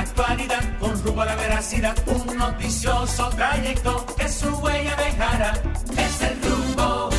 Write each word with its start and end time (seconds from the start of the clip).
actualidad 0.00 0.78
con 0.78 1.02
rumbo 1.02 1.22
a 1.22 1.26
la 1.26 1.36
veracidad. 1.36 1.96
Un 2.06 2.36
noticioso 2.36 3.28
trayecto 3.30 4.06
que 4.16 4.28
su 4.28 4.48
huella 4.56 4.96
dejará. 4.96 5.62
Es 5.96 6.22
el 6.22 6.40
rumbo. 6.42 7.10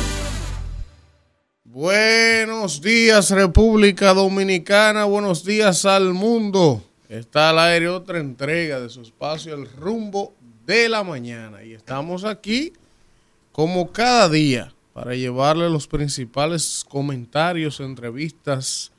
Buenos 1.64 2.80
días 2.80 3.30
República 3.30 4.12
Dominicana, 4.12 5.04
buenos 5.04 5.44
días 5.44 5.84
al 5.84 6.12
mundo. 6.14 6.82
Está 7.08 7.50
al 7.50 7.58
aire 7.58 7.88
otra 7.88 8.18
entrega 8.18 8.80
de 8.80 8.88
su 8.88 9.02
espacio 9.02 9.54
El 9.54 9.68
rumbo 9.68 10.34
de 10.64 10.88
la 10.88 11.02
mañana 11.02 11.62
y 11.64 11.72
estamos 11.72 12.24
aquí 12.24 12.72
como 13.52 13.90
cada 13.92 14.28
día 14.28 14.72
para 14.92 15.14
llevarle 15.14 15.68
los 15.70 15.86
principales 15.86 16.84
comentarios, 16.88 17.80
entrevistas 17.80 18.92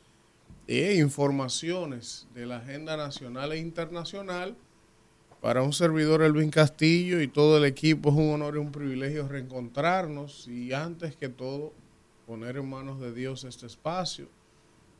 e 0.79 0.95
informaciones 0.95 2.27
de 2.33 2.45
la 2.45 2.57
agenda 2.57 2.95
nacional 2.95 3.51
e 3.51 3.57
internacional. 3.57 4.55
Para 5.41 5.63
un 5.63 5.73
servidor 5.73 6.21
Elvin 6.21 6.49
Castillo 6.49 7.19
y 7.19 7.27
todo 7.27 7.57
el 7.57 7.65
equipo 7.65 8.09
es 8.09 8.15
un 8.15 8.29
honor 8.29 8.55
y 8.55 8.59
un 8.59 8.71
privilegio 8.71 9.27
reencontrarnos 9.27 10.47
y 10.47 10.71
antes 10.71 11.17
que 11.17 11.27
todo 11.27 11.73
poner 12.25 12.55
en 12.55 12.69
manos 12.69 13.01
de 13.01 13.11
Dios 13.11 13.43
este 13.43 13.65
espacio. 13.65 14.29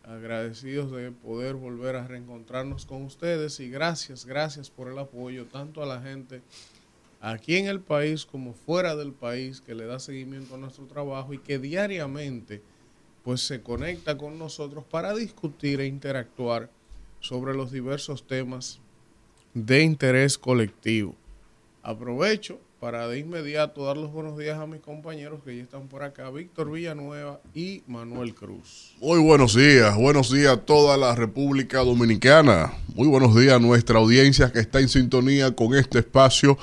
Agradecidos 0.04 0.92
de 0.92 1.12
poder 1.12 1.55
volver 1.55 1.95
a 1.95 2.06
reencontrarnos 2.06 2.86
con 2.86 3.03
ustedes 3.03 3.62
y 3.62 3.70
gracias, 3.70 4.26
gracias 4.26 4.70
por 4.70 4.90
el 4.90 4.98
apoyo 4.98 5.45
tanto 5.45 5.81
a 5.81 5.86
la 5.86 6.02
gente 6.02 6.42
aquí 7.22 7.56
en 7.56 7.67
el 7.67 7.80
país 7.80 8.26
como 8.26 8.53
fuera 8.53 8.98
del 8.98 9.14
país 9.14 9.62
que 9.62 9.76
le 9.76 9.86
da 9.86 10.00
seguimiento 10.00 10.56
a 10.56 10.58
nuestro 10.58 10.86
trabajo 10.86 11.34
y 11.34 11.38
que 11.38 11.59
diariamente 11.59 12.62
pues 13.23 13.41
se 13.41 13.61
conecta 13.61 14.17
con 14.17 14.38
nosotros 14.39 14.84
para 14.84 15.13
discutir 15.13 15.80
e 15.81 15.88
interactuar 15.88 16.70
sobre 17.20 17.53
los 17.53 17.71
diversos 17.71 18.25
temas 18.25 18.80
de 19.53 19.81
interés 19.84 20.38
colectivo. 20.38 21.16
Aprovecho 21.83 22.59
para 22.81 23.08
de 23.08 23.19
inmediato 23.19 23.86
dar 23.86 23.95
los 23.95 24.11
buenos 24.11 24.36
días 24.39 24.58
a 24.58 24.66
mis 24.66 24.81
compañeros 24.81 25.41
que 25.45 25.55
ya 25.55 25.61
están 25.61 25.88
por 25.88 26.02
acá, 26.02 26.31
Víctor 26.31 26.72
Villanueva 26.72 27.39
y 27.53 27.83
Manuel 27.86 28.33
Cruz. 28.33 28.95
Muy 29.00 29.19
buenos 29.19 29.56
días, 29.56 29.95
buenos 29.95 30.31
días 30.31 30.53
a 30.53 30.58
toda 30.58 30.97
la 30.97 31.13
República 31.13 31.80
Dominicana. 31.80 32.73
Muy 32.95 33.08
buenos 33.08 33.35
días 33.35 33.53
a 33.53 33.59
nuestra 33.59 34.00
audiencia 34.00 34.52
que 34.52 34.59
está 34.59 34.80
en 34.80 34.89
sintonía 34.89 35.56
con 35.56 35.75
este 35.75 36.00
espacio, 36.00 36.58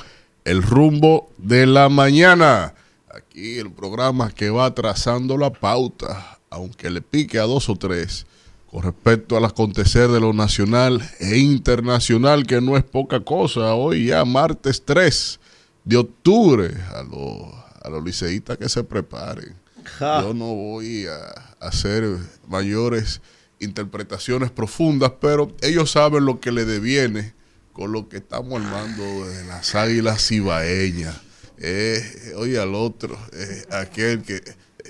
El 0.45 0.63
rumbo 0.63 1.31
de 1.39 1.67
la 1.67 1.89
mañana. 1.89 2.75
Aquí 3.09 3.59
el 3.59 3.71
programa 3.71 4.33
que 4.33 4.51
va 4.51 4.75
trazando 4.75 5.37
la 5.37 5.53
pauta, 5.53 6.38
aunque 6.51 6.91
le 6.91 7.01
pique 7.03 7.39
a 7.39 7.45
dos 7.45 7.69
o 7.69 7.77
tres, 7.77 8.27
con 8.71 8.83
respecto 8.83 9.37
al 9.37 9.45
acontecer 9.45 10.09
de 10.09 10.21
lo 10.21 10.33
nacional 10.33 11.03
e 11.21 11.39
internacional, 11.39 12.47
que 12.47 12.61
no 12.61 12.77
es 12.77 12.85
poca 12.85 13.21
cosa. 13.21 13.75
Hoy 13.75 14.07
ya 14.07 14.25
martes 14.25 14.85
3 14.85 15.41
de 15.85 15.97
octubre 15.97 16.75
a 16.95 17.03
los, 17.03 17.55
a 17.83 17.89
los 17.89 18.05
liceístas 18.05 18.59
que 18.59 18.69
se 18.69 18.85
preparen. 18.85 19.55
Yo 20.01 20.35
no 20.35 20.55
voy 20.55 21.07
a 21.07 21.67
hacer 21.67 22.05
mayores 22.47 23.23
interpretaciones 23.59 24.51
profundas, 24.51 25.13
pero 25.21 25.55
ellos 25.63 25.93
saben 25.93 26.27
lo 26.27 26.41
que 26.41 26.53
le 26.53 26.67
deviene 26.67 27.33
con 27.73 27.93
lo 27.93 28.09
que 28.09 28.19
estamos 28.19 28.63
armando 28.63 29.27
de 29.27 29.45
las 29.45 29.75
águilas 29.75 30.27
cibaeñas. 30.27 31.17
Eh, 31.59 32.35
oye 32.37 32.59
al 32.59 32.75
otro, 32.75 33.19
eh, 33.33 33.65
aquel 33.71 34.23
que 34.23 34.43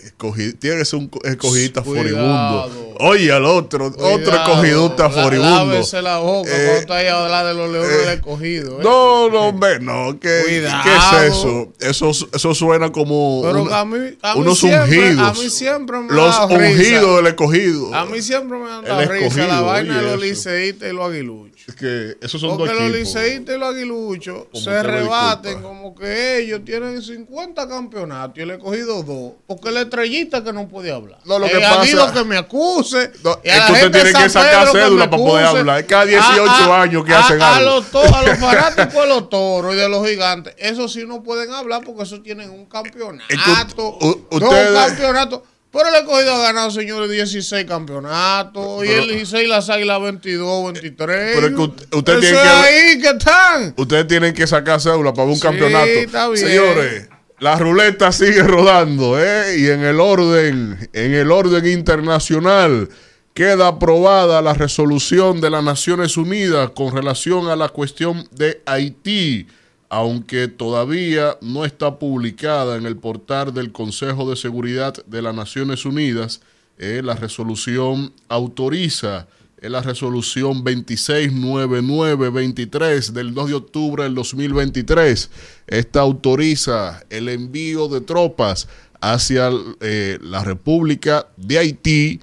escogi- 0.04 0.58
tiene 0.58 0.78
que 0.78 0.84
ser 0.84 0.98
un 0.98 1.08
co- 1.08 1.20
escogidista 1.24 1.82
Cuidado. 1.82 2.68
furibundo. 2.68 2.94
Oye 3.00 3.30
al 3.32 3.44
otro, 3.44 3.86
otro 3.86 3.96
Cuidado, 3.98 4.18
escogidista 4.34 5.08
la- 5.08 5.22
furibundo. 5.24 5.56
Lávese 5.66 6.02
la 6.02 6.18
boca 6.18 6.50
Eh, 6.50 6.52
cuando 6.64 6.80
está 6.80 6.96
ahí 6.96 7.06
a 7.06 7.22
hablar 7.24 7.46
de 7.46 7.54
los 7.54 7.70
leones 7.70 7.91
eh, 7.91 7.98
del 7.98 8.08
escogido. 8.19 8.80
¿eh? 8.80 8.82
No, 8.82 9.28
no, 9.30 9.41
hombre, 9.48 9.78
no. 9.80 10.19
¿Qué. 10.19 10.42
¿qué 10.46 10.66
es 10.96 11.32
eso? 11.32 11.72
eso? 11.78 12.28
Eso 12.32 12.54
suena 12.54 12.91
como 12.91 13.42
Pero 13.44 13.62
una- 13.62 13.80
a 13.80 13.84
mí, 13.84 13.98
a 14.22 14.34
mí 14.34 14.41
unos 14.41 14.58
siempre, 14.58 14.98
ungidos. 15.10 15.28
A 15.28 15.32
mí 15.42 15.50
siempre 15.50 15.98
me 15.98 16.12
ha 16.12 16.14
Los 16.16 16.26
risa. 16.41 16.47
ungidos 16.47 17.16
del 17.19 17.26
escogido. 17.28 17.94
A 17.94 18.04
mí 18.06 18.22
siempre 18.22 18.58
me 18.58 18.70
han 18.70 18.84
dado 18.84 19.12
risa 19.12 19.47
la 19.47 19.60
vaina 19.60 19.97
de 20.00 20.03
los 20.10 20.20
liceístas 20.20 20.91
y 20.91 20.92
los 20.92 21.08
aguiluchos. 21.08 21.47
Es 21.69 21.75
que 21.75 22.17
esos 22.23 22.41
son 22.41 22.56
Porque 22.56 22.73
dos 22.73 22.81
los 22.83 22.91
equipos. 22.95 23.15
liceístas 23.15 23.55
y 23.55 23.59
los 23.59 23.69
aguiluchos 23.75 24.47
se 24.55 24.83
rebaten 24.83 25.43
disculpa. 25.56 25.69
como 25.69 25.95
que 25.95 26.39
ellos 26.39 26.65
tienen 26.65 27.03
50 27.03 27.69
campeonatos 27.69 28.39
y 28.39 28.41
él 28.41 28.53
he 28.53 28.59
cogido 28.59 29.03
dos. 29.03 29.34
Porque 29.47 29.71
la 29.71 29.83
estrellita 29.83 30.43
que 30.43 30.51
no 30.55 30.67
puede 30.67 30.91
hablar. 30.91 31.19
No, 31.27 31.39
lo 31.39 31.47
que 31.47 31.61
pasa- 31.61 32.11
que 32.15 32.25
me 32.25 32.39
acuse. 32.39 33.11
No, 33.23 33.39
y 33.45 33.51
a 33.51 33.56
es 33.59 33.65
que 33.67 33.73
usted 33.73 33.93
tiene 33.93 34.12
que 34.19 34.31
sacar 34.31 34.69
cédula 34.69 35.11
para 35.11 35.23
poder 35.23 35.45
hablar. 35.45 35.81
Es 35.81 35.87
cada 35.87 36.06
18 36.06 36.73
años 36.73 37.05
que 37.05 37.12
hacen 37.12 37.43
a 37.43 37.56
algo. 37.56 37.71
Los 37.77 37.91
to- 37.91 38.15
a 38.15 38.23
los 38.23 38.39
fanáticos 38.41 38.95
de 39.03 39.06
los 39.09 39.29
toros 39.29 39.75
y 39.75 39.77
de 39.77 39.89
los 39.91 40.09
gigantes. 40.09 40.55
Eso 40.56 40.89
sí 40.89 41.05
no 41.06 41.23
pueden 41.23 41.53
hablar 41.53 41.83
porque 41.85 42.05
eso 42.05 42.23
tienen 42.23 42.49
un 42.49 42.65
campeonato. 42.65 43.25
Es 43.29 43.75
que 43.75 43.81
u- 43.83 43.89
u- 44.00 44.27
dos 44.31 44.43
ustedes- 44.43 44.75
campeonatos. 44.87 45.41
Pero 45.71 45.89
el 45.89 45.95
escogido 45.97 46.34
ha 46.34 46.39
ganado, 46.45 46.71
señores, 46.71 47.11
16 47.11 47.67
campeonatos. 47.67 48.84
y 48.84 48.89
Pero- 48.89 49.03
el 49.03 49.09
16 49.11 49.49
las 49.49 49.69
águilas 49.69 50.01
22, 50.01 50.65
23. 50.73 51.34
Pero 51.34 51.47
es 51.49 51.55
que 51.55 51.61
usted- 51.61 51.95
usted 51.95 52.12
Eso 52.15 52.21
tiene 52.21 52.37
es 52.37 52.43
que- 52.43 52.49
ahí 52.49 53.01
que 53.01 53.09
están. 53.11 53.75
Ustedes 53.77 54.06
tienen 54.06 54.33
que 54.34 54.47
sacar 54.47 54.81
cédula 54.81 55.12
para 55.12 55.29
un 55.29 55.34
Sí, 55.37 55.43
campeonato. 55.43 55.87
está 55.87 56.29
bien. 56.29 56.47
Señores, 56.47 57.09
la 57.39 57.59
ruleta 57.59 58.11
sigue 58.12 58.43
rodando, 58.43 59.23
¿eh? 59.23 59.59
Y 59.59 59.67
en 59.69 59.84
el 59.84 60.01
orden, 60.01 60.89
en 60.95 61.15
el 61.15 61.31
orden 61.31 61.67
internacional, 61.67 62.89
queda 63.35 63.69
aprobada 63.69 64.41
la 64.43 64.55
resolución 64.55 65.41
de 65.41 65.50
las 65.50 65.62
Naciones 65.62 66.17
Unidas 66.17 66.71
con 66.75 66.95
relación 66.95 67.49
a 67.49 67.56
la 67.56 67.69
cuestión 67.69 68.27
de 68.33 68.62
Haití, 68.67 69.47
aunque 69.88 70.49
todavía 70.49 71.38
no 71.41 71.65
está 71.65 71.99
publicada 71.99 72.76
en 72.76 72.87
el 72.87 72.97
portal 72.97 73.54
del 73.54 73.72
Consejo 73.72 74.28
de 74.28 74.37
Seguridad 74.37 74.94
de 75.06 75.22
las 75.22 75.34
Naciones 75.34 75.84
Unidas. 75.84 76.41
eh, 76.78 77.03
la 77.03 77.15
resolución 77.15 78.12
autoriza 78.28 79.26
es 79.60 79.71
la 79.71 79.82
resolución 79.82 80.62
269923 80.62 83.12
del 83.12 83.34
2 83.34 83.49
de 83.49 83.54
octubre 83.54 84.04
del 84.04 84.15
2023. 84.15 85.31
Esta 85.66 86.00
autoriza 86.00 87.05
el 87.10 87.28
envío 87.28 87.88
de 87.88 88.00
tropas 88.00 88.69
hacia 89.00 89.50
eh, 89.81 90.19
la 90.22 90.44
República 90.44 91.26
de 91.37 91.59
Haití 91.59 92.20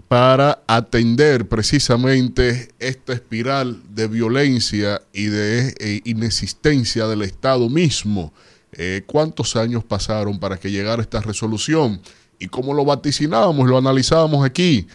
para 0.00 0.62
atender 0.66 1.48
precisamente 1.48 2.68
esta 2.78 3.12
espiral 3.12 3.82
de 3.90 4.08
violencia 4.08 5.02
y 5.12 5.26
de 5.26 5.74
eh, 5.78 6.00
inexistencia 6.04 7.06
del 7.06 7.22
Estado 7.22 7.68
mismo. 7.68 8.32
Eh, 8.72 9.02
¿Cuántos 9.06 9.56
años 9.56 9.84
pasaron 9.84 10.38
para 10.38 10.58
que 10.58 10.70
llegara 10.70 11.02
esta 11.02 11.20
resolución? 11.20 12.00
Y 12.38 12.48
como 12.48 12.74
lo 12.74 12.84
vaticinábamos, 12.84 13.68
lo 13.68 13.78
analizábamos 13.78 14.44
aquí, 14.44 14.86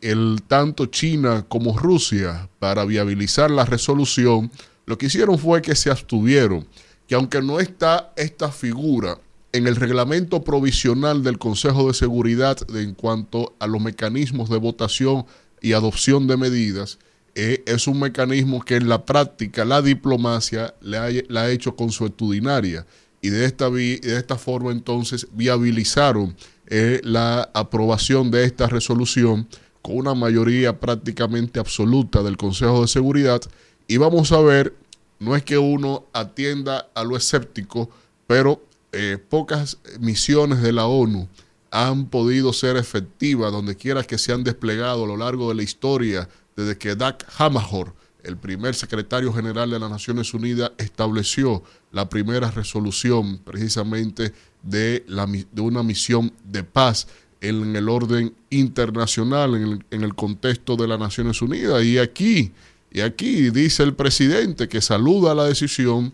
el, 0.00 0.40
tanto 0.46 0.86
China 0.86 1.44
como 1.48 1.76
Rusia, 1.76 2.48
para 2.58 2.84
viabilizar 2.84 3.50
la 3.50 3.64
resolución, 3.64 4.50
lo 4.86 4.96
que 4.96 5.06
hicieron 5.06 5.38
fue 5.38 5.60
que 5.60 5.74
se 5.74 5.90
abstuvieron, 5.90 6.66
que 7.06 7.14
aunque 7.14 7.42
no 7.42 7.60
está 7.60 8.12
esta 8.16 8.50
figura 8.50 9.18
en 9.52 9.66
el 9.66 9.76
reglamento 9.76 10.44
provisional 10.44 11.22
del 11.22 11.38
Consejo 11.38 11.88
de 11.88 11.94
Seguridad 11.94 12.58
de- 12.66 12.82
en 12.82 12.94
cuanto 12.94 13.54
a 13.58 13.66
los 13.66 13.80
mecanismos 13.80 14.50
de 14.50 14.58
votación 14.58 15.24
y 15.60 15.72
adopción 15.72 16.26
de 16.26 16.36
medidas, 16.36 16.98
eh, 17.34 17.62
es 17.66 17.86
un 17.86 18.00
mecanismo 18.00 18.62
que 18.62 18.76
en 18.76 18.88
la 18.88 19.04
práctica 19.04 19.64
la 19.64 19.80
diplomacia 19.80 20.74
la 20.80 21.04
ha, 21.04 21.50
hecho 21.50 21.76
consuetudinaria 21.76 22.86
y 23.22 23.30
de 23.30 23.44
esta, 23.44 23.70
de 23.70 24.00
esta 24.02 24.36
forma 24.36 24.72
entonces 24.72 25.28
viabilizaron 25.32 26.36
eh, 26.66 27.00
la 27.04 27.48
aprobación 27.54 28.30
de 28.30 28.44
esta 28.44 28.66
resolución 28.66 29.48
con 29.82 29.96
una 29.96 30.14
mayoría 30.14 30.78
prácticamente 30.80 31.60
absoluta 31.60 32.22
del 32.22 32.36
Consejo 32.36 32.82
de 32.82 32.88
Seguridad. 32.88 33.40
Y 33.86 33.96
vamos 33.96 34.32
a 34.32 34.40
ver, 34.40 34.74
no 35.18 35.34
es 35.34 35.42
que 35.42 35.58
uno 35.58 36.06
atienda 36.12 36.88
a 36.94 37.04
lo 37.04 37.16
escéptico, 37.16 37.88
pero 38.26 38.62
eh, 38.92 39.18
pocas 39.28 39.78
misiones 40.00 40.62
de 40.62 40.72
la 40.72 40.86
ONU 40.86 41.28
han 41.70 42.06
podido 42.06 42.52
ser 42.52 42.76
efectivas 42.76 43.52
donde 43.52 43.76
quiera 43.76 44.02
que 44.02 44.18
se 44.18 44.32
han 44.32 44.44
desplegado 44.44 45.04
a 45.04 45.06
lo 45.06 45.16
largo 45.16 45.48
de 45.50 45.56
la 45.56 45.62
historia 45.62 46.28
desde 46.56 46.78
que 46.78 46.96
Dag 46.96 47.18
Hammarskjöld, 47.36 47.92
el 48.24 48.36
primer 48.36 48.74
secretario 48.74 49.32
general 49.32 49.70
de 49.70 49.78
las 49.78 49.90
Naciones 49.90 50.34
Unidas, 50.34 50.72
estableció 50.78 51.62
la 51.92 52.08
primera 52.08 52.50
resolución 52.50 53.38
precisamente 53.38 54.32
de, 54.62 55.04
la, 55.06 55.26
de 55.26 55.60
una 55.60 55.82
misión 55.82 56.32
de 56.44 56.64
paz 56.64 57.06
en 57.40 57.76
el 57.76 57.88
orden 57.88 58.34
internacional, 58.50 59.54
en 59.54 59.62
el, 59.62 59.84
en 59.90 60.02
el 60.02 60.14
contexto 60.14 60.76
de 60.76 60.88
las 60.88 60.98
Naciones 60.98 61.40
Unidas. 61.40 61.84
Y 61.84 61.98
aquí, 61.98 62.52
y 62.90 63.00
aquí 63.00 63.50
dice 63.50 63.82
el 63.82 63.94
presidente 63.94 64.68
que 64.68 64.80
saluda 64.80 65.34
la 65.34 65.44
decisión, 65.44 66.12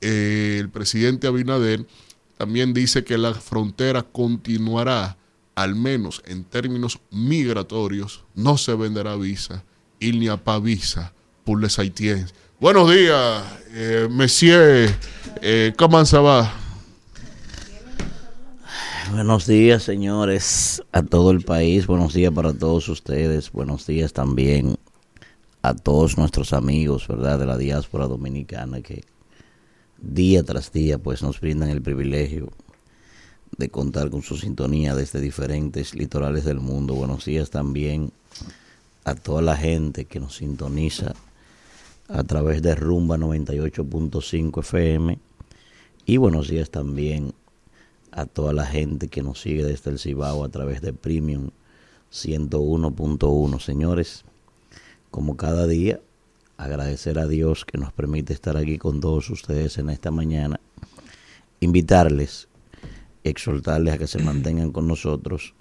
eh, 0.00 0.58
el 0.60 0.68
presidente 0.70 1.26
Abinader 1.26 1.84
también 2.40 2.72
dice 2.72 3.04
que 3.04 3.18
la 3.18 3.34
frontera 3.34 4.02
continuará, 4.02 5.18
al 5.56 5.74
menos 5.74 6.22
en 6.24 6.44
términos 6.44 6.98
migratorios, 7.10 8.24
no 8.34 8.56
se 8.56 8.74
venderá 8.74 9.14
visa, 9.16 9.62
il 9.98 10.18
n'y 10.18 10.28
a 10.28 10.36
visa 10.58 11.12
pour 11.44 11.60
les. 11.60 11.76
Buenos 12.58 12.90
días, 12.90 13.42
eh, 13.74 14.08
Monsieur. 14.10 14.90
Eh, 15.42 15.74
¿Cómo 15.76 16.02
se 16.06 16.16
va? 16.16 16.50
Buenos 19.12 19.46
días, 19.46 19.82
señores, 19.82 20.82
a 20.92 21.02
todo 21.02 21.32
el 21.32 21.42
país. 21.42 21.86
Buenos 21.86 22.14
días 22.14 22.32
para 22.32 22.54
todos 22.54 22.88
ustedes. 22.88 23.52
Buenos 23.52 23.86
días 23.86 24.14
también 24.14 24.78
a 25.60 25.74
todos 25.74 26.16
nuestros 26.16 26.54
amigos, 26.54 27.06
¿verdad?, 27.06 27.38
de 27.38 27.44
la 27.44 27.58
diáspora 27.58 28.06
dominicana 28.06 28.80
que 28.80 29.04
día 30.02 30.42
tras 30.42 30.72
día 30.72 30.98
pues 30.98 31.22
nos 31.22 31.40
brindan 31.40 31.70
el 31.70 31.82
privilegio 31.82 32.50
de 33.56 33.68
contar 33.68 34.10
con 34.10 34.22
su 34.22 34.36
sintonía 34.36 34.94
desde 34.94 35.20
diferentes 35.20 35.94
litorales 35.94 36.44
del 36.44 36.60
mundo. 36.60 36.94
Buenos 36.94 37.24
días 37.24 37.50
también 37.50 38.12
a 39.04 39.14
toda 39.14 39.42
la 39.42 39.56
gente 39.56 40.04
que 40.04 40.20
nos 40.20 40.36
sintoniza 40.36 41.14
a 42.08 42.24
través 42.24 42.62
de 42.62 42.74
Rumba 42.74 43.16
98.5 43.16 44.60
FM 44.60 45.18
y 46.06 46.16
buenos 46.16 46.48
días 46.48 46.70
también 46.70 47.34
a 48.10 48.26
toda 48.26 48.52
la 48.52 48.66
gente 48.66 49.08
que 49.08 49.22
nos 49.22 49.40
sigue 49.40 49.64
desde 49.64 49.90
el 49.90 49.98
Cibao 49.98 50.44
a 50.44 50.48
través 50.48 50.80
de 50.80 50.92
Premium 50.92 51.50
101.1. 52.12 53.60
Señores, 53.60 54.24
como 55.10 55.36
cada 55.36 55.66
día, 55.66 56.00
agradecer 56.64 57.18
a 57.18 57.26
Dios 57.26 57.64
que 57.64 57.78
nos 57.78 57.92
permite 57.92 58.32
estar 58.32 58.56
aquí 58.56 58.76
con 58.76 59.00
todos 59.00 59.30
ustedes 59.30 59.78
en 59.78 59.88
esta 59.88 60.10
mañana, 60.10 60.60
invitarles, 61.60 62.48
exhortarles 63.24 63.94
a 63.94 63.98
que 63.98 64.06
se 64.06 64.18
mantengan 64.22 64.70
con 64.70 64.86
nosotros 64.86 65.54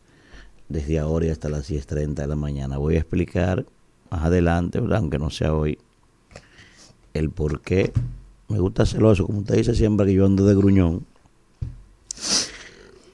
desde 0.68 1.00
ahora 1.00 1.28
y 1.28 1.30
hasta 1.30 1.48
las 1.50 1.70
10.30 1.70 2.16
de 2.16 2.28
la 2.28 2.36
mañana. 2.36 2.78
Voy 2.78 2.96
a 2.96 3.00
explicar 3.00 3.66
más 4.12 4.26
adelante, 4.26 4.80
aunque 4.92 5.20
no 5.20 5.30
sea 5.30 5.54
hoy, 5.54 5.78
el 7.14 7.30
por 7.30 7.62
qué 7.62 7.94
me 8.50 8.60
gusta 8.60 8.86
celoso, 8.86 9.26
como 9.26 9.40
usted 9.40 9.56
dice 9.56 9.76
siempre 9.76 10.08
que 10.08 10.14
yo 10.14 10.26
ando 10.26 10.46
de 10.46 10.56
gruñón. 10.56 11.06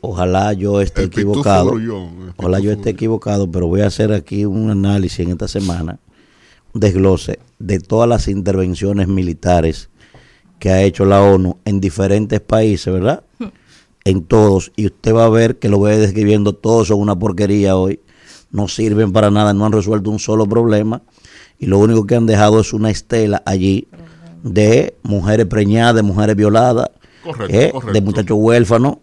Ojalá 0.02 0.54
yo 0.54 0.82
esté 0.82 1.02
El 1.02 1.08
equivocado. 1.08 1.74
Ojalá 2.38 2.60
yo 2.60 2.72
esté 2.72 2.92
equivocado, 2.92 3.50
pero 3.52 3.68
voy 3.68 3.82
a 3.82 3.88
hacer 3.88 4.12
aquí 4.12 4.46
un 4.46 4.70
análisis 4.70 5.20
en 5.20 5.32
esta 5.32 5.48
semana, 5.48 6.00
desglose 6.76 7.40
de 7.58 7.80
todas 7.80 8.08
las 8.08 8.28
intervenciones 8.28 9.08
militares 9.08 9.90
que 10.60 10.70
ha 10.70 10.84
hecho 10.84 11.06
la 11.06 11.22
ONU 11.24 11.58
en 11.66 11.80
diferentes 11.82 12.40
países, 12.42 12.94
¿verdad? 12.94 13.24
En 14.04 14.24
todos. 14.24 14.72
Y 14.76 14.86
usted 14.86 15.14
va 15.16 15.26
a 15.26 15.30
ver 15.30 15.58
que 15.58 15.68
lo 15.70 15.80
voy 15.80 15.96
describiendo, 15.96 16.54
todos 16.54 16.90
son 16.90 17.00
una 17.00 17.18
porquería 17.18 17.76
hoy. 17.76 18.00
No 18.52 18.68
sirven 18.68 19.12
para 19.12 19.32
nada, 19.32 19.54
no 19.54 19.66
han 19.66 19.72
resuelto 19.72 20.12
un 20.12 20.20
solo 20.20 20.46
problema. 20.46 21.02
Y 21.58 21.66
lo 21.66 21.80
único 21.80 22.06
que 22.06 22.16
han 22.16 22.26
dejado 22.26 22.60
es 22.60 22.72
una 22.74 22.90
estela 22.92 23.42
allí 23.46 23.88
de 24.44 24.96
mujeres 25.02 25.46
preñadas, 25.48 25.96
de 25.96 26.04
mujeres 26.04 26.36
violadas, 26.36 26.90
Correcto, 27.24 27.56
eh, 27.58 27.72
correcto. 27.72 27.94
de 27.94 28.02
muchachos 28.02 28.38
huérfanos. 28.40 28.98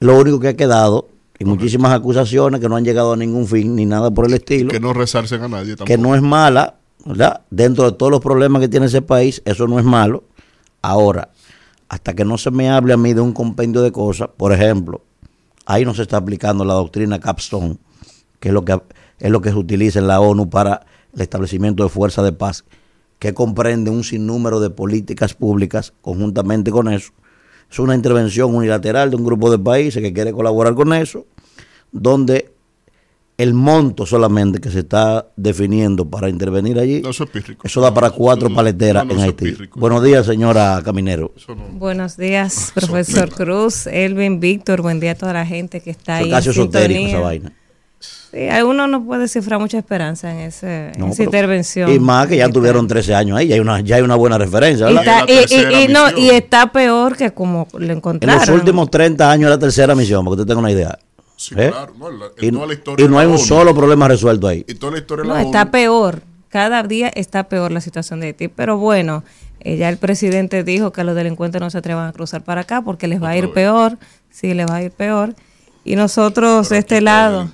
Lo 0.00 0.18
único 0.18 0.40
que 0.40 0.48
ha 0.48 0.56
quedado, 0.56 1.08
y 1.38 1.44
muchísimas 1.44 1.92
acusaciones 1.92 2.60
que 2.60 2.68
no 2.68 2.76
han 2.76 2.84
llegado 2.84 3.12
a 3.12 3.16
ningún 3.16 3.46
fin, 3.46 3.76
ni 3.76 3.86
nada 3.86 4.10
por 4.10 4.26
el 4.26 4.34
estilo 4.34 4.70
Que 4.70 4.80
no 4.80 4.92
resarcen 4.92 5.42
a 5.42 5.48
nadie 5.48 5.70
tampoco. 5.76 5.86
que 5.86 5.98
no 5.98 6.14
es 6.16 6.22
mala, 6.22 6.74
¿verdad? 7.08 7.40
Dentro 7.50 7.90
de 7.90 7.96
todos 7.96 8.12
los 8.12 8.20
problemas 8.20 8.60
que 8.60 8.68
tiene 8.68 8.84
ese 8.84 9.00
país, 9.00 9.40
eso 9.46 9.66
no 9.66 9.78
es 9.78 9.84
malo. 9.84 10.24
Ahora, 10.82 11.30
hasta 11.88 12.14
que 12.14 12.26
no 12.26 12.36
se 12.36 12.50
me 12.50 12.68
hable 12.68 12.92
a 12.92 12.98
mí 12.98 13.14
de 13.14 13.22
un 13.22 13.32
compendio 13.32 13.80
de 13.80 13.90
cosas, 13.90 14.28
por 14.36 14.52
ejemplo, 14.52 15.00
ahí 15.64 15.86
no 15.86 15.94
se 15.94 16.02
está 16.02 16.18
aplicando 16.18 16.66
la 16.66 16.74
doctrina 16.74 17.18
Capstone, 17.18 17.78
que 18.40 18.48
es 18.48 18.54
lo 18.54 18.64
que 18.64 18.78
es 19.20 19.30
lo 19.30 19.40
que 19.40 19.50
se 19.50 19.56
utiliza 19.56 19.98
en 19.98 20.06
la 20.06 20.20
ONU 20.20 20.50
para 20.50 20.86
el 21.14 21.22
establecimiento 21.22 21.82
de 21.82 21.88
fuerza 21.88 22.22
de 22.22 22.32
paz, 22.32 22.64
que 23.18 23.32
comprende 23.32 23.90
un 23.90 24.04
sinnúmero 24.04 24.60
de 24.60 24.70
políticas 24.70 25.32
públicas 25.32 25.94
conjuntamente 26.02 26.70
con 26.70 26.92
eso. 26.92 27.12
Es 27.70 27.78
una 27.78 27.94
intervención 27.94 28.54
unilateral 28.54 29.10
de 29.10 29.16
un 29.16 29.24
grupo 29.24 29.50
de 29.50 29.58
países 29.58 30.02
que 30.02 30.12
quiere 30.12 30.32
colaborar 30.32 30.74
con 30.74 30.92
eso, 30.92 31.26
donde 31.90 32.52
el 33.38 33.54
monto 33.54 34.04
solamente 34.04 34.60
que 34.60 34.68
se 34.68 34.80
está 34.80 35.28
definiendo 35.36 36.04
para 36.10 36.28
intervenir 36.28 36.76
allí, 36.78 37.00
No, 37.00 37.10
eso 37.10 37.22
es 37.22 37.30
pírrico. 37.30 37.64
eso 37.66 37.80
da 37.80 37.94
para 37.94 38.10
cuatro 38.10 38.48
No, 38.48 38.56
paleteras 38.56 39.06
no, 39.06 39.14
no, 39.14 39.20
en 39.20 39.26
Haití. 39.26 39.56
Buenos 39.76 40.02
días, 40.02 40.26
señora 40.26 40.82
Caminero. 40.84 41.32
Buenos 41.74 42.16
días, 42.16 42.72
profesor 42.74 43.30
Cruz, 43.30 43.86
Elvin, 43.86 44.40
Víctor, 44.40 44.82
buen 44.82 44.98
día 44.98 45.12
a 45.12 45.14
toda 45.14 45.32
la 45.32 45.46
gente 45.46 45.80
que 45.80 45.90
está 45.90 46.16
ahí. 46.16 46.30
casi 46.30 46.48
en 46.48 46.52
esotérico 46.52 47.06
esa 47.06 47.20
vaina. 47.20 47.52
Sí, 48.00 48.38
uno 48.64 48.86
no 48.88 49.04
puede 49.04 49.26
cifrar 49.28 49.58
mucha 49.60 49.78
esperanza 49.78 50.30
en, 50.32 50.40
ese, 50.40 50.88
en 50.96 51.04
esa 51.04 51.16
pero- 51.16 51.24
intervención. 51.24 51.92
Y 51.92 51.98
más 52.00 52.26
que 52.26 52.36
ya 52.36 52.48
tuvieron 52.48 52.86
13 52.88 53.14
años 53.14 53.38
ahí, 53.38 53.46
ya 53.48 53.54
hay 53.54 53.60
una, 53.60 53.80
ya 53.80 53.96
hay 53.96 54.02
una 54.02 54.16
buena 54.16 54.36
referencia, 54.36 54.90
Y, 54.90 54.94
¿verdad? 54.94 55.20
está- 55.20 55.32
Y 55.32 55.34
la 55.36 55.40
y- 55.40 55.44
y- 55.44 55.46
tercera 55.48 55.80
y 55.84 55.88
no, 55.88 56.04
misión. 56.06 56.22
y 56.22 56.30
está 56.30 56.72
peor 56.72 57.16
que 57.16 57.30
como 57.30 57.66
lo 57.72 57.84
En 57.84 57.90
encontraron. 57.92 58.40
los 58.40 58.48
últimos 58.48 58.90
30 58.90 59.30
años 59.30 59.48
la 59.48 59.58
tercera 59.58 59.94
misión, 59.94 60.24
para 60.24 60.34
que 60.36 60.40
usted 60.42 60.48
tenga 60.48 60.60
una 60.60 60.72
idea. 60.72 60.98
Sí, 61.38 61.54
¿Eh? 61.56 61.70
claro. 61.70 61.94
No, 61.96 62.10
la- 62.10 62.26
Y, 62.40 62.50
toda 62.50 62.66
la 62.66 62.72
historia 62.74 63.06
y 63.06 63.08
no 63.08 63.18
hay 63.18 63.26
un 63.26 63.34
ONU. 63.34 63.44
solo 63.44 63.72
problema 63.74 64.08
resuelto 64.08 64.48
ahí. 64.48 64.64
Y 64.66 64.74
toda 64.74 64.92
la 64.92 64.98
historia 64.98 65.24
No, 65.24 65.34
la 65.34 65.42
está 65.42 65.62
ONU. 65.62 65.70
peor. 65.70 66.22
Cada 66.48 66.82
día 66.82 67.08
está 67.14 67.44
peor 67.48 67.70
la 67.70 67.80
situación 67.80 68.18
de 68.20 68.26
Haití. 68.28 68.48
Pero 68.48 68.76
bueno, 68.76 69.22
eh, 69.60 69.76
ya 69.76 69.88
el 69.88 69.98
presidente 69.98 70.64
dijo 70.64 70.92
que 70.92 71.04
los 71.04 71.14
delincuentes 71.14 71.60
no 71.60 71.70
se 71.70 71.78
atrevan 71.78 72.08
a 72.08 72.12
cruzar 72.12 72.42
para 72.42 72.62
acá 72.62 72.82
porque 72.82 73.06
les 73.06 73.22
va 73.22 73.28
a 73.30 73.36
ir 73.36 73.44
vez. 73.46 73.54
peor. 73.54 73.98
Sí, 74.30 74.52
les 74.52 74.66
va 74.68 74.76
a 74.76 74.82
ir 74.82 74.90
peor. 74.90 75.34
Y 75.84 75.94
nosotros 75.94 76.68
Pero 76.68 76.74
de 76.74 76.78
este 76.80 77.00
lado, 77.00 77.48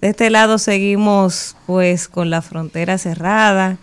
de 0.00 0.08
este 0.08 0.28
lado 0.30 0.58
seguimos 0.58 1.56
pues 1.66 2.08
con 2.08 2.30
la 2.30 2.42
frontera 2.42 2.98
cerrada. 2.98 3.78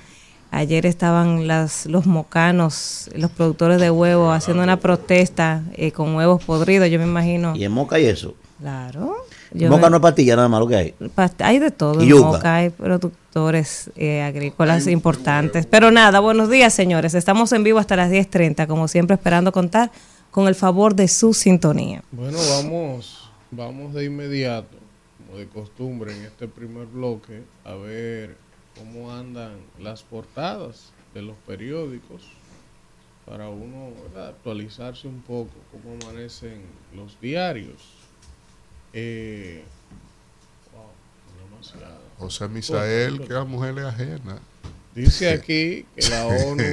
Ayer 0.52 0.86
estaban 0.86 1.48
las, 1.48 1.88
los 1.88 2.06
mocanos, 2.06 3.10
los 3.16 3.32
productores 3.32 3.80
de 3.82 3.90
huevos, 3.90 4.36
haciendo 4.36 4.62
una 4.62 4.78
protesta 4.78 5.64
eh, 5.74 5.92
con 5.92 6.14
huevos 6.16 6.44
podridos. 6.44 6.90
Yo 6.90 7.00
me 7.00 7.06
imagino. 7.06 7.56
Y 7.56 7.64
en 7.64 7.72
Moca 7.72 7.98
y 8.00 8.06
eso. 8.06 8.36
Claro. 8.60 9.16
Yo 9.52 9.70
Moca 9.70 9.90
no 9.90 9.98
es 9.98 10.02
pastilla 10.02 10.36
nada 10.36 10.48
más 10.48 10.60
lo 10.60 10.68
que 10.68 10.76
hay. 10.76 10.94
Past- 11.16 11.42
Hay 11.42 11.60
de 11.60 11.72
todo. 11.72 12.02
Y. 12.04 12.14
Moca, 12.14 12.56
hay 12.56 12.70
productores 12.70 13.90
eh, 13.96 14.22
agrícolas 14.22 14.88
importantes. 14.88 15.66
Pero 15.66 15.92
nada, 15.92 16.20
buenos 16.20 16.50
días, 16.50 16.74
señores. 16.74 17.14
Estamos 17.14 17.52
en 17.52 17.64
vivo 17.64 17.80
hasta 17.80 17.96
las 17.96 18.12
10.30, 18.12 18.68
como 18.68 18.88
siempre, 18.88 19.16
esperando 19.16 19.52
contar 19.52 19.92
con 20.32 20.48
el 20.48 20.56
favor 20.56 20.96
de 20.96 21.08
su 21.08 21.34
sintonía. 21.34 22.04
Bueno, 22.12 22.38
vamos, 22.50 23.30
vamos 23.52 23.94
de 23.94 24.06
inmediato, 24.06 24.78
como 25.26 25.38
de 25.38 25.48
costumbre 25.48 26.16
en 26.16 26.24
este 26.26 26.48
primer 26.48 26.86
bloque, 26.88 27.44
a 27.66 27.74
ver 27.76 28.38
cómo 28.78 29.12
andan 29.12 29.58
las 29.80 30.04
portadas 30.04 30.92
de 31.14 31.22
los 31.22 31.36
periódicos 31.46 32.24
para 33.26 33.48
uno 33.50 33.90
¿verdad? 34.08 34.30
actualizarse 34.30 35.08
un 35.08 35.22
poco, 35.22 35.52
cómo 35.72 35.96
amanecen 36.04 36.62
los 36.96 37.20
diarios. 37.22 37.82
Eh, 38.94 39.64
wow. 40.72 40.84
José 42.20 42.48
Misael, 42.48 43.22
que 43.22 43.34
a 43.34 43.44
mujeres 43.44 43.86
ajenas. 43.86 44.40
Dice 44.96 45.30
aquí 45.30 45.86
que 45.96 46.10
la 46.10 46.28
ONU 46.46 46.64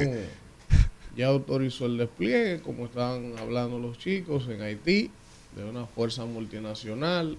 ya 1.17 1.27
autorizó 1.27 1.87
el 1.87 1.97
despliegue, 1.97 2.61
como 2.61 2.85
están 2.85 3.33
hablando 3.39 3.79
los 3.79 3.97
chicos, 3.97 4.47
en 4.47 4.61
Haití, 4.61 5.11
de 5.55 5.63
una 5.65 5.85
fuerza 5.87 6.25
multinacional. 6.25 7.37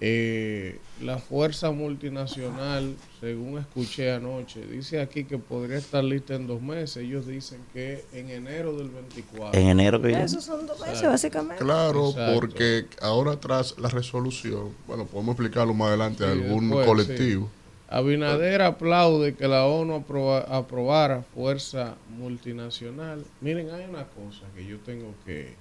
Eh, 0.00 0.78
la 1.02 1.18
fuerza 1.18 1.72
multinacional, 1.72 2.94
según 3.20 3.58
escuché 3.58 4.12
anoche, 4.12 4.64
dice 4.66 5.00
aquí 5.00 5.24
que 5.24 5.38
podría 5.38 5.78
estar 5.78 6.04
lista 6.04 6.34
en 6.34 6.46
dos 6.46 6.62
meses. 6.62 6.98
Ellos 6.98 7.26
dicen 7.26 7.60
que 7.72 8.04
en 8.12 8.30
enero 8.30 8.76
del 8.76 8.90
24. 8.90 9.58
En 9.60 9.68
enero 9.68 10.00
que 10.00 10.08
viene. 10.08 10.24
Esos 10.24 10.44
son 10.44 10.66
dos 10.66 10.78
meses, 10.80 11.02
básicamente. 11.02 11.64
Claro, 11.64 12.10
Exacto. 12.10 12.34
porque 12.40 12.86
ahora 13.00 13.38
tras 13.40 13.76
la 13.78 13.88
resolución, 13.88 14.70
bueno, 14.86 15.04
podemos 15.04 15.34
explicarlo 15.34 15.74
más 15.74 15.88
adelante 15.88 16.24
a 16.24 16.32
Sí, 16.32 16.40
algún 16.42 16.68
después, 16.68 16.86
colectivo. 16.86 17.50
Abinader 17.90 18.62
aplaude 18.62 19.34
que 19.34 19.48
la 19.48 19.64
ONU 19.66 19.94
aproba- 19.94 20.44
aprobara 20.48 21.22
fuerza 21.34 21.96
multinacional. 22.18 23.24
Miren, 23.40 23.70
hay 23.70 23.86
una 23.88 24.04
cosa 24.04 24.42
que 24.54 24.64
yo 24.66 24.78
tengo 24.80 25.14
que, 25.24 25.54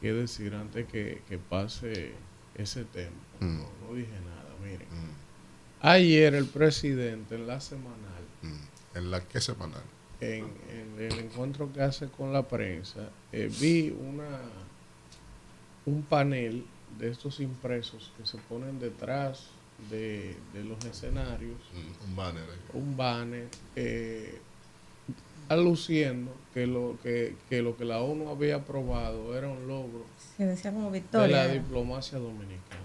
que 0.00 0.12
decir 0.12 0.54
antes 0.54 0.86
que, 0.86 1.20
que 1.28 1.36
pase 1.38 2.12
ese 2.54 2.84
tema. 2.84 3.12
Mm. 3.40 3.58
No, 3.58 3.68
no 3.88 3.94
dije 3.94 4.12
nada, 4.24 4.54
miren. 4.62 4.88
Ayer 5.80 6.34
el 6.34 6.46
presidente 6.46 7.34
en 7.36 7.46
la 7.46 7.60
semanal, 7.60 7.96
Mm. 8.42 8.96
En 8.98 9.10
la 9.10 9.20
que 9.20 9.40
semanal. 9.40 9.82
en, 10.20 10.44
en 10.70 10.94
el 11.00 11.18
encuentro 11.20 11.72
que 11.72 11.80
hace 11.82 12.08
con 12.08 12.32
la 12.32 12.42
prensa, 12.48 13.08
eh, 13.32 13.50
vi 13.60 13.90
una 13.90 14.40
un 15.86 16.02
panel 16.02 16.64
de 16.98 17.10
estos 17.10 17.38
impresos 17.40 18.12
que 18.18 18.26
se 18.26 18.36
ponen 18.38 18.78
detrás 18.80 19.46
de, 19.90 20.36
de 20.52 20.64
los 20.64 20.84
escenarios 20.84 21.56
Mm, 21.72 22.10
Un 22.10 22.16
banner 22.16 22.42
ahí. 22.42 22.58
un 22.80 22.96
banner 22.96 23.48
eh, 23.76 24.40
aluciendo 25.48 26.34
que 26.52 26.66
lo 26.66 26.98
que, 27.02 27.36
que 27.48 27.62
lo 27.62 27.76
que 27.76 27.84
la 27.84 28.00
ONU 28.00 28.28
había 28.28 28.56
aprobado 28.56 29.36
era 29.36 29.48
un 29.48 29.66
logro 29.66 30.04
Se 30.36 30.44
decía 30.44 30.72
como 30.72 30.86
de 30.90 30.98
la 30.98 31.04
victoria. 31.04 31.48
diplomacia 31.48 32.18
dominicana. 32.18 32.82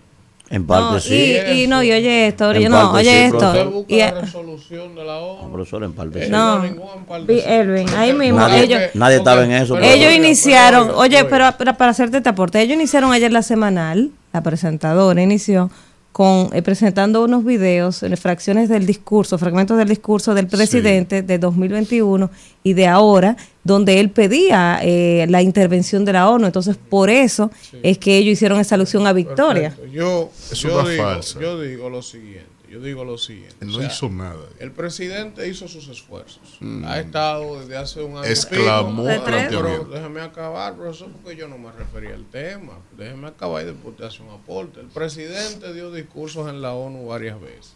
En 0.53 0.67
parte 0.67 0.93
No, 0.93 0.99
sí. 0.99 1.37
y, 1.51 1.63
y 1.63 1.67
no, 1.67 1.81
y 1.81 1.91
oye 1.91 2.27
esto, 2.27 2.51
En 2.51 2.57
oye, 2.57 2.69
no, 2.69 2.91
oye 2.91 3.03
sí, 3.05 3.09
esto. 3.35 3.71
Busca 3.71 3.93
y- 3.93 3.97
la 3.99 4.11
resolución 4.21 4.93
de 4.93 5.03
la 5.03 5.13
No, 5.13 5.25
ONU. 5.31 5.51
profesor, 5.53 5.83
en 5.83 5.93
parte 5.93 6.25
sí. 6.25 6.31
No. 6.31 6.59
ningún 6.59 6.87
empalme. 6.95 7.25
Vi- 7.33 7.41
Elvin, 7.43 7.89
ahí 7.97 8.13
mismo, 8.13 8.39
Nadie- 8.39 8.63
ellos, 8.65 8.81
nadie 8.93 9.17
estaba 9.17 9.43
en 9.43 9.51
eso, 9.51 9.73
pero- 9.73 9.85
ellos 9.87 10.13
iniciaron, 10.13 10.87
pero 10.89 10.99
oye, 10.99 11.25
pero, 11.25 11.45
pero 11.57 11.73
para 11.73 11.89
hacerte 11.89 12.17
este 12.17 12.29
aporte, 12.29 12.61
ellos 12.61 12.75
iniciaron 12.75 13.11
ayer 13.11 13.31
la 13.31 13.41
semanal, 13.41 14.11
la 14.31 14.41
presentadora 14.43 15.19
inició 15.23 15.71
con 16.13 16.49
eh, 16.53 16.61
presentando 16.61 17.23
unos 17.23 17.43
videos, 17.43 18.03
eh, 18.03 18.15
fracciones 18.15 18.69
del 18.69 18.85
discurso, 18.85 19.37
fragmentos 19.39 19.77
del 19.79 19.89
discurso 19.89 20.35
del 20.35 20.45
presidente 20.47 21.23
de 21.23 21.39
2021 21.39 22.29
y 22.63 22.73
de 22.73 22.87
ahora, 22.87 23.35
donde 23.63 23.99
él 23.99 24.11
pedía 24.11 24.79
eh, 24.83 25.25
la 25.27 25.41
intervención 25.41 26.05
de 26.05 26.13
la 26.13 26.29
ONU. 26.29 26.45
Entonces, 26.45 26.77
por 26.77 27.09
eso 27.09 27.49
es 27.81 27.97
que 27.97 28.15
ellos 28.17 28.33
hicieron 28.33 28.59
esa 28.59 28.75
alusión 28.75 29.07
a 29.07 29.11
Victoria. 29.13 29.71
Perfecto. 29.71 29.91
Yo, 29.91 30.29
Es 30.51 30.59
yo 30.59 30.79
una 30.79 30.89
digo, 30.89 31.03
falsa. 31.03 31.39
yo 31.41 31.59
digo 31.59 31.89
lo 31.89 32.01
siguiente. 32.03 32.52
Yo 32.73 32.79
digo 32.79 33.05
lo 33.05 33.19
siguiente. 33.19 33.55
Él 33.61 33.69
o 33.69 33.73
no 33.73 33.77
sea, 33.77 33.87
hizo 33.87 34.09
nada. 34.09 34.49
El 34.57 34.71
presidente 34.71 35.47
hizo 35.47 35.67
sus 35.67 35.89
esfuerzos. 35.89 36.57
Ha 36.85 36.99
estado 36.99 37.59
desde 37.59 37.77
hace 37.77 38.01
un 38.01 38.17
año. 38.17 38.23
Exclamó 38.23 39.03
pico. 39.03 39.25
Pero 39.25 39.85
déjeme 39.91 40.21
acabar, 40.21 40.75
profesor, 40.75 41.11
porque 41.11 41.37
yo 41.37 41.47
no 41.47 41.59
me 41.59 41.71
refería 41.71 42.15
al 42.15 42.25
tema. 42.25 42.79
Déjeme 42.97 43.27
acabar 43.27 43.61
y 43.61 43.67
después 43.67 43.95
te 43.95 44.03
hace 44.07 44.23
un 44.23 44.31
aporte. 44.31 44.79
El 44.79 44.87
presidente 44.87 45.71
dio 45.71 45.91
discursos 45.91 46.49
en 46.49 46.63
la 46.63 46.73
ONU 46.73 47.05
varias 47.05 47.39
veces. 47.39 47.75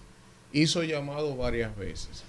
Hizo 0.52 0.82
llamados 0.82 1.38
varias 1.38 1.78
veces. 1.78 2.24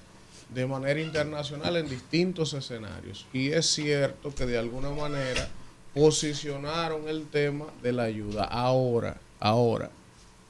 De 0.50 0.66
manera 0.66 1.00
internacional 1.00 1.74
en 1.78 1.88
distintos 1.88 2.52
escenarios. 2.52 3.24
Y 3.32 3.48
es 3.52 3.64
cierto 3.64 4.34
que 4.34 4.44
de 4.44 4.58
alguna 4.58 4.90
manera 4.90 5.48
posicionaron 5.94 7.08
el 7.08 7.28
tema 7.28 7.64
de 7.82 7.92
la 7.92 8.02
ayuda. 8.02 8.44
Ahora, 8.44 9.18
ahora, 9.40 9.90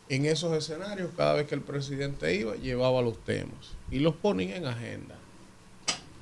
en 0.08 0.24
esos 0.26 0.56
escenarios, 0.56 1.10
cada 1.16 1.34
vez 1.34 1.46
que 1.46 1.54
el 1.54 1.60
presidente 1.60 2.34
iba, 2.34 2.54
llevaba 2.56 3.02
los 3.02 3.18
temas 3.24 3.72
y 3.90 3.98
los 3.98 4.14
ponía 4.14 4.56
en 4.56 4.66
agenda. 4.66 5.14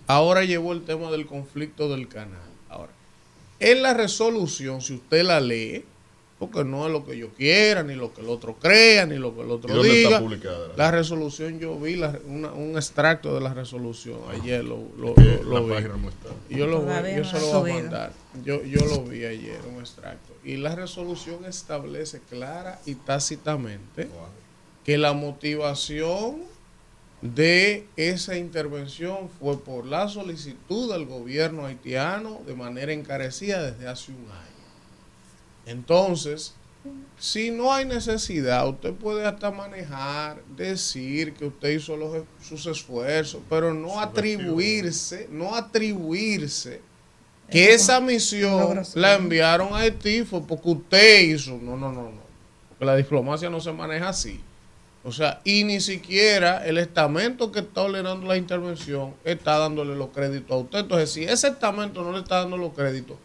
Ahora 0.06 0.44
llevó 0.44 0.72
el 0.72 0.82
tema 0.84 1.10
del 1.10 1.26
conflicto 1.26 1.88
del 1.88 2.08
canal. 2.08 2.38
Ahora, 2.68 2.92
en 3.58 3.82
la 3.82 3.94
resolución, 3.94 4.80
si 4.80 4.94
usted 4.94 5.24
la 5.24 5.40
lee, 5.40 5.84
porque 6.38 6.64
no 6.64 6.86
es 6.86 6.92
lo 6.92 7.04
que 7.06 7.16
yo 7.16 7.30
quiera, 7.30 7.82
ni 7.82 7.94
lo 7.94 8.12
que 8.12 8.20
el 8.20 8.28
otro 8.28 8.56
crea, 8.56 9.06
ni 9.06 9.16
lo 9.16 9.34
que 9.34 9.40
el 9.40 9.48
¿Y 9.48 9.50
otro 9.52 9.74
dónde 9.74 9.88
está 9.88 10.08
diga. 10.08 10.20
publicada? 10.20 10.68
La 10.76 10.90
resolución, 10.90 11.58
yo 11.58 11.78
vi 11.80 11.96
la- 11.96 12.18
una- 12.26 12.52
un 12.52 12.76
extracto 12.76 13.34
de 13.34 13.40
la 13.40 13.54
resolución 13.54 14.18
ayer, 14.30 14.62
lo, 14.62 14.78
lo- 14.98 15.14
vi. 15.14 15.72
página 15.72 15.96
no 15.96 16.08
está. 16.10 16.28
Yo, 16.50 16.66
lo 16.66 16.82
voy- 16.82 17.16
yo 17.16 17.24
se 17.24 17.40
lo 17.40 17.60
voy 17.60 17.70
a 17.70 17.74
mandar. 17.74 18.12
Yo, 18.44 18.62
yo 18.64 18.84
lo 18.84 19.02
vi 19.04 19.24
ayer, 19.24 19.60
un 19.72 19.80
extracto. 19.80 20.34
Y 20.46 20.58
la 20.58 20.76
resolución 20.76 21.44
establece 21.44 22.20
clara 22.20 22.80
y 22.86 22.94
tácitamente 22.94 24.08
que 24.84 24.96
la 24.96 25.12
motivación 25.12 26.44
de 27.20 27.88
esa 27.96 28.36
intervención 28.36 29.28
fue 29.40 29.58
por 29.58 29.84
la 29.86 30.08
solicitud 30.08 30.92
del 30.92 31.04
gobierno 31.04 31.66
haitiano 31.66 32.42
de 32.46 32.54
manera 32.54 32.92
encarecida 32.92 33.60
desde 33.72 33.88
hace 33.88 34.12
un 34.12 34.18
año. 34.18 34.46
Entonces, 35.66 36.54
si 37.18 37.50
no 37.50 37.72
hay 37.72 37.84
necesidad, 37.84 38.68
usted 38.68 38.94
puede 38.94 39.26
hasta 39.26 39.50
manejar, 39.50 40.44
decir 40.56 41.34
que 41.34 41.46
usted 41.46 41.70
hizo 41.70 41.96
los, 41.96 42.22
sus 42.40 42.66
esfuerzos, 42.66 43.42
pero 43.50 43.74
no 43.74 43.98
atribuirse, 43.98 45.26
no 45.28 45.56
atribuirse 45.56 46.80
que 47.50 47.74
esa 47.74 48.00
misión 48.00 48.82
la 48.94 49.14
enviaron 49.14 49.72
a 49.72 49.78
Haití 49.78 50.24
fue 50.24 50.42
porque 50.42 50.68
usted 50.70 51.20
hizo. 51.22 51.58
No, 51.62 51.76
no, 51.76 51.92
no, 51.92 52.02
no. 52.02 52.26
Porque 52.70 52.84
la 52.84 52.96
diplomacia 52.96 53.48
no 53.50 53.60
se 53.60 53.72
maneja 53.72 54.08
así. 54.08 54.40
O 55.04 55.12
sea, 55.12 55.40
y 55.44 55.62
ni 55.62 55.80
siquiera 55.80 56.66
el 56.66 56.78
estamento 56.78 57.52
que 57.52 57.60
está 57.60 57.82
ordenando 57.82 58.26
la 58.26 58.36
intervención 58.36 59.14
está 59.24 59.56
dándole 59.56 59.94
los 59.94 60.08
créditos 60.08 60.50
a 60.50 60.56
usted. 60.56 60.78
Entonces, 60.80 61.12
si 61.12 61.22
ese 61.22 61.46
estamento 61.48 62.02
no 62.02 62.10
le 62.10 62.18
está 62.18 62.40
dando 62.40 62.56
los 62.56 62.72
créditos, 62.72 63.16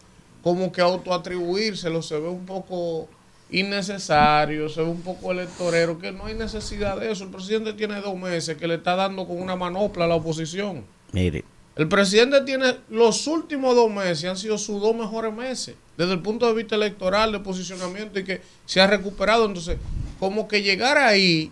como 0.43 0.71
que 0.71 0.81
autoatribuírselo 0.81 2.03
se 2.03 2.19
ve 2.19 2.29
un 2.29 2.45
poco 2.45 3.09
innecesario, 3.49 4.69
se 4.69 4.81
ve 4.81 4.89
un 4.89 5.01
poco 5.01 5.31
electorero, 5.31 5.97
que 5.97 6.11
no 6.11 6.27
hay 6.27 6.35
necesidad 6.35 6.99
de 6.99 7.11
eso. 7.11 7.23
El 7.23 7.31
presidente 7.31 7.73
tiene 7.73 7.99
dos 7.99 8.15
meses 8.15 8.57
que 8.57 8.67
le 8.67 8.75
está 8.75 8.95
dando 8.95 9.27
con 9.27 9.41
una 9.41 9.55
manopla 9.55 10.05
a 10.05 10.07
la 10.07 10.15
oposición. 10.15 10.85
Mire, 11.11 11.43
El 11.75 11.87
presidente 11.87 12.41
tiene 12.41 12.75
los 12.89 13.25
últimos 13.27 13.75
dos 13.75 13.89
meses, 13.89 14.25
han 14.25 14.37
sido 14.37 14.57
sus 14.57 14.81
dos 14.81 14.93
mejores 14.95 15.33
meses, 15.33 15.75
desde 15.97 16.13
el 16.13 16.19
punto 16.19 16.45
de 16.47 16.53
vista 16.53 16.75
electoral, 16.75 17.31
de 17.31 17.39
posicionamiento 17.39 18.19
y 18.19 18.23
que 18.25 18.41
se 18.65 18.81
ha 18.81 18.87
recuperado. 18.87 19.45
Entonces, 19.45 19.77
como 20.19 20.47
que 20.47 20.61
llegar 20.61 20.97
ahí 20.97 21.51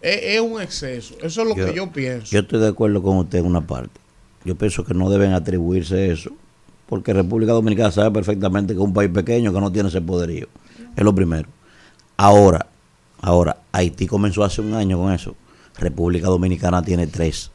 es, 0.00 0.18
es 0.22 0.40
un 0.40 0.60
exceso. 0.60 1.14
Eso 1.22 1.42
es 1.42 1.48
lo 1.48 1.54
Yo- 1.56 1.66
que 1.66 1.74
yo 1.74 1.90
pienso. 1.92 2.26
yo 2.32 2.40
estoy 2.40 2.60
de 2.60 2.68
acuerdo 2.68 3.00
con 3.02 3.16
usted 3.18 3.38
en 3.38 3.46
una 3.46 3.60
parte. 3.66 4.00
Yo 4.44 4.56
pienso 4.56 4.84
que 4.84 4.92
no 4.92 5.08
deben 5.08 5.32
atribuirse 5.32 6.10
eso, 6.10 6.30
porque 6.86 7.12
República 7.14 7.52
Dominicana 7.52 7.90
sabe 7.92 8.10
perfectamente 8.10 8.74
que 8.74 8.80
es 8.80 8.84
un 8.84 8.92
país 8.92 9.10
pequeño 9.10 9.52
que 9.54 9.60
no 9.60 9.70
tiene 9.72 9.88
ese 9.88 10.02
poderío. 10.02 10.48
Es 10.96 11.04
lo 11.04 11.14
primero. 11.14 11.48
Ahora, 12.16 12.66
ahora, 13.22 13.56
Haití 13.72 14.06
comenzó 14.06 14.44
hace 14.44 14.60
un 14.60 14.74
año 14.74 14.98
con 14.98 15.12
eso. 15.12 15.34
República 15.78 16.26
Dominicana 16.26 16.82
tiene 16.82 17.06
tres. 17.06 17.50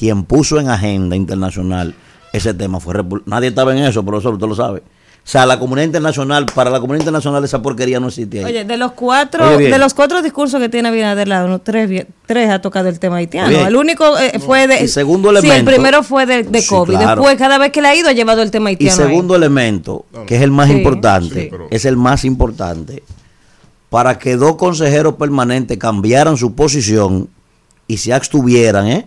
Quien 0.00 0.24
puso 0.24 0.58
en 0.58 0.70
agenda 0.70 1.14
internacional 1.14 1.94
ese 2.32 2.54
tema 2.54 2.80
fue 2.80 2.94
Repu- 2.94 3.22
Nadie 3.26 3.48
estaba 3.50 3.76
en 3.76 3.84
eso, 3.84 4.02
profesor, 4.02 4.32
usted 4.32 4.46
lo 4.48 4.54
sabe. 4.54 4.78
O 4.80 5.28
sea, 5.30 5.44
la 5.44 5.58
comunidad 5.58 5.84
internacional, 5.84 6.46
para 6.46 6.70
la 6.70 6.80
comunidad 6.80 7.02
internacional 7.02 7.44
esa 7.44 7.60
porquería 7.60 8.00
no 8.00 8.08
existe 8.08 8.38
ahí. 8.38 8.44
Oye, 8.46 8.64
de 8.64 8.76
los 8.78 8.92
cuatro, 8.92 9.56
Oye, 9.56 9.68
de 9.68 9.76
los 9.78 9.92
cuatro 9.92 10.22
discursos 10.22 10.58
que 10.58 10.70
tiene 10.70 10.88
Abinader 10.88 11.28
la 11.28 11.44
ONU, 11.44 11.58
tres, 11.58 12.06
tres 12.24 12.48
ha 12.48 12.62
tocado 12.62 12.88
el 12.88 12.98
tema 12.98 13.16
haitiano. 13.16 13.50
Bien. 13.50 13.66
El 13.66 13.76
único 13.76 14.18
eh, 14.18 14.38
fue 14.40 14.66
de. 14.66 14.82
Y 14.82 14.88
segundo 14.88 15.28
Sí, 15.32 15.36
el 15.36 15.44
elemento- 15.44 15.70
primero 15.70 16.02
fue 16.02 16.24
de, 16.24 16.44
de 16.44 16.62
Sí, 16.62 16.68
COVID. 16.70 16.94
claro. 16.96 17.20
Después, 17.20 17.36
cada 17.36 17.58
vez 17.58 17.70
que 17.70 17.82
le 17.82 17.88
ha 17.88 17.94
ido, 17.94 18.08
ha 18.08 18.12
llevado 18.12 18.40
el 18.40 18.50
tema 18.50 18.70
Y 18.70 18.72
haitiano. 18.76 19.02
ahí. 19.02 19.08
segundo 19.10 19.36
elemento, 19.36 20.06
que 20.26 20.36
es 20.36 20.42
el 20.42 20.50
más 20.50 20.68
Sí, 20.70 20.76
importante, 20.78 21.42
sí, 21.42 21.48
pero- 21.50 21.66
es 21.70 21.84
el 21.84 21.98
más 21.98 22.24
importante, 22.24 23.02
para 23.90 24.18
que 24.18 24.36
dos 24.36 24.56
consejeros 24.56 25.16
permanentes 25.16 25.76
cambiaran 25.76 26.38
su 26.38 26.54
posición 26.54 27.28
y 27.86 27.98
se 27.98 28.14
abstuvieran, 28.14 28.86
¿eh? 28.88 29.06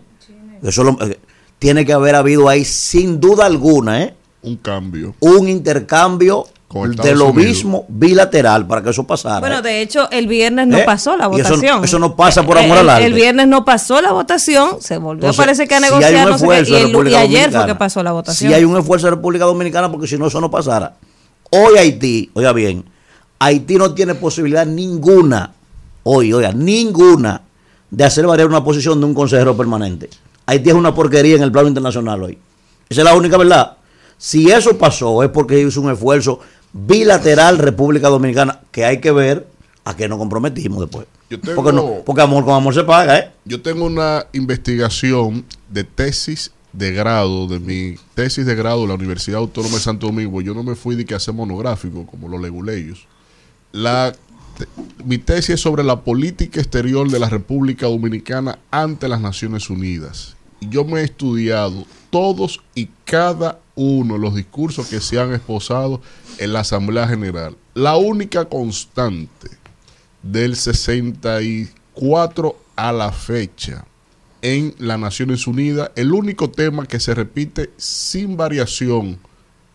Eso 0.64 0.84
lo- 0.84 0.98
eh, 1.06 1.20
tiene 1.60 1.86
que 1.86 1.94
haber 1.94 2.16
habido 2.16 2.50
ahí, 2.50 2.66
sin 2.66 3.20
duda 3.20 3.46
alguna, 3.46 4.02
¿eh? 4.02 4.14
Un 4.44 4.58
cambio. 4.58 5.16
un 5.22 5.48
intercambio 5.48 6.46
de 6.74 7.14
lo 7.16 7.28
Unidos. 7.28 7.36
mismo 7.36 7.86
bilateral 7.88 8.66
para 8.66 8.82
que 8.82 8.90
eso 8.90 9.04
pasara. 9.06 9.40
Bueno, 9.40 9.60
¿eh? 9.60 9.62
de 9.62 9.82
hecho, 9.84 10.10
el 10.10 10.26
viernes 10.28 10.66
no 10.68 10.80
¿Eh? 10.80 10.84
pasó 10.84 11.16
la 11.16 11.30
Y 11.32 11.40
eso 11.40 11.50
no- 11.52 11.56
votación. 11.58 11.84
eso 11.84 12.00
no 12.00 12.16
pasa 12.16 12.44
por 12.44 12.58
Eh, 12.58 12.64
amor 12.66 12.80
al 12.80 12.90
arte. 12.90 13.06
el 13.06 13.14
viernes 13.14 13.48
no 13.48 13.64
pasó 13.64 14.02
la 14.02 14.12
votación, 14.12 14.82
se 14.82 14.98
volvió, 14.98 15.30
Entonces, 15.30 15.38
parece 15.38 15.68
que 15.68 15.76
a 15.76 15.78
si 15.80 15.84
hay 15.86 15.92
negociar, 15.92 16.26
un 16.26 16.32
no 16.32 16.38
sé 16.40 16.48
qué, 16.48 16.72
y, 16.72 16.76
el- 16.98 17.08
y 17.10 17.16
ayer 17.16 17.52
fue 17.52 17.66
que 17.68 17.76
pasó 17.76 18.02
la 18.02 18.12
votación. 18.12 18.50
Si 18.50 18.54
hay 18.56 18.64
un 18.66 18.76
esfuerzo 18.76 19.06
de 19.08 19.12
República 19.12 19.46
Dominicana, 19.46 19.92
porque 19.92 20.08
si 20.08 20.18
no, 20.18 20.26
eso 20.28 20.42
no 20.42 20.50
pasara. 20.50 20.96
Hoy 21.52 21.78
Haití, 21.78 22.32
oiga 22.34 22.52
bien, 22.54 22.84
Haití 23.40 23.76
no 23.76 23.94
tiene 23.94 24.16
posibilidad 24.16 24.66
ninguna, 24.66 25.52
hoy, 26.04 26.34
oiga, 26.34 26.52
ninguna, 26.54 27.42
de 27.92 28.04
hacer 28.04 28.26
variar 28.26 28.48
una 28.48 28.64
posición 28.64 29.00
de 29.00 29.06
un 29.06 29.14
consejero 29.14 29.56
permanente. 29.56 30.10
Haití 30.46 30.70
es 30.70 30.76
una 30.76 30.94
porquería 30.94 31.36
en 31.36 31.44
el 31.44 31.52
plano 31.52 31.68
internacional 31.68 32.22
hoy. 32.24 32.38
Esa 32.90 33.02
es 33.02 33.06
la 33.06 33.16
única 33.16 33.38
verdad. 33.38 33.78
Si 34.18 34.52
eso 34.52 34.78
pasó, 34.78 35.24
es 35.24 35.30
porque 35.30 35.60
hizo 35.62 35.82
un 35.82 35.92
esfuerzo 35.92 36.40
bilateral 36.74 37.58
República 37.60 38.10
Dominicana, 38.10 38.60
que 38.72 38.86
hay 38.86 39.00
que 39.00 39.12
ver 39.12 39.48
a 39.86 39.96
qué 39.96 40.08
nos 40.08 40.18
comprometimos 40.18 40.80
después. 40.82 41.08
Yo 41.30 41.40
tengo- 41.40 41.56
Porque, 41.56 41.74
no, 41.74 41.90
porque 42.06 42.22
amor 42.22 42.44
con 42.46 42.54
amor 42.56 42.74
se 42.74 42.84
paga, 42.84 43.18
¿eh? 43.20 43.32
Yo 43.46 43.62
tengo 43.62 43.86
una 43.86 44.26
investigación 44.34 45.46
de 45.70 45.84
tesis 45.84 46.52
de 46.74 46.92
grado, 46.92 47.48
de 47.48 47.60
mi 47.60 47.96
tesis 48.16 48.46
de 48.46 48.56
grado 48.56 48.82
de 48.82 48.88
la 48.88 48.94
Universidad 48.96 49.40
Autónoma 49.40 49.76
de 49.76 49.82
Santo 49.82 50.08
Domingo. 50.08 50.42
Yo 50.42 50.54
no 50.54 50.64
me 50.64 50.76
fui 50.76 50.96
de 50.96 51.06
que 51.06 51.14
hacer 51.16 51.34
monográfico 51.34 52.06
como 52.06 52.28
los 52.28 52.42
leguleyos. 52.42 53.06
La, 53.72 54.14
mi 55.06 55.18
tesis 55.18 55.52
es 55.52 55.62
sobre 55.62 55.84
la 55.84 56.02
política 56.02 56.60
exterior 56.60 57.10
de 57.10 57.20
la 57.20 57.30
República 57.30 57.88
Dominicana 57.88 58.60
ante 58.72 59.08
las 59.08 59.22
Naciones 59.22 59.70
Unidas. 59.70 60.36
Yo 60.62 60.86
me 60.86 61.02
he 61.02 61.04
estudiado 61.04 61.86
todos 62.10 62.62
y 62.74 62.90
cada 63.06 63.60
uno 63.76 64.16
de 64.16 64.20
los 64.20 64.36
discursos 64.36 64.88
que 64.88 65.02
se 65.02 65.20
han 65.20 65.34
esposado 65.34 66.02
en 66.38 66.54
la 66.54 66.62
Asamblea 66.62 67.08
General. 67.08 67.56
La 67.74 67.98
única 67.98 68.46
constante 68.46 69.50
del 70.22 70.56
64 70.56 72.58
a 72.76 72.92
la 72.92 73.12
fecha 73.12 73.86
en 74.42 74.76
las 74.78 75.00
Naciones 75.00 75.48
Unidas, 75.48 75.92
el 75.96 76.14
único 76.14 76.50
tema 76.50 76.86
que 76.86 77.00
se 77.00 77.16
repite 77.16 77.72
sin 77.78 78.36
variación 78.36 79.20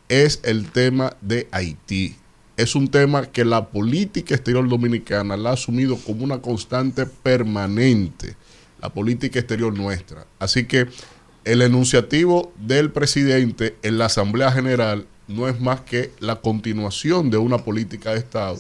es 0.09 0.41
el 0.43 0.71
tema 0.71 1.17
de 1.21 1.49
Haití. 1.51 2.17
Es 2.59 2.75
un 2.75 2.89
tema 2.89 3.25
que 3.25 3.47
la 3.47 3.69
política 3.69 4.35
exterior 4.35 4.69
dominicana 4.69 5.39
la 5.39 5.51
ha 5.51 5.53
asumido 5.55 5.97
como 5.97 6.25
una 6.25 6.43
constante 6.43 7.07
permanente, 7.07 8.37
la 8.83 8.91
política 8.91 9.39
exterior 9.39 9.75
nuestra. 9.75 10.27
Así 10.39 10.67
que 10.67 10.89
el 11.45 11.63
enunciativo 11.63 12.53
del 12.59 12.91
presidente 12.93 13.77
en 13.83 13.97
la 13.97 14.07
Asamblea 14.07 14.53
General 14.53 15.07
no 15.27 15.49
es 15.49 15.59
más 15.59 15.81
que 15.81 16.11
la 16.21 16.37
continuación 16.37 17.31
de 17.31 17.39
una 17.39 17.57
política 17.57 18.11
de 18.11 18.19
Estado 18.19 18.59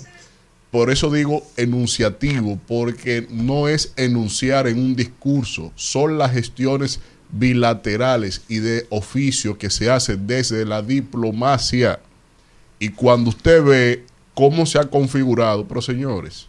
por 0.71 0.91
eso 0.91 1.11
digo 1.11 1.47
enunciativo, 1.57 2.59
porque 2.67 3.27
no 3.31 3.69
es 3.69 3.95
enunciar 3.97 4.67
en 4.67 4.79
un 4.79 4.95
discurso, 4.95 5.73
son 5.77 6.19
las 6.19 6.33
gestiones 6.33 7.01
bilaterales 7.31 8.43
y 8.49 8.59
de 8.59 8.87
oficio 8.91 9.57
que 9.57 9.71
se 9.71 9.91
hacen 9.91 10.27
desde 10.27 10.67
la 10.67 10.83
diplomacia. 10.83 12.01
Y 12.79 12.91
cuando 12.91 13.31
usted 13.31 13.63
ve 13.63 14.05
cómo 14.35 14.67
se 14.67 14.79
ha 14.79 14.85
configurado, 14.85 15.67
pero 15.67 15.83
señores, 15.83 16.47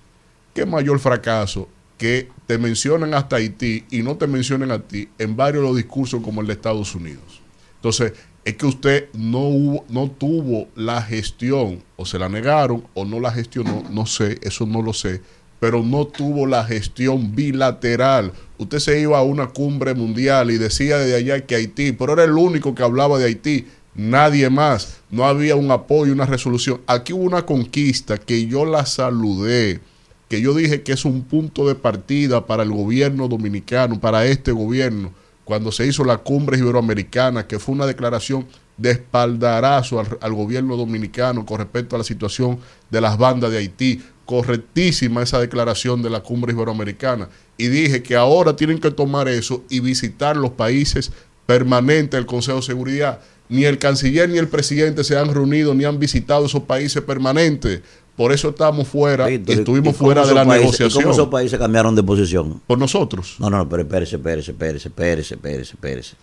qué 0.53 0.65
mayor 0.65 0.99
fracaso 0.99 1.67
que 1.97 2.29
te 2.47 2.57
mencionan 2.57 3.13
hasta 3.13 3.35
Haití 3.35 3.85
y 3.91 4.03
no 4.03 4.15
te 4.15 4.27
mencionen 4.27 4.71
a 4.71 4.79
ti 4.79 5.09
en 5.17 5.35
varios 5.35 5.63
los 5.63 5.75
discursos 5.75 6.21
como 6.23 6.41
el 6.41 6.47
de 6.47 6.53
Estados 6.53 6.95
Unidos. 6.95 7.41
Entonces, 7.75 8.13
es 8.45 8.55
que 8.55 8.65
usted 8.65 9.09
no, 9.13 9.83
no 9.89 10.09
tuvo 10.09 10.67
la 10.75 11.01
gestión, 11.01 11.83
o 11.97 12.05
se 12.05 12.17
la 12.17 12.29
negaron, 12.29 12.85
o 12.93 13.05
no 13.05 13.19
la 13.19 13.31
gestionó, 13.31 13.83
no 13.91 14.05
sé, 14.05 14.39
eso 14.41 14.65
no 14.65 14.81
lo 14.81 14.93
sé, 14.93 15.21
pero 15.59 15.83
no 15.83 16.07
tuvo 16.07 16.45
la 16.45 16.63
gestión 16.63 17.35
bilateral. 17.35 18.31
Usted 18.57 18.79
se 18.79 18.99
iba 18.99 19.19
a 19.19 19.23
una 19.23 19.47
cumbre 19.47 19.93
mundial 19.93 20.51
y 20.51 20.57
decía 20.57 20.97
desde 20.97 21.15
allá 21.15 21.45
que 21.45 21.55
Haití, 21.55 21.91
pero 21.91 22.13
era 22.13 22.23
el 22.23 22.31
único 22.31 22.73
que 22.73 22.83
hablaba 22.83 23.19
de 23.19 23.25
Haití, 23.25 23.67
nadie 23.99 24.49
más, 24.49 24.97
no 25.09 25.25
había 25.25 25.55
un 25.55 25.71
apoyo, 25.71 26.13
una 26.13 26.25
resolución. 26.25 26.81
Aquí 26.87 27.13
hubo 27.13 27.23
una 27.23 27.45
conquista 27.45 28.17
que 28.17 28.47
yo 28.47 28.65
la 28.65 28.85
saludé, 28.85 29.81
que 30.27 30.41
yo 30.41 30.53
dije 30.53 30.83
que 30.83 30.93
es 30.93 31.05
un 31.05 31.23
punto 31.23 31.67
de 31.67 31.75
partida 31.75 32.45
para 32.45 32.63
el 32.63 32.71
gobierno 32.71 33.27
dominicano, 33.27 33.99
para 33.99 34.25
este 34.25 34.51
gobierno 34.51 35.11
cuando 35.49 35.71
se 35.71 35.87
hizo 35.87 36.03
la 36.03 36.19
cumbre 36.19 36.59
iberoamericana, 36.59 37.47
que 37.47 37.57
fue 37.57 37.73
una 37.73 37.87
declaración 37.87 38.45
de 38.77 38.91
espaldarazo 38.91 39.99
al, 39.99 40.19
al, 40.21 40.31
gobierno 40.35 40.77
dominicano 40.77 41.43
con 41.43 41.57
respecto 41.57 41.95
a 41.95 41.97
la 41.97 42.03
situación 42.03 42.59
de 42.91 43.01
las 43.01 43.17
bandas 43.17 43.49
de 43.49 43.57
Haití. 43.57 43.99
Correctísima 44.25 45.23
esa 45.23 45.39
declaración 45.39 46.03
de 46.03 46.11
la 46.11 46.19
cumbre 46.19 46.53
iberoamericana. 46.53 47.29
Y 47.57 47.65
dije 47.65 48.03
que 48.03 48.15
ahora 48.15 48.55
tienen 48.55 48.77
que 48.77 48.91
tomar 48.91 49.27
eso 49.27 49.63
y 49.71 49.79
visitar 49.79 50.37
los 50.37 50.51
países 50.51 51.11
permanentes 51.47 52.11
del 52.11 52.27
Consejo 52.27 52.57
de 52.57 52.65
Seguridad. 52.67 53.19
Ni 53.49 53.65
el 53.65 53.77
canciller 53.79 54.29
ni 54.29 54.37
el 54.37 54.47
presidente 54.47 55.03
se 55.03 55.17
han 55.17 55.33
reunido 55.33 55.73
ni 55.73 55.83
han 55.83 55.99
visitado 55.99 56.45
esos 56.45 56.63
países 56.63 57.01
permanentes. 57.01 57.81
Por 58.15 58.31
eso 58.31 58.49
estamos 58.49 58.87
fuera 58.87 59.27
Víctor, 59.27 59.55
y 59.55 59.59
estuvimos 59.59 59.93
¿y 59.95 59.97
cómo 59.97 60.07
fuera 60.07 60.25
de 60.27 60.33
la 60.33 60.45
países- 60.45 60.61
negociación. 60.61 60.89
¿y 61.01 61.03
¿Cómo 61.03 61.13
esos 61.13 61.27
países 61.29 61.57
cambiaron 61.59 61.95
de 61.95 62.03
posición? 62.03 62.61
Por 62.67 62.77
nosotros. 62.77 63.35
No, 63.39 63.49
no, 63.49 63.57
no, 63.59 63.69
pero 63.69 63.83
espérese, 63.83 64.17
espérese, 64.17 64.51
espérese, 64.51 64.87
espérese, 64.89 65.33
espérese, 65.35 65.73
espérese. 65.73 66.15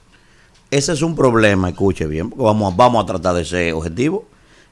Ese 0.71 0.93
es 0.93 1.03
un 1.03 1.15
problema, 1.17 1.69
escuche 1.71 2.07
bien, 2.07 2.29
porque 2.31 2.45
vamos, 2.45 2.73
a- 2.73 2.77
vamos 2.77 3.03
a 3.03 3.07
tratar 3.07 3.35
de 3.35 3.45
ser 3.45 3.73
objetivos. 3.73 4.23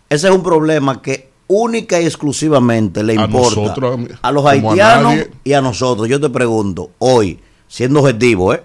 Ese 0.08 0.28
es 0.28 0.34
un 0.34 0.42
problema 0.42 1.00
que 1.00 1.30
única 1.46 2.00
y 2.00 2.04
exclusivamente 2.04 3.02
le 3.02 3.12
A 3.18 3.24
importa 3.24 3.60
nosotros, 3.60 4.00
a 4.22 4.32
los 4.32 4.44
a 4.46 4.50
haitianos 4.50 5.14
y 5.44 5.52
a 5.54 5.60
nosotros. 5.62 6.08
Yo 6.08 6.20
te 6.20 6.28
pregunto, 6.30 6.90
hoy, 6.98 7.38
siendo 7.68 8.00
objetivo, 8.00 8.54
¿eh? 8.54 8.62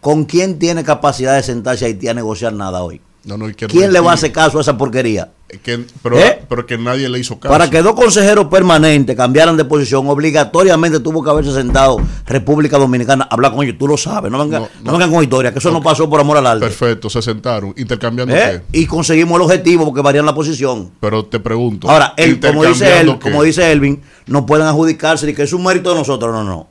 ¿con 0.00 0.24
quién 0.24 0.58
tiene 0.58 0.82
capacidad 0.82 1.36
de 1.36 1.42
sentarse 1.42 1.84
Haití 1.84 2.08
a 2.08 2.14
negociar 2.14 2.52
nada 2.54 2.82
hoy? 2.82 3.00
No, 3.24 3.36
no, 3.38 3.48
y 3.48 3.54
que 3.54 3.66
no 3.66 3.72
¿Quién 3.72 3.92
le 3.92 4.00
va 4.00 4.10
a 4.12 4.14
hacer 4.14 4.32
caso 4.32 4.58
a 4.58 4.62
esa 4.62 4.76
porquería? 4.76 5.30
que- 5.62 5.84
pero, 6.02 6.18
¿Eh? 6.18 6.42
pero 6.48 6.64
que 6.64 6.78
nadie 6.78 7.08
le 7.10 7.18
hizo 7.18 7.38
caso. 7.38 7.52
Para 7.52 7.68
que 7.68 7.82
dos 7.82 7.92
consejeros 7.92 8.46
permanentes 8.46 9.14
cambiaran 9.14 9.54
de 9.56 9.64
posición, 9.66 10.08
obligatoriamente 10.08 10.98
tuvo 11.00 11.22
que 11.22 11.28
haberse 11.28 11.52
sentado 11.52 11.98
República 12.26 12.78
Dominicana 12.78 13.28
a 13.30 13.34
hablar 13.34 13.52
con 13.52 13.62
ellos. 13.62 13.76
Tú 13.78 13.86
lo 13.86 13.98
sabes, 13.98 14.32
no 14.32 14.38
vengan, 14.38 14.62
No, 14.62 14.68
no, 14.84 14.92
vengan 14.92 15.10
con 15.12 15.22
historia, 15.22 15.52
que 15.52 15.58
eso 15.58 15.70
no 15.70 15.82
pasó 15.82 16.08
por 16.08 16.20
amor 16.20 16.38
al 16.38 16.46
arte. 16.46 16.60
Perfecto, 16.64 17.10
se 17.10 17.20
sentaron, 17.20 17.74
intercambiando 17.76 18.34
¿Eh? 18.34 18.62
qué. 18.72 18.80
Y 18.80 18.86
conseguimos 18.86 19.36
el 19.36 19.42
objetivo 19.42 19.84
porque 19.84 20.00
varían 20.00 20.24
la 20.24 20.34
posición. 20.34 20.90
Pero 21.00 21.26
te 21.26 21.38
pregunto. 21.38 21.90
Ahora, 21.90 22.14
él, 22.16 22.40
como 22.40 22.64
dice 22.64 23.00
él, 23.00 23.18
como 23.18 23.42
dice 23.42 23.70
Elvin, 23.70 24.00
no 24.26 24.46
pueden 24.46 24.66
adjudicarse 24.66 25.26
de 25.26 25.34
que 25.34 25.42
es 25.42 25.52
un 25.52 25.62
mérito 25.62 25.90
de 25.90 25.96
nosotros. 25.96 26.32
No, 26.32 26.42
no. 26.44 26.66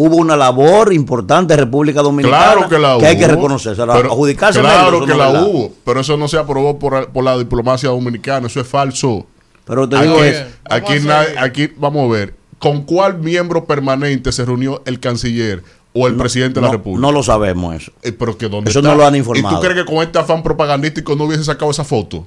Hubo 0.00 0.14
una 0.16 0.36
labor 0.36 0.92
importante 0.92 1.54
de 1.54 1.64
República 1.64 2.02
Dominicana 2.02 2.52
Claro 2.52 2.68
que 2.68 2.78
la 2.78 2.96
hubo. 2.96 3.04
hay 3.04 3.18
que 3.18 3.26
reconocerse. 3.26 3.82
Adjudicarse 3.82 4.60
Claro 4.60 5.00
que 5.00 5.06
no 5.12 5.16
la 5.16 5.42
hubo, 5.42 5.72
pero 5.84 6.00
eso 6.00 6.16
no 6.16 6.28
se 6.28 6.38
aprobó 6.38 6.78
por, 6.78 7.08
por 7.10 7.24
la 7.24 7.36
diplomacia 7.36 7.88
dominicana, 7.88 8.46
eso 8.46 8.60
es 8.60 8.66
falso. 8.68 9.26
Pero 9.64 9.88
te 9.88 9.96
Aquí, 9.96 10.06
digo 10.06 10.18
Aquí- 10.20 10.28
es, 10.28 10.44
aquí, 10.70 10.92
Vamos 10.98 11.04
a 11.04 11.08
nadie- 11.08 11.26
seguir. 11.26 11.38
aquí 11.42 11.72
vamos 11.76 12.08
a 12.08 12.12
ver, 12.12 12.34
¿con 12.60 12.82
cuál 12.82 13.18
miembro 13.18 13.64
permanente 13.64 14.30
se 14.30 14.44
reunió 14.44 14.82
el 14.86 15.00
canciller 15.00 15.64
o 15.94 16.06
el 16.06 16.14
presidente 16.14 16.54
de 16.56 16.60
la 16.60 16.68
no, 16.68 16.72
República? 16.74 17.00
no 17.00 17.10
lo 17.10 17.22
sabemos 17.24 17.74
eso. 17.74 17.90
Eh, 18.04 18.12
pero 18.12 18.38
que 18.38 18.48
dónde 18.48 18.70
Eso 18.70 18.78
está? 18.78 18.90
no 18.90 18.96
lo 18.96 19.04
han 19.04 19.16
¿Y 19.16 19.18
informado. 19.18 19.56
tú 19.56 19.66
crees 19.66 19.84
que 19.84 19.92
con 19.92 20.02
este 20.04 20.18
afán 20.20 20.44
propagandístico 20.44 21.16
no 21.16 21.24
hubiese 21.24 21.42
sacado 21.42 21.72
esa 21.72 21.82
foto? 21.82 22.24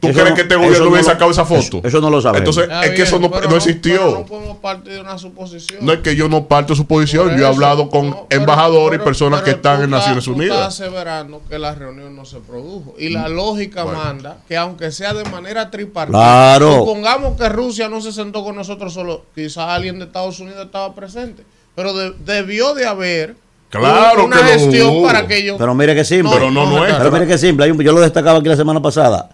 ¿Tú 0.00 0.06
Eso 0.06 0.14
crees 0.20 0.30
no- 0.30 0.36
que 0.36 0.42
este 0.42 0.54
eso 0.54 0.62
gobierno 0.62 0.84
no 0.84 0.90
hubiese 0.92 1.08
lo- 1.08 1.12
sacado 1.14 1.30
esa 1.32 1.44
foto? 1.44 1.60
eso- 1.60 1.80
eso 1.82 2.00
no 2.00 2.08
lo 2.08 2.20
sabemos. 2.20 2.38
Entonces, 2.40 2.62
Está 2.64 2.80
es 2.84 2.90
que 2.90 2.94
bien, 2.94 3.06
eso 3.08 3.18
no, 3.18 3.28
no 3.28 3.56
existió. 3.56 3.96
pero 3.98 4.18
no 4.20 4.26
podemos 4.26 4.56
partir 4.58 4.92
de 4.92 5.00
una 5.00 5.18
suposición. 5.18 5.84
No 5.84 5.92
es 5.92 5.98
que 6.00 6.14
yo 6.14 6.28
no 6.28 6.46
parto 6.46 6.72
de 6.72 6.76
su 6.76 6.86
posición, 6.86 7.24
Por 7.24 7.32
yo 7.32 7.36
he 7.38 7.40
eso, 7.40 7.48
hablado 7.48 7.88
con 7.90 8.10
no, 8.10 8.26
pero- 8.28 8.40
embajadores 8.42 8.90
pero- 8.90 9.02
y 9.02 9.04
personas 9.04 9.40
que 9.40 9.44
pero 9.46 9.56
están 9.56 9.82
en 9.82 9.90
Naciones 9.90 10.24
tú 10.24 10.34
Unidas. 10.34 10.56
Estás 10.56 10.80
aseverando 10.80 11.42
que 11.48 11.58
la 11.58 11.74
reunión 11.74 12.14
no 12.14 12.24
se 12.24 12.38
produjo. 12.38 12.94
Y 12.96 13.08
la 13.08 13.28
lógica 13.28 13.82
Bueno. 13.82 13.98
manda 13.98 14.36
que 14.46 14.56
aunque 14.56 14.92
sea 14.92 15.14
de 15.14 15.24
manera 15.30 15.68
tripartita, 15.70 16.16
Claro. 16.16 16.76
supongamos 16.78 17.36
que 17.36 17.48
Rusia 17.48 17.88
no 17.88 18.00
se 18.00 18.12
sentó 18.12 18.44
con 18.44 18.54
nosotros 18.54 18.94
solo, 18.94 19.24
quizás 19.34 19.68
alguien 19.68 19.98
de 19.98 20.04
Estados 20.04 20.38
Unidos 20.38 20.64
estaba 20.64 20.94
presente, 20.94 21.42
pero 21.74 21.92
de- 21.92 22.12
debió 22.24 22.72
de 22.74 22.86
haber 22.86 23.34
Claro 23.70 24.24
una 24.24 24.38
que 24.38 24.44
gestión 24.44 25.02
para 25.02 25.26
que 25.26 25.38
ellos... 25.38 25.56
Pero 25.58 25.74
mire 25.74 25.94
que 25.94 26.04
simple. 26.04 26.30
Pero 26.32 26.50
no 26.50 26.64
nuestra. 26.66 26.98
Pero 26.98 27.10
mire 27.10 27.26
que 27.26 27.36
simple. 27.36 27.66
Yo 27.84 27.92
lo 27.92 28.00
destacaba 28.00 28.38
aquí 28.38 28.48
la 28.48 28.56
semana 28.56 28.80
pasada. 28.80 29.28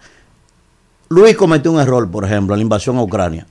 Luis 1.09 1.35
cometió 1.35 1.71
un 1.71 1.79
error, 1.79 2.09
por 2.09 2.25
ejemplo, 2.25 2.55
en 2.55 2.59
la 2.59 2.63
invasión 2.63 2.97
a 2.97 3.03
Ucrania. 3.03 3.47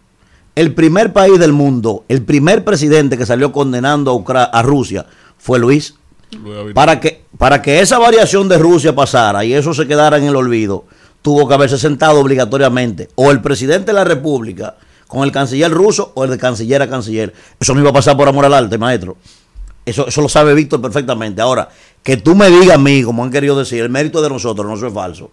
El 0.54 0.74
primer 0.74 1.12
país 1.12 1.38
del 1.38 1.52
mundo, 1.52 2.04
el 2.08 2.22
primer 2.22 2.64
presidente 2.64 3.16
que 3.18 3.26
salió 3.26 3.52
condenando 3.52 4.10
a, 4.10 4.14
Ucra- 4.14 4.50
a 4.52 4.62
Rusia 4.62 5.06
fue 5.38 5.58
Luis. 5.58 5.94
Para 6.74 7.00
que, 7.00 7.24
para 7.38 7.62
que 7.62 7.80
esa 7.80 7.98
variación 7.98 8.48
de 8.48 8.58
Rusia 8.58 8.94
pasara 8.94 9.44
y 9.44 9.52
eso 9.54 9.72
se 9.74 9.86
quedara 9.86 10.16
en 10.18 10.24
el 10.24 10.36
olvido, 10.36 10.84
tuvo 11.22 11.46
que 11.48 11.54
haberse 11.54 11.78
sentado 11.78 12.20
obligatoriamente 12.20 13.08
o 13.14 13.30
el 13.30 13.40
presidente 13.40 13.86
de 13.86 13.92
la 13.94 14.04
República 14.04 14.76
con 15.06 15.22
el 15.22 15.30
canciller 15.32 15.70
ruso 15.70 16.12
o 16.14 16.24
el 16.24 16.30
de 16.30 16.38
canciller 16.38 16.82
a 16.82 16.88
canciller. 16.88 17.32
Eso 17.60 17.74
no 17.74 17.80
iba 17.80 17.90
a 17.90 17.94
pasar 17.94 18.16
por 18.16 18.28
amor 18.28 18.44
al 18.44 18.54
arte, 18.54 18.78
maestro. 18.78 19.16
Eso, 19.86 20.08
eso 20.08 20.20
lo 20.22 20.28
sabe 20.28 20.54
Víctor 20.54 20.80
perfectamente. 20.80 21.40
Ahora, 21.42 21.68
que 22.02 22.16
tú 22.16 22.34
me 22.34 22.48
digas 22.50 22.76
a 22.76 22.78
mí, 22.78 23.02
como 23.02 23.22
han 23.22 23.30
querido 23.30 23.56
decir, 23.56 23.80
el 23.82 23.90
mérito 23.90 24.22
de 24.22 24.28
nosotros, 24.30 24.66
no 24.66 24.74
eso 24.74 24.86
es 24.86 24.94
falso. 24.94 25.30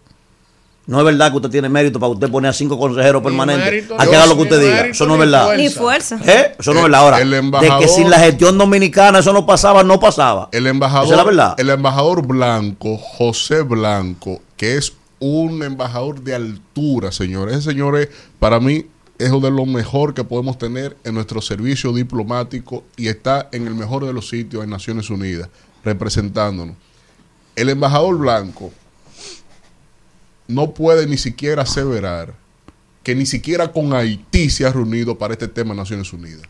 No 0.88 0.98
es 1.00 1.06
verdad 1.06 1.30
que 1.30 1.38
usted 1.38 1.50
tiene 1.50 1.70
mérito 1.70 2.00
para 2.00 2.12
usted 2.12 2.30
poner 2.30 2.50
a 2.50 2.54
cinco 2.54 2.78
consejeros 2.78 3.22
permanentes 3.22 3.66
mérito, 3.66 3.96
a 4.00 4.06
que 4.06 4.16
haga 4.16 4.26
lo 4.26 4.36
que 4.36 4.42
usted 4.42 4.60
diga. 4.60 4.74
mérito, 4.78 4.92
Eso 4.94 5.06
no 5.06 5.14
es 5.14 5.20
verdad. 5.20 5.56
Ni 5.56 5.70
fuerza. 5.70 6.20
¿Eh? 6.26 6.56
Eso 6.60 6.74
no 6.74 6.80
es 6.80 6.84
verdad. 6.86 7.00
Ahora, 7.02 7.22
el 7.22 7.30
de 7.30 7.72
que 7.80 7.88
sin 7.88 8.10
la 8.10 8.18
gestión 8.20 8.58
dominicana 8.58 9.20
eso 9.20 9.32
no 9.32 9.46
pasaba, 9.46 9.84
no 9.84 10.00
pasaba. 10.00 10.50
El 10.52 10.66
Esa 10.66 10.72
embajador, 10.72 11.12
es 11.12 11.18
la 11.18 11.24
verdad. 11.24 11.56
el 11.60 11.70
embajador 11.70 12.26
Blanco, 12.26 12.98
José 12.98 13.62
Blanco, 13.62 14.42
que 14.58 14.78
es 14.78 14.94
un 15.20 15.62
embajador 15.62 16.22
de 16.22 16.34
altura, 16.34 17.12
señores. 17.12 17.58
Ese 17.58 17.70
señor 17.72 17.98
es, 17.98 18.10
para 18.40 18.60
mí, 18.60 18.86
es 19.20 19.30
uno 19.30 19.42
de 19.42 19.52
lo 19.52 19.68
mejor 19.68 20.16
que 20.16 20.24
podemos 20.24 20.58
tener 20.58 20.98
en 21.04 21.14
nuestro 21.14 21.42
servicio 21.42 21.94
diplomático 21.94 22.84
y 22.98 23.08
está 23.08 23.48
en 23.52 23.68
el 23.68 23.76
mejor 23.76 24.04
de 24.06 24.14
los 24.14 24.28
sitios 24.30 24.64
en 24.64 24.72
Naciones 24.72 25.12
Unidas, 25.12 25.48
representándonos. 25.86 26.76
El 27.56 27.70
embajador 27.70 28.18
Blanco 28.18 28.72
no 30.52 30.72
puede 30.72 31.08
ni 31.08 31.18
siquiera 31.18 31.64
aseverar 31.64 32.34
que 33.04 33.16
ni 33.16 33.26
siquiera 33.26 33.72
con 33.72 33.94
Haití 33.94 34.50
se 34.50 34.66
ha 34.66 34.72
reunido 34.72 35.18
para 35.18 35.34
este 35.34 35.48
tema 35.48 35.72
en 35.72 35.78
Naciones 35.78 36.14
Unidas. 36.14 36.44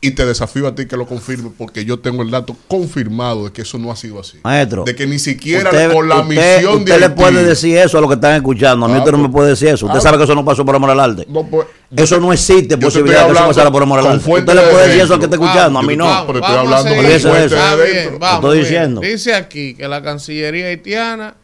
Y 0.00 0.10
te 0.12 0.24
desafío 0.26 0.68
a 0.68 0.74
ti 0.74 0.86
que 0.86 0.96
lo 0.96 1.06
confirme 1.06 1.50
porque 1.56 1.84
yo 1.84 1.98
tengo 1.98 2.22
el 2.22 2.30
dato 2.30 2.54
confirmado 2.68 3.46
de 3.46 3.50
que 3.52 3.62
eso 3.62 3.76
no 3.78 3.90
ha 3.90 3.96
sido 3.96 4.20
así. 4.20 4.38
Maestro, 4.44 4.84
De 4.84 4.94
que 4.94 5.06
ni 5.06 5.18
siquiera 5.18 5.70
usted, 5.70 5.90
con 5.92 6.08
la 6.08 6.20
usted- 6.20 6.28
misión 6.58 6.84
de 6.84 6.92
usted 6.92 7.00
le 7.00 7.06
Haití- 7.06 7.14
puede 7.16 7.42
decir 7.44 7.78
eso 7.78 7.98
a 7.98 8.00
los 8.02 8.10
que 8.10 8.14
están 8.14 8.34
escuchando. 8.36 8.84
A 8.86 8.88
mí 8.88 8.94
Ah, 8.94 8.98
usted 8.98 9.10
no 9.12 9.18
me 9.18 9.24
pues- 9.24 9.32
puede 9.32 9.48
decir 9.50 9.68
eso. 9.68 9.86
Usted 9.86 9.98
ah, 9.98 10.02
sabe 10.02 10.18
que 10.18 10.24
eso 10.24 10.34
no 10.34 10.44
pasó 10.44 10.64
por 10.64 10.76
amor 10.76 10.90
al 10.90 11.00
arte. 11.00 11.26
No, 11.28 11.44
pues, 11.44 11.66
eso 11.96 12.20
no 12.20 12.32
existe 12.32 12.76
posibilidad 12.78 13.22
de 13.26 13.32
que 13.32 13.38
eso 13.38 13.46
pasara 13.48 13.70
por 13.72 13.82
amor 13.82 13.98
al 14.00 14.06
arte. 14.06 14.30
Usted 14.30 14.54
le 14.54 14.60
de 14.62 14.70
puede 14.70 14.86
decir 14.86 15.00
eso 15.02 15.14
al 15.14 15.18
que 15.18 15.24
está 15.24 15.36
escuchando. 15.36 15.78
A 15.78 15.82
mí 15.82 15.96
no. 15.96 16.04
te- 16.20 16.26
pero 16.26 16.38
estoy 16.38 16.54
Vamos 16.56 16.72
hablando 16.72 16.90
de 17.02 17.18
fuente 17.18 17.40
dentro. 17.40 17.84
bien, 17.84 18.18
vamos, 18.20 18.34
Estoy 18.44 18.58
bien. 18.58 18.64
diciendo. 18.68 19.00
Dice 19.00 19.34
aquí 19.34 19.74
que 19.74 19.88
la 19.88 20.02
Cancillería 20.02 20.66
haitiana 20.66 21.34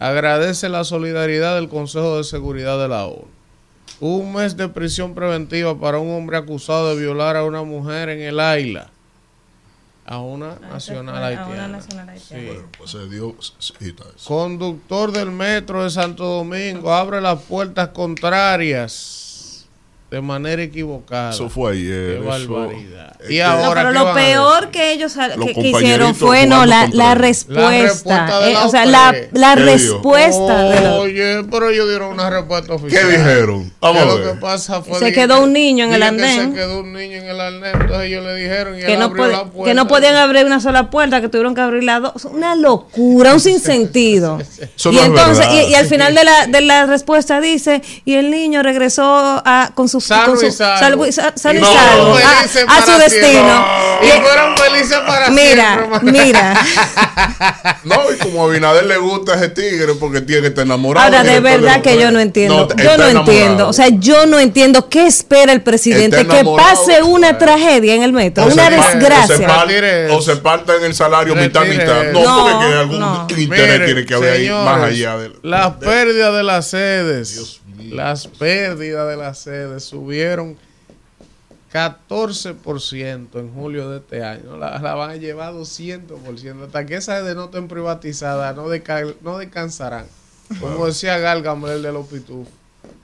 agradece 0.00 0.68
la 0.70 0.82
solidaridad 0.82 1.54
del 1.54 1.68
Consejo 1.68 2.16
de 2.16 2.24
Seguridad 2.24 2.80
de 2.80 2.88
la 2.88 3.04
ONU. 3.04 3.28
Un 4.00 4.32
mes 4.32 4.56
de 4.56 4.68
prisión 4.68 5.14
preventiva 5.14 5.78
para 5.78 5.98
un 5.98 6.10
hombre 6.12 6.38
acusado 6.38 6.88
de 6.88 7.00
violar 7.00 7.36
a 7.36 7.44
una 7.44 7.62
mujer 7.62 8.08
en 8.08 8.22
el 8.22 8.40
Aila. 8.40 8.90
A 10.06 10.18
una 10.18 10.56
nacional 10.56 10.80
fue 10.80 10.96
a 10.96 11.00
una 11.00 11.26
haitiana. 11.26 11.68
nacional 11.68 12.08
haitiana. 12.08 12.42
Sí. 12.42 12.66
Pues 12.78 12.90
se 12.90 13.08
dio 13.08 13.36
cita. 13.58 14.04
Conductor 14.26 15.12
del 15.12 15.30
metro 15.30 15.84
de 15.84 15.90
Santo 15.90 16.24
Domingo 16.24 16.92
abre 16.92 17.20
las 17.20 17.40
puertas 17.42 17.90
contrarias 17.90 19.29
de 20.10 20.20
manera 20.20 20.60
equivocada. 20.62 21.30
Eso 21.30 21.48
fue 21.48 21.72
ayer. 21.72 22.18
Qué 22.18 22.18
eso- 22.18 22.52
barbaridad. 22.52 23.16
es 23.20 23.30
Y 23.30 23.34
que- 23.34 23.42
ahora- 23.42 23.60
No, 23.62 23.74
pero 23.74 23.88
¿qué 23.92 23.98
lo 24.08 24.14
peor 24.14 24.70
que 24.70 24.92
ellos 24.92 25.14
Los 25.36 25.46
que, 25.52 25.60
hicieron 25.68 26.14
fue 26.14 26.46
no 26.46 26.66
la, 26.66 26.88
la 26.92 27.14
respuesta. 27.14 27.60
La 27.70 27.82
respuesta 27.82 28.40
de 28.40 28.50
eh, 28.50 28.54
la 28.54 28.64
o 28.66 28.68
sea, 28.70 28.86
la, 28.86 29.14
la 29.32 29.54
¿Qué 29.54 29.60
respuesta 29.62 30.70
Oye, 30.98 31.44
pero 31.50 31.70
ellos 31.70 31.88
dieron 31.88 32.12
una 32.14 32.28
respuesta 32.30 32.66
¿Qué 32.68 32.72
oficial. 32.72 33.08
dijeron? 33.10 33.72
Vamos 33.80 33.96
Que 34.02 34.08
a 34.08 34.12
lo 34.12 34.18
ver. 34.18 34.32
que 34.34 34.40
pasa 34.40 34.82
fue 34.82 34.98
Se 34.98 35.12
quedó 35.12 35.36
que- 35.36 35.42
un 35.44 35.52
niño 35.52 35.84
en 35.84 35.92
el 35.92 36.00
dije 36.00 36.16
que 36.16 36.22
andén. 36.24 36.50
Se 36.54 36.56
quedó 36.58 36.80
un 36.80 36.92
niño 36.92 37.16
en 37.18 37.28
el 37.28 37.40
andén, 37.40 37.72
entonces 37.80 38.06
ellos 38.06 38.24
le 38.24 38.34
dijeron 38.36 38.78
y 38.78 38.80
que 38.80 38.92
él 38.92 38.98
no, 38.98 39.04
abrió 39.06 39.26
la 39.28 39.44
puerta. 39.44 39.64
que 39.70 39.74
no 39.74 39.86
podían 39.88 40.16
abrir 40.16 40.44
una 40.46 40.60
sola 40.60 40.90
puerta, 40.90 41.20
que 41.20 41.28
tuvieron 41.28 41.54
que 41.54 41.60
abrir 41.60 41.84
las 41.84 42.02
dos. 42.02 42.24
Una 42.24 42.54
locura, 42.56 43.32
un 43.34 43.40
sinsentido. 43.40 44.38
Eso 44.40 44.90
y 44.92 44.98
entonces, 44.98 45.46
y, 45.52 45.70
y 45.70 45.74
al 45.74 45.86
final 45.86 46.14
de 46.14 46.24
la, 46.24 46.46
de 46.46 46.60
la 46.62 46.86
respuesta 46.86 47.40
dice, 47.40 47.82
y 48.04 48.14
el 48.14 48.30
niño 48.30 48.62
regresó 48.62 49.04
a, 49.44 49.70
con 49.74 49.88
su 49.88 49.99
Con 50.08 50.38
su- 50.38 50.46
y 50.46 50.50
salvo. 50.52 50.78
salvo 50.80 51.06
y 51.06 51.60
No, 51.60 51.72
salvo, 51.72 52.14
a- 52.16 52.20
felices 52.20 52.64
a, 52.68 52.86
su 52.86 52.98
destino. 53.00 53.66
Y 54.02 54.20
fueron 54.20 54.56
felices 54.56 54.98
para 55.06 55.30
Mira, 55.30 55.86
siempre. 55.88 56.12
mira. 56.12 56.60
No, 57.84 57.96
y 58.12 58.16
como 58.18 58.42
a 58.44 58.46
Abinader 58.50 58.84
le 58.84 58.96
gusta 58.98 59.34
ese 59.34 59.48
tigre 59.48 59.94
porque 59.98 60.20
tiene 60.20 60.42
que 60.42 60.48
estar 60.48 60.64
enamorado. 60.64 61.06
Ahora, 61.06 61.22
de 61.22 61.40
verdad 61.40 61.80
que 61.82 61.98
yo 61.98 62.10
no 62.10 62.20
entiendo. 62.20 62.68
yo 62.76 62.84
no 62.84 62.90
enamorado. 63.04 63.20
entiendo. 63.20 63.68
O 63.68 63.72
sea, 63.72 63.88
yo 63.88 64.26
no 64.26 64.38
entiendo 64.38 64.88
qué 64.88 65.06
espera 65.06 65.52
el 65.52 65.62
presidente. 65.62 66.26
Que 66.26 66.44
pase 66.44 67.02
una 67.02 67.38
tragedia 67.38 67.94
en 67.94 68.02
el 68.02 68.12
metro, 68.12 68.44
O 68.44 68.46
una 68.52 68.66
se, 68.68 68.70
desgracia. 68.98 69.64
o 70.12 70.20
se 70.20 70.36
parta 70.36 70.76
en 70.76 70.84
el 70.84 70.94
salario 70.94 71.34
mitad 71.34 71.64
mitad. 71.64 72.04
No, 72.12 72.48
porque 72.50 72.74
algún 72.74 73.00
no. 73.00 73.26
interés 73.36 73.48
Mire, 73.78 73.84
tiene 73.86 74.04
que 74.06 74.14
haber 74.14 74.32
ahí 74.34 74.50
más 74.50 74.82
allá 74.82 75.16
de 75.16 75.32
Las 75.42 75.72
pérdidas 75.76 76.34
de 76.34 76.42
las 76.42 76.66
sedes. 76.68 77.59
Las 77.82 78.26
pérdidas 78.26 79.08
de 79.08 79.16
las 79.16 79.38
sedes 79.38 79.84
subieron 79.84 80.56
14% 81.72 83.38
en 83.38 83.54
julio 83.54 83.90
de 83.90 83.98
este 83.98 84.24
año. 84.24 84.56
La, 84.56 84.78
la 84.80 84.94
van 84.94 85.10
a 85.10 85.16
llevar 85.16 85.52
200%. 85.54 86.64
Hasta 86.66 86.86
que 86.86 86.96
esas 86.96 87.20
sedes 87.20 87.36
no 87.36 87.44
estén 87.44 87.68
privatizadas, 87.68 88.54
no, 88.56 88.68
deca- 88.68 89.14
no 89.22 89.38
descansarán. 89.38 90.06
Como 90.60 90.86
decía 90.86 91.18
Gargamel 91.18 91.70
el 91.72 91.82
de 91.82 91.92
los 91.92 92.06
pitufos. 92.06 92.52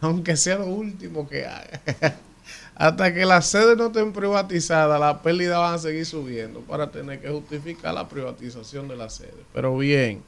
Aunque 0.00 0.36
sea 0.36 0.56
lo 0.58 0.66
último 0.66 1.28
que 1.28 1.46
haga. 1.46 1.80
Hasta 2.74 3.14
que 3.14 3.24
las 3.24 3.46
sedes 3.46 3.76
no 3.78 3.86
estén 3.86 4.12
privatizadas, 4.12 5.00
las 5.00 5.18
pérdidas 5.20 5.58
van 5.58 5.74
a 5.74 5.78
seguir 5.78 6.04
subiendo 6.04 6.60
para 6.60 6.90
tener 6.90 7.20
que 7.20 7.28
justificar 7.30 7.94
la 7.94 8.08
privatización 8.08 8.88
de 8.88 8.96
las 8.96 9.14
sedes. 9.14 9.32
Pero 9.54 9.76
bien, 9.78 10.22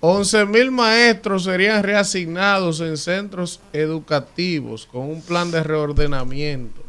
11 0.00 0.46
mil 0.46 0.70
maestros 0.70 1.44
serían 1.44 1.82
reasignados 1.82 2.80
en 2.80 2.96
centros 2.96 3.60
educativos 3.72 4.86
con 4.86 5.10
un 5.10 5.22
plan 5.22 5.50
de 5.50 5.62
reordenamiento. 5.64 6.82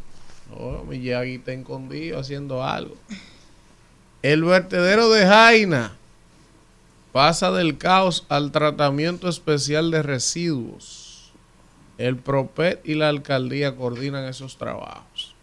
No, 0.48 0.84
Miyagi 0.84 1.36
está 1.36 1.52
escondido 1.52 2.20
haciendo 2.20 2.62
algo. 2.62 2.94
El 4.22 4.44
vertedero 4.44 5.10
de 5.10 5.26
Jaina 5.26 5.96
pasa 7.10 7.50
del 7.50 7.78
caos 7.78 8.26
al 8.28 8.52
tratamiento 8.52 9.28
especial 9.28 9.90
de 9.90 10.02
residuos. 10.02 11.32
El 11.98 12.16
PROPET 12.16 12.80
y 12.88 12.94
la 12.94 13.08
alcaldía 13.08 13.74
coordinan 13.74 14.24
esos 14.24 14.56
trabajos. 14.56 15.34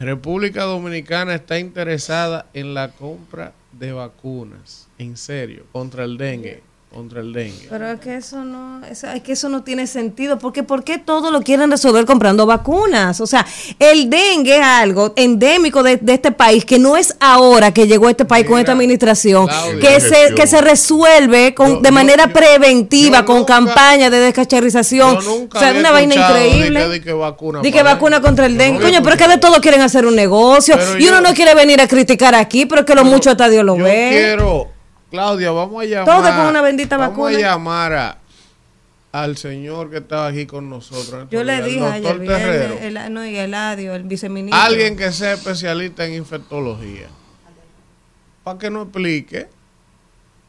República 0.00 0.64
Dominicana 0.64 1.34
está 1.34 1.58
interesada 1.58 2.46
en 2.52 2.74
la 2.74 2.92
compra 2.92 3.52
de 3.72 3.92
vacunas, 3.92 4.88
en 4.98 5.16
serio, 5.16 5.66
contra 5.72 6.04
el 6.04 6.16
dengue, 6.16 6.62
contra 6.92 7.20
el 7.20 7.32
dengue. 7.32 7.68
Pero 7.70 7.88
es 7.88 8.00
que 8.00 8.16
eso 8.16 8.44
no, 8.44 8.84
eso- 8.84 9.06
es 9.06 9.22
que 9.22 9.32
eso 9.32 9.48
no 9.48 9.62
tiene 9.62 9.86
sentido, 9.86 10.38
porque 10.40 10.64
¿por 10.64 10.82
qué 10.82 10.98
todo 10.98 11.30
lo 11.30 11.40
quieren 11.42 11.70
resolver 11.70 12.04
comprando 12.04 12.46
vacunas? 12.46 13.20
O 13.20 13.26
sea, 13.28 13.46
el 13.78 14.10
dengue 14.10 14.56
es 14.56 14.62
algo 14.62 15.12
endémico 15.14 15.84
de, 15.84 15.98
de 15.98 16.14
este 16.14 16.32
país, 16.32 16.64
que 16.64 16.80
no 16.80 16.96
es 16.96 17.14
ahora 17.20 17.72
que 17.72 17.86
llegó 17.86 18.08
a 18.08 18.10
este 18.10 18.24
país 18.24 18.44
con 18.44 18.58
esta 18.58 18.72
administración, 18.72 19.46
Claudia. 19.46 19.80
que 19.80 20.00
se, 20.00 20.34
que 20.34 20.46
se 20.48 20.60
resuelve 20.60 21.54
con, 21.54 21.74
Yo- 21.76 21.80
de 21.80 21.90
manera 21.92 22.26
yo- 22.26 22.32
preventiva, 22.32 23.18
yo 23.20 23.24
con 23.24 23.44
campañas 23.44 24.10
de 24.10 24.18
descacharización. 24.18 25.16
O 25.18 25.58
sea, 25.58 25.72
una 25.78 25.92
vaina 25.92 26.14
increíble. 26.16 26.80
de 26.80 26.86
que- 26.86 26.90
de 26.92 27.00
que 27.02 27.12
vacuna 27.12 27.60
Di 27.60 27.70
que 27.70 27.78
para 27.82 27.94
vacuna 27.94 28.16
dengue. 28.16 28.26
contra 28.28 28.46
el 28.46 28.58
dengue. 28.58 28.80
Coño, 28.82 29.00
pero 29.02 29.14
es 29.14 29.22
que 29.22 29.28
de 29.28 29.38
todo 29.38 29.60
quieren 29.60 29.80
hacer 29.80 30.06
un 30.06 30.16
negocio. 30.16 30.76
Pero 30.76 30.98
y 30.98 31.06
uno 31.08 31.20
no 31.20 31.32
quiere 31.34 31.54
venir 31.54 31.80
a 31.80 31.86
criticar 31.86 32.34
aquí, 32.34 32.66
pero 32.66 32.80
es 32.80 32.86
que 32.86 32.94
lo 32.96 33.04
mucho 33.04 33.30
hasta 33.30 33.48
Dios 33.48 33.64
lo 33.64 33.76
Yo 33.76 33.84
ve. 33.84 34.08
quiero, 34.10 34.68
Claudia, 35.10 35.50
vamos 35.50 35.82
a 35.82 35.86
llamar. 35.86 36.04
Todo 36.22 36.36
con 36.36 36.46
una 36.46 36.62
bendita 36.62 36.96
vamos 36.96 37.16
vacuna. 37.16 37.36
a 37.36 37.40
llamar 37.40 37.92
a- 37.94 38.18
al 39.12 39.36
señor 39.36 39.90
que 39.90 39.96
estaba 39.98 40.28
aquí 40.28 40.46
con 40.46 40.70
nosotros. 40.70 41.26
Yo 41.30 41.42
le 41.42 41.54
al 41.54 41.64
dije 41.64 41.80
doctor 41.80 42.12
ayer, 42.20 42.26
Terrero. 42.26 42.74
el, 42.80 42.96
el, 42.96 43.12
no, 43.12 43.26
y 43.26 43.36
Eladio, 43.36 43.94
el 43.96 44.04
viceministro. 44.04 44.60
Alguien 44.62 44.96
que 44.96 45.10
sea 45.10 45.32
especialista 45.32 46.04
en 46.06 46.14
infectología. 46.14 47.08
Para 48.44 48.58
que 48.58 48.70
nos 48.70 48.84
explique 48.84 49.48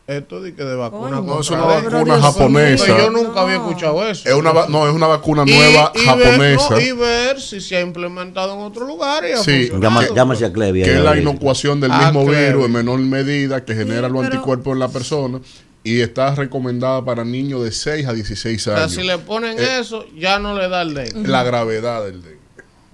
esto 0.07 0.41
de 0.41 0.53
que 0.53 0.63
de 0.63 0.75
vacuna 0.75 1.17
Coño. 1.17 1.21
No, 1.35 1.39
es 1.39 1.49
una 1.51 1.61
vacuna 1.61 2.03
Dios 2.03 2.21
japonesa. 2.21 2.87
Yo 2.87 3.09
nunca 3.11 3.41
había 3.41 3.55
escuchado 3.55 4.05
eso. 4.07 4.27
Es 4.27 4.35
una, 4.35 4.51
no, 4.67 4.87
es 4.87 4.93
una 4.93 5.07
vacuna 5.07 5.43
Y- 5.45 5.51
nueva 5.53 5.91
y 5.95 5.97
ver- 5.99 6.05
japonesa. 6.07 6.69
no, 6.71 6.79
y 6.81 6.91
ver 6.91 7.39
si 7.39 7.61
se 7.61 7.77
ha 7.77 7.81
implementado 7.81 8.53
en 8.55 8.59
otro 8.61 8.85
lugar. 8.85 9.23
Y 9.25 9.37
Sí. 9.43 9.69
llámase 10.13 10.45
a 10.45 10.51
Clevi. 10.51 10.83
que 10.83 10.95
es 10.95 11.01
la 11.01 11.17
inocuación 11.17 11.79
del 11.79 11.91
Ah, 11.91 12.11
mismo 12.11 12.25
virus 12.25 12.65
en 12.65 12.71
menor 12.73 12.99
medida 12.99 13.63
que 13.63 13.73
genera 13.75 14.07
Sí, 14.07 14.13
los 14.13 14.25
anticuerpos 14.25 14.73
en 14.73 14.79
la 14.79 14.89
persona 14.89 15.39
y 15.83 16.01
está 16.01 16.35
recomendada 16.35 17.03
para 17.05 17.23
niños 17.23 17.63
de 17.63 17.71
6 17.71 18.05
a 18.07 18.13
16 18.13 18.67
O 18.67 18.71
sea, 18.71 18.83
años. 18.83 18.93
si 18.93 19.03
le 19.03 19.17
ponen 19.19 19.57
Eh, 19.57 19.79
eso, 19.79 20.05
ya 20.17 20.39
no 20.39 20.57
le 20.57 20.67
da 20.67 20.81
el 20.81 20.93
dengue. 20.93 21.27
La 21.27 21.43
gravedad 21.43 22.03
del 22.03 22.21
dengue. 22.21 22.40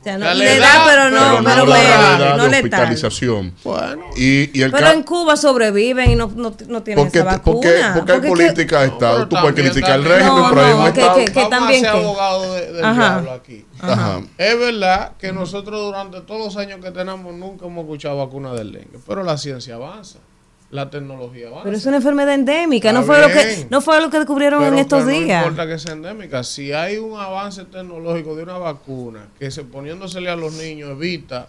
Sea, 0.07 0.17
no, 0.17 0.23
Ya 0.25 0.33
le, 0.35 0.45
le 0.45 0.59
da, 0.59 0.65
da, 0.73 0.85
pero 0.85 1.09
no, 1.09 1.43
pero 1.43 1.43
pero, 1.43 1.65
no 1.65 1.67
la 1.67 2.37
no 2.37 2.43
de 2.43 2.49
le 2.49 2.49
da. 2.51 2.57
hospitalización. 2.59 3.53
Bueno. 3.61 4.03
Y, 4.15 4.57
y 4.57 4.61
el 4.61 4.71
Pero 4.71 4.87
en 4.91 5.03
Cuba 5.03 5.35
sobreviven 5.35 6.11
y 6.11 6.15
no, 6.15 6.31
no, 6.33 6.53
no 6.67 6.81
tienen 6.81 7.03
¿Por 7.03 7.11
qué, 7.11 7.19
esa 7.19 7.27
vacuna. 7.27 7.69
hay 7.93 7.93
Porque 7.99 8.13
es 8.13 8.21
que- 8.21 8.27
política 8.29 8.79
de 8.81 8.87
Estado? 8.87 9.27
Tú 9.27 9.35
puedes 9.35 9.45
también 9.47 9.67
criticar 9.73 9.99
el 9.99 10.05
régimen, 10.05 10.33
No, 10.43 10.49
pero 10.49 10.61
hay 10.61 10.71
no, 10.73 10.77
un 10.85 10.93
que- 10.93 11.01
Estado. 11.01 11.15
que- 11.17 11.25
que 11.25 11.31
Vamos 11.33 11.49
también 11.49 11.85
a 11.85 11.91
ser 11.91 11.99
que- 11.99 12.05
abogado 12.05 12.53
de- 12.53 12.71
del 12.71 12.85
Ajá. 12.85 13.09
diablo 13.09 13.31
aquí. 13.33 13.65
Ajá. 13.81 14.21
Es 14.37 14.59
verdad 14.59 15.11
que 15.19 15.33
nosotros 15.33 15.81
durante 15.81 16.21
todos 16.21 16.39
los 16.45 16.55
años 16.57 16.79
que 16.81 16.91
tenemos 16.91 17.33
nunca 17.33 17.65
hemos 17.65 17.83
escuchado 17.83 18.17
vacuna 18.17 18.53
del 18.53 18.71
dengue, 18.71 18.99
pero 19.05 19.23
la 19.23 19.37
ciencia 19.37 19.75
avanza, 19.75 20.19
la 20.69 20.89
tecnología 20.89 21.47
avanza. 21.47 21.63
Pero 21.63 21.77
es 21.77 21.85
una 21.85 21.97
enfermedad 21.97 22.33
endémica, 22.33 22.91
no 22.91 23.03
fue, 23.03 23.21
lo 23.21 23.27
que, 23.27 23.67
no 23.69 23.79
fue 23.81 24.01
lo 24.01 24.09
que 24.09 24.17
descubrieron 24.17 24.59
Pero 24.59 24.73
en 24.73 24.79
estos 24.79 25.07
días. 25.07 25.41
No 25.41 25.47
importa 25.51 25.67
que 25.67 25.79
sea 25.79 25.93
endémica. 25.93 26.43
Si 26.43 26.73
hay 26.73 26.97
un 26.97 27.17
avance 27.19 27.63
tecnológico 27.65 28.35
de 28.35 28.43
una 28.43 28.57
vacuna 28.57 29.27
que 29.39 29.49
se 29.49 29.63
poniéndosele 29.63 30.29
a 30.29 30.35
los 30.35 30.53
niños 30.53 30.91
evita, 30.91 31.47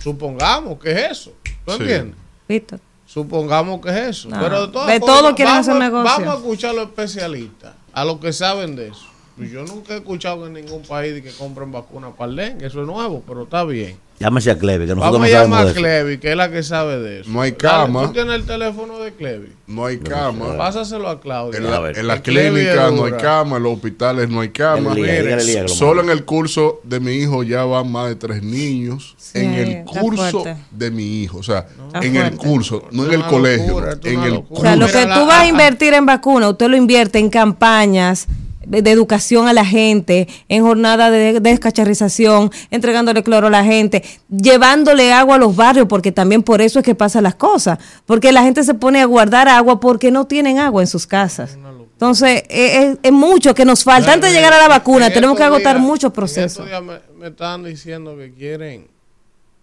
supongamos 0.00 0.78
que 0.78 0.90
es 0.92 1.12
eso. 1.12 1.32
¿Tú 1.64 1.72
Sí. 1.72 1.82
entiendes? 1.82 2.16
Víctor. 2.48 2.80
Supongamos 3.06 3.80
que 3.80 3.88
es 3.90 3.96
eso. 3.96 4.28
No. 4.28 4.40
Pero 4.40 4.66
de, 4.66 4.72
todas 4.72 4.88
De 4.88 5.00
formas, 5.00 5.20
todo 5.20 5.34
quieren 5.34 5.54
vamos, 5.54 5.68
hacer 5.68 5.80
negocio. 5.80 6.04
Vamos 6.04 6.28
a 6.28 6.36
escuchar 6.38 6.70
a 6.70 6.72
los 6.74 6.84
especialistas, 6.88 7.74
a 7.92 8.04
los 8.04 8.18
que 8.18 8.32
saben 8.32 8.76
de 8.76 8.88
eso. 8.88 9.06
Yo 9.38 9.64
nunca 9.64 9.94
he 9.94 9.98
escuchado 9.98 10.46
en 10.48 10.54
ningún 10.54 10.82
país 10.82 11.14
de 11.14 11.22
que 11.22 11.30
compren 11.30 11.70
vacunas 11.70 12.12
para 12.18 12.30
el 12.30 12.36
dengue. 12.36 12.66
Eso 12.66 12.80
es 12.80 12.86
nuevo, 12.86 13.22
pero 13.26 13.44
está 13.44 13.64
bien. 13.64 13.96
Llámese 14.20 14.50
a 14.50 14.58
Clevi, 14.58 14.86
que 14.86 14.94
nosotros 14.96 15.12
Vamos 15.12 15.28
a 15.28 15.30
no 15.30 15.32
sabemos 15.32 15.58
llamar 15.58 15.64
de 15.66 15.70
a. 15.70 15.74
Clevi, 15.74 16.18
que 16.18 16.30
es 16.32 16.36
la 16.36 16.50
que 16.50 16.62
sabe 16.64 16.98
de 16.98 17.20
eso. 17.20 17.30
No 17.30 17.40
hay 17.40 17.52
Dale, 17.52 17.62
cama. 17.86 18.02
¿Tú 18.06 18.12
tienes 18.14 18.34
el 18.34 18.44
teléfono 18.46 18.98
de 18.98 19.12
Clevi? 19.12 19.52
No 19.68 19.86
hay 19.86 19.98
cama. 19.98 20.56
Pásaselo 20.56 21.08
a 21.08 21.20
Claudia. 21.20 21.58
En 21.60 21.66
A 21.66 21.70
la, 21.70 21.80
ver. 21.80 21.98
en 21.98 22.06
la 22.08 22.20
clínica 22.20 22.90
no 22.90 23.04
hay 23.04 23.12
cama, 23.12 23.58
en 23.58 23.62
los 23.62 23.74
hospitales 23.74 24.28
no 24.28 24.40
hay 24.40 24.48
cama. 24.48 24.94
Dígale, 24.94 25.68
Solo 25.68 26.02
en 26.02 26.10
el 26.10 26.24
curso 26.24 26.80
de 26.82 26.98
mi 27.00 27.12
hijo 27.12 27.42
ya 27.44 27.64
van 27.64 27.92
más 27.92 28.08
de 28.08 28.16
tres 28.16 28.42
niños. 28.42 29.14
Sí, 29.18 29.38
en 29.38 29.54
el 29.54 29.84
curso 29.84 30.42
fuerte. 30.42 30.56
de 30.70 30.90
mi 30.90 31.22
hijo. 31.22 31.38
O 31.38 31.42
sea, 31.42 31.66
en 32.02 32.16
el 32.16 32.34
curso, 32.36 32.88
no 32.90 33.04
en 33.06 33.12
el 33.12 33.24
colegio. 33.24 33.84
en 34.02 34.22
el 34.22 34.34
locura. 34.34 34.60
O 34.60 34.62
sea, 34.62 34.76
lo 34.76 34.86
que 34.86 35.02
tú 35.04 35.26
vas 35.26 35.42
a 35.42 35.46
invertir 35.46 35.94
en 35.94 36.06
vacuna, 36.06 36.48
usted 36.48 36.68
lo 36.68 36.76
invierte 36.76 37.18
en 37.18 37.28
campañas 37.30 38.26
de, 38.68 38.82
de 38.82 38.90
educación 38.90 39.48
a 39.48 39.52
la 39.52 39.64
gente, 39.64 40.28
en 40.48 40.62
jornada 40.62 41.10
de 41.10 41.40
descacharización, 41.40 42.50
entregándole 42.70 43.22
cloro 43.22 43.48
a 43.48 43.50
la 43.50 43.64
gente, 43.64 44.02
llevándole 44.30 45.12
agua 45.12 45.36
a 45.36 45.38
los 45.38 45.56
barrios, 45.56 45.86
porque 45.88 46.12
también 46.12 46.42
por 46.42 46.60
eso 46.60 46.78
es 46.78 46.84
que 46.84 46.94
pasan 46.94 47.22
las 47.24 47.34
cosas, 47.34 47.78
porque 48.06 48.32
la 48.32 48.42
gente 48.42 48.62
se 48.64 48.74
pone 48.74 49.00
a 49.00 49.04
guardar 49.06 49.48
agua 49.48 49.80
porque 49.80 50.10
no 50.10 50.26
tienen 50.26 50.58
agua 50.58 50.82
en 50.82 50.86
sus 50.88 51.06
casas. 51.06 51.56
Entonces, 51.92 52.44
es, 52.48 52.74
es- 52.84 52.98
es 53.02 53.12
mucho 53.12 53.54
que 53.54 53.64
nos 53.64 53.82
falta. 53.82 54.12
Antes 54.12 54.30
de 54.30 54.36
llegar 54.36 54.52
a 54.52 54.58
la 54.58 54.68
vacuna, 54.68 55.08
En 55.08 55.12
tenemos 55.14 55.36
que 55.36 55.42
agotar 55.42 55.76
días- 55.76 55.86
muchos 55.86 56.12
procesos. 56.12 56.52
estos 56.52 56.66
días 56.66 56.82
me, 56.82 57.00
me 57.18 57.26
estaban 57.28 57.64
diciendo 57.64 58.16
que 58.16 58.32
quieren 58.32 58.86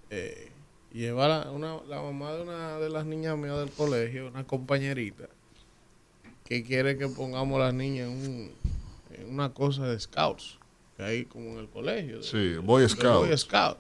eh, 0.10 0.52
llevar 0.94 1.32
a 1.32 1.52
una, 1.52 1.78
la 1.88 2.02
mamá 2.02 2.34
de 2.34 2.42
una 2.44 2.78
de 2.80 2.90
las 2.90 3.06
niñas 3.06 3.38
mías 3.38 3.58
del 3.58 3.72
colegio, 3.72 4.28
una 4.28 4.44
compañerita, 4.44 5.24
que 6.44 6.64
quiere 6.64 6.98
que 6.98 7.08
pongamos 7.08 7.56
a 7.62 7.66
las 7.66 7.74
niñas 7.74 8.10
en, 8.10 8.18
un- 8.18 8.52
en 9.22 9.34
una 9.34 9.50
cosa 9.54 9.86
de 9.88 10.00
scouts, 10.00 10.58
que 10.98 11.04
hay 11.04 11.26
como 11.26 11.52
en 11.52 11.58
el 11.60 11.68
colegio. 11.70 12.18
de- 12.18 12.24
Sí, 12.24 12.56
Boy 12.64 12.88
Scout. 12.90 13.28
Boy 13.28 13.38
Scout. 13.38 13.78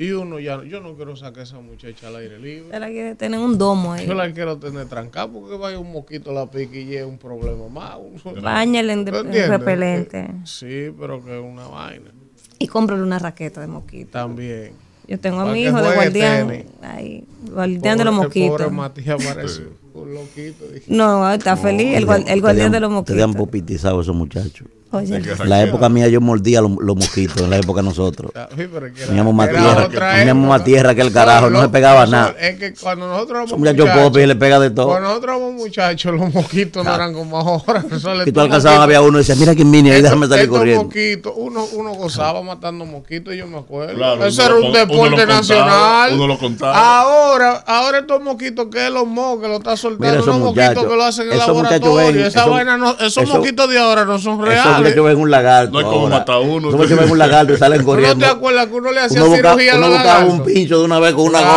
Y 0.00 0.12
uno 0.12 0.38
ya, 0.38 0.62
yo 0.62 0.80
no 0.80 0.94
quiero 0.94 1.16
sacar 1.16 1.40
a 1.40 1.42
esa 1.42 1.58
muchacha 1.58 2.06
al 2.06 2.14
aire 2.16 2.38
libre. 2.38 2.66
Usted 2.66 2.78
la 2.78 2.86
quiere 2.86 3.14
tener 3.16 3.40
un 3.40 3.58
domo 3.58 3.92
ahí. 3.94 4.06
Yo 4.06 4.14
la 4.14 4.32
quiero 4.32 4.56
tener 4.56 4.86
trancada 4.86 5.26
porque 5.26 5.56
vaya 5.56 5.76
un 5.80 5.90
mosquito 5.90 6.30
a 6.30 6.34
la 6.34 6.46
pique 6.46 6.82
y 6.82 6.94
es 6.94 7.04
un 7.04 7.18
problema 7.18 7.66
más. 7.68 7.96
Un- 8.24 8.40
Báñale 8.40 8.92
en, 8.92 9.04
repelente. 9.48 10.28
Sí, 10.44 10.92
pero 10.98 11.24
que 11.24 11.36
es 11.36 11.44
una 11.44 11.66
vaina. 11.66 12.12
Y 12.60 12.68
cómprale 12.68 13.02
una 13.02 13.18
raqueta 13.18 13.60
de 13.60 13.66
mosquito. 13.66 14.10
También. 14.12 14.72
Yo 15.08 15.18
tengo 15.18 15.40
a 15.40 15.46
mi 15.46 15.62
hijo 15.62 15.80
de 15.82 15.94
guardián. 15.94 16.48
tenis. 16.48 16.66
Ahí, 16.82 17.24
guardián 17.50 17.98
de 17.98 18.04
los 18.04 18.14
mosquitos. 18.14 18.50
Pobre 18.56 18.70
Matías 18.70 19.24
parece 19.24 19.62
loquito. 20.06 20.64
No, 20.86 21.30
está 21.32 21.56
feliz. 21.56 21.94
El, 21.96 22.06
el 22.28 22.40
guardián 22.40 22.72
de 22.72 22.80
los 22.80 22.92
Ustedes 22.92 23.22
han 23.22 23.30
mosquitos. 23.30 23.46
popitizado 23.46 24.00
esos 24.00 24.14
muchachos. 24.14 24.66
Oye, 24.90 25.16
En 25.16 25.48
la 25.50 25.62
época 25.62 25.88
mía 25.90 26.08
yo 26.08 26.18
mordía 26.20 26.62
los, 26.62 26.70
los 26.80 26.96
mosquitos, 26.96 27.42
en 27.42 27.50
la 27.50 27.58
época 27.58 27.82
de 27.82 27.88
nosotros. 27.88 28.32
Ah, 28.34 28.48
que 28.56 28.66
Teníamos 29.06 29.34
más 29.34 29.50
tierra, 29.50 29.86
teníamos 29.88 30.44
época. 30.44 30.58
más 30.58 30.64
tierra 30.64 30.94
que 30.94 31.00
el 31.02 31.12
carajo, 31.12 31.50
no 31.50 31.60
se 31.60 31.68
pegaba 31.68 32.04
eso- 32.04 32.12
nada. 32.12 32.34
Es 32.40 32.58
que 32.58 32.72
cuando 32.74 33.06
nosotros 33.06 33.52
muchachos 33.52 34.16
le 34.26 34.36
pega 34.36 34.58
de 34.58 34.70
todo. 34.70 34.86
Cuando 34.88 35.08
nosotros 35.08 35.36
éramos 35.36 35.52
muchachos, 35.54 36.14
los 36.14 36.32
mosquitos 36.32 36.84
no 36.84 36.94
eran 36.94 37.12
como 37.12 37.36
ahora. 37.38 37.84
Eso 37.92 38.14
le- 38.14 38.24
Que 38.24 38.32
tú 38.32 38.40
alcanzabas, 38.40 38.80
había 38.80 39.02
uno 39.02 39.18
y 39.18 39.20
decía, 39.20 39.34
mira 39.36 39.54
quién 39.54 39.70
viene 39.70 39.92
ahí, 39.92 40.00
déjame 40.00 40.26
salir 40.26 40.48
corriendo. 40.48 40.84
mosquitos, 40.84 41.32
uno, 41.36 41.66
uno 41.74 41.90
gozaba 41.92 42.42
matando 42.42 42.86
mosquitos, 42.86 43.34
yo 43.34 43.46
me 43.46 43.58
acuerdo. 43.58 43.94
Claro, 43.94 44.24
Ese 44.24 44.40
uno 44.42 44.56
era 44.56 44.66
un 44.68 44.72
deporte 44.72 45.26
nacional. 45.26 46.12
uno 46.14 46.26
lo 46.26 46.38
contaba. 46.38 47.00
Ahora, 47.00 47.62
ahora 47.66 47.98
estos 47.98 48.22
mosquitos 48.22 48.68
que 48.72 48.86
es 48.86 48.92
los 48.92 49.06
mosquitos 49.06 49.42
que 49.42 49.48
lo 49.48 49.56
está 49.56 49.76
soltando, 49.76 50.22
unos 50.24 50.38
mosquitos 50.38 50.84
que 50.86 50.96
lo 50.96 51.04
hacen 51.04 51.26
en 51.30 51.34
muchachos 51.34 51.46
laboratorio. 51.48 52.26
Esa 52.26 52.46
vaina 52.46 52.76
no, 52.78 52.96
esos 52.98 53.28
mosquitos 53.28 53.68
de 53.68 53.78
ahora 53.78 54.04
no 54.06 54.18
son 54.18 54.38
Esos 54.48 54.77
reales. 54.80 54.96
muchachos 54.96 55.06
ven 55.06 55.16
un 55.22 55.30
lagarto. 55.30 55.72
No 55.72 55.78
hay 55.78 55.84
como 55.84 56.08
matar 56.08 56.34
a 56.36 56.38
uno. 56.40 56.68
Esos 56.68 56.74
muchachos 56.80 56.98
ven 57.00 57.10
un 57.10 57.18
lagarto 57.18 57.52
y 57.52 57.56
salen 57.56 57.78
¿Tú 57.80 57.86
no 57.86 57.90
corriendo. 57.92 58.24
te 58.26 58.30
acuerdas 58.32 58.66
que 58.66 58.74
uno 58.74 58.92
le 58.92 59.00
hacía 59.00 59.24
Uno, 59.24 59.36
cirugía 59.36 59.72
a 59.72 59.76
uno 59.76 59.86
los 59.88 59.96
buscaba 59.96 60.18
un 60.20 60.28
lagartos? 60.28 60.52
pincho 60.52 60.78
de 60.78 60.84
una 60.84 60.98
vez 61.00 61.12
con 61.14 61.24
una 61.24 61.38
Claro, 61.38 61.54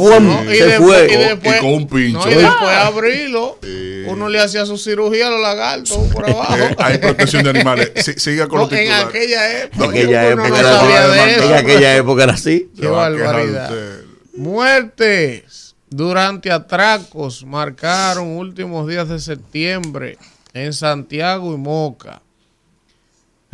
goma 0.00 0.20
así. 0.20 0.44
¿no? 0.46 0.52
Y 0.52 0.56
se 0.56 0.66
después- 0.66 0.78
fue. 1.06 1.14
y 1.14 1.16
después- 1.18 1.56
Y 1.56 1.60
con 1.60 1.68
un 1.74 1.88
pincho. 1.88 2.18
No, 2.26 2.30
y 2.30 2.34
después 2.34 2.76
abrirlo, 2.76 3.58
uno 4.08 4.28
le 4.28 4.40
hacía 4.40 4.66
su 4.66 4.76
cirugía 4.78 5.28
a 5.28 5.30
los 5.30 5.40
lagartos 5.40 5.96
por 6.12 6.28
abajo. 6.28 6.56
Eh, 6.56 6.74
hay 6.78 6.98
protección 6.98 7.44
de 7.44 7.50
animales. 7.50 7.92
Sí, 7.96 8.12
siga 8.16 8.48
con 8.48 8.58
No, 8.58 8.64
los 8.64 8.72
en 8.72 8.92
aquella 8.92 9.62
época. 9.62 9.84
En 9.84 9.90
aquella 9.90 10.20
uno 10.34 10.44
época 10.44 10.48
no 10.48 10.56
era 10.56 10.78
sabía 10.78 11.36
En 11.46 11.52
aquella 11.54 11.96
época 11.96 12.22
era 12.24 12.32
así. 12.32 12.70
Qué 12.78 12.86
a 12.86 12.90
barbaridad. 12.90 13.70
Muertes 14.34 15.74
durante 15.88 16.50
atracos 16.50 17.44
marcaron 17.44 18.36
últimos 18.36 18.88
días 18.88 19.08
de 19.08 19.18
septiembre 19.18 20.18
en 20.54 20.72
Santiago 20.72 21.52
y 21.54 21.56
Moca. 21.58 22.21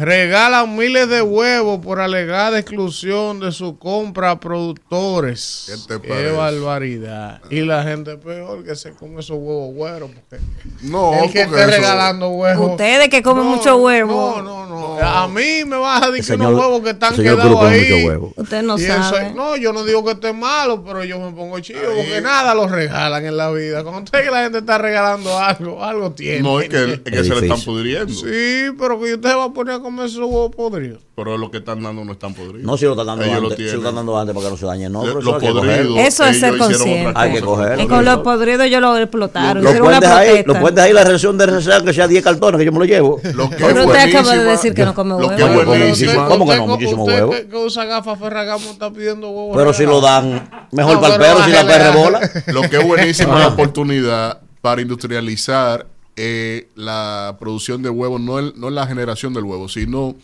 Regalan 0.01 0.77
miles 0.77 1.09
de 1.09 1.23
huevos 1.23 1.81
por 1.85 1.99
alegada 1.99 2.57
exclusión 2.61 3.41
de 3.41 3.51
su 3.51 3.79
compra 3.81 4.31
a 4.31 4.39
productores. 4.39 5.65
¿Qué 5.67 5.97
te 5.97 6.01
Qué 6.01 6.09
parece? 6.09 6.31
barbaridad. 6.37 7.41
Y 7.51 7.63
la 7.63 7.83
gente 7.83 8.17
peor 8.17 8.63
que 8.65 8.77
se 8.77 8.93
come 8.93 9.19
esos 9.19 9.39
huevos 9.41 9.75
güeros. 9.75 10.11
Porque 10.31 10.45
No, 10.83 11.15
el 11.15 11.33
que 11.33 11.47
porque 11.47 11.61
esté 11.63 11.63
eso- 11.63 11.71
regalando 11.83 12.29
huevos. 12.29 12.71
Ustedes 12.71 13.09
que 13.09 13.25
comen 13.25 13.45
mucho 13.47 13.77
huevo. 13.79 14.41
No, 14.41 14.43
no, 14.43 14.67
no. 14.67 14.99
A 15.01 15.27
mí 15.27 15.65
me 15.67 15.77
vas 15.77 16.03
a 16.05 16.11
decir 16.13 16.37
unos 16.37 16.55
huevos 16.55 16.81
que 16.83 16.91
están 16.91 17.17
quedados 17.17 17.61
ahí. 17.65 18.07
Usted 18.37 18.63
no 18.63 18.79
sabe. 18.79 19.27
es- 19.29 19.35
no, 19.35 19.57
yo 19.57 19.73
no 19.73 19.83
digo 19.85 20.05
que 20.05 20.13
esté 20.13 20.33
malo, 20.33 20.85
pero 20.85 21.03
yo 21.03 21.19
me 21.19 21.33
pongo 21.33 21.59
chido 21.59 21.81
porque 21.97 22.21
nada 22.21 22.55
lo 22.55 22.69
regalan 22.69 23.27
en 23.27 23.37
la 23.37 23.51
vida. 23.51 23.83
Cuando 23.83 24.03
usted 24.03 24.23
que 24.23 24.31
la 24.31 24.45
gente 24.45 24.59
está 24.59 24.79
regalando 24.79 25.37
algo, 25.41 25.83
algo 25.83 26.13
tiene. 26.13 26.41
No, 26.43 26.61
es 26.61 26.69
que, 26.69 26.93
es 26.93 27.01
que 27.01 27.25
se 27.25 27.35
le 27.35 27.47
están 27.49 27.61
pudriendo. 27.63 28.15
Sí, 28.15 28.69
pero 28.79 29.01
que 29.01 29.15
usted 29.15 29.37
va 29.37 29.47
a 29.47 29.53
poner 29.53 29.75
a 29.75 29.88
comer 29.89 30.07
esos 30.07 30.21
huevos 30.21 30.55
podridos. 30.55 31.01
Pero 31.15 31.37
lo 31.37 31.51
que 31.51 31.59
están 31.59 31.83
dando 31.83 32.05
no 32.05 32.13
están 32.13 32.35
podridos. 32.35 32.63
No, 32.63 32.77
si 32.77 32.85
lo 32.85 32.93
están 32.93 33.07
dando 33.07 33.25
Ellos 33.25 33.41
lo 33.43 33.49
antes. 33.51 33.71
Si 33.71 33.73
lo 33.73 33.79
están 33.79 33.95
dando 33.95 34.19
antes 34.19 34.35
para 34.35 34.47
que 34.47 34.51
no 34.51 34.57
se 34.57 34.67
dañe. 34.67 34.89
No, 34.89 35.03
pero 35.03 35.19
eso 35.21 35.39
cogerlo. 35.39 35.97
Eso 35.97 36.25
es 36.25 36.37
ellos 36.37 36.41
ser 36.41 36.59
consciente. 36.59 37.13
Hay 37.15 37.33
que 37.33 37.41
cogerlo. 37.41 37.83
Y 37.83 37.87
con 37.87 38.05
los 38.05 38.19
podridos 38.19 38.71
yo 38.71 38.81
lo 38.81 38.97
explotaron. 38.97 39.65
Lo 39.65 39.73
pueden 39.79 40.01
dejar 40.01 40.19
ahí, 40.19 40.43
lo 40.45 40.61
pueden 40.61 40.75
dejar 40.75 40.89
ahí 40.89 40.95
la 40.95 41.05
reacción 41.05 41.39
de 41.39 41.47
reserva 41.47 41.85
que 41.85 41.93
sea 41.93 42.07
10 42.09 42.23
cartones, 42.23 42.59
que 42.59 42.65
yo 42.65 42.73
me 42.73 42.79
lo 42.79 42.85
llevo. 42.85 43.21
Lo 43.35 43.51
que 43.51 43.57
Pero 43.57 43.87
usted 43.87 44.15
acaba 44.15 44.37
de 44.37 44.45
decir 44.45 44.75
que 44.75 44.85
no 44.85 44.95
come 44.95 45.11
Lo 45.11 45.17
huevo. 45.17 45.37
que 45.37 45.43
es 45.43 45.49
Oye, 45.49 45.65
buenísima. 45.65 46.13
buenísimo. 46.13 46.29
¿Cómo 46.29 46.51
que 46.51 46.57
no? 46.57 46.67
Muchísimo 46.67 47.05
usted 47.05 47.15
huevo. 47.17 47.33
Que, 47.33 47.49
que 47.49 47.57
usa 47.57 47.85
gafas 47.85 48.19
Ferragamo 48.19 48.71
está 48.71 48.93
pidiendo 48.93 49.29
huevos. 49.31 49.57
Pero 49.57 49.73
si 49.73 49.85
lo 49.85 50.01
dan 50.01 50.49
mejor 50.73 51.01
para 51.01 51.15
el 51.15 51.21
perro 51.21 51.45
si 51.45 51.51
la 51.51 51.67
perra 51.67 51.91
bola. 51.91 52.21
Lo 52.49 52.63
que 52.63 52.77
es 52.77 52.87
buenísima 52.87 53.35
es 53.35 53.41
la 53.47 53.49
oportunidad 53.49 54.41
para 54.61 54.81
industrializar 54.83 55.87
eh, 56.19 56.69
la 56.75 57.37
producción 57.41 57.83
de 57.83 57.89
huevos, 57.91 58.21
no, 58.21 58.39
el- 58.39 58.53
no 58.57 58.69
la 58.71 58.87
generación 58.87 59.33
del 59.33 59.45
huevo, 59.45 59.69
sino, 59.69 60.17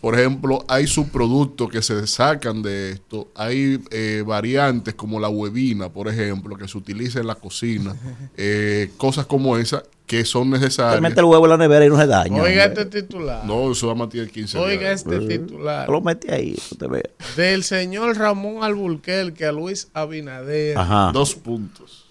por 0.00 0.18
ejemplo, 0.18 0.64
hay 0.66 0.86
subproductos 0.88 1.68
que 1.70 1.80
se 1.82 2.06
sacan 2.08 2.62
de 2.62 2.92
esto, 2.92 3.28
hay 3.36 3.80
eh, 3.90 4.24
variantes 4.26 4.94
como 4.94 5.20
la 5.20 5.28
huevina, 5.28 5.90
por 5.90 6.08
ejemplo, 6.08 6.56
que 6.56 6.66
se 6.66 6.76
utiliza 6.78 7.20
en 7.20 7.26
la 7.28 7.36
cocina, 7.36 7.94
eh, 8.36 8.90
cosas 8.96 9.26
como 9.26 9.56
esas 9.58 9.84
que 10.06 10.24
son 10.24 10.50
Te 10.50 10.58
necesarias. 10.58 11.00
mete 11.00 11.20
el 11.20 11.24
huevo 11.26 11.44
en 11.46 11.50
la 11.50 11.56
nevera 11.56 11.86
y 11.86 11.88
no 11.88 11.96
se 11.96 12.06
daña. 12.06 12.42
Oiga 12.42 12.66
hombre. 12.66 12.82
este 12.82 13.02
titular. 13.02 13.44
No, 13.46 13.70
eso 13.72 13.86
va 13.86 13.92
a 13.92 13.96
matar 13.96 14.26
15 14.28 14.58
Oiga 14.58 14.88
días. 14.90 15.06
este 15.06 15.20
titular. 15.38 15.88
Lo 15.88 16.00
mete 16.02 16.34
ahí, 16.34 16.54
usted 16.54 16.86
ve. 16.88 17.02
Del 17.36 17.62
señor 17.62 18.18
Ramón 18.18 18.62
Alburquerque 18.64 19.46
a 19.46 19.52
Luis 19.52 19.88
Abinader. 19.94 20.76
Ajá. 20.76 21.12
Dos 21.14 21.34
puntos. 21.36 22.01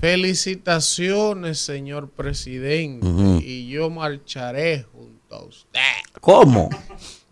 Felicitaciones, 0.00 1.58
señor 1.58 2.08
presidente. 2.10 3.06
Y 3.44 3.68
yo 3.68 3.90
marcharé 3.90 4.84
junto 4.92 5.34
a 5.36 5.44
usted. 5.44 5.80
¿Cómo? 6.20 6.68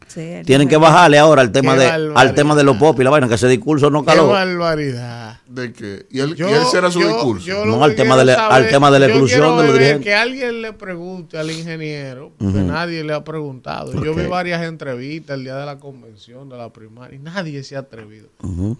Sí, 0.07 0.41
Tienen 0.47 0.69
que 0.69 0.77
bajarle 0.79 1.19
ahora 1.19 1.43
al 1.43 1.53
tema 1.53 1.75
Qué 1.75 1.81
de 1.81 1.87
barbaridad. 1.87 2.17
al 2.17 2.35
tema 2.35 2.55
de 2.55 2.65
los 2.65 2.79
pop 2.79 2.99
y 2.99 3.05
la 3.05 3.11
vaina, 3.11 3.29
que 3.29 3.35
ese 3.35 3.47
discurso 3.49 3.91
no 3.91 4.01
¡Qué 4.01 4.07
caló. 4.07 4.29
barbaridad! 4.29 5.28
¿De 5.49 5.73
qué? 5.73 6.07
¿Y 6.11 6.21
él, 6.21 6.35
Yo- 6.37 6.51
y 6.51 6.53
él 6.53 6.63
será 6.71 6.91
su 6.91 7.01
yo- 7.01 7.09
discurso? 7.09 7.47
yo 7.47 7.65
No, 7.65 7.83
al 7.83 7.93
que 7.93 7.97
tema 8.03 8.19
de 8.19 8.27
la- 8.27 8.35
saber- 8.35 8.53
al 8.65 8.69
tema 8.69 8.91
de 8.91 8.99
la 8.99 9.07
exclusión 9.07 9.57
de 9.57 9.63
los 9.65 9.73
dirigentes. 9.73 10.05
Que 10.05 10.15
alguien 10.15 10.61
le 10.61 10.75
pregunte 10.75 11.39
al 11.39 11.51
ingeniero, 11.51 12.33
porque 12.39 12.59
nadie 12.61 13.03
le 13.03 13.15
ha 13.15 13.25
preguntado. 13.25 13.93
Yo 14.05 14.15
vi 14.15 14.27
varias 14.27 14.63
entrevistas 14.63 15.39
el 15.39 15.45
día 15.45 15.57
de 15.57 15.65
la 15.65 15.79
convención 15.79 16.51
de 16.51 16.59
la 16.59 16.71
primaria 16.71 17.17
y 17.17 17.19
nadie 17.23 17.65
se 17.65 17.77
ha 17.77 17.79
atrevido. 17.81 18.29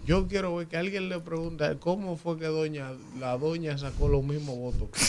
Yo 0.05 0.27
quiero 0.27 0.55
ver 0.57 0.67
que 0.67 0.77
alguien 0.77 1.09
le 1.09 1.19
pregunte 1.19 1.65
cómo 1.79 2.17
fue 2.17 2.37
que 2.37 2.45
doña 2.45 2.91
la 3.19 3.35
doña 3.37 3.75
sacó 3.79 4.07
los 4.07 4.23
mismos 4.23 4.55
votos. 4.55 4.89
que. 4.93 4.99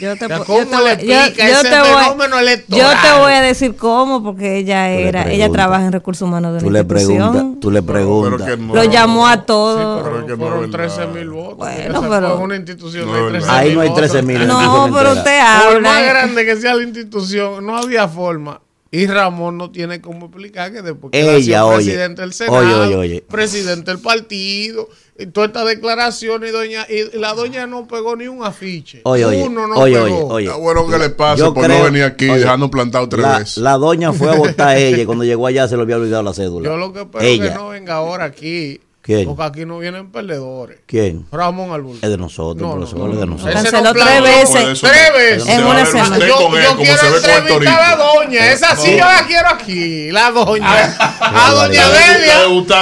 Yo 0.00 0.16
te, 0.16 0.24
O 0.24 0.28
sea, 0.28 0.38
po- 0.38 0.44
¿cómo 0.44 0.58
yo 0.60 0.66
te 0.66 0.76
le 0.76 0.82
voy- 0.82 1.06
yo- 1.06 1.14
explica 1.20 1.48
yo 1.48 1.54
ese 1.60 1.68
te 1.70 1.78
voy- 1.80 1.88
fenómeno 2.04 2.34
Yo 2.36 2.40
electoral? 2.40 2.96
te 3.02 3.18
voy 3.20 3.32
a 3.32 3.40
decir 3.42 3.76
cómo, 3.76 4.22
porque 4.22 4.56
ella 4.58 4.88
era, 4.90 5.30
ella 5.30 5.50
trabaja 5.50 5.84
en 5.86 5.92
recursos 5.92 6.26
humanos 6.26 6.54
de 6.54 6.60
Tú 6.60 6.66
una 6.68 6.78
le 6.78 6.84
preguntas, 6.84 7.44
tú 7.60 7.70
le 7.70 7.82
Pero 7.82 7.92
preguntas. 7.92 8.58
no- 8.58 8.74
Lo 8.74 8.84
llamó 8.84 9.26
a 9.28 9.44
todos. 9.44 10.02
pero 10.02 10.14
Pero 10.14 10.26
que 10.26 10.36
fueron 10.36 10.64
es 10.64 10.70
13 10.70 10.98
verdad. 11.00 11.14
mil 11.14 11.30
votos. 11.30 11.56
Bueno, 11.58 12.06
pero- 12.08 12.38
una 12.38 12.56
institución 12.56 13.06
No 13.06 13.12
de 13.12 13.20
es 13.20 13.28
13 13.28 13.46
verdad. 13.46 13.58
Ahí 13.60 13.74
no 13.74 13.80
hay 13.82 13.88
votos. 13.88 14.08
13 14.10 14.22
mil. 14.26 14.46
no, 14.46 14.90
pero 14.94 15.12
usted 15.12 15.40
Por 15.72 15.80
más 15.82 15.96
habla. 15.98 16.08
grande 16.12 16.44
que 16.46 16.56
sea 16.56 16.74
la 16.74 16.82
institución, 16.82 17.66
no 17.66 17.76
había 17.76 18.08
forma. 18.08 18.60
Y 18.94 19.06
Ramón 19.06 19.56
no 19.56 19.70
tiene 19.70 20.02
cómo 20.02 20.26
explicar 20.26 20.70
que 20.70 20.82
después 20.82 21.12
que 21.12 21.36
Ella, 21.36 21.64
oye. 21.64 21.76
presidente 21.76 22.20
del 22.20 22.32
Senado, 22.34 22.58
Oye, 22.58 22.74
oye, 22.74 22.94
oye. 22.96 23.24
presidente 23.26 23.90
del 23.90 24.00
partido, 24.00 24.86
y 25.22 25.26
toda 25.26 25.46
esta 25.46 25.64
declaración, 25.64 26.44
y, 26.44 26.50
doña, 26.50 26.86
y 26.88 27.16
la 27.18 27.34
doña 27.34 27.66
no 27.66 27.86
pegó 27.88 28.16
ni 28.16 28.26
un 28.28 28.44
afiche. 28.44 29.00
Oye, 29.04 29.24
oye, 29.24 29.42
Uno 29.42 29.66
no 29.66 29.74
oye, 29.76 29.94
pegó. 29.94 30.04
oye, 30.04 30.14
oye. 30.34 30.46
Está 30.46 30.56
bueno 30.58 30.86
que 30.88 30.98
le 30.98 31.10
pase 31.10 31.38
Yo 31.40 31.54
por 31.54 31.64
creo- 31.64 31.78
no 31.78 31.84
venir 31.84 32.04
aquí 32.04 32.28
oye, 32.28 32.40
dejando 32.40 32.70
plantado 32.70 33.08
tres 33.08 33.22
La, 33.22 33.38
veces. 33.38 33.56
la 33.58 33.72
doña 33.78 34.12
fue 34.12 34.30
a 34.30 34.34
votar 34.34 34.68
a 34.68 34.76
ella 34.78 35.02
y 35.02 35.06
cuando 35.06 35.24
llegó 35.24 35.46
allá 35.46 35.66
se 35.68 35.76
le 35.76 35.82
había 35.82 35.96
olvidado 35.96 36.22
la 36.22 36.34
cédula. 36.34 36.68
Yo 36.68 36.76
lo 36.76 36.92
que 36.92 37.00
espero 37.02 37.24
ella. 37.24 37.52
que 37.52 37.54
no 37.58 37.68
venga 37.70 37.94
ahora 37.94 38.24
aquí. 38.24 38.80
¿Quién? 39.02 39.26
Porque 39.26 39.42
aquí 39.42 39.64
no 39.66 39.78
vienen 39.80 40.12
perdedores. 40.12 40.78
¿Quién? 40.86 41.26
Ramón 41.32 41.72
Alburquerque. 41.72 42.06
Es 42.06 42.10
de 42.12 42.18
nosotros, 42.18 42.62
No, 42.68 42.76
profesor, 42.76 42.98
no, 43.00 43.12
es 43.14 43.18
de 43.18 43.26
no, 43.26 43.32
nosotros. 43.32 43.54
Ese 43.56 43.64
Canceló 43.72 43.82
no 43.82 44.00
tres 44.04 44.22
veces. 44.22 44.80
Tres 44.80 45.12
veces. 45.12 45.48
En 45.48 45.64
una 45.64 45.86
semana. 45.86 46.18
Yo, 46.18 46.26
yo 46.26 46.76
quiero 46.76 46.98
se 46.98 47.10
ve 47.10 47.20
con 47.20 47.30
el 47.30 47.36
entrevistar 47.38 47.80
a 47.80 47.96
la 47.96 48.04
doña. 48.04 48.52
Esa 48.52 48.76
sí 48.76 48.92
yo 48.92 48.98
la 49.04 49.24
quiero 49.26 49.48
aquí. 49.48 50.10
La 50.12 50.30
doña. 50.30 50.96
A 51.20 51.50
doña. 51.50 51.88
Delia. 51.88 52.34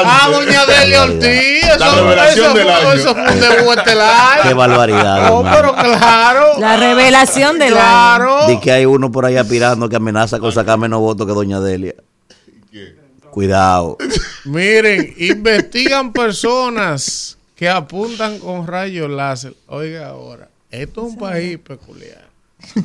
A 0.04 0.28
doña 0.28 0.66
Delia 0.66 1.02
Ortiz. 1.04 1.78
La 1.78 1.86
Eso, 1.86 1.96
revelación 1.96 2.54
del 2.54 2.68
año. 2.68 2.92
Eso 2.92 3.14
fue 3.14 3.22
un 3.32 3.40
debut 3.40 3.78
estelar. 3.78 4.42
Qué 4.42 4.52
barbaridad, 4.54 5.32
Oh, 5.32 5.38
hermano. 5.38 5.56
pero 5.56 5.74
claro. 5.74 6.46
La 6.58 6.76
revelación 6.76 7.58
del 7.58 7.72
año. 7.78 7.80
Claro. 7.82 8.46
Di 8.46 8.60
que 8.60 8.72
hay 8.72 8.84
uno 8.84 9.10
por 9.10 9.24
ahí 9.24 9.38
aspirando 9.38 9.88
que 9.88 9.96
amenaza 9.96 10.38
con 10.38 10.52
sacar 10.52 10.76
menos 10.78 11.00
votos 11.00 11.26
que 11.26 11.32
doña 11.32 11.60
Delia. 11.60 11.94
Cuidado. 13.30 13.96
Miren, 14.44 15.14
investigan 15.18 16.12
personas 16.12 17.38
que 17.54 17.68
apuntan 17.68 18.38
con 18.38 18.66
rayos 18.66 19.10
láser. 19.10 19.54
Oiga 19.68 20.08
ahora, 20.08 20.48
esto 20.70 21.06
es 21.06 21.12
un 21.12 21.18
país 21.18 21.58
peculiar. 21.58 22.28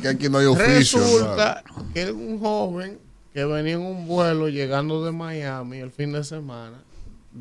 Que 0.00 0.08
aquí 0.08 0.28
no 0.28 0.38
hay 0.38 0.46
oficio. 0.46 0.98
Resulta 1.00 1.62
que 1.92 2.10
un 2.10 2.38
joven 2.40 2.98
que 3.34 3.44
venía 3.44 3.74
en 3.74 3.80
un 3.82 4.06
vuelo 4.06 4.48
llegando 4.48 5.04
de 5.04 5.12
Miami 5.12 5.78
el 5.78 5.90
fin 5.90 6.12
de 6.12 6.24
semana 6.24 6.78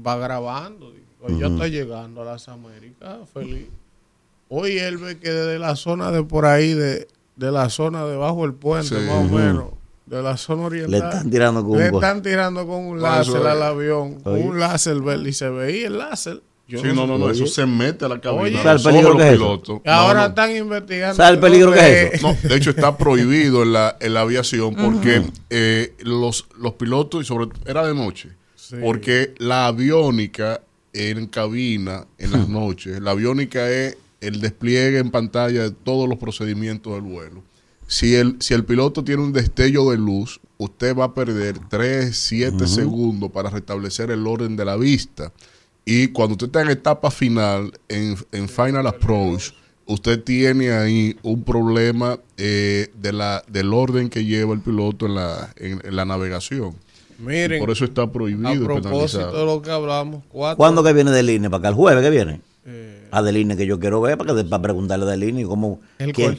va 0.05 0.17
grabando. 0.17 0.91
dice, 0.91 1.05
"Oye, 1.21 1.39
Ya 1.39 1.47
está 1.47 1.67
llegando 1.67 2.21
a 2.21 2.25
las 2.25 2.47
Américas, 2.49 3.17
feliz. 3.33 3.67
Hoy 4.49 4.77
él 4.77 4.97
ve 4.97 5.17
que 5.17 5.31
desde 5.31 5.57
la 5.57 5.75
zona 5.75 6.11
de 6.11 6.23
por 6.23 6.45
ahí, 6.45 6.73
de, 6.73 7.07
de 7.37 7.51
la 7.51 7.69
zona 7.69 8.05
debajo 8.05 8.41
del 8.43 8.53
puente, 8.53 8.89
Sí. 8.89 9.05
más 9.07 9.25
o 9.25 9.33
menos, 9.33 9.69
de 10.05 10.21
la 10.21 10.37
zona 10.37 10.63
oriental. 10.63 10.91
Le 10.91 10.97
están 10.99 11.29
tirando 11.31 11.61
con 11.63 11.71
un 11.71 11.77
Le 11.79 11.85
están 11.87 12.21
tirando 12.21 12.67
con 12.67 12.85
un 12.85 13.01
láser 13.01 13.45
al 13.47 13.61
avión, 13.63 14.15
con 14.21 14.33
Oye. 14.35 14.43
un 14.43 14.59
láser 14.59 14.99
verde 15.01 15.29
y 15.29 15.33
se 15.33 15.49
veía 15.49 15.87
el 15.87 15.97
láser. 15.97 16.41
Yo 16.67 16.79
Sí, 16.79 16.87
no, 16.95 17.05
no, 17.05 17.17
no, 17.19 17.25
Oye. 17.25 17.43
eso 17.43 17.45
se 17.45 17.65
mete 17.67 18.05
a 18.05 18.07
la 18.09 18.19
cabina. 18.19 18.61
¿Sabe 18.63 18.77
el 18.77 18.83
peligro 18.83 19.17
que 19.17 19.27
es 19.29 19.33
eso? 19.35 19.81
ahora 19.85 20.13
No, 20.13 20.21
no. 20.21 20.25
están 20.29 20.55
investigando. 20.55 21.15
¿Sabe 21.15 21.33
el 21.35 21.39
peligro 21.39 21.71
que 21.71 21.79
es 22.03 22.13
eso? 22.15 22.27
No, 22.41 22.49
de 22.49 22.55
hecho 22.55 22.69
está 22.71 22.97
prohibido 22.97 23.61
en 23.63 23.73
la, 23.73 23.95
en 23.99 24.13
la 24.15 24.21
aviación 24.21 24.73
porque 24.75 25.21
eh, 25.51 25.93
los, 25.99 26.47
los 26.57 26.73
pilotos, 26.73 27.21
y 27.23 27.25
sobre 27.25 27.49
era 27.65 27.85
de 27.87 27.93
noche, 27.93 28.29
Sí. 28.55 28.77
porque 28.81 29.35
la 29.37 29.67
aviónica 29.67 30.59
en 30.91 31.27
cabina, 31.27 32.05
en 32.17 32.31
las 32.31 32.47
noches, 32.49 32.99
la 32.99 33.11
aviónica 33.11 33.69
es 33.69 33.95
el 34.21 34.41
despliegue 34.41 34.97
en 34.97 35.11
pantalla 35.11 35.61
de 35.63 35.69
todos 35.71 36.09
los 36.09 36.17
procedimientos 36.17 36.93
del 36.93 37.03
vuelo. 37.03 37.43
Si 37.87 38.15
el, 38.15 38.37
si 38.39 38.53
el 38.53 38.65
piloto 38.65 39.03
tiene 39.03 39.21
un 39.23 39.31
destello 39.33 39.89
de 39.91 39.97
luz, 39.97 40.39
usted 40.57 40.95
va 40.95 41.05
a 41.05 41.13
perder 41.13 41.59
3, 41.69 42.15
7 42.17 42.67
segundos 42.67 43.31
para 43.31 43.49
restablecer 43.49 44.09
el 44.11 44.25
orden 44.25 44.55
de 44.55 44.65
la 44.65 44.75
vista. 44.75 45.31
Y 45.85 46.07
cuando 46.07 46.33
usted 46.33 46.47
está 46.47 46.61
en 46.63 46.69
etapa 46.69 47.11
final, 47.11 47.71
en, 47.87 48.15
en 48.31 48.49
final 48.49 48.87
approach, 48.87 49.51
usted 49.85 50.23
tiene 50.23 50.71
ahí 50.71 51.15
un 51.21 51.43
problema 51.43 52.17
eh, 52.37 52.89
de 52.99 53.13
la, 53.13 53.43
del 53.47 53.71
orden 53.71 54.09
que 54.09 54.25
lleva 54.25 54.55
el 54.55 54.61
piloto 54.61 55.05
en 55.05 55.13
la, 55.15 55.53
en, 55.57 55.79
en 55.83 55.95
la 55.95 56.05
navegación. 56.05 56.73
Miren, 57.19 57.59
Por 57.59 57.69
eso 57.69 57.85
está 57.85 58.01
a 58.01 58.11
prohibido. 58.11 58.51
y 58.53 58.57
propósito 58.59 58.89
penalizado. 58.89 59.39
de 59.39 59.45
lo 59.45 59.61
que 59.61 59.69
hablamos, 59.71 60.23
cuatro, 60.27 60.57
¿Cuándo 60.57 60.83
que 60.83 60.91
viene 60.91 61.11
del 61.11 61.29
INE 61.29 61.49
para 61.51 61.59
acá? 61.59 61.67
¿El 61.69 61.75
jueves 61.75 62.03
que 62.03 62.09
viene? 62.09 62.41
eh, 62.65 63.04
A 63.11 63.21
del 63.21 63.37
INE 63.37 63.55
que 63.55 63.65
yo 63.65 63.79
quiero 63.79 64.01
ver 64.01 64.17
para, 64.17 64.35
que, 64.35 64.43
para 64.43 64.61
preguntarle 64.61 65.05
del 65.05 65.23
INE 65.23 65.45
cómo, 65.45 65.79
El 65.99 66.11
quién, 66.13 66.37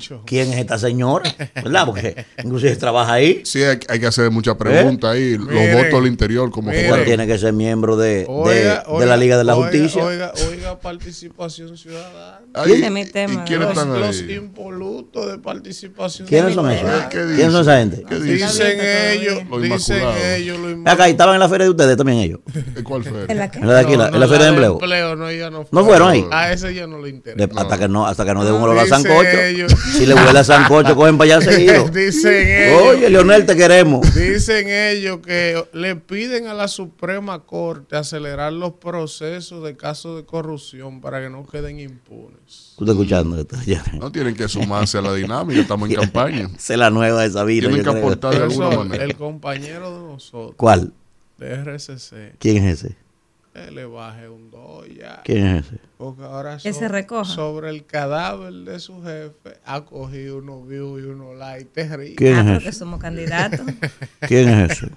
es 0.53 0.57
esta 0.59 0.79
señora, 0.79 1.25
¿verdad? 1.55 1.87
Porque 1.87 2.25
inclusive 2.43 2.77
trabaja 2.77 3.15
ahí. 3.15 3.41
Sí, 3.45 3.63
hay, 3.63 3.79
hay 3.89 4.01
que 4.01 4.07
hacer 4.07 4.31
muchas 4.31 4.57
preguntas 4.57 5.11
ahí. 5.13 5.37
Los 5.39 5.49
Miren, 5.49 5.77
votos 5.85 6.01
al 6.01 6.07
interior, 6.07 6.51
como 6.51 6.69
miren. 6.71 6.85
Igual 6.87 7.01
fue. 7.01 7.07
tiene 7.07 7.27
que 7.27 7.39
ser 7.39 7.53
miembro 7.53 7.97
de, 7.97 8.19
de- 8.21 8.27
oiga, 8.29 8.75
de 8.81 8.83
oiga, 8.89 9.07
la 9.07 9.17
Liga 9.17 9.39
de 9.39 9.45
la 9.45 9.57
oiga, 9.57 9.69
Justicia. 9.71 10.05
Oiga, 10.05 10.33
oiga, 10.51 10.79
participación 10.81 11.77
ciudadana. 11.77 12.41
Ahí, 12.55 12.73
Ese 12.73 12.87
es 12.87 12.91
mi 12.93 13.05
tema, 13.05 13.35
¿Y 13.35 13.49
quiénes 13.49 13.69
¿verdad? 13.69 13.85
están 13.85 14.01
Los 14.01 14.21
impolutos 14.23 15.31
de 15.31 15.39
participación 15.39 16.27
¿Quiénes 16.29 16.55
son 16.55 16.67
ciudadana. 16.71 16.99
esos? 16.99 17.11
¿Qué 17.11 17.35
¿Quiénes 17.37 17.53
son 17.53 17.63
esa 17.63 17.79
gente? 17.79 18.05
Dicen 18.21 18.79
ellos, 19.13 19.43
Los 19.51 19.63
dicen 19.63 19.97
inmaculados. 19.99 20.31
ellos, 20.37 20.59
Acá, 20.87 21.09
¿y 21.09 21.11
estaban 21.13 21.35
en 21.35 21.41
la 21.41 21.49
feria 21.49 21.65
de 21.65 21.71
ustedes 21.71 21.97
también 21.97 22.19
ellos. 22.19 22.41
¿Eh, 22.55 22.83
¿Cuál 22.83 23.05
fue? 23.05 23.25
¿En 23.29 23.39
la? 23.39 23.45
En 23.47 23.67
de 23.67 23.79
aquí, 23.79 23.97
la, 23.97 24.09
en 24.09 24.21
la 24.21 24.29
feria 24.29 24.45
de 24.45 24.51
empleo. 24.51 24.79
no, 24.81 25.51
no, 25.51 25.67
¿No 25.71 25.85
fueron 25.85 26.09
ahí? 26.11 26.25
Ese 26.57 26.75
ya 26.75 26.87
no 26.87 26.99
le 27.01 27.11
interesa. 27.11 27.47
De- 27.47 27.61
hasta 27.61 27.79
que 27.79 27.89
no, 27.89 28.07
hasta 28.07 28.25
que 28.25 28.35
no 28.35 28.45
dé 28.45 28.53
un 28.53 28.63
olor 28.63 28.79
a 28.79 28.87
sancocho. 28.87 29.29
ellos. 29.41 29.73
Si 29.93 30.07
le 30.07 30.15
huele 30.15 30.39
a 30.39 30.45
sancocho, 30.45 30.95
cogen 30.97 31.17
para 31.19 31.37
allá 31.37 31.51
seguido. 31.51 31.89
Dicen 31.93 32.33
ellos. 32.49 32.83
Oye, 32.83 33.11
Leonel, 33.11 33.47
te 33.47 33.55
queremos. 33.57 34.15
Dicen 34.15 34.69
ellos 34.69 35.19
que 35.25 35.63
le 35.73 35.97
piden 35.97 36.47
a 36.47 36.55
la 36.55 36.69
Suprema 36.69 37.41
Corte 37.45 37.97
acelerar 37.97 38.53
los 38.53 38.73
procesos 38.75 39.63
de 39.65 39.77
casos 39.77 40.17
de 40.17 40.25
corrupción 40.25 41.01
para 41.01 41.21
que 41.21 41.31
no 41.31 41.47
queden 41.47 41.79
impunes. 41.81 42.75
Tú 42.77 42.85
estás 42.85 42.97
escuchando 42.97 43.39
esto, 43.39 43.57
ya. 43.67 43.83
No 43.99 44.11
tienen 44.13 44.35
que 44.35 44.49
sumarse 44.49 44.99
a 44.99 45.03
la 45.03 45.15
dinámica, 45.15 45.61
estamos 45.61 45.89
en 45.91 45.97
campaña. 45.97 46.51
Es 46.59 46.71
la 46.71 46.91
nueva 46.91 47.23
de 47.23 47.29
esa 47.29 47.45
vida. 47.45 47.69
Tienen 47.69 47.85
que 47.85 47.91
creo. 47.91 48.03
aportar 48.03 48.35
de 48.35 48.43
alguna 48.43 48.69
eso, 48.71 48.79
manera. 48.85 49.05
el 49.05 49.15
compañero 49.17 49.95
de 49.95 50.07
nosotros, 50.13 50.55
¿Cuál? 50.57 50.93
de 51.39 51.55
RCC, 51.55 52.37
¿Quién 52.39 52.65
es 52.65 52.83
ese? 52.85 52.97
Eh, 53.57 53.71
le 53.73 53.85
baje 53.87 54.29
un 54.29 54.51
2 54.51 54.87
ya. 54.97 55.23
¿Quién 55.25 55.47
es 55.47 55.67
ese? 55.67 55.79
Porque 55.97 56.23
ahora 56.23 56.59
so- 56.59 56.73
se 56.73 56.89
recoja. 56.89 57.25
sobre 57.33 57.71
el 57.71 57.87
cadáver 57.87 58.53
de 58.53 58.79
su 58.79 59.03
jefe 59.03 59.59
ha 59.65 59.85
cogido 59.85 60.39
unos 60.39 60.69
views 60.69 61.03
y 61.03 61.07
unos 61.07 61.37
likes 61.37 61.71
terribles. 61.73 62.17
¿Quién 62.17 62.35
Ah, 62.37 62.41
es 62.41 62.53
porque 62.55 62.69
ese? 62.69 62.79
somos 62.79 63.01
candidatos. 63.01 63.61
¿Quién 64.21 64.49
es 64.49 64.73
ese? 64.73 64.89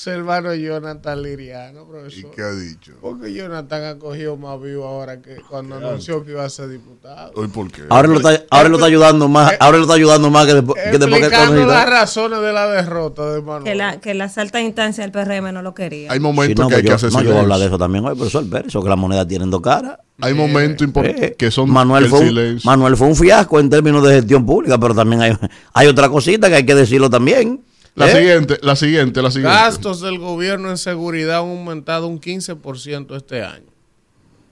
Su 0.00 0.10
hermano 0.10 0.54
Jonathan 0.54 1.20
Liriano, 1.20 1.82
¿Y 1.82 1.86
profesor. 1.90 2.30
qué 2.30 2.42
ha 2.42 2.52
dicho? 2.52 2.92
Porque 3.00 3.32
Jonathan 3.32 3.82
ha 3.84 3.98
cogido 3.98 4.36
más 4.36 4.62
views 4.62 4.84
ahora 4.84 5.20
que 5.20 5.38
cuando 5.50 5.74
anunció 5.74 6.24
que 6.24 6.30
iba 6.30 6.44
a 6.44 6.48
ser 6.48 6.68
diputado. 6.68 7.32
¿Hoy 7.34 7.48
por 7.48 7.68
qué? 7.68 7.82
Ahora 7.88 8.06
lo 8.06 8.18
está, 8.18 8.44
ahora 8.48 8.68
lo 8.68 8.76
está 8.76 8.86
ayudando 8.86 9.26
más, 9.26 9.54
ahora 9.58 9.78
lo 9.78 9.82
está 9.82 9.94
ayudando 9.94 10.30
más 10.30 10.46
que 10.46 10.54
después 10.54 10.80
que, 10.84 10.90
después 10.98 11.10
que 11.20 11.26
Explicando 11.26 11.62
conocí- 11.62 11.66
las 11.66 11.90
razones 11.90 12.40
de 12.42 12.52
la 12.52 12.68
derrota 12.70 13.32
de 13.34 13.42
Manuel. 13.42 13.64
que, 13.64 13.74
la, 13.74 13.98
que 14.00 14.14
las 14.14 14.38
altas 14.38 14.62
instancias 14.62 15.04
del 15.04 15.10
PRM 15.10 15.52
no 15.52 15.62
lo 15.62 15.74
querían. 15.74 16.12
Hay 16.12 16.18
Sí, 16.18 16.22
momentos 16.22 16.62
no, 16.64 16.68
que 16.68 16.74
pues 16.74 16.76
hay 16.76 16.82
que 16.84 16.88
yo, 16.90 16.94
hacer 16.94 17.12
no, 17.12 17.22
yo 17.22 17.30
voy 17.30 17.38
a 17.38 17.40
hablar 17.42 17.58
de 17.58 17.66
eso 17.66 17.78
también 17.78 18.04
hoy, 18.04 18.14
profesor 18.14 18.48
Pérez, 18.48 18.68
eso 18.68 18.80
que 18.80 18.88
las 18.90 18.98
monedas 18.98 19.26
tienen 19.26 19.50
dos 19.50 19.60
caras. 19.62 19.98
Hay 20.20 20.32
momentos 20.32 20.86
importantes 20.86 21.30
Eh, 21.32 21.34
que 21.36 21.50
son 21.50 21.70
Manuel, 21.70 22.04
el 22.04 22.10
fue 22.10 22.20
un. 22.20 22.60
Manuel 22.64 22.96
fue 22.96 23.08
un 23.08 23.16
fiasco 23.16 23.58
en 23.58 23.68
términos 23.68 24.06
de 24.06 24.14
gestión 24.14 24.46
pública, 24.46 24.78
pero 24.78 24.94
también 24.94 25.22
hay, 25.22 25.32
hay 25.74 25.86
otra 25.88 26.08
cosita 26.08 26.48
que 26.48 26.54
hay 26.54 26.66
que 26.66 26.76
decirlo 26.76 27.10
también. 27.10 27.64
La 27.98 28.06
¿Eh? 28.06 28.14
siguiente, 28.14 28.58
la 28.62 28.76
siguiente, 28.76 29.22
la 29.22 29.30
siguiente. 29.32 29.56
Gastos 29.56 30.00
del 30.00 30.18
gobierno 30.18 30.70
en 30.70 30.78
seguridad 30.78 31.40
han 31.40 31.48
aumentado 31.48 32.06
un 32.06 32.20
15% 32.20 33.16
este 33.16 33.42
año. 33.42 33.66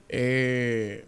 Eh, 0.09 1.05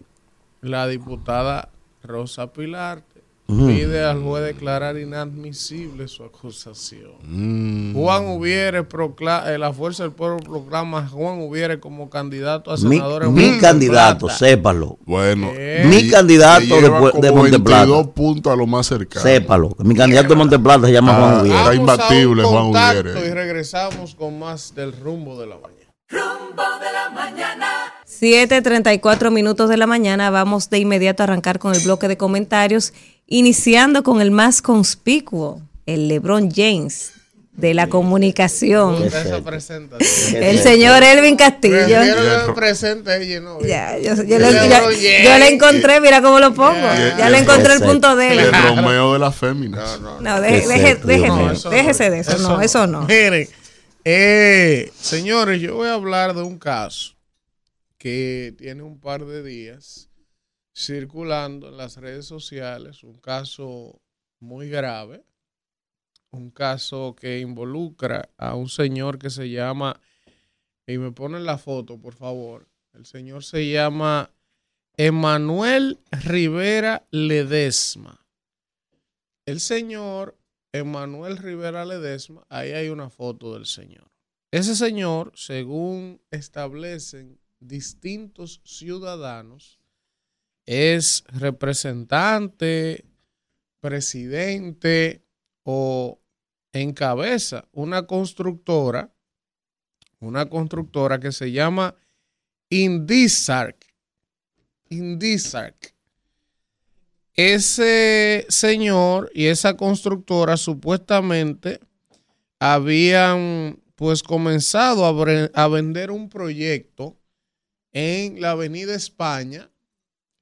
la 0.62 0.88
diputada 0.88 1.70
Rosa 2.02 2.54
Pilar 2.54 3.04
pide 3.50 4.04
al 4.06 4.22
juez 4.24 4.44
declarar 4.44 4.98
inadmisible 4.98 6.08
su 6.08 6.24
acusación. 6.24 7.12
Mm. 7.24 7.94
Juan 7.96 8.28
Ubiere 8.28 8.88
procla- 8.88 9.52
eh, 9.54 9.58
la 9.58 9.74
Fuerza 9.74 10.04
del 10.04 10.12
Pueblo 10.12 10.38
proclama 10.38 11.00
a 11.00 11.08
Juan 11.08 11.42
Ubiere 11.42 11.80
como 11.80 12.10
candidato 12.10 12.72
a 12.72 12.76
Mi, 12.78 12.98
senador 12.98 13.24
en 13.24 13.34
mi 13.34 13.46
Monte 13.46 13.60
candidato, 13.60 14.28
Plata. 14.28 14.38
sépalo, 14.40 14.98
Bueno, 15.06 15.50
Eh. 15.54 15.84
Mi 15.88 15.98
y- 15.98 16.10
candidato 16.10 16.76
de 16.76 16.82
de 16.82 17.32
Monteplata. 17.32 17.86
22 17.86 18.08
puntos 18.08 18.54
a 18.54 18.56
lo 18.56 18.68
más 18.68 18.86
cercano. 18.88 19.24
sépalo. 19.24 19.76
Mi 19.80 19.96
candidato 19.96 20.30
de 20.30 20.36
Monteplata 20.36 20.88
se 20.88 20.94
llama 20.94 21.16
Ah, 21.16 21.20
Juan 21.20 21.42
Ubiera. 21.42 21.58
Está 21.60 21.64
Vamos 21.64 21.68
a 21.68 21.72
un 21.72 21.80
imbatible, 21.82 22.44
Juan 22.44 22.64
contacto 22.66 23.02
Ubiere. 23.02 23.28
Y 23.28 23.34
regresamos 23.34 24.16
con 24.16 24.40
más 24.40 24.76
del 24.76 24.94
rumbo 24.94 25.40
de 25.40 25.48
la 25.48 25.56
mañana. 25.56 25.76
Rumbo 26.10 26.64
de 26.80 26.92
la 26.94 27.10
mañana. 27.14 27.68
7:34 28.22 29.32
minutos 29.32 29.70
de 29.70 29.78
la 29.78 29.88
mañana. 29.88 30.30
Vamos 30.30 30.70
de 30.70 30.80
inmediato 30.80 31.24
a 31.24 31.26
arrancar 31.26 31.60
con 31.60 31.74
el 31.74 31.82
bloque 31.82 32.08
de 32.08 32.18
comentarios, 32.18 32.94
iniciando 33.28 34.04
con 34.04 34.22
el 34.22 34.32
más 34.32 34.62
conspicuo, 34.62 35.62
el 35.86 36.08
LeBron 36.08 36.52
James 36.52 37.12
de 37.54 37.74
la 37.74 37.88
comunicación, 37.88 39.04
el 40.34 40.60
señor 40.60 41.04
Elvin 41.04 41.36
Castillo. 41.36 41.78
¿no? 42.00 42.06
Yo, 44.24 44.38
le, 44.40 44.52
yo- 44.70 44.92
yo 45.24 45.38
le 45.38 45.50
encontré, 45.50 46.00
mira 46.00 46.22
cómo 46.22 46.40
lo 46.40 46.54
pongo. 46.54 46.74
Ya. 46.80 47.18
Ya 47.18 47.30
le 47.30 47.40
encontré 47.40 47.74
el 47.74 47.82
punto 47.82 48.16
de 48.16 48.32
él. 48.32 48.40
El 48.40 48.52
Romeo 48.54 49.12
de 49.14 49.20
las 49.20 49.36
féminas. 49.36 50.00
No, 50.00 50.22
mío. 51.36 51.52
eso 51.52 51.70
déjese 51.70 52.10
de 52.10 52.20
eso. 52.20 52.38
No, 52.38 52.62
eso 52.62 52.88
no. 52.88 53.02
Miren, 53.02 53.50
eh, 54.06 54.90
señores, 55.00 55.60
yo 55.62 55.76
voy 55.76 55.90
a 55.90 55.94
hablar 55.96 56.34
de 56.36 56.44
un 56.44 56.58
caso 56.58 57.14
que 58.00 58.56
tiene 58.58 58.82
un 58.82 59.00
par 59.00 59.26
de 59.26 59.44
días 59.44 60.10
circulando 60.74 61.68
en 61.68 61.78
las 61.78 61.98
redes 61.98 62.26
sociales, 62.26 63.04
un 63.04 63.20
caso 63.20 64.02
muy 64.40 64.70
grave, 64.70 65.26
un 66.32 66.50
caso 66.50 67.16
que 67.20 67.40
involucra 67.40 68.30
a 68.38 68.56
un 68.56 68.70
señor 68.70 69.20
que 69.20 69.30
se 69.30 69.50
llama, 69.50 70.00
y 70.88 70.98
me 70.98 71.12
ponen 71.12 71.46
la 71.46 71.58
foto, 71.58 72.00
por 72.00 72.16
favor, 72.16 72.68
el 72.94 73.06
señor 73.06 73.44
se 73.44 73.70
llama 73.70 74.32
Emanuel 74.96 76.00
Rivera 76.12 77.06
Ledesma. 77.12 78.26
El 79.46 79.60
señor 79.60 80.38
Emanuel 80.72 81.38
Rivera 81.38 81.84
Ledesma, 81.84 82.46
ahí 82.50 82.72
hay 82.72 82.90
una 82.90 83.10
foto 83.10 83.54
del 83.56 83.66
señor. 83.66 84.10
Ese 84.52 84.76
señor, 84.76 85.34
según 85.36 86.22
establecen 86.32 87.40
distintos 87.60 88.62
ciudadanos, 88.64 89.80
es 90.66 91.24
representante, 91.28 93.06
presidente 93.80 95.24
o 95.64 96.20
encabeza 96.74 97.68
una 97.72 98.06
constructora, 98.06 99.12
una 100.20 100.48
constructora 100.48 101.20
que 101.20 101.32
se 101.32 101.52
llama 101.52 101.96
Indisarc. 102.70 103.86
Indisarc. 104.90 105.94
Ese 107.34 108.46
señor 108.50 109.32
y 109.34 109.46
esa 109.46 109.78
constructora 109.78 110.58
supuestamente 110.58 111.80
habían 112.60 113.80
pues 113.96 114.24
comenzado 114.24 115.06
a, 115.06 115.68
vender 115.68 116.12
un 116.12 116.30
proyecto 116.30 117.19
en 117.92 118.42
la 118.42 118.52
Avenida 118.52 118.94
España, 118.96 119.70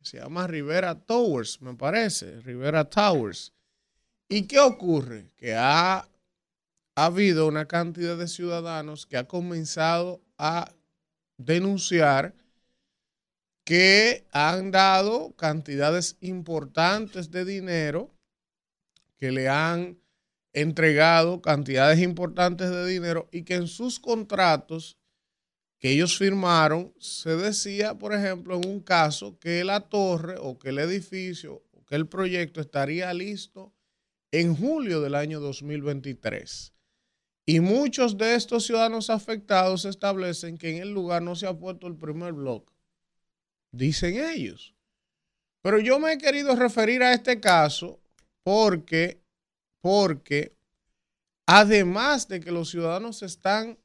se 0.02 0.18
llama 0.18 0.48
Rivera 0.48 0.96
Towers, 0.96 1.62
me 1.62 1.74
parece, 1.76 2.40
Rivera 2.42 2.90
Towers. 2.90 3.54
¿Y 4.30 4.44
qué 4.44 4.60
ocurre? 4.60 5.32
Que 5.36 5.56
ha, 5.56 6.00
ha 6.00 7.06
habido 7.06 7.48
una 7.48 7.66
cantidad 7.66 8.18
de 8.18 8.28
ciudadanos 8.28 9.06
que 9.06 9.18
ha 9.18 9.28
comenzado 9.28 10.22
a 10.38 10.74
denunciar 11.38 12.34
que 13.64 14.26
han 14.32 14.72
dado 14.72 15.34
cantidades 15.36 16.16
importantes 16.22 17.32
de 17.32 17.44
dinero 17.44 18.12
que 19.18 19.32
le 19.32 19.50
han 19.50 20.00
entregado 20.54 21.42
cantidades 21.42 22.00
importantes 22.00 22.70
de 22.70 22.86
dinero 22.86 23.28
y 23.32 23.44
que 23.44 23.56
en 23.56 23.68
sus 23.68 24.00
contratos 24.00 24.97
que 25.80 25.92
ellos 25.92 26.18
firmaron 26.18 26.94
se 27.00 27.36
decía, 27.36 27.98
por 27.98 28.14
ejemplo, 28.14 28.56
en 28.56 28.68
un 28.68 28.80
caso 28.80 29.38
que 29.40 29.64
la 29.64 29.82
torre 29.82 30.36
o 30.40 30.58
que 30.58 30.70
el 30.70 30.80
edificio 30.80 31.64
o 31.72 31.86
que 31.86 31.96
el 31.96 32.08
proyecto 32.08 32.62
estaría 32.62 33.14
listo 33.14 33.74
en 34.32 34.56
julio 34.56 35.02
del 35.02 35.16
año 35.16 35.40
2023. 35.40 36.74
Y 37.46 37.60
muchos 37.62 38.18
de 38.18 38.36
estos 38.36 38.66
ciudadanos 38.66 39.10
afectados 39.10 39.86
establecen 39.86 40.58
que 40.58 40.76
en 40.76 40.82
el 40.82 40.92
lugar 40.92 41.22
no 41.22 41.36
se 41.36 41.48
ha 41.48 41.58
puesto 41.58 41.88
el 41.88 41.96
primer 41.96 42.34
bloque. 42.34 42.74
Dicen 43.72 44.18
ellos. 44.18 44.76
Pero 45.62 45.80
yo 45.80 46.00
me 46.00 46.14
he 46.14 46.18
querido 46.18 46.56
referir 46.56 47.04
a 47.04 47.14
este 47.14 47.40
caso 47.40 48.00
porque, 48.44 49.22
porque 49.82 50.56
además 51.46 52.28
de 52.28 52.40
que 52.40 52.52
los 52.52 52.70
ciudadanos 52.70 53.20
se 53.20 53.28
están 53.28 53.78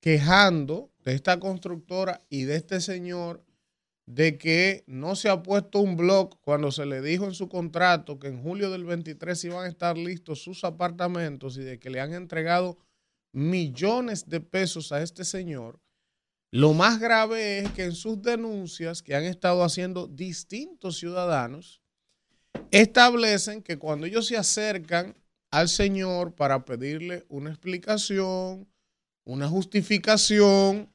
quejando 0.00 0.89
de 1.04 1.14
esta 1.14 1.40
constructora 1.40 2.22
y 2.28 2.44
de 2.44 2.56
este 2.56 2.80
señor 2.80 3.44
de 4.06 4.38
que 4.38 4.82
no 4.86 5.14
se 5.14 5.28
ha 5.28 5.42
puesto 5.42 5.78
un 5.78 5.96
blog 5.96 6.40
cuando 6.40 6.72
se 6.72 6.84
le 6.84 7.00
dijo 7.00 7.26
en 7.26 7.34
su 7.34 7.48
contrato 7.48 8.18
que 8.18 8.28
en 8.28 8.42
julio 8.42 8.70
del 8.70 8.84
23 8.84 9.44
iban 9.44 9.64
a 9.64 9.68
estar 9.68 9.96
listos 9.96 10.42
sus 10.42 10.64
apartamentos 10.64 11.56
y 11.56 11.60
de 11.62 11.78
que 11.78 11.90
le 11.90 12.00
han 12.00 12.12
entregado 12.12 12.78
millones 13.32 14.28
de 14.28 14.40
pesos 14.40 14.90
a 14.90 15.02
este 15.02 15.24
señor, 15.24 15.80
lo 16.50 16.74
más 16.74 16.98
grave 16.98 17.60
es 17.60 17.70
que 17.70 17.84
en 17.84 17.92
sus 17.92 18.20
denuncias 18.20 19.02
que 19.02 19.14
han 19.14 19.22
estado 19.22 19.62
haciendo 19.62 20.08
distintos 20.08 20.98
ciudadanos, 20.98 21.80
establecen 22.72 23.62
que 23.62 23.78
cuando 23.78 24.06
ellos 24.06 24.26
se 24.26 24.36
acercan 24.36 25.16
al 25.52 25.68
señor 25.68 26.34
para 26.34 26.64
pedirle 26.64 27.24
una 27.28 27.50
explicación, 27.50 28.68
una 29.24 29.48
justificación, 29.48 30.92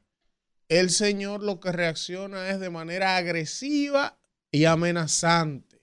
el 0.67 0.89
señor 0.89 1.43
lo 1.43 1.59
que 1.59 1.71
reacciona 1.71 2.49
es 2.49 2.59
de 2.59 2.69
manera 2.69 3.17
agresiva 3.17 4.17
y 4.51 4.65
amenazante. 4.65 5.81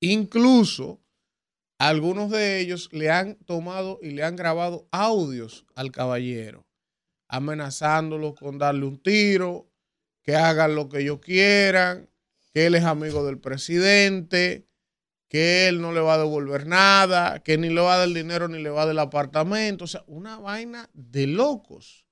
Incluso 0.00 1.00
algunos 1.78 2.30
de 2.30 2.60
ellos 2.60 2.88
le 2.92 3.10
han 3.10 3.36
tomado 3.44 3.98
y 4.02 4.10
le 4.10 4.24
han 4.24 4.36
grabado 4.36 4.88
audios 4.92 5.66
al 5.74 5.90
caballero, 5.90 6.66
amenazándolo 7.28 8.34
con 8.34 8.58
darle 8.58 8.84
un 8.84 9.02
tiro, 9.02 9.68
que 10.22 10.36
hagan 10.36 10.74
lo 10.74 10.88
que 10.88 11.00
ellos 11.00 11.20
quieran, 11.20 12.08
que 12.52 12.66
él 12.66 12.74
es 12.74 12.84
amigo 12.84 13.24
del 13.24 13.38
presidente, 13.38 14.68
que 15.32 15.66
él 15.66 15.80
no 15.80 15.92
le 15.92 16.00
va 16.00 16.14
a 16.14 16.18
devolver 16.18 16.66
nada, 16.66 17.42
que 17.42 17.56
ni 17.56 17.70
le 17.70 17.80
va 17.80 17.94
a 17.94 17.98
dar 18.00 18.08
dinero 18.10 18.48
ni 18.48 18.62
le 18.62 18.68
va 18.68 18.82
a 18.82 18.84
dar 18.84 18.92
el 18.92 18.98
apartamento. 18.98 19.84
O 19.84 19.86
sea, 19.86 20.04
una 20.06 20.38
vaina 20.38 20.90
de 20.92 21.26
locos. 21.26 22.04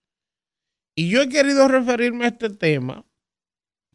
Y 0.94 1.10
yo 1.10 1.20
he 1.20 1.28
querido 1.28 1.68
referirme 1.68 2.24
a 2.24 2.28
este 2.28 2.48
tema, 2.48 3.04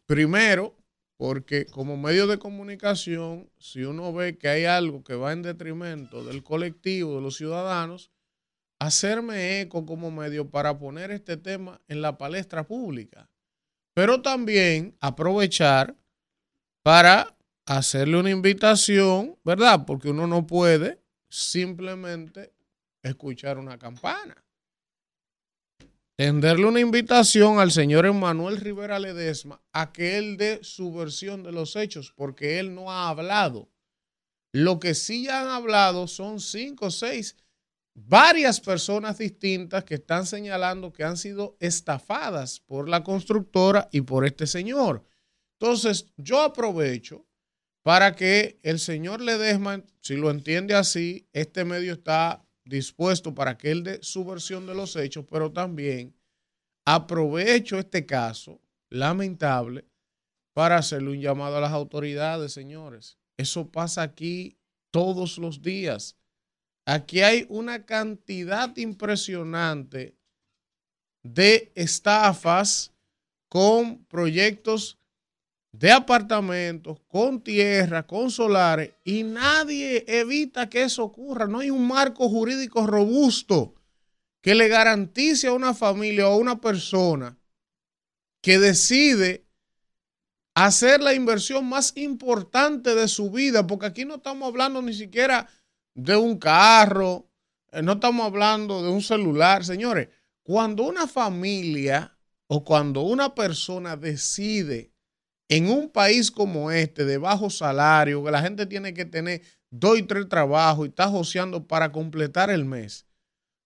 primero, 0.06 0.76
porque 1.16 1.66
como 1.66 1.96
medio 1.96 2.28
de 2.28 2.38
comunicación, 2.38 3.50
si 3.58 3.82
uno 3.82 4.12
ve 4.12 4.38
que 4.38 4.46
hay 4.46 4.64
algo 4.64 5.02
que 5.02 5.16
va 5.16 5.32
en 5.32 5.42
detrimento 5.42 6.22
del 6.22 6.44
colectivo, 6.44 7.16
de 7.16 7.22
los 7.22 7.36
ciudadanos, 7.36 8.12
hacerme 8.78 9.60
eco 9.60 9.86
como 9.86 10.12
medio 10.12 10.52
para 10.52 10.78
poner 10.78 11.10
este 11.10 11.36
tema 11.36 11.80
en 11.88 12.00
la 12.00 12.16
palestra 12.16 12.64
pública. 12.64 13.28
Pero 13.92 14.22
también 14.22 14.96
aprovechar 15.00 15.96
para 16.84 17.35
hacerle 17.66 18.18
una 18.18 18.30
invitación, 18.30 19.36
¿verdad? 19.44 19.84
Porque 19.86 20.10
uno 20.10 20.26
no 20.26 20.46
puede 20.46 21.00
simplemente 21.28 22.52
escuchar 23.02 23.58
una 23.58 23.78
campana 23.78 24.46
tenderle 26.16 26.64
una 26.64 26.80
invitación 26.80 27.58
al 27.58 27.70
señor 27.70 28.06
Emanuel 28.06 28.56
Rivera 28.56 28.98
Ledesma 28.98 29.60
a 29.72 29.92
que 29.92 30.16
él 30.16 30.38
dé 30.38 30.60
su 30.62 30.92
versión 30.92 31.42
de 31.42 31.52
los 31.52 31.76
hechos, 31.76 32.12
porque 32.16 32.58
él 32.58 32.74
no 32.74 32.90
ha 32.90 33.10
hablado. 33.10 33.68
Lo 34.52 34.80
que 34.80 34.94
sí 34.94 35.28
han 35.28 35.48
hablado 35.48 36.08
son 36.08 36.40
cinco 36.40 36.90
seis, 36.90 37.36
varias 37.94 38.60
personas 38.60 39.18
distintas 39.18 39.84
que 39.84 39.96
están 39.96 40.24
señalando 40.24 40.90
que 40.90 41.04
han 41.04 41.18
sido 41.18 41.58
estafadas 41.60 42.60
por 42.60 42.88
la 42.88 43.04
constructora 43.04 43.90
y 43.92 44.00
por 44.00 44.24
este 44.24 44.46
señor. 44.46 45.04
Entonces, 45.60 46.06
yo 46.16 46.40
aprovecho 46.40 47.25
para 47.86 48.16
que 48.16 48.58
el 48.64 48.80
señor 48.80 49.20
Ledesma, 49.20 49.80
si 50.00 50.16
lo 50.16 50.32
entiende 50.32 50.74
así, 50.74 51.28
este 51.32 51.64
medio 51.64 51.92
está 51.92 52.44
dispuesto 52.64 53.32
para 53.32 53.56
que 53.56 53.70
él 53.70 53.84
dé 53.84 54.00
su 54.02 54.24
versión 54.24 54.66
de 54.66 54.74
los 54.74 54.96
hechos, 54.96 55.24
pero 55.30 55.52
también 55.52 56.12
aprovecho 56.84 57.78
este 57.78 58.04
caso 58.04 58.60
lamentable 58.90 59.84
para 60.52 60.78
hacerle 60.78 61.10
un 61.10 61.20
llamado 61.20 61.58
a 61.58 61.60
las 61.60 61.70
autoridades, 61.70 62.52
señores. 62.52 63.18
Eso 63.36 63.70
pasa 63.70 64.02
aquí 64.02 64.56
todos 64.90 65.38
los 65.38 65.62
días. 65.62 66.16
Aquí 66.86 67.20
hay 67.20 67.46
una 67.48 67.86
cantidad 67.86 68.76
impresionante 68.76 70.16
de 71.22 71.70
estafas 71.76 72.92
con 73.48 74.04
proyectos 74.06 74.98
de 75.78 75.92
apartamentos, 75.92 76.98
con 77.06 77.42
tierra, 77.42 78.06
con 78.06 78.30
solares, 78.30 78.94
y 79.04 79.24
nadie 79.24 80.04
evita 80.08 80.70
que 80.70 80.82
eso 80.82 81.04
ocurra. 81.04 81.46
No 81.46 81.58
hay 81.58 81.70
un 81.70 81.86
marco 81.86 82.28
jurídico 82.28 82.86
robusto 82.86 83.74
que 84.40 84.54
le 84.54 84.68
garantice 84.68 85.48
a 85.48 85.52
una 85.52 85.74
familia 85.74 86.28
o 86.28 86.32
a 86.32 86.36
una 86.36 86.60
persona 86.60 87.38
que 88.40 88.58
decide 88.58 89.44
hacer 90.54 91.02
la 91.02 91.12
inversión 91.12 91.66
más 91.66 91.92
importante 91.96 92.94
de 92.94 93.08
su 93.08 93.30
vida, 93.30 93.66
porque 93.66 93.86
aquí 93.86 94.04
no 94.06 94.14
estamos 94.14 94.48
hablando 94.48 94.80
ni 94.80 94.94
siquiera 94.94 95.46
de 95.94 96.16
un 96.16 96.38
carro, 96.38 97.28
eh, 97.72 97.82
no 97.82 97.94
estamos 97.94 98.24
hablando 98.24 98.82
de 98.82 98.88
un 98.88 99.02
celular, 99.02 99.62
señores. 99.62 100.08
Cuando 100.42 100.84
una 100.84 101.06
familia 101.06 102.16
o 102.46 102.64
cuando 102.64 103.02
una 103.02 103.34
persona 103.34 103.96
decide 103.96 104.95
en 105.48 105.70
un 105.70 105.88
país 105.88 106.30
como 106.30 106.70
este, 106.70 107.04
de 107.04 107.18
bajo 107.18 107.50
salario, 107.50 108.24
que 108.24 108.30
la 108.30 108.42
gente 108.42 108.66
tiene 108.66 108.94
que 108.94 109.04
tener 109.04 109.42
dos 109.70 109.98
y 109.98 110.02
tres 110.02 110.28
trabajos 110.28 110.86
y 110.86 110.88
está 110.88 111.08
joseando 111.08 111.66
para 111.66 111.92
completar 111.92 112.50
el 112.50 112.64
mes. 112.64 113.06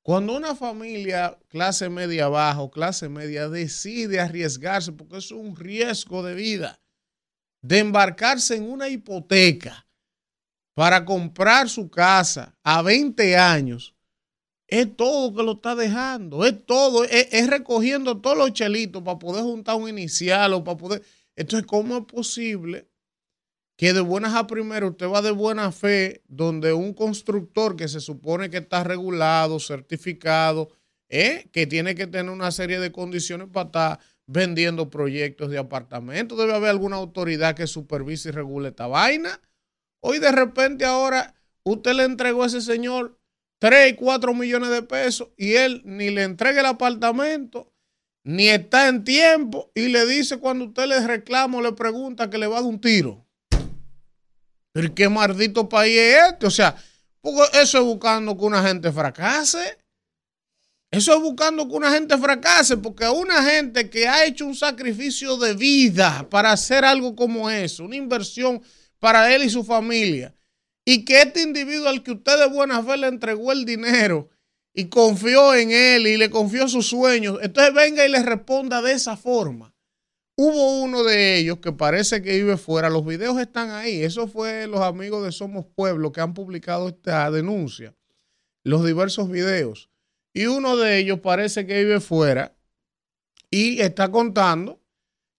Cuando 0.02 0.34
una 0.34 0.54
familia 0.54 1.38
clase 1.48 1.88
media 1.88 2.28
baja 2.28 2.68
clase 2.70 3.08
media 3.08 3.48
decide 3.48 4.18
arriesgarse, 4.20 4.92
porque 4.92 5.18
es 5.18 5.30
un 5.30 5.54
riesgo 5.56 6.22
de 6.22 6.34
vida, 6.34 6.80
de 7.62 7.78
embarcarse 7.78 8.56
en 8.56 8.70
una 8.70 8.88
hipoteca 8.88 9.86
para 10.74 11.04
comprar 11.04 11.68
su 11.68 11.90
casa 11.90 12.56
a 12.62 12.80
20 12.80 13.36
años, 13.36 13.94
es 14.66 14.96
todo 14.96 15.34
que 15.34 15.42
lo 15.42 15.52
está 15.52 15.74
dejando, 15.74 16.46
es 16.46 16.64
todo, 16.64 17.04
es, 17.04 17.28
es 17.32 17.46
recogiendo 17.48 18.18
todos 18.18 18.38
los 18.38 18.52
chelitos 18.52 19.02
para 19.02 19.18
poder 19.18 19.42
juntar 19.42 19.76
un 19.76 19.88
inicial 19.88 20.54
o 20.54 20.64
para 20.64 20.78
poder 20.78 21.02
entonces, 21.40 21.66
¿cómo 21.66 21.96
es 21.96 22.04
posible 22.04 22.86
que 23.78 23.94
de 23.94 24.02
buenas 24.02 24.34
a 24.34 24.46
primeras 24.46 24.90
usted 24.90 25.08
va 25.08 25.22
de 25.22 25.30
buena 25.30 25.72
fe 25.72 26.22
donde 26.28 26.74
un 26.74 26.92
constructor 26.92 27.76
que 27.76 27.88
se 27.88 28.00
supone 28.00 28.50
que 28.50 28.58
está 28.58 28.84
regulado, 28.84 29.58
certificado, 29.58 30.68
¿eh? 31.08 31.48
que 31.50 31.66
tiene 31.66 31.94
que 31.94 32.06
tener 32.06 32.30
una 32.30 32.50
serie 32.50 32.78
de 32.78 32.92
condiciones 32.92 33.48
para 33.50 33.66
estar 33.66 34.00
vendiendo 34.26 34.90
proyectos 34.90 35.48
de 35.48 35.56
apartamentos? 35.56 36.36
Debe 36.36 36.52
haber 36.52 36.68
alguna 36.68 36.96
autoridad 36.96 37.56
que 37.56 37.66
supervise 37.66 38.28
y 38.28 38.32
regule 38.32 38.68
esta 38.68 38.86
vaina. 38.86 39.40
Hoy 40.02 40.18
de 40.18 40.32
repente 40.32 40.84
ahora 40.84 41.34
usted 41.62 41.94
le 41.94 42.04
entregó 42.04 42.42
a 42.42 42.48
ese 42.48 42.60
señor 42.60 43.18
3 43.60 43.92
y 43.92 43.94
4 43.94 44.34
millones 44.34 44.68
de 44.68 44.82
pesos 44.82 45.30
y 45.38 45.54
él 45.54 45.80
ni 45.86 46.10
le 46.10 46.24
entrega 46.24 46.60
el 46.60 46.66
apartamento 46.66 47.72
ni 48.24 48.48
está 48.48 48.88
en 48.88 49.04
tiempo 49.04 49.70
y 49.74 49.88
le 49.88 50.06
dice 50.06 50.38
cuando 50.38 50.66
usted 50.66 50.86
le 50.86 51.06
reclama 51.06 51.58
o 51.58 51.62
le 51.62 51.72
pregunta 51.72 52.28
que 52.30 52.38
le 52.38 52.46
va 52.46 52.58
a 52.58 52.60
dar 52.60 52.68
un 52.68 52.80
tiro. 52.80 53.26
Pero 54.72 54.94
qué 54.94 55.08
maldito 55.08 55.68
país 55.68 55.98
es 55.98 56.32
este. 56.32 56.46
O 56.46 56.50
sea, 56.50 56.76
eso 57.54 57.78
es 57.78 57.84
buscando 57.84 58.36
que 58.36 58.44
una 58.44 58.62
gente 58.62 58.92
fracase. 58.92 59.78
Eso 60.90 61.14
es 61.14 61.20
buscando 61.20 61.68
que 61.68 61.74
una 61.74 61.92
gente 61.92 62.18
fracase, 62.18 62.76
porque 62.76 63.08
una 63.08 63.44
gente 63.44 63.88
que 63.88 64.08
ha 64.08 64.24
hecho 64.24 64.44
un 64.44 64.56
sacrificio 64.56 65.36
de 65.36 65.54
vida 65.54 66.28
para 66.28 66.50
hacer 66.50 66.84
algo 66.84 67.14
como 67.14 67.48
eso, 67.48 67.84
una 67.84 67.94
inversión 67.94 68.60
para 68.98 69.32
él 69.32 69.44
y 69.44 69.50
su 69.50 69.62
familia, 69.62 70.34
y 70.84 71.04
que 71.04 71.22
este 71.22 71.42
individuo 71.42 71.88
al 71.88 72.02
que 72.02 72.10
usted 72.10 72.38
de 72.40 72.48
buena 72.48 72.82
fe 72.82 72.96
le 72.96 73.06
entregó 73.06 73.52
el 73.52 73.64
dinero, 73.64 74.30
y 74.74 74.88
confió 74.88 75.54
en 75.54 75.70
él 75.70 76.06
y 76.06 76.16
le 76.16 76.30
confió 76.30 76.68
sus 76.68 76.88
sueños, 76.88 77.38
entonces 77.42 77.74
venga 77.74 78.06
y 78.06 78.10
le 78.10 78.22
responda 78.22 78.82
de 78.82 78.92
esa 78.92 79.16
forma. 79.16 79.74
Hubo 80.36 80.82
uno 80.82 81.04
de 81.04 81.36
ellos 81.36 81.58
que 81.58 81.72
parece 81.72 82.22
que 82.22 82.32
vive 82.32 82.56
fuera, 82.56 82.88
los 82.88 83.04
videos 83.04 83.38
están 83.38 83.70
ahí, 83.70 84.02
eso 84.02 84.26
fue 84.26 84.66
los 84.66 84.80
amigos 84.80 85.24
de 85.24 85.32
Somos 85.32 85.66
Pueblo 85.74 86.12
que 86.12 86.20
han 86.20 86.32
publicado 86.32 86.88
esta 86.88 87.30
denuncia, 87.30 87.94
los 88.64 88.84
diversos 88.84 89.30
videos. 89.30 89.90
Y 90.32 90.46
uno 90.46 90.76
de 90.76 90.98
ellos 90.98 91.20
parece 91.20 91.66
que 91.66 91.84
vive 91.84 92.00
fuera 92.00 92.56
y 93.50 93.80
está 93.80 94.10
contando 94.10 94.80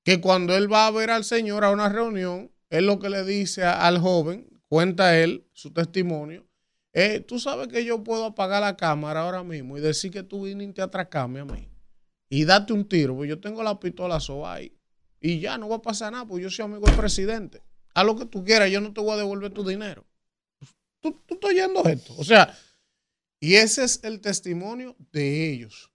que 0.04 0.20
cuando 0.20 0.56
él 0.56 0.72
va 0.72 0.88
a 0.88 0.92
ver 0.92 1.10
al 1.10 1.24
señor 1.24 1.64
a 1.64 1.72
una 1.72 1.90
reunión, 1.90 2.52
él 2.70 2.86
lo 2.86 3.00
que 3.00 3.10
le 3.10 3.24
dice 3.24 3.64
al 3.64 4.00
joven, 4.00 4.62
cuenta 4.68 5.18
él 5.18 5.48
su 5.54 5.72
testimonio, 5.72 6.46
eh, 6.94 7.22
tú 7.22 7.40
sabes 7.40 7.68
que 7.68 7.86
yo 7.86 8.04
puedo 8.04 8.26
apagar 8.26 8.62
la 8.62 8.76
cámara 8.76 9.22
ahora 9.22 9.44
mismo 9.44 9.78
y 9.78 9.82
decir 9.82 10.12
que 10.12 10.24
tú 10.24 10.44
viniste 10.44 10.82
a 10.82 10.86
atracarme 10.86 11.40
a 11.40 11.46
mí 11.46 11.70
y 12.30 12.46
date 12.46 12.74
un 12.74 12.88
tiro, 12.88 13.16
porque 13.16 13.30
yo 13.30 13.40
tengo 13.40 13.64
la 13.64 13.80
pistola 13.80 14.20
soba 14.20 14.54
ahí 14.54 14.78
y 15.20 15.40
ya 15.40 15.58
no 15.58 15.70
va 15.70 15.78
a 15.78 15.82
pasar 15.82 16.12
nada, 16.12 16.26
porque 16.26 16.44
yo 16.44 16.50
soy 16.50 16.66
amigo 16.66 16.86
del 16.88 16.96
presidente. 16.96 17.62
Haz 17.94 18.06
lo 18.06 18.16
que 18.16 18.26
tú 18.26 18.44
quieras, 18.44 18.72
yo 18.72 18.82
no 18.82 18.94
te 18.94 19.02
voy 19.02 19.12
a 19.12 19.18
devolver 19.18 19.54
tu 19.54 19.64
dinero. 19.64 20.06
Tú, 21.00 21.20
tú 21.26 21.36
estás 21.36 21.52
oyendo 21.52 21.84
esto. 21.86 22.16
O 22.18 22.24
sea, 22.24 22.58
y 23.40 23.56
ese 23.56 23.84
es 23.84 24.04
el 24.04 24.22
testimonio 24.22 24.96
de 25.12 25.52
ellos. 25.52 25.92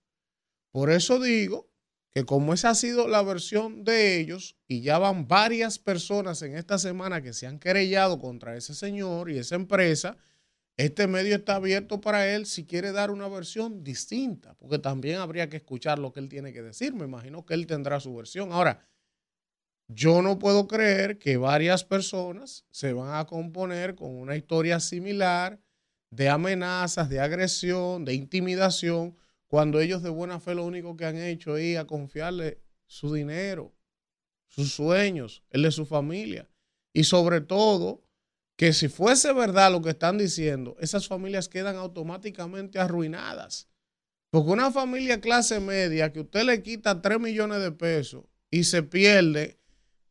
Por 0.72 0.90
eso 0.90 1.18
digo 1.18 1.70
que 2.12 2.24
como 2.24 2.54
esa 2.54 2.70
ha 2.70 2.74
sido 2.74 3.08
la 3.08 3.22
versión 3.22 3.84
de 3.84 4.18
ellos 4.18 4.56
y 4.66 4.80
ya 4.80 4.98
van 4.98 5.28
varias 5.28 5.78
personas 5.78 6.42
en 6.42 6.56
esta 6.56 6.78
semana 6.78 7.22
que 7.22 7.32
se 7.32 7.46
han 7.46 7.58
querellado 7.58 8.18
contra 8.18 8.56
ese 8.56 8.74
señor 8.74 9.30
y 9.30 9.38
esa 9.38 9.54
empresa, 9.54 10.16
este 10.76 11.06
medio 11.06 11.36
está 11.36 11.56
abierto 11.56 12.00
para 12.00 12.28
él 12.34 12.44
si 12.44 12.66
quiere 12.66 12.92
dar 12.92 13.10
una 13.10 13.28
versión 13.28 13.82
distinta, 13.82 14.54
porque 14.54 14.78
también 14.78 15.18
habría 15.18 15.48
que 15.48 15.56
escuchar 15.56 15.98
lo 15.98 16.12
que 16.12 16.20
él 16.20 16.28
tiene 16.28 16.52
que 16.52 16.62
decir. 16.62 16.92
Me 16.92 17.04
imagino 17.04 17.46
que 17.46 17.54
él 17.54 17.66
tendrá 17.66 17.98
su 17.98 18.14
versión. 18.14 18.52
Ahora, 18.52 18.86
yo 19.88 20.20
no 20.20 20.38
puedo 20.38 20.66
creer 20.66 21.18
que 21.18 21.36
varias 21.36 21.84
personas 21.84 22.66
se 22.70 22.92
van 22.92 23.14
a 23.14 23.26
componer 23.26 23.94
con 23.94 24.14
una 24.14 24.36
historia 24.36 24.80
similar 24.80 25.60
de 26.10 26.28
amenazas, 26.28 27.08
de 27.08 27.20
agresión, 27.20 28.04
de 28.04 28.14
intimidación, 28.14 29.16
cuando 29.46 29.80
ellos 29.80 30.02
de 30.02 30.10
buena 30.10 30.40
fe 30.40 30.54
lo 30.54 30.64
único 30.64 30.96
que 30.96 31.06
han 31.06 31.16
hecho 31.16 31.56
es 31.56 31.82
confiarle 31.84 32.60
su 32.86 33.14
dinero, 33.14 33.74
sus 34.48 34.72
sueños, 34.72 35.42
el 35.50 35.62
de 35.62 35.70
su 35.70 35.86
familia. 35.86 36.48
Y 36.92 37.04
sobre 37.04 37.40
todo, 37.40 38.05
que 38.56 38.72
si 38.72 38.88
fuese 38.88 39.32
verdad 39.32 39.70
lo 39.70 39.82
que 39.82 39.90
están 39.90 40.18
diciendo, 40.18 40.76
esas 40.80 41.06
familias 41.06 41.48
quedan 41.48 41.76
automáticamente 41.76 42.78
arruinadas. 42.78 43.68
Porque 44.30 44.50
una 44.50 44.72
familia 44.72 45.20
clase 45.20 45.60
media 45.60 46.12
que 46.12 46.20
usted 46.20 46.44
le 46.44 46.62
quita 46.62 47.00
3 47.00 47.20
millones 47.20 47.60
de 47.60 47.72
pesos 47.72 48.24
y 48.50 48.64
se 48.64 48.82
pierde, 48.82 49.58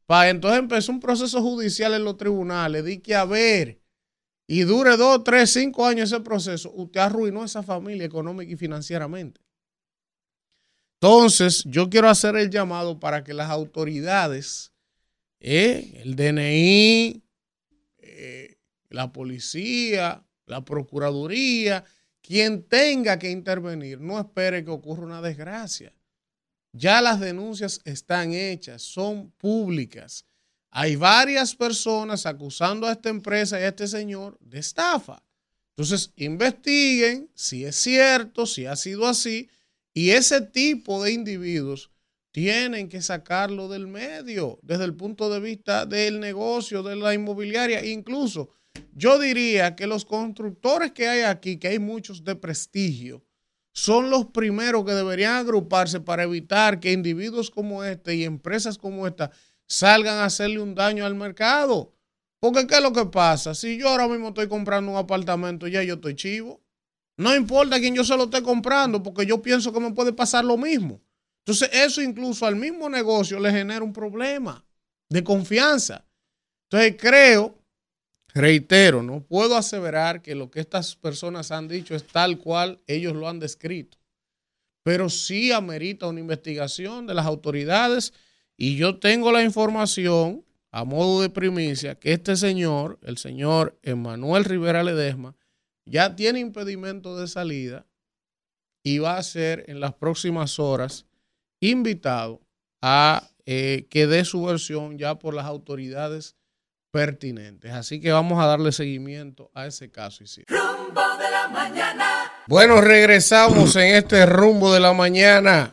para 0.05 0.29
entonces 0.29 0.59
empezó 0.59 0.91
un 0.91 0.99
proceso 0.99 1.41
judicial 1.41 1.93
en 1.93 2.03
los 2.03 2.17
tribunales, 2.17 2.85
di 2.85 2.99
que 2.99 3.15
a 3.15 3.25
ver, 3.25 3.81
y 4.47 4.61
dure 4.61 4.95
dos, 4.95 5.23
tres, 5.23 5.51
cinco 5.51 5.85
años 5.85 6.11
ese 6.11 6.21
proceso, 6.21 6.71
usted 6.75 6.99
arruinó 6.99 7.43
esa 7.43 7.63
familia 7.63 8.05
económica 8.05 8.51
y 8.51 8.55
financieramente. 8.55 9.41
Entonces, 11.01 11.63
yo 11.65 11.89
quiero 11.89 12.09
hacer 12.09 12.35
el 12.35 12.49
llamado 12.49 12.99
para 12.99 13.23
que 13.23 13.33
las 13.33 13.49
autoridades, 13.49 14.71
eh, 15.39 16.01
el 16.03 16.15
DNI, 16.15 17.24
la 18.95 19.11
policía, 19.11 20.25
la 20.45 20.63
procuraduría, 20.63 21.83
quien 22.21 22.63
tenga 22.63 23.19
que 23.19 23.29
intervenir, 23.29 23.99
no 23.99 24.17
espere 24.17 24.63
que 24.63 24.71
ocurra 24.71 25.03
una 25.03 25.21
desgracia. 25.21 25.93
Ya 26.71 27.01
las 27.01 27.19
denuncias 27.19 27.81
están 27.83 28.33
hechas, 28.33 28.81
son 28.81 29.31
públicas. 29.31 30.25
Hay 30.71 30.95
varias 30.95 31.55
personas 31.55 32.25
acusando 32.25 32.87
a 32.87 32.93
esta 32.93 33.09
empresa 33.09 33.59
y 33.59 33.63
a 33.63 33.67
este 33.67 33.87
señor 33.87 34.37
de 34.39 34.59
estafa. 34.59 35.21
Entonces, 35.71 36.13
investiguen 36.15 37.29
si 37.33 37.65
es 37.65 37.75
cierto, 37.75 38.45
si 38.45 38.65
ha 38.65 38.77
sido 38.77 39.05
así, 39.07 39.49
y 39.93 40.11
ese 40.11 40.39
tipo 40.39 41.03
de 41.03 41.11
individuos 41.11 41.91
tienen 42.31 42.87
que 42.87 43.01
sacarlo 43.01 43.67
del 43.67 43.87
medio 43.87 44.57
desde 44.61 44.85
el 44.85 44.93
punto 44.93 45.29
de 45.29 45.41
vista 45.41 45.85
del 45.85 46.21
negocio, 46.21 46.81
de 46.81 46.95
la 46.95 47.13
inmobiliaria. 47.13 47.85
Incluso 47.85 48.55
yo 48.93 49.19
diría 49.19 49.76
que 49.76 49.88
los 49.88 50.05
constructores 50.05 50.91
que 50.91 51.07
hay 51.07 51.21
aquí, 51.21 51.57
que 51.57 51.67
hay 51.67 51.80
muchos 51.80 52.23
de 52.23 52.36
prestigio, 52.36 53.23
son 53.71 54.09
los 54.09 54.28
primeros 54.28 54.86
que 54.86 54.93
deberían 54.93 55.36
agruparse 55.36 55.99
para 55.99 56.23
evitar 56.23 56.80
que 56.80 56.93
individuos 56.93 57.51
como 57.51 57.84
este 57.84 58.15
y 58.15 58.23
empresas 58.23 58.78
como 58.78 59.05
esta 59.05 59.32
salgan 59.67 60.17
a 60.17 60.26
hacerle 60.26 60.61
un 60.61 60.76
daño 60.76 61.05
al 61.05 61.15
mercado. 61.15 61.93
Porque 62.39 62.67
¿qué 62.67 62.76
es 62.76 62.82
lo 62.82 62.93
que 62.93 63.05
pasa? 63.05 63.53
Si 63.53 63.78
yo 63.78 63.89
ahora 63.89 64.07
mismo 64.07 64.30
estoy 64.30 64.47
comprando 64.47 64.91
un 64.91 64.97
apartamento, 64.97 65.67
ya 65.67 65.84
yo 65.84 65.95
estoy 65.95 66.15
chivo. 66.15 66.61
No 67.17 67.36
importa 67.36 67.80
quién 67.80 67.95
yo 67.95 68.03
se 68.03 68.15
lo 68.15 68.26
esté 68.26 68.41
comprando, 68.41 69.01
porque 69.01 69.26
yo 69.26 69.41
pienso 69.41 69.73
que 69.73 69.80
me 69.80 69.91
puede 69.91 70.13
pasar 70.13 70.45
lo 70.45 70.57
mismo. 70.57 71.01
Entonces, 71.39 71.69
eso 71.73 72.01
incluso 72.01 72.45
al 72.45 72.55
mismo 72.55 72.89
negocio 72.89 73.39
le 73.39 73.51
genera 73.51 73.84
un 73.84 73.93
problema 73.93 74.65
de 75.09 75.23
confianza. 75.23 76.05
Entonces, 76.69 76.95
creo, 76.99 77.57
reitero, 78.36 79.01
no 79.01 79.21
puedo 79.23 79.55
aseverar 79.55 80.21
que 80.21 80.36
lo 80.36 80.51
que 80.51 80.59
estas 80.59 80.95
personas 80.97 81.51
han 81.51 81.69
dicho 81.69 81.95
es 81.95 82.05
tal 82.05 82.38
cual 82.38 82.81
ellos 82.86 83.15
lo 83.15 83.29
han 83.29 83.39
descrito, 83.39 83.97
pero 84.83 85.09
sí 85.09 85.53
amerita 85.53 86.07
una 86.07 86.19
investigación 86.19 87.07
de 87.07 87.13
las 87.13 87.25
autoridades 87.25 88.13
y 88.57 88.75
yo 88.75 88.99
tengo 88.99 89.31
la 89.31 89.41
información 89.41 90.45
a 90.71 90.83
modo 90.83 91.21
de 91.21 91.29
primicia 91.29 91.95
que 91.95 92.11
este 92.11 92.36
señor, 92.36 92.99
el 93.01 93.17
señor 93.17 93.79
Emanuel 93.81 94.43
Rivera 94.43 94.83
Ledesma, 94.83 95.36
ya 95.86 96.15
tiene 96.17 96.41
impedimento 96.41 97.17
de 97.17 97.29
salida 97.29 97.88
y 98.83 98.97
va 98.99 99.17
a 99.17 99.23
ser 99.23 99.63
en 99.67 99.79
las 99.79 99.93
próximas 99.93 100.59
horas 100.59 101.05
invitado 101.61 102.41
a 102.81 103.29
eh, 103.45 103.88
que 103.89 104.07
dé 104.07 104.25
su 104.25 104.43
versión 104.43 104.97
ya 104.97 105.17
por 105.19 105.33
las 105.33 105.45
autoridades 105.45 106.36
pertinentes. 106.95 107.73
Así 107.73 107.99
que 107.99 108.13
vamos 108.13 108.41
a 108.41 108.45
darle 108.45 108.71
seguimiento 108.71 109.51
a 109.53 109.65
ese 109.65 109.91
caso. 109.91 110.23
Rumbo 110.47 111.01
de 111.17 111.29
la 111.29 111.49
mañana. 111.49 112.31
Bueno, 112.47 112.79
regresamos 112.79 113.75
en 113.75 113.95
este 113.95 114.25
rumbo 114.25 114.73
de 114.73 114.79
la 114.79 114.93
mañana. 114.93 115.71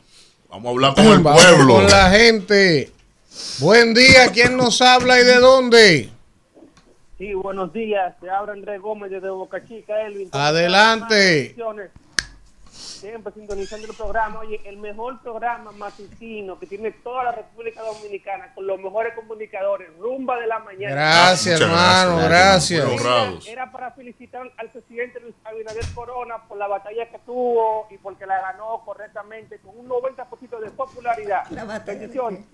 Vamos 0.48 0.66
a 0.66 0.70
hablar 0.70 0.94
con 0.96 1.06
el 1.06 1.20
Vamos 1.20 1.44
pueblo. 1.44 1.74
Con 1.74 1.86
la 1.86 2.10
gente. 2.10 2.90
Buen 3.60 3.94
día, 3.94 4.32
¿quién 4.32 4.56
nos 4.56 4.82
habla 4.82 5.20
y 5.20 5.24
de 5.24 5.36
dónde? 5.36 6.10
Sí, 7.18 7.34
buenos 7.34 7.72
días. 7.72 8.18
Te 8.18 8.28
habla 8.28 8.54
Andrés 8.54 8.80
Gómez 8.80 9.12
desde 9.12 9.30
Boca 9.30 9.64
Chica, 9.64 10.02
Elvin. 10.02 10.28
Adelante. 10.32 11.54
Siempre 13.02 13.32
sintonizando 13.32 13.88
el 13.88 13.96
programa. 13.96 14.38
Oye, 14.38 14.60
el 14.64 14.76
mejor 14.76 15.20
programa 15.22 15.72
matutino 15.72 16.56
que 16.56 16.66
tiene 16.66 16.92
toda 16.92 17.24
la 17.24 17.32
República 17.32 17.82
Dominicana 17.82 18.54
con 18.54 18.64
los 18.64 18.78
mejores 18.78 19.12
comunicadores. 19.16 19.88
Rumba 19.98 20.38
de 20.38 20.46
la 20.46 20.60
mañana. 20.60 20.94
Gracias, 20.94 21.60
Muchas 21.60 21.68
hermano, 21.68 22.28
gracias. 22.28 23.48
Era 23.48 23.72
para 23.72 23.90
felicitar 23.90 24.48
al 24.56 24.70
presidente 24.70 25.18
Luis 25.18 25.34
Abinader 25.42 25.84
Corona 25.96 26.46
por 26.46 26.56
la 26.56 26.68
batalla 26.68 27.10
que 27.10 27.18
tuvo 27.26 27.88
y 27.90 27.98
porque 27.98 28.24
la 28.24 28.40
ganó 28.40 28.84
correctamente 28.84 29.58
con 29.58 29.76
un 29.76 29.88
90% 29.88 30.60
de 30.60 30.70
popularidad. 30.70 31.42
Bendiciones. 31.84 32.44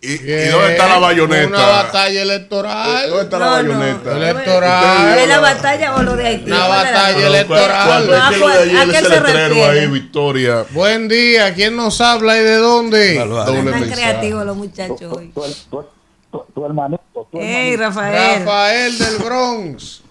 ¿Y, 0.00 0.12
y 0.12 0.48
dónde 0.48 0.72
está 0.72 0.88
la 0.88 0.98
bayoneta? 0.98 1.48
Una 1.48 1.66
batalla 1.66 2.22
electoral. 2.22 3.08
¿Dónde 3.08 3.24
está 3.24 3.38
la 3.38 3.46
No, 3.46 3.62
no. 3.62 3.78
bayoneta? 3.78 4.16
Electoral. 4.16 5.18
¿Es 5.18 5.28
la 5.28 5.40
batalla 5.40 5.94
o 5.96 6.02
lo 6.02 6.16
de 6.16 6.26
Haití? 6.26 6.50
Una 6.50 6.66
¿Cuál 6.66 6.86
es 6.86 6.92
la- 6.92 6.98
batalla 7.00 7.26
electoral. 7.26 7.86
¿Cuál, 7.86 8.06
cuál 8.06 8.20
es 8.22 8.28
que 8.28 8.38
lo 8.38 8.48
de 8.48 8.62
ayer 8.62 8.76
¿a 8.76 8.84
qué 8.84 8.90
ese 8.90 9.02
se 9.04 9.08
letrero 9.20 9.48
refiere? 9.48 9.80
ahí, 9.80 9.86
Victoria? 9.88 10.64
Buen 10.70 11.08
día, 11.08 11.54
¿quién 11.54 11.76
nos 11.76 12.00
habla 12.00 12.36
y 12.38 12.44
de 12.44 12.56
dónde? 12.56 13.14
Doble 13.18 13.70
Están 13.70 13.90
creativos 13.90 14.46
los 14.46 14.56
muchachos 14.56 15.12
hoy. 15.12 15.28
tu, 15.34 15.40
tu, 15.70 15.84
tu, 16.30 16.44
tu 16.54 16.66
hermanito, 16.66 17.28
Ey. 17.32 17.74
Rafael. 17.76 18.40
Rafael 18.44 18.98
del 18.98 19.16
Bronx. 19.18 20.02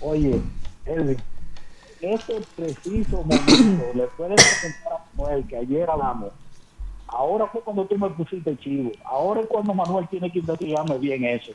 Oye, 0.00 0.40
Elvin, 0.86 1.22
este 2.00 2.40
preciso 2.56 3.22
momento 3.22 3.84
le 3.94 4.04
puedes 4.16 4.42
preguntar 4.44 4.92
a 4.92 5.16
Manuel 5.16 5.44
que 5.48 5.56
ayer 5.56 5.88
hablamos. 5.90 6.30
Ahora 7.08 7.46
fue 7.48 7.62
cuando 7.62 7.86
tú 7.86 7.98
me 7.98 8.10
pusiste 8.10 8.56
chivo. 8.58 8.92
Ahora 9.04 9.42
es 9.42 9.48
cuando 9.48 9.74
Manuel 9.74 10.08
tiene 10.08 10.30
que 10.30 10.40
investigarme 10.40 10.98
bien 10.98 11.24
eso. 11.24 11.52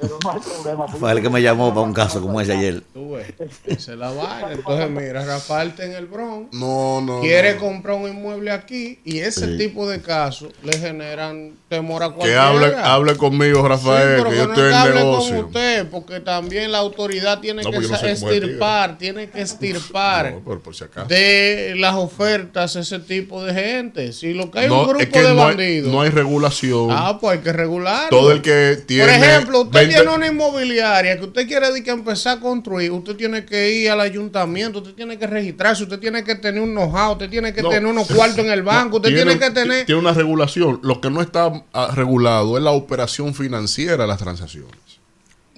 Pero 0.00 0.18
no 0.22 0.30
hay 0.32 0.38
problema. 0.40 0.88
Fue 0.88 1.12
el 1.12 1.22
que 1.22 1.28
me 1.30 1.42
llamó 1.42 1.70
para 1.70 1.80
un 1.80 1.92
caso 1.92 2.20
como 2.20 2.40
ese 2.40 2.52
ayer. 2.52 2.82
Tú 2.94 3.12
ves, 3.12 3.26
esa 3.66 3.92
es 3.92 3.98
la 3.98 4.10
vaina. 4.10 4.52
Entonces, 4.52 4.90
mira, 4.90 5.24
Rafael 5.24 5.68
está 5.70 5.84
en 5.84 5.92
el 5.92 6.06
Bronx. 6.06 6.52
No, 6.54 7.00
no. 7.00 7.20
Quiere 7.20 7.54
no. 7.54 7.60
comprar 7.60 7.96
un 7.96 8.08
inmueble 8.08 8.50
aquí 8.52 9.00
y 9.04 9.18
ese 9.18 9.46
Sí. 9.46 9.58
tipo 9.58 9.88
de 9.88 10.00
casos 10.00 10.52
le 10.62 10.78
generan 10.78 11.56
temor 11.68 12.02
a 12.02 12.08
Que 12.10 12.14
cualquiera. 12.14 12.48
hable, 12.48 12.76
hable 12.76 13.16
conmigo, 13.16 13.62
Sí, 13.62 13.68
Rafael, 13.68 14.08
pero 14.18 14.24
que 14.24 14.30
que 14.30 14.36
yo 14.36 14.46
no 14.46 14.52
estoy 14.54 14.64
es 14.64 14.70
que 14.70 14.74
en 14.74 14.80
hable 14.80 14.92
con 15.00 15.10
negocio. 15.10 15.46
usted, 15.46 15.86
porque 15.90 16.20
también 16.20 16.72
la 16.72 16.78
autoridad 16.78 17.40
tiene 17.40 17.62
No, 17.62 17.70
que 17.70 17.78
tío. 17.80 17.94
estirpar, 17.96 18.98
tiene 18.98 19.28
que 19.30 19.40
estirpar 19.40 20.32
No, 20.34 20.40
pero 20.44 20.60
por 20.60 20.74
si 20.76 20.84
acaso. 20.84 21.08
de 21.08 21.74
las 21.76 21.94
ofertas 21.94 22.76
ese 22.76 22.98
tipo 23.00 23.42
de 23.44 23.52
gente. 23.54 24.12
Si 24.12 24.32
lo 24.34 24.50
que 24.50 24.60
hay 24.60 24.68
No, 24.68 24.82
un 24.82 24.88
grupo 24.88 25.02
es 25.02 25.08
que 25.08 25.22
de 25.22 25.34
no 25.34 25.40
hay, 25.42 25.56
bandidos, 25.56 25.92
no 25.92 26.00
hay 26.02 26.10
regulación. 26.10 26.88
ah, 26.92 27.18
pues 27.20 27.38
hay 27.38 27.42
que 27.44 27.52
regular. 27.52 28.10
Todo 28.10 28.32
el 28.32 28.42
que 28.42 28.78
tiene. 28.86 29.04
Por 29.04 29.12
ejemplo, 29.12 29.60
usted 29.62 29.80
20 29.80 29.87
tiene 29.88 30.14
una 30.14 30.26
inmobiliaria 30.26 31.18
que 31.18 31.24
usted 31.24 31.46
quiere 31.46 31.72
de 31.72 31.82
que 31.82 31.90
empezar 31.90 32.38
a 32.38 32.40
construir, 32.40 32.90
usted 32.92 33.08
usted 33.08 33.16
tiene 33.16 33.44
que 33.44 33.72
ir 33.72 33.90
al 33.90 34.00
ayuntamiento, 34.00 34.78
usted 34.78 34.94
tiene 34.94 35.18
que 35.18 35.26
registrarse, 35.26 35.82
usted 35.82 35.98
tiene 35.98 36.22
que 36.22 36.34
tener 36.34 36.62
un 36.62 36.70
know-how, 36.70 37.12
usted 37.12 37.28
tiene 37.30 37.52
que 37.52 37.62
No. 37.62 37.70
tener 37.70 37.86
unos 37.86 38.06
cuartos 38.08 38.38
en 38.38 38.50
el 38.50 38.62
banco, 38.62 38.96
usted 38.96 39.14
tiene, 39.14 39.38
que 39.38 39.50
tener... 39.50 39.86
Tiene 39.86 40.00
una 40.00 40.12
regulación. 40.12 40.80
Lo 40.82 41.00
que 41.00 41.10
no 41.10 41.22
está 41.22 41.64
ah, 41.72 41.92
regulado 41.94 42.56
es 42.56 42.62
la 42.62 42.72
operación 42.72 43.34
financiera 43.34 44.04
de 44.04 44.08
las 44.08 44.18
transacciones. 44.18 44.87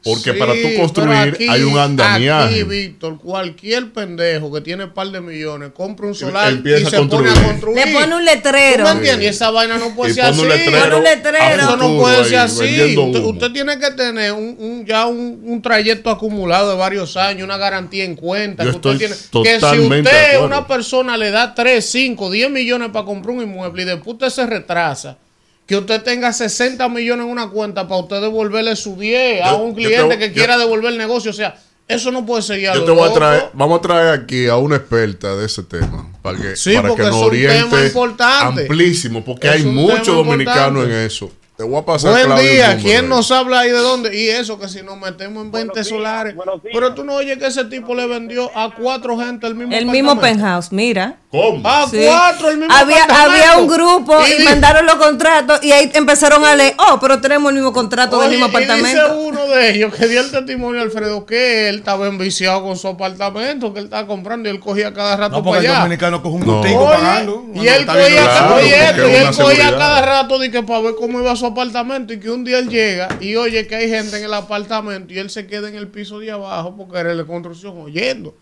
Porque 0.03 0.33
Sí, 0.33 0.39
para 0.39 0.55
tú 0.55 0.69
construir 0.79 1.13
aquí- 1.35 1.47
hay 1.49 1.63
un 1.63 1.79
andamiaje. 1.79 2.55
Aquí, 2.55 2.63
Víctor, 2.63 3.19
cualquier 3.19 3.93
pendejo 3.93 4.51
que 4.51 4.63
tiene 4.63 4.85
un 4.85 4.95
par 4.95 5.09
de 5.09 5.21
millones 5.21 5.73
compra 5.75 6.07
un 6.07 6.15
solar 6.15 6.49
empieza 6.51 6.81
y 6.81 6.87
a 6.87 6.91
se 6.91 6.97
pone 6.97 7.07
a 7.07 7.09
construir. 7.35 7.47
construir. 7.47 7.77
Le 7.87 7.93
pone 7.93 8.15
un 8.15 8.21
¿Tú 8.21 8.25
letrero. 8.25 8.85
me 8.85 8.91
entiendes? 8.93 9.25
Y 9.25 9.29
esa 9.29 9.51
vaina 9.51 9.77
no 9.77 9.95
puede 9.95 10.13
Y 10.13 10.15
ser 10.15 10.25
así. 10.25 10.43
letrero 10.43 10.81
Pone 10.81 10.97
un 10.97 11.05
letrero. 11.05 11.63
Eso 11.63 11.77
no 11.77 11.97
puede 11.99 12.17
ahí, 12.17 12.25
ser 12.25 12.39
así. 12.39 12.97
Usted, 12.97 13.53
tiene 13.53 13.79
que 13.79 13.91
tener 13.91 14.33
un, 14.33 14.57
un- 14.59 14.87
ya 14.87 15.07
un, 15.07 15.43
un 15.45 15.61
trayecto 15.61 16.09
acumulado 16.09 16.71
de 16.71 16.77
varios 16.77 17.17
años, 17.19 17.45
una 17.45 17.59
garantía 17.59 18.05
en 18.05 18.17
cuenta. 18.17 18.65
Yo 18.65 18.71
que, 18.71 18.77
usted 18.89 18.97
tiene, 18.99 19.15
que 19.45 19.61
si 19.61 19.79
usted, 19.81 20.41
una 20.41 20.67
persona, 20.67 21.17
le 21.19 21.31
da 21.31 21.55
3, 21.55 21.85
5, 21.85 22.31
10 22.31 22.51
millones 22.51 22.89
para 22.91 23.05
comprar 23.05 23.37
un 23.37 23.43
inmueble 23.43 23.83
y 23.83 23.85
después 23.85 24.15
usted 24.15 24.29
se 24.31 24.47
retrasa, 24.47 25.19
que 25.71 25.77
usted 25.77 26.03
tenga 26.03 26.33
60 26.33 26.89
millones 26.89 27.25
en 27.27 27.31
una 27.31 27.49
cuenta 27.49 27.87
para 27.87 28.01
usted 28.01 28.21
devolverle 28.21 28.75
su 28.75 28.97
10 28.97 29.41
a 29.45 29.55
un 29.55 29.73
cliente 29.73 30.17
te- 30.17 30.19
que 30.19 30.33
quiera 30.33 30.59
devolver 30.59 30.91
el 30.91 30.99
negocio. 30.99 31.31
O 31.31 31.33
sea, 31.33 31.55
eso 31.87 32.11
no 32.11 32.27
puede 32.27 32.43
seguir 32.43 32.71
Yo 32.75 32.83
te 32.83 32.91
voy 32.91 33.09
a 33.09 33.13
traer, 33.15 33.45
vamos 33.53 33.79
a 33.79 33.83
traer 33.83 34.09
aquí 34.21 34.49
a 34.49 34.57
una 34.57 34.75
experta 34.75 35.37
de 35.37 35.47
ese 35.47 35.63
tema 35.63 36.11
para 36.23 36.37
que, 36.39 36.57
Sí, 36.57 36.75
para 36.75 36.89
que 36.97 37.03
es 37.03 37.09
nos 37.09 37.09
un 37.09 37.13
tema 37.13 37.27
oriente 37.27 37.87
importante. 37.87 38.63
amplísimo, 38.63 39.25
porque 39.25 39.47
Es 39.47 39.55
hay 39.55 39.63
un 39.63 39.77
muchos 39.77 40.09
dominicanos 40.09 40.87
en 40.87 40.91
eso. 40.93 41.31
Te 41.61 41.67
voy 41.67 41.79
a 41.79 41.85
pasar 41.85 42.13
Buen 42.13 42.25
Claudio, 42.25 42.51
día, 42.53 42.79
¿quién 42.81 43.07
nos 43.11 43.31
habla 43.31 43.61
ahí 43.61 43.71
de 43.71 43.77
dónde? 43.81 44.17
Y 44.19 44.31
eso 44.31 44.59
que 44.59 44.67
si 44.67 44.81
nos 44.81 44.97
metemos 44.97 45.45
en 45.45 45.53
20 45.53 45.75
días, 45.75 45.89
solares. 45.89 46.35
Pero 46.73 46.95
tú 46.95 47.05
no 47.05 47.17
oyes 47.17 47.37
que 47.37 47.49
ese 47.49 47.67
tipo 47.67 47.95
le 47.95 48.07
vendió 48.07 48.51
a 48.57 48.75
cuatro 48.75 49.19
gente 49.19 49.47
el 49.47 49.55
mismo 49.55 49.75
El 49.75 49.85
mismo 49.85 50.13
apartamento. 50.13 50.43
penthouse, 50.43 50.73
mira. 50.73 51.17
¿Cómo? 51.31 51.61
A 51.69 51.87
Sí. 51.87 51.99
cuatro 52.07 52.51
el 52.51 52.57
mismo 52.59 52.75
había, 52.75 53.05
apartamento. 53.05 53.33
había 53.45 53.59
un 53.59 53.69
grupo 53.69 54.19
y, 54.27 54.39
di- 54.39 54.45
mandaron 54.45 54.87
los 54.87 54.95
contratos 54.97 55.63
y 55.63 55.71
ahí 55.71 55.89
empezaron 55.95 56.45
a 56.47 56.57
leer, 56.57 56.75
oh, 56.79 56.99
pero 56.99 57.21
tenemos 57.21 57.51
el 57.51 57.57
mismo 57.57 57.73
contrato 57.75 58.19
Oye, 58.19 58.31
del 58.31 58.39
mismo 58.41 58.47
y 58.47 58.51
dice 58.63 58.73
apartamento. 58.73 59.19
uno 59.29 59.47
de 59.47 59.71
ellos 59.71 59.95
que 59.95 60.09
dio 60.09 60.23
el 60.23 60.31
testimonio 60.31 60.81
a 60.81 60.85
Alfredo 60.85 61.27
que 61.27 61.69
él 61.69 61.77
estaba 61.77 62.09
enviciado 62.09 62.65
con 62.65 62.77
su 62.79 62.89
apartamento, 62.89 63.73
que 63.73 63.79
él 63.81 63.85
estaba 63.85 64.09
comprando 64.09 64.49
y 64.49 64.53
él 64.53 64.61
cogía 64.61 64.93
cada 64.95 65.17
rato 65.17 65.37
No, 65.37 65.45
para 65.45 65.61
el 65.61 65.67
allá. 65.67 65.79
dominicano 65.81 66.23
coge 66.23 66.35
un 66.37 66.47
No. 66.47 66.57
gustico 66.59 66.81
Oye, 66.85 66.97
pagando. 66.97 67.45
y 67.55 67.69
él 67.69 67.87
cogía, 67.87 68.23
Claro, 68.25 68.61
y 68.67 69.15
él 69.15 69.27
cogía 69.37 69.77
cada 69.79 70.03
rato 70.03 70.39
de 70.39 70.51
que 70.51 70.63
para 70.65 70.81
ver 70.81 70.95
cómo 70.99 71.21
iba 71.21 71.37
su 71.37 71.47
apartamento 71.51 72.13
y 72.13 72.21
que 72.21 72.31
un 72.31 72.45
día 72.45 72.59
él 72.59 72.69
llega 72.69 73.09
y 73.21 73.37
oye 73.37 73.67
que 73.67 73.77
hay 73.77 73.89
gente 73.89 74.17
en 74.17 74.25
el 74.25 74.35
apartamento 74.35 75.13
y 75.13 75.19
él 75.19 75.31
se 75.31 75.47
queda 75.47 75.69
en 75.69 75.75
el 75.75 75.89
piso 75.89 76.19
de 76.19 76.31
abajo 76.31 76.77
porque 76.77 76.99
era 76.99 77.15
de 77.15 77.27
construcción 77.27 77.81
oyendo. 77.81 78.37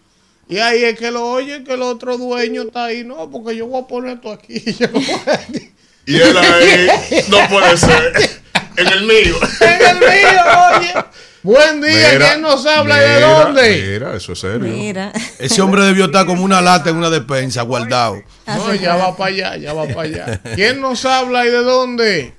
Y 0.49 0.59
ahí 0.59 0.83
es 0.85 0.99
que 0.99 1.11
lo 1.11 1.29
oye 1.29 1.63
que 1.65 1.75
el 1.75 1.83
otro 1.83 2.17
dueño 2.17 2.63
está 2.63 2.87
ahí, 2.87 3.05
no, 3.05 3.31
porque 3.31 3.55
yo 3.55 3.67
voy 3.67 3.83
a 3.83 3.87
poner 3.87 4.17
esto 4.17 4.33
aquí. 4.33 4.63
Y 6.09 6.17
él 6.17 6.39
ahí, 6.39 6.89
no 7.29 7.37
puede 7.51 7.77
ser. 7.77 8.41
En 8.79 8.87
el 8.87 9.03
mío. 9.03 9.37
en 9.61 9.87
el 9.89 9.99
mío, 9.99 10.43
oye. 10.79 10.95
Buen 11.43 11.83
día, 11.83 12.13
Mira, 12.13 12.29
¿quién 12.31 12.41
nos 12.41 12.65
habla 12.65 12.97
y 12.97 13.09
de 13.09 13.21
dónde? 13.21 13.91
Mira, 13.93 14.17
eso 14.17 14.33
es 14.33 14.39
serio. 14.41 14.61
Mira. 14.61 15.13
Ese 15.39 15.61
hombre 15.61 15.85
debió 15.85 16.07
estar 16.07 16.25
como 16.25 16.45
una 16.45 16.63
lata 16.63 16.89
en 16.89 16.97
una 16.97 17.11
despensa, 17.11 17.61
guardado. 17.61 18.23
No, 18.47 18.75
ya 18.75 18.97
va 18.97 19.15
para 19.17 19.29
allá, 19.29 19.57
ya 19.59 19.75
va 19.75 19.87
para 19.87 20.01
allá. 20.01 20.41
¿Quién 20.55 20.81
nos 20.81 21.05
habla 21.05 21.45
y 21.45 21.51
de 21.51 21.63
dónde? 21.63 22.38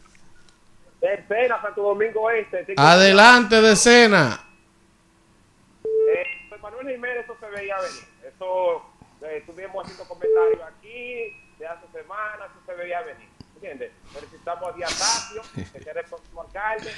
Tercera, 1.00 1.62
Santo 1.62 1.82
Domingo 1.82 2.30
Este. 2.30 2.74
Adelante, 2.78 3.62
decena. 3.62 4.39
Eh, 5.84 6.24
pues 6.50 6.62
Manuel 6.62 6.89
Jiménez, 6.89 7.24
eso 7.24 7.38
se 7.39 7.50
veía 7.50 7.78
venir. 7.78 8.04
Eso 8.28 8.86
eh, 9.22 9.38
estuvimos 9.38 9.84
haciendo 9.84 10.06
comentarios 10.06 10.62
aquí 10.62 11.36
de 11.58 11.68
hace 11.68 11.88
semanas, 11.91 12.50
eso 12.52 12.66
se 12.66 12.74
veía 12.74 13.02
venir. 13.02 13.30
¿Entiendes? 13.56 13.91
Necesitamos 14.14 14.70
a 14.70 14.72
Díaz 14.74 14.97
Tacio, 14.97 15.41
que 15.54 15.80
será 15.80 16.00
el 16.00 16.08
próximo 16.08 16.41
alcalde, 16.41 16.91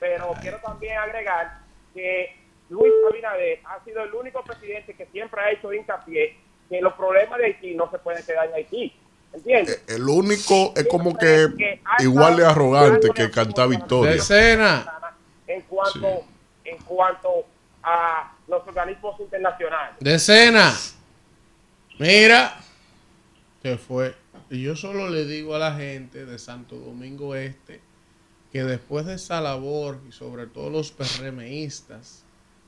pero 0.00 0.32
quiero 0.40 0.58
también 0.60 0.96
agregar 0.96 1.58
que 1.92 2.34
Luis 2.70 2.92
Abinader 3.10 3.60
ha 3.64 3.84
sido 3.84 4.02
el 4.02 4.14
único 4.14 4.42
presidente 4.42 4.94
que 4.94 5.06
siempre 5.06 5.40
ha 5.40 5.50
hecho 5.50 5.72
hincapié 5.72 6.36
que 6.68 6.80
los 6.80 6.94
problemas 6.94 7.38
de 7.38 7.44
Haití 7.46 7.74
no 7.74 7.90
se 7.90 7.98
pueden 7.98 8.24
quedar 8.24 8.48
en 8.48 8.54
Haití. 8.54 8.92
¿Entiendes? 9.36 9.82
El 9.86 10.08
único 10.08 10.72
es 10.74 10.86
como 10.88 11.16
que 11.16 11.80
igual 11.98 12.36
de 12.36 12.46
arrogante 12.46 13.10
que 13.10 13.30
cantar 13.30 13.68
victoria. 13.68 14.12
Decena. 14.12 15.14
En 15.46 15.60
cuanto, 15.62 16.24
en 16.64 16.78
cuanto 16.78 17.44
a 17.82 18.32
los 18.48 18.66
organismos 18.66 19.20
internacionales. 19.20 19.96
Decena. 20.00 20.72
Mira. 21.98 22.56
Se 23.62 23.76
fue. 23.76 24.14
Y 24.48 24.62
yo 24.62 24.74
solo 24.74 25.10
le 25.10 25.26
digo 25.26 25.54
a 25.54 25.58
la 25.58 25.74
gente 25.74 26.24
de 26.24 26.38
Santo 26.38 26.76
Domingo 26.76 27.34
Este 27.34 27.80
que 28.52 28.64
después 28.64 29.04
de 29.04 29.14
esa 29.14 29.40
labor 29.42 30.00
y 30.08 30.12
sobre 30.12 30.46
todo 30.46 30.70
los 30.70 30.92
PRMistas, 30.92 32.24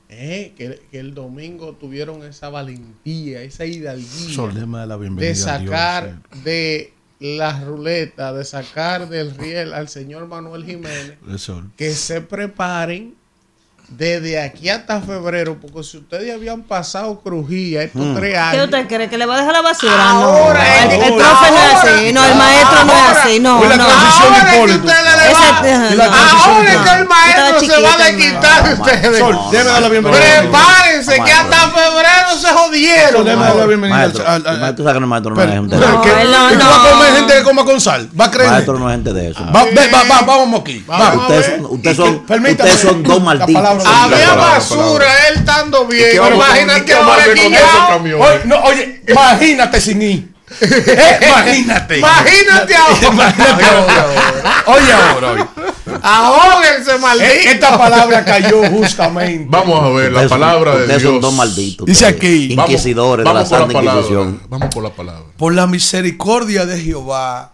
eh, 0.09 0.55
que, 0.57 0.81
que 0.91 1.01
el 1.01 1.15
domingo 1.15 1.75
tuvieron 1.75 2.23
esa 2.23 2.49
valentía, 2.49 3.43
esa 3.43 3.67
hidalguía 3.67 4.47
de 4.49 4.87
la 4.87 4.97
bienvenida. 4.97 5.21
de 5.21 5.51
a 5.51 5.59
Dios, 5.59 5.71
sacar 5.71 6.23
de 6.45 6.93
la 7.21 7.61
ruleta, 7.65 8.33
de 8.33 8.45
sacar 8.45 9.09
del 9.09 9.35
riel 9.35 9.75
al 9.75 9.89
señor 9.89 10.27
Manuel 10.27 10.65
Jiménez, 10.65 11.19
que 11.77 11.91
se 11.91 12.21
preparen 12.21 13.17
desde 13.89 14.39
aquí 14.41 14.69
hasta 14.69 15.01
febrero, 15.01 15.57
porque 15.61 15.83
si 15.83 15.97
ustedes 15.97 16.35
habían 16.35 16.63
pasado 16.63 17.21
crujía 17.21 17.83
estos 17.85 18.15
tres 18.17 18.33
¿Qué 18.33 18.39
años, 18.39 18.65
usted 18.67 18.87
cree? 18.87 19.09
¿Que 19.09 19.17
le 19.17 19.25
va 19.25 19.37
a 19.37 19.39
dejar 19.39 19.53
la 19.55 19.63
basura? 19.63 20.11
Ahora, 20.11 20.61
no. 20.85 20.93
El, 20.93 21.01
el 21.03 21.13
ahora, 21.13 21.25
profe 21.25 21.51
no 21.51 21.57
es 21.57 21.75
así. 21.75 22.13
No, 22.13 22.25
el 22.25 22.35
maestro 22.35 22.85
no 22.85 22.93
es 22.93 23.17
así. 23.17 23.41
No, 23.41 23.61
no. 23.65 23.69
transición 23.87 24.35
ahora 24.35 24.39
es 24.39 24.67
que 24.67 24.77
usted 24.77 24.89
le 24.89 25.33
va- 25.33 25.91
Y 25.91 25.97
la 25.97 26.09
transición 26.11 26.55
ahora 26.55 26.73
es 26.73 26.79
que 26.79 26.99
el 26.99 27.09
maestro 27.09 27.61
se 27.61 27.83
va 27.83 27.95
a 27.95 27.99
desquitar 27.99 28.65
de 28.69 28.75
ustedes. 28.75 29.19
Sol, 29.19 29.39
la 29.81 29.89
bienvenida. 29.89 30.21
Prepárense 30.41 30.98
Que 31.07 31.33
hasta 31.33 31.71
febrero 31.71 32.39
se 32.41 32.49
jodieron. 32.49 33.25
La 33.27 33.67
bienvenida. 33.67 34.03
Al- 34.27 34.47
al- 34.47 34.75
que 34.75 35.01
maestro 35.01 35.35
no 35.35 35.43
es 35.43 35.51
gente 35.51 35.77
de 35.77 35.81
No, 35.87 35.93
no, 35.97 36.03
tú 36.03 36.65
vas 36.67 36.79
a 36.87 36.91
comer 36.91 37.13
gente 37.15 37.35
que 37.35 37.43
coma 37.43 37.65
con 37.65 37.81
sal. 37.81 38.09
Va 38.19 38.25
a 38.27 38.31
creer. 38.31 38.51
Maestro 38.51 38.79
no 38.79 38.89
es 38.91 38.95
gente 38.97 39.13
de 39.13 39.31
eso. 39.31 39.45
Va, 39.47 39.65
va, 39.65 40.03
va, 40.11 40.21
vamos 40.39 40.61
aquí. 40.61 40.85
Va. 40.91 41.15
Ustedes 41.15 41.49
ver. 41.51 41.61
son, 41.61 41.67
ustedes 41.71 41.97
son, 41.97 43.03
dos 43.03 43.19
La 43.19 43.25
malditos. 43.25 43.65
Había 43.87 44.35
basura, 44.35 45.07
él 45.29 45.35
estando 45.37 45.87
bien. 45.87 46.09
¿Y 46.09 46.11
qué 46.13 46.21
Pero 46.21 46.39
vamos 46.39 46.47
con- 46.47 46.57
y 46.57 46.61
imagínate 46.61 46.95
ahora 46.95 47.23
aquí 47.25 47.51
ya. 47.51 48.63
oye, 48.65 49.03
imagínate 49.09 49.81
sin 49.81 50.03
ir. 50.03 50.28
Imagínate. 50.61 51.99
Imagínate 51.99 52.75
ahora. 52.77 53.09
Imagínate 53.13 53.65
ahora. 53.65 54.65
Oye 54.67 54.93
ahora, 54.93 55.31
oye. 55.33 55.45
Ahóguense, 56.03 56.91
Eh, 56.95 56.99
maldito. 56.99 57.31
Esta 57.51 57.79
palabra 57.79 58.25
cayó 58.25 58.63
justamente. 58.71 59.47
Vamos 59.49 59.83
a 59.83 59.89
ver 59.91 60.13
la 60.13 60.21
Ustedes 60.23 60.29
son- 60.31 60.41
palabra 60.41 60.75
de 60.77 60.81
ustedes 60.83 61.03
Dios. 61.03 61.13
son 61.13 61.21
dos 61.21 61.35
malditos. 61.35 61.87
Dice 61.87 62.07
aquí. 62.07 62.53
Inquisidores 62.53 63.25
vamos 63.25 63.39
de 63.39 63.45
la 63.45 63.49
por 63.51 63.59
Santa 63.59 63.73
palabra. 63.75 64.01
Inquisición. 64.01 64.43
Vamos 64.49 64.69
por 64.75 64.83
la 64.83 64.91
palabra. 64.91 65.25
Por 65.37 65.55
la 65.55 65.67
misericordia 65.67 66.67
de 66.67 66.81
Jehová 66.81 67.53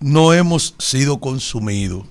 no 0.00 0.32
hemos 0.32 0.74
sido 0.78 1.18
consumidos, 1.20 2.04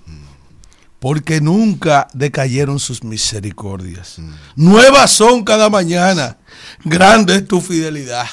porque 0.99 1.39
nunca 1.41 2.07
decayeron 2.13 2.79
sus 2.79 3.03
misericordias. 3.03 4.17
Nuevas 4.55 5.11
son 5.11 5.43
cada 5.43 5.69
mañana, 5.69 6.37
grande 6.83 7.35
es 7.35 7.47
tu 7.47 7.61
fidelidad. 7.61 8.27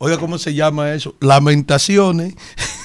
Oiga, 0.00 0.16
¿cómo 0.18 0.38
se 0.38 0.54
llama 0.54 0.92
eso? 0.92 1.16
Lamentaciones, 1.20 2.34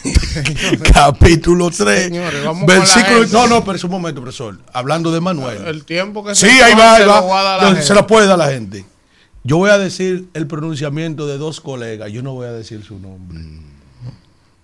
capítulo 0.94 1.70
3, 1.70 2.06
Señores, 2.06 2.44
vamos 2.44 2.66
versículo... 2.66 3.26
No, 3.32 3.46
no, 3.48 3.64
pero 3.64 3.76
es 3.76 3.84
un 3.84 3.92
momento, 3.92 4.20
profesor. 4.20 4.58
Hablando 4.74 5.12
de 5.12 5.22
Manuel. 5.22 5.64
El 5.68 5.86
tiempo 5.86 6.26
que 6.26 6.34
Sí, 6.34 6.48
se 6.48 6.64
ahí 6.64 6.72
toma 6.72 6.84
va, 6.84 6.96
se 6.96 7.02
ahí 7.04 7.08
lo 7.08 7.28
va. 7.28 7.72
No, 7.72 7.82
se 7.82 7.94
la 7.94 8.08
puede 8.08 8.26
dar 8.26 8.42
a 8.42 8.46
la 8.46 8.52
gente. 8.52 8.86
Yo 9.44 9.58
voy 9.58 9.70
a 9.70 9.78
decir 9.78 10.28
el 10.34 10.48
pronunciamiento 10.48 11.28
de 11.28 11.38
dos 11.38 11.62
colegas. 11.62 12.12
Yo 12.12 12.24
no 12.24 12.34
voy 12.34 12.48
a 12.48 12.52
decir 12.52 12.84
su 12.84 12.98
nombre. 12.98 13.40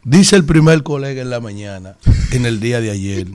Dice 0.03 0.35
el 0.35 0.43
primer 0.43 0.81
colega 0.81 1.21
en 1.21 1.29
la 1.29 1.39
mañana, 1.39 1.97
en 2.31 2.47
el 2.47 2.59
día 2.59 2.81
de 2.81 2.89
ayer. 2.89 3.27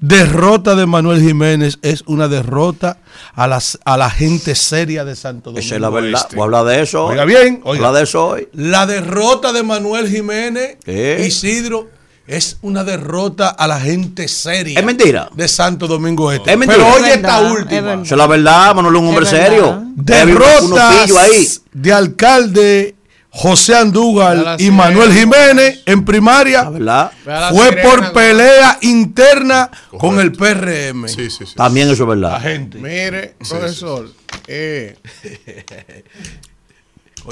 Derrota 0.00 0.74
de 0.74 0.86
Manuel 0.86 1.20
Jiménez 1.20 1.78
es 1.82 2.02
una 2.06 2.26
derrota 2.28 2.98
a, 3.34 3.46
las, 3.46 3.78
a 3.84 3.96
la 3.96 4.10
gente 4.10 4.54
seria 4.54 5.04
de 5.04 5.14
Santo 5.14 5.50
Domingo. 5.50 5.64
Esa 5.66 5.74
es 5.76 5.80
la 5.80 5.90
verdad. 5.90 6.20
Este. 6.22 6.36
Voy 6.36 6.42
a 6.42 6.44
hablar 6.46 6.64
de 6.64 6.82
eso. 6.82 7.04
hoy. 7.06 7.12
Oiga 7.12 7.24
bien, 7.24 7.60
oiga. 7.64 7.86
Habla 7.88 7.98
de 7.98 8.04
eso 8.04 8.26
hoy. 8.28 8.48
La 8.52 8.86
derrota 8.86 9.52
de 9.52 9.62
Manuel 9.62 10.08
Jiménez, 10.08 10.78
¿Qué? 10.84 11.24
Isidro, 11.26 11.88
es 12.26 12.58
una 12.62 12.84
derrota 12.84 13.48
a 13.48 13.66
la 13.66 13.80
gente 13.80 14.28
seria. 14.28 14.78
Es 14.78 14.84
mentira. 14.86 15.28
De 15.34 15.48
Santo 15.48 15.86
Domingo 15.86 16.30
Este. 16.32 16.52
Es 16.52 16.58
mentira. 16.58 16.84
Pero 16.84 16.96
oye 16.96 17.14
esta 17.14 17.40
última. 17.52 17.92
Esa 17.94 18.02
es 18.02 18.18
la 18.18 18.26
verdad, 18.26 18.74
Manuel 18.74 18.94
es 18.96 19.00
un 19.02 19.08
hombre 19.08 19.24
Es 19.24 19.30
serio. 19.30 19.82
Derrotas 19.96 21.16
ahí. 21.16 21.48
de 21.72 21.92
alcalde 21.92 22.94
José 23.32 23.76
Andúgal 23.76 24.44
la 24.44 24.56
y 24.58 24.70
Manuel. 24.70 25.12
Jiménez 25.12 25.82
en 25.86 26.04
primaria 26.04 26.68
¿Verdad? 26.68 27.12
Ve 27.24 27.32
a 27.32 27.40
la 27.40 27.50
fue 27.50 27.72
por 27.76 28.12
pelea 28.12 28.78
interna 28.82 29.70
con 29.98 30.18
el 30.18 30.32
PRM. 30.32 31.08
Sí, 31.08 31.30
sí, 31.30 31.46
sí. 31.46 31.54
También 31.54 31.88
eso 31.90 32.02
es 32.02 32.18
La 32.18 32.28
verdad. 32.30 32.42
gente. 32.42 32.78
Mire, 32.78 33.36
profesor, 33.48 34.10
eh, 34.48 34.96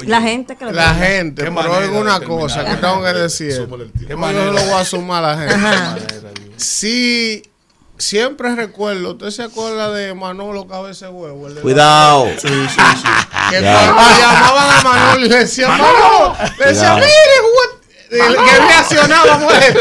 La 0.05 0.21
gente 0.21 0.55
que 0.55 0.65
lo 0.65 0.71
la 0.71 0.93
gente, 0.93 1.43
qué 1.43 1.51
pero 1.51 1.75
hay 1.75 1.89
una 1.89 2.19
cosa 2.21 2.63
que 2.63 2.75
tengo 2.75 3.01
que 3.03 3.13
decir. 3.13 3.67
Yo 4.07 4.15
no 4.17 4.31
lo 4.51 4.61
voy 4.63 4.73
a 4.73 4.85
sumar 4.85 5.23
a 5.25 5.35
la 5.35 5.49
gente. 5.49 6.05
Sí, 6.57 7.41
siempre 7.99 8.55
recuerdo, 8.55 9.11
¿usted 9.11 9.29
se 9.29 9.43
acuerda 9.43 9.91
de 9.91 10.13
Manolo 10.15 10.67
Cabeza 10.67 11.09
Huevo? 11.11 11.47
El 11.47 11.53
de 11.55 11.59
la- 11.59 11.61
Cuidado. 11.61 12.25
Que 13.49 13.61
Ya. 13.61 13.93
cuando 13.93 14.19
llamaban 14.19 14.77
a 14.77 14.81
Manolo 14.83 15.25
y 15.25 15.29
le 15.29 15.35
decían, 15.39 15.71
Manolo, 15.71 16.35
le 16.59 16.65
decían, 16.65 16.97
Cuidado. 16.99 17.11
mire, 18.09 18.31
güey", 18.33 18.49
que 18.49 18.59
reaccionábamos 18.59 19.53
a 19.53 19.59
esto. 19.59 19.79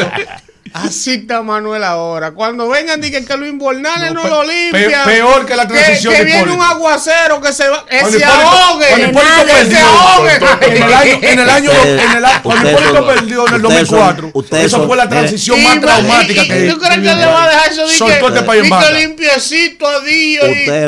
Así 0.73 1.14
está 1.14 1.43
Manuel 1.43 1.85
ahora. 1.85 2.33
Cuando 2.33 2.69
vengan, 2.69 3.01
digan 3.01 3.25
que 3.25 3.37
los 3.37 3.49
inbornales 3.49 4.12
no, 4.12 4.23
No, 4.25 4.43
lo 4.43 4.49
pe- 4.73 4.91
peor 5.05 5.47
que 5.47 5.57
la 5.57 5.66
transición 5.69 6.12
Que, 6.12 6.19
de 6.21 6.25
viene 6.27 6.53
un 6.53 6.61
aguacero 6.62 7.41
que 7.41 7.53
se 7.53 7.69
va, 7.69 7.85
que 7.87 7.99
se 8.11 8.25
ahogue. 8.25 8.87
cuando 8.89 9.07
Hipólito 9.07 9.45
Que 9.47 9.64
se 9.66 9.79
ahogue. 9.79 10.39
En 10.61 10.83
el 10.83 10.93
año, 10.93 11.19
en 11.23 11.39
el 11.39 11.51
año, 11.51 11.71
Ustedes- 11.71 12.03
en 12.05 12.16
el 12.19 12.25
año, 12.25 12.41
cuando 12.43 12.71
Hipólito 12.71 12.95
son- 12.97 13.07
perdió 13.07 13.47
en 13.49 13.55
el 13.55 13.64
ustedes 13.64 13.89
son- 13.89 13.99
2004, 13.99 14.31
ustedes 14.35 14.64
eso 14.66 14.77
son- 14.79 14.87
fue 14.89 14.97
la 14.97 15.09
transición 15.09 15.62
más 15.62 15.81
traumática 15.81 16.45
y- 16.45 16.49
que 16.49 16.69
¿Tú 16.71 16.79
crees 16.79 16.95
que 16.95 17.14
le 17.14 17.27
va 17.27 17.45
a 17.45 17.49
dejar 17.49 17.73
eso? 17.73 17.89
Soltó 17.89 18.33
que, 18.33 18.59
este 18.61 18.93
limpiecito 19.01 19.87
a 19.87 20.01
Dios 20.01 20.45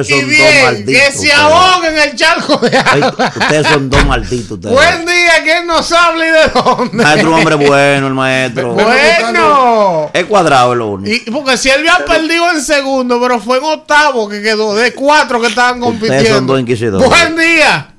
y, 0.09 0.25
bien. 0.25 0.85
Que 0.87 1.13
se 1.13 1.33
ahogue 1.33 1.89
en 1.89 1.99
el 1.99 2.17
charco 2.17 2.57
de 2.59 2.77
Ay, 2.77 3.03
agua. 3.03 3.33
ustedes 3.41 3.67
son 3.67 3.89
dos 3.91 4.05
malditos. 4.07 4.51
Ustedes. 4.53 4.75
Buen 4.75 5.07
día, 5.07 5.33
¿quién 5.45 5.67
nos 5.67 5.91
habla 5.93 6.27
y 6.27 6.31
de 6.31 6.49
dónde? 6.55 7.05
Maestro, 7.05 7.29
un 7.31 7.35
hombre 7.39 7.55
bueno, 7.55 8.07
el 8.09 8.15
maestro. 8.15 8.73
Bueno. 8.75 9.70
Es 10.13 10.25
cuadrado 10.25 10.73
es 10.73 10.79
lo 10.79 10.87
único. 10.89 11.11
Y 11.11 11.31
porque 11.31 11.57
si 11.57 11.69
él 11.69 11.81
había 11.89 12.05
perdido 12.05 12.51
en 12.51 12.61
segundo, 12.61 13.21
pero 13.21 13.39
fue 13.41 13.59
en 13.59 13.65
octavo 13.65 14.29
que 14.29 14.43
quedó, 14.43 14.75
de 14.75 14.93
cuatro 14.93 15.41
que 15.41 15.49
estaban 15.49 15.83
Ustedes 15.83 16.01
son 16.01 16.09
compitiendo. 16.11 16.53
dos 16.53 16.61
inquisidores. 16.61 17.09
Buen 17.09 17.37
día. 17.37 17.95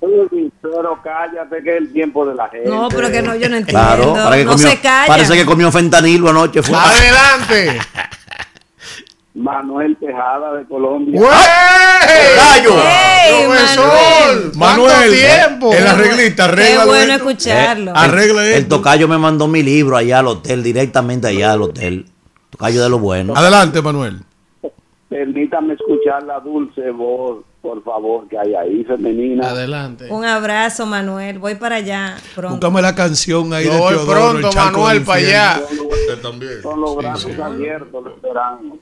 Pero 0.61 0.99
cállate 1.03 1.63
que 1.63 1.71
es 1.71 1.77
el 1.81 1.93
tiempo 1.93 2.25
de 2.25 2.35
la 2.35 2.47
gente. 2.49 2.69
No, 2.69 2.87
pero 2.89 3.11
que 3.11 3.21
no, 3.21 3.35
yo 3.35 3.49
no 3.49 3.57
entiendo. 3.57 3.81
Claro, 3.85 4.13
para 4.13 4.35
que 4.37 4.45
no 4.45 4.51
comió, 4.53 4.67
se 4.69 4.79
calla. 4.79 5.07
parece 5.07 5.33
que 5.33 5.45
comió 5.45 5.71
fentanilo 5.71 6.29
anoche. 6.29 6.61
Fue. 6.63 6.75
Adelante. 6.77 7.79
Manuel 9.33 9.95
Tejada 9.97 10.53
de 10.55 10.65
Colombia. 10.65 11.19
¡Güey! 11.19 11.31
¡Gallo! 12.37 12.75
¡Ey, 12.83 13.45
Profesor, 13.47 14.51
¿cuánto 14.57 14.83
Manuel, 14.83 15.11
tiempo? 15.13 15.73
el 15.73 15.87
arreglista, 15.87 16.45
Qué 16.47 16.51
arregla 16.51 16.85
bueno 16.85 17.13
esto. 17.13 17.29
escucharlo. 17.29 17.91
Eh, 17.91 17.93
arregla 17.95 18.45
El 18.47 18.53
esto. 18.63 18.75
tocayo 18.77 19.07
me 19.07 19.17
mandó 19.17 19.47
mi 19.47 19.63
libro 19.63 19.95
allá 19.95 20.19
al 20.19 20.27
hotel, 20.27 20.63
directamente 20.63 21.27
allá 21.27 21.53
al 21.53 21.61
hotel. 21.61 22.05
Tocayo 22.49 22.83
de 22.83 22.89
lo 22.89 22.99
bueno. 22.99 23.33
Adelante, 23.35 23.81
Manuel. 23.81 24.19
Permítame 25.09 25.73
escuchar 25.73 26.23
la 26.23 26.39
dulce 26.39 26.89
voz, 26.91 27.43
por 27.61 27.83
favor, 27.83 28.27
que 28.29 28.37
hay 28.37 28.53
ahí, 28.55 28.83
femenina. 28.85 29.49
Adelante. 29.49 30.07
Un 30.09 30.25
abrazo, 30.25 30.85
Manuel. 30.85 31.39
Voy 31.39 31.55
para 31.55 31.77
allá 31.77 32.15
pronto. 32.35 32.55
Búscame 32.57 32.81
la 32.81 32.95
canción 32.95 33.53
ahí 33.53 33.65
Yo 33.65 33.73
de 33.73 33.79
voy 33.79 33.93
Teodoro, 33.95 34.19
pronto, 34.39 34.49
el 34.49 34.55
Manuel, 34.55 35.01
para 35.03 35.19
allá. 35.19 35.61
Usted 35.69 36.21
también. 36.21 36.61
Con 36.61 36.81
los 36.81 36.95
brazos 36.97 37.37
abiertos, 37.39 38.03
lo 38.03 38.09
esperamos. 38.15 38.77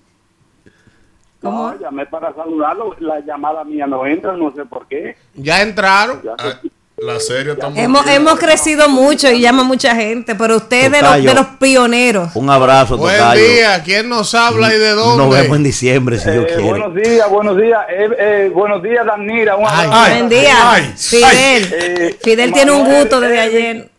¿Cómo? 1.41 1.71
No, 1.71 1.79
llamé 1.79 2.05
para 2.05 2.33
saludarlo. 2.33 2.95
La 2.99 3.19
llamada 3.21 3.63
mía 3.63 3.87
no 3.87 4.05
entra, 4.05 4.33
no 4.33 4.53
sé 4.53 4.65
por 4.65 4.87
qué. 4.87 5.15
Ya 5.35 5.61
entraron. 5.61 6.21
Ya 6.23 6.35
Ah, 6.37 6.59
La 7.01 7.17
serie 7.21 7.53
está 7.53 7.69
muy 7.69 7.79
Hemos, 7.79 8.03
bien. 8.03 8.17
hemos 8.17 8.37
crecido 8.37 8.89
mucho 8.89 9.31
y 9.31 9.39
llama 9.39 9.63
mucha 9.63 9.95
gente, 9.95 10.35
pero 10.35 10.57
usted 10.57 10.93
es 10.93 11.01
de 11.01 11.21
de 11.21 11.33
los 11.33 11.45
pioneros. 11.57 12.35
Un 12.35 12.49
abrazo, 12.49 12.97
Buen 12.97 13.15
tocayo. 13.17 13.41
día. 13.41 13.81
¿Quién 13.85 14.09
nos 14.09 14.35
habla 14.35 14.67
y 14.75 14.77
de 14.77 14.89
dónde? 14.89 15.23
Nos 15.23 15.33
vemos 15.33 15.55
en 15.55 15.63
diciembre, 15.63 16.17
si 16.19 16.29
Dios 16.29 16.43
Eh, 16.43 16.47
quiere. 16.55 16.69
buenos 16.69 16.93
días, 16.95 17.29
buenos 17.29 17.55
días. 17.57 17.79
Eh, 17.89 18.09
eh, 18.19 18.51
buenos 18.53 18.83
días, 18.83 19.05
Danira. 19.05 19.55
Un 19.55 19.65
Ay, 19.65 19.85
abrazo. 19.87 20.09
Buen 20.11 20.27
día. 20.29 20.71
ay, 20.73 20.93
Fidel. 20.97 21.25
ay. 21.31 22.17
Fidel 22.21 22.49
Eh, 22.49 22.53
tiene 22.53 22.71
un 22.73 22.83
gusto 22.83 23.21
desde 23.21 23.35
eh, 23.35 23.39
ayer. 23.39 23.89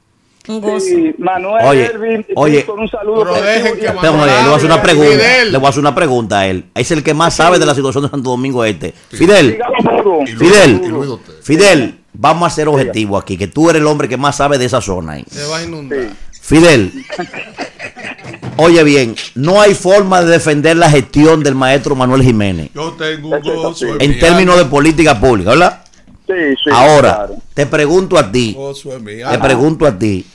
Un 0.48 0.60
gozo. 0.60 0.80
Sí, 0.80 1.14
Manuel 1.18 1.64
Oye, 1.66 2.24
oye. 2.34 2.64
con 2.64 2.80
un 2.80 2.88
saludo. 2.88 3.24
Pero 3.24 3.42
dejen 3.42 3.78
que 3.78 3.92
Manuel 3.92 4.26
le 4.30 4.42
voy 4.44 4.52
a 4.52 4.56
hacer 4.56 4.66
una 4.66 4.78
Fidel. 4.78 4.96
pregunta. 4.96 5.44
Le 5.50 5.58
voy 5.58 5.66
a 5.66 5.68
hacer 5.68 5.80
una 5.80 5.94
pregunta 5.94 6.38
a 6.40 6.46
él. 6.46 6.64
Es 6.74 6.90
el 6.90 7.02
que 7.02 7.14
más 7.14 7.34
sabe 7.36 7.58
de 7.58 7.66
la 7.66 7.74
situación 7.74 8.04
de 8.04 8.10
Santo 8.10 8.30
Domingo 8.30 8.64
Este. 8.64 8.94
Fidel, 9.10 9.58
Fidel. 10.38 10.80
Fidel, 11.42 11.98
vamos 12.14 12.50
a 12.50 12.54
ser 12.54 12.68
objetivos 12.68 13.22
aquí, 13.22 13.36
que 13.36 13.48
tú 13.48 13.70
eres 13.70 13.80
el 13.80 13.86
hombre 13.86 14.08
que 14.08 14.16
más 14.16 14.36
sabe 14.36 14.58
de 14.58 14.64
esa 14.64 14.80
zona 14.80 15.12
ahí. 15.12 15.24
Se 15.30 15.44
va 15.46 15.58
a 15.58 15.62
inundar. 15.64 16.08
Fidel, 16.42 16.90
oye 18.56 18.82
bien, 18.82 19.14
no 19.34 19.60
hay 19.60 19.74
forma 19.74 20.22
de 20.22 20.30
defender 20.32 20.76
la 20.76 20.90
gestión 20.90 21.42
del 21.44 21.54
maestro 21.54 21.94
Manuel 21.94 22.22
Jiménez 22.22 22.70
Yo 22.74 22.92
tengo 22.92 23.28
un 23.36 23.40
gozo 23.40 23.86
en, 23.86 24.00
en 24.00 24.10
mi 24.10 24.18
términos 24.18 24.56
de 24.56 24.64
política 24.64 25.20
pública, 25.20 25.50
¿verdad? 25.50 25.79
Sí, 26.30 26.56
sí. 26.64 26.70
Ahora, 26.72 27.14
claro. 27.16 27.34
te 27.54 27.66
pregunto 27.66 28.18
a 28.18 28.30
ti, 28.30 28.56
mi 29.00 29.16
te 29.16 29.38
pregunto 29.38 29.86
a 29.86 29.98
ti, 29.98 30.26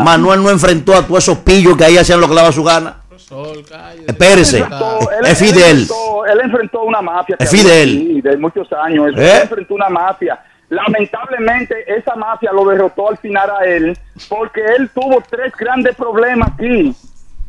Manuel 0.00 0.42
no 0.42 0.50
enfrentó 0.50 0.94
a 0.94 1.06
todos 1.06 1.22
esos 1.24 1.38
pillos 1.38 1.76
que 1.76 1.84
ahí 1.84 1.96
hacían 1.96 2.20
lo 2.20 2.28
que 2.28 2.34
daba 2.34 2.52
su 2.52 2.62
gana. 2.64 3.02
Cállate. 3.28 4.04
Espérese, 4.06 4.58
Enfrentó- 4.58 5.10
él- 5.10 5.26
es 5.26 5.42
él 5.42 5.48
Fidel. 5.48 5.78
enfrentó- 5.80 6.26
Él 6.26 6.40
enfrentó 6.42 6.82
una 6.82 7.02
mafia. 7.02 7.36
Es 7.38 7.50
Fidel. 7.50 7.88
aquí 7.88 8.20
de 8.20 8.36
muchos 8.36 8.72
años. 8.72 9.06
Él 9.08 9.18
¿Eh? 9.18 9.40
enfrentó 9.42 9.74
una 9.74 9.88
mafia. 9.88 10.38
Lamentablemente, 10.68 11.74
esa 11.86 12.14
mafia 12.16 12.50
lo 12.52 12.64
derrotó 12.66 13.08
al 13.10 13.18
final 13.18 13.48
a 13.50 13.64
él 13.64 13.96
porque 14.28 14.60
él 14.76 14.90
tuvo 14.94 15.22
tres 15.28 15.52
grandes 15.56 15.94
problemas 15.96 16.50
aquí. 16.54 16.94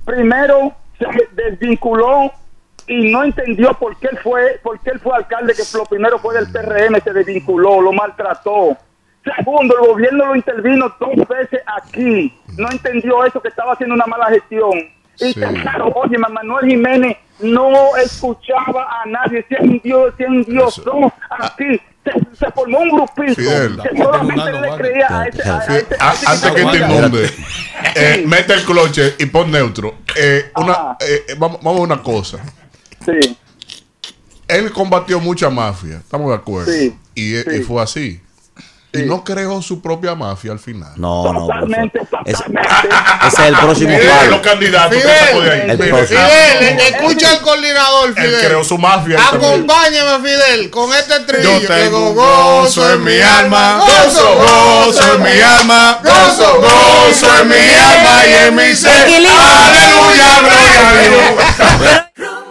Primero, 0.05 0.73
se 0.99 1.05
desvinculó 1.43 2.31
y 2.87 3.11
no 3.11 3.23
entendió 3.23 3.73
por 3.73 3.97
qué 3.99 4.07
él 4.11 4.17
fue, 4.23 4.59
por 4.63 4.79
qué 4.79 4.91
él 4.91 4.99
fue 4.99 5.15
alcalde, 5.15 5.53
que 5.53 5.63
lo 5.77 5.85
primero 5.85 6.17
fue 6.19 6.35
del 6.35 6.49
PRM, 6.51 7.01
se 7.03 7.11
desvinculó, 7.13 7.81
lo 7.81 7.91
maltrató. 7.91 8.77
Segundo, 9.37 9.75
el 9.81 9.87
gobierno 9.89 10.25
lo 10.27 10.35
intervino 10.37 10.93
dos 10.99 11.27
veces 11.27 11.59
aquí. 11.81 12.33
No 12.57 12.69
entendió 12.71 13.25
eso, 13.25 13.41
que 13.41 13.49
estaba 13.49 13.73
haciendo 13.73 13.93
una 13.95 14.05
mala 14.05 14.27
gestión. 14.27 14.71
Y 15.19 15.33
Sí. 15.33 15.39
tercero, 15.39 15.87
oye, 15.95 16.17
Manuel 16.17 16.65
Jiménez 16.67 17.17
no 17.39 17.95
escuchaba 17.97 18.87
a 19.01 19.05
nadie. 19.07 19.43
Si 19.49 19.55
es 19.55 19.61
un 19.61 19.81
Dios, 19.83 20.13
si 20.15 20.23
es 20.23 20.29
un 20.29 20.43
Dios, 20.43 20.81
no, 20.85 21.11
aquí. 21.39 21.81
Se, 22.05 22.13
se 22.37 22.51
formó 22.53 22.79
un 22.79 22.89
grupito 22.91 23.35
Fidel. 23.35 23.79
que 23.83 24.01
solamente 24.01 24.51
le 24.61 24.69
creía 24.77 25.07
a 25.09 25.25
ese. 25.27 25.49
A, 25.49 25.57
a 25.57 25.65
ese- 25.65 25.87
a 25.99 26.09
A- 26.09 26.13
ese 26.13 26.27
antes 26.29 26.51
que 26.51 26.65
te 26.71 26.77
inunde, 26.85 27.29
eh, 27.95 28.23
mete 28.25 28.53
el 28.53 28.63
cloche 28.63 29.15
y 29.19 29.25
pon 29.25 29.51
neutro. 29.51 29.95
Eh, 30.15 30.51
una, 30.55 30.95
eh, 31.01 31.25
eh, 31.27 31.35
vamos, 31.37 31.59
vamos 31.61 31.81
a 31.81 31.83
una 31.83 32.01
cosa. 32.01 32.37
Sí, 33.07 33.37
Él 34.49 34.71
combatió 34.71 35.19
mucha 35.19 35.49
mafia, 35.49 35.97
estamos 35.97 36.29
de 36.29 36.35
acuerdo. 36.35 36.71
Sí, 36.71 36.93
y, 37.15 37.35
sí. 37.37 37.43
y 37.59 37.63
fue 37.63 37.81
así. 37.81 38.21
Sí. 38.93 39.01
Y 39.01 39.05
no 39.05 39.23
creó 39.23 39.61
su 39.61 39.81
propia 39.81 40.15
mafia 40.15 40.53
al 40.53 40.59
final. 40.59 40.91
No, 40.95 41.31
no, 41.33 41.41
totalmente. 41.45 41.99
Ese, 42.25 42.43
totalmente. 42.43 42.69
ese 43.27 43.41
es 43.41 43.47
el 43.49 43.55
próximo 43.57 43.97
Fidel, 43.97 44.29
los 44.31 44.39
candidatos, 44.41 44.97
Fidel. 44.97 45.51
ahí. 45.51 45.69
El. 45.69 45.77
Fidel, 45.77 46.17
eh, 46.17 46.77
escucha 46.95 47.31
al 47.31 47.41
coordinador, 47.41 48.09
Él 48.09 48.15
Fidel. 48.15 48.45
creó 48.45 48.63
su 48.63 48.77
mafia. 48.77 49.17
él 49.17 49.23
también. 49.29 49.51
Acompáñame, 49.51 50.27
Fidel, 50.27 50.69
con 50.69 50.93
este 50.93 51.19
trillo. 51.19 51.59
Yo 51.59 51.67
tengo 51.67 52.13
gozo 52.13 52.93
en 52.93 53.03
mi 53.03 53.19
alma, 53.19 53.79
gozo, 53.79 54.35
gozo 54.35 55.15
en 55.15 55.23
mi 55.23 55.41
alma, 55.41 55.99
gozo, 56.03 56.61
gozo 56.61 57.41
en 57.41 57.47
mi 57.49 57.55
alma 57.55 58.25
y 58.25 58.47
en 58.47 58.55
mi 58.55 58.75
ser. 58.75 59.03
Aleluya, 59.05 60.39
gloria 60.39 60.89
a 60.89 60.93
Dios. 61.01 62.37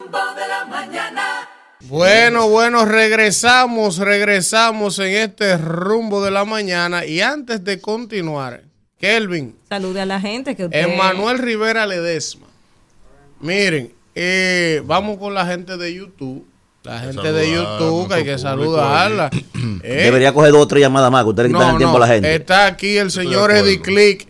Bueno, 1.89 2.49
bueno, 2.49 2.85
regresamos, 2.85 3.99
regresamos 3.99 4.99
en 4.99 5.15
este 5.15 5.57
rumbo 5.57 6.25
de 6.25 6.33
la 6.33 6.45
mañana. 6.45 7.07
Y 7.07 7.21
antes 7.21 7.63
de 7.63 7.81
continuar, 7.81 8.63
Kelvin, 8.99 9.57
Salude 9.69 10.01
a 10.01 10.07
la 10.07 10.21
gente 10.21 10.57
que 10.57 10.65
usted. 10.65 10.79
Emanuel 10.79 11.39
Rivera 11.39 11.87
Ledesma. 11.87 12.47
Miren, 13.41 13.93
eh, 14.17 14.83
vamos 14.85 15.19
con 15.19 15.33
la 15.35 15.47
gente 15.47 15.77
de 15.77 15.95
YouTube. 15.95 16.45
La 16.83 17.01
gente 17.01 17.33
de 17.33 17.45
saludar 17.47 17.79
YouTube, 17.79 18.09
que 18.09 18.15
hay 18.15 18.25
que 18.25 18.39
saludarla. 18.39 19.31
Eh, 19.83 20.03
Debería 20.05 20.33
coger 20.33 20.53
dos 20.53 20.63
o 20.63 20.69
tres 20.69 20.83
llamadas 20.83 21.11
más, 21.11 21.23
que 21.25 21.31
ustedes 21.31 21.51
le 21.51 21.55
quitan 21.55 21.69
no, 21.69 21.73
el 21.73 21.79
tiempo 21.79 21.99
no, 21.99 22.05
a 22.05 22.07
la 22.07 22.15
gente. 22.15 22.35
Está 22.35 22.67
aquí 22.67 22.97
el 22.97 23.11
señor. 23.11 23.51
Eddie 23.51 23.81
Click. 23.81 24.29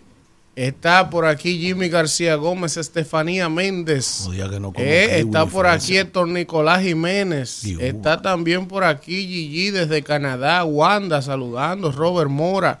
Está 0.57 1.07
por 1.11 1.27
aquí 1.27 1.59
Jimmy 1.59 1.87
García 1.87 2.33
Gómez, 2.33 2.77
Estefanía 2.77 3.47
Méndez. 3.47 4.23
Que 4.73 4.81
no 4.81 4.89
Eh, 4.89 5.19
está 5.19 5.45
por 5.45 5.67
aquí 5.67 5.97
Héctor 5.97 6.27
Nicolás 6.29 6.81
Jiménez. 6.81 7.61
Dios. 7.61 7.79
Está 7.79 8.23
también 8.23 8.67
por 8.67 8.83
aquí 8.83 9.27
Gigi 9.27 9.69
desde 9.69 10.01
Canadá. 10.01 10.63
Wanda 10.65 11.21
saludando. 11.21 11.91
Robert 11.91 12.31
Mora. 12.31 12.79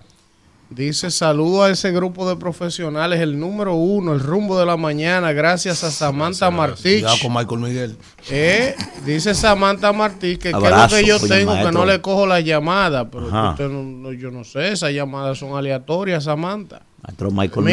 Dice 0.71 1.11
saludo 1.11 1.63
a 1.63 1.69
ese 1.69 1.91
grupo 1.91 2.27
de 2.27 2.35
profesionales, 2.35 3.21
el 3.21 3.39
número 3.39 3.75
uno, 3.75 4.13
el 4.13 4.21
rumbo 4.21 4.59
de 4.59 4.65
la 4.65 4.75
mañana, 4.75 5.31
gracias 5.31 5.83
a 5.83 5.91
Samantha 5.91 6.49
Martí. 6.49 7.01
Con 7.21 7.31
Michael 7.33 7.59
Miguel. 7.61 7.97
Eh, 8.31 8.75
dice 9.05 9.35
Samantha 9.35 9.93
Martí 9.93 10.37
que 10.37 10.49
qué 10.49 10.49
es 10.49 10.53
lo 10.55 10.97
que 10.97 11.05
yo 11.05 11.19
tengo, 11.29 11.51
que 11.53 11.71
no 11.71 11.85
le 11.85 12.01
cojo 12.01 12.25
la 12.25 12.39
llamada, 12.41 13.09
pero 13.11 13.27
usted 13.51 13.69
no- 13.69 13.83
no- 13.83 14.11
yo 14.11 14.29
no 14.31 14.43
sé, 14.43 14.71
esas 14.73 14.91
llamadas 14.91 15.37
son 15.37 15.55
aleatorias, 15.55 16.23
Samantha. 16.25 16.81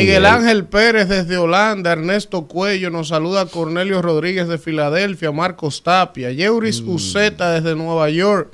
Miguel 0.00 0.26
Ángel 0.26 0.64
Pérez 0.66 1.08
desde 1.08 1.36
Holanda, 1.38 1.92
Ernesto 1.92 2.46
Cuello, 2.46 2.90
nos 2.90 3.08
saluda 3.08 3.46
Cornelio 3.46 4.00
Rodríguez 4.02 4.48
de 4.48 4.58
Filadelfia, 4.58 5.32
Marcos 5.32 5.82
Tapia, 5.82 6.30
Yeuris 6.30 6.82
Mm. 6.82 6.88
Uceta 6.90 7.50
desde 7.52 7.74
Nueva 7.74 8.10
York. 8.10 8.52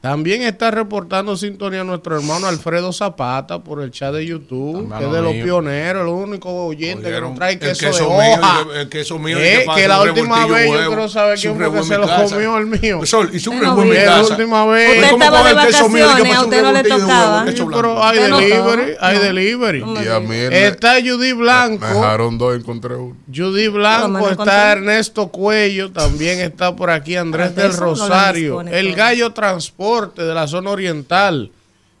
También 0.00 0.40
está 0.40 0.70
reportando 0.70 1.36
sintonía 1.36 1.84
nuestro 1.84 2.16
hermano 2.16 2.46
Alfredo 2.46 2.90
Zapata 2.90 3.58
por 3.62 3.82
el 3.82 3.90
chat 3.90 4.14
de 4.14 4.24
YouTube, 4.24 4.78
Hermano 4.84 4.98
que 4.98 5.06
es 5.06 5.12
de 5.12 5.20
los 5.22 5.34
mío. 5.34 5.44
pioneros, 5.44 6.02
el 6.02 6.08
único 6.08 6.64
oyente 6.64 7.10
que 7.10 7.20
nos 7.20 7.34
trae 7.34 7.52
el 7.52 7.58
queso, 7.58 7.86
queso 7.86 8.04
de 8.08 8.10
mío, 8.10 8.18
hoja. 8.38 8.60
el- 8.72 8.76
el 8.80 8.88
queso 8.88 9.18
mío, 9.18 9.36
Eh, 9.38 9.66
que 9.76 9.86
la 9.88 10.00
última 10.00 10.46
vez 10.46 10.70
yo 10.72 10.86
quiero 10.88 11.08
saber 11.10 11.38
quién 11.38 11.54
fue 11.54 11.70
que 11.70 11.82
se 11.82 11.98
lo 11.98 12.06
comió 12.08 12.56
el 12.56 12.66
mío. 12.66 13.04
Sol, 13.04 13.28
un 13.30 13.38
Yo 13.38 13.52
no 13.52 13.82
en. 13.82 14.06
La 14.06 14.22
última 14.22 14.64
vez. 14.64 14.96
Usted 14.96 15.10
¿cómo 15.10 15.24
estaba 15.24 15.42
de 15.42 15.50
el 15.50 15.56
mío 15.56 15.62
y 15.62 15.66
vacaciones, 15.66 16.02
pasa 16.06 16.38
a 16.38 16.40
un 16.40 16.44
usted 16.46 16.62
no 16.62 16.72
le 16.72 16.82
revoltillo 16.82 16.96
de 16.96 17.04
huevo, 17.04 17.50
tocaba. 17.50 17.76
pero 17.76 18.02
hay 18.04 18.18
delivery, 18.18 18.92
hay 19.00 19.16
No. 19.16 19.22
delivery. 19.22 19.84
Y 20.02 20.08
a 20.08 20.20
mí 20.20 20.26
me, 20.28 20.66
Está 20.66 20.94
Judy 21.04 21.32
Blanco. 21.34 21.84
me 21.86 21.92
dejaron 21.92 22.38
dos, 22.38 22.56
encontré 22.56 22.94
uno. 22.94 23.16
Judy 23.34 23.68
Blanco, 23.68 24.30
está. 24.30 24.72
Ernesto 24.72 25.28
Cuello, 25.28 25.92
también 25.92 26.40
está 26.40 26.74
por 26.74 26.88
aquí 26.88 27.16
Andrés 27.16 27.54
de 27.54 27.64
del 27.64 27.76
Rosario, 27.76 28.62
el. 28.62 28.94
Gallo 28.94 29.32
Transporte 29.34 29.89
de 29.98 30.34
la 30.34 30.46
zona 30.46 30.70
oriental. 30.70 31.50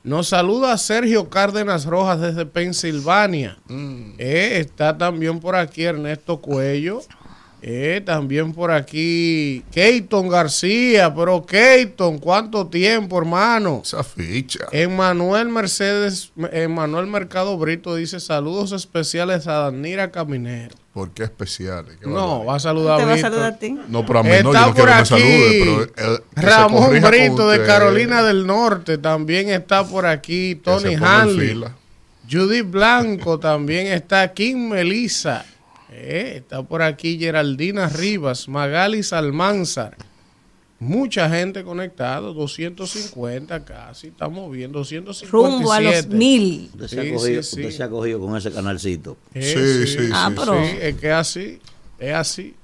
Nos 0.02 0.28
saluda 0.28 0.78
Sergio 0.78 1.28
Cárdenas 1.28 1.84
Rojas 1.84 2.20
desde 2.20 2.46
Pensilvania. 2.46 3.58
Eh, 4.18 4.58
está 4.60 4.96
también 4.96 5.40
por 5.40 5.56
aquí 5.56 5.84
Ernesto 5.84 6.40
Cuello. 6.40 7.02
Eh, 7.62 8.00
también 8.04 8.52
por 8.52 8.70
aquí 8.70 9.62
Keiton 9.70 10.28
García, 10.28 11.14
pero 11.14 11.44
Keiton, 11.44 12.18
¿cuánto 12.18 12.66
tiempo, 12.66 13.18
hermano? 13.18 13.82
Esa 13.84 14.02
ficha. 14.02 14.66
Emanuel 14.72 15.48
Mercedes, 15.48 16.32
Emanuel 16.52 17.06
Mercado 17.06 17.58
Brito 17.58 17.94
dice 17.94 18.18
saludos 18.18 18.72
especiales 18.72 19.46
a 19.46 19.70
Danira 19.70 20.10
Caminero. 20.10 20.74
¿Por 20.94 21.10
qué 21.10 21.24
especiales? 21.24 21.98
¿Qué 22.00 22.08
No, 22.08 22.44
va 22.44 22.56
a 22.56 22.60
saludar 22.60 22.96
Te 22.96 23.04
a 23.04 23.06
va 23.06 23.14
a 23.14 23.18
saludar 23.18 23.52
a 23.52 23.58
ti. 23.58 23.78
No, 23.88 24.04
pero 24.04 24.20
a 24.20 24.22
mí 24.22 24.30
no, 24.42 24.52
Está 24.52 24.60
yo 24.60 24.66
no 24.66 24.74
por 24.74 24.74
quiero 24.74 24.90
que 24.90 24.94
me 24.94 25.00
aquí 25.00 25.06
salude, 25.06 25.92
pero 25.94 26.24
que 26.34 26.40
Ramón 26.40 27.00
Brito 27.02 27.48
de. 27.48 27.64
Carolina 27.64 28.22
del 28.22 28.46
Norte. 28.46 28.98
También 28.98 29.50
está 29.50 29.84
por 29.84 30.06
aquí 30.06 30.56
Tony 30.56 30.94
Hanley. 30.94 31.62
Judith 32.28 32.68
Blanco 32.68 33.38
también 33.38 33.86
está. 33.86 34.32
Kim 34.32 34.70
Melissa. 34.70 35.44
Eh, 35.92 36.34
está 36.36 36.62
por 36.62 36.82
aquí 36.82 37.18
Geraldina 37.18 37.88
Rivas. 37.88 38.48
Magali 38.48 39.02
Salmanzar. 39.02 39.96
Mucha 40.78 41.28
gente 41.28 41.62
conectada. 41.62 42.20
250 42.20 43.64
casi. 43.64 44.08
Estamos 44.08 44.50
viendo 44.50 44.78
257. 44.78 45.30
Rumbo 45.30 45.72
a 45.72 45.80
los 45.80 46.06
mil. 46.08 46.70
Usted 46.72 46.86
se, 46.88 47.00
ha 47.00 47.02
Sí, 47.02 47.12
cogido, 47.12 47.42
sí, 47.42 47.54
sí. 47.56 47.60
usted 47.62 47.76
se 47.76 47.82
ha 47.82 47.88
cogido 47.90 48.20
con 48.20 48.36
ese 48.36 48.50
canalcito. 48.50 49.16
Eh, 49.34 49.86
Sí, 49.86 49.92
sí, 49.98 50.10
Ah, 50.12 50.28
sí, 50.30 50.36
pero- 50.38 50.64
Sí, 50.64 50.70
es 50.80 50.94
que 50.96 51.06
es 51.08 51.12
así. 51.14 51.58
Es 51.98 52.14
así. 52.14 52.54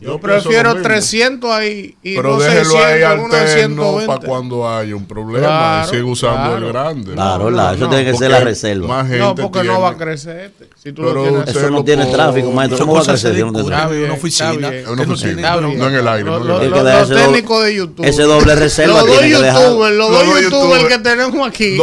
Yo, 0.00 0.18
prefiero 0.18 0.70
lo 0.70 0.74
mismo. 0.76 0.88
300 0.88 1.50
ahí 1.52 1.94
y 2.02 2.16
Pero 2.16 2.30
no 2.30 2.38
déjelo 2.40 2.64
600 2.70 2.84
ahí 2.84 3.02
en 3.02 3.20
una 3.20 3.40
alterno 3.40 3.82
120. 3.84 4.06
para 4.06 4.20
cuando 4.28 4.68
haya 4.68 4.96
un 4.96 5.06
problema 5.06 5.46
Claro, 5.46 5.86
y 5.86 5.90
sigue 5.90 6.02
usando 6.02 6.36
claro. 6.50 6.56
el 6.66 6.72
grande. 6.72 7.12
Claro, 7.12 7.44
no, 7.44 7.50
la- 7.50 7.72
eso 7.74 7.84
no, 7.84 7.88
tiene 7.90 8.04
que 8.04 8.10
Porque 8.10 8.24
ser 8.24 8.30
la 8.32 8.40
reserva. 8.40 8.88
Más 8.88 9.06
gente 9.06 9.18
No, 9.20 9.34
porque 9.36 9.62
no 9.62 9.80
va 9.80 9.90
a 9.90 9.96
crecer 9.96 10.38
este. 10.58 10.68
Si 10.82 10.92
tú 10.92 11.02
Pero 11.02 11.14
lo 11.14 11.22
tienes 11.22 11.38
usted 11.40 11.56
Eso 11.60 11.70
no 11.70 11.76
lo 11.76 11.84
tiene 11.84 12.06
tráfico, 12.06 12.50
maestro. 12.50 12.78
¿Cómo 12.80 12.94
va 12.94 13.00
a 13.00 13.04
crecer 13.04 13.30
no 13.30 13.52
tiene 13.52 13.60
una 14.06 14.14
oficina. 14.14 14.68
una 14.88 15.04
no 15.04 15.12
oficina. 15.12 15.56
no 15.60 15.86
en 15.88 15.94
el 15.94 16.08
aire, 16.08 16.24
no 16.24 16.38
Los 16.40 17.08
técnicos 17.08 17.64
de 17.64 17.74
YouTube. 17.76 18.04
Ese 18.06 18.22
doble 18.22 18.54
reserva 18.56 18.94
Los 18.98 19.06
dos 19.06 19.18
tiene 19.20 19.36
que 19.36 19.42
dejar. 19.42 19.62
youtubers, 19.62 19.96
los 19.96 20.10
dos 20.10 20.40
youtubers 20.42 20.84
que 20.84 20.98
tenemos 20.98 21.48
aquí. 21.48 21.78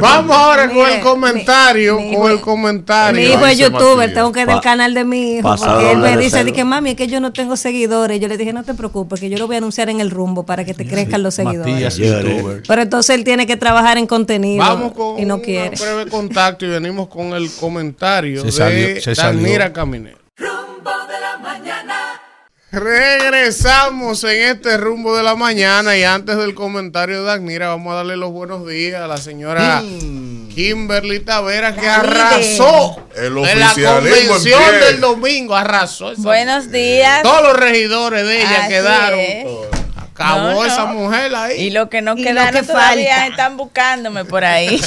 Vamos 0.00 0.36
ahora 0.36 0.68
con 0.68 0.86
el 0.88 1.00
comentario, 1.00 1.96
con 1.96 2.04
hijo- 2.06 2.28
el 2.28 2.40
comentario. 2.40 3.20
Mi 3.20 3.32
hijo 3.32 3.46
es 3.46 3.56
youtuber, 3.58 4.12
tengo 4.12 4.30
que 4.32 4.40
ir 4.42 4.46
del 4.46 4.60
canal 4.60 4.92
de 4.92 5.04
mi 5.04 5.36
hijo. 5.36 5.48
pasado 5.48 5.74
Porque 5.76 5.92
él 5.92 5.98
me 5.98 6.16
dice 6.18 6.44
que 6.52 6.64
mami, 6.64 6.90
es 6.90 6.96
que 6.96 7.06
yo 7.06 7.20
no 7.20 7.29
tengo 7.32 7.56
seguidores. 7.56 8.20
Yo 8.20 8.28
le 8.28 8.36
dije, 8.36 8.52
no 8.52 8.62
te 8.64 8.74
preocupes, 8.74 9.20
que 9.20 9.28
yo 9.30 9.38
lo 9.38 9.46
voy 9.46 9.56
a 9.56 9.58
anunciar 9.58 9.88
en 9.90 10.00
el 10.00 10.10
rumbo 10.10 10.44
para 10.44 10.64
que 10.64 10.74
te 10.74 10.86
crezcan 10.86 11.22
los 11.22 11.34
seguidores. 11.34 11.72
Matías. 11.72 11.98
Pero 12.66 12.82
entonces 12.82 13.16
él 13.16 13.24
tiene 13.24 13.46
que 13.46 13.56
trabajar 13.56 13.98
en 13.98 14.06
contenido 14.06 14.64
Vamos 14.64 14.92
con 14.92 15.18
y 15.18 15.24
no 15.24 15.36
un 15.36 15.40
quiere. 15.42 15.76
breve 15.76 16.10
contacto 16.10 16.64
y 16.66 16.68
venimos 16.68 17.08
con 17.08 17.32
el 17.34 17.50
comentario 17.52 18.50
Se 18.50 18.64
de 18.64 19.00
se. 19.00 19.14
Danira 19.14 19.72
Caminero. 19.72 20.18
Rumbo 20.36 20.90
de 21.08 21.20
la 21.20 21.38
mañana. 21.38 21.96
Regresamos 22.72 24.22
en 24.24 24.42
este 24.56 24.76
rumbo 24.76 25.16
de 25.16 25.22
la 25.22 25.34
mañana 25.34 25.96
y 25.96 26.02
antes 26.04 26.36
del 26.36 26.54
comentario 26.54 27.20
de 27.20 27.24
Danira 27.24 27.68
vamos 27.68 27.92
a 27.92 27.96
darle 27.96 28.16
los 28.16 28.30
buenos 28.30 28.66
días 28.66 29.00
a 29.02 29.06
la 29.06 29.16
señora 29.16 29.82
Kimberly 30.60 31.20
Tavera 31.20 31.74
que 31.74 31.88
arrasó 31.88 33.02
El 33.16 33.36
en 33.38 33.60
la 33.60 33.72
convención 33.74 34.62
en 34.74 34.80
del 34.80 35.00
domingo, 35.00 35.56
arrasó. 35.56 36.12
esa 36.12 36.20
Buenos 36.22 36.70
días. 36.70 37.22
Todos 37.22 37.42
los 37.42 37.56
regidores 37.56 38.26
de 38.26 38.40
ella 38.42 38.58
Así 38.60 38.68
quedaron. 38.68 39.18
es. 39.20 39.46
Acabó 40.12 40.40
No, 40.50 40.52
no. 40.52 40.64
esa 40.66 40.84
mujer 40.84 41.34
ahí. 41.34 41.60
Y 41.62 41.70
lo 41.70 41.88
que 41.88 42.02
no 42.02 42.14
quedaron 42.14 42.54
lo 42.54 42.60
que 42.60 42.66
todavía 42.66 43.10
falta. 43.16 43.26
están 43.28 43.56
buscándome 43.56 44.26
por 44.26 44.44
ahí. 44.44 44.78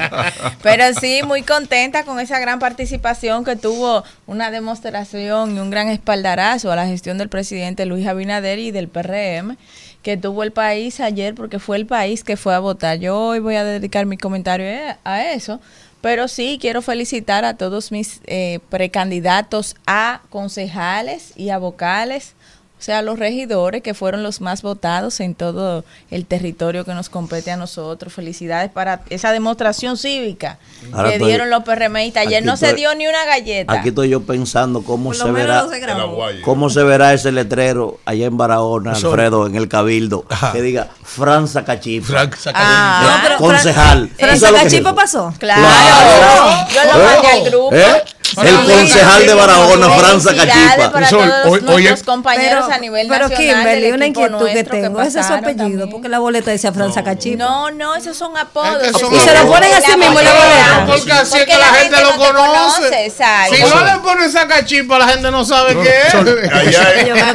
Pero 0.62 0.84
sí, 1.00 1.22
muy 1.24 1.42
contenta 1.42 2.02
con 2.04 2.18
esa 2.18 2.40
gran 2.40 2.58
participación 2.58 3.44
que 3.44 3.54
tuvo 3.54 4.02
una 4.26 4.50
demostración 4.50 5.56
y 5.56 5.60
un 5.60 5.70
gran 5.70 5.88
espaldarazo 5.88 6.72
a 6.72 6.76
la 6.76 6.86
gestión 6.86 7.16
del 7.16 7.28
presidente 7.28 7.86
Luis 7.86 8.08
Abinader 8.08 8.58
y 8.58 8.72
del 8.72 8.88
PRM 8.88 9.56
que 10.02 10.16
tuvo 10.16 10.42
el 10.42 10.52
país 10.52 11.00
ayer 11.00 11.34
porque 11.34 11.58
fue 11.58 11.76
el 11.76 11.86
país 11.86 12.24
que 12.24 12.36
fue 12.36 12.54
a 12.54 12.58
votar. 12.58 12.98
Yo 12.98 13.18
hoy 13.18 13.38
voy 13.38 13.54
a 13.56 13.64
dedicar 13.64 14.04
mi 14.06 14.16
comentario 14.18 14.66
a- 14.68 14.98
a 15.14 15.32
eso. 15.32 15.60
Pero 16.00 16.26
sí, 16.26 16.58
quiero 16.60 16.82
felicitar 16.82 17.44
a 17.44 17.56
todos 17.56 17.92
mis 17.92 18.20
eh, 18.26 18.58
precandidatos 18.70 19.76
a 19.86 20.22
concejales 20.30 21.32
y 21.36 21.50
a 21.50 21.58
vocales 21.58 22.34
o 22.82 22.84
sea, 22.84 23.00
los 23.00 23.16
regidores 23.16 23.80
que 23.80 23.94
fueron 23.94 24.24
los 24.24 24.40
más 24.40 24.62
votados 24.62 25.20
en 25.20 25.36
todo 25.36 25.84
el 26.10 26.26
territorio 26.26 26.84
que 26.84 26.94
nos 26.94 27.08
compete 27.08 27.52
a 27.52 27.56
nosotros. 27.56 28.12
Felicidades 28.12 28.72
para 28.72 29.02
esa 29.08 29.30
demostración 29.30 29.96
cívica 29.96 30.58
Ahora 30.92 31.10
que 31.10 31.14
estoy- 31.14 31.28
dieron 31.28 31.48
los 31.48 31.62
PRMistas. 31.62 32.26
Ayer 32.26 32.44
no 32.44 32.56
se 32.56 32.74
dio 32.74 32.92
ni 32.96 33.06
una 33.06 33.24
galleta. 33.24 33.72
Aquí 33.72 33.90
estoy 33.90 34.08
yo 34.08 34.22
pensando 34.24 34.82
cómo 34.82 35.14
se 35.14 35.30
verá. 35.30 35.64
se. 35.68 36.42
¿Cómo 36.42 36.70
se 36.70 36.82
verá 36.82 37.12
ese 37.14 37.30
letrero 37.30 38.00
allá 38.04 38.26
en 38.26 38.36
Barahona, 38.36 38.94
Eso- 38.94 39.10
Alfredo, 39.10 39.46
en 39.46 39.54
el 39.54 39.68
Cabildo? 39.68 40.24
Ajá. 40.28 40.50
Que 40.52 40.60
diga 40.62 40.88
Franza. 41.04 41.62
Frank 42.02 42.34
saca 42.34 42.58
Ah, 42.60 43.28
No, 43.30 43.36
concejal. 43.38 44.10
Fran- 44.18 44.32
¿Tú 44.34 44.40
sabes 44.40 44.42
lo 44.42 44.48
que 44.48 44.56
es 44.56 44.62
Cachipa 44.64 44.88
eso? 44.90 44.96
pasó. 44.96 45.34
Claro. 45.38 45.62
Claro. 45.62 46.66
Yo 46.74 46.80
lo 46.98 47.04
mandé 47.04 47.28
al 47.28 47.44
grupo. 47.50 47.74
¿Eh? 47.76 48.02
El 48.36 48.64
concejal 48.64 49.26
de 49.26 49.34
Barahona, 49.34 49.90
Franza 49.90 50.34
Cachipa. 50.34 50.90
para 50.92 51.08
Sol, 51.08 51.28
todos 51.28 51.44
hoy- 51.46 51.50
nuestros 51.62 51.74
oye- 51.76 52.04
compañeros 52.04 52.64
Pero, 52.66 52.74
a 52.74 52.78
nivel 52.78 53.08
pero 53.08 53.28
nacional. 53.28 53.54
Kimberly, 53.56 53.82
del 53.82 53.94
una 53.94 54.06
inquietud 54.06 54.46
que 54.48 54.64
tengo. 54.64 55.00
Ese 55.02 55.20
es 55.20 55.26
su 55.26 55.32
apellido, 55.32 55.56
también. 55.56 55.90
porque 55.90 56.08
la 56.08 56.18
boleta 56.18 56.50
decía 56.50 56.72
Franza 56.72 57.04
Cachipa. 57.04 57.36
No, 57.42 57.70
no, 57.70 57.94
esos 57.94 58.16
son 58.16 58.36
apodos. 58.36 58.78
Que 58.78 58.92
son 58.92 59.14
Y 59.14 59.18
se 59.18 59.34
lo 59.34 59.46
ponen 59.46 59.72
así 59.74 59.96
mismo 59.96 60.18
en 60.18 60.24
la 60.24 60.32
boleta. 60.32 60.84
Porque 60.86 61.12
así 61.12 61.38
es 61.38 61.44
que 61.46 61.56
la, 61.58 61.64
gente, 61.74 62.00
lo 62.00 62.10
no 62.12 62.16
conoce. 62.16 63.10
Si 63.10 63.62
no 63.62 63.84
le 63.84 63.98
ponen 63.98 64.32
cachipa, 64.48 64.98
la 64.98 65.08
gente 65.08 65.30
no 65.30 65.44
sabe 65.44 65.76
qué 65.76 65.90
es. 66.08 66.14
Allá, 66.14 66.92
que 66.94 67.00
en 67.00 67.16
la 67.16 67.32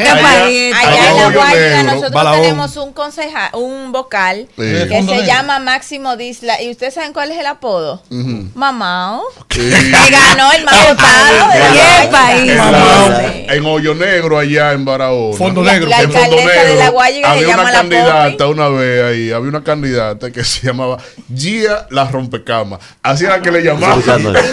Negro. 1.83 1.93
nosotros 1.95 2.31
tenemos 2.33 2.77
un 2.77 2.93
concejal, 2.93 3.49
un 3.53 3.91
vocal 3.91 4.47
que 4.55 5.03
se 5.07 5.25
llama 5.25 5.59
Máximo 5.59 6.15
Disla. 6.17 6.61
¿Y 6.61 6.71
ustedes 6.71 6.93
saben 6.93 7.13
cuál 7.13 7.31
es 7.31 7.39
el 7.39 7.45
apodo? 7.45 8.01
Mamao. 8.55 9.23
Que 9.47 9.69
ganó 10.11 10.51
el 10.53 10.65
de 10.95 12.07
país. 12.11 12.51
En, 13.49 13.65
Hoyo 13.65 13.95
Negro, 13.95 14.37
allá 14.39 14.71
en 14.73 14.85
Barahona. 14.85 15.37
Fondo 15.37 15.63
La- 15.63 15.73
negro. 15.73 15.89
la 15.89 16.01
en 16.01 16.11
Fondo 16.11 16.19
alcaldesa 16.19 16.49
de 16.61 16.65
Negro, 16.67 16.79
La 16.83 16.89
Guayiga 16.89 17.31
había 17.31 17.47
una 17.57 17.71
candidata 17.71 18.47
una 18.47 18.67
vez 18.69 19.03
ahí, 19.03 19.31
había 19.31 19.49
una 19.49 19.63
candidata 19.63 20.31
que 20.31 20.43
se 20.43 20.67
llamaba 20.67 20.97
Gia 21.33 21.87
la 21.89 22.05
Rompecamas. 22.05 22.79
Así 23.03 23.25
era 23.25 23.41
que 23.41 23.51
le 23.51 23.63
llamaban. 23.63 24.01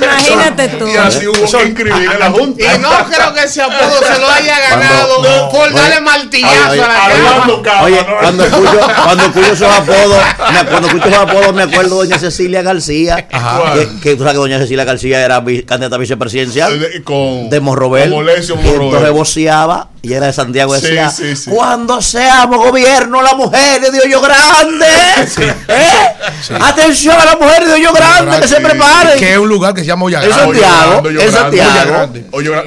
Imagínate 0.03 0.68
tú. 0.68 0.87
Y 0.89 0.97
así 0.97 1.26
hubo 1.26 1.35
que 1.59 1.64
inscribir 1.66 2.11
en 2.12 2.18
la 2.18 2.30
Junta. 2.30 2.74
Y 2.74 2.78
no 2.78 2.91
creo 3.11 3.35
que 3.35 3.45
ese 3.45 3.62
apodo 3.62 4.01
se 4.03 4.18
lo 4.20 4.28
haya 4.30 4.59
ganado 4.70 5.51
por 5.51 5.72
darle 5.72 6.01
martillazo 6.01 6.72
a 6.72 6.76
la 6.87 7.62
cama. 7.62 7.82
Oye, 7.82 8.07
cuando 8.20 8.45
escucho, 8.45 8.80
cuando 9.05 9.24
escucho 9.24 9.53
esos 9.53 9.68
apodos, 9.76 10.18
me- 10.53 10.64
cuando 10.70 10.89
escucho 10.89 11.09
esos 11.09 11.20
apodos 11.20 11.55
me 11.55 11.62
acuerdo 11.62 12.01
de 12.03 12.07
doña 12.09 12.18
Cecilia 12.18 12.62
García, 12.62 13.26
Ajá. 13.32 13.74
que, 14.03 14.14
tú 14.16 14.18
sabes 14.22 14.32
que 14.35 14.39
doña 14.39 14.59
Cecilia 14.59 14.85
García 14.85 15.24
era 15.24 15.43
candidata 15.66 15.97
a 15.97 15.99
vicepresidencial 16.19 16.79
De- 16.81 17.03
con- 17.03 17.51
de 17.51 17.61
Morrobel. 17.61 18.11
con 18.11 18.19
Molesio 18.25 18.55
Y 18.55 18.59
Morrobel. 18.59 18.87
entonces 18.87 19.11
voceaba 19.12 19.89
y 20.03 20.12
era 20.12 20.27
de 20.27 20.33
Santiago 20.33 20.75
Sí, 20.77 20.83
decía, 20.83 21.11
sí, 21.11 21.35
sí. 21.35 21.51
cuando 21.51 22.01
seamos 22.03 22.59
gobierno 22.59 23.23
la 23.23 23.35
mujer 23.35 23.81
de 23.81 24.01
Hoyo 24.01 24.21
Grande, 24.21 24.87
¿eh? 25.69 26.15
atención 26.61 27.17
a 27.19 27.25
la 27.25 27.37
mujer 27.37 27.65
de 27.67 27.73
Hoyo 27.73 27.93
Grande, 27.93 28.41
que 28.41 28.49
se 28.49 28.61
preparen. 28.61 29.19
Que 29.19 29.33
es 29.33 29.39
un 29.39 29.49
lugar 29.49 29.73
que 29.75 29.81
se 29.81 29.87
llama 29.87 30.05
En. 30.05 30.31
Santiago, 30.31 31.03
en 31.07 31.31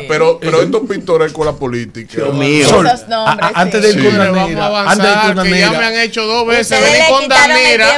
pero, 0.08 0.39
pero 0.39 0.62
esto 0.64 0.82
es 0.84 0.89
pintoresco 0.89 1.45
la 1.45 1.54
política. 1.54 2.14
Dios 2.16 2.34
mío. 2.34 2.68
Sol, 2.68 2.88
Esos 2.88 3.08
nombres, 3.08 3.38
a- 3.39 3.48
a- 3.48 3.62
antes 3.62 3.82
de 3.84 3.89
ir 3.91 4.04
con 4.04 4.18
Danira, 4.18 4.32
antes 4.41 4.48
de 4.48 4.52
ir 4.52 4.58
avanzar, 4.60 4.95
con 5.28 5.36
ya 5.36 5.43
Danira, 5.43 5.72
me 5.80 5.86
han 5.86 5.95
hecho 6.00 6.24
dos 6.26 6.48
veces 6.48 6.82
venir 6.82 7.04
con 7.10 7.28
Danira. 7.28 7.95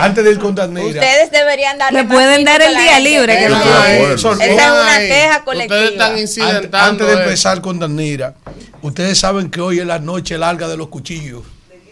antes 0.00 0.24
de 0.24 0.30
ir 0.32 0.38
con 0.38 0.54
Danira, 0.54 0.86
Ustedes 0.86 1.30
deberían 1.30 1.78
darle 1.78 2.02
Le 2.02 2.08
pueden 2.08 2.44
dar 2.44 2.60
el 2.60 2.76
día 2.76 3.00
libre, 3.00 3.38
que 3.38 3.48
no- 3.48 4.35
Esa 4.44 4.66
es 4.66 4.72
una 4.72 4.98
queja 4.98 5.28
Ustedes 5.28 5.44
colectiva. 5.44 5.84
están 5.84 6.10
Ante- 6.10 6.20
incidentando. 6.22 7.04
Antes 7.04 7.06
de 7.06 7.12
empezar 7.24 7.60
con 7.60 7.78
Danira, 7.78 8.34
ustedes 8.82 9.18
saben 9.18 9.50
que 9.50 9.60
hoy 9.60 9.78
es 9.80 9.86
la 9.86 9.98
noche 9.98 10.36
larga 10.38 10.68
de 10.68 10.76
los 10.76 10.88
cuchillos, 10.88 11.42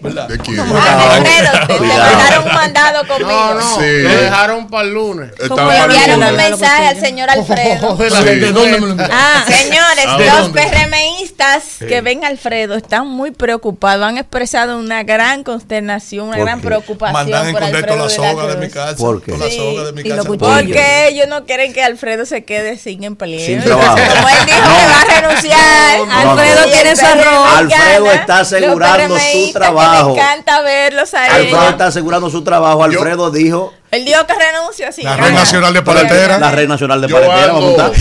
¿verdad? 0.04 0.28
¿De 0.28 0.38
quién? 0.38 0.60
Ah, 0.60 1.16
Alfredo, 1.16 1.66
te, 1.66 1.80
mandaron 1.80 2.44
un 2.48 2.54
mandado 2.54 3.06
conmigo. 3.08 3.30
No, 3.30 3.54
no, 3.54 3.74
Sí. 3.80 4.02
lo 4.02 4.08
dejaron 4.20 4.68
para 4.68 4.84
el 4.84 4.94
lunes. 4.94 5.30
Me 5.40 5.78
enviaron 5.78 6.22
un 6.22 6.36
mensaje 6.36 6.86
al 6.88 7.00
señor 7.00 7.30
Alfredo. 7.30 7.96
De 7.96 8.10
la 8.10 8.18
Sí. 8.18 8.24
¿De 8.26 8.52
dónde 8.52 8.80
me 8.80 8.86
lo 8.86 8.90
enviaron? 8.92 9.16
Ah, 9.16 9.44
señores, 9.48 10.18
¿de 10.18 10.26
los 10.26 10.38
dónde? 10.42 10.62
PRMistas 10.62 11.62
que 11.88 12.00
ven 12.00 12.24
a 12.24 12.28
Alfredo 12.28 12.74
están 12.74 13.08
muy 13.08 13.30
preocupados. 13.30 14.04
Han 14.06 14.18
expresado 14.18 14.78
una 14.78 15.02
gran 15.02 15.42
consternación, 15.44 16.28
una 16.28 16.36
¿Por 16.36 16.46
gran 16.46 16.60
qué? 16.60 16.66
preocupación 16.66 17.12
Mandan 17.30 17.46
Alfredo 17.46 17.86
toda 17.86 17.96
la 17.96 17.96
de 17.96 17.96
la 17.96 18.10
soga 18.10 18.46
de 18.54 18.56
mi 18.66 18.70
casa. 18.72 18.96
¿Por 18.96 19.22
qué? 19.22 19.32
La 19.32 19.50
soga 19.50 19.84
de 19.84 19.92
mi 19.92 20.02
casa. 20.08 20.24
Porque 20.24 21.08
ellos 21.08 21.28
no 21.28 21.44
quieren 21.44 21.72
que 21.72 21.82
Alfredo 21.82 22.26
se 22.26 22.44
quede 22.44 22.76
sin 22.76 23.04
empleo. 23.04 23.44
Sin 23.44 23.62
trabajo. 23.62 23.96
Como 23.96 24.28
él 24.28 24.36
dijo 24.46 24.58
que 24.58 24.86
va 24.92 25.00
a 25.00 25.20
renunciar. 25.20 25.98
no, 26.06 26.30
Alfredo 26.30 26.64
tiene 26.70 26.96
su 26.96 27.06
arroz. 27.06 27.48
Alfredo 27.56 28.12
está 28.12 28.38
asegurando 28.40 29.14
su 29.16 29.20
PRMistas 29.22 29.52
trabajo. 29.96 30.14
Me 30.14 30.20
encanta 30.22 30.62
verlos 30.62 31.14
ahí. 31.14 31.30
Alfredo 31.30 31.68
está 31.70 31.86
asegurando 31.86 32.30
su 32.30 32.42
trabajo. 32.44 32.82
Alfredo 32.84 33.30
dijo, 33.30 33.72
Él 33.90 34.04
dijo 34.04 34.26
que 34.26 34.34
renunció 34.34 34.88
así. 34.88 35.02
La. 35.02 35.16
Red 35.16 35.32
Nacional 35.32 35.72
de 35.74 35.82
Paletera. 35.82 36.38
la 36.38 36.50
red 36.50 36.68
nacional 36.68 37.00
de 37.00 37.08
Yo 37.08 37.14
paletera, 37.16 37.46
vamos 37.52 37.62
a 37.62 37.66
montar 37.66 37.92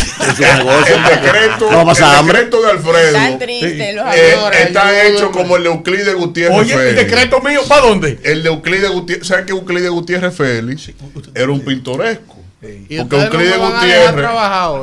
negocio. 0.57 0.95
El 0.95 1.03
decreto, 1.03 1.71
No 1.71 1.79
a 1.79 2.19
el 2.19 2.25
decreto 2.27 2.61
de 2.61 2.71
Alfredo 2.71 3.13
Tan 3.13 3.39
triste 3.39 3.93
los 3.93 4.15
eh, 4.15 4.33
amores. 4.37 4.59
está 4.61 4.87
ayúdenme. 4.87 5.09
hecho 5.17 5.31
como 5.31 5.55
el 5.57 5.63
de 5.63 5.69
Euclides 5.69 6.15
Gutiérrez 6.15 6.57
Oye, 6.59 6.73
el 6.73 6.79
Félix. 6.79 6.97
decreto 6.97 7.39
mío, 7.41 7.61
¿para 7.67 7.81
dónde? 7.81 8.19
El 8.23 8.43
de 8.43 8.49
Euclides 8.49 8.89
Gutiérrez, 8.91 9.27
¿sabes 9.27 9.45
que 9.45 9.51
Euclides 9.51 9.89
Gutiérrez 9.89 10.35
Félix 10.35 10.91
era 11.35 11.51
un 11.51 11.61
pintoresco? 11.61 12.37
Y 12.63 12.97
Porque 12.97 13.17
no 13.17 13.23
Euclides 13.23 13.57
dejar 13.57 13.71
Gutiérrez 13.73 14.29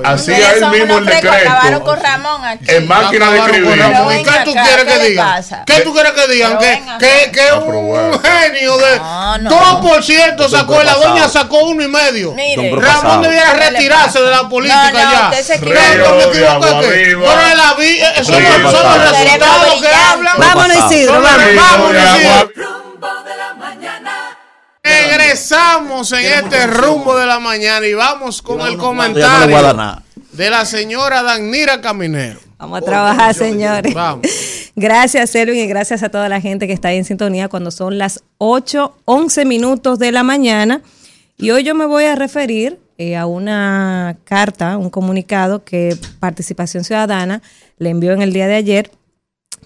hacía 0.05 0.53
él 0.53 0.67
mismo 0.67 0.99
el 0.99 1.05
frescos, 1.05 1.31
Acabaron 1.31 1.63
decreto 1.63 1.85
con 1.85 2.01
Ramón 2.01 2.45
aquí. 2.45 2.65
en 2.69 2.89
máquina 2.89 3.31
de 3.31 3.39
escribir. 3.39 3.71
¿Y 3.71 4.23
qué 4.23 4.31
tú 4.45 4.53
quieres 4.53 4.85
¿qué 4.85 4.99
que 4.99 5.09
digan? 5.09 5.45
¿Qué 5.67 5.81
tú 5.81 5.93
quieres 5.95 6.13
que 6.13 6.27
digan? 6.29 6.59
Que, 6.59 7.31
que, 7.33 7.53
un 7.53 8.21
genio 8.21 8.77
de 8.77 8.99
No, 8.99 9.39
no. 9.39 9.51
2% 9.51 10.49
sacó, 10.49 10.83
la 10.83 10.95
doña 10.95 11.29
sacó 11.29 11.65
uno 11.65 11.83
y 11.83 11.89
medio. 11.89 12.35
Ramón 12.81 13.23
debiera 13.23 13.53
¿Qué 13.53 13.59
le 13.59 13.71
retirarse 13.71 14.21
de 14.21 14.31
la 14.31 14.49
política 14.49 14.93
No, 14.93 14.99
no, 14.99 14.99
ya. 14.99 15.31
No, 15.97 16.15
me 16.17 16.25
equivoco, 16.25 16.89
viva. 16.89 17.35
Pero 17.35 17.57
la 17.57 17.75
vi, 17.75 18.01
eh, 18.01 18.25
son, 18.25 18.43
los- 18.43 19.11
resultados 19.11 19.81
que 19.81 19.89
hablan. 19.89 20.35
Vámonos, 20.39 20.77
Isidro. 20.93 21.23
Vámonos. 21.23 22.17
Isidro. 22.17 22.51
Regresamos 24.83 26.13
en 26.13 26.25
este 26.25 26.67
rumbo 26.67 27.17
de 27.17 27.27
la 27.27 27.39
mañana 27.39 27.87
y 27.87 27.95
vamos 27.95 28.41
con 28.41 28.61
el 28.63 28.77
comentario 28.77 29.57
de 30.33 30.51
la 30.51 30.65
señora 30.65 31.23
Danira 31.23 31.81
Caminero. 31.81 32.41
Vamos 32.59 32.79
a 32.79 32.83
trabajar, 32.83 33.35
señores. 33.35 33.93
Vamos. 33.95 34.27
Gracias, 34.77 35.31
Selvin, 35.31 35.57
y 35.57 35.67
gracias 35.67 36.03
a 36.03 36.09
toda 36.09 36.29
la 36.29 36.41
gente 36.41 36.67
que 36.67 36.73
está 36.73 36.89
ahí 36.89 36.99
en 36.99 37.05
sintonía 37.05 37.49
cuando 37.49 37.71
son 37.71 37.99
las 37.99 38.23
8, 38.39 38.97
11 39.05 39.45
minutos 39.45 39.99
de 39.99 40.13
la 40.13 40.23
mañana. 40.23 40.83
Y 41.37 41.51
hoy 41.51 41.65
yo 41.65 41.75
me 41.75 41.87
voy 41.87 42.05
a 42.05 42.15
referir 42.17 42.79
eh, 42.99 43.17
a 43.17 43.27
una 43.27 44.19
carta, 44.25 44.77
un 44.77 44.91
comunicado 44.91 45.65
que 45.65 45.97
Participación 46.21 46.85
Ciudadana 46.85 47.43
le 47.79 47.91
envió 47.91 48.13
en 48.13 48.23
el 48.23 48.33
día 48.33 48.47
de 48.47 48.57
ayer 48.57 48.91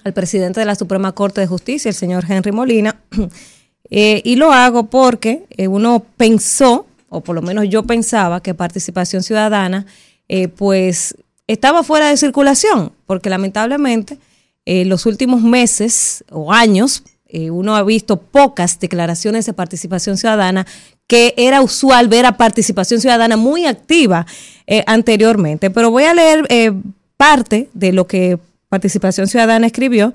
al 0.05 0.13
presidente 0.13 0.61
de 0.61 0.67
la 0.67 0.75
Suprema 0.75 1.13
Corte 1.13 1.41
de 1.41 1.47
Justicia, 1.47 1.89
el 1.89 1.95
señor 1.95 2.25
Henry 2.29 2.53
Molina. 2.53 3.01
Eh, 3.91 4.23
y 4.25 4.37
lo 4.37 4.53
hago 4.53 4.87
porque 4.87 5.45
eh, 5.51 5.69
uno 5.69 6.05
pensó, 6.17 6.87
o 7.09 7.21
por 7.21 7.35
lo 7.35 7.43
menos 7.43 7.69
yo 7.69 7.83
pensaba, 7.85 8.43
que 8.43 8.55
Participación 8.55 9.23
Ciudadana, 9.23 9.87
eh, 10.29 10.49
pues 10.49 11.17
estaba 11.47 11.83
fuera 11.83 12.09
de 12.09 12.17
circulación, 12.17 12.93
porque 13.07 13.31
lamentablemente 13.31 14.19
en 14.65 14.89
los 14.89 15.07
últimos 15.07 15.43
meses 15.43 16.25
o 16.31 16.53
años 16.53 17.03
eh, 17.27 17.51
uno 17.51 17.75
ha 17.75 17.83
visto 17.83 18.17
pocas 18.17 18.79
declaraciones 18.79 19.45
de 19.45 19.53
participación 19.53 20.17
ciudadana 20.17 20.67
que 21.07 21.35
era 21.37 21.63
usual 21.63 22.09
ver 22.09 22.27
a 22.27 22.37
participación 22.37 23.01
ciudadana 23.01 23.37
muy 23.37 23.67
activa 23.67 24.25
eh, 24.67 24.85
anteriormente. 24.87 25.71
Pero 25.71 25.91
voy 25.91 26.05
a 26.05 26.15
leer 26.15 26.47
eh, 26.49 26.73
parte 27.17 27.69
de 27.75 27.93
lo 27.93 28.07
que 28.07 28.39
Participación 28.69 29.29
Ciudadana 29.29 29.67
escribió 29.67 30.13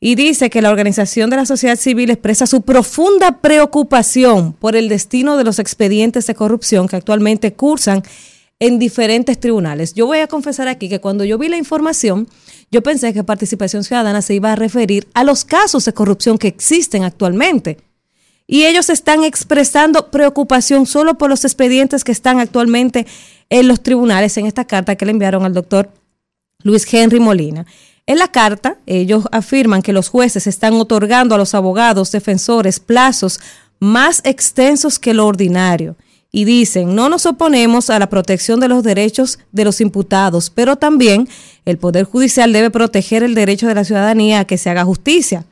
y 0.00 0.14
dice 0.14 0.48
que 0.48 0.62
la 0.62 0.70
organización 0.70 1.28
de 1.30 1.36
la 1.36 1.46
sociedad 1.46 1.76
civil 1.76 2.10
expresa 2.10 2.46
su 2.46 2.62
profunda 2.62 3.40
preocupación 3.40 4.52
por 4.52 4.76
el 4.76 4.88
destino 4.88 5.36
de 5.36 5.44
los 5.44 5.58
expedientes 5.58 6.26
de 6.26 6.34
corrupción 6.34 6.86
que 6.86 6.96
actualmente 6.96 7.52
cursan 7.52 8.02
en 8.60 8.78
diferentes 8.78 9.38
tribunales. 9.38 9.94
Yo 9.94 10.06
voy 10.06 10.18
a 10.18 10.26
confesar 10.26 10.68
aquí 10.68 10.88
que 10.88 11.00
cuando 11.00 11.24
yo 11.24 11.38
vi 11.38 11.48
la 11.48 11.56
información, 11.56 12.28
yo 12.70 12.82
pensé 12.82 13.12
que 13.12 13.24
Participación 13.24 13.84
Ciudadana 13.84 14.22
se 14.22 14.34
iba 14.34 14.52
a 14.52 14.56
referir 14.56 15.08
a 15.14 15.24
los 15.24 15.44
casos 15.44 15.84
de 15.84 15.94
corrupción 15.94 16.38
que 16.38 16.48
existen 16.48 17.04
actualmente. 17.04 17.78
Y 18.46 18.64
ellos 18.64 18.88
están 18.88 19.24
expresando 19.24 20.10
preocupación 20.10 20.86
solo 20.86 21.18
por 21.18 21.28
los 21.28 21.44
expedientes 21.44 22.02
que 22.02 22.12
están 22.12 22.40
actualmente 22.40 23.06
en 23.50 23.68
los 23.68 23.82
tribunales 23.82 24.36
en 24.38 24.46
esta 24.46 24.64
carta 24.64 24.96
que 24.96 25.04
le 25.04 25.12
enviaron 25.12 25.44
al 25.44 25.54
doctor 25.54 25.90
Luis 26.62 26.86
Henry 26.92 27.20
Molina. 27.20 27.66
En 28.08 28.18
la 28.18 28.28
carta, 28.28 28.78
ellos 28.86 29.24
afirman 29.32 29.82
que 29.82 29.92
los 29.92 30.08
jueces 30.08 30.46
están 30.46 30.72
otorgando 30.72 31.34
a 31.34 31.38
los 31.38 31.54
abogados 31.54 32.10
defensores 32.10 32.80
plazos 32.80 33.38
más 33.80 34.22
extensos 34.24 34.98
que 34.98 35.12
lo 35.12 35.26
ordinario. 35.26 35.94
Y 36.32 36.46
dicen, 36.46 36.94
no 36.94 37.10
nos 37.10 37.26
oponemos 37.26 37.90
a 37.90 37.98
la 37.98 38.08
protección 38.08 38.60
de 38.60 38.68
los 38.68 38.82
derechos 38.82 39.38
de 39.52 39.66
los 39.66 39.82
imputados, 39.82 40.48
pero 40.48 40.76
también 40.76 41.28
el 41.66 41.76
Poder 41.76 42.04
Judicial 42.04 42.50
debe 42.50 42.70
proteger 42.70 43.22
el 43.22 43.34
derecho 43.34 43.66
de 43.66 43.74
la 43.74 43.84
ciudadanía 43.84 44.40
a 44.40 44.44
que 44.46 44.56
se 44.56 44.70
haga 44.70 44.86
justicia. 44.86 45.44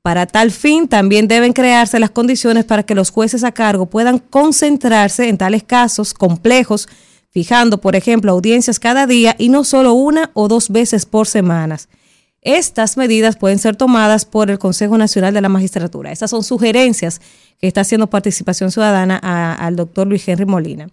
Para 0.00 0.26
tal 0.26 0.52
fin, 0.52 0.86
también 0.86 1.26
deben 1.26 1.52
crearse 1.52 1.98
las 1.98 2.10
condiciones 2.10 2.64
para 2.64 2.84
que 2.84 2.94
los 2.94 3.10
jueces 3.10 3.42
a 3.42 3.50
cargo 3.50 3.86
puedan 3.86 4.20
concentrarse 4.20 5.28
en 5.28 5.36
tales 5.36 5.64
casos 5.64 6.14
complejos, 6.14 6.88
fijando, 7.32 7.80
por 7.80 7.96
ejemplo, 7.96 8.30
audiencias 8.30 8.78
cada 8.78 9.08
día 9.08 9.34
y 9.36 9.48
no 9.48 9.64
solo 9.64 9.94
una 9.94 10.30
o 10.34 10.46
dos 10.46 10.68
veces 10.68 11.06
por 11.06 11.26
semanas. 11.26 11.88
Estas 12.44 12.98
medidas 12.98 13.36
pueden 13.36 13.58
ser 13.58 13.74
tomadas 13.74 14.26
por 14.26 14.50
el 14.50 14.58
Consejo 14.58 14.98
Nacional 14.98 15.32
de 15.32 15.40
la 15.40 15.48
Magistratura. 15.48 16.12
Esas 16.12 16.30
son 16.30 16.44
sugerencias 16.44 17.22
que 17.58 17.66
está 17.66 17.80
haciendo 17.80 18.10
Participación 18.10 18.70
Ciudadana 18.70 19.16
al 19.16 19.76
doctor 19.76 20.06
Luis 20.06 20.28
Henry 20.28 20.44
Molina. 20.44 20.88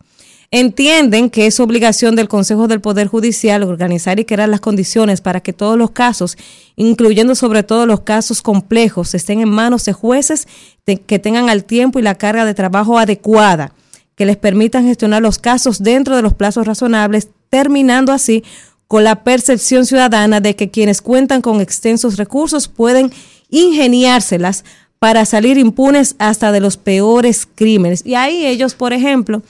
Entienden 0.50 1.30
que 1.30 1.48
es 1.48 1.60
obligación 1.60 2.16
del 2.16 2.30
Consejo 2.30 2.68
del 2.68 2.80
Poder 2.80 3.08
Judicial 3.08 3.64
organizar 3.64 4.20
y 4.20 4.26
crear 4.26 4.48
las 4.48 4.62
condiciones 4.62 5.20
para 5.20 5.42
que 5.42 5.54
todos 5.54 5.78
los 5.78 5.92
casos, 5.92 6.38
incluyendo 6.78 7.36
sobre 7.36 7.64
todo 7.64 7.86
los 7.86 8.02
casos 8.02 8.42
complejos, 8.42 9.14
estén 9.14 9.42
en 9.42 9.50
manos 9.50 9.84
de 9.86 9.94
jueces 9.94 10.48
que 10.86 11.20
tengan 11.20 11.50
el 11.50 11.66
tiempo 11.66 12.00
y 12.00 12.02
la 12.02 12.16
carga 12.16 12.46
de 12.46 12.54
trabajo 12.54 12.98
adecuada, 12.98 13.74
que 14.16 14.26
les 14.26 14.38
permitan 14.38 14.86
gestionar 14.86 15.22
los 15.22 15.38
casos 15.38 15.84
dentro 15.84 16.16
de 16.16 16.22
los 16.22 16.34
plazos 16.34 16.66
razonables, 16.66 17.30
terminando 17.50 18.14
así 18.14 18.44
con 18.92 19.06
la 19.06 19.24
percepción 19.24 19.86
ciudadana 19.86 20.42
de 20.42 20.58
que 20.58 20.70
quienes 20.70 21.02
cuentan 21.02 21.42
con 21.42 21.62
extensos 21.62 22.18
recursos 22.18 22.68
pueden 22.68 23.10
ingeniárselas 23.50 24.66
para 25.00 25.24
salir 25.24 25.58
impunes 25.58 26.16
hasta 26.20 26.52
de 26.52 26.60
los 26.60 26.76
peores 26.76 27.48
crímenes. 27.56 28.06
Y 28.06 28.16
ahí 28.16 28.46
ellos, 28.46 28.76
por 28.76 28.92
ejemplo, 28.92 29.44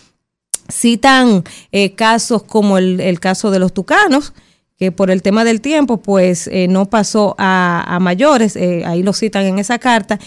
citan 0.71 1.43
eh, 1.71 1.95
casos 1.95 2.43
como 2.43 2.77
el, 2.77 3.19
caso 3.19 3.49
de 3.49 3.57
los 3.57 3.73
tucanos, 3.73 4.33
que 4.77 4.91
por 4.91 5.09
el 5.09 5.23
tema 5.23 5.43
del 5.43 5.59
tiempo, 5.59 5.97
pues 5.97 6.45
eh, 6.45 6.67
no 6.67 6.85
pasó 6.85 7.33
a, 7.39 7.83
a 7.95 7.99
mayores, 7.99 8.55
eh, 8.55 8.83
ahí 8.85 9.01
lo 9.01 9.11
citan 9.11 9.45
en 9.45 9.57
esa 9.57 9.79
carta, 9.79 10.19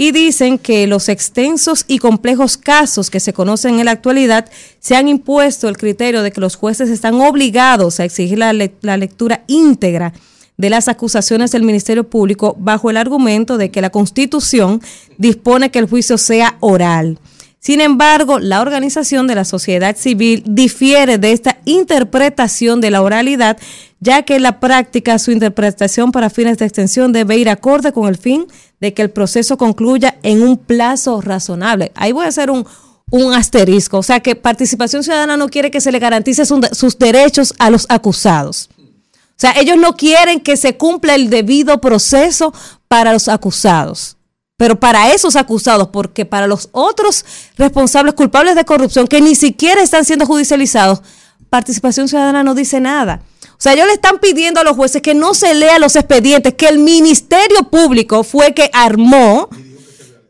y 0.00 0.12
dicen 0.12 0.56
que 0.56 0.86
los 0.86 1.10
extensos 1.10 1.84
y 1.86 1.98
complejos 1.98 2.56
casos 2.56 3.10
que 3.10 3.20
se 3.20 3.34
conocen 3.34 3.78
en 3.80 3.84
la 3.84 3.90
actualidad 3.90 4.46
se 4.78 4.96
han 4.96 5.08
impuesto 5.08 5.68
el 5.68 5.76
criterio 5.76 6.22
de 6.22 6.32
que 6.32 6.40
los 6.40 6.56
jueces 6.56 6.88
están 6.88 7.20
obligados 7.20 8.00
a 8.00 8.04
exigir 8.06 8.38
la, 8.38 8.54
le- 8.54 8.72
la 8.80 8.96
lectura 8.96 9.44
íntegra 9.46 10.14
de 10.56 10.70
las 10.70 10.88
acusaciones 10.88 11.50
del 11.52 11.64
Ministerio 11.64 12.08
Público 12.08 12.56
bajo 12.58 12.88
el 12.88 12.96
argumento 12.96 13.58
de 13.58 13.70
que 13.70 13.82
la 13.82 13.90
Constitución 13.90 14.80
dispone 15.18 15.70
que 15.70 15.80
el 15.80 15.86
juicio 15.86 16.16
sea 16.16 16.56
oral. 16.60 17.18
Sin 17.58 17.82
embargo, 17.82 18.38
la 18.38 18.62
organización 18.62 19.26
de 19.26 19.34
la 19.34 19.44
sociedad 19.44 19.94
civil 19.98 20.42
difiere 20.46 21.18
de 21.18 21.32
esta 21.32 21.58
interpretación 21.66 22.80
de 22.80 22.90
la 22.90 23.02
oralidad, 23.02 23.58
ya 24.00 24.22
que 24.22 24.36
en 24.36 24.42
la 24.42 24.60
práctica 24.60 25.18
su 25.18 25.30
interpretación 25.30 26.10
para 26.10 26.30
fines 26.30 26.58
de 26.58 26.64
extensión 26.64 27.12
debe 27.12 27.36
ir 27.36 27.48
acorde 27.50 27.92
con 27.92 28.08
el 28.08 28.16
fin 28.16 28.46
de 28.80 28.94
que 28.94 29.02
el 29.02 29.10
proceso 29.10 29.56
concluya 29.58 30.18
en 30.22 30.42
un 30.42 30.56
plazo 30.56 31.20
razonable. 31.20 31.92
Ahí 31.94 32.12
voy 32.12 32.24
a 32.24 32.28
hacer 32.28 32.50
un, 32.50 32.66
un 33.10 33.34
asterisco, 33.34 33.98
o 33.98 34.02
sea 34.02 34.20
que 34.20 34.34
participación 34.36 35.02
ciudadana 35.04 35.36
no 35.36 35.48
quiere 35.48 35.70
que 35.70 35.80
se 35.82 35.92
le 35.92 35.98
garantice 35.98 36.46
su- 36.46 36.60
sus 36.72 36.98
derechos 36.98 37.54
a 37.58 37.68
los 37.70 37.84
acusados. 37.90 38.70
O 38.78 39.40
sea, 39.40 39.52
ellos 39.58 39.76
no 39.78 39.96
quieren 39.96 40.40
que 40.40 40.56
se 40.56 40.76
cumpla 40.76 41.14
el 41.14 41.30
debido 41.30 41.80
proceso 41.80 42.52
para 42.88 43.12
los 43.12 43.28
acusados. 43.28 44.16
Pero 44.58 44.78
para 44.78 45.12
esos 45.12 45.36
acusados, 45.36 45.88
porque 45.88 46.26
para 46.26 46.46
los 46.46 46.68
otros 46.72 47.24
responsables 47.56 48.12
culpables 48.12 48.54
de 48.54 48.66
corrupción 48.66 49.06
que 49.06 49.22
ni 49.22 49.34
siquiera 49.34 49.82
están 49.82 50.04
siendo 50.04 50.26
judicializados, 50.26 51.00
participación 51.48 52.08
ciudadana 52.08 52.42
no 52.42 52.54
dice 52.54 52.80
nada. 52.80 53.22
O 53.60 53.62
sea, 53.62 53.74
ellos 53.74 53.88
le 53.88 53.92
están 53.92 54.18
pidiendo 54.20 54.58
a 54.58 54.64
los 54.64 54.74
jueces 54.74 55.02
que 55.02 55.12
no 55.14 55.34
se 55.34 55.52
lean 55.52 55.82
los 55.82 55.94
expedientes, 55.94 56.54
que 56.54 56.66
el 56.66 56.78
Ministerio 56.78 57.64
Público 57.70 58.24
fue 58.24 58.54
que 58.54 58.70
armó 58.72 59.50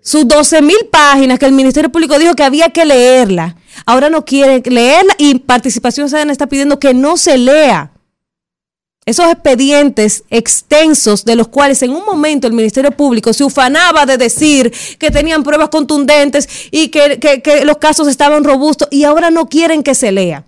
sus 0.02 0.26
12 0.26 0.62
mil 0.62 0.88
páginas 0.90 1.38
que 1.38 1.46
el 1.46 1.52
Ministerio 1.52 1.92
Público 1.92 2.18
dijo 2.18 2.34
que 2.34 2.42
había 2.42 2.70
que 2.70 2.84
leerla. 2.84 3.54
Ahora 3.86 4.10
no 4.10 4.24
quieren 4.24 4.62
leerla 4.66 5.14
y 5.16 5.38
Participación 5.38 6.08
Ciudadana 6.08 6.32
está 6.32 6.48
pidiendo 6.48 6.80
que 6.80 6.92
no 6.92 7.16
se 7.16 7.38
lea 7.38 7.92
esos 9.06 9.26
expedientes 9.30 10.24
extensos 10.30 11.24
de 11.24 11.36
los 11.36 11.46
cuales 11.48 11.82
en 11.82 11.90
un 11.92 12.04
momento 12.04 12.48
el 12.48 12.52
Ministerio 12.52 12.90
Público 12.90 13.32
se 13.32 13.44
ufanaba 13.44 14.06
de 14.06 14.16
decir 14.18 14.72
que 14.98 15.10
tenían 15.12 15.44
pruebas 15.44 15.68
contundentes 15.68 16.48
y 16.72 16.88
que, 16.88 17.20
que- 17.20 17.42
que 17.42 17.64
los 17.64 17.78
casos 17.78 18.08
estaban 18.08 18.42
robustos 18.42 18.88
y 18.90 19.04
ahora 19.04 19.30
no 19.30 19.48
quieren 19.48 19.84
que 19.84 19.94
se 19.94 20.10
lea. 20.10 20.44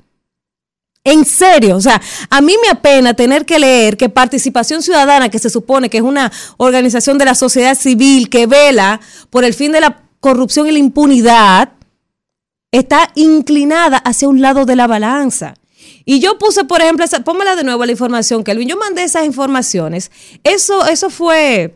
En 1.04 1.24
serio, 1.24 1.76
o 1.76 1.80
sea, 1.80 2.00
a 2.30 2.40
mí 2.40 2.54
me 2.62 2.68
apena 2.68 3.14
tener 3.14 3.44
que 3.44 3.58
leer 3.58 3.96
que 3.96 4.08
Participación 4.08 4.82
Ciudadana, 4.82 5.30
que 5.30 5.40
se 5.40 5.50
supone 5.50 5.90
que 5.90 5.98
es 5.98 6.04
una 6.04 6.30
organización 6.58 7.18
de 7.18 7.24
la 7.24 7.34
sociedad 7.34 7.74
civil 7.74 8.30
que 8.30 8.46
vela 8.46 9.00
por 9.30 9.44
el 9.44 9.52
fin 9.52 9.72
de 9.72 9.80
la 9.80 10.02
corrupción 10.20 10.68
y 10.68 10.72
la 10.72 10.78
impunidad, 10.78 11.70
está 12.70 13.10
inclinada 13.16 13.96
hacia 13.98 14.28
un 14.28 14.40
lado 14.40 14.64
de 14.64 14.76
la 14.76 14.86
balanza. 14.86 15.54
Y 16.04 16.20
yo 16.20 16.38
puse, 16.38 16.64
por 16.64 16.80
ejemplo, 16.80 17.04
esa, 17.04 17.24
pónmela 17.24 17.56
de 17.56 17.64
nuevo 17.64 17.84
la 17.84 17.92
información, 17.92 18.44
Kelvin. 18.44 18.68
Yo 18.68 18.76
mandé 18.76 19.02
esas 19.02 19.24
informaciones. 19.24 20.12
Eso, 20.44 20.86
eso 20.86 21.10
fue 21.10 21.74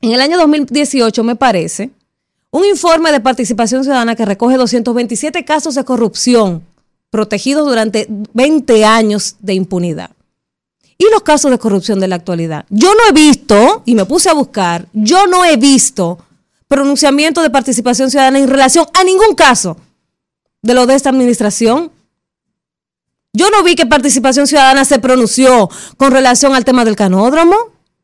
en 0.00 0.12
el 0.12 0.22
año 0.22 0.38
2018, 0.38 1.22
me 1.22 1.36
parece. 1.36 1.90
Un 2.50 2.64
informe 2.64 3.12
de 3.12 3.20
participación 3.20 3.84
ciudadana 3.84 4.16
que 4.16 4.24
recoge 4.24 4.56
227 4.56 5.44
casos 5.44 5.74
de 5.74 5.84
corrupción 5.84 6.62
protegidos 7.14 7.64
durante 7.64 8.08
20 8.08 8.84
años 8.84 9.36
de 9.38 9.54
impunidad. 9.54 10.10
Y 10.98 11.04
los 11.12 11.22
casos 11.22 11.52
de 11.52 11.60
corrupción 11.60 12.00
de 12.00 12.08
la 12.08 12.16
actualidad. 12.16 12.66
Yo 12.70 12.92
no 12.92 13.08
he 13.08 13.12
visto, 13.12 13.82
y 13.84 13.94
me 13.94 14.04
puse 14.04 14.30
a 14.30 14.32
buscar, 14.32 14.88
yo 14.92 15.28
no 15.28 15.44
he 15.44 15.56
visto 15.56 16.18
pronunciamiento 16.66 17.40
de 17.40 17.50
participación 17.50 18.10
ciudadana 18.10 18.40
en 18.40 18.48
relación 18.48 18.86
a 18.94 19.04
ningún 19.04 19.36
caso 19.36 19.76
de 20.60 20.74
lo 20.74 20.86
de 20.86 20.96
esta 20.96 21.10
administración. 21.10 21.92
Yo 23.32 23.48
no 23.48 23.62
vi 23.62 23.76
que 23.76 23.86
participación 23.86 24.48
ciudadana 24.48 24.84
se 24.84 24.98
pronunció 24.98 25.70
con 25.96 26.10
relación 26.10 26.52
al 26.52 26.64
tema 26.64 26.84
del 26.84 26.96
canódromo. 26.96 27.54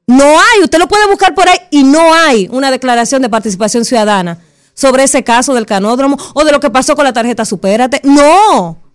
No 0.07 0.23
hay, 0.25 0.63
usted 0.63 0.79
lo 0.79 0.87
puede 0.87 1.09
buscar 1.09 1.35
por 1.35 1.49
ahí 1.49 1.59
y 1.73 1.83
no 1.83 2.15
hay 2.15 2.49
una 2.53 2.71
declaración 2.71 3.23
de 3.23 3.29
participación 3.29 3.85
ciudadana 3.85 4.39
sobre 4.73 5.03
ese 5.03 5.25
caso 5.25 5.53
del 5.53 5.67
canódromo 5.67 6.17
o 6.33 6.45
de 6.45 6.53
lo 6.53 6.61
que 6.61 6.71
pasó 6.71 6.95
con 6.95 7.05
la 7.05 7.13
tarjeta 7.13 7.45
Supérate. 7.45 8.03
No, 8.05 8.90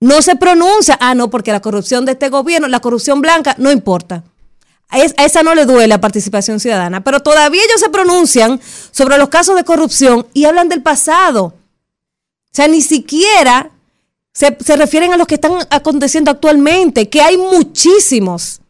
no 0.00 0.22
se 0.22 0.36
pronuncia. 0.36 0.96
Ah, 1.00 1.14
no, 1.14 1.28
porque 1.30 1.52
la 1.52 1.60
corrupción 1.60 2.04
de 2.04 2.12
este 2.12 2.28
gobierno, 2.28 2.68
la 2.68 2.80
corrupción 2.80 3.20
blanca, 3.20 3.54
no 3.58 3.70
importa. 3.70 4.24
A 4.88 5.00
es- 5.00 5.14
a 5.18 5.24
esa 5.24 5.42
no 5.42 5.54
le 5.54 5.66
duele 5.66 5.86
la 5.88 6.00
participación 6.00 6.60
ciudadana, 6.60 7.02
pero 7.04 7.20
todavía 7.20 7.62
ellos 7.62 7.80
se 7.80 7.90
pronuncian 7.90 8.60
sobre 8.90 9.18
los 9.18 9.28
casos 9.28 9.56
de 9.56 9.64
corrupción 9.64 10.26
y 10.32 10.44
hablan 10.46 10.68
del 10.68 10.82
pasado. 10.82 11.44
O 11.44 11.54
sea, 12.52 12.68
ni 12.68 12.80
siquiera 12.80 13.70
se, 14.32 14.56
se 14.64 14.76
refieren 14.76 15.12
a 15.12 15.16
los 15.16 15.26
que 15.26 15.34
están 15.34 15.52
aconteciendo 15.70 16.30
actualmente, 16.30 17.08
que 17.10 17.20
hay 17.20 17.36
muchísimos. 17.36 18.60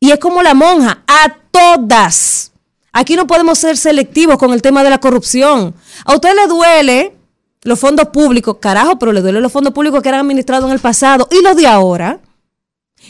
Y 0.00 0.10
es 0.10 0.18
como 0.18 0.42
la 0.42 0.52
monja, 0.54 1.02
a 1.06 1.34
todas. 1.50 2.50
Aquí 2.92 3.16
no 3.16 3.26
podemos 3.26 3.58
ser 3.58 3.76
selectivos 3.78 4.36
con 4.36 4.52
el 4.52 4.60
tema 4.60 4.82
de 4.84 4.90
la 4.90 4.98
corrupción. 4.98 5.74
A 6.04 6.14
usted 6.14 6.34
le 6.34 6.46
duele 6.48 7.16
los 7.64 7.78
fondos 7.78 8.08
públicos, 8.08 8.56
carajo, 8.60 8.98
pero 8.98 9.12
le 9.12 9.20
duele 9.20 9.40
los 9.40 9.52
fondos 9.52 9.72
públicos 9.72 10.02
que 10.02 10.08
eran 10.08 10.20
administrados 10.20 10.66
en 10.66 10.72
el 10.72 10.80
pasado 10.80 11.28
y 11.30 11.42
los 11.42 11.56
de 11.56 11.66
ahora. 11.66 12.20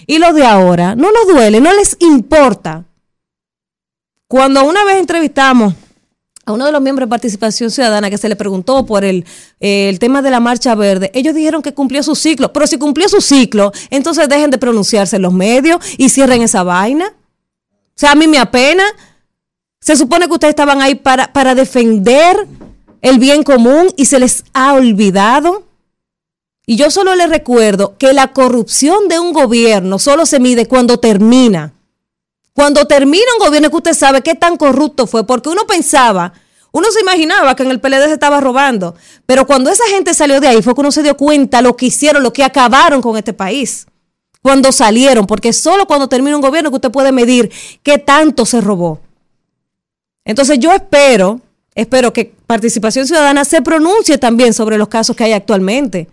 Y 0.07 0.19
los 0.19 0.35
de 0.35 0.45
ahora, 0.45 0.95
no 0.95 1.11
nos 1.13 1.27
duele, 1.27 1.61
no 1.61 1.73
les 1.73 1.97
importa. 2.01 2.85
Cuando 4.27 4.65
una 4.65 4.85
vez 4.85 4.97
entrevistamos 4.97 5.75
a 6.45 6.53
uno 6.53 6.67
de 6.67 6.73
los 6.73 6.81
miembros 6.81 7.07
de 7.07 7.11
Participación 7.11 7.71
Ciudadana 7.71 8.11
que 8.11 8.19
se 8.19 8.29
le 8.29 8.35
preguntó 8.35 8.85
por 8.85 9.05
el, 9.05 9.25
eh, 9.61 9.89
el 9.89 9.99
tema 9.99 10.23
de 10.23 10.31
la 10.31 10.41
Marcha 10.41 10.75
Verde, 10.75 11.11
ellos 11.15 11.35
dijeron 11.35 11.63
que 11.63 11.75
cumplió 11.75 12.03
su 12.03 12.15
ciclo, 12.15 12.53
pero 12.53 12.67
si 12.67 12.79
cumplió 12.79 13.09
su 13.09 13.21
ciclo, 13.21 13.73
entonces 13.91 14.29
dejen 14.29 14.51
de 14.51 14.59
pronunciarse 14.59 15.17
en 15.17 15.23
los 15.23 15.33
medios 15.33 15.79
y 15.99 16.09
cierren 16.09 16.43
esa 16.43 16.63
vaina. 16.63 17.07
O 17.09 17.95
sea, 17.95 18.13
a 18.13 18.15
mí 18.15 18.27
me 18.27 18.39
apena. 18.39 18.85
Se 19.81 19.97
supone 19.97 20.27
que 20.27 20.33
ustedes 20.33 20.53
estaban 20.53 20.81
ahí 20.81 20.95
para, 20.95 21.33
para 21.33 21.55
defender 21.55 22.47
el 23.03 23.19
bien 23.19 23.43
común 23.43 23.89
y 23.97 24.07
se 24.07 24.19
les 24.19 24.45
ha 24.55 24.73
olvidado. 24.73 25.65
Y 26.65 26.77
yo 26.77 26.91
solo 26.91 27.15
les 27.15 27.29
recuerdo 27.29 27.99
que 27.99 28.13
la 28.13 28.33
corrupción 28.33 29.09
de 29.09 29.19
un 29.19 29.33
gobierno 29.33 29.99
solo 29.99 30.25
se 30.25 30.41
mide 30.41 30.67
cuando 30.67 30.99
termina. 30.99 31.75
Cuando 32.55 32.87
termina 32.87 33.25
un 33.39 33.45
gobierno 33.45 33.71
que 33.71 33.77
usted 33.77 33.95
sabe 33.95 34.23
qué 34.23 34.35
tan 34.35 34.57
corrupto 34.57 35.07
fue, 35.07 35.27
porque 35.27 35.49
uno 35.49 35.67
pensaba, 35.67 36.33
uno 36.71 36.91
se 36.91 37.01
imaginaba 37.01 37.57
que 37.57 37.65
en 37.65 37.71
el 37.71 37.81
PLD 37.81 38.05
se 38.05 38.13
estaba 38.13 38.41
robando, 38.41 38.95
pero 39.27 39.47
cuando 39.47 39.71
esa 39.71 39.85
gente 39.89 40.15
salió 40.15 40.41
de 40.41 40.49
ahí 40.49 40.63
fue 40.63 40.75
que 40.75 40.81
uno 40.81 40.93
se 40.93 41.03
dio 41.03 41.17
cuenta 41.17 41.63
lo 41.63 41.77
que 41.77 41.87
hicieron, 41.87 42.23
lo 42.23 42.33
que 42.33 42.45
acabaron 42.45 43.03
con 43.03 43.17
este 43.17 43.33
país. 43.33 43.87
Cuando 44.43 44.71
salieron, 44.71 45.27
porque 45.27 45.53
solo 45.53 45.87
cuando 45.87 46.09
termina 46.09 46.37
un 46.37 46.43
gobierno 46.43 46.71
que 46.71 46.77
usted 46.77 46.91
puede 46.91 47.13
medir 47.13 47.51
qué 47.83 47.99
tanto 47.99 48.45
se 48.45 48.61
robó. 48.61 49.01
Entonces 50.25 50.59
yo 50.59 50.73
espero, 50.73 51.41
espero 51.75 52.13
que 52.13 52.35
Participación 52.47 53.07
Ciudadana 53.07 53.45
se 53.45 53.63
pronuncie 53.63 54.19
también 54.19 54.53
sobre 54.53 54.79
los 54.79 54.89
casos 54.89 55.17
que 55.17 55.25
hay 55.25 55.33
actualmente. 55.33 56.09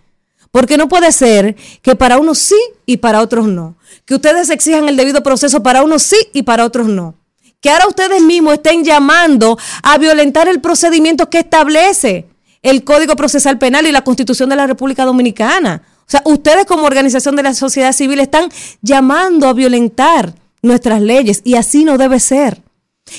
Porque 0.52 0.78
no 0.78 0.88
puede 0.88 1.12
ser 1.12 1.56
que 1.82 1.96
para 1.96 2.18
unos 2.18 2.40
sí 2.40 2.60
y 2.86 2.98
para 2.98 3.22
otros 3.22 3.48
no. 3.48 3.76
Que 4.06 4.16
ustedes 4.16 4.50
exijan 4.50 4.90
el 4.90 4.98
debido 4.98 5.22
proceso 5.22 5.62
para 5.62 5.84
unos 5.84 6.02
sí 6.02 6.18
y 6.34 6.44
para 6.44 6.66
otros 6.66 6.88
no. 6.88 7.16
Que 7.62 7.70
ahora 7.70 7.88
ustedes 7.88 8.22
mismos 8.22 8.54
estén 8.54 8.84
llamando 8.84 9.58
a 9.84 9.98
violentar 9.98 10.48
el 10.48 10.62
procedimiento 10.62 11.30
que 11.30 11.40
establece 11.40 12.26
el 12.62 12.84
Código 12.84 13.16
Procesal 13.16 13.58
Penal 13.58 13.86
y 13.86 13.92
la 13.92 14.04
Constitución 14.04 14.50
de 14.50 14.56
la 14.56 14.68
República 14.68 15.06
Dominicana. 15.06 15.84
O 16.02 16.12
sea, 16.12 16.22
ustedes 16.26 16.66
como 16.66 16.86
organización 16.86 17.36
de 17.36 17.44
la 17.44 17.54
sociedad 17.54 17.94
civil 17.94 18.20
están 18.20 18.50
llamando 18.82 19.48
a 19.48 19.54
violentar 19.54 20.34
nuestras 20.62 21.02
leyes 21.02 21.42
y 21.44 21.56
así 21.56 21.86
no 21.86 21.98
debe 21.98 22.20
ser. 22.20 22.62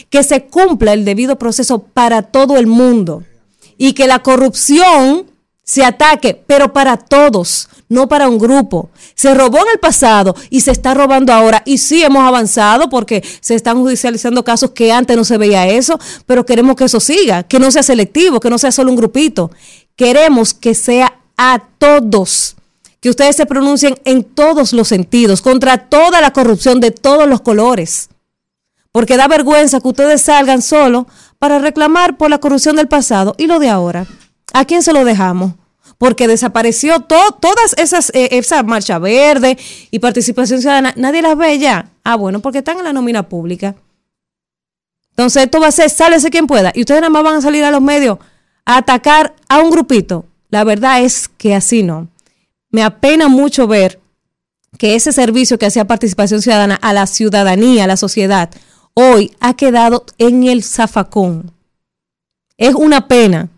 Que 0.08 0.22
se 0.22 0.44
cumpla 0.46 0.92
el 0.92 1.04
debido 1.04 1.38
proceso 1.38 1.80
para 1.82 2.22
todo 2.22 2.56
el 2.56 2.66
mundo 2.66 3.24
y 3.82 3.94
que 3.94 4.06
la 4.06 4.18
corrupción 4.18 5.26
se 5.64 5.84
ataque, 5.84 6.34
pero 6.34 6.72
para 6.72 6.96
todos, 6.98 7.68
no 7.88 8.08
para 8.08 8.28
un 8.28 8.38
grupo. 8.38 8.90
Se 9.14 9.32
robó 9.32 9.58
en 9.58 9.72
el 9.72 9.78
pasado 9.78 10.34
y 10.50 10.60
se 10.60 10.70
está 10.70 10.92
robando 10.92 11.32
ahora. 11.32 11.62
Y 11.64 11.78
sí 11.78 12.02
hemos 12.02 12.22
avanzado 12.22 12.90
porque 12.90 13.24
se 13.40 13.54
están 13.54 13.78
judicializando 13.80 14.44
casos 14.44 14.72
que 14.72 14.92
antes 14.92 15.16
no 15.16 15.24
se 15.24 15.38
veía 15.38 15.66
eso, 15.66 15.98
pero 16.26 16.44
queremos 16.44 16.76
que 16.76 16.84
eso 16.84 17.00
siga, 17.00 17.44
que 17.44 17.58
no 17.58 17.70
sea 17.70 17.82
selectivo, 17.82 18.38
que 18.38 18.50
no 18.50 18.58
sea 18.58 18.70
solo 18.70 18.90
un 18.90 18.96
grupito. 18.96 19.50
Queremos 19.96 20.52
que 20.52 20.74
sea 20.74 21.18
a 21.38 21.62
todos, 21.78 22.56
que 23.00 23.08
ustedes 23.08 23.36
se 23.36 23.46
pronuncien 23.46 23.94
en 24.04 24.24
todos 24.24 24.74
los 24.74 24.88
sentidos, 24.88 25.40
contra 25.40 25.88
toda 25.88 26.20
la 26.20 26.32
corrupción 26.32 26.80
de 26.80 26.90
todos 26.90 27.26
los 27.26 27.40
colores. 27.40 28.10
Porque 28.92 29.16
da 29.16 29.28
vergüenza 29.28 29.80
que 29.80 29.88
ustedes 29.88 30.22
salgan 30.22 30.62
solo 30.62 31.06
para 31.38 31.58
reclamar 31.58 32.16
por 32.16 32.28
la 32.30 32.38
corrupción 32.38 32.76
del 32.76 32.88
pasado 32.88 33.34
y 33.38 33.46
lo 33.46 33.58
de 33.58 33.68
ahora. 33.68 34.06
¿A 34.52 34.64
quién 34.64 34.82
se 34.82 34.92
lo 34.92 35.04
dejamos? 35.04 35.52
Porque 35.96 36.26
desapareció 36.26 37.00
to- 37.00 37.36
todas 37.40 37.74
esas, 37.76 38.10
eh, 38.14 38.28
esa 38.32 38.62
marcha 38.62 38.98
verde 38.98 39.58
y 39.90 39.98
participación 40.00 40.60
ciudadana. 40.60 40.92
Nadie 40.96 41.22
las 41.22 41.36
ve 41.36 41.58
ya. 41.58 41.90
Ah, 42.04 42.16
bueno, 42.16 42.40
porque 42.40 42.58
están 42.58 42.78
en 42.78 42.84
la 42.84 42.92
nómina 42.92 43.28
pública. 43.28 43.76
Entonces 45.10 45.44
esto 45.44 45.60
va 45.60 45.68
a 45.68 45.72
ser, 45.72 45.90
sálvese 45.90 46.30
quien 46.30 46.46
pueda. 46.46 46.72
Y 46.74 46.80
ustedes 46.80 47.00
nada 47.00 47.10
más 47.10 47.22
van 47.22 47.36
a 47.36 47.40
salir 47.42 47.62
a 47.64 47.70
los 47.70 47.82
medios 47.82 48.18
a 48.64 48.78
atacar 48.78 49.34
a 49.48 49.60
un 49.60 49.70
grupito. 49.70 50.24
La 50.48 50.64
verdad 50.64 51.02
es 51.02 51.28
que 51.28 51.54
así 51.54 51.82
no. 51.82 52.08
Me 52.70 52.82
apena 52.82 53.28
mucho 53.28 53.66
ver 53.66 54.00
que 54.78 54.94
ese 54.94 55.12
servicio 55.12 55.58
que 55.58 55.66
hacía 55.66 55.86
participación 55.86 56.40
ciudadana 56.40 56.76
a 56.80 56.92
la 56.92 57.06
ciudadanía, 57.06 57.84
a 57.84 57.88
la 57.88 57.96
sociedad, 57.96 58.50
hoy 58.94 59.32
ha 59.40 59.54
quedado 59.54 60.04
en 60.18 60.44
el 60.44 60.62
zafacón. 60.62 61.52
Es 62.56 62.74
una 62.74 63.08
pena 63.08 63.48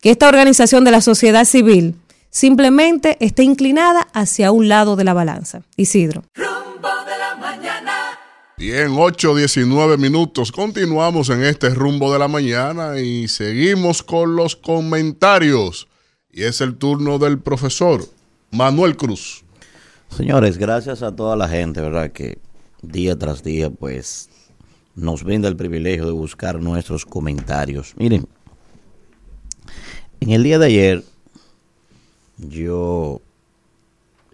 que 0.00 0.10
esta 0.10 0.28
organización 0.28 0.84
de 0.84 0.90
la 0.90 1.00
sociedad 1.00 1.44
civil 1.44 1.96
simplemente 2.28 3.16
esté 3.20 3.44
inclinada 3.44 4.08
hacia 4.12 4.52
un 4.52 4.68
lado 4.68 4.96
de 4.96 5.04
la 5.04 5.14
balanza. 5.14 5.62
Isidro. 5.76 6.24
Rumbo 6.34 6.88
de 7.06 7.18
la 7.18 7.36
mañana. 7.36 7.92
Bien, 8.58 8.88
8, 8.96 9.36
19 9.36 9.96
minutos. 9.96 10.52
Continuamos 10.52 11.30
en 11.30 11.42
este 11.44 11.70
rumbo 11.70 12.12
de 12.12 12.18
la 12.18 12.28
mañana 12.28 12.98
y 13.00 13.28
seguimos 13.28 14.02
con 14.02 14.36
los 14.36 14.56
comentarios. 14.56 15.88
Y 16.30 16.42
es 16.42 16.60
el 16.60 16.76
turno 16.76 17.18
del 17.18 17.38
profesor 17.38 18.04
Manuel 18.50 18.96
Cruz. 18.96 19.44
Señores, 20.14 20.58
gracias 20.58 21.02
a 21.02 21.14
toda 21.16 21.36
la 21.36 21.48
gente, 21.48 21.80
¿verdad? 21.80 22.12
Que 22.12 22.38
día 22.88 23.18
tras 23.18 23.42
día, 23.42 23.70
pues, 23.70 24.30
nos 24.94 25.24
brinda 25.24 25.48
el 25.48 25.56
privilegio 25.56 26.06
de 26.06 26.12
buscar 26.12 26.60
nuestros 26.60 27.04
comentarios. 27.04 27.94
Miren, 27.96 28.26
en 30.20 30.30
el 30.30 30.42
día 30.42 30.58
de 30.58 30.66
ayer, 30.66 31.04
yo 32.38 33.20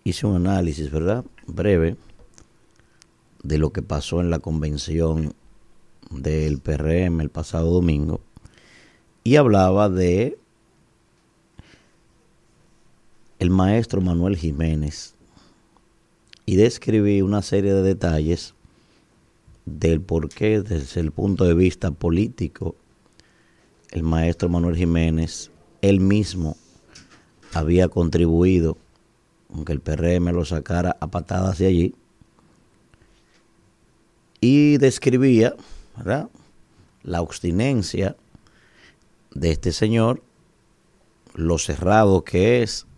hice 0.05 0.27
un 0.27 0.37
análisis, 0.37 0.91
¿verdad? 0.91 1.25
Breve, 1.47 1.97
de 3.43 3.59
lo 3.59 3.71
que 3.71 3.83
pasó 3.83 4.21
en 4.21 4.31
la 4.31 4.39
convención 4.39 5.35
del 6.11 6.59
PRM 6.59 7.21
el 7.21 7.31
pasado 7.31 7.71
domingo 7.71 8.21
y 9.23 9.37
hablaba 9.37 9.89
de 9.89 10.39
el 13.39 13.51
maestro 13.51 14.01
Manuel 14.01 14.37
Jiménez 14.37 15.15
y 16.51 16.57
describí 16.57 17.23
una 17.23 17.43
serie 17.43 17.73
de 17.73 17.83
detalles 17.83 18.55
del 19.67 20.01
por 20.01 20.29
qué 20.29 20.61
desde 20.61 21.01
el 21.01 21.13
punto 21.13 21.45
de 21.45 21.55
vista 21.55 21.93
político 21.93 22.75
el 23.93 24.03
maestro 24.03 24.49
Manuel 24.49 24.75
Jiménez 24.75 25.53
él 25.81 26.01
mismo 26.01 26.57
había 27.55 27.87
contribuido 27.87 28.77
aunque 29.55 29.73
el 29.73 29.79
PRM 29.79 30.33
lo 30.33 30.45
sacara 30.45 30.97
a 30.99 31.07
patadas 31.07 31.59
de 31.59 31.67
allí 31.67 31.95
y 34.41 34.79
describía 34.79 35.55
la 37.05 37.23
obstinencia 37.23 38.17
de 39.33 39.53
este 39.53 39.71
señor, 39.71 40.21
lo 41.33 41.59
cerrado 41.59 42.25
que 42.25 42.65
es, 42.65 42.89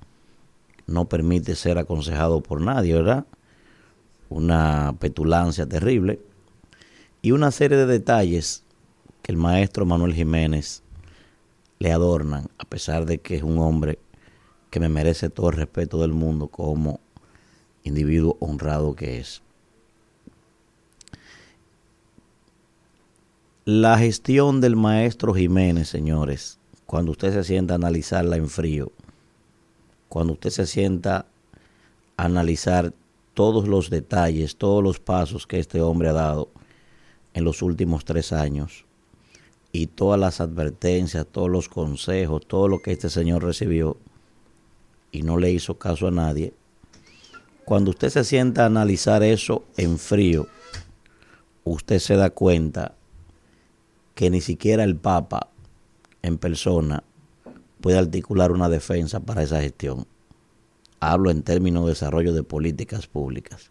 no 0.87 1.07
permite 1.11 1.55
ser 1.55 1.77
aconsejado 1.77 2.41
por 2.41 2.62
nadie, 2.62 2.95
¿verdad? 2.95 3.27
Una 4.32 4.96
petulancia 4.98 5.66
terrible 5.66 6.18
y 7.20 7.32
una 7.32 7.50
serie 7.50 7.76
de 7.76 7.86
detalles 7.86 8.64
que 9.22 9.30
el 9.30 9.36
maestro 9.36 9.84
Manuel 9.84 10.14
Jiménez 10.14 10.82
le 11.78 11.92
adornan, 11.92 12.48
a 12.59 12.64
pesar 12.64 13.04
de 13.04 13.18
que 13.18 13.36
es 13.36 13.42
un 13.42 13.59
hombre 13.59 13.98
que 14.70 14.80
me 14.80 14.88
merece 14.88 15.28
todo 15.28 15.50
el 15.50 15.56
respeto 15.56 16.00
del 16.00 16.12
mundo 16.12 16.48
como 16.48 17.00
individuo 17.84 18.38
honrado 18.40 18.94
que 18.96 19.18
es. 19.18 19.42
La 23.66 23.98
gestión 23.98 24.62
del 24.62 24.76
maestro 24.76 25.34
Jiménez, 25.34 25.88
señores, 25.88 26.59
cuando 26.86 27.12
usted 27.12 27.34
se 27.34 27.44
sienta 27.44 27.74
a 27.74 27.76
analizarla 27.76 28.36
en 28.36 28.48
frío, 28.48 28.92
cuando 30.09 30.32
usted 30.32 30.50
se 30.50 30.66
sienta 30.66 31.26
a 32.16 32.24
analizar 32.24 32.94
todos 33.34 33.68
los 33.68 33.90
detalles, 33.90 34.56
todos 34.56 34.82
los 34.82 35.00
pasos 35.00 35.46
que 35.46 35.59
este 35.59 35.80
hombre 35.80 36.09
ha 36.09 36.12
dado 36.12 36.50
en 37.34 37.44
los 37.44 37.62
últimos 37.62 38.04
tres 38.04 38.32
años 38.32 38.84
y 39.72 39.86
todas 39.86 40.20
las 40.20 40.40
advertencias, 40.40 41.26
todos 41.26 41.50
los 41.50 41.68
consejos, 41.68 42.46
todo 42.46 42.68
lo 42.68 42.80
que 42.80 42.92
este 42.92 43.09
señor 43.09 43.42
recibió 43.42 43.96
y 45.10 45.22
no 45.22 45.38
le 45.38 45.50
hizo 45.50 45.78
caso 45.78 46.09
a 46.09 46.10
nadie, 46.10 46.52
cuando 47.64 47.90
usted 47.90 48.10
se 48.10 48.24
sienta 48.24 48.64
a 48.64 48.66
analizar 48.66 49.22
eso 49.22 49.64
en 49.76 49.98
frío, 49.98 50.46
usted 51.64 51.98
se 52.00 52.16
da 52.16 52.30
cuenta 52.30 52.94
que 54.14 54.30
ni 54.30 54.40
siquiera 54.40 54.84
el 54.84 54.96
Papa 54.96 55.48
en 56.22 56.38
persona 56.38 57.02
puede 57.80 57.98
articular 57.98 58.52
una 58.52 58.68
defensa 58.68 59.20
para 59.20 59.42
esa 59.42 59.60
gestión. 59.60 60.06
Hablo 61.05 61.31
en 61.31 61.43
términos 61.43 61.85
de 61.85 61.91
desarrollo 61.91 62.33
de 62.33 62.45
políticas 62.45 63.07
públicas. 63.07 63.70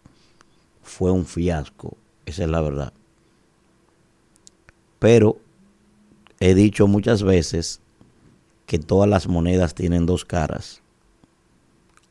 Fue 0.83 1.11
un 1.11 1.25
fiasco, 1.25 1.97
esa 2.25 2.43
es 2.43 2.49
la 2.49 2.61
verdad. 2.61 2.93
Pero 4.99 5.37
he 6.39 6.53
dicho 6.53 6.87
muchas 6.87 7.23
veces 7.23 7.79
que 8.65 8.79
todas 8.79 9.09
las 9.09 9.27
monedas 9.27 9.73
tienen 9.75 10.05
dos 10.05 10.25
caras. 10.25 10.81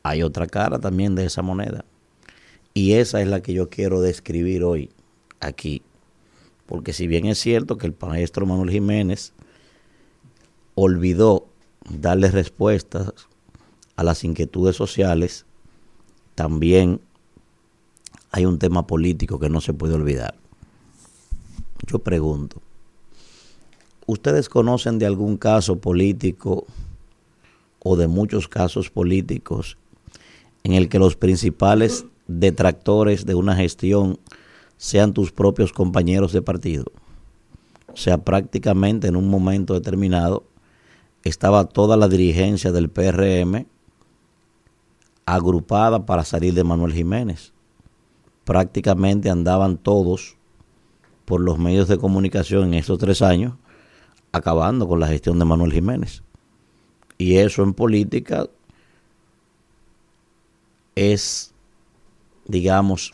Hay 0.03 0.23
otra 0.23 0.47
cara 0.47 0.79
también 0.79 1.13
de 1.13 1.25
esa 1.25 1.41
moneda. 1.41 1.85
Y 2.73 2.93
esa 2.93 3.21
es 3.21 3.27
la 3.27 3.41
que 3.41 3.53
yo 3.53 3.69
quiero 3.69 4.01
describir 4.01 4.63
hoy 4.63 4.89
aquí 5.39 5.83
porque 6.71 6.93
si 6.93 7.05
bien 7.05 7.25
es 7.25 7.37
cierto 7.37 7.77
que 7.77 7.85
el 7.85 7.93
maestro 7.99 8.45
Manuel 8.45 8.71
Jiménez 8.71 9.33
olvidó 10.73 11.47
darle 11.89 12.31
respuestas 12.31 13.11
a 13.95 14.03
las 14.03 14.23
inquietudes 14.23 14.75
sociales, 14.75 15.45
también 16.35 17.01
hay 18.31 18.45
un 18.45 18.59
tema 18.59 18.87
político 18.87 19.39
que 19.39 19.49
no 19.49 19.61
se 19.61 19.73
puede 19.73 19.93
olvidar. 19.93 20.35
Yo 21.87 21.99
pregunto, 21.99 22.61
¿ustedes 24.05 24.49
conocen 24.49 24.99
de 24.99 25.05
algún 25.05 25.37
caso 25.37 25.79
político 25.79 26.65
o 27.83 27.95
de 27.95 28.07
muchos 28.07 28.47
casos 28.47 28.89
políticos 28.89 29.77
en 30.63 30.73
el 30.73 30.89
que 30.89 30.99
los 30.99 31.15
principales 31.15 32.05
detractores 32.27 33.25
de 33.25 33.35
una 33.35 33.55
gestión 33.55 34.19
sean 34.77 35.13
tus 35.13 35.31
propios 35.31 35.73
compañeros 35.73 36.33
de 36.33 36.41
partido. 36.41 36.85
O 37.93 37.97
sea, 37.97 38.19
prácticamente 38.19 39.07
en 39.07 39.15
un 39.15 39.29
momento 39.29 39.73
determinado 39.73 40.43
estaba 41.23 41.65
toda 41.65 41.97
la 41.97 42.07
dirigencia 42.07 42.71
del 42.71 42.89
PRM 42.89 43.65
agrupada 45.25 46.05
para 46.05 46.23
salir 46.23 46.53
de 46.53 46.63
Manuel 46.63 46.93
Jiménez. 46.93 47.53
Prácticamente 48.43 49.29
andaban 49.29 49.77
todos 49.77 50.35
por 51.25 51.41
los 51.41 51.57
medios 51.57 51.87
de 51.87 51.97
comunicación 51.97 52.65
en 52.65 52.73
estos 52.75 52.99
tres 52.99 53.21
años 53.21 53.53
acabando 54.31 54.87
con 54.87 54.99
la 54.99 55.07
gestión 55.07 55.39
de 55.39 55.45
Manuel 55.45 55.73
Jiménez. 55.73 56.23
Y 57.17 57.37
eso 57.37 57.63
en 57.63 57.73
política 57.73 58.47
es, 60.95 61.53
digamos, 62.45 63.13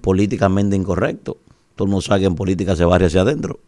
políticamente 0.00 0.76
incorrecto. 0.76 1.38
Todo 1.74 1.86
el 1.86 1.92
mundo 1.92 2.18
que 2.18 2.24
en 2.24 2.34
política 2.34 2.76
se 2.76 2.84
barre 2.84 3.06
hacia 3.06 3.22
adentro. 3.22 3.60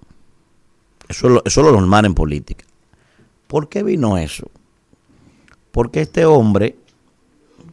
Eso 1.09 1.29
es, 1.29 1.43
eso 1.45 1.61
es 1.61 1.67
lo 1.67 1.73
normal 1.73 2.05
en 2.05 2.15
política. 2.15 2.65
¿Por 3.47 3.69
qué 3.69 3.83
vino 3.83 4.17
eso? 4.17 4.49
Porque 5.73 6.03
este 6.03 6.25
hombre, 6.25 6.77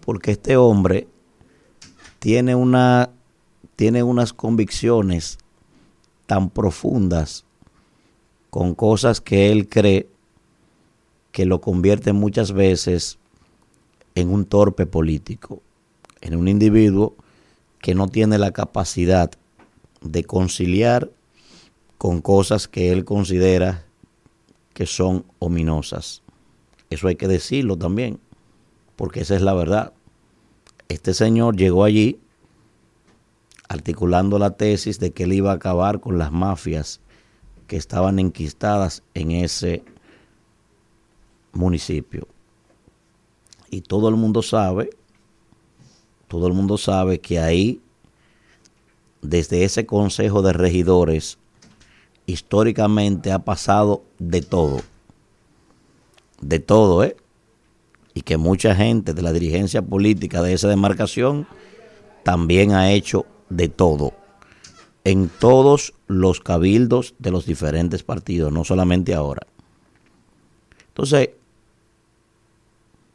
porque 0.07 0.31
este 0.31 0.55
hombre 0.55 1.05
tiene 2.19 2.55
una 2.55 3.09
tiene 3.75 4.03
unas 4.03 4.31
convicciones 4.31 5.37
tan 6.27 6.49
profundas 6.49 7.43
con 8.49 8.73
cosas 8.73 9.19
que 9.19 9.51
él 9.51 9.67
cree 9.67 10.07
que 11.33 11.45
lo 11.45 11.59
convierte 11.59 12.13
muchas 12.13 12.53
veces 12.53 13.19
en 14.15 14.29
un 14.29 14.45
torpe 14.45 14.85
político, 14.85 15.61
en 16.21 16.37
un 16.37 16.47
individuo 16.47 17.13
que 17.81 17.93
no 17.93 18.07
tiene 18.07 18.37
la 18.37 18.51
capacidad 18.51 19.29
de 19.99 20.23
conciliar 20.23 21.11
con 21.97 22.21
cosas 22.21 22.69
que 22.69 22.93
él 22.93 23.03
considera 23.03 23.83
que 24.73 24.85
son 24.85 25.25
ominosas. 25.39 26.23
Eso 26.89 27.09
hay 27.09 27.17
que 27.17 27.27
decirlo 27.27 27.75
también, 27.75 28.21
porque 28.95 29.19
esa 29.19 29.35
es 29.35 29.41
la 29.41 29.53
verdad. 29.53 29.91
Este 30.89 31.13
señor 31.13 31.55
llegó 31.55 31.83
allí 31.83 32.19
articulando 33.69 34.39
la 34.39 34.51
tesis 34.51 34.99
de 34.99 35.11
que 35.11 35.23
él 35.23 35.33
iba 35.33 35.51
a 35.51 35.55
acabar 35.55 35.99
con 35.99 36.17
las 36.17 36.31
mafias 36.31 37.01
que 37.67 37.75
estaban 37.75 38.19
enquistadas 38.19 39.03
en 39.13 39.31
ese 39.31 39.83
municipio. 41.51 42.27
Y 43.69 43.81
todo 43.81 44.07
el 44.07 44.15
mundo 44.15 44.41
sabe 44.41 44.89
todo 46.27 46.47
el 46.47 46.53
mundo 46.53 46.77
sabe 46.77 47.19
que 47.19 47.39
ahí, 47.39 47.81
desde 49.21 49.63
ese 49.63 49.85
Consejo 49.85 50.41
de 50.41 50.53
Regidores, 50.53 51.37
históricamente 52.25 53.31
ha 53.31 53.39
pasado 53.39 54.03
de 54.19 54.41
todo. 54.41 54.81
De 56.41 56.59
todo, 56.59 57.03
¿eh? 57.03 57.15
Y 58.17 58.21
que 58.21 58.37
mucha 58.37 58.73
gente 58.73 59.13
de 59.13 59.21
la 59.21 59.31
dirigencia 59.31 59.83
política 59.83 60.41
de 60.41 60.53
esa 60.53 60.67
demarcación 60.67 61.45
también 62.23 62.71
ha 62.71 62.89
hecho 62.89 63.27
de 63.51 63.69
todo. 63.69 64.13
En 65.03 65.29
todos 65.29 65.93
los 66.07 66.39
cabildos 66.39 67.13
de 67.19 67.29
los 67.29 67.45
diferentes 67.45 68.01
partidos, 68.01 68.51
no 68.51 68.63
solamente 68.63 69.13
ahora. 69.13 69.45
Entonces, 70.87 71.29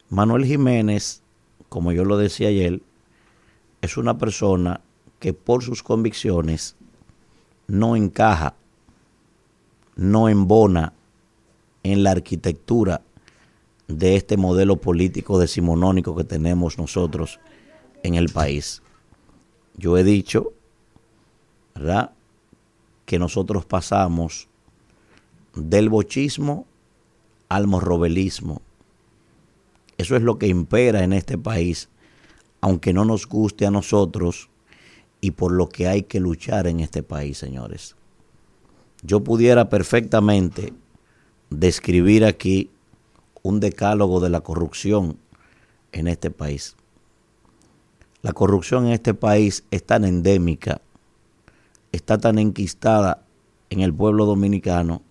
Manuel 0.08 0.44
Jiménez, 0.44 1.24
como 1.68 1.90
yo 1.90 2.04
lo 2.04 2.16
decía 2.16 2.46
ayer, 2.46 2.80
es 3.80 3.96
una 3.96 4.18
persona 4.18 4.82
que 5.18 5.32
por 5.32 5.64
sus 5.64 5.82
convicciones 5.82 6.76
no 7.66 7.96
encaja, 7.96 8.54
no 9.96 10.28
embona 10.28 10.92
en 11.82 12.04
la 12.04 12.12
arquitectura 12.12 13.02
de 13.88 14.16
este 14.16 14.36
modelo 14.36 14.76
político 14.76 15.38
decimonónico 15.38 16.16
que 16.16 16.24
tenemos 16.24 16.78
nosotros 16.78 17.40
en 18.02 18.14
el 18.14 18.28
país. 18.28 18.82
Yo 19.76 19.96
he 19.98 20.04
dicho, 20.04 20.52
¿verdad?, 21.74 22.12
que 23.06 23.18
nosotros 23.18 23.64
pasamos 23.64 24.48
del 25.54 25.88
bochismo 25.88 26.66
al 27.48 27.66
morrobelismo. 27.66 28.62
Eso 29.98 30.16
es 30.16 30.22
lo 30.22 30.38
que 30.38 30.46
impera 30.46 31.04
en 31.04 31.12
este 31.12 31.36
país, 31.36 31.88
aunque 32.60 32.92
no 32.92 33.04
nos 33.04 33.26
guste 33.26 33.66
a 33.66 33.70
nosotros 33.70 34.48
y 35.20 35.32
por 35.32 35.52
lo 35.52 35.68
que 35.68 35.86
hay 35.86 36.02
que 36.02 36.20
luchar 36.20 36.66
en 36.66 36.80
este 36.80 37.02
país, 37.02 37.38
señores. 37.38 37.96
Yo 39.02 39.20
pudiera 39.20 39.68
perfectamente 39.68 40.72
describir 41.50 42.24
aquí 42.24 42.70
un 43.42 43.60
decálogo 43.60 44.20
de 44.20 44.30
la 44.30 44.40
corrupción 44.40 45.18
en 45.92 46.08
este 46.08 46.30
país. 46.30 46.76
La 48.22 48.32
corrupción 48.32 48.86
en 48.86 48.92
este 48.92 49.14
país 49.14 49.64
es 49.70 49.84
tan 49.84 50.04
endémica, 50.04 50.80
está 51.90 52.18
tan 52.18 52.38
enquistada 52.38 53.24
en 53.70 53.80
el 53.80 53.92
pueblo 53.92 54.26
dominicano, 54.26 55.02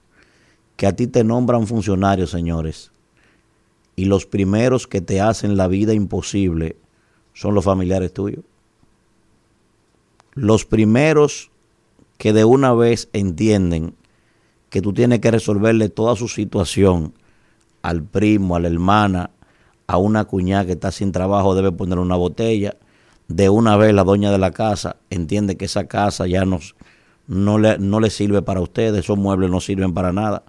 que 0.78 0.88
a 0.88 0.95
ti 0.95 1.08
te 1.08 1.24
nombran 1.24 1.68
funcionarios, 1.68 2.32
señores, 2.32 2.91
y 3.95 4.06
los 4.06 4.26
primeros 4.26 4.88
que 4.88 5.02
te 5.02 5.22
hacen 5.22 5.58
la 5.58 5.68
vida 5.68 5.94
imposible 5.94 6.78
son 7.34 7.53
los 7.53 7.66
familiares 7.66 8.14
tuyos. 8.14 8.44
Los 10.34 10.66
primeros 10.66 11.52
que 12.18 12.34
de 12.34 12.45
una 12.45 12.74
vez 12.74 13.10
entienden 13.14 13.95
que 14.70 14.82
tú 14.82 14.94
tienes 14.94 15.20
que 15.20 15.32
resolverle 15.32 15.90
toda 15.90 16.16
su 16.16 16.30
situación 16.30 17.14
al 17.82 18.03
primo, 18.03 18.56
a 18.56 18.60
la 18.60 18.68
hermana, 18.68 19.32
a 19.88 19.98
una 19.98 20.26
cuñada 20.26 20.66
que 20.66 20.74
está 20.74 20.91
sin 20.91 21.12
trabajo, 21.12 21.56
debe 21.56 21.72
poner 21.72 21.99
una 21.99 22.16
botella. 22.16 22.76
De 23.28 23.49
una 23.49 23.78
vez 23.78 23.94
la 23.94 24.03
doña 24.03 24.32
de 24.32 24.38
la 24.38 24.52
casa 24.52 24.98
entiende 25.10 25.58
que 25.58 25.66
esa 25.66 25.88
casa 25.88 26.28
ya 26.28 26.45
no, 26.45 26.60
no, 27.28 27.58
le, 27.58 27.78
no 27.78 27.99
le 27.99 28.10
sirve 28.10 28.41
para 28.41 28.62
ustedes, 28.62 29.06
esos 29.06 29.18
muebles 29.18 29.49
no 29.49 29.60
sirven 29.60 29.94
para 29.94 30.12
nada. 30.12 30.44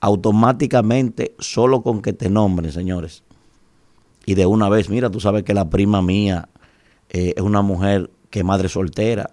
Automáticamente, 0.00 1.34
solo 1.38 1.82
con 1.82 2.02
que 2.02 2.12
te 2.12 2.28
nombren, 2.28 2.72
señores. 2.72 3.22
Y 4.26 4.34
de 4.34 4.46
una 4.46 4.68
vez, 4.68 4.88
mira, 4.88 5.10
tú 5.10 5.20
sabes 5.20 5.44
que 5.44 5.54
la 5.54 5.68
prima 5.68 6.02
mía 6.02 6.48
eh, 7.10 7.34
es 7.36 7.42
una 7.42 7.62
mujer 7.62 8.10
que 8.30 8.40
es 8.40 8.44
madre 8.44 8.68
soltera. 8.68 9.30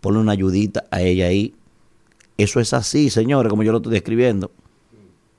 Ponle 0.00 0.20
una 0.20 0.32
ayudita 0.32 0.84
a 0.90 1.00
ella 1.00 1.26
ahí. 1.26 1.54
Eso 2.38 2.60
es 2.60 2.74
así, 2.74 3.08
señores, 3.08 3.48
como 3.50 3.62
yo 3.62 3.72
lo 3.72 3.78
estoy 3.78 3.92
describiendo 3.92 4.50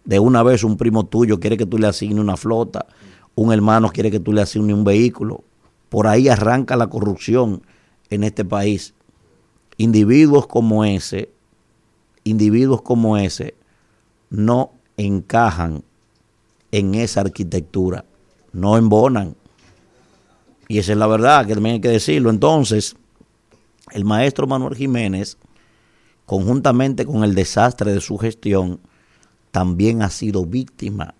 de 0.07 0.19
una 0.19 0.41
vez 0.41 0.63
un 0.63 0.77
primo 0.77 1.05
tuyo 1.05 1.41
quiere 1.41 1.57
que 1.57 1.65
tú 1.65 1.77
le 1.77 1.85
asignes 1.85 2.19
una 2.19 2.37
flota, 2.37 2.87
un 3.35 3.51
hermano 3.51 3.89
quiere 3.89 4.09
que 4.09 4.21
tú 4.21 4.31
le 4.31 4.41
asignes 4.41 4.73
un 4.73 4.85
vehículo. 4.85 5.43
Por 5.89 6.07
ahí 6.07 6.29
arranca 6.29 6.77
la 6.77 6.87
corrupción 6.87 7.61
en 8.09 8.23
este 8.23 8.45
país. 8.45 8.93
Individuos 9.75 10.47
como 10.47 10.85
ese, 10.85 11.29
individuos 12.23 12.81
como 12.81 13.17
ese, 13.17 13.55
no 14.29 14.71
encajan 14.95 15.83
en 16.71 16.95
esa 16.95 17.21
arquitectura, 17.21 18.05
no 18.53 18.77
embonan. 18.77 19.35
Y 20.69 20.77
esa 20.77 20.93
es 20.93 20.97
la 20.97 21.07
verdad, 21.07 21.45
que 21.45 21.53
también 21.53 21.75
hay 21.75 21.81
que 21.81 21.89
decirlo. 21.89 22.29
Entonces, 22.29 22.95
el 23.91 24.05
maestro 24.05 24.47
Manuel 24.47 24.75
Jiménez, 24.75 25.37
conjuntamente 26.25 27.05
con 27.05 27.25
el 27.25 27.35
desastre 27.35 27.91
de 27.93 27.99
su 27.99 28.17
gestión, 28.17 28.79
también 29.57 30.03
ha 30.03 30.11
sido 30.11 30.45
víctima 30.45 31.15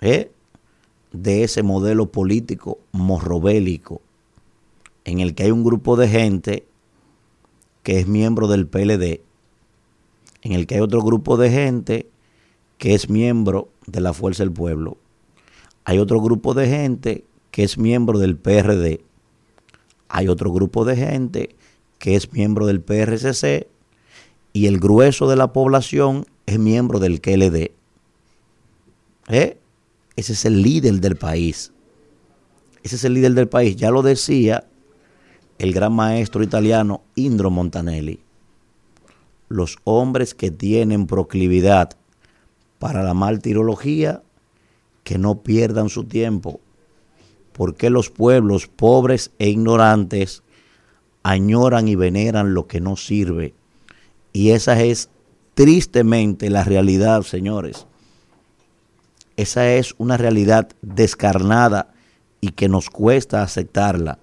¿eh? 0.00 0.30
de 1.10 1.42
ese 1.42 1.64
modelo 1.64 2.12
político 2.12 2.78
morrobélico 2.92 4.00
en 5.04 5.18
el 5.18 5.34
que 5.34 5.42
hay 5.42 5.50
un 5.50 5.64
grupo 5.64 5.96
de 5.96 6.06
gente 6.06 6.68
que 7.82 7.98
es 7.98 8.06
miembro 8.06 8.46
del 8.46 8.68
PLD, 8.68 9.20
en 10.42 10.52
el 10.52 10.68
que 10.68 10.76
hay 10.76 10.80
otro 10.80 11.02
grupo 11.02 11.36
de 11.36 11.50
gente 11.50 12.08
que 12.76 12.94
es 12.94 13.10
miembro 13.10 13.68
de 13.88 14.00
la 14.00 14.12
Fuerza 14.12 14.44
del 14.44 14.52
Pueblo, 14.52 14.96
hay 15.82 15.98
otro 15.98 16.20
grupo 16.20 16.54
de 16.54 16.68
gente 16.68 17.24
que 17.50 17.64
es 17.64 17.78
miembro 17.78 18.20
del 18.20 18.36
PRD, 18.36 19.00
hay 20.08 20.28
otro 20.28 20.52
grupo 20.52 20.84
de 20.84 20.94
gente 20.94 21.56
que 21.98 22.14
es 22.14 22.32
miembro 22.32 22.66
del 22.66 22.80
PRCC 22.80 23.66
y 24.52 24.66
el 24.66 24.78
grueso 24.78 25.28
de 25.28 25.34
la 25.34 25.52
población 25.52 26.24
es 26.48 26.58
miembro 26.58 26.98
del 26.98 27.20
KLD. 27.20 27.72
¿Eh? 29.28 29.58
Ese 30.16 30.32
es 30.32 30.46
el 30.46 30.62
líder 30.62 30.98
del 30.98 31.16
país. 31.16 31.72
Ese 32.82 32.96
es 32.96 33.04
el 33.04 33.12
líder 33.12 33.34
del 33.34 33.48
país. 33.48 33.76
Ya 33.76 33.90
lo 33.90 34.00
decía 34.00 34.64
el 35.58 35.74
gran 35.74 35.92
maestro 35.92 36.42
italiano 36.42 37.02
Indro 37.16 37.50
Montanelli. 37.50 38.20
Los 39.50 39.76
hombres 39.84 40.34
que 40.34 40.50
tienen 40.50 41.06
proclividad 41.06 41.90
para 42.78 43.02
la 43.02 43.12
martirología, 43.12 44.22
que 45.04 45.18
no 45.18 45.42
pierdan 45.42 45.90
su 45.90 46.04
tiempo. 46.04 46.60
Porque 47.52 47.90
los 47.90 48.08
pueblos 48.08 48.68
pobres 48.68 49.32
e 49.38 49.50
ignorantes 49.50 50.42
añoran 51.22 51.88
y 51.88 51.94
veneran 51.94 52.54
lo 52.54 52.66
que 52.66 52.80
no 52.80 52.96
sirve. 52.96 53.52
Y 54.32 54.52
esa 54.52 54.82
es 54.82 55.10
tristemente 55.58 56.50
la 56.50 56.62
realidad, 56.62 57.22
señores. 57.22 57.88
Esa 59.36 59.72
es 59.72 59.92
una 59.98 60.16
realidad 60.16 60.68
descarnada 60.82 61.92
y 62.40 62.52
que 62.52 62.68
nos 62.68 62.90
cuesta 62.90 63.42
aceptarla. 63.42 64.20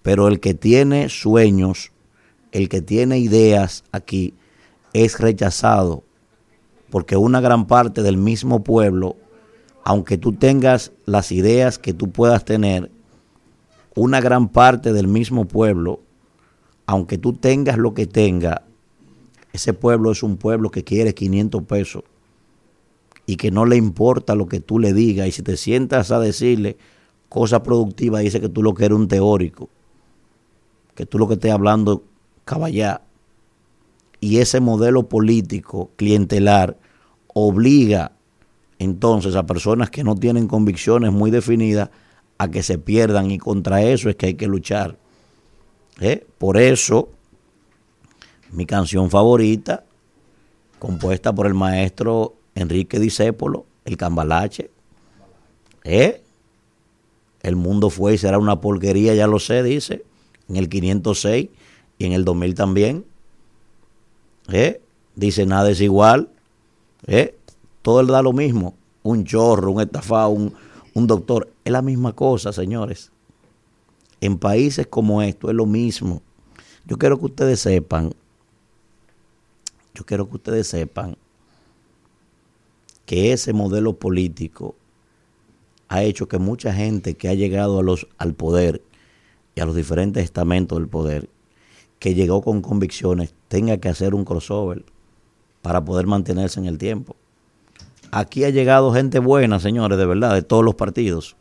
Pero 0.00 0.26
el 0.28 0.40
que 0.40 0.54
tiene 0.54 1.10
sueños, 1.10 1.92
el 2.50 2.70
que 2.70 2.80
tiene 2.80 3.18
ideas 3.18 3.84
aquí, 3.92 4.32
es 4.94 5.20
rechazado. 5.20 6.02
Porque 6.88 7.18
una 7.18 7.42
gran 7.42 7.66
parte 7.66 8.00
del 8.00 8.16
mismo 8.16 8.64
pueblo, 8.64 9.16
aunque 9.84 10.16
tú 10.16 10.32
tengas 10.32 10.92
las 11.04 11.30
ideas 11.30 11.78
que 11.78 11.92
tú 11.92 12.10
puedas 12.10 12.46
tener, 12.46 12.90
una 13.94 14.22
gran 14.22 14.48
parte 14.48 14.94
del 14.94 15.08
mismo 15.08 15.44
pueblo, 15.44 16.00
aunque 16.86 17.18
tú 17.18 17.34
tengas 17.34 17.76
lo 17.76 17.92
que 17.92 18.06
tenga, 18.06 18.62
ese 19.58 19.74
pueblo 19.74 20.12
es 20.12 20.22
un 20.22 20.36
pueblo 20.36 20.70
que 20.70 20.84
quiere 20.84 21.14
500 21.14 21.64
pesos 21.64 22.04
y 23.26 23.36
que 23.36 23.50
no 23.50 23.66
le 23.66 23.76
importa 23.76 24.34
lo 24.36 24.46
que 24.46 24.60
tú 24.60 24.78
le 24.78 24.92
digas. 24.92 25.26
Y 25.26 25.32
si 25.32 25.42
te 25.42 25.56
sientas 25.56 26.12
a 26.12 26.20
decirle 26.20 26.78
cosas 27.28 27.60
productivas, 27.60 28.22
dice 28.22 28.40
que 28.40 28.48
tú 28.48 28.62
lo 28.62 28.72
que 28.72 28.84
eres 28.84 28.96
un 28.96 29.08
teórico, 29.08 29.68
que 30.94 31.06
tú 31.06 31.18
lo 31.18 31.26
que 31.26 31.34
estés 31.34 31.52
hablando 31.52 32.04
caballá. 32.44 33.02
Y 34.20 34.38
ese 34.38 34.60
modelo 34.60 35.08
político 35.08 35.90
clientelar 35.96 36.78
obliga 37.34 38.12
entonces 38.78 39.34
a 39.34 39.44
personas 39.44 39.90
que 39.90 40.04
no 40.04 40.14
tienen 40.14 40.46
convicciones 40.46 41.12
muy 41.12 41.32
definidas 41.32 41.90
a 42.38 42.48
que 42.48 42.62
se 42.62 42.78
pierdan 42.78 43.30
y 43.32 43.38
contra 43.38 43.82
eso 43.82 44.08
es 44.08 44.14
que 44.14 44.26
hay 44.26 44.34
que 44.34 44.46
luchar. 44.46 44.96
¿Eh? 46.00 46.24
Por 46.38 46.56
eso 46.56 47.10
mi 48.52 48.66
canción 48.66 49.10
favorita, 49.10 49.84
compuesta 50.78 51.34
por 51.34 51.46
el 51.46 51.54
maestro 51.54 52.34
Enrique 52.54 52.98
Discépolo, 52.98 53.66
el 53.84 53.96
Cambalache. 53.96 54.70
¿Eh? 55.84 56.22
El 57.42 57.56
mundo 57.56 57.90
fue 57.90 58.14
y 58.14 58.18
será 58.18 58.38
una 58.38 58.60
porquería, 58.60 59.14
ya 59.14 59.26
lo 59.26 59.38
sé, 59.38 59.62
dice, 59.62 60.04
en 60.48 60.56
el 60.56 60.68
506 60.68 61.48
y 61.98 62.04
en 62.04 62.12
el 62.12 62.24
2000 62.24 62.54
también. 62.54 63.04
¿Eh? 64.50 64.80
Dice, 65.14 65.46
nada 65.46 65.70
es 65.70 65.80
igual. 65.80 66.30
¿Eh? 67.06 67.36
Todo 67.82 68.02
le 68.02 68.12
da 68.12 68.22
lo 68.22 68.32
mismo. 68.32 68.74
Un 69.02 69.24
chorro, 69.24 69.72
un 69.72 69.80
estafado, 69.80 70.30
un, 70.30 70.54
un 70.94 71.06
doctor. 71.06 71.50
Es 71.64 71.72
la 71.72 71.82
misma 71.82 72.12
cosa, 72.12 72.52
señores. 72.52 73.10
En 74.20 74.38
países 74.38 74.86
como 74.86 75.22
esto 75.22 75.48
es 75.48 75.54
lo 75.54 75.66
mismo. 75.66 76.22
Yo 76.86 76.98
quiero 76.98 77.18
que 77.18 77.26
ustedes 77.26 77.60
sepan 77.60 78.12
yo 79.98 80.06
quiero 80.06 80.28
que 80.28 80.36
ustedes 80.36 80.68
sepan 80.68 81.16
que 83.04 83.32
ese 83.32 83.52
modelo 83.52 83.98
político 83.98 84.76
ha 85.88 86.04
hecho 86.04 86.28
que 86.28 86.38
mucha 86.38 86.72
gente 86.72 87.14
que 87.14 87.28
ha 87.28 87.34
llegado 87.34 87.80
a 87.80 87.82
los, 87.82 88.06
al 88.16 88.34
poder 88.34 88.80
y 89.56 89.60
a 89.60 89.66
los 89.66 89.74
diferentes 89.74 90.22
estamentos 90.22 90.78
del 90.78 90.86
poder, 90.86 91.28
que 91.98 92.14
llegó 92.14 92.42
con 92.42 92.62
convicciones, 92.62 93.34
tenga 93.48 93.78
que 93.78 93.88
hacer 93.88 94.14
un 94.14 94.24
crossover 94.24 94.84
para 95.62 95.84
poder 95.84 96.06
mantenerse 96.06 96.60
en 96.60 96.66
el 96.66 96.78
tiempo. 96.78 97.16
aquí 98.12 98.44
ha 98.44 98.50
llegado 98.50 98.92
gente 98.92 99.18
buena, 99.18 99.58
señores, 99.58 99.98
de 99.98 100.06
verdad, 100.06 100.32
de 100.32 100.42
todos 100.42 100.64
los 100.64 100.76
partidos. 100.76 101.34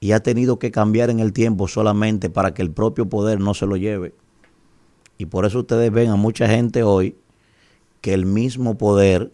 Y 0.00 0.12
ha 0.12 0.20
tenido 0.20 0.58
que 0.58 0.70
cambiar 0.70 1.10
en 1.10 1.20
el 1.20 1.34
tiempo 1.34 1.68
solamente 1.68 2.30
para 2.30 2.54
que 2.54 2.62
el 2.62 2.70
propio 2.70 3.10
poder 3.10 3.40
no 3.40 3.52
se 3.52 3.66
lo 3.66 3.76
lleve. 3.76 4.14
Y 5.18 5.26
por 5.26 5.44
eso 5.44 5.60
ustedes 5.60 5.92
ven 5.92 6.10
a 6.10 6.16
mucha 6.16 6.48
gente 6.48 6.82
hoy 6.82 7.16
que 8.00 8.14
el 8.14 8.24
mismo 8.24 8.78
poder 8.78 9.32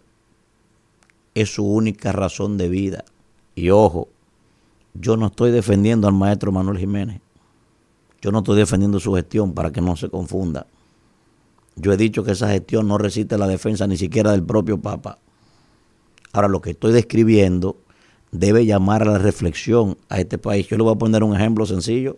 es 1.35 1.55
su 1.55 1.65
única 1.65 2.12
razón 2.12 2.56
de 2.56 2.69
vida. 2.69 3.05
Y 3.55 3.70
ojo, 3.70 4.09
yo 4.94 5.16
no 5.16 5.27
estoy 5.27 5.51
defendiendo 5.51 6.09
al 6.09 6.15
maestro 6.15 6.51
Manuel 6.51 6.78
Jiménez. 6.78 7.20
Yo 8.23 8.32
no 8.32 8.39
estoy 8.39 8.56
defendiendo 8.56 8.98
su 8.98 9.12
gestión 9.12 9.52
para 9.52 9.70
que 9.70 9.82
no 9.82 9.97
se 9.97 10.09
confunda. 10.09 10.66
Yo 11.77 11.93
he 11.93 11.97
dicho 11.97 12.24
que 12.24 12.32
esa 12.32 12.48
gestión 12.48 12.89
no 12.89 12.97
resiste 12.97 13.36
la 13.36 13.47
defensa 13.47 13.86
ni 13.86 13.97
siquiera 13.97 14.32
del 14.32 14.43
propio 14.43 14.81
Papa. 14.81 15.19
Ahora, 16.32 16.48
lo 16.48 16.61
que 16.61 16.70
estoy 16.70 16.93
describiendo 16.93 17.77
debe 18.32 18.65
llamar 18.65 19.02
a 19.02 19.12
la 19.12 19.19
reflexión 19.19 19.97
a 20.09 20.19
este 20.19 20.39
país. 20.39 20.66
Yo 20.69 20.77
le 20.77 20.85
voy 20.85 20.94
a 20.94 20.98
poner 20.98 21.23
un 21.23 21.35
ejemplo 21.36 21.66
sencillo. 21.66 22.16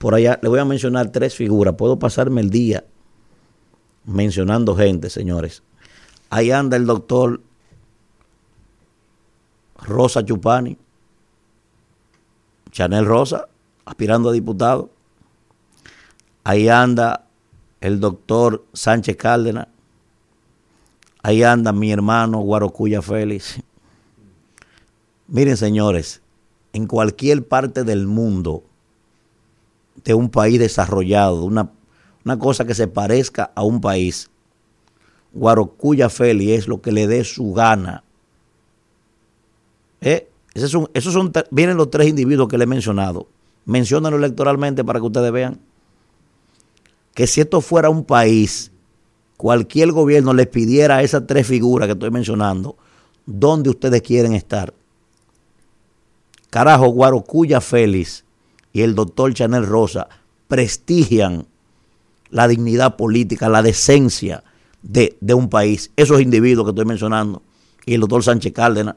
Por 0.00 0.14
allá 0.14 0.38
le 0.42 0.48
voy 0.48 0.58
a 0.58 0.64
mencionar 0.64 1.12
tres 1.12 1.34
figuras. 1.34 1.74
Puedo 1.74 1.98
pasarme 1.98 2.40
el 2.40 2.48
día 2.48 2.86
mencionando 4.06 4.74
gente, 4.74 5.10
señores. 5.10 5.62
Ahí 6.30 6.50
anda 6.50 6.78
el 6.78 6.86
doctor 6.86 7.42
Rosa 9.76 10.24
Chupani, 10.24 10.78
Chanel 12.70 13.04
Rosa, 13.04 13.48
aspirando 13.84 14.30
a 14.30 14.32
diputado. 14.32 14.88
Ahí 16.44 16.70
anda 16.70 17.26
el 17.82 18.00
doctor 18.00 18.64
Sánchez 18.72 19.18
Cárdenas. 19.18 19.68
Ahí 21.22 21.42
anda 21.42 21.74
mi 21.74 21.92
hermano 21.92 22.40
Guarocuya 22.40 23.02
Félix. 23.02 23.60
Miren, 25.28 25.58
señores, 25.58 26.22
en 26.72 26.86
cualquier 26.86 27.46
parte 27.46 27.84
del 27.84 28.06
mundo, 28.06 28.64
de 30.04 30.14
un 30.14 30.30
país 30.30 30.58
desarrollado, 30.58 31.44
una, 31.44 31.70
una 32.24 32.38
cosa 32.38 32.64
que 32.64 32.74
se 32.74 32.88
parezca 32.88 33.52
a 33.54 33.62
un 33.62 33.80
país, 33.80 34.30
Guarocuya 35.32 36.08
Félix 36.08 36.52
es 36.52 36.68
lo 36.68 36.80
que 36.80 36.92
le 36.92 37.06
dé 37.06 37.24
su 37.24 37.52
gana. 37.52 38.04
¿Eh? 40.00 40.28
Esos 40.54 40.70
son, 40.70 40.90
esos 40.94 41.12
son, 41.12 41.32
vienen 41.50 41.76
los 41.76 41.90
tres 41.90 42.08
individuos 42.08 42.48
que 42.48 42.58
le 42.58 42.64
he 42.64 42.66
mencionado. 42.66 43.28
Menciónalo 43.64 44.16
electoralmente 44.16 44.84
para 44.84 44.98
que 44.98 45.06
ustedes 45.06 45.30
vean 45.30 45.60
que 47.14 47.26
si 47.26 47.40
esto 47.40 47.60
fuera 47.60 47.90
un 47.90 48.04
país, 48.04 48.72
cualquier 49.36 49.92
gobierno 49.92 50.32
les 50.32 50.46
pidiera 50.46 50.96
a 50.96 51.02
esas 51.02 51.26
tres 51.26 51.46
figuras 51.46 51.86
que 51.86 51.92
estoy 51.92 52.10
mencionando, 52.10 52.76
¿dónde 53.26 53.70
ustedes 53.70 54.02
quieren 54.02 54.32
estar? 54.32 54.74
Carajo, 56.48 56.88
Guarocuya 56.88 57.60
Félix 57.60 58.24
y 58.72 58.82
el 58.82 58.94
doctor 58.94 59.34
Chanel 59.34 59.66
Rosa 59.66 60.08
prestigian 60.48 61.46
la 62.30 62.48
dignidad 62.48 62.96
política, 62.96 63.48
la 63.48 63.62
decencia 63.62 64.44
de, 64.82 65.16
de, 65.20 65.34
un 65.34 65.48
país, 65.48 65.90
esos 65.96 66.20
individuos 66.20 66.64
que 66.64 66.70
estoy 66.70 66.84
mencionando, 66.84 67.42
y 67.84 67.94
el 67.94 68.00
doctor 68.00 68.22
Sánchez 68.22 68.52
Cárdenas. 68.52 68.96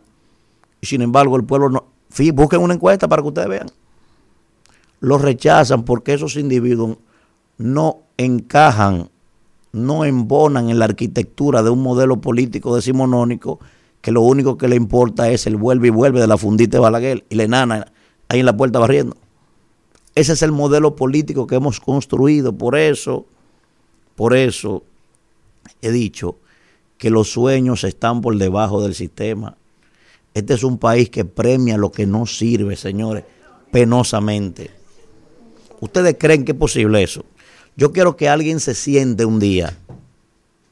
Sin 0.82 1.02
embargo, 1.02 1.36
el 1.36 1.44
pueblo 1.44 1.70
no. 1.70 1.86
Busquen 2.34 2.62
una 2.62 2.76
encuesta 2.76 3.08
para 3.08 3.22
que 3.22 3.28
ustedes 3.28 3.48
vean. 3.48 3.68
Los 5.00 5.22
rechazan 5.22 5.84
porque 5.84 6.14
esos 6.14 6.36
individuos 6.36 6.98
no 7.58 8.04
encajan, 8.18 9.10
no 9.72 10.06
embonan 10.06 10.70
en 10.70 10.80
la 10.80 10.86
arquitectura 10.86 11.64
de 11.64 11.72
un 11.72 11.82
modelo 11.82 12.22
político 12.22 12.76
decimonónico 12.76 13.60
que 14.02 14.12
lo 14.12 14.22
único 14.22 14.58
que 14.58 14.68
le 14.68 14.76
importa 14.76 15.30
es 15.32 15.48
el 15.48 15.56
vuelve 15.56 15.88
y 15.88 15.92
vuelve 15.92 16.20
de 16.20 16.28
la 16.28 16.38
fundita 16.38 16.78
de 16.78 16.82
Balaguer 16.82 17.26
y 17.30 17.36
la 17.36 17.44
enana 17.44 17.92
ahí 18.30 18.42
en 18.42 18.46
la 18.46 18.56
puerta 18.56 18.78
barriendo. 18.80 19.16
Ese 20.16 20.34
es 20.34 20.42
el 20.42 20.52
modelo 20.52 20.96
político 20.96 21.48
que 21.48 21.56
hemos 21.56 21.80
construido. 21.80 22.54
Por 22.54 22.78
eso, 22.78 23.26
por 24.16 24.36
eso 24.36 24.84
he 25.82 25.92
dicho 25.92 26.38
que 26.98 27.10
los 27.10 27.32
sueños 27.32 27.84
están 27.84 28.22
por 28.22 28.38
debajo 28.38 28.82
del 28.82 28.96
sistema. 28.96 29.58
Este 30.34 30.54
es 30.54 30.64
un 30.64 30.78
país 30.78 31.10
que 31.10 31.26
premia 31.26 31.78
lo 31.78 31.92
que 31.92 32.06
no 32.06 32.26
sirve, 32.26 32.76
señores, 32.76 33.24
penosamente. 33.72 34.72
¿Ustedes 35.80 36.16
creen 36.18 36.46
que 36.46 36.54
es 36.54 36.58
posible 36.58 37.04
eso? 37.04 37.26
Yo 37.76 37.92
quiero 37.92 38.16
que 38.16 38.30
alguien 38.30 38.60
se 38.60 38.76
siente 38.76 39.26
un 39.26 39.40
día, 39.40 39.78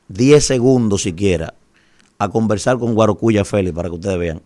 10 0.07 0.45
segundos 0.45 1.01
siquiera, 1.01 1.53
a 2.17 2.29
conversar 2.29 2.77
con 2.77 2.93
Guarocuya 2.93 3.43
Félix 3.43 3.75
para 3.75 3.89
que 3.89 3.95
ustedes 3.95 4.19
vean. 4.19 4.41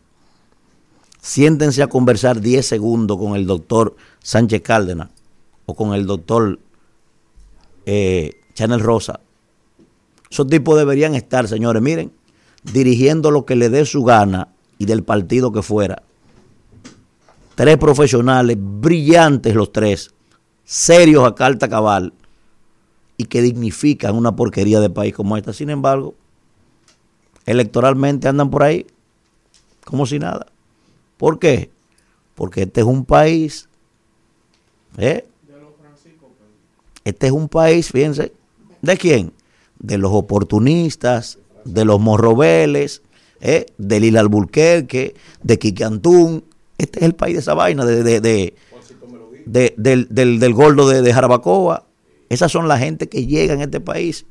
Siéntense 1.26 1.82
a 1.82 1.88
conversar 1.88 2.40
10 2.40 2.64
segundos 2.64 3.18
con 3.18 3.36
el 3.36 3.48
doctor 3.48 3.96
Sánchez 4.22 4.62
Cárdenas 4.62 5.10
o 5.66 5.74
con 5.74 5.96
el 5.96 6.06
doctor 6.06 6.60
eh, 7.88 8.42
Chanel 8.54 8.80
Rosa. 8.80 9.22
Esos 10.30 10.46
tipos 10.46 10.78
deberían 10.78 11.16
estar, 11.16 11.48
señores, 11.48 11.82
miren, 11.82 12.12
dirigiendo 12.62 13.32
lo 13.32 13.44
que 13.44 13.56
le 13.56 13.70
dé 13.70 13.88
su 13.88 14.04
gana 14.04 14.50
y 14.78 14.86
del 14.86 15.04
partido 15.04 15.52
que 15.52 15.64
fuera. 15.64 16.04
Tres 17.56 17.78
profesionales, 17.78 18.56
brillantes 18.60 19.56
los 19.56 19.72
tres, 19.72 20.14
serios 20.64 21.26
a 21.26 21.34
carta 21.34 21.68
cabal 21.68 22.14
y 23.18 23.26
que 23.26 23.42
dignifican 23.42 24.16
una 24.16 24.36
porquería 24.36 24.80
de 24.80 24.92
país 24.92 25.16
como 25.16 25.38
esta. 25.38 25.54
Sin 25.54 25.72
embargo, 25.72 26.14
electoralmente 27.48 28.28
andan 28.28 28.52
por 28.52 28.62
ahí 28.62 28.86
como 29.86 30.06
si 30.06 30.20
nada. 30.20 30.46
¿Por 31.18 31.40
qué? 31.40 31.70
Porque 32.36 32.64
este 32.64 32.82
es 32.82 32.88
un 32.88 33.06
país, 33.06 33.70
¿eh? 34.98 35.26
Este 37.04 37.28
es 37.28 37.32
un 37.32 37.48
país, 37.48 37.92
fíjense, 37.92 38.34
¿de 38.82 38.98
quién? 38.98 39.32
De 39.80 39.98
los 39.98 40.12
oportunistas, 40.12 41.38
de 41.64 41.86
los 41.86 42.00
morrobeles, 42.00 43.04
¿eh? 43.42 43.68
de 43.78 44.00
Lila 44.00 44.24
de 44.24 45.60
Quique 45.60 45.84
Antún. 45.84 46.44
Este 46.78 47.00
es 47.00 47.06
el 47.06 47.14
país 47.16 47.36
de 47.36 47.40
esa 47.42 47.54
vaina, 47.54 47.86
de, 47.86 48.04
de, 48.04 48.22
de, 48.22 48.56
del, 49.46 50.08
del, 50.10 50.40
del, 50.40 50.54
gordo 50.54 50.90
de, 50.90 51.02
de 51.02 51.14
Jarabacoa. 51.14 51.86
Esas 52.30 52.52
son 52.52 52.68
la 52.68 52.80
gente 52.80 53.08
que 53.08 53.28
llega 53.28 53.54
en 53.54 53.62
este 53.62 53.80
país 53.80 54.26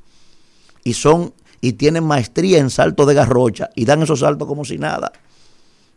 y 0.82 0.94
son 0.94 1.32
y 1.60 1.74
tienen 1.74 2.04
maestría 2.04 2.58
en 2.58 2.68
salto 2.68 3.06
de 3.06 3.14
garrocha 3.14 3.70
y 3.74 3.86
dan 3.86 4.02
esos 4.02 4.20
saltos 4.20 4.46
como 4.46 4.64
si 4.64 4.78
nada. 4.78 5.12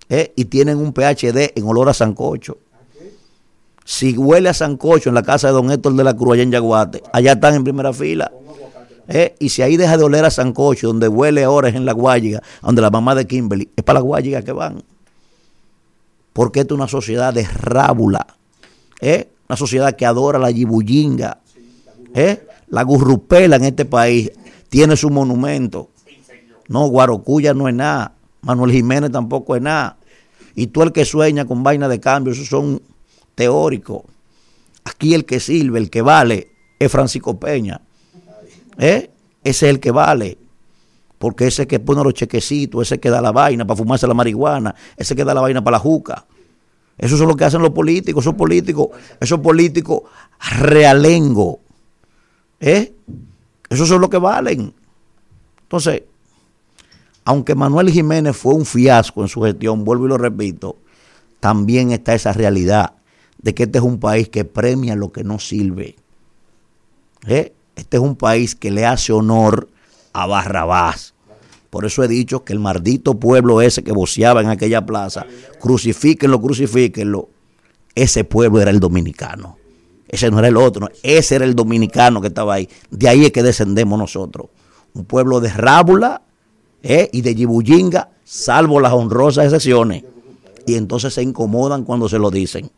¿Eh? 0.09 0.33
Y 0.35 0.45
tienen 0.45 0.77
un 0.77 0.93
PhD 0.93 1.51
en 1.55 1.67
olor 1.67 1.89
a 1.89 1.93
sancocho. 1.93 2.57
Si 3.85 4.17
huele 4.17 4.49
a 4.49 4.53
sancocho 4.53 5.09
en 5.09 5.15
la 5.15 5.23
casa 5.23 5.47
de 5.47 5.53
don 5.53 5.71
Héctor 5.71 5.93
de 5.95 6.03
la 6.03 6.13
Cruz 6.13 6.33
allá 6.33 6.43
en 6.43 6.51
Yaguate, 6.51 7.03
allá 7.13 7.33
están 7.33 7.55
en 7.55 7.63
primera 7.63 7.93
fila. 7.93 8.31
¿eh? 9.07 9.35
Y 9.39 9.49
si 9.49 9.61
ahí 9.61 9.77
deja 9.77 9.97
de 9.97 10.03
oler 10.03 10.25
a 10.25 10.29
sancocho, 10.29 10.87
donde 10.87 11.07
huele 11.07 11.43
ahora 11.43 11.69
es 11.69 11.75
en 11.75 11.85
la 11.85 11.93
Guayiga, 11.93 12.41
donde 12.61 12.81
la 12.81 12.89
mamá 12.89 13.15
de 13.15 13.25
Kimberly, 13.25 13.69
es 13.75 13.83
para 13.83 13.99
la 13.99 14.03
Guayiga 14.03 14.41
que 14.41 14.51
van. 14.51 14.83
Porque 16.33 16.59
esta 16.59 16.73
es 16.73 16.77
una 16.77 16.87
sociedad 16.89 17.33
de 17.33 17.45
rábula. 17.45 18.27
¿eh? 18.99 19.29
Una 19.47 19.55
sociedad 19.55 19.95
que 19.95 20.05
adora 20.05 20.37
la 20.37 20.51
yibullinga. 20.51 21.39
La 22.69 22.83
gurrupela 22.83 23.55
en 23.55 23.63
este 23.63 23.85
país 23.85 24.31
tiene 24.69 24.97
su 24.97 25.09
monumento. 25.09 25.89
No, 26.67 26.87
Guarocuya 26.87 27.53
no 27.53 27.69
es 27.69 27.75
nada. 27.75 28.16
Manuel 28.47 28.71
Jiménez 28.71 29.11
tampoco 29.11 29.55
es 29.55 29.61
nada. 29.61 29.97
Y 30.55 30.67
tú 30.67 30.81
el 30.81 30.93
que 30.93 31.05
sueña 31.05 31.45
con 31.45 31.61
vaina 31.61 31.87
de 31.87 31.99
cambio, 31.99 32.33
esos 32.33 32.47
son 32.47 32.81
teóricos. 33.35 34.03
Aquí 34.85 35.13
el 35.13 35.25
que 35.25 35.39
sirve, 35.41 35.79
el 35.79 35.89
que 35.89 36.01
vale, 36.01 36.49
es 36.79 36.91
Francisco 36.91 37.37
Peña. 37.37 37.81
¿Eh? 38.79 39.11
Ese 39.43 39.65
es 39.67 39.69
el 39.69 39.79
que 39.79 39.91
vale. 39.91 40.37
Porque 41.19 41.47
ese 41.47 41.67
que 41.67 41.79
pone 41.79 42.03
los 42.03 42.13
chequecitos, 42.13 42.83
ese 42.83 42.99
que 42.99 43.09
da 43.09 43.21
la 43.21 43.31
vaina 43.31 43.67
para 43.67 43.77
fumarse 43.77 44.07
la 44.07 44.13
marihuana, 44.13 44.73
ese 44.95 45.15
que 45.15 45.25
da 45.25 45.33
la 45.33 45.41
vaina 45.41 45.61
para 45.61 45.75
la 45.75 45.79
juca. 45.79 46.25
Eso 46.97 47.15
es 47.15 47.21
lo 47.21 47.35
que 47.35 47.45
hacen 47.45 47.61
los 47.61 47.71
políticos, 47.71 48.23
esos 48.23 48.35
políticos, 48.35 48.89
esos 49.19 49.39
políticos 49.39 50.03
realengo. 50.57 51.59
¿Eh? 52.59 52.93
Esos 53.69 53.89
son 53.89 53.99
los 53.99 54.09
que 54.09 54.17
valen. 54.17 54.73
Entonces, 55.63 56.03
aunque 57.27 57.55
Manuel 57.55 57.91
Jiménez 57.91 58.37
fue 58.37 58.53
un 58.53 58.65
fiasco 58.65 59.21
en 59.21 59.27
su 59.27 59.41
gestión, 59.41 59.83
vuelvo 59.83 60.05
y 60.05 60.07
lo 60.07 60.17
repito, 60.17 60.77
también 61.41 61.91
está 61.91 62.15
esa 62.15 62.31
realidad 62.31 62.93
de 63.37 63.53
que 63.53 63.63
este 63.63 63.79
es 63.79 63.83
un 63.83 63.99
país 63.99 64.29
que 64.29 64.45
premia 64.45 64.95
lo 64.95 65.11
que 65.11 65.25
no 65.25 65.37
sirve. 65.37 65.97
¿Eh? 67.27 67.51
Este 67.75 67.97
es 67.97 68.01
un 68.01 68.15
país 68.15 68.55
que 68.55 68.71
le 68.71 68.85
hace 68.85 69.11
honor 69.11 69.67
a 70.13 70.25
Barrabás. 70.25 71.15
Por 71.69 71.83
eso 71.83 72.01
he 72.01 72.07
dicho 72.07 72.45
que 72.45 72.53
el 72.53 72.59
maldito 72.59 73.19
pueblo 73.19 73.59
ese 73.59 73.83
que 73.83 73.91
voceaba 73.91 74.39
en 74.39 74.47
aquella 74.47 74.85
plaza, 74.85 75.25
crucifíquenlo, 75.59 76.39
crucifíquenlo, 76.39 77.27
ese 77.93 78.23
pueblo 78.23 78.61
era 78.61 78.71
el 78.71 78.79
dominicano. 78.79 79.57
Ese 80.07 80.31
no 80.31 80.39
era 80.39 80.47
el 80.47 80.55
otro, 80.55 80.89
ese 81.03 81.35
era 81.35 81.43
el 81.43 81.55
dominicano 81.55 82.21
que 82.21 82.27
estaba 82.27 82.53
ahí. 82.53 82.69
De 82.89 83.09
ahí 83.09 83.25
es 83.25 83.33
que 83.33 83.43
descendemos 83.43 83.99
nosotros. 83.99 84.47
Un 84.93 85.03
pueblo 85.03 85.41
de 85.41 85.49
rábula, 85.49 86.21
¿eh? 86.87 87.09
y 87.11 87.21
de 87.21 87.35
Yibullinga, 87.35 88.09
salvo 88.23 88.79
las 88.79 88.93
honrosas 88.93 89.45
excepciones. 89.45 90.03
Y 90.65 90.75
entonces 90.75 91.13
se 91.13 91.21
incomodan 91.21 91.83
cuando 91.83 92.09
se 92.09 92.17
lo 92.17 92.31
dicen. 92.31 92.71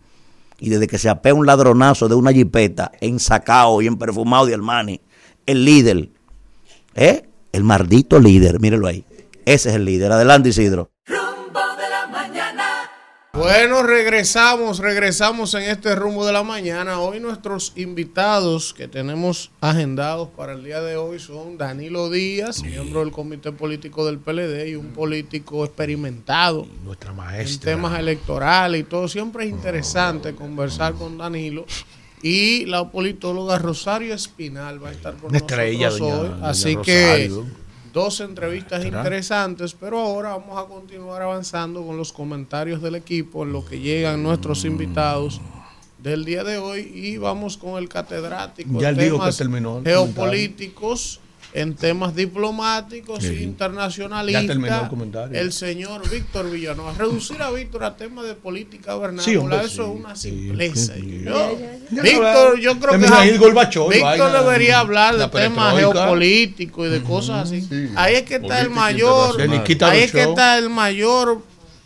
Y 0.59 0.69
desde 0.69 0.87
que 0.87 0.97
se 0.97 1.09
apea 1.09 1.33
un 1.33 1.45
ladronazo 1.45 2.09
de 2.09 2.15
una 2.15 2.33
jipeta 2.33 2.91
en 2.99 3.19
sacao 3.19 3.81
y 3.81 3.87
en 3.87 3.97
perfumado 3.97 4.45
de 4.45 4.55
Armani, 4.55 4.99
el 5.45 5.63
líder, 5.63 6.09
¿eh? 6.95 7.23
el 7.51 7.63
maldito 7.63 8.19
líder, 8.19 8.59
mírelo 8.59 8.87
ahí. 8.87 9.05
Ese 9.45 9.69
es 9.69 9.75
el 9.75 9.85
líder. 9.85 10.11
Adelante, 10.11 10.49
Isidro. 10.49 10.91
Bueno, 13.33 13.83
regresamos, 13.83 14.79
regresamos 14.79 15.53
en 15.53 15.61
este 15.63 15.95
rumbo 15.95 16.25
de 16.25 16.33
la 16.33 16.43
mañana. 16.43 16.99
Hoy 16.99 17.19
nuestros 17.19 17.73
invitados 17.75 18.73
que 18.73 18.87
tenemos 18.87 19.51
agendados 19.61 20.29
para 20.35 20.53
el 20.53 20.63
día 20.63 20.81
de 20.81 20.97
hoy 20.97 21.19
son 21.19 21.57
Danilo 21.57 22.09
Díaz, 22.09 22.63
miembro 22.63 23.01
del 23.01 23.11
Comité 23.11 23.51
Político 23.51 24.05
del 24.05 24.17
PLD 24.17 24.69
y 24.69 24.75
un 24.75 24.87
político 24.87 25.63
experimentado 25.63 26.67
Nuestra 26.83 27.11
en 27.11 27.15
maestra. 27.17 27.71
temas 27.71 27.99
electorales 27.99 28.81
y 28.81 28.83
todo. 28.83 29.07
Siempre 29.07 29.45
es 29.45 29.51
interesante 29.51 30.33
conversar 30.33 30.93
con 30.95 31.17
Danilo. 31.17 31.65
Y 32.21 32.65
la 32.65 32.89
politóloga 32.91 33.57
Rosario 33.59 34.13
Espinal 34.13 34.83
va 34.83 34.89
a 34.89 34.91
estar 34.91 35.15
con 35.15 35.29
Una 35.29 35.37
estrella, 35.37 35.85
nosotros 35.89 36.09
doña- 36.11 36.23
hoy. 36.23 36.29
doña 36.39 36.49
Así 36.49 36.75
que. 36.77 37.31
Dos 37.93 38.19
entrevistas 38.19 38.85
interesantes, 38.85 39.73
pero 39.73 39.99
ahora 39.99 40.37
vamos 40.37 40.57
a 40.57 40.67
continuar 40.67 41.21
avanzando 41.21 41.85
con 41.85 41.97
los 41.97 42.13
comentarios 42.13 42.81
del 42.81 42.95
equipo 42.95 43.43
en 43.43 43.53
lo 43.53 43.65
que 43.65 43.79
llegan 43.79 44.23
nuestros 44.23 44.65
invitados 44.65 45.41
del 45.97 46.25
día 46.25 46.43
de 46.43 46.57
hoy 46.57 46.91
y 46.93 47.17
vamos 47.17 47.57
con 47.57 47.77
el 47.81 47.89
catedrático 47.89 48.79
Ya 48.79 48.95
temas 48.95 49.35
que 49.35 49.43
terminó 49.43 49.81
geopolíticos, 49.83 51.19
en 51.51 51.75
temas 51.75 52.15
diplomáticos 52.15 53.23
Sí. 53.23 53.27
e 53.29 53.43
internacionalistas. 53.43 54.57
El 55.31 55.51
señor 55.51 56.07
Víctor 56.09 56.49
Villanueva. 56.51 56.93
Reducir 56.97 57.41
a 57.41 57.49
Víctor 57.49 57.83
a 57.83 57.95
temas 57.97 58.25
de 58.25 58.35
política 58.35 58.95
vernácula, 58.95 59.63
eso 59.63 59.67
sí, 59.67 59.81
es 59.81 59.87
una 60.05 60.15
sí, 60.15 60.29
simpleza. 60.29 60.93
sí. 60.95 61.21
Yo- 61.25 61.57
Ya 61.91 62.01
Víctor, 62.03 62.59
yo 62.59 62.79
creo 62.79 62.91
que 62.91 62.97
Víctor 63.89 64.31
debería 64.31 64.79
hablar 64.79 65.17
de 65.17 65.27
temas 65.27 65.75
geopolíticos 65.75 66.87
y 66.87 66.91
de 66.91 67.01
cosas 67.03 67.47
así. 67.51 67.67
Ahí 67.95 68.15
es 68.15 68.23
que 68.23 68.35
está 68.35 68.61
el 68.61 68.69
mayor, 68.69 69.41
ahí 69.41 70.01
es 70.03 70.11
que 70.11 70.21
está 70.23 70.57
el 70.57 70.69
mayor 70.69 71.41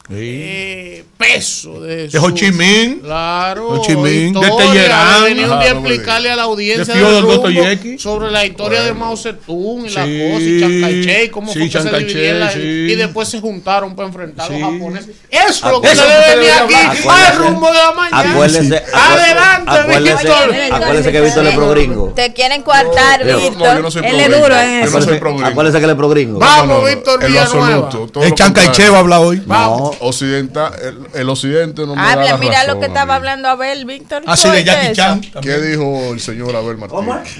Sí. 0.09 0.15
eh, 0.19 1.05
peso 1.23 1.81
de, 1.81 2.07
De 2.07 2.19
Ho 2.19 2.29
Chi 2.31 2.51
Minh. 2.51 2.99
Claro. 3.01 3.67
Ho 3.69 3.81
Chi 3.81 3.95
Minh, 3.95 4.33
de 4.33 4.39
de 4.39 4.71
día 4.71 5.01
Ajá, 5.01 5.59
a 5.59 5.67
explicarle 5.67 6.29
a 6.31 6.35
la 6.35 6.43
audiencia 6.43 6.93
De 6.93 7.01
rumbo 7.01 7.33
Dostoyevsky. 7.33 7.97
sobre 7.99 8.31
la 8.31 8.45
historia 8.45 8.83
de 8.83 8.93
Mao 8.93 9.15
Zedong 9.17 9.85
y 9.85 9.89
la 9.89 10.01
cosa 10.01 10.41
y 10.41 10.59
Chiang 10.59 10.81
Kai-shek, 10.81 11.31
cómo 11.31 11.51
sí, 11.53 11.59
fue 11.59 11.67
que 11.67 11.71
Chiang 11.71 11.89
se 11.89 11.97
dividieron 11.99 12.39
la- 12.39 12.51
sí. 12.51 12.59
y 12.59 12.95
después 12.95 13.27
se 13.29 13.39
juntaron 13.39 13.95
para 13.95 14.07
enfrentar 14.07 14.51
a 14.51 14.57
los 14.57 14.61
japoneses. 14.71 15.15
Eso 15.29 15.47
es 15.49 15.61
lo 15.63 15.81
que 15.81 15.91
Eso 15.91 16.01
se 16.03 16.07
que 16.07 16.13
debe 16.13 16.35
venir 16.35 16.51
aquí 16.89 17.07
al 17.07 17.37
rumbo 17.37 17.67
de 17.67 17.77
la 17.77 17.91
mañana. 17.93 18.31
Acuérdese, 18.31 18.83
Adelante, 18.93 19.71
acuérdese, 19.71 20.13
Víctor. 20.23 20.55
acuérdese 20.71 21.11
que 21.11 21.21
Víctor 21.21 21.45
es 21.47 21.55
pro 21.55 21.69
gringo. 21.69 22.13
Te 22.15 22.33
quieren 22.33 22.61
coartar, 22.63 23.23
Víctor. 23.25 23.77
Él 24.03 24.19
es 24.19 24.29
duro 24.29 24.55
en 24.59 24.81
Yo 24.81 24.85
eso. 24.85 24.99
no 24.99 25.01
soy 25.01 25.13
Acuérdese, 25.13 25.19
pro 25.19 25.33
gringo. 25.33 25.47
acuérdese 25.47 25.77
que 25.79 25.83
él 25.85 25.89
es 25.91 25.97
pro 25.97 26.09
gringo. 26.09 26.39
Vamos, 26.39 26.85
Víctor 26.89 27.23
en 27.23 27.33
lo 27.33 27.39
Villanueva. 27.41 27.89
El 27.93 28.29
lo 28.29 28.35
Chancay 28.35 28.65
contrario. 28.65 28.71
Che 28.73 28.89
va 28.89 28.97
a 28.97 28.99
hablar 28.99 29.19
hoy. 29.21 29.43
No, 29.45 29.91
Occidental, 30.01 30.73
el, 31.13 31.29
occidente 31.29 31.81
no 31.85 31.95
me 31.95 32.01
da 32.01 32.11
Habla, 32.13 32.25
la 32.25 32.37
mira 32.37 32.53
razón 32.53 32.67
lo 32.75 32.79
que 32.79 32.85
a 32.85 32.87
estaba 32.89 33.15
hablando 33.15 33.47
Abel, 33.47 33.85
Víctor. 33.85 34.23
Así 34.25 34.47
¿Tú 34.47 34.53
de 34.53 34.63
Jackie 34.63 34.85
eso? 34.87 34.95
Chan. 34.95 35.21
¿Qué 35.41 35.57
dijo 35.59 36.13
el 36.13 36.19
señor 36.19 36.55
Abel 36.55 36.77
Martínez? 36.77 37.39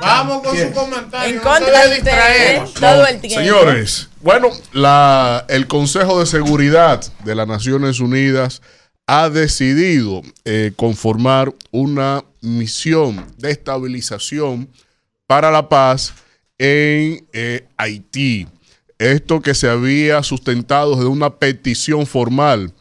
Vamos 0.00 0.42
con 0.42 0.56
su 0.56 0.72
comentario. 0.72 1.34
En 1.34 1.40
contra 1.40 1.86
de 1.86 1.98
ustedes 1.98 2.74
todo 2.74 3.06
el 3.06 3.20
tiempo. 3.20 3.40
Señores, 3.40 4.08
bueno, 4.20 4.48
la, 4.72 5.44
el 5.48 5.66
Consejo 5.66 6.20
de 6.20 6.26
Seguridad 6.26 7.04
de 7.24 7.34
las 7.34 7.46
Naciones 7.46 8.00
Unidas 8.00 8.62
ha 9.06 9.28
decidido 9.28 10.22
eh, 10.44 10.72
conformar 10.76 11.52
una 11.70 12.24
misión 12.40 13.24
de 13.36 13.50
estabilización 13.50 14.68
para 15.26 15.50
la 15.50 15.68
paz 15.68 16.14
en 16.58 17.26
eh, 17.32 17.66
Haití. 17.76 18.46
Esto 18.98 19.40
que 19.40 19.54
se 19.54 19.68
había 19.68 20.22
sustentado 20.22 20.96
de 20.96 21.06
una 21.06 21.30
petición 21.36 22.06
formal 22.06 22.72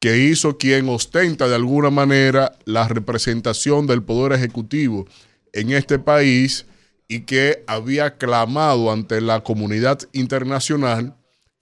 que 0.00 0.18
hizo 0.18 0.56
quien 0.56 0.88
ostenta 0.88 1.46
de 1.46 1.54
alguna 1.54 1.90
manera 1.90 2.56
la 2.64 2.88
representación 2.88 3.86
del 3.86 4.02
Poder 4.02 4.32
Ejecutivo 4.32 5.06
en 5.52 5.72
este 5.72 5.98
país 5.98 6.66
y 7.06 7.20
que 7.20 7.62
había 7.66 8.16
clamado 8.16 8.90
ante 8.90 9.20
la 9.20 9.42
comunidad 9.42 9.98
internacional 10.12 11.16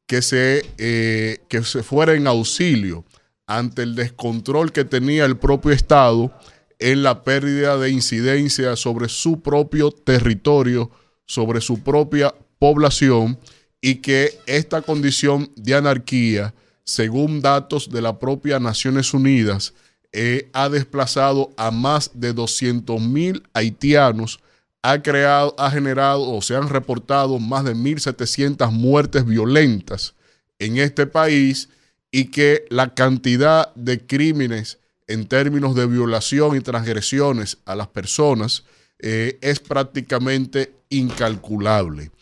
que 0.06 0.22
se, 0.22 0.64
eh, 0.78 1.38
que 1.48 1.64
se 1.64 1.82
fuera 1.82 2.14
en 2.14 2.26
auxilio 2.26 3.04
ante 3.46 3.82
el 3.82 3.94
descontrol 3.94 4.72
que 4.72 4.84
tenía 4.84 5.24
el 5.24 5.36
propio 5.36 5.72
Estado 5.72 6.32
en 6.78 7.02
la 7.02 7.24
pérdida 7.24 7.76
de 7.76 7.90
incidencia 7.90 8.76
sobre 8.76 9.08
su 9.08 9.40
propio 9.40 9.90
territorio, 9.90 10.90
sobre 11.26 11.60
su 11.60 11.82
propia 11.82 12.34
población 12.58 13.38
y 13.80 13.96
que 13.96 14.38
esta 14.46 14.82
condición 14.82 15.50
de 15.56 15.74
anarquía, 15.74 16.54
según 16.88 17.42
datos 17.42 17.90
de 17.90 18.00
la 18.00 18.18
propia 18.18 18.58
Naciones 18.58 19.12
Unidas, 19.12 19.74
eh, 20.10 20.48
ha 20.54 20.70
desplazado 20.70 21.50
a 21.58 21.70
más 21.70 22.12
de 22.14 22.32
200 22.32 22.98
mil 22.98 23.42
haitianos, 23.52 24.40
ha 24.80 25.02
creado, 25.02 25.54
ha 25.58 25.70
generado 25.70 26.22
o 26.30 26.40
se 26.40 26.56
han 26.56 26.70
reportado 26.70 27.38
más 27.38 27.66
de 27.66 27.74
1.700 27.74 28.70
muertes 28.72 29.26
violentas 29.26 30.14
en 30.58 30.78
este 30.78 31.06
país 31.06 31.68
y 32.10 32.30
que 32.30 32.64
la 32.70 32.94
cantidad 32.94 33.74
de 33.74 34.06
crímenes 34.06 34.78
en 35.08 35.26
términos 35.26 35.74
de 35.74 35.84
violación 35.84 36.56
y 36.56 36.60
transgresiones 36.60 37.58
a 37.66 37.76
las 37.76 37.88
personas 37.88 38.64
eh, 38.98 39.38
es 39.42 39.60
prácticamente 39.60 40.72
incalculable. 40.88 42.12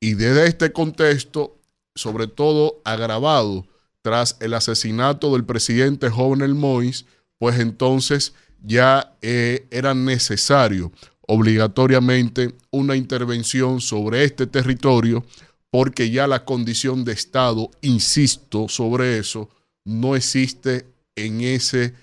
Y 0.00 0.14
desde 0.14 0.46
este 0.46 0.72
contexto, 0.72 1.58
sobre 1.94 2.26
todo 2.26 2.80
agravado 2.86 3.66
tras 4.04 4.36
el 4.40 4.52
asesinato 4.52 5.32
del 5.32 5.46
presidente 5.46 6.10
Jovenel 6.10 6.54
Moïse, 6.54 7.06
pues 7.38 7.58
entonces 7.58 8.34
ya 8.62 9.16
eh, 9.22 9.66
era 9.70 9.94
necesario 9.94 10.92
obligatoriamente 11.26 12.54
una 12.70 12.96
intervención 12.96 13.80
sobre 13.80 14.24
este 14.24 14.46
territorio 14.46 15.24
porque 15.70 16.10
ya 16.10 16.26
la 16.26 16.44
condición 16.44 17.02
de 17.06 17.12
Estado, 17.12 17.70
insisto 17.80 18.68
sobre 18.68 19.16
eso, 19.16 19.48
no 19.86 20.16
existe 20.16 20.86
en 21.16 21.40
ese, 21.40 21.94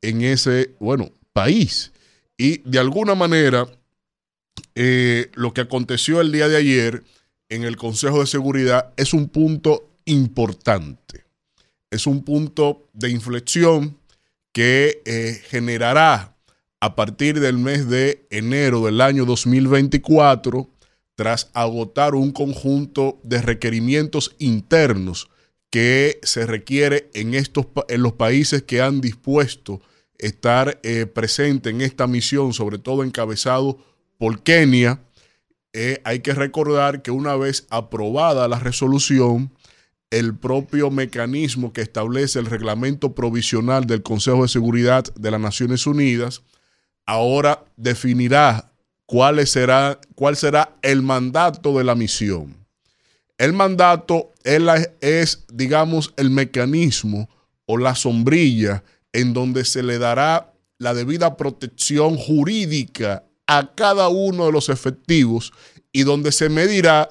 en 0.00 0.22
ese, 0.22 0.76
bueno, 0.78 1.10
país. 1.32 1.90
Y 2.36 2.58
de 2.58 2.78
alguna 2.78 3.16
manera, 3.16 3.66
eh, 4.76 5.32
lo 5.34 5.52
que 5.52 5.62
aconteció 5.62 6.20
el 6.20 6.30
día 6.30 6.46
de 6.46 6.56
ayer 6.56 7.02
en 7.48 7.64
el 7.64 7.76
Consejo 7.76 8.20
de 8.20 8.26
Seguridad 8.26 8.94
es 8.96 9.12
un 9.12 9.28
punto 9.28 9.90
importante. 10.04 11.27
Es 11.90 12.06
un 12.06 12.24
punto 12.24 12.88
de 12.92 13.10
inflexión 13.10 13.98
que 14.52 15.02
eh, 15.04 15.40
generará 15.48 16.36
a 16.80 16.94
partir 16.94 17.40
del 17.40 17.58
mes 17.58 17.88
de 17.88 18.26
enero 18.30 18.84
del 18.84 19.00
año 19.00 19.24
2024, 19.24 20.68
tras 21.14 21.50
agotar 21.52 22.14
un 22.14 22.30
conjunto 22.30 23.18
de 23.24 23.42
requerimientos 23.42 24.36
internos 24.38 25.28
que 25.70 26.20
se 26.22 26.46
requiere 26.46 27.10
en, 27.14 27.34
estos, 27.34 27.66
en 27.88 28.02
los 28.02 28.12
países 28.12 28.62
que 28.62 28.80
han 28.80 29.00
dispuesto 29.00 29.80
estar 30.18 30.78
eh, 30.82 31.06
presente 31.06 31.70
en 31.70 31.80
esta 31.80 32.06
misión, 32.06 32.52
sobre 32.52 32.78
todo 32.78 33.02
encabezado 33.02 33.78
por 34.16 34.42
Kenia. 34.42 35.02
Eh, 35.72 36.00
hay 36.04 36.20
que 36.20 36.34
recordar 36.34 37.02
que 37.02 37.10
una 37.10 37.36
vez 37.36 37.66
aprobada 37.70 38.48
la 38.48 38.58
resolución, 38.58 39.52
el 40.10 40.34
propio 40.34 40.90
mecanismo 40.90 41.72
que 41.72 41.82
establece 41.82 42.38
el 42.38 42.46
reglamento 42.46 43.14
provisional 43.14 43.86
del 43.86 44.02
Consejo 44.02 44.42
de 44.42 44.48
Seguridad 44.48 45.04
de 45.14 45.30
las 45.30 45.40
Naciones 45.40 45.86
Unidas 45.86 46.42
ahora 47.04 47.64
definirá 47.76 48.72
cuál 49.06 49.46
será, 49.46 50.00
cuál 50.14 50.36
será 50.36 50.76
el 50.82 51.02
mandato 51.02 51.76
de 51.78 51.84
la 51.84 51.94
misión. 51.94 52.66
El 53.38 53.52
mandato 53.52 54.32
es, 54.44 55.44
digamos, 55.52 56.12
el 56.16 56.30
mecanismo 56.30 57.28
o 57.66 57.78
la 57.78 57.94
sombrilla 57.94 58.82
en 59.12 59.32
donde 59.32 59.64
se 59.64 59.82
le 59.82 59.98
dará 59.98 60.52
la 60.78 60.94
debida 60.94 61.36
protección 61.36 62.16
jurídica 62.16 63.24
a 63.46 63.74
cada 63.74 64.08
uno 64.08 64.46
de 64.46 64.52
los 64.52 64.68
efectivos 64.68 65.52
y 65.92 66.02
donde 66.02 66.32
se 66.32 66.48
medirá 66.48 67.08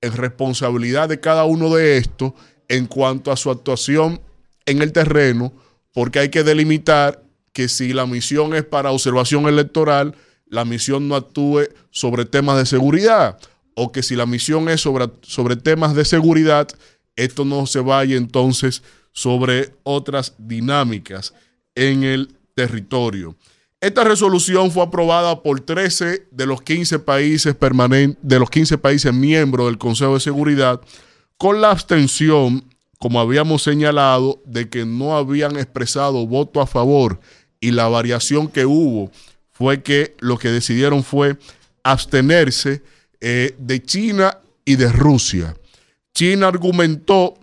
en 0.00 0.12
responsabilidad 0.12 1.08
de 1.08 1.20
cada 1.20 1.44
uno 1.44 1.74
de 1.74 1.98
estos 1.98 2.32
en 2.68 2.86
cuanto 2.86 3.32
a 3.32 3.36
su 3.36 3.50
actuación 3.50 4.20
en 4.66 4.82
el 4.82 4.92
terreno, 4.92 5.52
porque 5.92 6.18
hay 6.18 6.28
que 6.28 6.42
delimitar 6.42 7.22
que 7.52 7.68
si 7.68 7.92
la 7.92 8.06
misión 8.06 8.54
es 8.54 8.64
para 8.64 8.90
observación 8.90 9.46
electoral, 9.46 10.14
la 10.46 10.64
misión 10.64 11.08
no 11.08 11.16
actúe 11.16 11.68
sobre 11.90 12.24
temas 12.24 12.58
de 12.58 12.66
seguridad. 12.66 13.38
o 13.78 13.92
que 13.92 14.02
si 14.02 14.16
la 14.16 14.24
misión 14.24 14.70
es 14.70 14.80
sobre, 14.80 15.06
sobre 15.20 15.54
temas 15.54 15.94
de 15.94 16.06
seguridad, 16.06 16.66
esto 17.14 17.44
no 17.44 17.66
se 17.66 17.80
vaya 17.80 18.16
entonces 18.16 18.82
sobre 19.12 19.74
otras 19.82 20.34
dinámicas 20.38 21.34
en 21.74 22.02
el 22.02 22.34
territorio. 22.54 23.36
Esta 23.86 24.02
resolución 24.02 24.72
fue 24.72 24.82
aprobada 24.82 25.44
por 25.44 25.60
13 25.60 26.26
de 26.32 26.46
los 26.46 26.60
15 26.60 26.98
países 26.98 27.54
permanentes, 27.54 28.18
de 28.20 28.40
los 28.40 28.50
15 28.50 28.78
países 28.78 29.14
miembros 29.14 29.68
del 29.68 29.78
Consejo 29.78 30.14
de 30.14 30.20
Seguridad, 30.20 30.80
con 31.38 31.60
la 31.60 31.70
abstención, 31.70 32.64
como 32.98 33.20
habíamos 33.20 33.62
señalado, 33.62 34.42
de 34.44 34.68
que 34.68 34.84
no 34.84 35.16
habían 35.16 35.56
expresado 35.56 36.26
voto 36.26 36.60
a 36.60 36.66
favor 36.66 37.20
y 37.60 37.70
la 37.70 37.86
variación 37.86 38.48
que 38.48 38.66
hubo 38.66 39.12
fue 39.52 39.84
que 39.84 40.16
lo 40.18 40.36
que 40.36 40.48
decidieron 40.48 41.04
fue 41.04 41.36
abstenerse 41.84 42.82
eh, 43.20 43.54
de 43.56 43.80
China 43.84 44.36
y 44.64 44.74
de 44.74 44.90
Rusia. 44.90 45.56
China 46.12 46.48
argumentó 46.48 47.38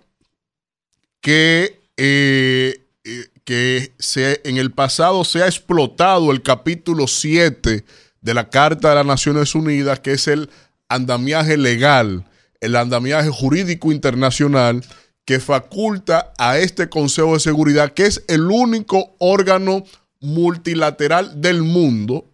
que 1.22 1.80
eh, 1.96 2.83
eh, 3.04 3.28
que 3.44 3.92
se, 3.98 4.40
en 4.44 4.56
el 4.56 4.72
pasado 4.72 5.24
se 5.24 5.42
ha 5.42 5.46
explotado 5.46 6.32
el 6.32 6.42
capítulo 6.42 7.06
7 7.06 7.84
de 8.22 8.34
la 8.34 8.48
Carta 8.48 8.88
de 8.88 8.94
las 8.94 9.04
Naciones 9.06 9.54
Unidas, 9.54 10.00
que 10.00 10.12
es 10.12 10.26
el 10.26 10.48
andamiaje 10.88 11.58
legal, 11.58 12.24
el 12.60 12.76
andamiaje 12.76 13.28
jurídico 13.28 13.92
internacional 13.92 14.82
que 15.26 15.38
faculta 15.40 16.32
a 16.38 16.58
este 16.58 16.88
Consejo 16.88 17.34
de 17.34 17.40
Seguridad, 17.40 17.92
que 17.92 18.06
es 18.06 18.24
el 18.28 18.50
único 18.50 19.14
órgano 19.18 19.84
multilateral 20.20 21.40
del 21.42 21.62
mundo 21.62 22.24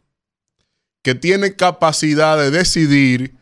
que 1.02 1.16
tiene 1.16 1.56
capacidad 1.56 2.38
de 2.38 2.52
decidir 2.52 3.34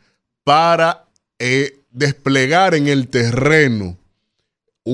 para 0.44 1.04
eh, 1.38 1.80
desplegar 1.90 2.74
en 2.74 2.88
el 2.88 3.08
terreno 3.08 3.98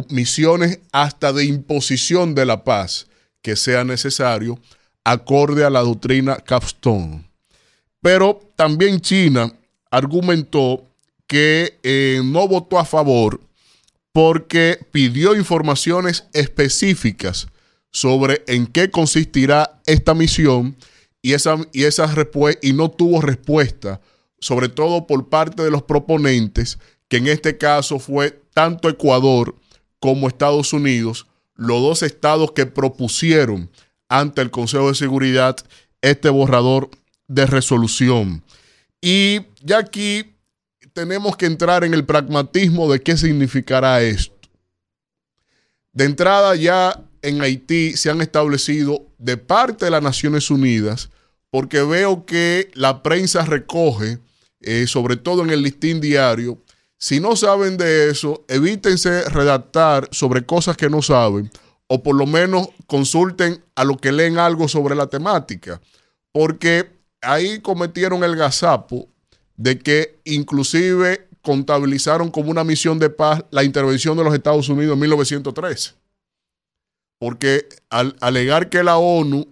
misiones 0.09 0.81
hasta 0.93 1.33
de 1.33 1.45
imposición 1.45 2.35
de 2.35 2.47
la 2.47 2.65
paz 2.65 3.07
que 3.43 3.57
sea 3.57 3.85
necesario, 3.85 4.59
acorde 5.05 5.65
a 5.65 5.71
la 5.71 5.81
doctrina 5.81 6.37
Capstone. 6.37 7.29
Pero 8.01 8.41
también 8.57 9.01
China 9.01 9.53
argumentó 9.91 10.89
que 11.27 11.79
eh, 11.83 12.23
no 12.25 12.49
votó 12.49 12.79
a 12.79 12.85
favor 12.85 13.41
porque 14.12 14.79
pidió 14.93 15.35
informaciones 15.35 16.25
específicas 16.33 17.49
sobre 17.91 18.43
en 18.47 18.66
qué 18.66 18.91
consistirá 18.91 19.81
esta 19.87 20.15
misión 20.15 20.77
y, 21.21 21.33
esa, 21.33 21.57
y, 21.73 21.85
y 22.62 22.73
no 22.73 22.91
tuvo 22.91 23.21
respuesta, 23.21 24.01
sobre 24.39 24.69
todo 24.69 25.07
por 25.07 25.29
parte 25.29 25.62
de 25.62 25.71
los 25.71 25.83
proponentes, 25.83 26.79
que 27.09 27.19
en 27.19 27.27
este 27.27 27.59
caso 27.59 27.99
fue 27.99 28.43
tanto 28.53 28.89
Ecuador 28.89 29.55
como 30.05 30.28
Estados 30.28 30.74
Unidos, 30.74 31.26
los 31.56 31.81
dos 31.81 32.02
estados 32.02 32.52
que 32.52 32.66
propusieron 32.66 33.70
ante 34.10 34.43
el 34.43 34.51
Consejo 34.51 34.89
de 34.89 34.94
Seguridad 34.94 35.56
este 36.02 36.28
borrador 36.28 36.90
de 37.26 37.47
resolución. 37.47 38.44
Y 39.01 39.47
ya 39.62 39.78
aquí 39.78 40.35
tenemos 40.93 41.39
que 41.39 41.47
entrar 41.47 41.85
en 41.85 41.94
el 41.94 42.05
pragmatismo 42.05 42.93
de 42.93 43.01
qué 43.01 43.16
significará 43.16 44.02
esto. 44.02 44.35
De 45.94 46.05
entrada 46.05 46.55
ya 46.55 47.02
en 47.22 47.40
Haití 47.40 47.97
se 47.97 48.10
han 48.10 48.20
establecido 48.20 49.06
de 49.16 49.39
parte 49.39 49.86
de 49.86 49.90
las 49.90 50.02
Naciones 50.02 50.51
Unidas, 50.51 51.09
porque 51.48 51.81
veo 51.81 52.26
que 52.26 52.70
la 52.74 53.02
prensa 53.02 53.47
recoge, 53.47 54.18
eh, 54.60 54.86
sobre 54.86 55.16
todo 55.16 55.44
en 55.44 55.48
el 55.48 55.62
listín 55.62 56.02
diario, 56.02 56.62
si 56.99 57.21
no 57.21 57.37
saben 57.37 57.77
de 57.77 58.11
eso, 58.11 58.45
evítense 58.49 59.29
redactar 59.29 60.09
sobre 60.12 60.47
cosas 60.47 60.77
que 60.77 60.89
no 60.89 61.03
saben 61.03 61.51
o 61.87 62.03
por 62.03 62.16
lo 62.16 62.27
menos 62.27 62.69
consulten 62.87 63.62
a 63.75 63.85
lo 63.85 63.97
que 63.97 64.12
leen 64.12 64.39
algo 64.39 64.69
sobre 64.69 64.95
la 64.95 65.07
temática, 65.09 65.81
porque 66.33 66.91
ahí 67.21 67.61
cometieron 67.61 68.25
el 68.25 68.37
gazapo 68.37 69.09
de 69.57 69.79
que 69.79 70.19
inclusive 70.25 71.29
contabilizaron 71.43 72.31
como 72.31 72.51
una 72.51 72.65
misión 72.65 72.99
de 72.99 73.11
paz 73.11 73.45
la 73.51 73.65
intervención 73.65 74.16
de 74.16 74.25
los 74.25 74.35
Estados 74.35 74.69
Unidos 74.69 74.95
en 74.95 75.01
1913. 75.01 75.93
Porque 77.19 77.69
al 77.91 78.16
alegar 78.21 78.71
que 78.71 78.83
la 78.83 78.97
ONU, 78.97 79.47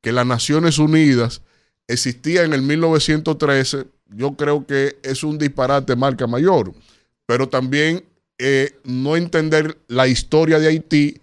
que 0.00 0.12
las 0.12 0.26
Naciones 0.26 0.78
Unidas 0.78 1.42
existía 1.86 2.42
en 2.44 2.54
el 2.54 2.62
1913, 2.62 3.86
yo 4.16 4.34
creo 4.36 4.66
que 4.66 4.96
es 5.02 5.22
un 5.22 5.38
disparate 5.38 5.96
marca 5.96 6.26
mayor 6.26 6.72
pero 7.26 7.48
también 7.48 8.04
eh, 8.38 8.78
no 8.84 9.16
entender 9.16 9.78
la 9.88 10.06
historia 10.06 10.58
de 10.58 10.68
Haití 10.68 11.20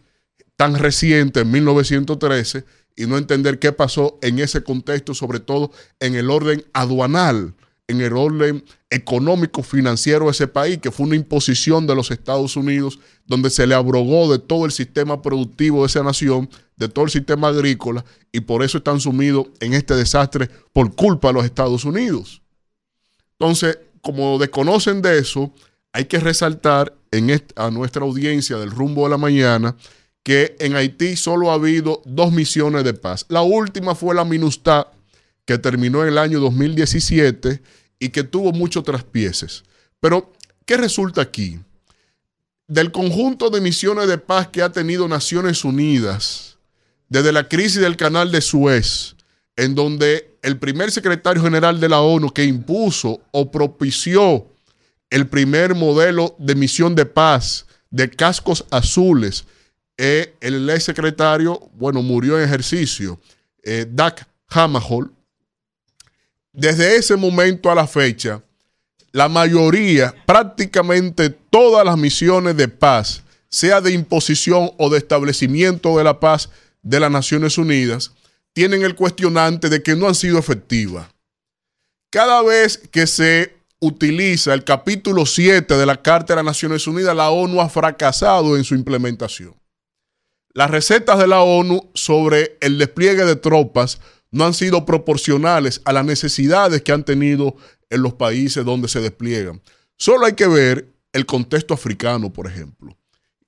tan 0.55 0.75
reciente, 0.75 1.41
en 1.41 1.51
1913, 1.51 2.63
y 2.95 3.05
no 3.05 3.17
entender 3.17 3.59
qué 3.59 3.71
pasó 3.71 4.19
en 4.21 4.39
ese 4.39 4.63
contexto, 4.63 5.13
sobre 5.13 5.39
todo 5.39 5.71
en 5.99 6.15
el 6.15 6.29
orden 6.29 6.63
aduanal, 6.73 7.55
en 7.87 8.01
el 8.01 8.13
orden 8.13 8.63
económico 8.89 9.63
financiero 9.63 10.25
de 10.25 10.31
ese 10.31 10.47
país, 10.47 10.77
que 10.77 10.91
fue 10.91 11.07
una 11.07 11.15
imposición 11.15 11.87
de 11.87 11.95
los 11.95 12.11
Estados 12.11 12.55
Unidos, 12.55 12.99
donde 13.25 13.49
se 13.49 13.65
le 13.65 13.75
abrogó 13.75 14.31
de 14.31 14.39
todo 14.39 14.65
el 14.65 14.71
sistema 14.71 15.21
productivo 15.21 15.81
de 15.81 15.87
esa 15.87 16.03
nación, 16.03 16.49
de 16.75 16.89
todo 16.89 17.05
el 17.05 17.11
sistema 17.11 17.47
agrícola, 17.47 18.05
y 18.31 18.41
por 18.41 18.63
eso 18.63 18.77
están 18.77 18.99
sumidos 18.99 19.47
en 19.59 19.73
este 19.73 19.95
desastre 19.95 20.49
por 20.73 20.95
culpa 20.95 21.29
de 21.29 21.33
los 21.35 21.45
Estados 21.45 21.85
Unidos. 21.85 22.41
Entonces, 23.41 23.79
como 24.03 24.37
desconocen 24.37 25.01
de 25.01 25.17
eso, 25.17 25.51
hay 25.93 26.05
que 26.05 26.19
resaltar 26.19 26.95
en 27.09 27.43
a 27.55 27.71
nuestra 27.71 28.03
audiencia 28.03 28.57
del 28.57 28.69
rumbo 28.69 29.05
de 29.05 29.09
la 29.09 29.17
mañana 29.17 29.75
que 30.21 30.55
en 30.59 30.75
Haití 30.75 31.15
solo 31.15 31.49
ha 31.49 31.55
habido 31.55 32.03
dos 32.05 32.31
misiones 32.31 32.83
de 32.83 32.93
paz. 32.93 33.25
La 33.29 33.41
última 33.41 33.95
fue 33.95 34.13
la 34.13 34.25
MINUSTA, 34.25 34.91
que 35.43 35.57
terminó 35.57 36.03
en 36.03 36.09
el 36.09 36.19
año 36.19 36.39
2017 36.39 37.63
y 37.97 38.09
que 38.09 38.23
tuvo 38.23 38.51
muchos 38.51 38.83
traspieces. 38.83 39.63
Pero, 39.99 40.31
¿qué 40.67 40.77
resulta 40.77 41.21
aquí? 41.21 41.59
Del 42.67 42.91
conjunto 42.91 43.49
de 43.49 43.59
misiones 43.59 44.07
de 44.07 44.19
paz 44.19 44.49
que 44.49 44.61
ha 44.61 44.71
tenido 44.71 45.07
Naciones 45.07 45.65
Unidas, 45.65 46.59
desde 47.09 47.31
la 47.31 47.49
crisis 47.49 47.81
del 47.81 47.97
canal 47.97 48.31
de 48.31 48.41
Suez, 48.41 49.15
en 49.55 49.73
donde 49.73 50.30
el 50.41 50.57
primer 50.57 50.91
secretario 50.91 51.41
general 51.41 51.79
de 51.79 51.89
la 51.89 52.01
ONU 52.01 52.31
que 52.31 52.43
impuso 52.43 53.21
o 53.31 53.51
propició 53.51 54.47
el 55.09 55.27
primer 55.27 55.75
modelo 55.75 56.35
de 56.39 56.55
misión 56.55 56.95
de 56.95 57.05
paz 57.05 57.65
de 57.89 58.09
cascos 58.09 58.65
azules. 58.71 59.45
Eh, 59.97 60.35
el 60.41 60.69
ex 60.69 60.83
secretario, 60.85 61.69
bueno, 61.73 62.01
murió 62.01 62.39
en 62.39 62.45
ejercicio, 62.45 63.19
eh, 63.61 63.85
Doug 63.87 64.15
Hammerhall. 64.49 65.11
Desde 66.53 66.95
ese 66.95 67.15
momento 67.15 67.69
a 67.69 67.75
la 67.75 67.85
fecha, 67.85 68.41
la 69.11 69.29
mayoría, 69.29 70.15
prácticamente 70.25 71.29
todas 71.29 71.85
las 71.85 71.97
misiones 71.97 72.55
de 72.55 72.67
paz, 72.67 73.23
sea 73.49 73.81
de 73.81 73.91
imposición 73.91 74.71
o 74.77 74.89
de 74.89 74.97
establecimiento 74.97 75.97
de 75.97 76.05
la 76.05 76.19
paz 76.19 76.49
de 76.81 76.99
las 76.99 77.11
Naciones 77.11 77.57
Unidas, 77.57 78.13
tienen 78.53 78.83
el 78.83 78.95
cuestionante 78.95 79.69
de 79.69 79.81
que 79.81 79.95
no 79.95 80.07
han 80.07 80.15
sido 80.15 80.37
efectivas. 80.37 81.07
Cada 82.11 82.41
vez 82.41 82.77
que 82.77 83.07
se 83.07 83.55
utiliza 83.79 84.53
el 84.53 84.63
capítulo 84.63 85.25
7 85.25 85.75
de 85.75 85.85
la 85.85 86.01
Carta 86.01 86.33
de 86.33 86.37
las 86.37 86.45
Naciones 86.45 86.85
Unidas, 86.85 87.15
la 87.15 87.29
ONU 87.29 87.61
ha 87.61 87.69
fracasado 87.69 88.57
en 88.57 88.63
su 88.63 88.75
implementación. 88.75 89.55
Las 90.53 90.69
recetas 90.69 91.17
de 91.17 91.27
la 91.27 91.41
ONU 91.41 91.89
sobre 91.93 92.57
el 92.59 92.77
despliegue 92.77 93.23
de 93.23 93.37
tropas 93.37 93.99
no 94.31 94.45
han 94.45 94.53
sido 94.53 94.85
proporcionales 94.85 95.81
a 95.85 95.93
las 95.93 96.05
necesidades 96.05 96.81
que 96.81 96.91
han 96.91 97.05
tenido 97.05 97.55
en 97.89 98.01
los 98.01 98.13
países 98.13 98.65
donde 98.65 98.89
se 98.89 98.99
despliegan. 98.99 99.61
Solo 99.97 100.25
hay 100.25 100.33
que 100.33 100.47
ver 100.47 100.87
el 101.13 101.25
contexto 101.25 101.73
africano, 101.73 102.31
por 102.31 102.47
ejemplo, 102.47 102.97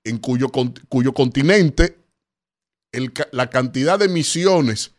en 0.04 0.18
cuyo, 0.18 0.50
cuyo 0.88 1.14
continente 1.14 1.98
la 3.32 3.50
cantidad 3.50 3.98
de 3.98 4.08
misiones, 4.08 4.93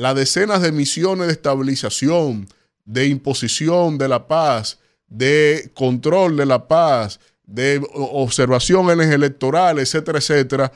las 0.00 0.14
decenas 0.14 0.62
de 0.62 0.72
misiones 0.72 1.26
de 1.26 1.34
estabilización, 1.34 2.48
de 2.86 3.06
imposición 3.06 3.98
de 3.98 4.08
la 4.08 4.26
paz, 4.26 4.78
de 5.08 5.70
control 5.74 6.38
de 6.38 6.46
la 6.46 6.66
paz, 6.66 7.20
de 7.44 7.86
observación 7.92 8.88
en 8.88 9.12
electorales, 9.12 9.90
etcétera, 9.90 10.18
etcétera, 10.18 10.72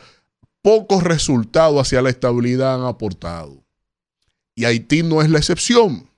pocos 0.61 1.03
resultados 1.03 1.81
hacia 1.81 2.03
la 2.03 2.11
estabilidad 2.11 2.75
han 2.75 2.87
aportado. 2.87 3.65
Y 4.55 4.67
Haití 4.67 5.03
no 5.03 5.23
es 5.23 5.31
la 5.31 5.39
excepción, 5.39 6.11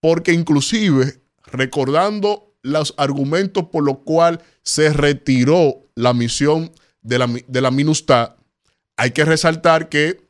porque 0.00 0.32
inclusive 0.32 1.20
recordando 1.46 2.54
los 2.62 2.94
argumentos 2.98 3.64
por 3.64 3.82
los 3.82 3.98
cuales 4.04 4.38
se 4.62 4.92
retiró 4.92 5.88
la 5.96 6.14
misión 6.14 6.70
de 7.00 7.18
la, 7.18 7.26
de 7.26 7.60
la 7.60 7.72
MINUSTA, 7.72 8.36
hay 8.96 9.10
que 9.10 9.24
resaltar 9.24 9.88
que 9.88 10.22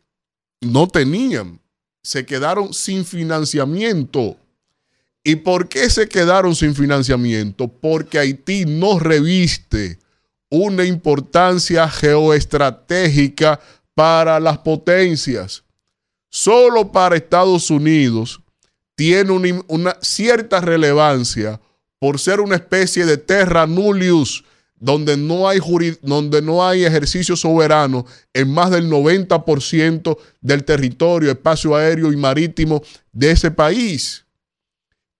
no 0.62 0.88
tenían, 0.88 1.61
se 2.02 2.26
quedaron 2.26 2.74
sin 2.74 3.04
financiamiento 3.04 4.36
¿Y 5.24 5.36
por 5.36 5.68
qué 5.68 5.88
se 5.88 6.08
quedaron 6.08 6.54
sin 6.56 6.74
financiamiento? 6.74 7.68
Porque 7.68 8.18
Haití 8.18 8.64
no 8.64 8.98
reviste 8.98 9.98
una 10.50 10.84
importancia 10.84 11.88
geoestratégica 11.88 13.60
para 13.94 14.40
las 14.40 14.58
potencias. 14.58 15.62
Solo 16.28 16.90
para 16.90 17.16
Estados 17.16 17.70
Unidos 17.70 18.40
tiene 18.96 19.30
una, 19.30 19.62
una 19.68 19.96
cierta 20.00 20.60
relevancia 20.60 21.60
por 22.00 22.18
ser 22.18 22.40
una 22.40 22.56
especie 22.56 23.06
de 23.06 23.16
terra 23.16 23.66
nullius, 23.66 24.44
donde 24.82 25.16
no 25.16 25.48
hay, 25.48 25.60
donde 26.02 26.42
no 26.42 26.66
hay 26.66 26.84
ejercicio 26.84 27.36
soberano 27.36 28.04
en 28.34 28.52
más 28.52 28.72
del 28.72 28.90
90% 28.90 30.18
del 30.40 30.64
territorio, 30.64 31.30
espacio 31.30 31.76
aéreo 31.76 32.12
y 32.12 32.16
marítimo 32.16 32.82
de 33.12 33.30
ese 33.30 33.52
país. 33.52 34.24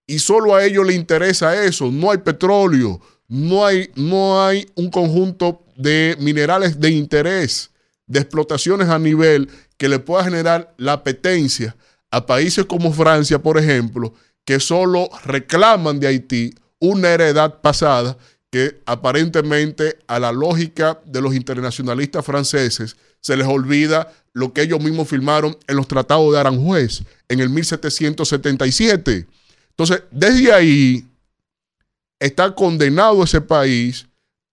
Y 0.05 0.19
solo 0.19 0.57
a 0.57 0.65
ellos 0.65 0.85
le 0.85 0.95
interesa 0.95 1.65
eso. 1.65 1.93
No 1.93 2.11
hay 2.11 2.19
petróleo, 2.19 3.01
no 3.29 3.65
hay, 3.65 3.89
no 3.95 4.45
hay 4.45 4.67
un 4.75 4.91
conjunto 4.91 5.63
de 5.77 6.17
minerales 6.19 6.81
de 6.81 6.91
interés, 6.91 7.71
de 8.09 8.19
explotaciones 8.19 8.89
a 8.89 8.99
nivel 8.99 9.49
que 9.77 9.89
le 9.89 10.01
pueda 10.01 10.25
generar 10.25 10.75
la 10.77 10.95
apetencia 10.95 11.77
a 12.11 12.27
países 12.27 12.65
como 12.65 12.93
Francia, 12.93 13.39
por 13.39 13.59
ejemplo, 13.59 14.13
que 14.45 14.59
solo 14.59 15.09
reclaman 15.25 16.01
de 16.01 16.09
Haití 16.09 16.53
una 16.81 17.11
heredad 17.11 17.61
pasada 17.61 18.19
que 18.53 18.83
aparentemente 18.85 19.99
a 20.07 20.21
la 20.21 20.31
lógica 20.31 21.01
de 21.07 21.23
los 21.23 21.35
internacionalistas 21.35 22.23
franceses 22.23 22.97
se 23.23 23.35
les 23.35 23.47
olvida 23.47 24.13
lo 24.35 24.53
que 24.53 24.61
ellos 24.61 24.79
mismos 24.79 25.09
firmaron 25.09 25.57
en 25.67 25.77
los 25.77 25.89
tratados 25.89 26.31
de 26.31 26.39
Aranjuez 26.39 27.03
en 27.31 27.41
el 27.41 27.49
1777. 27.49 29.27
Entonces, 29.71 30.03
desde 30.11 30.53
ahí 30.53 31.09
está 32.21 32.55
condenado 32.55 33.25
ese 33.25 33.41
país 33.41 34.07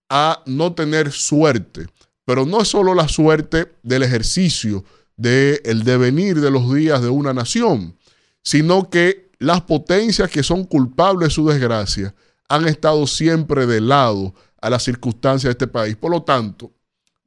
a 0.10 0.44
no 0.46 0.74
tener 0.74 1.12
suerte, 1.12 1.88
pero 2.24 2.46
no 2.46 2.62
es 2.62 2.70
solo 2.70 2.96
la 2.96 3.10
suerte 3.10 3.74
del 3.84 4.04
ejercicio 4.04 4.86
del 5.18 5.84
devenir 5.84 6.40
de 6.40 6.52
los 6.52 6.74
días 6.74 7.02
de 7.02 7.10
una 7.10 7.34
nación, 7.34 7.98
sino 8.44 8.90
que 8.90 9.30
las 9.40 9.60
potencias 9.60 10.32
que 10.32 10.42
son 10.42 10.64
culpables 10.64 11.28
de 11.28 11.36
su 11.36 11.46
desgracia 11.46 12.16
han 12.50 12.68
estado 12.68 13.08
siempre 13.08 13.66
de 13.66 13.80
lado 13.80 14.34
a 14.60 14.70
las 14.70 14.84
circunstancias 14.84 15.44
de 15.46 15.52
este 15.52 15.68
país. 15.68 15.96
Por 15.96 16.12
lo 16.12 16.24
tanto, 16.24 16.74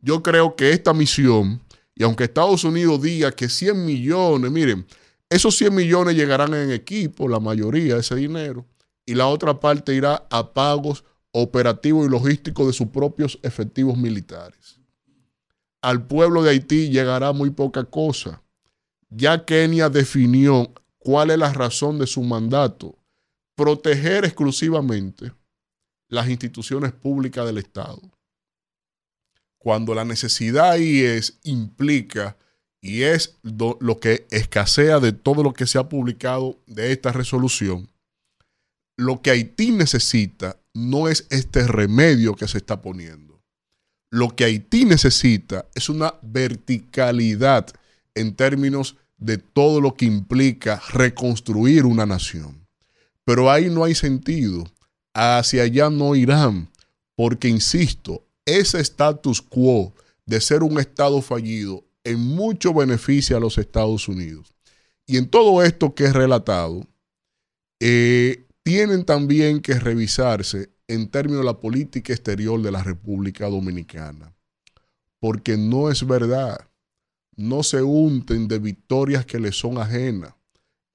yo 0.00 0.22
creo 0.22 0.56
que 0.56 0.70
esta 0.70 0.92
misión, 0.92 1.62
y 1.94 2.02
aunque 2.02 2.24
Estados 2.24 2.64
Unidos 2.64 3.00
diga 3.00 3.30
que 3.32 3.48
100 3.48 3.86
millones, 3.86 4.50
miren, 4.50 4.84
esos 5.30 5.56
100 5.56 5.74
millones 5.74 6.16
llegarán 6.16 6.52
en 6.52 6.72
equipo, 6.72 7.28
la 7.28 7.40
mayoría 7.40 7.94
de 7.94 8.00
ese 8.00 8.16
dinero, 8.16 8.66
y 9.06 9.14
la 9.14 9.28
otra 9.28 9.58
parte 9.60 9.94
irá 9.94 10.26
a 10.30 10.52
pagos 10.52 11.04
operativos 11.30 12.06
y 12.06 12.10
logísticos 12.10 12.66
de 12.66 12.72
sus 12.72 12.88
propios 12.88 13.38
efectivos 13.42 13.96
militares. 13.96 14.80
Al 15.80 16.06
pueblo 16.06 16.42
de 16.42 16.50
Haití 16.50 16.90
llegará 16.90 17.32
muy 17.32 17.50
poca 17.50 17.84
cosa. 17.84 18.42
Ya 19.08 19.44
Kenia 19.44 19.88
definió 19.88 20.72
cuál 20.98 21.30
es 21.30 21.38
la 21.38 21.52
razón 21.52 21.98
de 21.98 22.06
su 22.06 22.22
mandato, 22.22 22.96
proteger 23.54 24.24
exclusivamente 24.24 25.32
las 26.08 26.28
instituciones 26.28 26.92
públicas 26.92 27.46
del 27.46 27.58
Estado. 27.58 28.00
Cuando 29.58 29.94
la 29.94 30.04
necesidad 30.04 30.72
ahí 30.72 31.00
es, 31.00 31.38
implica, 31.44 32.36
y 32.80 33.02
es 33.02 33.38
lo 33.42 34.00
que 34.00 34.26
escasea 34.30 34.98
de 34.98 35.12
todo 35.12 35.42
lo 35.42 35.52
que 35.52 35.66
se 35.66 35.78
ha 35.78 35.88
publicado 35.88 36.58
de 36.66 36.92
esta 36.92 37.12
resolución, 37.12 37.88
lo 38.96 39.22
que 39.22 39.30
Haití 39.30 39.70
necesita 39.70 40.60
no 40.74 41.08
es 41.08 41.26
este 41.30 41.66
remedio 41.66 42.34
que 42.34 42.48
se 42.48 42.58
está 42.58 42.82
poniendo. 42.82 43.40
Lo 44.10 44.34
que 44.34 44.44
Haití 44.44 44.84
necesita 44.84 45.66
es 45.74 45.88
una 45.88 46.14
verticalidad 46.22 47.68
en 48.14 48.34
términos 48.34 48.96
de 49.16 49.38
todo 49.38 49.80
lo 49.80 49.94
que 49.94 50.04
implica 50.04 50.82
reconstruir 50.90 51.86
una 51.86 52.04
nación. 52.04 52.61
Pero 53.24 53.50
ahí 53.50 53.70
no 53.70 53.84
hay 53.84 53.94
sentido. 53.94 54.64
Hacia 55.14 55.64
allá 55.64 55.90
no 55.90 56.14
irán. 56.14 56.70
Porque, 57.14 57.48
insisto, 57.48 58.24
ese 58.44 58.80
status 58.80 59.42
quo 59.42 59.92
de 60.26 60.40
ser 60.40 60.62
un 60.62 60.78
Estado 60.78 61.20
fallido 61.22 61.84
en 62.04 62.20
mucho 62.20 62.74
beneficia 62.74 63.36
a 63.36 63.40
los 63.40 63.58
Estados 63.58 64.08
Unidos. 64.08 64.54
Y 65.06 65.16
en 65.16 65.28
todo 65.28 65.62
esto 65.62 65.94
que 65.94 66.04
he 66.04 66.12
relatado, 66.12 66.86
eh, 67.80 68.46
tienen 68.62 69.04
también 69.04 69.60
que 69.60 69.78
revisarse 69.78 70.70
en 70.88 71.08
términos 71.08 71.40
de 71.40 71.46
la 71.46 71.60
política 71.60 72.12
exterior 72.12 72.60
de 72.62 72.70
la 72.70 72.82
República 72.82 73.48
Dominicana. 73.48 74.34
Porque 75.20 75.56
no 75.56 75.90
es 75.90 76.06
verdad. 76.06 76.68
No 77.36 77.62
se 77.62 77.82
unten 77.82 78.48
de 78.48 78.58
victorias 78.58 79.24
que 79.24 79.40
les 79.40 79.56
son 79.56 79.78
ajenas. 79.78 80.34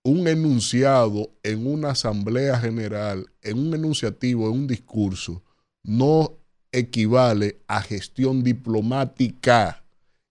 Un 0.07 0.25
enunciado 0.29 1.34
en 1.43 1.67
una 1.67 1.89
asamblea 1.89 2.57
general, 2.57 3.29
en 3.41 3.59
un 3.59 3.73
enunciativo, 3.73 4.47
en 4.47 4.53
un 4.53 4.65
discurso, 4.65 5.43
no 5.84 6.31
equivale 6.71 7.59
a 7.67 7.81
gestión 7.81 8.41
diplomática. 8.41 9.84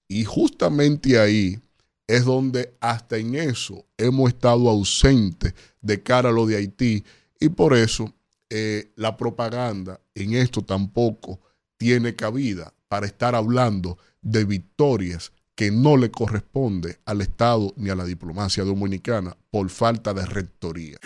Y 0.09 0.25
justamente 0.25 1.19
ahí 1.19 1.61
es 2.07 2.25
donde 2.25 2.73
hasta 2.81 3.19
en 3.19 3.35
eso 3.35 3.85
hemos 3.99 4.31
estado 4.31 4.71
ausentes 4.71 5.53
de 5.83 6.03
cara 6.03 6.31
a 6.31 6.33
lo 6.33 6.47
de 6.47 6.57
Haití. 6.57 7.05
Y 7.39 7.51
por 7.51 7.77
eso 7.77 8.15
eh, 8.49 8.93
la 8.97 9.19
propaganda 9.19 10.01
en 10.15 10.33
esto 10.33 10.63
tampoco 10.63 11.39
tiene 11.77 12.17
cabida 12.17 12.73
para 12.89 13.05
estar 13.05 13.35
hablando 13.35 13.99
de 14.23 14.47
victorias 14.47 15.33
que 15.57 15.71
no 15.71 15.97
le 15.97 16.11
corresponde 16.11 16.99
al 17.07 17.23
Estado 17.23 17.73
ni 17.77 17.91
a 17.91 17.97
la 17.97 18.05
diplomacia 18.05 18.63
dominicana 18.63 19.37
por 19.51 19.71
falta 19.71 20.13
de 20.13 20.27
rectoría. 20.27 20.99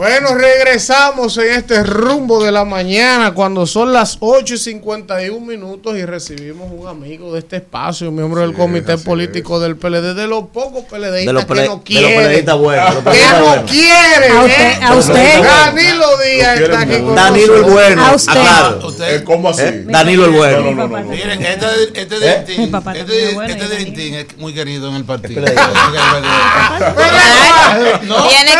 Bueno, 0.00 0.34
regresamos 0.34 1.36
en 1.36 1.50
este 1.52 1.82
rumbo 1.82 2.42
de 2.42 2.50
la 2.50 2.64
mañana 2.64 3.34
cuando 3.34 3.66
son 3.66 3.92
las 3.92 4.16
8 4.20 4.54
y 4.54 4.56
51 4.56 5.44
minutos 5.44 5.94
y 5.94 6.06
recibimos 6.06 6.68
un 6.72 6.88
amigo 6.88 7.34
de 7.34 7.40
este 7.40 7.56
espacio, 7.56 8.10
miembro 8.10 8.40
del 8.40 8.54
comité 8.54 8.96
político 8.96 9.60
del 9.60 9.76
PLD, 9.76 10.14
de 10.14 10.26
los 10.26 10.44
pocos 10.44 10.84
PLDistas 10.84 11.26
De 11.26 11.32
los, 11.34 11.44
que 11.44 11.54
no 11.54 11.60
de 11.60 11.66
los 11.66 11.82
quieren. 11.82 12.14
buenos. 12.14 12.32
de 12.32 12.42
los 12.42 12.94
que 12.94 13.10
peleadistas 13.10 13.56
no 13.56 13.66
quieren. 13.66 14.32
A 14.32 14.42
usted- 14.42 14.70
¿eh? 14.70 14.78
a 14.80 14.94
usted. 14.94 15.42
Danilo 15.44 16.06
Díaz 16.16 16.58
Lo 16.60 16.64
está 16.64 16.80
aquí 16.80 16.96
con 17.02 17.14
Danilo 17.14 17.56
el 17.56 17.62
bueno. 17.64 18.06
A 18.06 18.14
usted. 18.14 18.32
aclaro. 18.32 18.86
Usted, 18.86 19.24
¿Cómo 19.24 19.48
así? 19.50 19.62
¿Eh? 19.64 19.84
Danilo 19.86 20.24
el 20.24 20.30
bueno. 20.30 20.60
No, 20.62 20.70
no, 20.72 20.88
no, 20.88 20.98
no. 20.98 21.10
miren, 21.10 21.42
este, 21.44 21.66
este 21.92 22.18
Dentín, 22.20 22.70
papá 22.70 22.96
este, 22.96 23.34
bueno, 23.34 23.52
este. 23.52 23.68
Dentín 23.68 24.14
es 24.14 24.38
muy 24.38 24.54
querido 24.54 24.88
en 24.88 24.94
el 24.94 25.04
partido. 25.04 25.44
Tiene 25.44 25.58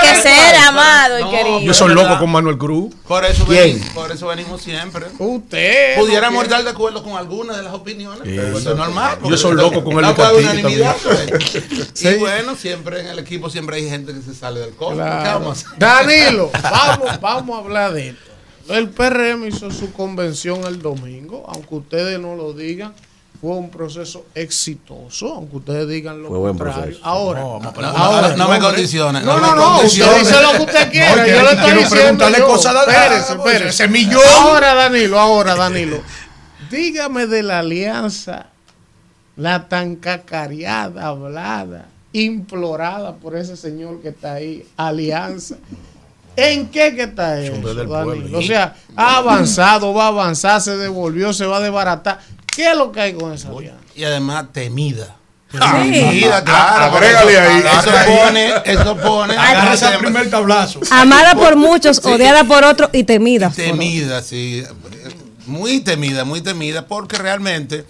que 0.03 0.17
ser 0.23 0.55
amado 0.69 1.30
querido. 1.31 1.61
Yo 1.61 1.75
soy 1.75 1.95
loco 1.95 2.19
con 2.19 2.31
Manuel 2.31 2.59
Cruz. 2.59 2.95
Por 3.07 3.25
eso, 3.25 3.47
venimos, 3.47 3.89
por 3.91 4.11
eso 4.11 4.27
venimos 4.27 4.61
siempre. 4.61 5.07
Usted. 5.19 5.97
no 5.97 6.03
Pudiéramos 6.03 6.45
estar 6.45 6.63
de 6.63 6.71
acuerdo 6.71 7.03
con 7.03 7.17
algunas 7.17 7.57
de 7.57 7.63
las 7.63 7.73
opiniones, 7.73 8.23
pero 8.25 8.59
eso 8.59 8.73
es 8.73 8.77
normal. 8.77 9.19
Yo 9.25 9.37
soy 9.37 9.55
loco 9.55 9.83
con 9.83 10.05
el 10.05 10.15
Castillo 10.15 10.39
unanimidad. 10.39 10.97
Sí. 11.93 12.09
Y 12.09 12.15
bueno, 12.19 12.57
siempre 12.57 13.01
en 13.01 13.07
el 13.07 13.19
equipo 13.19 13.51
siempre 13.51 13.77
hay 13.77 13.89
gente 13.89 14.13
que 14.13 14.23
se 14.23 14.35
sale 14.35 14.61
del. 14.61 14.71
¿Qué 14.71 14.87
Claro. 14.91 15.55
Danilo, 15.77 16.51
vamos, 16.63 17.21
vamos 17.21 17.57
a 17.57 17.61
hablar 17.63 17.93
de 17.93 18.09
esto. 18.09 18.31
El 18.69 18.89
PRM 18.91 19.47
hizo 19.47 19.71
su 19.71 19.93
convención 19.93 20.65
el 20.65 20.81
domingo, 20.81 21.45
aunque 21.49 21.75
ustedes 21.75 22.21
no 22.21 22.37
lo 22.37 22.53
digan, 22.53 22.95
fue 23.41 23.53
un 23.57 23.71
proceso 23.71 24.27
exitoso, 24.35 25.33
aunque 25.35 25.57
ustedes 25.57 25.89
digan 25.89 26.21
lo 26.23 26.29
Fue 26.29 26.39
buen 26.39 26.59
contrario. 26.59 26.83
proceso. 26.85 27.01
Ahora, 27.05 27.41
No, 27.41 27.55
ahora, 27.97 28.29
no, 28.31 28.37
no 28.37 28.49
me 28.49 28.55
hombre. 28.57 28.61
condiciones. 28.61 29.25
No, 29.25 29.41
no, 29.41 29.55
no, 29.55 29.77
usted 29.81 30.19
dice 30.19 30.43
lo 30.43 30.53
que 30.53 30.63
usted 30.65 30.91
quiera. 30.91 31.17
No, 31.17 31.17
yo 31.17 31.25
que- 31.25 31.31
le 31.33 31.39
estoy 31.39 31.57
quiero 31.65 31.79
diciendo 31.81 31.89
preguntarle 31.97 32.39
yo. 32.39 32.47
cosas 32.47 32.75
a- 32.77 32.81
Espérese, 32.81 33.33
a- 33.33 33.37
espérese. 33.37 33.69
ese 33.69 33.89
millón. 33.89 34.23
Ahora, 34.41 34.75
Danilo, 34.75 35.19
ahora, 35.19 35.55
Danilo. 35.55 36.01
Dígame 36.71 37.27
de 37.27 37.43
la 37.43 37.61
alianza, 37.61 38.47
la 39.37 39.69
tan 39.69 39.97
cacareada, 39.97 41.07
hablada, 41.07 41.87
implorada 42.13 43.15
por 43.17 43.37
ese 43.37 43.57
señor 43.57 44.03
que 44.03 44.09
está 44.09 44.35
ahí, 44.35 44.67
alianza. 44.77 45.57
¿En 46.37 46.69
qué 46.69 46.95
que 46.95 47.03
está 47.03 47.41
eso, 47.41 47.55
Danilo? 47.87 48.39
O 48.39 48.43
sea, 48.43 48.77
ha 48.97 49.17
avanzado, 49.17 49.93
va 49.93 50.05
a 50.05 50.09
avanzar, 50.09 50.61
se 50.61 50.77
devolvió, 50.77 51.33
se 51.33 51.45
va 51.47 51.57
a 51.57 51.61
desbaratar. 51.61 52.21
¿Qué 52.55 52.71
es 52.71 52.77
lo 52.77 52.91
que 52.93 53.01
hay 53.01 53.13
con 53.15 53.33
esa 53.33 53.49
alianza? 53.51 53.81
Y 53.95 54.05
además 54.05 54.47
temida. 54.53 55.17
Sí. 55.53 55.59
Temida, 55.59 56.45
claro. 56.45 56.97
agrégale 56.97 57.39
ahí. 57.39 57.61
Eso 57.61 57.91
pone, 58.07 58.53
eso 58.65 58.97
pone. 58.97 59.35
Primer 59.99 60.31
tablazo. 60.31 60.81
Amada 60.91 61.35
por 61.35 61.57
muchos, 61.57 62.05
odiada 62.05 62.45
por 62.45 62.63
otros 62.65 62.91
y 62.93 63.03
temida. 63.05 63.51
Temida, 63.51 64.23
sí. 64.23 64.63
Muy 65.47 65.81
temida, 65.81 66.25
muy 66.25 66.41
temida, 66.41 66.87
porque 66.87 67.19
realmente 67.19 67.85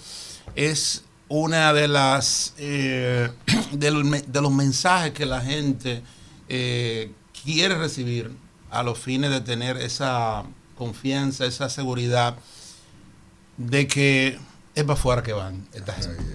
es 0.55 1.03
una 1.28 1.73
de 1.74 1.87
las 1.89 2.55
eh, 2.59 3.28
de, 3.73 3.91
los, 3.91 4.05
me- 4.05 4.23
de 4.23 4.41
los 4.41 4.51
mensajes 4.53 5.12
que 5.12 5.27
la 5.27 5.41
gente 5.43 6.03
eh, 6.49 7.12
quiere 7.45 7.74
recibir 7.77 8.31
a 8.70 8.82
los 8.82 8.99
fines 8.99 9.31
de 9.31 9.41
tener 9.43 9.77
esa 9.77 10.45
confianza, 10.78 11.45
esa 11.45 11.69
seguridad 11.69 12.37
de 13.59 13.87
que 13.87 14.39
es 14.75 14.85
para 14.85 14.95
afuera 14.95 15.23
que 15.23 15.33
van. 15.33 15.67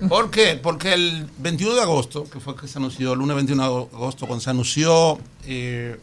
¿Por 0.10 0.30
qué? 0.30 0.60
Porque 0.62 0.94
el 0.94 1.30
21 1.38 1.76
de 1.76 1.82
agosto, 1.82 2.30
que 2.30 2.40
fue 2.40 2.56
que 2.56 2.68
se 2.68 2.78
anunció, 2.78 3.14
el 3.14 3.20
lunes 3.20 3.36
21 3.36 3.64
de 3.64 3.95
agosto, 3.95 4.28
cuando 4.28 4.44
se 4.44 4.49
anunció 4.49 5.20
eh, 5.45 5.99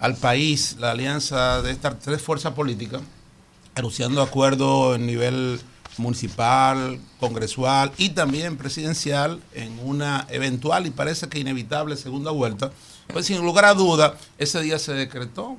al 0.00 0.16
país 0.16 0.76
la 0.78 0.92
alianza 0.92 1.62
de 1.62 1.70
estas 1.70 1.98
tres 2.00 2.22
fuerzas 2.22 2.54
políticas, 2.54 3.02
anunciando 3.74 4.22
acuerdos 4.22 4.96
en 4.96 5.06
nivel 5.06 5.60
municipal, 5.98 6.98
congresual 7.20 7.92
y 7.98 8.10
también 8.10 8.56
presidencial 8.56 9.40
en 9.52 9.78
una 9.84 10.26
eventual 10.28 10.86
y 10.86 10.90
parece 10.90 11.28
que 11.28 11.38
inevitable 11.38 11.96
segunda 11.96 12.30
vuelta, 12.30 12.72
pues 13.12 13.26
sin 13.26 13.44
lugar 13.44 13.66
a 13.66 13.74
duda, 13.74 14.16
ese 14.38 14.60
día 14.60 14.78
se 14.78 14.92
decretó 14.94 15.56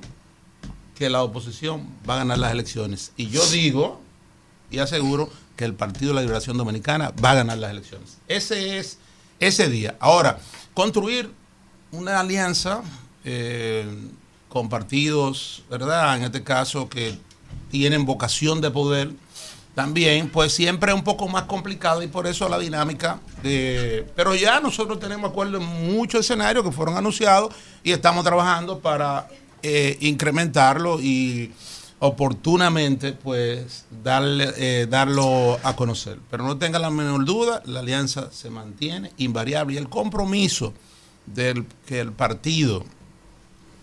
que 0.94 1.08
la 1.10 1.22
oposición 1.22 1.86
va 2.08 2.14
a 2.14 2.18
ganar 2.18 2.38
las 2.38 2.52
elecciones. 2.52 3.12
Y 3.16 3.28
yo 3.28 3.44
digo 3.46 4.00
y 4.70 4.78
aseguro 4.78 5.30
que 5.56 5.64
el 5.64 5.74
Partido 5.74 6.10
de 6.10 6.16
la 6.16 6.20
Liberación 6.22 6.56
Dominicana 6.56 7.12
va 7.24 7.32
a 7.32 7.34
ganar 7.34 7.58
las 7.58 7.70
elecciones. 7.70 8.18
Ese 8.28 8.78
es 8.78 8.98
ese 9.40 9.68
día. 9.68 9.96
Ahora, 10.00 10.38
construir 10.74 11.30
una 11.90 12.20
alianza 12.20 12.82
eh, 13.24 13.86
con 14.48 14.68
partidos, 14.68 15.64
¿verdad? 15.70 16.16
En 16.16 16.24
este 16.24 16.42
caso, 16.42 16.88
que 16.88 17.18
tienen 17.70 18.06
vocación 18.06 18.60
de 18.60 18.70
poder, 18.70 19.12
también, 19.74 20.30
pues 20.30 20.52
siempre 20.54 20.90
es 20.90 20.96
un 20.96 21.04
poco 21.04 21.28
más 21.28 21.42
complicado 21.42 22.02
y 22.02 22.06
por 22.06 22.26
eso 22.26 22.48
la 22.48 22.58
dinámica 22.58 23.20
de... 23.42 24.06
Pero 24.16 24.34
ya 24.34 24.58
nosotros 24.58 24.98
tenemos 24.98 25.30
acuerdo 25.30 25.58
en 25.58 25.64
muchos 25.94 26.20
escenarios 26.20 26.64
que 26.64 26.72
fueron 26.72 26.96
anunciados 26.96 27.54
y 27.84 27.92
estamos 27.92 28.24
trabajando 28.24 28.78
para 28.78 29.28
eh, 29.62 29.98
incrementarlo 30.00 30.98
y 30.98 31.52
oportunamente 31.98 33.12
pues 33.12 33.86
darle, 34.02 34.52
eh, 34.56 34.86
darlo 34.86 35.58
a 35.62 35.76
conocer. 35.76 36.18
Pero 36.30 36.44
no 36.44 36.58
tenga 36.58 36.78
la 36.78 36.90
menor 36.90 37.24
duda, 37.24 37.62
la 37.64 37.80
alianza 37.80 38.30
se 38.32 38.50
mantiene 38.50 39.12
invariable 39.16 39.74
y 39.74 39.78
el 39.78 39.88
compromiso 39.88 40.72
del 41.26 41.66
que 41.86 42.00
el 42.00 42.12
partido 42.12 42.84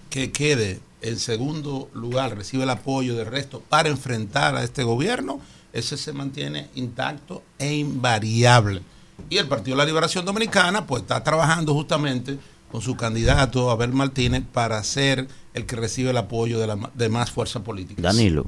que 0.10 0.32
quede 0.32 0.80
en 1.02 1.20
segundo 1.20 1.90
lugar 1.94 2.36
recibe 2.38 2.64
el 2.64 2.70
apoyo 2.70 3.16
del 3.16 3.26
resto 3.26 3.62
para 3.68 3.90
enfrentar 3.90 4.56
a 4.56 4.64
este 4.64 4.84
gobierno, 4.84 5.42
ese 5.74 5.98
se 5.98 6.14
mantiene 6.14 6.70
intacto 6.76 7.44
e 7.60 7.74
invariable. 7.74 8.82
Y 9.30 9.38
el 9.38 9.48
Partido 9.48 9.76
de 9.76 9.84
la 9.84 9.86
Liberación 9.86 10.26
Dominicana 10.26 10.86
pues 10.88 11.02
está 11.02 11.24
trabajando 11.24 11.74
justamente 11.74 12.38
con 12.74 12.82
su 12.82 12.96
candidato 12.96 13.70
Abel 13.70 13.94
Martínez 13.94 14.42
para 14.52 14.84
ser 14.84 15.28
el 15.54 15.68
que 15.68 15.76
recibe 15.76 16.10
el 16.10 16.18
apoyo 16.18 16.58
de 16.60 16.66
las 16.66 16.78
demás 16.96 17.30
fuerzas 17.30 17.62
políticas. 17.62 18.02
Danilo. 18.02 18.48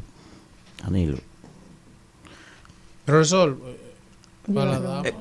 Danilo. 0.83 1.19
Profesor, 3.05 3.55
eh, 3.67 3.77
para 4.51 4.71
la 4.71 4.79
dama. 4.79 5.03
¿Qué 5.03 5.13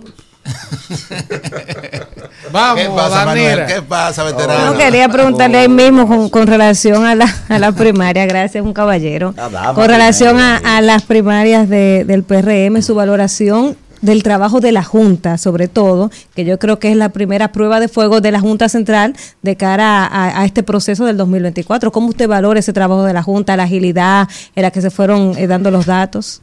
Vamos, 2.51 2.87
pasa, 2.97 3.27
Manuel? 3.27 3.45
Danira. 3.59 3.67
¿Qué 3.67 3.83
pasa, 3.83 4.25
veterano? 4.25 4.73
No, 4.73 4.79
quería 4.79 5.09
preguntarle 5.11 5.59
ahí 5.59 5.69
mismo 5.69 6.07
con, 6.09 6.29
con 6.31 6.47
relación 6.47 7.05
a 7.05 7.15
la, 7.15 7.27
a 7.49 7.59
la 7.59 7.73
primaria, 7.73 8.25
gracias, 8.25 8.65
un 8.65 8.73
caballero. 8.73 9.35
Ah, 9.37 9.49
dama, 9.51 9.75
Con 9.75 9.87
relación 9.89 10.39
a, 10.39 10.57
a 10.57 10.81
las 10.81 11.03
primarias 11.03 11.69
de- 11.69 12.05
del 12.07 12.23
PRM, 12.25 12.81
su 12.83 12.95
valoración 12.95 13.77
del 14.05 14.23
trabajo 14.23 14.61
de 14.61 14.71
la 14.71 14.85
Junta, 14.85 15.39
sobre 15.39 15.67
todo, 15.67 16.11
que 16.35 16.45
yo 16.45 16.59
creo 16.59 16.79
que 16.79 16.91
es 16.91 16.97
la 16.97 17.09
primera 17.09 17.53
prueba 17.53 17.81
de 17.81 17.89
fuego 17.89 18.21
de 18.21 18.31
la 18.31 18.41
Junta 18.41 18.69
Central 18.69 19.17
de 19.43 19.57
cara 19.57 20.09
a, 20.13 20.45
este 20.45 20.63
proceso 20.63 21.07
del 21.07 21.17
2024. 21.17 21.91
¿Cómo 21.91 22.09
usted 22.09 22.29
valora 22.29 22.61
ese 22.61 22.75
trabajo 22.75 23.03
de 23.05 23.15
la 23.15 23.23
Junta, 23.23 23.57
la 23.57 23.63
agilidad 23.63 24.29
en 24.55 24.63
la 24.63 24.71
que 24.71 24.83
se 24.83 24.91
fueron 24.91 25.37
eh, 25.39 25.47
dando 25.47 25.71
los 25.71 25.87
datos? 25.87 26.43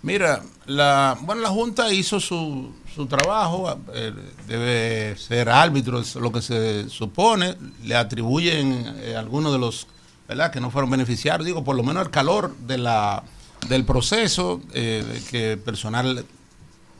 Mira, 0.00 0.42
la, 0.66 1.18
bueno, 1.20 1.42
la 1.42 1.50
Junta 1.50 1.92
hizo 1.92 2.20
su, 2.20 2.72
su 2.94 3.04
trabajo, 3.04 3.78
eh, 3.92 4.12
debe 4.48 5.14
ser 5.18 5.50
árbitro, 5.50 6.00
es 6.00 6.14
lo 6.14 6.32
que 6.32 6.40
se 6.40 6.88
supone, 6.88 7.56
le 7.84 7.96
atribuyen 7.96 8.94
eh, 9.00 9.14
algunos 9.14 9.52
de 9.52 9.58
los 9.58 9.88
¿verdad? 10.26 10.50
que 10.50 10.60
no 10.60 10.70
fueron 10.70 10.90
beneficiarios, 10.90 11.44
digo, 11.44 11.64
por 11.64 11.76
lo 11.76 11.82
menos 11.82 12.06
el 12.06 12.10
calor 12.10 12.56
de 12.66 12.78
la, 12.78 13.22
del 13.68 13.84
proceso, 13.84 14.60
eh, 14.72 15.22
que 15.30 15.56
personal 15.56 16.24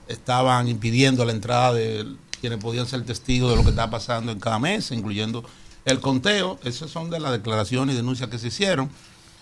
estaban 0.08 0.68
impidiendo 0.68 1.24
la 1.24 1.32
entrada 1.32 1.72
de 1.72 2.06
quienes 2.40 2.58
podían 2.58 2.86
ser 2.86 3.04
testigos 3.04 3.50
de 3.50 3.56
lo 3.56 3.62
que 3.62 3.70
estaba 3.70 3.90
pasando 3.90 4.30
en 4.32 4.38
cada 4.40 4.58
mes, 4.58 4.90
incluyendo 4.90 5.44
el 5.84 6.00
conteo. 6.00 6.58
Esas 6.64 6.90
son 6.90 7.10
de 7.10 7.20
las 7.20 7.32
declaraciones 7.32 7.94
y 7.94 7.96
denuncias 7.96 8.28
que 8.30 8.38
se 8.38 8.48
hicieron. 8.48 8.90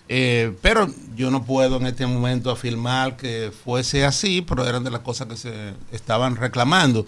Eh, 0.09 0.55
pero 0.63 0.89
yo 1.17 1.31
no 1.31 1.45
puedo 1.45 1.77
en 1.77 1.87
este 1.87 2.07
momento 2.07 2.51
afirmar 2.51 3.17
que 3.17 3.53
fuese 3.65 4.05
así, 4.05 4.43
pero 4.43 4.67
eran 4.67 4.85
de 4.85 4.91
las 4.91 5.01
cosas 5.01 5.29
que 5.29 5.37
se 5.37 5.75
estaban 5.93 6.37
reclamando. 6.37 7.07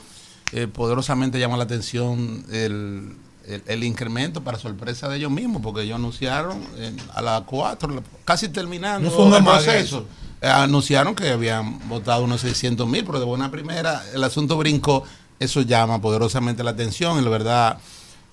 Eh, 0.52 0.68
poderosamente 0.68 1.38
llama 1.38 1.56
la 1.56 1.64
atención 1.64 2.44
el, 2.50 3.16
el- 3.46 3.62
el 3.66 3.84
incremento 3.84 4.42
para 4.44 4.58
sorpresa 4.58 5.08
de 5.08 5.16
ellos 5.18 5.30
mismos, 5.30 5.60
porque 5.62 5.82
ellos 5.82 5.96
anunciaron 5.96 6.62
en- 6.78 6.96
a 7.14 7.20
las 7.22 7.42
4, 7.42 8.02
casi 8.24 8.48
terminando 8.48 9.10
No 9.10 9.36
el 9.36 9.44
proceso. 9.64 10.06
Anunciaron 10.44 11.14
que 11.14 11.30
habían 11.30 11.88
votado 11.88 12.24
unos 12.24 12.40
600 12.42 12.86
mil, 12.88 13.04
pero 13.04 13.18
de 13.18 13.24
buena 13.24 13.50
primera 13.50 14.02
el 14.14 14.22
asunto 14.24 14.56
brincó. 14.56 15.04
Eso 15.40 15.62
llama 15.62 16.00
poderosamente 16.00 16.62
la 16.62 16.70
atención 16.72 17.18
y 17.18 17.22
la 17.24 17.30
verdad 17.30 17.78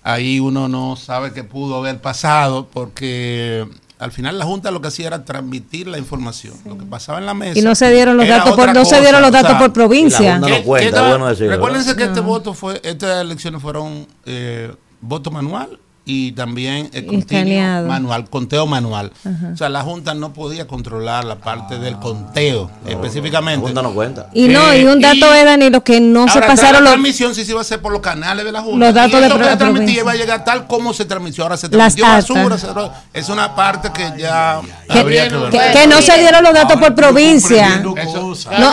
ahí 0.04 0.40
uno 0.40 0.68
no 0.68 0.96
sabe 0.96 1.32
qué 1.34 1.44
pudo 1.44 1.78
haber 1.78 2.00
pasado 2.02 2.68
porque 2.72 3.68
al 4.00 4.12
final 4.12 4.38
la 4.40 4.46
Junta 4.46 4.72
lo 4.72 4.82
que 4.82 4.88
hacía 4.88 5.08
era 5.08 5.26
transmitir 5.26 5.88
la 5.88 5.98
información. 6.00 6.56
Lo 6.66 6.78
que 6.78 6.86
pasaba 6.86 7.20
en 7.20 7.26
la 7.28 7.34
mesa. 7.36 7.60
Y 7.60 7.62
no 7.62 7.76
se 7.76 7.92
dieron 7.92 8.18
los 8.18 8.28
datos 8.28 8.56
por, 8.56 8.74
no 8.74 8.84
se 8.86 9.00
dieron 9.02 9.22
los 9.22 9.30
O 9.30 9.34
datos 9.34 9.52
sea, 9.52 9.60
por 9.60 9.74
provincia. 9.74 10.40
No, 10.40 10.48
no 10.48 10.56
¿Qué- 10.56 10.64
cuenta, 10.64 10.84
qué 10.84 10.88
estaba- 10.90 11.10
bueno 11.10 11.28
decirlo, 11.28 11.52
Recuérdense 11.54 11.96
que 11.96 12.04
este 12.06 12.20
voto 12.20 12.54
fue, 12.54 12.82
estas 12.84 13.22
elecciones 13.22 13.62
fueron 13.62 14.08
eh, 14.26 14.74
voto 15.02 15.30
manual 15.32 15.80
y 16.04 16.32
también 16.32 16.90
eh, 16.94 17.06
Y 17.10 17.16
escaneado. 17.18 17.88
manual, 17.88 18.28
conteo 18.30 18.66
manual. 18.66 19.12
Ajá. 19.24 19.52
O 19.54 19.58
sea, 19.58 19.70
la 19.70 19.82
Junta 19.82 20.14
no 20.16 20.34
podía 20.34 20.66
controlar 20.68 21.24
la 21.26 21.36
parte 21.36 21.78
del 21.78 21.98
conteo 22.00 22.72
específicamente. 22.88 23.62
La 23.62 23.68
Junta 23.68 23.82
no 23.84 23.94
cuenta. 23.94 24.28
Y 24.34 24.48
no, 24.48 24.74
y 24.76 24.84
un 24.84 24.98
Eh, 24.98 25.02
dato 25.02 25.36
y- 25.36 25.38
es, 25.40 25.46
Danilo, 25.46 25.84
que 25.84 26.02
no 26.02 26.28
se 26.28 26.42
pasaron 26.42 26.74
la 26.74 26.80
los, 26.82 26.90
transmisión 26.92 27.36
sí 27.36 27.46
se 27.46 27.52
iba 27.52 27.60
a 27.60 27.62
hacer 27.62 27.82
por 27.82 27.92
los 27.92 28.02
canales 28.02 28.44
de 28.46 28.52
la 28.52 28.62
Junta. 28.62 28.86
Los 28.88 28.96
datos 28.96 29.14
y 29.20 29.22
de 29.22 29.28
eso 29.28 29.38
que 29.38 29.44
la 29.46 29.52
se 29.52 29.58
transmitía 29.58 30.00
iba 30.02 30.12
a 30.12 30.16
llegar 30.16 30.44
tal 30.44 30.66
como 30.68 30.92
se 30.94 31.06
transmitió. 31.06 31.44
Ahora 31.44 31.58
se 31.58 31.68
Las 31.70 31.96
transmitió 31.96 32.36
basura. 32.36 32.94
es 33.14 33.30
una 33.30 33.56
parte 33.56 33.92
que 33.94 34.12
ya 34.20 34.60
que, 34.92 35.00
habría 35.00 35.28
que 35.30 35.36
ver. 35.38 35.50
que- 35.52 35.80
que 35.80 35.88
no 35.88 36.02
se 36.02 36.18
dieron 36.18 36.44
los 36.44 36.54
datos 36.54 36.78
por 36.80 36.96
provincia. 36.96 37.78
No, 37.84 37.94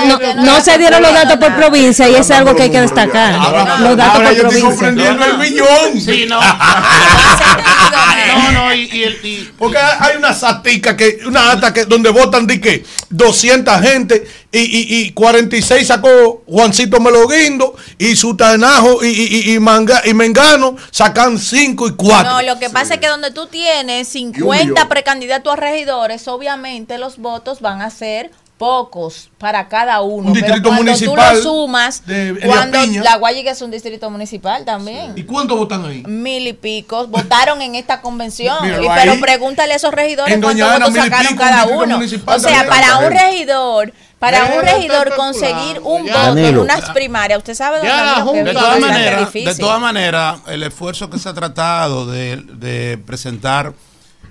no, 0.06 0.18
no 0.44 0.60
se 0.62 0.78
dieron 0.78 1.02
los 1.02 1.12
datos 1.12 1.36
por 1.36 1.54
provincia 1.56 2.08
y 2.08 2.14
es 2.14 2.30
algo 2.30 2.56
que 2.56 2.62
hay 2.64 2.70
que 2.70 2.80
destacar. 2.80 3.34
Los 3.80 3.96
datos 3.98 4.14
Ahora 4.16 4.28
por 4.30 4.36
yo 4.36 4.48
estoy 4.48 4.60
provincia. 4.60 4.68
comprendiendo 4.70 5.24
el 5.26 5.38
millón. 5.38 6.00
Sí, 6.00 6.26
no. 6.26 6.38
no, 7.18 8.52
no, 8.52 8.74
y, 8.74 8.88
y 8.92 9.02
el- 9.04 9.24
y- 9.24 9.50
Porque 9.58 9.78
hay 9.78 10.16
una 10.16 10.32
satica 10.32 10.96
que, 10.96 11.18
una 11.26 11.52
ata 11.52 11.72
que 11.72 11.84
donde 11.84 12.10
votan 12.10 12.46
de 12.46 12.60
que 12.60 12.84
200 13.10 13.80
gente 13.80 14.26
y, 14.52 14.58
y, 14.60 15.00
y 15.06 15.12
46 15.12 15.86
sacó 15.86 16.42
Juancito 16.46 17.00
Meloguindo 17.00 17.76
y 17.98 18.16
Sutanajo 18.16 19.04
y, 19.04 19.08
y, 19.08 19.36
y, 19.50 19.54
y 19.54 19.58
Manga- 19.60 20.02
y 20.04 20.14
Mengano 20.14 20.76
sacan 20.90 21.38
5 21.38 21.88
y 21.88 21.92
4. 21.92 22.30
No, 22.30 22.42
lo 22.42 22.58
que 22.58 22.70
pasa 22.70 22.94
es 22.94 23.00
que 23.00 23.08
donde 23.08 23.30
tú 23.30 23.46
tienes 23.46 24.08
50 24.08 24.88
precandidatos 24.88 25.52
a 25.52 25.56
regidores, 25.56 26.26
obviamente 26.28 26.98
los 26.98 27.18
votos 27.18 27.60
van 27.60 27.82
a 27.82 27.90
ser 27.90 28.30
pocos 28.58 29.30
para 29.38 29.68
cada 29.68 30.00
uno. 30.02 30.28
Un 30.28 30.32
Pero 30.34 30.46
distrito 30.46 30.68
cuando 30.68 30.84
municipal 30.84 31.30
tú 31.30 31.36
lo 31.36 31.42
sumas, 31.42 32.04
de 32.06 32.38
cuando 32.44 32.80
Piña. 32.82 33.02
la 33.04 33.16
Guayiga 33.16 33.52
es 33.52 33.62
un 33.62 33.70
distrito 33.70 34.10
municipal 34.10 34.64
también. 34.64 35.12
¿Y 35.16 35.22
cuántos 35.22 35.56
votan 35.56 35.84
ahí? 35.86 36.02
Mil 36.06 36.46
y 36.46 36.52
picos 36.52 37.08
votaron 37.08 37.62
en 37.62 37.76
esta 37.76 38.00
convención. 38.00 38.56
Míralo 38.62 38.82
Y- 38.84 38.88
pero 38.94 39.12
ahí. 39.12 39.20
pregúntale 39.20 39.72
a 39.72 39.76
esos 39.76 39.94
regidores 39.94 40.36
cuántos 40.40 40.70
votos 40.72 40.94
sacaron 40.94 41.28
pico, 41.28 41.40
cada 41.42 41.66
un 41.66 41.82
uno. 41.84 41.96
municipal 41.96 42.36
O 42.36 42.40
sea, 42.40 42.66
para 42.68 42.98
un 42.98 43.12
regidor, 43.12 43.92
para 44.18 44.44
un 44.46 44.62
regidor 44.62 45.14
conseguir 45.14 45.80
un 45.84 46.04
Ya. 46.06 46.30
voto 46.30 46.38
en 46.38 46.58
unas 46.58 46.90
primarias, 46.90 47.38
usted 47.38 47.54
sabe 47.54 47.78
Ya 47.84 48.16
Junta- 48.22 48.38
es 48.40 48.44
De 48.46 48.52
todas 48.52 48.68
bastante 48.70 48.88
maneras, 48.92 49.32
de 49.32 49.40
difícil. 49.40 49.58
todas 49.64 49.80
maneras, 49.80 50.38
el 50.48 50.62
esfuerzo 50.64 51.08
que 51.08 51.18
se 51.20 51.28
ha 51.28 51.34
tratado 51.34 52.06
de, 52.06 52.36
de 52.54 52.98
presentar 52.98 53.72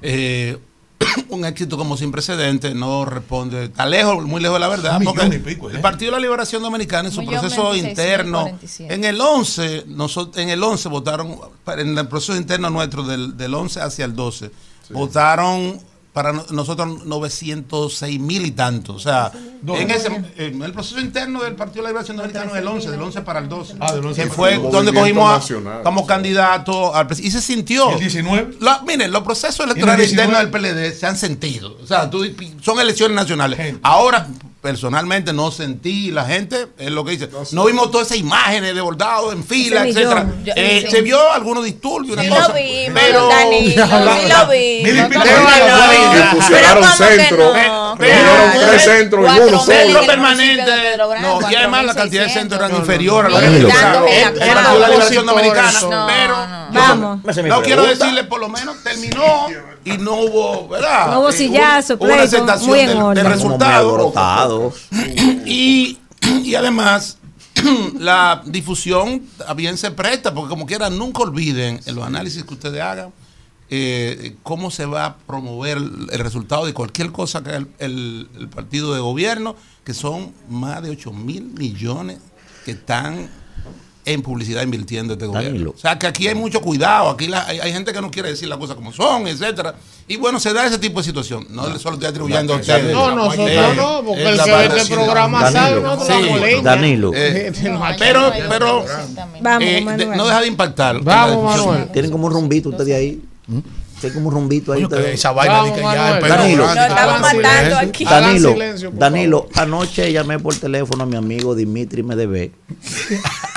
eh, 0.02 0.58
un 1.30 1.46
éxito 1.46 1.78
como 1.78 1.98
sin 1.98 2.12
precedentes 2.12 2.74
no 2.76 3.06
responde, 3.06 3.66
está 3.66 3.86
lejos, 3.86 4.24
muy 4.26 4.42
lejos 4.42 4.56
de 4.56 4.60
la 4.60 4.68
verdad, 4.68 5.00
porque 5.04 5.40
pico, 5.40 5.70
¿eh? 5.70 5.76
el 5.76 5.82
Partido 5.82 6.12
de 6.12 6.18
la 6.18 6.22
Liberación 6.22 6.62
Dominicana 6.62 7.10
en 7.10 7.14
su 7.14 7.20
Un 7.20 7.28
millón 7.28 7.42
proceso 7.42 7.70
26, 7.72 7.90
interno, 7.90 8.42
47. 8.42 8.94
en 8.94 9.04
el 9.04 9.22
11, 9.22 9.84
nosotros, 9.88 10.38
en 10.38 10.50
el 10.50 10.64
11 10.64 10.90
votaron, 10.90 11.38
en 11.68 11.98
el 11.98 12.08
proceso 12.08 12.36
interno 12.36 12.70
nuestro 12.70 13.04
del, 13.04 13.38
del 13.38 13.54
11 13.54 13.82
hacia 13.82 14.06
el 14.06 14.16
12, 14.16 14.52
votaron 14.90 15.80
para 16.18 16.34
no- 16.34 16.44
nosotros 16.50 17.06
906 17.06 18.20
mil 18.20 18.44
y 18.44 18.50
tanto. 18.50 18.94
O 18.96 19.00
sea, 19.00 19.32
en, 19.68 19.92
ese, 19.92 20.08
en 20.38 20.64
el 20.64 20.74
proceso 20.74 21.00
interno 21.00 21.44
del 21.44 21.54
Partido 21.54 21.76
de 21.78 21.82
la 21.84 21.90
Liberación 21.90 22.18
Dominicana 22.18 22.54
del 22.54 22.66
11, 22.68 22.90
del 22.90 23.00
11 23.04 23.22
para 23.22 23.38
el 23.40 23.48
12. 23.48 23.76
Ah, 23.80 23.94
del 23.94 24.04
11 24.04 24.22
que 24.24 24.28
para 24.28 24.36
fue 24.36 24.54
el 24.56 24.62
12. 24.64 24.76
donde 24.76 24.94
cogimos 24.94 25.30
a- 25.30 25.34
nacional. 25.36 25.84
como 25.84 26.08
candidato 26.08 26.96
al 26.96 27.06
presidente. 27.06 27.38
Y 27.38 27.40
se 27.40 27.46
sintió. 27.46 27.92
¿Y 27.92 27.94
el 27.94 28.00
19? 28.00 28.58
La- 28.62 28.82
miren, 28.88 29.12
los 29.12 29.22
procesos 29.22 29.60
electorales 29.64 30.10
19? 30.10 30.24
internos 30.34 30.40
del 30.42 30.50
PLD 30.90 31.00
se 31.00 31.06
han 31.06 31.18
sentido. 31.18 31.78
O 31.84 31.86
sea, 31.86 32.10
tú- 32.10 32.26
son 32.64 32.80
elecciones 32.80 33.16
nacionales. 33.16 33.76
Ahora, 33.84 34.28
personalmente, 34.62 35.32
no 35.34 35.52
sentí 35.52 36.12
la 36.12 36.26
gente, 36.26 36.68
es 36.78 36.92
lo 36.92 37.06
que 37.06 37.12
dice. 37.12 37.30
No 37.52 37.66
vimos 37.66 37.92
todas 37.92 38.08
esas 38.08 38.18
imágenes 38.18 38.74
de 38.76 38.82
bordados 38.82 39.32
en 39.34 39.44
fila, 39.44 39.88
etcétera. 39.88 40.26
Yo- 40.44 40.54
Eh, 40.56 40.82
sí. 40.86 40.92
Se 40.92 41.02
vio 41.02 41.32
algunos 41.32 41.64
disturbios, 41.64 42.14
una 42.14 42.24
Sí 42.24 42.30
cosa. 42.30 42.48
lo 42.50 42.54
vimos, 42.56 43.00
pero 43.02 43.28
Danilo, 43.30 43.86
sí 43.86 43.90
lo 44.30 44.48
vimos. 44.52 44.84
Mil 44.84 44.98
y 45.00 45.04
pico 45.04 45.22
¿Cómo 45.22 45.24
de 45.24 45.30
que 45.30 45.70
dólares. 45.70 46.00
no? 46.00 46.12
Que 46.12 46.36
pusieron 46.36 46.62
Pero 46.62 46.82
¿cómo 46.82 46.98
que 46.98 47.16
centro. 47.18 47.38
no? 47.38 47.54
Pero- 47.54 48.14
Pusieron 48.18 48.52
Claro. 48.52 48.68
tres 48.70 48.84
centros 48.84 49.22
en 49.22 49.28
Cuatro 49.38 49.48
uno 49.48 49.60
solo. 49.94 50.06
permanente. 50.08 50.72
No, 51.22 51.52
y 51.52 51.56
además 51.56 51.86
la 51.86 51.94
cantidad 51.96 52.24
de 52.24 52.30
centros 52.30 52.60
eran 52.60 52.76
inferior 52.76 53.26
a 53.26 53.30
lo 53.30 53.40
que 53.40 53.46
el 53.46 53.68
la. 53.68 54.74
Liberación 54.88 55.26
Dominicana. 55.26 55.80
no, 55.82 56.08
Pero 56.08 56.48
no. 56.48 56.68
Vamos. 56.72 57.20
No 57.46 57.62
quiero 57.62 57.84
decirle, 57.86 58.24
por 58.26 58.40
lo 58.40 58.50
menos 58.50 58.76
terminó 58.84 59.48
y 59.94 59.98
no 59.98 60.16
hubo, 60.22 60.68
¿verdad? 60.68 61.12
No 61.12 61.20
hubo 61.22 61.32
sillazo, 61.32 61.96
hubo 61.96 62.06
una 62.06 62.16
pleito, 62.18 62.36
aceptación 62.38 62.70
muy 62.70 62.80
en 62.82 62.88
del, 62.88 62.98
resultado. 63.26 64.74
Y, 65.46 65.98
y 66.44 66.56
además, 66.56 67.18
la 68.00 68.42
difusión 68.46 69.24
bien 69.56 69.78
se 69.78 69.92
presta, 69.92 70.34
porque 70.34 70.50
como 70.50 70.66
quiera, 70.66 70.90
nunca 70.90 71.24
olviden 71.24 71.80
en 71.86 71.96
los 71.96 72.06
análisis 72.06 72.44
que 72.44 72.54
ustedes 72.54 72.82
hagan 72.82 73.12
eh, 73.70 74.36
cómo 74.44 74.72
se 74.72 74.86
va 74.86 75.06
a 75.06 75.18
promover 75.18 75.78
el, 75.78 76.08
el 76.12 76.20
resultado 76.20 76.66
de 76.66 76.74
cualquier 76.74 77.12
cosa 77.12 77.44
que 77.44 77.50
haga 77.50 77.58
el, 77.58 77.68
el- 77.80 78.30
el 78.40 78.48
partido 78.50 78.94
de 78.94 79.00
gobierno, 79.02 79.56
que 79.84 79.94
son 79.94 80.34
más 80.50 80.82
de 80.82 80.90
8 80.92 81.12
mil 81.12 81.44
millones 81.58 82.20
que 82.66 82.72
están 82.72 83.30
en 84.08 84.22
publicidad 84.22 84.64
invirtiendo 84.64 85.14
este 85.14 85.26
gobierno. 85.26 85.50
Danilo. 85.50 85.72
O 85.76 85.78
sea, 85.78 86.00
que 86.00 86.08
aquí 86.08 86.28
hay 86.28 86.36
mucho 86.36 86.62
cuidado, 86.62 87.10
aquí 87.10 87.28
la- 87.28 87.46
hay, 87.46 87.60
hay 87.60 87.74
gente 87.74 87.92
que 87.94 88.02
no 88.02 88.10
quiere 88.10 88.30
decir 88.30 88.48
las 88.48 88.58
cosas 88.58 88.76
como 88.76 88.92
son, 88.94 89.28
etcétera. 89.28 89.76
Y 90.08 90.16
bueno, 90.16 90.40
se 90.40 90.54
da 90.54 90.66
ese 90.66 90.78
tipo 90.80 91.00
de 91.02 91.06
situación. 91.06 91.46
No 91.50 91.68
le 91.70 91.78
solo 91.78 91.96
estoy 91.96 92.10
atribuyendo 92.10 92.54
a 92.54 92.58
ustedes. 92.58 92.94
No, 92.94 93.14
nosotros 93.14 93.76
no, 93.76 94.04
porque 94.06 94.24
es 94.24 94.30
el 94.40 94.44
que 94.46 94.52
ve 94.52 94.78
este 94.78 94.94
programa 94.96 95.52
sabe, 95.52 95.70
Danilo. 95.82 95.82
nosotros 95.96 96.18
Sí. 96.48 96.62
Danilo, 96.64 97.12
Eh, 97.14 97.52
No 97.64 97.82
pero, 98.00 98.32
pero 98.50 98.86
Vamos, 99.42 99.64
eh, 99.68 99.86
de- 99.98 100.06
no 100.06 100.26
deja 100.26 100.42
de 100.42 100.48
impactar. 100.48 100.96
en 100.96 101.06
la 101.06 101.16
Vamos, 101.16 101.36
discusión. 101.44 101.68
Manuel. 101.76 101.92
tienen 101.92 102.12
como 102.12 102.28
un 102.28 102.34
rumbito 102.34 102.70
ustedes 102.70 102.96
ahí. 102.96 103.22
Tienen 104.00 104.14
como 104.14 104.28
un 104.30 104.34
rumbito 104.36 104.72
ahí. 104.74 104.84
Ustedes. 104.84 105.16
esa 105.16 105.32
vaina 105.32 105.56
Vamos, 105.56 105.70
de 105.72 105.76
que 105.76 105.82
ya 105.82 106.20
Danilo. 106.20 106.68
Matando 106.68 107.78
aquí. 107.78 108.06
Danilo, 108.06 108.56
Danilo, 108.94 109.50
anoche 109.56 110.12
llamé 110.14 110.40
por 110.40 110.56
teléfono 110.56 111.04
a 111.04 111.06
mi 111.08 111.16
amigo 111.18 111.56
Dimitri 111.56 112.04
Medvedev 112.04 112.52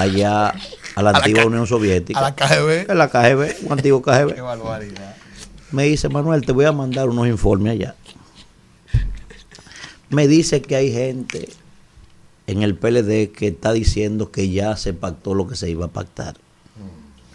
allá 0.00 0.54
a 0.94 1.02
la 1.02 1.10
antigua 1.10 1.44
Unión 1.46 1.66
Soviética. 1.66 2.18
A 2.18 2.22
la 2.22 2.34
KGB. 2.34 2.90
En 2.90 2.98
la 2.98 3.08
KGB, 3.08 3.66
un 3.66 3.72
antiguo 3.72 4.02
Qué 4.02 4.10
KGB. 4.10 4.40
barbaridad. 4.40 5.16
Me 5.70 5.84
dice, 5.84 6.08
Manuel, 6.08 6.44
te 6.46 6.52
voy 6.52 6.64
a 6.64 6.72
mandar 6.72 7.08
unos 7.08 7.26
informes 7.26 7.72
allá. 7.72 7.94
Me 10.10 10.26
dice 10.26 10.62
que 10.62 10.76
hay 10.76 10.92
gente 10.92 11.48
en 12.46 12.62
el 12.62 12.74
PLD 12.74 13.30
que 13.30 13.48
está 13.48 13.72
diciendo 13.72 14.30
que 14.30 14.48
ya 14.48 14.76
se 14.76 14.94
pactó 14.94 15.34
lo 15.34 15.46
que 15.46 15.54
se 15.54 15.68
iba 15.68 15.86
a 15.86 15.88
pactar. 15.88 16.36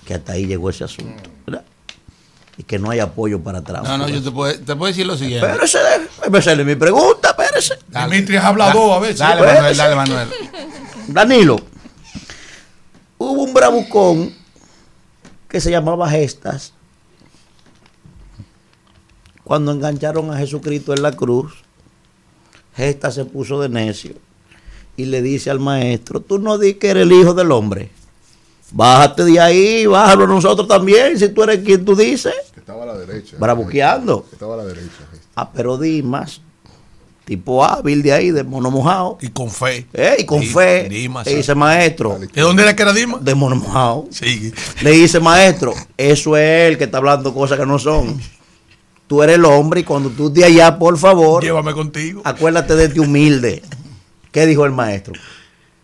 Que 0.08 0.16
hasta 0.16 0.34
ahí 0.34 0.48
llegó 0.48 0.70
ese 0.70 0.84
asunto. 0.84 1.30
¿verdad? 1.46 1.64
Y 2.58 2.64
que 2.64 2.80
no 2.80 2.90
hay 2.90 3.00
apoyo 3.00 3.40
para 3.42 3.60
atrás. 3.60 3.84
No, 3.84 3.98
no, 3.98 4.10
yo 4.10 4.22
te 4.22 4.32
puedo, 4.32 4.54
te 4.60 4.76
puedo 4.76 4.86
decir 4.92 5.06
lo 5.06 5.16
siguiente. 5.16 5.46
Espérese, 5.48 5.80
hacerle 6.36 6.66
mi 6.66 6.76
pregunta, 6.76 7.30
espérese. 7.38 7.78
Dimitri 7.88 8.38
es 8.38 8.44
hablador 8.44 8.98
a 8.98 9.00
veces. 9.00 9.20
Dale, 9.20 9.42
Espérese. 9.42 9.62
Manuel, 9.62 9.78
dale, 9.78 9.96
Manuel. 9.96 10.28
Danilo, 11.08 11.60
hubo 13.32 13.44
un 13.44 13.54
bravucón 13.54 14.34
que 15.48 15.60
se 15.62 15.72
llamaba 15.72 16.10
Gestas. 16.10 16.74
Cuando 19.44 19.72
engancharon 19.72 20.32
a 20.32 20.38
Jesucristo 20.38 20.94
en 20.94 21.02
la 21.02 21.12
cruz, 21.12 21.64
Gestas 22.76 23.16
se 23.16 23.26
puso 23.26 23.62
de 23.62 23.70
necio 23.70 24.14
y 24.96 25.06
le 25.06 25.22
dice 25.22 25.50
al 25.50 25.60
maestro, 25.60 26.22
tú 26.22 26.40
no 26.40 26.58
di 26.58 26.76
que 26.76 26.90
eres 26.90 27.04
el 27.04 27.12
hijo 27.12 27.34
del 27.34 27.52
hombre. 27.52 27.92
Bájate 28.72 29.24
de 29.26 29.40
ahí, 29.40 29.86
bájalo 29.86 30.26
nosotros 30.26 30.68
también, 30.68 31.20
si 31.20 31.30
tú 31.30 31.44
eres 31.44 31.64
quien 31.64 31.86
tú 31.86 31.96
dices. 31.96 32.34
Que 32.54 32.60
Estaba 32.62 32.84
a 32.84 32.88
la 32.88 32.98
derecha. 32.98 33.38
Bravuqueando. 33.40 34.26
Estaba 34.32 34.56
a 34.56 34.58
la 34.58 34.66
derecha. 34.66 35.08
Ah, 35.36 35.52
pero 35.52 35.78
Dimas, 35.78 36.42
tipo 37.26 37.64
hábil 37.64 38.02
de 38.04 38.14
ahí, 38.14 38.32
de 38.32 38.44
mono 38.44 38.70
mojado. 38.72 39.18
Y 39.22 39.30
con 39.30 39.50
fe. 39.50 39.88
Eh, 39.94 40.18
y 40.20 40.26
con 40.26 40.44
fe. 40.44 40.88
Dimas, 40.90 41.26
le 41.26 41.36
dice 41.36 41.56
maestro, 41.56 42.20
¿De 42.20 42.42
dónde 42.42 42.64
era 42.64 42.76
que 42.76 42.82
era 42.84 42.94
Dima? 42.94 43.18
de 43.22 43.34
mono 43.36 43.56
mojado. 43.56 44.08
Sí. 44.12 44.52
Le 44.82 44.92
dice, 44.92 45.20
maestro, 45.20 45.74
eso 45.98 46.36
es 46.38 46.72
él 46.72 46.78
que 46.78 46.84
está 46.86 46.98
hablando 46.98 47.34
cosas 47.34 47.58
que 47.60 47.66
no 47.66 47.80
son. 47.80 48.20
Tú 49.08 49.22
eres 49.22 49.36
el 49.36 49.46
hombre 49.46 49.82
y 49.82 49.84
cuando 49.84 50.10
tú 50.10 50.32
de 50.32 50.44
allá, 50.46 50.78
por 50.80 50.98
favor, 50.98 51.44
Llévame 51.44 51.74
contigo. 51.74 52.22
acuérdate 52.24 52.76
de 52.76 52.90
ti 52.90 53.00
humilde. 53.00 53.62
¿Qué 54.32 54.46
dijo 54.46 54.66
el 54.66 54.72
maestro? 54.72 55.14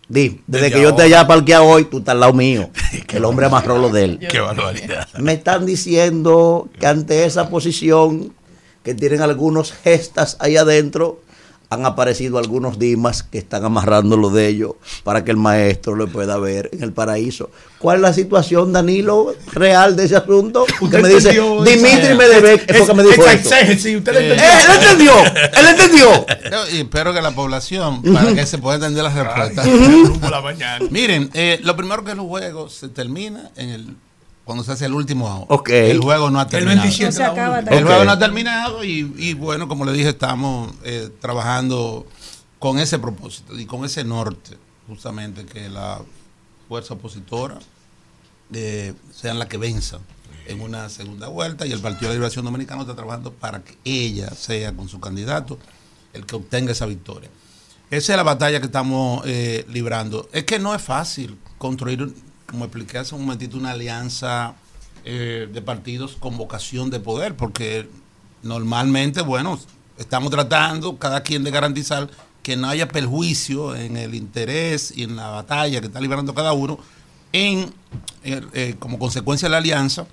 Di, 0.07 0.41
desde, 0.47 0.65
Desde 0.65 0.71
que 0.75 0.81
yo 0.81 0.89
ahora. 0.89 1.03
allá 1.03 1.27
parqueado 1.27 1.65
hoy, 1.65 1.85
tú 1.85 1.99
estás 1.99 2.13
al 2.13 2.21
lado 2.21 2.33
mío. 2.33 2.71
El 3.09 3.25
hombre 3.25 3.45
amarró 3.45 3.77
lo 3.77 3.89
de 3.89 4.03
él. 4.05 4.19
Qué 4.27 4.39
barbaridad. 4.39 5.07
Me 5.19 5.33
están 5.33 5.67
diciendo 5.67 6.67
que 6.79 6.87
ante 6.87 7.25
esa 7.25 7.49
posición 7.49 8.33
que 8.81 8.95
tienen 8.95 9.21
algunos 9.21 9.71
gestas 9.71 10.37
ahí 10.39 10.57
adentro, 10.57 11.21
han 11.71 11.85
aparecido 11.85 12.39
algunos 12.39 12.79
dimas 12.79 13.21
que 13.21 13.37
están 13.37 13.63
amarrando 13.63 14.17
lo 14.17 14.31
de 14.31 14.47
ellos 14.47 14.71
para 15.03 15.23
que 15.23 15.29
el 15.31 15.37
maestro 15.37 15.95
lo 15.95 16.07
pueda 16.07 16.37
ver 16.37 16.69
en 16.73 16.81
el 16.81 16.93
paraíso. 16.93 17.51
¿Cuál 17.77 17.97
es 17.97 18.01
la 18.01 18.13
situación, 18.13 18.73
Danilo, 18.73 19.35
real 19.53 19.95
de 19.95 20.05
ese 20.05 20.15
asunto? 20.15 20.65
Que 20.65 20.85
Usted 20.85 21.01
me 21.01 21.09
dice, 21.09 21.31
Dimitri 21.31 21.89
esa- 22.07 22.15
Medvedev, 22.15 22.61
es 22.67 22.77
porque 22.79 22.93
me 22.95 23.03
dijo 23.03 23.21
esa 23.21 23.33
esto. 23.33 23.49
exégesis, 23.53 23.97
usted 23.97 24.13
le 24.13 24.19
Eh, 24.19 24.33
entendió. 24.33 24.43
¡Eh, 24.43 24.61
él 24.65 24.81
entendió! 24.81 25.13
¡Él 25.59 25.67
entendió! 25.67 26.25
Yo- 26.51 26.75
y 26.75 26.79
espero 26.81 27.13
que 27.13 27.21
la 27.21 27.31
población, 27.31 28.01
para 28.01 28.33
que 28.33 28.45
se 28.47 28.57
pueda 28.57 28.75
entender 28.77 29.03
las 29.03 29.13
respuestas. 29.13 29.65
Rumbo 29.67 30.25
a 30.25 30.29
la 30.31 30.41
mañana. 30.41 30.85
Miren, 30.89 31.29
eh, 31.33 31.59
lo 31.63 31.75
primero 31.75 32.03
que 32.03 32.11
el 32.11 32.19
juego 32.19 32.67
se 32.69 32.89
termina 32.89 33.51
en 33.55 33.69
el 33.69 33.95
cuando 34.49 34.63
se 34.63 34.71
hace 34.71 34.87
el 34.87 34.95
último 34.95 35.27
out. 35.27 35.45
Ok. 35.49 35.69
El 35.69 35.99
juego 35.99 36.31
no 36.31 36.39
ha 36.39 36.45
El 36.45 36.49
terminado. 36.49 36.81
27 36.81 37.19
No 37.19 37.25
acaba. 37.27 37.59
El 37.59 37.85
juego 37.85 38.03
no 38.03 38.09
ha 38.09 38.17
terminado 38.17 38.83
y, 38.83 39.13
y 39.15 39.35
bueno, 39.35 39.67
como 39.67 39.85
le 39.85 39.93
dije, 39.93 40.09
estamos 40.09 40.73
eh, 40.83 41.11
trabajando 41.21 42.07
con 42.57 42.79
ese 42.79 42.97
propósito 42.97 43.59
y 43.59 43.67
con 43.67 43.85
ese 43.85 44.03
norte, 44.03 44.57
justamente 44.87 45.45
que 45.45 45.69
la 45.69 46.01
fuerza 46.67 46.95
opositora 46.95 47.59
eh, 48.51 48.95
sean 49.13 49.37
la 49.37 49.47
que 49.47 49.59
venza 49.59 49.99
en 50.47 50.61
una 50.61 50.89
segunda 50.89 51.27
vuelta 51.27 51.67
y 51.67 51.71
el 51.71 51.79
Partido 51.79 52.07
de 52.07 52.07
la 52.07 52.13
Liberación 52.15 52.43
Dominicana 52.43 52.81
está 52.81 52.95
trabajando 52.95 53.31
para 53.31 53.63
que 53.63 53.77
ella 53.85 54.31
sea 54.31 54.75
con 54.75 54.89
su 54.89 54.99
candidato 54.99 55.59
el 56.11 56.25
que 56.25 56.35
obtenga 56.35 56.71
esa 56.71 56.87
victoria. 56.87 57.29
Esa 57.91 58.13
es 58.13 58.17
la 58.17 58.23
batalla 58.23 58.59
que 58.59 58.65
estamos 58.65 59.21
eh, 59.27 59.63
librando. 59.69 60.27
Es 60.31 60.45
que 60.45 60.57
no 60.57 60.73
es 60.73 60.81
fácil 60.81 61.37
construir, 61.59 62.15
como 62.49 62.65
expliqué 62.65 62.97
hace 62.97 63.15
un 63.15 63.21
momentito, 63.21 63.57
una 63.57 63.71
alianza 63.71 64.55
eh, 65.05 65.47
de 65.51 65.61
partidos 65.61 66.15
con 66.19 66.37
vocación 66.37 66.89
de 66.89 66.99
poder, 66.99 67.35
porque 67.35 67.89
normalmente, 68.43 69.21
bueno, 69.21 69.59
estamos 69.97 70.31
tratando 70.31 70.97
cada 70.97 71.21
quien 71.21 71.43
de 71.43 71.51
garantizar 71.51 72.09
que 72.43 72.55
no 72.55 72.67
haya 72.69 72.87
perjuicio 72.87 73.75
en 73.75 73.97
el 73.97 74.15
interés 74.15 74.93
y 74.95 75.03
en 75.03 75.15
la 75.15 75.27
batalla 75.29 75.81
que 75.81 75.87
está 75.87 76.01
librando 76.01 76.33
cada 76.33 76.53
uno, 76.53 76.79
en, 77.31 77.71
eh, 78.23 78.41
eh, 78.53 78.75
como 78.79 78.97
consecuencia 78.97 79.47
de 79.47 79.51
la 79.51 79.57
alianza, 79.57 80.07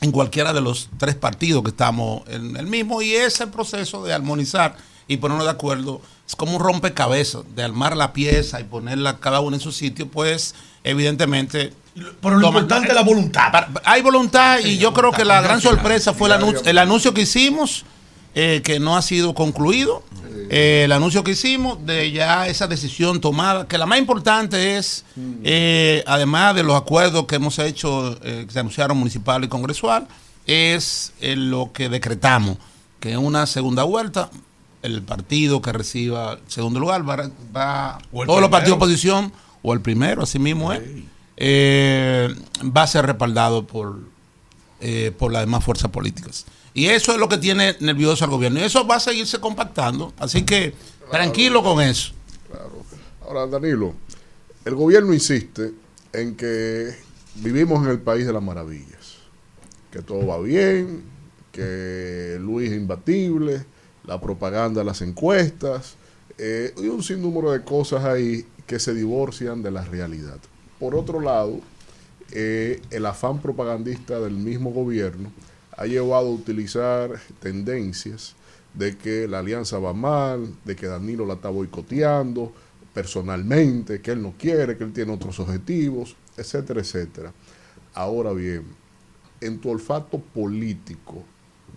en 0.00 0.10
cualquiera 0.10 0.52
de 0.52 0.60
los 0.60 0.90
tres 0.98 1.14
partidos 1.14 1.62
que 1.62 1.70
estamos 1.70 2.22
en 2.28 2.56
el 2.56 2.66
mismo, 2.66 3.02
y 3.02 3.12
ese 3.12 3.46
proceso 3.46 4.04
de 4.04 4.12
armonizar 4.12 4.76
y 5.06 5.16
ponernos 5.16 5.46
de 5.46 5.52
acuerdo 5.52 6.00
es 6.26 6.36
como 6.36 6.56
un 6.56 6.62
rompecabezas, 6.62 7.42
de 7.54 7.62
armar 7.62 7.96
la 7.96 8.12
pieza 8.12 8.60
y 8.60 8.64
ponerla 8.64 9.18
cada 9.18 9.40
una 9.40 9.56
en 9.56 9.60
su 9.60 9.72
sitio, 9.72 10.08
pues 10.08 10.54
evidentemente... 10.84 11.72
Pero 12.22 12.38
lo 12.38 12.46
importante 12.46 12.88
es 12.88 12.94
la 12.94 13.02
voluntad. 13.02 13.52
Hay 13.84 14.00
voluntad 14.00 14.60
y 14.60 14.62
Sí, 14.62 14.78
yo 14.78 14.94
creo 14.94 15.12
que 15.12 15.26
la 15.26 15.42
gran 15.42 15.60
sorpresa 15.60 16.14
fue 16.14 16.28
el 16.28 16.34
anuncio, 16.34 16.62
el 16.64 16.78
anuncio 16.78 17.12
que 17.12 17.20
hicimos, 17.22 17.84
eh, 18.34 18.62
que 18.64 18.80
no 18.80 18.96
ha 18.96 19.02
sido 19.02 19.34
concluido, 19.34 20.02
eh, 20.54 20.82
el 20.84 20.92
anuncio 20.92 21.24
que 21.24 21.30
hicimos 21.30 21.84
de 21.86 22.12
ya 22.12 22.46
esa 22.46 22.66
decisión 22.66 23.22
tomada, 23.22 23.66
que 23.66 23.78
la 23.78 23.86
más 23.86 23.98
importante 23.98 24.76
es, 24.76 25.04
eh, 25.44 26.04
además 26.06 26.54
de 26.54 26.62
los 26.62 26.76
acuerdos 26.76 27.24
que 27.26 27.36
hemos 27.36 27.58
hecho, 27.58 28.18
eh, 28.22 28.44
que 28.46 28.52
se 28.52 28.60
anunciaron 28.60 28.98
municipal 28.98 29.42
y 29.44 29.48
congresual, 29.48 30.08
es 30.46 31.14
lo 31.20 31.72
que 31.72 31.88
decretamos, 31.88 32.58
que 33.00 33.12
en 33.12 33.18
una 33.20 33.46
segunda 33.46 33.84
vuelta 33.84 34.28
el 34.82 35.00
partido 35.00 35.62
que 35.62 35.72
reciba 35.72 36.32
el 36.32 36.40
segundo 36.48 36.80
lugar 36.80 37.08
va, 37.08 37.30
va 37.56 37.98
todos 38.10 38.40
los 38.42 38.50
partidos 38.50 38.78
de 38.78 38.84
oposición, 38.84 39.32
o 39.62 39.72
el 39.72 39.80
primero, 39.80 40.22
así 40.22 40.38
mismo 40.38 40.72
es, 40.72 40.82
eh, 41.36 42.34
va 42.64 42.82
a 42.82 42.86
ser 42.86 43.06
respaldado 43.06 43.66
por, 43.66 44.00
eh, 44.80 45.12
por 45.16 45.32
las 45.32 45.42
demás 45.42 45.64
fuerzas 45.64 45.90
políticas. 45.90 46.46
Y 46.74 46.86
eso 46.86 47.12
es 47.12 47.18
lo 47.18 47.28
que 47.28 47.38
tiene 47.38 47.76
nervioso 47.80 48.24
al 48.24 48.30
gobierno. 48.30 48.60
Y 48.60 48.62
eso 48.62 48.86
va 48.86 48.96
a 48.96 49.00
seguirse 49.00 49.38
compactando. 49.38 50.12
Así 50.18 50.42
que 50.42 50.74
tranquilo 51.10 51.62
con 51.62 51.80
eso. 51.82 52.12
Ahora, 53.26 53.46
Danilo, 53.46 53.94
el 54.64 54.74
gobierno 54.74 55.12
insiste 55.12 55.72
en 56.12 56.34
que 56.34 56.94
vivimos 57.36 57.84
en 57.84 57.90
el 57.90 58.00
país 58.00 58.26
de 58.26 58.32
las 58.32 58.42
maravillas, 58.42 59.18
que 59.90 60.02
todo 60.02 60.26
va 60.26 60.38
bien, 60.40 61.02
que 61.50 62.38
Luis 62.40 62.70
es 62.70 62.76
imbatible, 62.76 63.64
la 64.04 64.20
propaganda, 64.20 64.82
las 64.84 65.02
encuestas, 65.02 65.96
eh, 66.38 66.74
y 66.76 66.88
un 66.88 67.02
sinnúmero 67.02 67.52
de 67.52 67.62
cosas 67.62 68.04
ahí 68.04 68.46
que 68.66 68.78
se 68.78 68.94
divorcian 68.94 69.62
de 69.62 69.70
la 69.70 69.84
realidad. 69.84 70.38
Por 70.78 70.94
otro 70.94 71.20
lado, 71.20 71.60
eh, 72.32 72.80
el 72.90 73.06
afán 73.06 73.40
propagandista 73.40 74.18
del 74.20 74.34
mismo 74.34 74.70
gobierno 74.70 75.30
ha 75.76 75.86
llevado 75.86 76.28
a 76.28 76.32
utilizar 76.32 77.20
tendencias 77.40 78.34
de 78.74 78.96
que 78.96 79.28
la 79.28 79.40
alianza 79.40 79.78
va 79.78 79.92
mal, 79.92 80.54
de 80.64 80.76
que 80.76 80.86
Danilo 80.86 81.26
la 81.26 81.34
está 81.34 81.50
boicoteando 81.50 82.52
personalmente, 82.94 84.00
que 84.00 84.12
él 84.12 84.22
no 84.22 84.34
quiere, 84.38 84.76
que 84.76 84.84
él 84.84 84.92
tiene 84.92 85.12
otros 85.12 85.38
objetivos, 85.40 86.16
etcétera, 86.36 86.80
etcétera. 86.80 87.32
Ahora 87.94 88.32
bien, 88.32 88.64
en 89.40 89.58
tu 89.58 89.70
olfato 89.70 90.18
político 90.18 91.22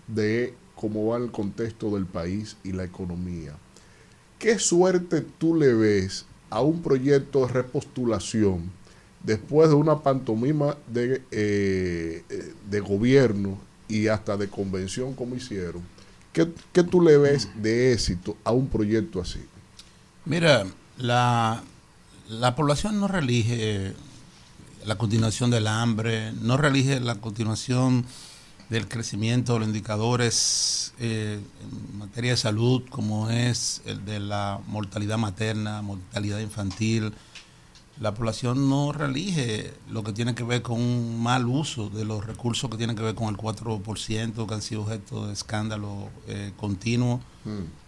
de 0.08 0.54
cómo 0.76 1.08
va 1.08 1.18
el 1.18 1.32
contexto 1.32 1.90
del 1.92 2.06
país 2.06 2.58
y 2.64 2.72
la 2.72 2.84
economía, 2.84 3.56
¿qué 4.40 4.60
suerte 4.60 5.22
tú 5.22 5.56
le 5.56 5.74
ves 5.74 6.26
a 6.50 6.62
un 6.62 6.82
proyecto 6.82 7.46
de 7.46 7.54
repostulación 7.54 8.72
después 9.24 9.70
de 9.70 9.76
una 9.76 10.00
pantomima 10.00 10.78
de, 10.88 11.22
eh, 11.32 12.24
eh, 12.30 12.54
de 12.70 12.80
gobierno 12.80 13.58
y 13.88 14.08
hasta 14.08 14.38
de 14.38 14.48
convención 14.48 15.14
como 15.14 15.36
hicieron? 15.36 15.82
¿Qué, 16.34 16.52
qué 16.74 16.84
tú 16.84 17.02
le 17.02 17.18
ves 17.18 17.50
de 17.56 17.94
éxito 17.94 18.38
a 18.44 18.52
un 18.52 18.68
proyecto 18.68 19.22
así? 19.22 19.40
Mira, 20.26 20.66
la, 20.98 21.64
la 22.28 22.56
población 22.56 23.00
no 23.00 23.08
relige 23.08 23.94
la 24.86 24.98
continuación 24.98 25.50
del 25.50 25.68
hambre, 25.68 26.34
no 26.34 26.58
relige 26.58 27.00
la 27.00 27.16
continuación 27.16 28.06
del 28.70 28.88
crecimiento 28.88 29.54
de 29.54 29.60
los 29.60 29.68
indicadores 29.68 30.94
eh, 31.00 31.40
en 31.62 31.98
materia 31.98 32.32
de 32.32 32.38
salud, 32.38 32.84
como 32.90 33.30
es 33.30 33.82
el 33.86 34.06
de 34.06 34.20
la 34.20 34.60
mortalidad 34.68 35.18
materna, 35.18 35.82
mortalidad 35.82 36.40
infantil. 36.40 37.14
La 38.00 38.14
población 38.14 38.70
no 38.70 38.92
relige 38.92 39.74
lo 39.90 40.04
que 40.04 40.12
tiene 40.12 40.36
que 40.36 40.44
ver 40.44 40.62
con 40.62 40.82
un 40.82 41.22
mal 41.24 41.46
uso 41.48 41.90
de 41.90 42.04
los 42.04 42.26
recursos 42.26 42.70
que 42.70 42.76
tienen 42.76 42.96
que 42.96 43.04
ver 43.04 43.16
con 43.16 43.30
el 43.30 43.38
4% 43.38 44.46
que 44.46 44.54
han 44.54 44.62
sido 44.62 44.82
objeto 44.82 45.28
de 45.28 45.34
escándalo 45.34 46.10
eh, 46.28 46.52
continuo. 46.58 47.22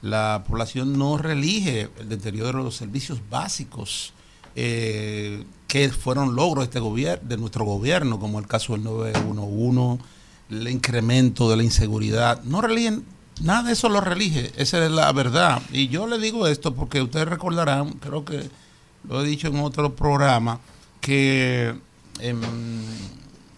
La 0.03 0.43
población 0.47 0.99
no 0.99 1.17
relige 1.17 1.89
el 1.99 2.09
deterioro 2.09 2.59
de 2.59 2.63
los 2.63 2.75
servicios 2.75 3.19
básicos 3.27 4.13
eh, 4.55 5.43
que 5.67 5.89
fueron 5.89 6.35
logros 6.35 6.63
de, 6.63 6.65
este 6.65 6.79
gobierno, 6.79 7.27
de 7.27 7.37
nuestro 7.37 7.65
gobierno, 7.65 8.19
como 8.19 8.39
el 8.39 8.47
caso 8.47 8.73
del 8.73 8.83
911, 8.83 10.03
el 10.49 10.67
incremento 10.67 11.49
de 11.49 11.57
la 11.57 11.63
inseguridad. 11.63 12.43
No 12.43 12.61
religen, 12.61 13.05
nada 13.41 13.63
de 13.63 13.73
eso 13.73 13.89
lo 13.89 14.01
relige, 14.01 14.51
esa 14.57 14.83
es 14.83 14.91
la 14.91 15.11
verdad. 15.11 15.61
Y 15.71 15.87
yo 15.87 16.07
le 16.07 16.17
digo 16.19 16.47
esto 16.47 16.73
porque 16.73 17.01
ustedes 17.01 17.27
recordarán, 17.27 17.91
creo 17.93 18.25
que 18.25 18.49
lo 19.07 19.21
he 19.21 19.27
dicho 19.27 19.47
en 19.47 19.59
otro 19.59 19.95
programa, 19.95 20.59
que 21.01 21.75
en 22.19 22.41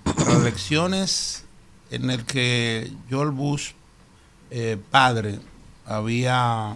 las 0.06 0.36
elecciones 0.36 1.44
en 1.92 2.10
el 2.10 2.26
que 2.26 2.92
George 3.10 3.36
Bush, 3.36 3.72
eh, 4.52 4.78
padre, 4.92 5.40
había 5.86 6.76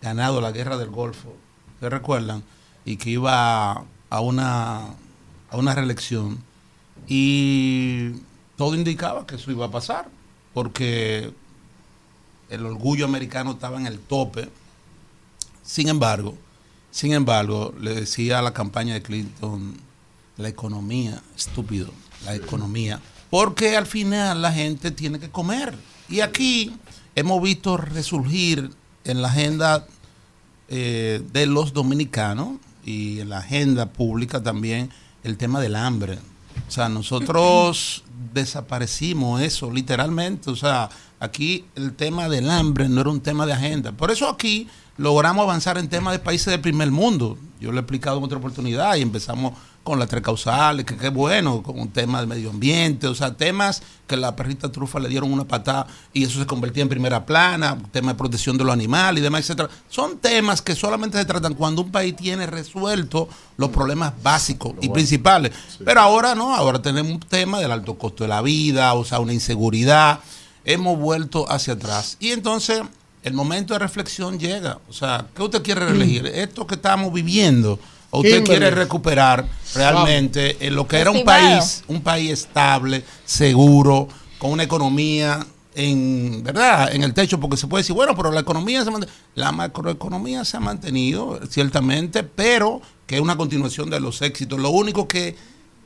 ganado 0.00 0.40
la 0.40 0.52
guerra 0.52 0.76
del 0.76 0.90
Golfo, 0.90 1.34
¿se 1.80 1.90
recuerdan? 1.90 2.42
Y 2.84 2.96
que 2.96 3.10
iba 3.10 3.84
a 4.10 4.20
una, 4.20 4.94
a 5.50 5.56
una 5.56 5.74
reelección. 5.74 6.38
Y 7.08 8.12
todo 8.56 8.74
indicaba 8.74 9.26
que 9.26 9.36
eso 9.36 9.50
iba 9.50 9.66
a 9.66 9.70
pasar, 9.70 10.08
porque 10.54 11.32
el 12.48 12.66
orgullo 12.66 13.04
americano 13.04 13.52
estaba 13.52 13.78
en 13.78 13.86
el 13.86 13.98
tope. 13.98 14.48
Sin 15.62 15.88
embargo, 15.88 16.36
sin 16.90 17.12
embargo, 17.12 17.74
le 17.78 17.94
decía 17.94 18.38
a 18.38 18.42
la 18.42 18.54
campaña 18.54 18.94
de 18.94 19.02
Clinton, 19.02 19.76
la 20.38 20.48
economía, 20.48 21.22
estúpido, 21.36 21.90
la 22.24 22.34
economía, 22.34 23.00
porque 23.28 23.76
al 23.76 23.86
final 23.86 24.40
la 24.40 24.52
gente 24.52 24.90
tiene 24.90 25.18
que 25.18 25.30
comer. 25.30 25.74
Y 26.08 26.20
aquí 26.20 26.74
hemos 27.14 27.42
visto 27.42 27.76
resurgir 27.76 28.70
en 29.04 29.20
la 29.20 29.28
agenda 29.28 29.86
eh, 30.68 31.22
de 31.32 31.46
los 31.46 31.72
dominicanos 31.72 32.58
y 32.84 33.20
en 33.20 33.28
la 33.28 33.38
agenda 33.38 33.86
pública 33.86 34.42
también 34.42 34.90
el 35.22 35.36
tema 35.36 35.60
del 35.60 35.76
hambre. 35.76 36.18
O 36.66 36.70
sea, 36.70 36.88
nosotros 36.88 38.04
desaparecimos 38.32 39.40
eso 39.40 39.70
literalmente. 39.70 40.50
O 40.50 40.56
sea, 40.56 40.88
aquí 41.20 41.64
el 41.74 41.94
tema 41.94 42.28
del 42.28 42.50
hambre 42.50 42.88
no 42.88 43.00
era 43.00 43.10
un 43.10 43.20
tema 43.20 43.46
de 43.46 43.52
agenda. 43.52 43.92
Por 43.92 44.10
eso 44.10 44.28
aquí 44.28 44.68
logramos 44.96 45.44
avanzar 45.44 45.78
en 45.78 45.88
temas 45.88 46.12
de 46.12 46.18
países 46.18 46.46
del 46.46 46.60
primer 46.60 46.90
mundo. 46.90 47.38
Yo 47.60 47.72
lo 47.72 47.78
he 47.78 47.80
explicado 47.80 48.18
en 48.18 48.24
otra 48.24 48.38
oportunidad 48.38 48.96
y 48.96 49.02
empezamos 49.02 49.54
con 49.86 50.00
las 50.00 50.08
tres 50.08 50.20
causales, 50.20 50.84
que 50.84 50.96
qué 50.96 51.10
bueno, 51.10 51.62
con 51.62 51.78
un 51.78 51.90
tema 51.90 52.18
del 52.18 52.26
medio 52.26 52.50
ambiente, 52.50 53.06
o 53.06 53.14
sea, 53.14 53.36
temas 53.36 53.82
que 54.08 54.16
la 54.16 54.34
perrita 54.34 54.72
trufa 54.72 54.98
le 54.98 55.08
dieron 55.08 55.32
una 55.32 55.44
patada 55.44 55.86
y 56.12 56.24
eso 56.24 56.40
se 56.40 56.46
convertía 56.46 56.82
en 56.82 56.88
primera 56.88 57.24
plana, 57.24 57.78
tema 57.92 58.10
de 58.10 58.18
protección 58.18 58.58
de 58.58 58.64
los 58.64 58.72
animales 58.72 59.20
y 59.20 59.22
demás, 59.22 59.42
etcétera. 59.42 59.70
Son 59.88 60.18
temas 60.18 60.60
que 60.60 60.74
solamente 60.74 61.18
se 61.18 61.24
tratan 61.24 61.54
cuando 61.54 61.82
un 61.82 61.92
país 61.92 62.16
tiene 62.16 62.46
resuelto 62.46 63.28
los 63.56 63.70
problemas 63.70 64.12
básicos 64.20 64.74
y 64.80 64.88
principales. 64.88 65.52
Pero 65.84 66.00
ahora 66.00 66.34
no, 66.34 66.52
ahora 66.52 66.82
tenemos 66.82 67.12
un 67.12 67.20
tema 67.20 67.60
del 67.60 67.70
alto 67.70 67.96
costo 67.96 68.24
de 68.24 68.28
la 68.28 68.42
vida, 68.42 68.92
o 68.94 69.04
sea, 69.04 69.20
una 69.20 69.34
inseguridad. 69.34 70.18
Hemos 70.64 70.98
vuelto 70.98 71.48
hacia 71.48 71.74
atrás. 71.74 72.16
Y 72.18 72.32
entonces 72.32 72.82
el 73.22 73.34
momento 73.34 73.72
de 73.72 73.78
reflexión 73.78 74.36
llega. 74.38 74.78
O 74.88 74.92
sea, 74.92 75.26
¿qué 75.32 75.42
usted 75.42 75.62
quiere 75.62 75.80
reelegir? 75.86 76.26
Esto 76.26 76.66
que 76.66 76.74
estamos 76.74 77.12
viviendo, 77.12 77.78
o 78.10 78.18
usted 78.18 78.42
Kimberly. 78.42 78.58
quiere 78.58 78.70
recuperar 78.70 79.46
realmente 79.74 80.56
en 80.60 80.74
lo 80.74 80.86
que 80.86 80.98
era 80.98 81.10
un 81.10 81.24
país, 81.24 81.84
un 81.88 82.02
país 82.02 82.30
estable, 82.30 83.04
seguro, 83.24 84.08
con 84.38 84.50
una 84.50 84.62
economía 84.62 85.46
en 85.74 86.42
verdad 86.42 86.94
en 86.94 87.02
el 87.02 87.12
techo 87.12 87.38
porque 87.38 87.58
se 87.58 87.66
puede 87.66 87.82
decir 87.82 87.94
bueno 87.94 88.16
pero 88.16 88.32
la 88.32 88.40
economía 88.40 88.82
se 88.82 88.90
la 89.34 89.52
macroeconomía 89.52 90.42
se 90.46 90.56
ha 90.56 90.60
mantenido 90.60 91.38
ciertamente 91.50 92.22
pero 92.22 92.80
que 93.06 93.16
es 93.16 93.20
una 93.20 93.36
continuación 93.36 93.90
de 93.90 94.00
los 94.00 94.22
éxitos. 94.22 94.58
Lo 94.58 94.70
único 94.70 95.06
que 95.06 95.36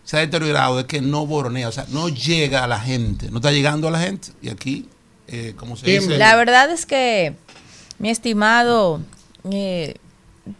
se 0.04 0.16
ha 0.16 0.20
deteriorado 0.20 0.78
es 0.78 0.86
que 0.86 1.00
no 1.00 1.26
boronea 1.26 1.68
o 1.68 1.72
sea 1.72 1.86
no 1.88 2.08
llega 2.08 2.62
a 2.62 2.68
la 2.68 2.78
gente 2.78 3.30
no 3.32 3.38
está 3.38 3.50
llegando 3.50 3.88
a 3.88 3.90
la 3.90 3.98
gente. 3.98 4.28
Y 4.40 4.48
aquí 4.48 4.88
eh, 5.32 5.54
como 5.56 5.76
se 5.76 5.88
dice 5.88 6.18
La 6.18 6.34
verdad 6.34 6.70
es 6.70 6.86
que, 6.86 7.34
mi 7.98 8.10
estimado, 8.10 9.00
eh, 9.50 9.94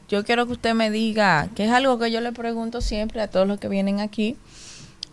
yo 0.08 0.24
quiero 0.24 0.46
que 0.46 0.52
usted 0.52 0.74
me 0.74 0.90
diga, 0.90 1.48
que 1.54 1.64
es 1.64 1.70
algo 1.70 1.98
que 1.98 2.10
yo 2.10 2.20
le 2.20 2.32
pregunto 2.32 2.80
siempre 2.80 3.20
a 3.22 3.28
todos 3.28 3.46
los 3.46 3.58
que 3.60 3.68
vienen 3.68 4.00
aquí 4.00 4.36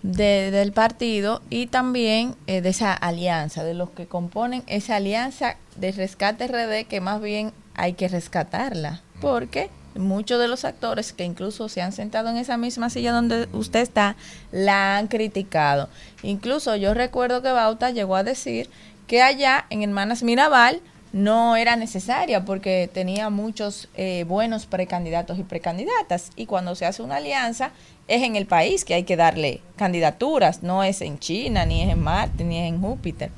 de- 0.04 0.52
del 0.52 0.72
partido 0.72 1.42
y 1.50 1.68
también 1.68 2.36
eh, 2.48 2.62
de 2.62 2.70
esa 2.70 2.94
alianza, 2.94 3.64
de 3.64 3.74
los 3.74 3.90
que 3.92 4.06
componen 4.08 4.64
esa 4.68 4.98
alianza 4.98 5.58
de 5.76 5.92
rescate 5.92 6.48
RD 6.48 6.86
que 6.88 7.02
más 7.02 7.22
bien 7.22 7.52
hay 7.76 7.94
que 7.94 8.08
rescatarla, 8.08 9.02
porque 9.22 9.70
muchos 9.96 10.40
de 10.40 10.48
los 10.48 10.64
actores 10.66 11.12
que 11.14 11.24
incluso 11.24 11.70
se 11.70 11.82
han 11.82 11.92
sentado 11.92 12.30
en 12.30 12.38
esa 12.38 12.58
misma 12.58 12.90
silla 12.92 13.12
donde 13.12 13.48
usted 13.54 13.80
está, 13.82 14.16
la 14.52 14.98
han 14.98 15.08
criticado. 15.08 15.90
Incluso 16.22 16.76
yo 16.76 16.94
recuerdo 16.94 17.42
que 17.42 17.52
Bauta 17.52 17.90
llegó 17.90 18.16
a 18.16 18.24
decir 18.24 18.70
que 19.08 19.22
allá 19.24 19.66
en 19.72 19.82
Hermanas 19.82 20.22
Mirabal 20.22 20.82
no 21.14 21.56
era 21.56 21.76
necesaria 21.76 22.46
porque 22.46 22.90
tenía 22.94 23.30
muchos 23.30 23.90
eh, 23.96 24.26
buenos 24.28 24.66
precandidatos 24.66 25.40
y 25.40 25.44
precandidatas. 25.44 26.32
Y 26.36 26.46
cuando 26.46 26.76
se 26.76 26.86
hace 26.86 27.02
una 27.02 27.18
alianza 27.18 27.72
es 28.08 28.24
en 28.24 28.36
el 28.36 28.46
país 28.46 28.86
que 28.86 28.94
hay 28.94 29.04
que 29.04 29.16
darle 29.16 29.62
candidaturas, 29.76 30.64
no 30.64 30.84
es 30.84 31.02
en 31.02 31.20
China, 31.20 31.66
ni 31.66 31.84
es 31.84 31.90
en 31.90 32.02
Marte, 32.02 32.44
ni 32.44 32.60
es 32.60 32.68
en 32.68 32.82
Júpiter. 32.82 33.32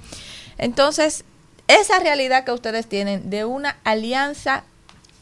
Entonces, 0.57 1.23
esa 1.67 1.99
realidad 1.99 2.43
que 2.43 2.51
ustedes 2.51 2.87
tienen 2.87 3.29
de 3.29 3.45
una 3.45 3.77
alianza 3.83 4.63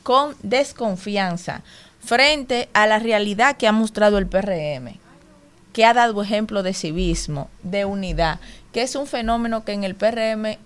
con 0.03 0.35
desconfianza 0.41 1.63
frente 1.99 2.69
a 2.73 2.87
la 2.87 2.99
realidad 2.99 3.57
que 3.57 3.67
ha 3.67 3.73
mostrado 3.73 4.17
el 4.17 4.27
PRM, 4.27 4.97
que 5.73 5.85
ha 5.85 5.93
dado 5.93 6.21
ejemplo 6.23 6.63
de 6.63 6.73
civismo, 6.73 7.49
de 7.63 7.83
unidad, 7.83 8.39
que 8.71 8.81
es 8.81 8.95
un 8.95 9.07
fenómeno 9.07 9.65
que 9.65 9.73
en 9.73 9.83
el 9.83 9.95
PRM, 9.95 10.57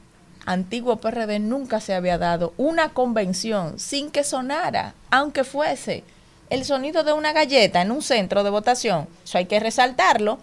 antiguo 0.46 0.98
PRD, 0.98 1.40
nunca 1.40 1.80
se 1.80 1.94
había 1.94 2.18
dado. 2.18 2.54
Una 2.58 2.90
convención 2.90 3.80
sin 3.80 4.12
que 4.12 4.24
sonara, 4.24 4.94
aunque 5.10 5.44
fuese 5.44 6.04
el 6.50 6.66
sonido 6.66 7.04
de 7.04 7.14
una 7.14 7.34
galleta 7.34 7.82
en 7.82 7.92
un 7.92 8.02
centro 8.02 8.44
de 8.44 8.50
votación, 8.50 9.08
eso 9.24 9.38
hay 9.38 9.46
que 9.46 9.60
resaltarlo, 9.60 10.40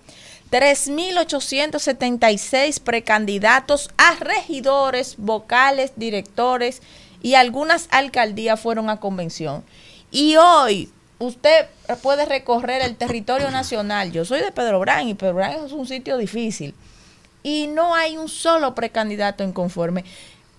3.876 0.50 2.80
precandidatos 2.80 3.90
a 3.98 4.14
regidores, 4.14 5.16
vocales, 5.18 5.92
directores 5.96 6.80
y 7.20 7.34
algunas 7.34 7.88
alcaldías 7.90 8.58
fueron 8.58 8.88
a 8.88 9.00
convención. 9.00 9.64
Y 10.10 10.36
hoy 10.36 10.90
usted 11.18 11.66
puede 12.02 12.24
recorrer 12.24 12.80
el 12.82 12.96
territorio 12.96 13.50
nacional. 13.50 14.12
Yo 14.12 14.24
soy 14.24 14.40
de 14.40 14.52
Pedro 14.52 14.80
Brán 14.80 15.08
y 15.08 15.14
Pedro 15.14 15.34
Brán 15.34 15.66
es 15.66 15.72
un 15.72 15.86
sitio 15.86 16.16
difícil. 16.16 16.74
Y 17.42 17.66
no 17.68 17.94
hay 17.94 18.16
un 18.16 18.28
solo 18.28 18.74
precandidato 18.74 19.44
inconforme. 19.44 20.04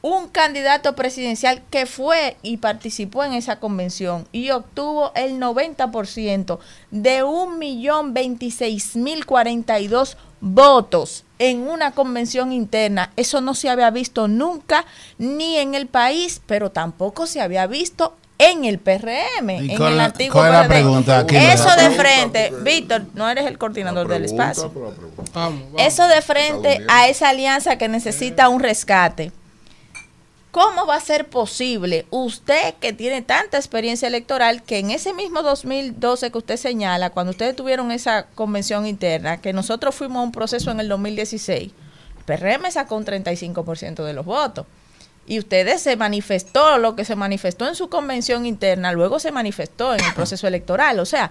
Un 0.02 0.30
candidato 0.30 0.96
presidencial 0.96 1.62
que 1.70 1.86
fue 1.86 2.38
y 2.42 2.56
participó 2.58 3.26
en 3.26 3.34
esa 3.34 3.60
convención 3.60 4.26
y 4.32 4.52
obtuvo 4.52 5.12
el 5.14 5.38
90% 5.40 6.60
de 6.92 7.24
1.026.042 7.24 10.16
votos 10.40 11.26
en 11.38 11.68
una 11.68 11.92
convención 11.92 12.54
interna. 12.54 13.12
Eso 13.18 13.42
no 13.42 13.56
se 13.56 13.70
había 13.70 13.90
visto 13.90 14.30
nunca 14.30 14.86
ni 15.18 15.58
en 15.58 15.76
el 15.76 15.88
país, 15.88 16.42
pero 16.46 16.72
tampoco 16.72 17.28
se 17.28 17.42
había 17.42 17.68
visto 17.68 18.16
en 18.40 18.64
el 18.64 18.80
PRM, 18.80 19.50
¿Y 19.50 19.72
en 19.72 19.78
cuál 19.78 19.94
el 19.94 20.00
antiguo 20.00 20.34
cuál 20.34 20.52
PRD. 20.52 20.68
pregunta? 20.70 21.26
Eso 21.30 21.70
de 21.70 21.76
pregunta, 21.76 22.02
frente, 22.02 22.52
Víctor, 22.64 23.04
no 23.14 23.30
eres 23.30 23.46
el 23.46 23.58
coordinador 23.58 24.08
del 24.08 24.26
espacio. 24.26 24.72
Vamos, 24.74 24.94
vamos. 25.34 25.62
Eso 25.78 26.08
de 26.08 26.22
frente 26.22 26.80
a 26.88 27.10
esa 27.10 27.30
alianza 27.30 27.78
que 27.78 27.90
necesita 27.90 28.48
un 28.48 28.62
rescate. 28.62 29.34
¿Cómo 30.52 30.88
va 30.88 30.96
a 30.96 31.02
ser 31.02 31.28
posible 31.28 32.08
usted 32.10 32.74
que 32.80 32.92
tiene 32.92 33.22
tanta 33.22 33.58
experiencia 33.58 34.08
electoral 34.08 34.64
que 34.64 34.80
en 34.80 34.90
ese 34.90 35.14
mismo 35.14 35.44
2012 35.44 36.32
que 36.32 36.38
usted 36.38 36.58
señala, 36.58 37.12
cuando 37.12 37.32
ustedes 37.32 37.56
tuvieron 37.56 37.92
esa 37.92 38.26
convención 38.34 38.88
interna, 38.88 39.42
que 39.42 39.54
nosotros 39.54 39.94
fuimos 39.94 40.22
a 40.22 40.24
un 40.24 40.32
proceso 40.32 40.72
en 40.72 40.80
el 40.80 40.88
2016, 40.88 41.72
el 41.72 42.24
PRM 42.24 42.72
sacó 42.72 42.96
un 42.96 43.06
35% 43.06 44.04
de 44.04 44.14
los 44.14 44.26
votos? 44.26 44.66
Y 45.30 45.38
ustedes 45.38 45.84
se 45.84 45.96
manifestó, 45.96 46.80
lo 46.80 46.96
que 46.96 47.06
se 47.06 47.16
manifestó 47.16 47.68
en 47.68 47.76
su 47.76 47.88
convención 47.88 48.48
interna, 48.48 48.92
luego 48.94 49.20
se 49.20 49.32
manifestó 49.32 49.94
en 49.94 50.04
el 50.04 50.14
proceso 50.16 50.48
electoral. 50.48 51.00
O 51.00 51.06
sea, 51.06 51.30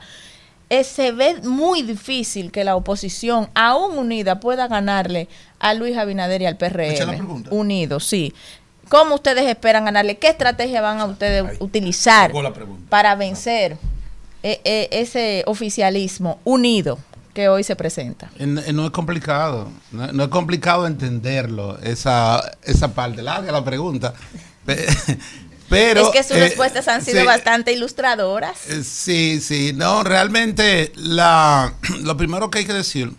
eh, 0.70 0.84
se 0.84 1.10
ve 1.10 1.40
muy 1.42 1.82
difícil 1.82 2.52
que 2.52 2.62
la 2.62 2.76
oposición, 2.76 3.48
aún 3.56 3.98
unida, 3.98 4.38
pueda 4.38 4.68
ganarle 4.68 5.26
a 5.58 5.74
Luis 5.74 5.96
Abinader 5.96 6.42
y 6.42 6.46
al 6.46 6.56
PRM. 6.56 7.48
Unidos, 7.50 8.06
sí. 8.06 8.32
¿Cómo 8.88 9.16
ustedes 9.16 9.44
esperan 9.46 9.86
ganarle? 9.86 10.16
¿Qué 10.16 10.28
estrategia 10.28 10.80
van 10.80 11.00
a 11.00 11.06
ustedes 11.06 11.56
utilizar 11.58 12.30
para 12.88 13.16
vencer 13.16 13.78
eh, 14.44 14.60
eh, 14.62 14.88
ese 14.92 15.42
oficialismo 15.46 16.38
unido 16.44 17.00
que 17.38 17.48
hoy 17.48 17.62
se 17.62 17.76
presenta? 17.76 18.32
No 18.40 18.84
es 18.86 18.90
complicado, 18.90 19.70
no, 19.92 20.10
no 20.12 20.24
es 20.24 20.28
complicado 20.28 20.88
entenderlo, 20.88 21.78
esa, 21.78 22.42
esa 22.64 22.92
parte. 22.94 23.22
Larga 23.22 23.52
la 23.52 23.62
pregunta. 23.62 24.12
Pe- 24.66 24.88
Pero, 25.68 26.00
es 26.00 26.08
que 26.08 26.24
sus 26.24 26.36
eh, 26.36 26.40
respuestas 26.40 26.88
han 26.88 27.04
sido 27.04 27.20
sí, 27.20 27.26
bastante 27.26 27.72
ilustradoras. 27.72 28.66
eh, 28.68 28.82
Sí, 28.82 29.40
sí, 29.40 29.72
no, 29.72 30.02
realmente 30.02 30.90
la, 30.96 31.74
lo 32.02 32.16
primero 32.16 32.50
que 32.50 32.58
hay 32.58 32.64
que 32.64 32.72
decir 32.72 33.12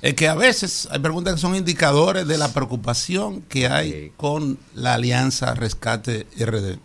es 0.00 0.14
que 0.14 0.26
a 0.26 0.34
veces 0.34 0.88
hay 0.90 1.00
preguntas 1.00 1.34
que 1.34 1.40
son 1.40 1.54
indicadores 1.54 2.26
de 2.26 2.38
la 2.38 2.54
preocupación 2.54 3.42
que 3.42 3.68
hay 3.68 4.12
con 4.16 4.58
la 4.72 4.94
alianza 4.94 5.52
Rescate 5.54 6.26
RD. 6.38 6.78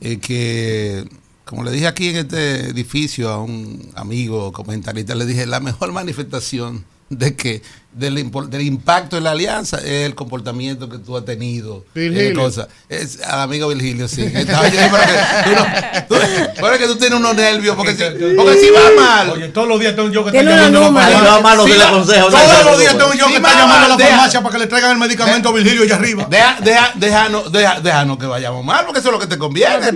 Eh, 0.00 0.18
que, 0.18 1.06
como 1.52 1.64
le 1.64 1.70
dije 1.70 1.86
aquí 1.86 2.08
en 2.08 2.16
este 2.16 2.70
edificio 2.70 3.28
a 3.28 3.36
un 3.42 3.90
amigo 3.94 4.52
comentarista, 4.52 5.14
le 5.14 5.26
dije, 5.26 5.44
la 5.44 5.60
mejor 5.60 5.92
manifestación 5.92 6.82
de 7.10 7.36
que 7.36 7.60
del, 7.92 8.16
impor- 8.16 8.48
del 8.48 8.62
impacto 8.62 9.16
de 9.16 9.20
la 9.22 9.32
alianza 9.32 9.76
es 9.76 10.06
el 10.06 10.14
comportamiento 10.14 10.88
que 10.88 10.96
tú 10.96 11.14
has 11.14 11.26
tenido. 11.26 11.84
Virgilio. 11.94 12.30
eh, 12.30 12.32
cosa. 12.32 12.68
Es, 12.88 13.20
al 13.20 13.38
amigo 13.40 13.68
Virgilio, 13.68 14.08
sí. 14.08 14.22
Estaba 14.34 14.66
yo, 14.66 14.78
que 14.80 16.02
tú 16.08 16.14
no- 16.14 16.78
que 16.78 16.86
tú 16.86 16.96
tienes 16.96 17.18
unos 17.18 17.36
nervios, 17.36 17.76
porque 17.76 17.92
si, 17.94 18.02
porque 18.34 18.54
si 18.58 18.70
va 18.70 18.80
mal, 18.98 19.30
Oye, 19.32 19.48
todos 19.48 19.68
los 19.68 19.78
días 19.78 19.94
tengo 19.94 20.08
yo 20.10 20.24
que 20.24 20.30
una 20.38 20.42
llamando 20.42 20.78
a 20.78 20.80
la 20.80 20.86
número. 20.88 21.06
Si 21.06 21.12
va 21.12 21.42
farmacia. 21.42 21.74
Sí, 21.74 21.82
aconseja. 21.82 22.30
Todos 22.30 22.64
los 22.64 22.78
días 22.80 22.96
tengo 22.96 23.12
yo 23.12 23.26
que 23.26 23.36
estar 23.36 23.58
llamando 23.58 23.84
a 23.84 23.88
la 23.90 23.96
deja- 23.96 24.08
farmacia 24.10 24.40
para 24.42 24.52
que 24.54 24.58
le 24.60 24.66
traigan 24.68 24.90
el 24.92 24.98
medicamento 24.98 25.48
a 25.50 25.52
Virgilio 25.52 25.82
allá 25.82 25.96
arriba. 25.96 26.26
Deja, 26.30 26.56
deja, 26.64 26.92
déjanos, 26.94 27.52
deja- 27.52 27.80
déjanos 27.82 28.16
que 28.16 28.24
vayamos 28.24 28.64
mal, 28.64 28.86
porque 28.86 29.00
eso 29.00 29.10
es 29.10 29.12
lo 29.12 29.18
que 29.20 29.26
te 29.26 29.36
conviene. 29.36 29.92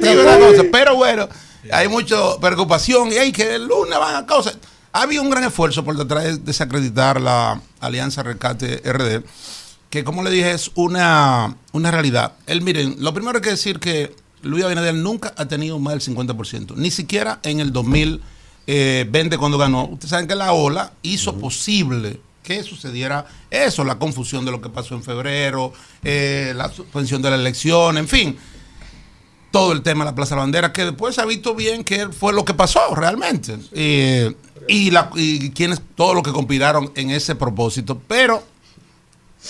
Pero 0.71 0.97
bueno, 0.97 1.27
hay 1.73 1.89
mucha 1.89 2.17
preocupación 2.41 3.13
y 3.13 3.17
hay 3.17 3.33
que 3.33 3.55
el 3.55 3.67
lunes 3.67 3.99
van 3.99 4.17
a 4.17 4.27
cosas. 4.27 4.59
Ha 4.93 5.03
habido 5.03 5.23
un 5.23 5.31
gran 5.31 5.45
esfuerzo 5.45 5.85
por 5.85 5.97
tratar 5.97 6.23
de 6.23 6.39
desacreditar 6.39 7.21
la 7.21 7.61
Alianza 7.81 8.23
Rescate 8.23 8.81
RD, 8.85 9.25
que 9.91 10.05
como 10.05 10.23
le 10.23 10.31
dije 10.31 10.53
es 10.53 10.71
una, 10.75 11.57
una 11.73 11.91
realidad. 11.91 12.33
Él, 12.47 12.63
miren, 12.63 12.97
lo 12.99 13.13
primero 13.13 13.39
hay 13.39 13.43
que 13.43 13.51
decir 13.51 13.79
que 13.79 14.15
Luis 14.43 14.65
Abinader 14.65 14.95
nunca 14.95 15.35
ha 15.37 15.47
tenido 15.47 15.79
más 15.79 15.95
del 15.95 16.17
50%, 16.17 16.77
ni 16.77 16.91
siquiera 16.91 17.41
en 17.43 17.61
el 17.61 17.73
2020 17.73 19.39
cuando 19.39 19.59
ganó. 19.59 19.85
Ustedes 19.87 20.11
saben 20.11 20.27
que 20.27 20.35
la 20.35 20.53
ola 20.53 20.93
hizo 21.03 21.37
posible 21.37 22.21
que 22.43 22.63
sucediera 22.63 23.27
eso, 23.51 23.85
la 23.85 23.99
confusión 23.99 24.45
de 24.45 24.53
lo 24.53 24.61
que 24.61 24.69
pasó 24.69 24.95
en 24.95 25.03
febrero, 25.03 25.73
eh, 26.05 26.53
la 26.55 26.71
suspensión 26.71 27.21
de 27.21 27.31
la 27.31 27.37
elección, 27.37 27.99
en 27.99 28.07
fin, 28.07 28.39
todo 29.57 29.73
el 29.73 29.83
tema 29.83 30.05
de 30.05 30.11
la 30.11 30.15
Plaza 30.15 30.31
de 30.35 30.37
la 30.37 30.43
Bandera, 30.43 30.73
que 30.73 30.85
después 30.85 31.15
se 31.15 31.21
ha 31.21 31.25
visto 31.25 31.55
bien 31.55 31.83
que 31.85 32.09
fue 32.09 32.33
lo 32.33 32.45
que 32.45 32.53
pasó 32.55 32.95
realmente. 32.95 33.57
Eh, 33.73 34.35
y, 34.69 34.91
la, 34.91 35.11
y 35.15 35.51
quienes, 35.51 35.81
todos 35.95 36.15
los 36.15 36.23
que 36.23 36.33
conspiraron 36.33 36.93
en 36.95 37.11
ese 37.11 37.35
propósito, 37.35 38.01
pero 38.07 38.43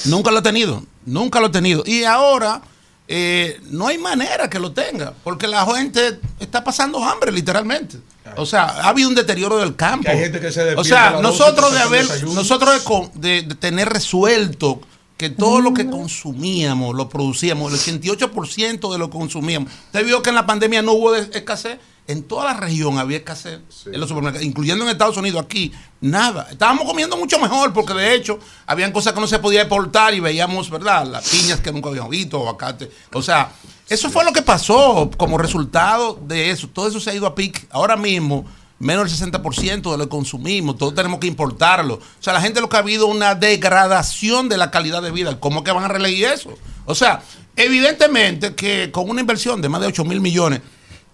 nunca 0.05 0.31
lo 0.31 0.39
ha 0.39 0.43
tenido, 0.43 0.83
nunca 1.05 1.41
lo 1.41 1.47
ha 1.47 1.51
tenido. 1.51 1.83
Y 1.87 2.05
ahora 2.05 2.63
eh, 3.09 3.61
no 3.71 3.89
hay 3.89 3.99
manera 3.99 4.49
que 4.51 4.59
lo 4.59 4.73
tenga, 4.73 5.13
porque 5.25 5.47
la 5.47 5.65
gente 5.67 6.21
está 6.41 6.63
pasando 6.63 7.03
hambre, 7.03 7.33
literalmente. 7.33 7.99
O 8.37 8.45
sea, 8.45 8.65
ha 8.65 8.89
habido 8.89 9.09
un 9.09 9.15
deterioro 9.15 9.59
del 9.59 9.77
campo. 9.77 10.05
Que 10.05 10.11
hay 10.11 10.19
gente 10.19 10.41
que 10.41 10.51
se 10.53 10.65
despierta 10.65 10.81
o 10.81 10.85
sea, 10.85 11.21
nosotros 11.23 11.71
12 11.71 11.77
de 11.77 11.83
haber, 11.83 12.25
nosotros 12.25 12.75
de, 12.75 12.85
con- 12.85 13.11
de- 13.15 13.43
de 13.43 13.55
tener 13.55 13.89
resuelto 13.89 14.81
que 15.17 15.31
todo 15.31 15.61
lo 15.61 15.73
que 15.73 15.87
consumíamos, 15.87 16.95
lo 16.95 17.09
producíamos, 17.09 17.73
el 17.73 17.99
88% 17.99 18.93
de 18.93 18.99
lo 18.99 19.11
que 19.11 19.19
consumíamos. 19.19 19.73
Usted 19.87 20.05
vio 20.05 20.23
que 20.23 20.29
en 20.29 20.35
la 20.35 20.47
pandemia 20.47 20.83
no 20.83 20.93
hubo 20.93 21.15
escasez. 21.15 21.79
En 22.09 22.23
toda 22.23 22.45
la 22.45 22.55
región 22.55 22.99
había 22.99 23.17
escasez 23.17 23.59
en 23.87 23.99
los 23.99 24.09
supermercados, 24.09 24.47
incluyendo 24.47 24.85
en 24.85 24.91
Estados 24.91 25.17
Unidos, 25.17 25.43
aquí, 25.43 25.73
nada. 26.01 26.47
Estábamos 26.53 26.85
comiendo 26.85 27.17
mucho 27.17 27.37
mejor 27.41 27.73
porque 27.73 27.95
de 27.95 28.15
hecho 28.15 28.39
habían 28.65 28.93
cosas 28.93 29.13
que 29.13 29.21
no 29.21 29.27
se 29.27 29.41
podía 29.41 29.63
exportar 29.63 30.15
y 30.15 30.21
veíamos, 30.21 30.71
¿verdad? 30.71 31.05
Las 31.05 31.29
piñas 31.29 31.59
que 31.59 31.73
nunca 31.73 31.89
habíamos 31.89 32.11
visto, 32.11 32.37
aguacate. 32.37 32.93
O 33.13 33.23
sea, 33.23 33.51
eso 33.89 34.09
fue 34.09 34.25
lo 34.25 34.33
que 34.33 34.43
pasó 34.43 35.11
como 35.17 35.37
resultado 35.37 36.17
de 36.23 36.51
eso. 36.51 36.69
Todo 36.69 36.87
eso 36.87 37.01
se 37.01 37.11
ha 37.11 37.15
ido 37.15 37.27
a 37.27 37.35
pique. 37.35 37.67
Ahora 37.71 37.97
mismo, 37.97 38.45
menos 38.79 39.19
del 39.19 39.31
60% 39.33 39.91
de 39.91 39.99
lo 39.99 40.05
que 40.05 40.09
consumimos, 40.09 40.77
todos 40.77 40.95
tenemos 40.95 41.19
que 41.21 41.27
importarlo. 41.27 41.95
O 41.95 42.01
sea, 42.21 42.33
la 42.33 42.41
gente 42.41 42.61
lo 42.61 42.69
que 42.69 42.77
ha 42.77 42.81
habido 42.81 43.07
una 43.07 43.35
degradación 43.35 44.49
de 44.49 44.59
la 44.59 44.71
calidad 44.71 45.03
de 45.03 45.11
vida. 45.11 45.39
¿Cómo 45.41 45.65
que 45.65 45.71
van 45.73 45.85
a 45.85 45.89
reelegir 45.89 46.27
eso? 46.27 46.51
O 46.85 46.95
sea, 46.95 47.23
evidentemente 47.57 48.55
que 48.55 48.91
con 48.93 49.09
una 49.11 49.21
inversión 49.21 49.61
de 49.63 49.69
más 49.69 49.81
de 49.81 49.87
8 49.89 50.05
mil 50.05 50.21
millones, 50.21 50.61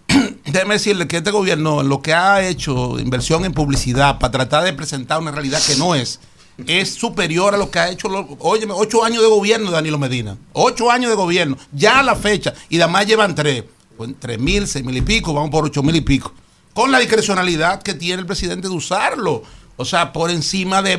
déjeme 0.45 0.75
decirle 0.75 1.07
que 1.09 1.19
este 1.19 1.31
gobierno 1.31 1.83
lo 1.83 2.03
que 2.03 2.13
ha 2.15 2.47
hecho 2.47 2.99
inversión 2.99 3.45
en 3.45 3.53
publicidad 3.53 4.19
para 4.19 4.31
tratar 4.33 4.65
de 4.65 4.73
presentar 4.73 5.21
una 5.21 5.31
realidad 5.31 5.63
que 5.67 5.77
no 5.77 5.95
es, 5.95 6.21
es 6.67 6.93
superior 6.95 7.55
a 7.55 7.59
lo 7.59 7.71
que 7.71 7.79
ha 7.79 7.89
hecho, 7.91 8.09
lo- 8.09 8.37
óyeme, 8.41 8.75
ocho 8.77 9.05
años 9.05 9.23
de 9.23 9.29
gobierno 9.29 9.69
de 9.71 9.73
Danilo 9.77 9.99
Medina. 9.99 10.37
Ocho 10.53 10.91
años 10.91 11.11
de 11.11 11.17
gobierno, 11.17 11.57
ya 11.73 12.01
a 12.01 12.03
la 12.03 12.15
fecha, 12.17 12.53
y 12.69 12.79
además 12.81 13.07
llevan 13.07 13.35
tres, 13.35 13.65
pues, 13.97 14.11
tres 14.19 14.39
mil, 14.39 14.67
seis 14.67 14.85
mil 14.85 14.97
y 14.97 15.01
pico, 15.03 15.33
vamos 15.33 15.51
por 15.51 15.65
ocho 15.65 15.83
mil 15.83 15.97
y 15.97 16.01
pico. 16.03 16.33
Con 16.75 16.91
la 16.91 16.99
discrecionalidad 16.99 17.83
que 17.83 17.95
tiene 17.95 18.21
el 18.21 18.27
presidente 18.27 18.69
de 18.69 18.75
usarlo. 18.75 19.43
O 19.77 19.85
sea, 19.85 20.13
por 20.13 20.31
encima 20.31 20.83
de, 20.83 20.99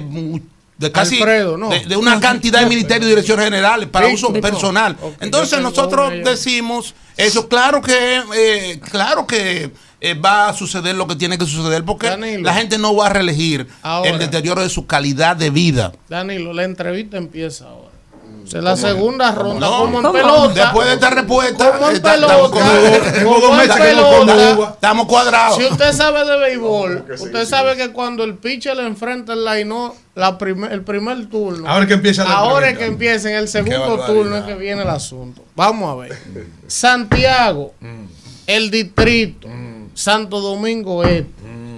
casi 0.91 1.18
Alfredo, 1.18 1.58
no. 1.58 1.70
de, 1.70 1.86
de 1.86 1.95
una 1.95 2.20
cantidad 2.20 2.60
de 2.60 2.66
ministerios 2.68 3.06
y 3.08 3.10
direcciones 3.10 3.45
generales 3.45 3.88
para 3.90 4.08
Sí, 4.08 4.16
uso 4.16 4.34
personal. 4.34 4.98
Entonces 5.20 5.62
nosotros 5.62 6.12
decimos 6.24 6.94
eso, 7.16 7.48
claro 7.48 7.82
que, 7.82 8.22
eh, 8.36 8.80
claro 8.91 9.26
que 9.28 9.72
eh, 10.02 10.14
va 10.16 10.50
a 10.50 10.54
suceder 10.54 10.95
lo 10.95 11.08
que 11.08 11.16
tiene 11.16 11.38
que 11.38 11.45
suceder 11.45 11.86
porque 11.86 12.08
Danilo. 12.08 12.44
la 12.44 12.54
gente 12.56 12.78
no 12.78 12.95
va 12.95 13.06
a 13.06 13.10
reelegir 13.10 13.68
Ahora. 13.84 14.10
el 14.10 14.20
deterioro 14.20 14.62
de 14.62 14.70
su 14.70 14.86
calidad 14.86 15.36
de 15.38 15.50
vida. 15.50 15.94
Danilo, 16.10 16.52
la 16.54 16.64
entrevista 16.64 17.18
empieza 17.18 17.66
ahora. 17.70 17.82
O 18.44 18.48
sea, 18.48 18.61
la 18.61 18.76
segunda 18.76 19.32
ronda, 19.32 19.68
No, 19.68 19.78
como 19.80 19.98
en 19.99 20.03
¿cómo? 20.03 20.14
pelota. 20.14 20.53
Después 20.53 20.88
de 20.88 20.94
esta 20.95 21.10
respuesta, 21.11 21.72
Como 21.72 21.90
en 21.90 21.95
está- 21.95 22.11
pelota. 22.14 22.60
estamos 24.74 25.06
cuadrados. 25.07 25.57
Si 25.57 25.65
usted 25.65 25.94
sabe 25.94 26.26
de 26.26 26.38
béisbol, 26.38 27.06
usted 27.20 27.45
sabe 27.45 27.76
que 27.78 27.91
cuando 27.91 28.24
el 28.24 28.36
pitcher 28.36 28.76
le 28.76 28.86
enfrenta 28.86 29.34
el 29.34 29.45
line 29.45 29.74
la 30.15 30.38
primer- 30.38 30.72
el 30.72 30.84
primer 30.84 31.28
turno. 31.30 31.68
Ahora 31.68 31.88
que 31.88 31.94
empieza 31.94 32.24
la 32.24 32.34
Ahora 32.34 32.70
es 32.70 32.78
que 32.78 32.86
empieza 32.86 33.30
en 33.30 33.36
el 33.38 33.48
segundo 33.48 34.06
turno 34.06 34.38
es 34.38 34.44
que 34.44 34.56
viene 34.56 34.82
el 34.84 34.90
asunto. 34.90 35.44
Vamos 35.56 35.91
a 35.91 35.95
ver. 36.02 36.18
Santiago, 36.68 37.74
el 38.48 38.70
distrito, 38.72 39.48
Santo 39.94 40.41
Domingo 40.41 41.03
Este, 41.03 41.28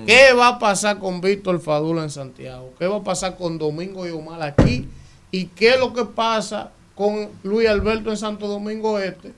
¿Qué 0.08 0.34
va 0.34 0.50
a 0.50 0.60
pasar 0.60 1.00
con 1.00 1.20
Víctor 1.20 1.60
Fadula 1.60 2.04
en 2.04 2.12
Santiago? 2.12 2.72
¿Qué 2.78 2.86
va 2.86 2.98
a 2.98 3.04
pasar 3.04 3.38
con 3.38 3.58
Domingo 3.58 4.06
y 4.06 4.12
Omar 4.12 4.40
aquí? 4.44 4.88
¿Y 5.36 5.48
qué 5.48 5.72
es 5.72 5.80
lo 5.80 5.92
que 5.92 6.06
pasa 6.06 6.72
con 6.96 7.30
Luis 7.44 7.68
Alberto 7.68 8.10
en 8.10 8.16
Santo 8.16 8.48
Domingo 8.48 8.98
Este? 8.98 9.34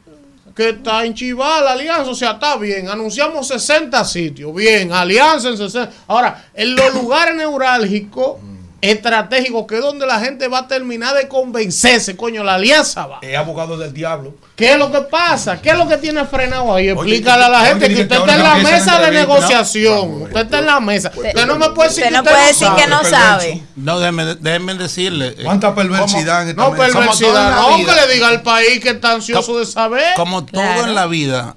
Que 0.56 0.70
está 0.70 1.04
en 1.04 1.16
Chival, 1.16 1.66
la 1.66 1.72
alianza, 1.72 2.12
o 2.12 2.14
sea, 2.14 2.34
está 2.34 2.56
bien. 2.58 2.88
Anunciamos 2.88 3.48
60 3.48 4.06
sitios, 4.06 4.54
bien, 4.54 4.92
alianza 4.92 5.50
en 5.50 5.58
60. 5.58 5.92
Ahora, 6.06 6.50
en 6.54 6.76
los 6.76 6.94
lugares 6.94 7.36
neurálgicos, 7.36 8.38
estratégicos, 8.82 9.66
que 9.68 9.76
es 9.76 9.82
donde 9.82 10.06
la 10.06 10.20
gente 10.20 10.48
va 10.48 10.60
a 10.60 10.68
terminar 10.68 11.16
de 11.16 11.28
convencerse, 11.28 12.16
coño, 12.16 12.44
la 12.44 12.56
alianza 12.56 13.06
va. 13.08 13.20
Es 13.22 13.38
abogado 13.38 13.78
del 13.78 13.94
diablo. 13.94 14.34
¿Qué 14.56 14.72
es 14.72 14.78
lo 14.78 14.92
que 14.92 15.02
pasa? 15.02 15.62
¿Qué 15.62 15.70
es 15.70 15.78
lo 15.78 15.88
que 15.88 15.98
tiene 15.98 16.26
frenado 16.26 16.74
ahí? 16.74 16.90
Explícale 16.90 17.44
a 17.44 17.50
la 17.50 17.60
gente 17.66 17.88
que 17.88 18.02
usted 18.02 18.16
está 18.18 18.36
en 18.36 18.44
la 18.44 18.56
mesa 18.56 19.00
de 19.00 19.12
negociación. 19.12 20.22
Usted 20.24 20.42
está 20.42 20.60
en 20.60 20.66
la 20.66 20.80
mesa. 20.80 21.12
Usted 21.16 21.46
no 21.46 21.58
me 21.58 21.70
puede 21.70 21.90
decir 21.90 22.04
que 22.06 22.12
no 22.12 22.20
usted 22.20 22.32
puede 22.32 22.48
decir 22.48 22.68
que 22.76 22.88
no 22.88 23.04
sabe. 23.04 23.64
No, 23.76 24.00
déjenme, 24.00 24.74
decirle. 24.76 25.28
eh, 25.38 25.44
¿Cuánta 25.44 25.74
perversidad 25.76 26.44
en 26.44 26.50
esta 26.50 26.62
No, 26.62 26.76
perversidad. 26.76 27.56
No, 27.56 27.78
que 27.78 27.92
le 27.94 28.14
diga 28.14 28.28
al 28.30 28.42
país 28.42 28.80
que 28.80 28.90
está 28.90 29.12
ansioso 29.14 29.60
de 29.60 29.66
saber. 29.66 30.14
Como 30.16 30.46
todo 30.46 30.64
en 30.86 30.96
la 30.96 31.06
vida, 31.08 31.56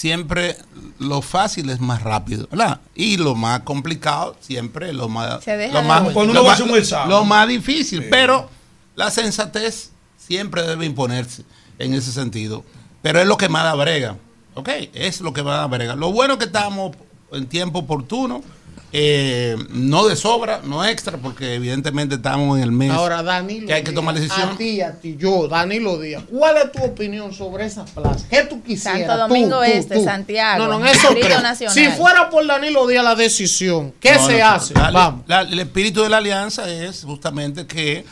siempre 0.00 0.56
lo 0.98 1.20
fácil 1.20 1.68
es 1.68 1.78
más 1.78 2.02
rápido, 2.02 2.48
¿verdad? 2.50 2.80
Y 2.94 3.18
lo 3.18 3.34
más 3.34 3.60
complicado 3.60 4.34
siempre 4.40 4.94
lo 4.94 5.10
más 5.10 5.44
Se 5.44 5.58
deja 5.58 5.74
lo 5.74 5.82
más, 5.86 6.00
vuelta. 6.04 6.14
Cuando 6.14 6.32
lo 6.32 6.40
uno 6.40 6.46
va 6.48 6.54
a 6.54 6.56
más- 6.56 6.60
hacer 6.62 6.72
un 6.72 6.78
examen. 6.78 7.08
lo 7.10 7.24
más 7.26 7.46
difícil, 7.46 8.06
pero 8.08 8.48
la 8.96 9.10
sensatez 9.10 9.90
siempre 10.16 10.62
debe 10.62 10.86
imponerse 10.86 11.44
en 11.78 11.92
ese 11.92 12.12
sentido. 12.12 12.64
Pero 13.02 13.20
es 13.20 13.26
lo 13.26 13.36
que 13.36 13.50
más 13.50 13.64
da 13.64 13.74
brega, 13.74 14.16
¿ok? 14.54 14.70
Es 14.94 15.20
lo 15.20 15.34
que 15.34 15.42
más 15.42 15.58
da 15.58 15.66
brega. 15.66 15.94
Lo 15.96 16.12
bueno 16.12 16.34
es 16.34 16.38
que 16.38 16.46
estamos 16.46 16.96
en 17.32 17.46
tiempo 17.46 17.80
oportuno, 17.80 18.42
eh, 18.92 19.56
no 19.70 20.06
de 20.08 20.16
sobra, 20.16 20.60
no 20.64 20.84
extra, 20.84 21.16
porque 21.18 21.54
evidentemente 21.54 22.16
estamos 22.16 22.56
en 22.58 22.64
el 22.64 22.72
mes. 22.72 22.90
Ahora, 22.90 23.22
Danilo. 23.22 23.66
que 23.66 23.72
hay 23.74 23.84
que 23.84 23.92
tomar 23.92 24.14
Díaz, 24.14 24.28
decisión. 24.28 24.50
A 24.54 24.56
ti, 24.58 24.80
a 24.80 24.92
ti, 25.00 25.16
yo, 25.18 25.46
Danilo 25.48 25.98
Díaz. 25.98 26.24
¿Cuál 26.30 26.56
es 26.56 26.72
tu 26.72 26.82
opinión 26.82 27.32
sobre 27.32 27.66
esa 27.66 27.84
plaza? 27.84 28.26
¿Qué 28.28 28.42
tú 28.44 28.62
quisieras? 28.62 29.00
Santo 29.06 29.12
tú, 29.12 29.18
Domingo 29.28 29.56
tú, 29.58 29.62
Este, 29.62 29.94
tú? 29.96 30.04
Santiago, 30.04 30.64
No, 30.66 30.78
no, 30.78 30.80
en 30.80 30.86
eso 30.88 31.00
Distrito 31.08 31.26
creo. 31.26 31.40
Nacional. 31.40 31.74
Si 31.74 31.86
fuera 31.90 32.30
por 32.30 32.46
Danilo 32.46 32.86
Díaz 32.86 33.04
la 33.04 33.14
decisión, 33.14 33.94
¿qué 34.00 34.14
No, 34.14 34.26
se 34.26 34.38
no, 34.38 34.46
hace? 34.46 34.74
la- 34.74 34.90
Vamos. 34.90 35.24
la- 35.28 35.42
el 35.42 35.60
espíritu 35.60 36.02
de 36.02 36.08
la 36.08 36.16
alianza 36.16 36.68
es 36.68 37.04
justamente 37.04 37.66
que 37.66 38.04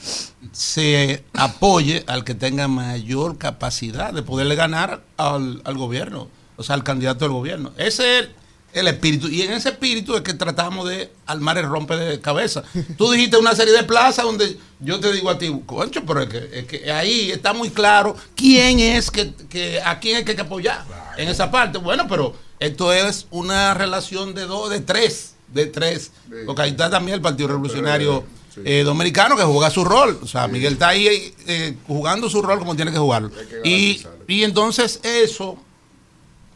se 0.52 1.24
apoye 1.34 2.04
al 2.06 2.24
que 2.24 2.34
tenga 2.34 2.68
mayor 2.68 3.38
capacidad 3.38 4.12
de 4.12 4.22
poderle 4.22 4.54
ganar 4.54 5.02
al, 5.16 5.60
al 5.64 5.76
gobierno, 5.76 6.28
o 6.56 6.62
sea, 6.62 6.74
al 6.74 6.84
candidato 6.84 7.24
del 7.24 7.32
gobierno. 7.32 7.72
Ese 7.76 8.18
es 8.18 8.24
el 8.24 8.30
espíritu. 8.72 9.28
Y 9.28 9.42
en 9.42 9.52
ese 9.52 9.70
espíritu 9.70 10.14
es 10.14 10.22
que 10.22 10.34
tratamos 10.34 10.88
de 10.88 11.10
armar 11.26 11.58
el 11.58 11.66
rompe 11.66 11.96
de 11.96 12.20
cabeza. 12.20 12.62
Tú 12.96 13.10
dijiste 13.10 13.36
una 13.36 13.54
serie 13.54 13.72
de 13.72 13.82
plazas 13.84 14.24
donde 14.24 14.56
yo 14.80 15.00
te 15.00 15.12
digo 15.12 15.30
a 15.30 15.38
ti, 15.38 15.52
concho, 15.66 16.04
pero 16.06 16.22
es 16.22 16.28
que, 16.28 16.50
es 16.52 16.66
que 16.66 16.92
ahí 16.92 17.30
está 17.30 17.52
muy 17.52 17.70
claro 17.70 18.14
quién 18.36 18.78
es 18.78 19.10
que, 19.10 19.32
que 19.48 19.80
a 19.80 19.98
quién 19.98 20.18
hay 20.18 20.24
que 20.24 20.40
apoyar 20.40 20.84
en 21.16 21.28
esa 21.28 21.50
parte. 21.50 21.78
Bueno, 21.78 22.06
pero 22.08 22.34
esto 22.60 22.92
es 22.92 23.26
una 23.30 23.74
relación 23.74 24.34
de 24.34 24.46
dos, 24.46 24.70
de 24.70 24.80
tres, 24.80 25.34
de 25.48 25.66
tres. 25.66 26.12
Porque 26.46 26.62
ahí 26.62 26.70
está 26.70 26.90
también 26.90 27.16
el 27.16 27.22
Partido 27.22 27.48
Revolucionario 27.48 28.24
eh, 28.64 28.82
Dominicano 28.84 29.36
que 29.36 29.44
juega 29.44 29.70
su 29.70 29.84
rol. 29.84 30.18
O 30.22 30.26
sea, 30.26 30.46
Miguel 30.48 30.74
está 30.74 30.88
ahí 30.88 31.34
eh, 31.46 31.76
jugando 31.86 32.28
su 32.28 32.42
rol 32.42 32.58
como 32.58 32.76
tiene 32.76 32.92
que 32.92 32.98
jugarlo. 32.98 33.30
Y, 33.64 34.04
y 34.26 34.44
entonces 34.44 35.00
eso 35.02 35.58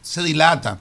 se 0.03 0.23
dilata. 0.23 0.81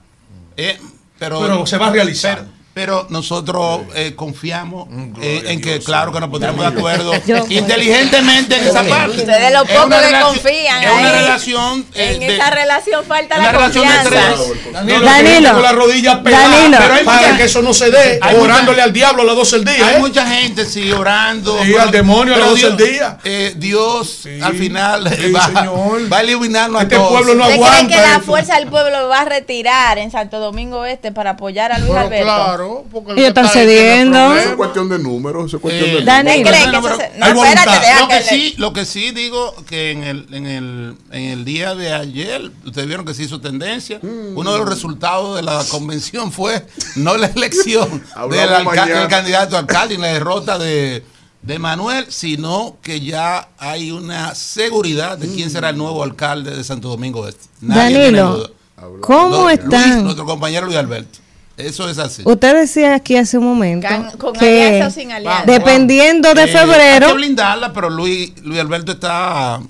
Eh, 0.56 0.78
pero, 1.22 1.40
Pero 1.40 1.66
se 1.66 1.78
va 1.78 1.86
a 1.86 1.92
realizar. 1.92 2.38
Pero, 2.38 2.50
pero 2.74 3.06
nosotros 3.10 3.82
eh, 3.94 4.14
confiamos 4.16 4.88
eh, 5.20 5.42
en 5.48 5.60
que, 5.60 5.78
claro, 5.80 6.10
que 6.12 6.20
nos 6.20 6.30
pondremos 6.30 6.60
de 6.60 6.66
acuerdo 6.78 7.12
Yo- 7.26 7.44
inteligentemente 7.50 8.56
en 8.56 8.64
esa 8.66 8.82
parte. 8.84 9.18
Ustedes 9.18 9.52
lo 9.52 9.64
poco 9.66 9.88
que 9.90 9.96
relación- 10.00 10.22
confían 10.22 10.82
Es 10.82 10.90
una 10.90 11.08
ahí. 11.10 11.16
relación. 11.22 11.86
eh, 11.94 12.12
En 12.16 12.22
esa 12.22 12.50
relación 12.50 13.04
falta 13.04 13.36
la 13.38 13.52
relación 13.52 13.86
de 13.86 13.94
confianza. 13.94 14.34
tres. 14.34 14.72
Danilo, 14.72 15.00
Danilo. 15.04 15.52
con 15.52 15.62
la 15.62 15.72
rodilla 15.72 16.22
pelada, 16.22 16.48
Danilo. 16.48 16.78
pero 16.80 16.94
hay 16.94 17.04
para 17.04 17.36
que 17.36 17.44
eso 17.44 17.62
no 17.62 17.74
se 17.74 17.90
dé, 17.90 18.18
Hay 18.22 18.36
mucha- 18.36 18.42
orándole 18.44 18.82
al 18.82 18.92
diablo 18.92 19.22
a 19.22 19.24
las 19.26 19.36
12 19.36 19.56
del 19.56 19.64
día. 19.66 19.86
Hay 19.88 19.94
¿eh? 19.96 19.98
mucha 19.98 20.26
gente, 20.26 20.64
sí, 20.64 20.90
orando. 20.92 21.58
Sí, 21.62 21.68
pero- 21.72 21.82
al 21.82 21.90
demonio 21.90 22.34
a 22.34 22.38
las 22.38 22.48
12 22.50 22.70
del 22.70 22.76
día. 22.76 23.18
eh, 23.24 23.52
Dios 23.56 24.20
Sí, 24.22 24.40
al 24.40 24.54
final 24.54 25.10
sí, 25.14 25.30
va, 25.32 25.44
señor. 25.46 26.12
va 26.12 26.16
a 26.18 26.20
eliminarnos 26.22 26.82
Este 26.82 26.94
a 26.94 26.98
todos. 26.98 27.10
pueblo 27.12 27.34
no 27.34 27.44
¿Usted 27.44 27.56
cree 27.56 27.66
aguanta 27.66 27.94
que 27.96 28.00
la 28.00 28.20
fuerza 28.20 28.54
del 28.58 28.68
pueblo 28.68 29.08
va 29.08 29.20
a 29.20 29.24
retirar 29.26 29.98
en 29.98 30.10
Santo 30.10 30.38
Domingo 30.40 30.84
Este 30.86 31.12
para 31.12 31.30
apoyar 31.30 31.70
a 31.72 31.78
Luis 31.78 31.92
Alberto? 31.94 32.24
claro, 32.24 32.61
porque 32.90 33.12
el 33.12 33.18
Ellos 33.18 33.28
están 33.28 33.48
cediendo. 33.48 34.34
Eso 34.36 34.50
es 34.50 34.54
cuestión 34.56 34.88
de 34.88 34.98
números, 34.98 35.46
eso 35.46 35.56
es 35.56 35.62
cuestión 35.62 35.90
Eh, 35.90 35.94
de 35.96 36.04
Danilo. 36.04 36.50
¿Usted 36.50 36.50
cree 36.50 36.64
que 36.64 36.70
Bueno, 36.70 36.78
eso 36.78 36.98
pero 36.98 37.12
se- 37.12 37.18
No, 37.18 37.24
hay 37.26 37.32
espérate, 37.32 37.68
voluntad. 37.70 37.80
deja 37.82 38.00
lo 38.00 38.08
que 38.08 38.14
que 38.14 38.20
le- 38.20 38.28
sí, 38.28 38.54
lo 38.58 38.72
que 38.72 38.84
sí 38.84 39.10
digo 39.12 39.54
que 39.68 39.90
en 39.92 40.02
el, 40.04 40.26
en 40.32 40.46
el, 40.46 40.96
en 41.10 41.22
el 41.24 41.44
día 41.44 41.74
de 41.74 41.92
ayer, 41.92 42.50
ustedes 42.64 42.86
vieron 42.86 43.04
que 43.06 43.14
se 43.14 43.22
hizo 43.24 43.40
tendencia. 43.40 43.98
Mm. 44.02 44.36
Uno 44.36 44.52
de 44.52 44.58
los 44.58 44.68
resultados 44.68 45.36
de 45.36 45.42
la 45.42 45.62
convención 45.70 46.32
fue 46.32 46.66
no 46.96 47.16
la 47.16 47.26
elección 47.28 48.02
del, 48.30 48.48
alca- 48.52 49.08
candidato 49.08 49.56
a 49.56 49.60
alcalde 49.60 49.94
y 49.94 49.98
la 49.98 50.08
derrota 50.08 50.58
de, 50.58 51.04
de 51.42 51.58
Manuel, 51.58 52.06
sino 52.08 52.76
que 52.82 53.00
ya 53.00 53.48
hay 53.58 53.90
una 53.90 54.34
seguridad 54.34 55.18
de 55.18 55.28
quién 55.28 55.50
será 55.50 55.70
el 55.70 55.76
nuevo 55.76 56.02
alcalde 56.02 56.56
de 56.56 56.62
Santo 56.64 56.88
Domingo 56.88 57.26
Este. 57.26 57.46
Nadie 57.60 57.88
tiene 57.98 58.18
Danilo, 58.18 58.36
duda. 58.36 58.48
¿cómo 59.00 59.28
No, 59.28 59.42
Luis, 59.44 59.58
están? 59.60 60.02
nuestro 60.04 60.24
compañero 60.26 60.66
Luis 60.66 60.78
Alberto. 60.78 61.18
Eso 61.56 61.88
es 61.88 61.98
así. 61.98 62.22
Usted 62.24 62.54
decía 62.56 62.94
aquí 62.94 63.16
hace 63.16 63.36
un 63.38 63.44
momento 63.44 63.86
Can- 63.86 64.10
con 64.18 64.32
que 64.32 64.64
alianza 64.66 64.86
o 64.88 64.90
sin 64.90 65.12
alianza. 65.12 65.44
dependiendo 65.46 66.34
de 66.34 66.44
Eh, 66.44 66.48
febrero, 66.48 67.06
Hay 67.06 67.12
que 67.12 67.18
blindarla, 67.18 67.72
pero 67.72 67.90
Luis, 67.90 68.32
Luis 68.42 68.58
Alberto 68.60 68.92
está 68.92 69.60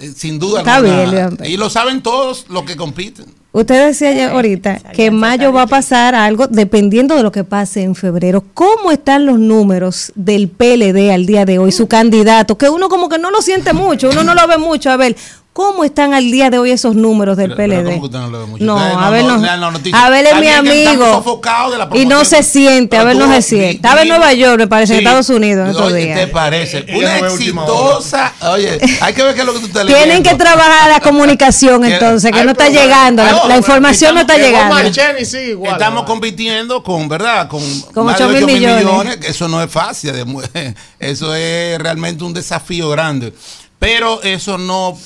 eh, 0.00 0.12
sin 0.16 0.38
duda 0.38 0.60
Está 0.60 0.76
alguna, 0.76 0.94
bien, 0.96 1.10
Luis 1.10 1.22
Alberto. 1.22 1.44
Y 1.44 1.56
lo 1.56 1.70
saben 1.70 2.02
todos 2.02 2.46
los 2.48 2.64
que 2.64 2.76
compiten. 2.76 3.26
usted 3.52 3.86
decía 3.86 4.12
ya 4.12 4.32
ahorita 4.32 4.78
que 4.94 5.06
en 5.06 5.14
mayo 5.16 5.50
va 5.52 5.62
a 5.62 5.66
pasar 5.66 6.14
algo 6.14 6.46
dependiendo 6.46 7.16
de 7.16 7.22
lo 7.22 7.32
que 7.32 7.44
pase 7.44 7.82
en 7.82 7.94
febrero. 7.94 8.42
¿Cómo 8.54 8.90
están 8.90 9.24
los 9.26 9.38
números 9.38 10.12
del 10.14 10.48
PLD 10.48 11.10
al 11.12 11.24
día 11.26 11.44
de 11.46 11.58
hoy, 11.58 11.72
su 11.72 11.86
candidato? 11.86 12.58
Que 12.58 12.68
uno 12.68 12.88
como 12.90 13.08
que 13.08 13.18
no 13.18 13.30
lo 13.30 13.40
siente 13.40 13.72
mucho, 13.72 14.10
uno 14.10 14.24
no 14.24 14.34
lo 14.34 14.46
ve 14.46 14.58
mucho. 14.58 14.90
A 14.90 14.96
ver, 14.98 15.16
¿cómo 15.56 15.84
están 15.84 16.12
al 16.12 16.30
día 16.30 16.50
de 16.50 16.58
hoy 16.58 16.70
esos 16.70 16.94
números 16.94 17.38
del 17.38 17.54
Pero- 17.54 17.56
pero 17.56 17.82
PLD? 17.82 17.84
¿cómo 17.86 18.00
que 18.00 18.04
usted 18.04 18.18
no 18.18 18.28
lo 18.30 18.38
ve 18.40 18.46
mucho? 18.46 18.64
No, 18.64 18.74
Ustedes 18.76 18.92
no- 18.92 19.00
a 19.00 19.10
ver, 19.10 19.24
no 19.24 19.34
es 19.36 20.40
mi 20.40 20.48
amigo. 20.48 21.12
sofocado 21.14 21.70
de 21.70 21.78
la 21.78 21.88
Y 21.94 22.04
no 22.04 22.26
se 22.26 22.42
siente, 22.42 22.98
a 22.98 23.04
Pero 23.04 23.18
ver, 23.18 23.26
no 23.26 23.34
se 23.34 23.40
siente. 23.40 23.70
Estaba 23.76 24.02
en 24.02 24.08
Nueva 24.08 24.34
York, 24.34 24.58
me 24.58 24.66
parece, 24.68 24.92
en. 24.92 24.98
Estados 24.98 25.30
Unidos 25.30 25.64
en 25.64 25.70
estos 25.70 25.92
Oye, 25.92 26.04
días. 26.04 26.20
¿Te 26.20 26.26
parece? 26.26 26.84
Una 26.94 27.18
exitosa. 27.20 28.34
Oye, 28.52 28.78
hay 29.00 29.14
que 29.14 29.22
ver 29.22 29.34
qué 29.34 29.40
es 29.40 29.46
lo 29.46 29.54
que 29.54 29.60
tú 29.60 29.66
estás 29.66 29.86
Tienen 29.86 30.08
leyendo. 30.08 30.28
que 30.30 30.36
trabajar 30.36 30.90
la 30.90 31.00
comunicación 31.00 31.86
entonces, 31.86 32.32
que 32.32 32.44
no 32.44 32.50
está 32.50 32.68
llegando, 32.68 33.22
la, 33.22 33.30
Ah, 33.30 33.32
no, 33.44 33.48
la 33.48 33.56
información 33.56 34.14
no 34.14 34.20
está 34.20 34.36
llegando. 34.36 34.74
Marcheni 34.74 35.24
sí, 35.24 35.38
igual. 35.38 35.72
Estamos 35.72 36.02
compitiendo 36.04 36.82
con, 36.82 37.08
¿verdad? 37.08 37.48
Con, 37.48 37.62
Con 37.94 38.04
más 38.04 38.18
de 38.18 38.24
ocho 38.26 38.34
mil 38.34 38.44
8 38.44 38.46
mil 38.52 38.76
millones. 38.84 39.18
Eso 39.22 39.48
no 39.48 39.62
es 39.62 39.70
fácil. 39.70 40.12
Eso 40.98 41.34
es 41.34 41.78
realmente 41.78 42.24
un 42.24 42.34
desafío 42.34 42.90
grande. 42.90 43.32
Pero 43.78 44.22
eso 44.22 44.56
no 44.56 44.96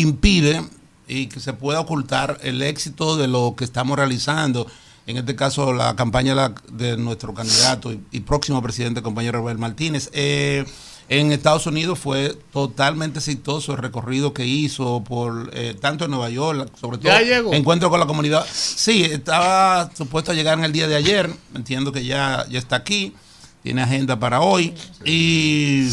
impide 0.00 0.62
y 1.08 1.26
que 1.26 1.40
se 1.40 1.52
pueda 1.52 1.80
ocultar 1.80 2.38
el 2.42 2.62
éxito 2.62 3.16
de 3.16 3.28
lo 3.28 3.54
que 3.56 3.64
estamos 3.64 3.96
realizando. 3.96 4.66
En 5.06 5.16
este 5.16 5.36
caso, 5.36 5.72
la 5.72 5.94
campaña 5.94 6.52
de, 6.72 6.96
nuestro 6.96 7.32
candidato 7.32 7.92
y, 7.92 8.00
y 8.10 8.20
próximo 8.20 8.60
presidente, 8.62 9.02
compañero 9.02 9.38
Robert 9.38 9.58
Martínez. 9.58 10.10
Eh, 10.12 10.64
en 11.08 11.30
Estados 11.30 11.66
Unidos 11.66 12.00
fue 12.00 12.36
totalmente 12.52 13.20
exitoso 13.20 13.72
el 13.72 13.78
recorrido 13.78 14.34
que 14.34 14.44
hizo 14.44 15.04
por 15.04 15.50
eh, 15.52 15.76
tanto 15.80 16.04
en 16.04 16.10
Nueva 16.10 16.30
York, 16.30 16.72
sobre 16.80 16.98
todo 16.98 17.12
Ya 17.12 17.20
llegó. 17.20 17.54
encuentro 17.54 17.90
con 17.90 18.00
la 18.00 18.06
comunidad. 18.06 18.44
Sí, 18.52 19.04
estaba 19.04 19.88
supuesto 19.96 20.32
a 20.32 20.34
llegar 20.34 20.58
en 20.58 20.64
el 20.64 20.72
día 20.72 20.88
de 20.88 20.96
ayer. 20.96 21.30
Entiendo 21.54 21.92
que 21.92 22.04
ya, 22.04 22.44
ya 22.50 22.58
está 22.58 22.76
aquí. 22.76 23.14
Tiene 23.62 23.82
agenda 23.82 24.18
para 24.18 24.40
hoy. 24.40 24.74
Y, 25.04 25.88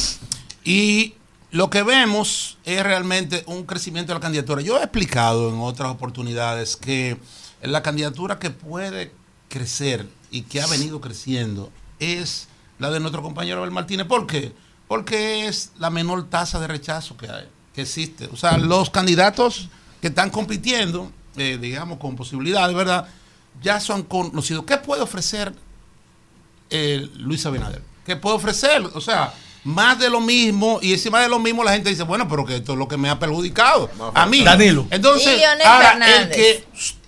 y 0.63 1.13
lo 1.53 1.69
que 1.69 1.83
vemos 1.83 2.57
es 2.65 2.81
realmente 2.81 3.43
un 3.45 3.65
crecimiento 3.67 4.11
de 4.11 4.15
la 4.15 4.21
candidatura. 4.21 4.63
Yo 4.63 4.79
he 4.79 4.83
explicado 4.83 5.49
en 5.49 5.59
otras 5.59 5.91
oportunidades 5.91 6.75
que 6.75 7.19
la 7.61 7.83
candidatura 7.83 8.39
que 8.39 8.49
puede 8.49 9.11
crecer 9.49 10.09
y 10.31 10.41
que 10.41 10.61
ha 10.63 10.67
venido 10.67 10.99
creciendo 10.99 11.71
es 11.99 12.47
la 12.79 12.89
de 12.89 12.99
nuestro 12.99 13.21
compañero 13.21 13.59
Abel 13.59 13.69
Martínez. 13.69 14.07
¿Por 14.07 14.25
qué? 14.25 14.51
Porque 14.87 15.45
es 15.45 15.73
la 15.77 15.91
menor 15.91 16.27
tasa 16.27 16.59
de 16.59 16.65
rechazo 16.65 17.15
que 17.17 17.29
hay, 17.29 17.47
que 17.75 17.83
existe. 17.83 18.27
O 18.33 18.35
sea, 18.35 18.57
los 18.57 18.89
candidatos 18.89 19.69
que 20.01 20.07
están 20.07 20.31
compitiendo, 20.31 21.11
eh, 21.37 21.59
digamos, 21.61 21.99
con 21.99 22.15
posibilidades, 22.15 22.75
¿verdad? 22.75 23.07
Ya 23.61 23.79
son 23.79 24.01
conocidos. 24.01 24.65
¿Qué 24.65 24.77
puede 24.77 25.03
ofrecer 25.03 25.53
eh, 26.71 27.07
Luis 27.17 27.45
Abinader? 27.45 27.83
¿Qué 28.07 28.15
puede 28.15 28.37
ofrecer? 28.37 28.81
O 28.95 29.01
sea, 29.01 29.35
más 29.63 29.97
de 29.99 30.09
lo 30.09 30.19
mismo, 30.21 30.79
y 30.81 30.93
encima 30.93 31.21
de 31.21 31.29
lo 31.29 31.39
mismo 31.39 31.63
la 31.63 31.73
gente 31.73 31.89
dice, 31.89 32.03
bueno, 32.03 32.27
pero 32.27 32.45
que 32.45 32.57
esto 32.57 32.73
es 32.73 32.77
lo 32.79 32.87
que 32.87 32.97
me 32.97 33.09
ha 33.09 33.17
perjudicado 33.19 33.89
a 34.13 34.25
mí. 34.25 34.43
Danilo. 34.43 34.85
Entonces, 34.91 35.33
Y 35.35 35.37
Leonel 35.39 35.65
ahora, 35.67 35.97
el 36.21 36.29
que 36.29 36.63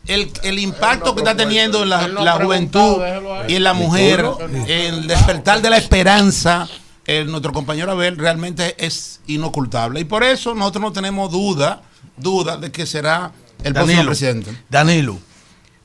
el, 0.07 0.31
el 0.43 0.59
impacto 0.59 1.15
que 1.15 1.21
está 1.21 1.35
teniendo 1.35 1.83
en 1.83 1.89
la, 1.89 2.07
la 2.07 2.33
juventud 2.33 3.01
y 3.47 3.55
en 3.55 3.63
la 3.63 3.73
mujer, 3.73 4.25
el 4.67 5.07
despertar 5.07 5.61
de 5.61 5.69
la 5.69 5.77
esperanza, 5.77 6.67
el- 7.05 7.27
nuestro 7.29 7.51
compañero 7.51 7.91
Abel 7.91 8.17
realmente 8.17 8.75
es 8.83 9.19
inocultable. 9.27 9.99
Y 9.99 10.03
por 10.05 10.23
eso 10.23 10.53
nosotros 10.55 10.81
no 10.81 10.91
tenemos 10.93 11.31
duda, 11.31 11.81
duda 12.17 12.57
de 12.57 12.71
que 12.71 12.85
será 12.85 13.31
el 13.63 13.73
próximo 13.73 13.97
Danilo, 13.97 14.09
presidente. 14.11 14.51
Danilo, 14.69 15.19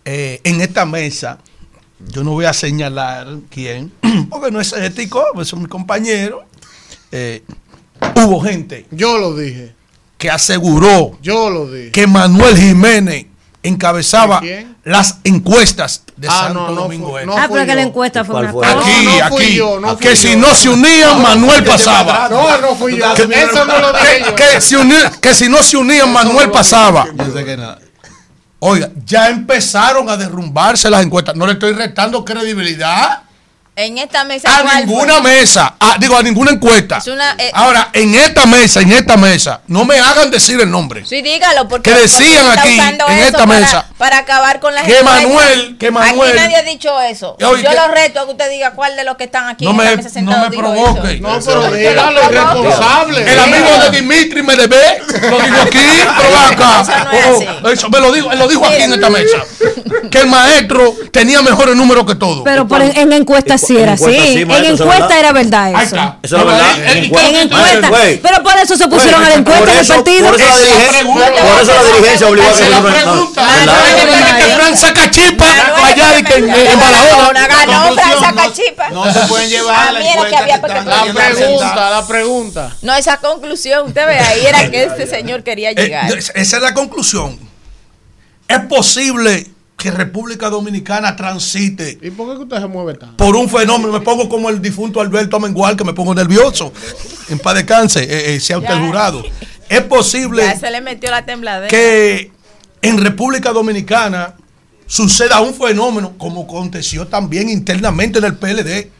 eh, 0.05 0.41
en 0.45 0.61
esta 0.61 0.85
mesa, 0.87 1.39
yo 2.13 2.23
no 2.25 2.33
voy 2.33 2.45
a 2.45 2.53
señalar 2.53 3.27
quién, 3.51 3.93
porque 4.31 4.51
no 4.51 4.61
es 4.61 4.73
ético, 4.75 5.25
pues 5.35 5.49
son 5.49 5.61
mis 5.61 5.69
compañeros. 5.69 6.43
Eh, 7.13 7.43
hubo 8.17 8.41
gente 8.41 8.87
Yo 8.91 9.19
lo 9.19 9.35
dije. 9.37 9.75
que 10.19 10.31
aseguró 10.31 11.19
Yo 11.23 11.51
lo 11.51 11.67
dije. 11.71 11.91
que 11.93 12.07
Manuel 12.07 12.57
Jiménez 12.57 13.27
encabezaba 13.63 14.41
las 14.85 15.19
encuestas 15.25 16.03
de 16.17 16.29
Ah, 16.29 16.45
Santo 16.45 16.61
no, 16.61 16.69
no 16.71 16.83
Domingo 16.83 17.11
fue- 17.11 17.21
Este. 17.23 17.27
no 17.35 17.39
ah, 17.39 17.47
pero 17.53 17.67
que 17.67 17.75
la 17.75 17.83
encuesta 17.83 18.25
fue 18.25 18.33
¿Cuál 18.35 18.45
una 18.45 18.53
fue? 18.53 18.63
cosa. 18.67 18.79
Aquí, 18.81 19.05
No, 19.05 19.19
no 19.19 19.29
fui 19.29 19.45
aquí. 19.45 19.55
yo, 19.55 19.81
no 19.81 19.89
fui 19.89 19.97
que 19.99 20.09
yo. 20.09 20.17
si 20.17 20.37
no 20.37 20.55
se 20.55 20.69
unían, 20.71 21.23
Manuel 21.23 21.65
pasaba. 21.65 22.29
No, 22.31 22.59
no 22.61 22.75
fui 22.75 22.97
yo. 22.97 23.15
Que, 23.15 23.23
Eso 23.23 23.65
no 23.67 23.79
lo 23.79 23.93
dije 23.93 24.07
que- 24.19 24.25
yo. 24.25 24.35
que 24.35 24.61
si 24.63 24.75
uni- 24.77 24.95
que 25.21 25.35
si 25.35 25.49
no 25.51 25.63
se 25.63 25.77
unían, 25.77 26.11
Manuel 26.13 26.51
pasaba. 26.51 27.07
Yo 27.15 27.33
sé 27.33 27.45
que 27.45 27.57
no. 27.59 27.77
Oiga, 28.61 28.91
ya 29.07 29.29
empezaron 29.29 30.09
a 30.09 30.17
derrumbarse 30.17 30.89
las 30.91 31.03
encuestas. 31.05 31.35
No 31.37 31.47
le 31.47 31.53
estoy 31.55 31.73
restando 31.73 32.25
credibilidad 32.25 33.23
En 33.87 33.99
esta 33.99 34.25
mesa. 34.25 34.59
a 34.59 34.63
¿cuál 34.63 34.87
ninguna 34.87 35.15
fue? 35.21 35.31
mesa. 35.33 35.75
a- 35.81 35.97
digo, 35.99 36.17
a 36.17 36.23
ninguna 36.23 36.51
encuesta. 36.53 36.99
Es 36.99 37.07
una, 37.07 37.35
eh, 37.39 37.51
Ahora, 37.55 37.91
en 37.93 38.15
esta 38.15 38.47
mesa, 38.47 38.81
en 38.81 38.93
esta 38.93 39.17
mesa, 39.17 39.61
no 39.67 39.85
me 39.85 39.99
hagan 39.99 40.31
decir 40.31 40.61
el 40.61 40.71
nombre. 40.71 41.05
Sí, 41.07 41.23
dígalo, 41.23 41.69
porque 41.69 41.91
Que 41.93 42.01
decían 42.01 42.45
porque 42.47 42.61
aquí, 42.61 42.79
en 42.81 43.19
esta 43.19 43.39
para, 43.47 43.61
mesa, 43.61 43.87
para 43.99 44.19
acabar 44.19 44.61
con 44.61 44.75
las 44.75 44.85
que 44.85 44.99
encuestas. 44.99 45.23
Manuel- 45.25 45.79
que 45.79 45.91
Manuel- 45.91 46.31
Aquí 46.31 46.39
nadie 46.39 46.57
ha 46.57 46.63
dicho 46.63 47.01
eso. 47.01 47.37
Yo 47.39 47.53
que- 47.55 47.63
lo 47.63 47.89
reto 47.89 48.21
a 48.21 48.25
que 48.27 48.31
usted 48.33 48.51
diga 48.51 48.73
cuál 48.73 48.97
de 48.97 49.05
los 49.05 49.17
que 49.17 49.25
están 49.25 49.49
aquí 49.49 49.65
No 49.65 49.71
en 49.73 49.77
me, 49.79 49.85
esta 49.85 49.97
mesa 49.97 50.09
no 50.09 50.13
sentados 50.33 50.51
me 50.51 50.57
provoque. 50.57 51.13
eso. 51.15 51.23
No, 51.23 51.41
pero 51.45 51.73
dígalo, 51.73 52.21
irresponsable. 52.31 53.33
El 53.33 53.39
amigo 53.39 53.69
de 53.83 53.91
Dimitri 53.91 54.43
Medvedev 54.43 55.03
lo 55.31 55.41
dijo 55.41 55.61
aquí, 55.63 55.79
pero 56.17 56.39
acá. 56.39 56.81
Eso 56.83 56.93
no 57.05 57.13
es 57.13 57.31
Oh, 57.31 57.61
oh, 57.65 57.69
eso 57.71 57.91
me 57.91 58.01
lo 58.01 58.13
dijo, 58.13 58.31
él 58.33 58.39
lo 58.39 58.49
dijo 58.49 58.65
aquí 58.67 58.83
en 58.83 58.93
esta 58.95 59.11
mesa. 59.11 59.39
Que 60.11 60.19
el 60.21 60.27
maestro 60.29 60.95
tenía 61.13 61.43
mejores 61.43 61.77
números 61.77 62.05
que 62.07 62.15
todo. 62.15 62.45
Pero 62.45 62.67
por 62.67 62.81
en, 62.83 62.97
en 62.97 63.13
encuesta 63.13 63.59
sí 63.75 63.81
era 63.83 63.93
así. 63.93 64.05
en 64.43 64.65
encuesta 64.65 65.19
era 65.19 65.33
verdad 65.33 65.83
eso. 65.83 65.97
Eso 66.23 66.37
es 66.39 66.45
verdad. 66.45 66.97
En 66.97 67.11
¿qué- 67.11 67.43
encuesta. 67.43 67.91
Pero 68.23 68.43
por 68.43 68.57
eso 68.59 68.77
se 68.77 68.89
pusieron 68.89 69.23
a 69.25 69.29
la 69.29 69.35
encuesta 69.37 69.63
en 69.65 69.69
el 69.71 69.79
eso, 69.81 69.95
partido. 69.95 70.27
por 70.27 70.35
eso 70.41 70.47
la 70.49 70.55
Esa 70.55 70.61
dirigencia, 70.65 70.99
pregunta- 71.01 71.33
por 71.53 71.63
eso 71.63 71.73
la 71.75 71.83
dirigencia 71.85 72.29
obligó 72.29 72.49
a 72.49 72.55
que 72.55 74.57
saca 74.77 75.11
allá 75.85 76.09
de 76.13 76.25
que 76.25 76.35
en, 76.37 76.81
Barahona. 76.81 77.47
Ganó, 77.47 77.89
Conclusión, 77.89 77.95
Fran 77.95 78.35
no- 78.35 78.43
Sacachipa. 78.43 78.89
No 78.91 79.13
se 79.13 79.21
pueden 79.21 79.49
llevar 79.51 79.89
A 79.89 79.93
la 79.93 80.01
era 80.01 80.25
que 80.29 80.37
encuesta 80.37 80.85
La 80.85 81.13
pregunta, 81.13 81.91
la 81.91 82.07
pregunta. 82.07 82.77
No, 82.83 82.95
esa 82.95 83.17
conclusión, 83.19 83.89
usted 83.89 84.07
ve, 84.07 84.19
ahí 84.19 84.47
era 84.47 84.71
que 84.71 84.85
este 84.85 85.07
señor 85.07 85.43
quería 85.43 85.71
Eh, 85.71 85.75
llegar. 85.75 86.13
esa 86.17 86.57
es 86.57 86.63
la 86.63 86.75
conclusión. 86.75 87.39
Es 88.49 88.61
posible 88.61 89.47
que 89.81 89.91
República 89.91 90.51
Dominicana 90.51 91.17
transite 91.17 91.99
¿Y 92.03 92.11
por 92.11 92.37
qué 92.37 92.43
usted 92.43 92.59
se 92.59 92.67
mueve 92.67 92.95
tanto? 92.99 93.17
por 93.17 93.35
un 93.35 93.49
fenómeno. 93.49 93.91
Me 93.95 94.01
pongo 94.03 94.29
como 94.29 94.51
el 94.51 94.61
difunto 94.61 95.01
Alberto 95.01 95.37
Amengual, 95.37 95.75
que 95.75 95.85
me 95.85 95.95
pongo 95.95 96.15
nervioso. 96.15 96.71
En 97.31 97.39
paz 97.39 97.55
descanse, 97.55 98.03
eh, 98.05 98.35
eh, 98.35 98.41
sea 98.41 98.59
usted 98.59 98.75
el 98.75 98.81
Ya. 98.81 98.87
jurado. 98.87 99.23
Es 99.71 99.81
posible 99.85 100.43
Ya 100.45 100.59
se 100.59 100.71
le 100.71 100.83
metió 100.83 101.11
la 101.11 101.25
tembladera. 101.25 101.69
que 101.69 102.31
en 102.83 102.99
República 103.03 103.53
Dominicana 103.53 104.35
suceda 104.87 105.41
un 105.41 105.55
fenómeno 105.55 106.13
como 106.19 106.43
aconteció 106.43 107.07
también 107.07 107.49
internamente 107.49 108.19
en 108.19 108.25
el 108.27 108.35
PLD, 108.37 108.91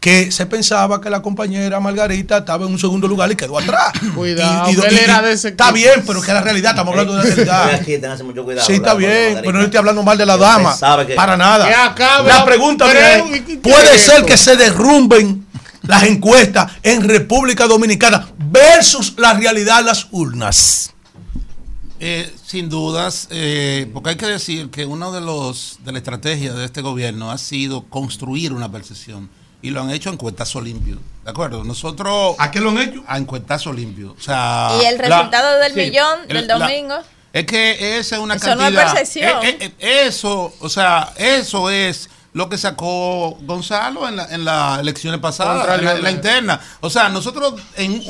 que 0.00 0.32
se 0.32 0.46
pensaba 0.46 0.98
que 0.98 1.10
la 1.10 1.20
compañera 1.20 1.78
Margarita 1.78 2.38
estaba 2.38 2.64
en 2.64 2.72
un 2.72 2.78
segundo 2.78 3.06
lugar 3.06 3.30
y 3.30 3.36
quedó 3.36 3.58
atrás. 3.58 3.92
Cuidado, 4.14 4.64
que 4.66 4.88
él 4.88 4.98
era 4.98 5.20
de 5.20 5.32
ese 5.32 5.48
Está 5.48 5.70
bien, 5.72 6.02
pero 6.06 6.22
que 6.22 6.32
la 6.32 6.40
realidad, 6.40 6.70
estamos 6.70 6.92
hablando 6.92 7.16
de 7.16 7.18
la 7.18 7.34
realidad. 7.34 7.74
Aquí 7.74 7.98
tenés 7.98 8.22
mucho 8.24 8.42
cuidado. 8.42 8.66
Sí, 8.66 8.74
está 8.74 8.94
bien, 8.94 9.10
Margarita. 9.10 9.40
pero 9.42 9.58
no 9.58 9.64
estoy 9.64 9.78
hablando 9.78 10.02
mal 10.02 10.16
de 10.16 10.26
la 10.26 10.38
dama. 10.38 10.74
sabe 10.74 11.06
que- 11.06 11.14
Para 11.14 11.36
nada. 11.36 11.94
Que 11.94 12.02
la 12.26 12.44
pregunta 12.46 12.86
¿y 12.86 12.96
es, 13.52 13.58
¿puede 13.58 13.98
ser 13.98 14.14
esto? 14.16 14.26
que 14.26 14.36
se 14.38 14.56
derrumben 14.56 15.46
las 15.82 16.04
encuestas 16.04 16.72
en 16.82 17.06
República 17.06 17.66
Dominicana 17.66 18.26
versus 18.38 19.14
la 19.18 19.34
realidad 19.34 19.80
en 19.80 19.86
las 19.86 20.06
urnas? 20.12 20.92
Eh, 22.02 22.32
sin 22.46 22.70
dudas, 22.70 23.28
eh, 23.30 23.90
porque 23.92 24.10
hay 24.10 24.16
que 24.16 24.24
decir 24.26 24.70
que 24.70 24.86
uno 24.86 25.12
de 25.12 25.20
los 25.20 25.78
de 25.84 25.92
la 25.92 25.98
estrategia 25.98 26.54
de 26.54 26.64
este 26.64 26.80
gobierno 26.80 27.30
ha 27.30 27.36
sido 27.36 27.82
construir 27.90 28.54
una 28.54 28.72
percepción 28.72 29.28
y 29.62 29.70
lo 29.70 29.82
han 29.82 29.90
hecho 29.90 30.10
en 30.10 30.16
cuentazo 30.16 30.60
limpio, 30.60 30.98
¿de 31.24 31.30
acuerdo? 31.30 31.64
Nosotros 31.64 32.34
¿A 32.38 32.50
qué 32.50 32.60
lo 32.60 32.70
han 32.70 32.78
hecho? 32.78 33.02
a 33.06 33.16
en 33.18 33.24
cuentazo 33.26 33.72
limpio, 33.72 34.14
o 34.18 34.20
sea, 34.20 34.70
Y 34.80 34.86
el 34.86 34.98
la- 34.98 35.02
resultado 35.18 35.58
del 35.58 35.72
sí, 35.74 35.80
millón 35.80 36.20
el- 36.28 36.36
del 36.36 36.46
la- 36.48 36.58
domingo. 36.58 36.94
es 37.32 37.46
que 37.46 37.98
esa 37.98 38.16
es 38.16 38.22
una 38.22 38.34
Eso 38.36 38.54
no 38.54 38.62
cantidad. 38.62 38.86
es 38.86 38.92
percepción. 38.92 39.44
eh, 39.44 39.56
eh, 39.60 39.72
eh, 39.78 40.04
eso, 40.06 40.52
o 40.60 40.68
sea, 40.68 41.12
eso 41.16 41.68
es 41.70 42.08
lo 42.32 42.48
que 42.48 42.56
sacó 42.58 43.36
Gonzalo 43.42 44.08
en, 44.08 44.16
la- 44.16 44.26
en 44.32 44.44
las 44.44 44.78
elecciones 44.80 45.20
pasadas, 45.20 45.78
en 45.78 45.84
la, 45.84 45.92
en 45.96 46.02
la 46.02 46.10
interna. 46.10 46.60
O 46.80 46.88
sea, 46.88 47.08
nosotros 47.08 47.54
en 47.76 48.02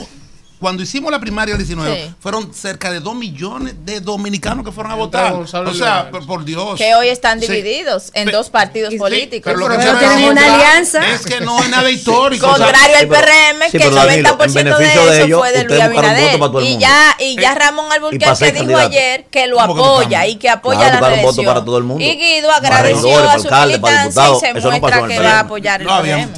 cuando 0.61 0.82
hicimos 0.82 1.11
la 1.11 1.19
primaria 1.19 1.55
del 1.57 1.66
19, 1.66 2.05
Sí. 2.09 2.15
fueron 2.20 2.53
cerca 2.53 2.91
de 2.93 3.01
2 3.01 3.15
millones 3.15 3.74
de 3.85 4.01
dominicanos 4.01 4.65
que 4.65 4.70
fueron 4.73 4.93
a 4.93 4.95
votar. 4.95 5.32
O 5.32 5.47
sea, 5.47 6.11
por, 6.11 6.27
por 6.27 6.45
Dios. 6.45 6.78
Que 6.78 6.95
hoy 6.95 7.09
están 7.09 7.41
Sí. 7.41 7.47
divididos 7.49 8.11
en 8.15 8.27
Pe- 8.27 8.32
dos 8.32 8.51
partidos 8.51 8.91
Sí, 8.93 8.99
políticos. 8.99 9.53
pero 9.53 9.66
lo 9.66 9.69
que 9.74 9.82
Pero 9.82 9.99
tienen 9.99 10.24
una 10.28 10.55
alianza. 10.55 11.01
Es 11.11 11.23
que 11.24 11.41
no 11.41 11.59
es 11.62 11.70
nada 11.70 11.91
histórico. 11.91 12.47
Contrario 12.47 12.78
al 12.97 13.01
Sí, 13.01 13.07
pero- 13.09 13.23
PRM, 13.23 13.70
sí, 13.70 13.78
que 13.78 13.85
el 13.85 13.95
Danilo, 13.95 14.28
90% 14.37 14.77
en 14.77 14.82
de 14.82 14.93
eso 14.93 15.07
de 15.07 15.23
ellos, 15.24 15.39
fue 15.41 15.53
de 15.53 15.65
Luis 15.65 15.81
Abinader. 15.81 16.41
Y 16.62 16.78
ya, 16.78 17.16
y 17.19 17.37
ya 17.41 17.53
Eh, 17.53 17.55
Ramón 17.55 17.91
Alburquerque 17.91 18.45
dijo 18.53 18.57
candidato. 18.59 18.87
ayer 18.89 19.24
que 19.31 19.47
lo 19.47 19.57
¿Cómo 19.57 19.74
que 19.74 19.81
apoya 19.81 20.07
buscamos? 20.09 20.28
y 20.28 20.37
que 20.37 20.49
apoya 20.51 20.78
Claro, 20.78 21.01
la 21.01 21.09
reelección. 21.09 21.47
para 21.47 21.65
todo 21.65 21.78
el 21.78 21.85
mundo. 21.85 22.05
Y 22.05 22.16
Guido 22.16 22.51
agradeció 22.53 23.19
a 23.31 23.39
su 23.39 23.49
militancia 23.51 24.23
y 24.37 24.41
se 24.41 24.51
Eso 24.59 24.70
muestra 24.70 25.07
que 25.09 25.19
va 25.20 25.31
a 25.37 25.41
apoyar 25.41 25.81
el. 25.81 25.87
PRM. 25.89 26.28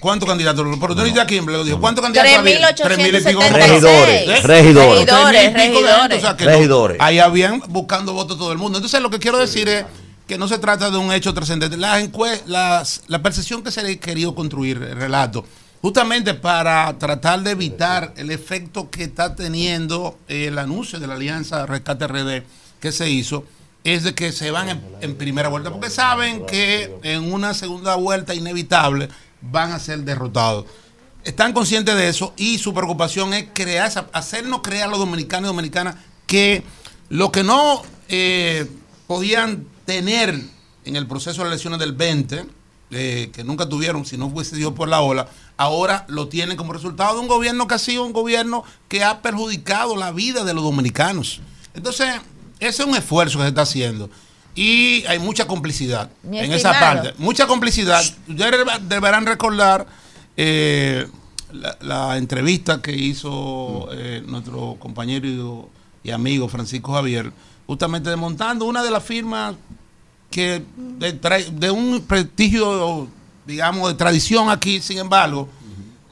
¿Cuántos 0.00 0.28
candidatos? 0.28 0.66
Pero 0.80 0.94
tú 0.94 1.02
dices 1.02 1.18
aquí, 1.18 1.40
le 1.40 1.64
dijo, 1.64 1.80
¿cuántos 1.80 2.02
candidatos 2.02 2.32
había? 2.38 2.70
3.876. 2.70 3.52
Regidores, 3.52 4.28
¿Eh? 4.28 4.40
regidores. 4.42 5.06
Regidores, 5.06 5.52
regidores. 5.54 6.18
o 6.18 6.20
sea 6.20 6.36
que 6.36 6.44
Regidores. 6.44 6.98
no, 6.98 7.04
ahí 7.04 7.18
habían 7.18 7.62
buscando 7.68 8.12
votos 8.12 8.38
todo 8.38 8.52
el 8.52 8.58
mundo. 8.58 8.78
Entonces, 8.78 9.00
lo 9.00 9.10
que 9.10 9.18
quiero 9.18 9.38
decir 9.38 9.68
es 9.68 9.84
que 10.26 10.38
no 10.38 10.46
se 10.46 10.58
trata 10.58 10.90
de 10.90 10.98
un 10.98 11.12
hecho 11.12 11.34
trascendente. 11.34 11.76
Las 11.76 13.02
la 13.06 13.22
percepción 13.22 13.62
que 13.62 13.70
se 13.70 13.82
le 13.82 13.92
ha 13.92 13.96
querido 13.96 14.34
construir, 14.34 14.76
el 14.76 14.96
relato, 14.96 15.44
justamente 15.82 16.34
para 16.34 16.96
tratar 16.98 17.42
de 17.42 17.52
evitar 17.52 18.12
el 18.16 18.30
efecto 18.30 18.90
que 18.90 19.04
está 19.04 19.34
teniendo 19.34 20.18
el 20.28 20.58
anuncio 20.58 21.00
de 21.00 21.06
la 21.06 21.14
Alianza 21.14 21.66
Rescate 21.66 22.06
RD 22.06 22.42
que 22.80 22.92
se 22.92 23.10
hizo, 23.10 23.44
es 23.84 24.04
de 24.04 24.14
que 24.14 24.32
se 24.32 24.50
van 24.50 24.68
en, 24.68 24.82
en 25.00 25.16
primera 25.16 25.48
vuelta, 25.48 25.70
porque 25.70 25.88
saben 25.88 26.44
que 26.46 26.94
en 27.02 27.32
una 27.32 27.54
segunda 27.54 27.94
vuelta 27.94 28.34
inevitable 28.34 29.08
van 29.40 29.72
a 29.72 29.78
ser 29.78 30.00
derrotados 30.00 30.66
están 31.28 31.52
conscientes 31.52 31.94
de 31.94 32.08
eso 32.08 32.32
y 32.36 32.58
su 32.58 32.72
preocupación 32.72 33.34
es 33.34 33.48
crear, 33.52 34.08
hacernos 34.12 34.60
crear 34.62 34.88
a 34.88 34.90
los 34.90 34.98
dominicanos 34.98 35.48
y 35.48 35.52
dominicanas 35.52 35.96
que 36.26 36.62
lo 37.10 37.30
que 37.30 37.42
no 37.42 37.82
eh, 38.08 38.66
podían 39.06 39.66
tener 39.84 40.40
en 40.84 40.96
el 40.96 41.06
proceso 41.06 41.42
de 41.42 41.48
elecciones 41.48 41.78
del 41.80 41.92
20, 41.92 42.46
eh, 42.90 43.30
que 43.32 43.44
nunca 43.44 43.68
tuvieron 43.68 44.06
si 44.06 44.16
no 44.16 44.30
fuese 44.30 44.56
Dios 44.56 44.72
por 44.72 44.88
la 44.88 45.02
ola, 45.02 45.28
ahora 45.58 46.06
lo 46.08 46.28
tienen 46.28 46.56
como 46.56 46.72
resultado 46.72 47.14
de 47.14 47.20
un 47.20 47.28
gobierno 47.28 47.66
que 47.66 47.74
ha 47.74 47.78
sido 47.78 48.04
un 48.04 48.12
gobierno 48.12 48.64
que 48.88 49.04
ha 49.04 49.20
perjudicado 49.20 49.96
la 49.96 50.12
vida 50.12 50.44
de 50.44 50.54
los 50.54 50.64
dominicanos. 50.64 51.40
Entonces, 51.74 52.08
ese 52.58 52.82
es 52.82 52.88
un 52.88 52.96
esfuerzo 52.96 53.38
que 53.38 53.44
se 53.44 53.48
está 53.48 53.62
haciendo. 53.62 54.08
Y 54.58 55.04
hay 55.06 55.20
mucha 55.20 55.46
complicidad 55.46 56.10
Mi 56.24 56.40
en 56.40 56.50
esa 56.52 56.72
parte. 56.72 57.14
Mucha 57.18 57.46
complicidad. 57.46 58.02
Ustedes 58.28 58.66
deberán 58.88 59.24
recordar 59.24 59.86
eh, 60.36 61.06
la, 61.52 61.76
la 61.80 62.16
entrevista 62.16 62.82
que 62.82 62.90
hizo 62.90 63.88
eh, 63.92 64.20
nuestro 64.26 64.74
compañero 64.80 65.28
y, 65.28 66.08
y 66.08 66.10
amigo 66.10 66.48
Francisco 66.48 66.92
Javier, 66.92 67.32
justamente 67.68 68.10
desmontando 68.10 68.64
una 68.64 68.82
de 68.82 68.90
las 68.90 69.04
firmas 69.04 69.54
que 70.28 70.60
de, 70.76 71.12
de 71.52 71.70
un 71.70 72.00
prestigio, 72.00 73.06
digamos, 73.46 73.88
de 73.90 73.94
tradición 73.94 74.50
aquí, 74.50 74.80
sin 74.80 74.98
embargo, 74.98 75.48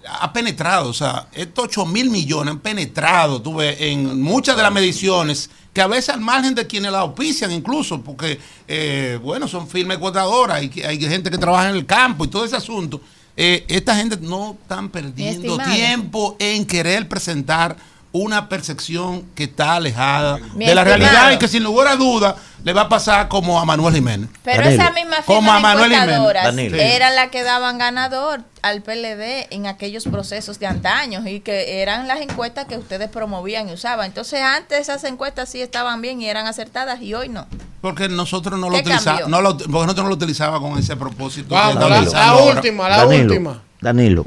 ha 0.09 0.33
penetrado, 0.33 0.89
o 0.89 0.95
sea, 0.95 1.29
estos 1.33 1.65
8 1.67 1.87
mil 1.87 2.11
millones 2.11 2.53
han 2.53 2.61
penetrado, 2.61 3.41
tuve 3.41 3.91
en 3.91 4.21
muchas 4.21 4.57
de 4.57 4.63
las 4.63 4.73
mediciones, 4.73 5.51
que 5.73 5.81
a 5.83 5.87
veces 5.87 6.11
al 6.11 6.21
margen 6.21 6.55
de 6.55 6.67
quienes 6.67 6.91
la 6.91 7.01
auspician 7.01 7.53
incluso, 7.53 8.01
porque, 8.01 8.39
eh, 8.67 9.19
bueno, 9.23 9.47
son 9.47 9.69
firmes 9.69 9.99
cuotadoras, 9.99 10.63
y 10.63 10.69
que 10.69 10.87
hay 10.87 10.99
gente 11.01 11.31
que 11.31 11.39
trabaja 11.39 11.69
en 11.69 11.77
el 11.77 11.87
campo 11.87 12.25
y 12.25 12.29
todo 12.29 12.45
ese 12.45 12.57
asunto. 12.57 13.01
Eh, 13.37 13.65
esta 13.69 13.95
gente 13.95 14.17
no 14.21 14.57
están 14.63 14.89
perdiendo 14.89 15.57
estimado. 15.57 15.75
tiempo 15.75 16.37
en 16.39 16.65
querer 16.65 17.07
presentar 17.07 17.77
una 18.13 18.49
percepción 18.49 19.23
que 19.35 19.45
está 19.45 19.75
alejada 19.75 20.39
Mi 20.55 20.67
de 20.67 20.75
la 20.75 20.83
estimado. 20.83 20.85
realidad 20.85 21.33
y 21.33 21.39
que 21.39 21.49
sin 21.49 21.63
lugar 21.63 21.89
a 21.89 21.97
duda 21.97 22.37
le 22.65 22.73
va 22.73 22.83
a 22.83 22.89
pasar 22.89 23.29
como 23.29 23.61
a 23.61 23.65
Manuel 23.65 23.95
Jiménez. 23.95 24.29
Pero 24.43 24.63
Danilo. 24.65 24.83
esa 24.83 24.93
misma 24.93 25.17
Como 25.27 25.53
a 25.53 25.61
Manuel 25.61 25.93
Jiménez. 25.93 26.73
eran 26.73 27.15
las 27.15 27.29
que 27.31 27.43
daban 27.43 27.79
ganador 27.79 28.43
al 28.63 28.83
PLD 28.83 29.47
en 29.51 29.67
aquellos 29.67 30.05
procesos 30.05 30.59
de 30.59 30.67
antaño 30.67 31.23
y 31.29 31.41
que 31.41 31.83
eran 31.83 32.09
las 32.09 32.21
encuestas 32.21 32.65
que 32.65 32.77
ustedes 32.77 33.09
promovían 33.11 33.69
y 33.69 33.73
usaban. 33.75 34.07
Entonces 34.07 34.41
antes 34.41 34.81
esas 34.81 35.05
encuestas 35.05 35.49
sí 35.51 35.61
estaban 35.61 36.01
bien 36.01 36.21
y 36.23 36.29
eran 36.29 36.47
acertadas 36.47 37.01
y 37.03 37.15
hoy 37.15 37.29
no. 37.29 37.47
Porque 37.83 38.09
nosotros 38.09 38.59
no 38.59 38.69
lo 38.71 38.77
¿Qué 38.77 38.81
utilizamos, 38.81 39.21
cambió? 39.21 39.29
no 39.29 39.43
lo, 39.43 39.57
porque 39.59 39.71
nosotros 39.73 40.05
no 40.05 40.09
lo 40.09 40.15
utilizábamos 40.17 40.71
con 40.71 40.79
ese 40.81 40.97
propósito. 40.97 41.51
Que 41.51 41.55
la, 41.55 42.01
la 42.01 42.35
última, 42.37 42.89
la 42.89 42.97
Danilo, 43.05 43.25
última. 43.33 43.63
Danilo, 43.81 44.27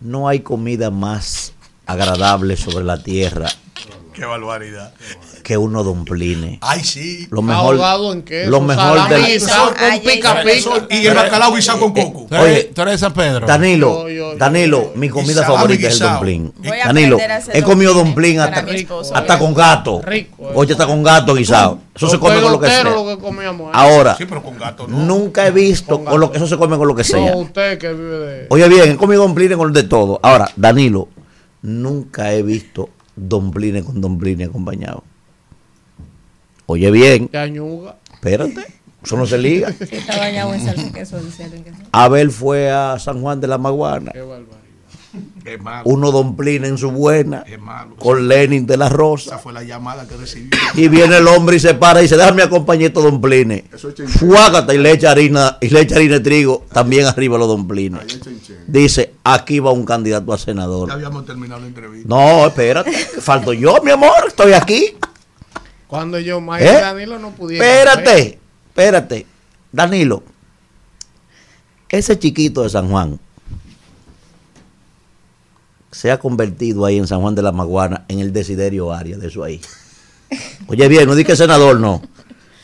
no 0.00 0.26
hay 0.26 0.40
comida 0.40 0.90
más 0.90 1.52
agradable 1.90 2.56
sobre 2.56 2.84
la 2.84 3.02
tierra 3.02 3.48
Qué 4.12 4.24
barbaridad. 4.26 4.92
que 5.42 5.56
unos 5.56 5.84
domplines. 5.84 6.58
Ay, 6.60 6.84
sí. 6.84 7.26
Lo 7.30 7.40
mejor, 7.42 7.76
Ahogado 7.76 8.12
en 8.12 8.22
queso, 8.22 8.50
lo 8.50 8.60
mejor 8.60 8.98
guisado 9.24 9.68
con 9.68 10.00
pica 10.00 10.42
pica. 10.42 10.86
Y 10.90 11.06
el 11.06 11.14
bacalao 11.14 11.54
guisado 11.54 11.80
con 11.80 11.94
coco. 11.94 12.26
Tú 12.28 12.34
eres, 12.34 12.44
Oye, 12.46 12.64
tú 12.74 12.82
eres 12.82 12.94
de 12.94 12.98
San 12.98 13.14
Pedro. 13.14 13.46
Danilo, 13.46 14.02
Yo, 14.02 14.08
yo, 14.08 14.32
yo, 14.32 14.36
Danilo, 14.36 14.92
mi 14.96 15.08
comida 15.08 15.42
favorita 15.44 15.88
es 15.88 16.00
el 16.00 16.08
domplín. 16.08 16.52
Danilo, 16.84 17.16
he 17.52 17.62
comido 17.62 17.94
domplín 17.94 18.40
hasta, 18.40 18.66
hasta 19.14 19.38
con 19.38 19.54
gato. 19.54 20.02
Rico, 20.02 20.50
eh. 20.50 20.52
Oye, 20.54 20.72
está 20.72 20.86
con 20.86 21.02
gato 21.02 21.34
guisado. 21.34 21.78
Eso 21.94 22.08
se 22.08 22.18
come 22.18 22.42
con 22.42 22.52
lo 22.52 22.60
que 22.60 22.66
sea. 22.66 22.82
peloteros 22.82 23.06
lo 23.06 23.16
que 23.16 23.22
comíamos 23.22 23.74
ahí. 23.74 23.90
Ahora, 23.90 24.16
Sí, 24.16 24.26
pero 24.26 24.42
con 24.42 24.58
gato 24.58 24.86
no. 24.86 24.98
nunca 24.98 25.46
he 25.46 25.50
visto 25.50 26.04
con 26.04 26.20
lo 26.20 26.30
que 26.30 26.36
eso 26.36 26.46
se 26.46 26.58
come 26.58 26.76
con 26.76 26.86
lo 26.88 26.94
que 26.94 27.04
sea. 27.04 27.30
No, 27.30 27.38
usted 27.38 27.78
que 27.78 27.92
vive 27.92 28.18
de... 28.18 28.46
Oye 28.50 28.68
bien, 28.68 28.90
he 28.92 28.96
comido 28.96 29.22
domplines 29.22 29.56
con 29.56 29.72
de 29.72 29.84
todo. 29.84 30.20
Ahora, 30.22 30.50
Danilo, 30.56 31.08
nunca 31.62 32.32
he 32.32 32.42
visto 32.42 32.90
domplines 33.16 33.84
con 33.84 34.00
domplines 34.00 34.48
acompañados. 34.48 35.02
Oye 36.66 36.90
bien, 36.90 37.28
de 37.32 37.38
añuga. 37.38 37.96
espérate, 38.12 38.64
eso 39.02 39.16
no 39.16 39.26
se 39.26 39.38
liga. 39.38 39.74
Abel 41.92 42.30
fue 42.30 42.70
a 42.70 42.98
San 42.98 43.20
Juan 43.20 43.40
de 43.40 43.48
la 43.48 43.58
Maguana, 43.58 44.12
Qué. 44.12 44.22
Es 45.44 45.60
malo. 45.60 45.82
uno 45.86 46.12
domplines 46.12 46.70
en 46.70 46.78
su 46.78 46.90
buena, 46.92 47.42
Es 47.46 47.58
malo. 47.60 47.96
con 47.96 48.28
Lenin 48.28 48.66
de 48.66 48.76
la 48.76 48.86
Esa 48.86 48.94
Rosa. 48.96 49.38
fue 49.38 49.52
la 49.52 49.62
llamada 49.64 50.06
que 50.06 50.16
recibí. 50.16 50.50
Y 50.74 50.86
viene 50.88 51.16
el 51.16 51.26
hombre 51.26 51.56
y 51.56 51.60
se 51.60 51.74
para 51.74 51.98
y 52.00 52.02
dice, 52.04 52.16
déjame 52.16 52.42
acompañar 52.42 52.88
estos 52.88 53.02
domplines. 53.04 53.64
Fuágata 54.18 54.72
y 54.74 54.78
le 54.78 54.92
echa 54.92 55.10
harina, 55.10 55.58
y 55.60 55.68
le 55.68 55.80
echa 55.80 55.96
harina 55.96 56.14
de 56.14 56.20
trigo 56.20 56.64
también 56.72 57.06
arriba 57.06 57.36
los 57.38 57.48
domplines. 57.48 58.20
Dice, 58.68 59.14
aquí 59.24 59.58
va 59.58 59.72
un 59.72 59.84
candidato 59.84 60.32
a 60.32 60.36
Ya 60.36 60.44
senador. 60.44 60.90
habíamos 60.92 61.26
terminado 61.26 61.60
la 61.60 61.66
entrevista. 61.66 62.08
No, 62.08 62.46
espérate, 62.46 62.92
falto 62.92 63.52
yo, 63.52 63.82
mi 63.82 63.90
amor, 63.90 64.12
estoy 64.28 64.52
aquí. 64.52 64.94
Cuando 65.88 66.20
yo, 66.20 66.40
más 66.40 66.62
¿Eh? 66.62 66.66
Danilo 66.80 67.18
no 67.18 67.30
pudiera. 67.32 67.64
Espérate, 67.64 68.38
espérate. 68.68 69.26
Danilo, 69.72 70.22
ese 71.88 72.16
chiquito 72.18 72.62
de 72.62 72.70
San 72.70 72.88
Juan 72.88 73.18
se 75.90 76.10
ha 76.10 76.18
convertido 76.18 76.84
ahí 76.84 76.98
en 76.98 77.06
San 77.06 77.20
Juan 77.20 77.34
de 77.34 77.42
la 77.42 77.52
Maguana 77.52 78.04
en 78.08 78.20
el 78.20 78.32
desiderio 78.32 78.92
área 78.92 79.16
de 79.16 79.28
eso 79.28 79.42
ahí. 79.42 79.60
Oye 80.68 80.86
bien, 80.88 81.06
no 81.06 81.14
di 81.14 81.24
que 81.24 81.36
senador, 81.36 81.80
no. 81.80 82.02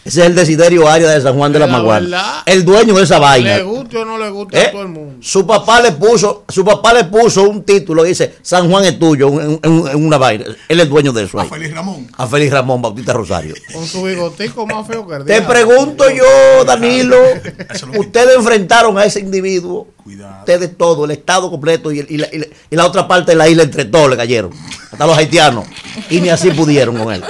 Ese 0.06 0.20
es 0.20 0.26
el 0.26 0.34
desiderio 0.36 0.88
área 0.88 1.10
de 1.10 1.20
San 1.20 1.36
Juan 1.36 1.52
de 1.52 1.58
la, 1.58 1.66
La 1.66 1.72
Maguana. 1.72 2.42
El 2.46 2.64
dueño 2.64 2.94
de 2.94 3.02
esa 3.02 3.18
vaina. 3.18 3.56
Le 3.56 3.62
guste 3.64 3.96
o 3.98 4.04
no 4.04 4.16
le 4.18 4.30
guste 4.30 4.56
¿Eh? 4.56 4.66
a 4.66 4.70
todo 4.70 4.82
el 4.82 4.88
mundo. 4.88 5.16
Su 5.20 5.44
papá 5.46 5.80
le 5.80 5.92
puso, 5.92 6.44
su 6.48 6.64
papá 6.64 6.92
le 6.94 7.04
puso 7.04 7.42
un 7.42 7.64
título 7.64 8.04
dice 8.04 8.36
San 8.42 8.70
Juan 8.70 8.84
es 8.84 8.98
tuyo 8.98 9.28
en, 9.40 9.58
en- 9.62 9.88
en 9.88 10.06
una 10.06 10.16
vaina. 10.16 10.44
Él 10.68 10.80
es 10.80 10.88
dueño 10.88 11.12
de 11.12 11.24
eso 11.24 11.38
A 11.38 11.42
ahí. 11.42 11.48
Félix 11.48 11.74
Ramón. 11.74 12.06
A 12.16 12.26
Félix 12.26 12.52
Ramón 12.52 12.80
Bautista 12.82 13.12
Rosario. 13.12 13.54
Con 13.72 13.84
su 13.84 14.02
bigotico 14.04 14.64
más 14.66 14.86
feo 14.86 15.06
que 15.08 15.16
el 15.16 15.24
Te 15.24 15.42
pregunto 15.42 16.04
yo, 16.10 16.64
Danilo, 16.64 17.16
ustedes 17.98 18.36
enfrentaron 18.36 18.96
a 18.98 19.04
ese 19.04 19.18
individuo, 19.20 19.88
Cuidado. 20.04 20.38
ustedes 20.40 20.76
todo, 20.78 21.04
el 21.04 21.10
Estado 21.10 21.50
completo 21.50 21.90
y, 21.90 21.98
el- 22.00 22.06
y 22.10 22.16
la, 22.18 22.28
y 22.32 22.38
la- 22.38 22.46
y 22.70 22.76
la 22.76 22.86
otra 22.86 23.08
parte 23.08 23.32
de 23.32 23.36
la 23.36 23.48
isla 23.48 23.64
entre 23.64 23.84
todos 23.86 24.08
le 24.10 24.16
cayeron, 24.16 24.52
hasta 24.92 25.04
los 25.06 25.16
haitianos, 25.18 25.66
y 26.10 26.20
ni 26.20 26.28
así 26.28 26.50
pudieron 26.52 26.96
con 26.96 27.12
él. 27.12 27.24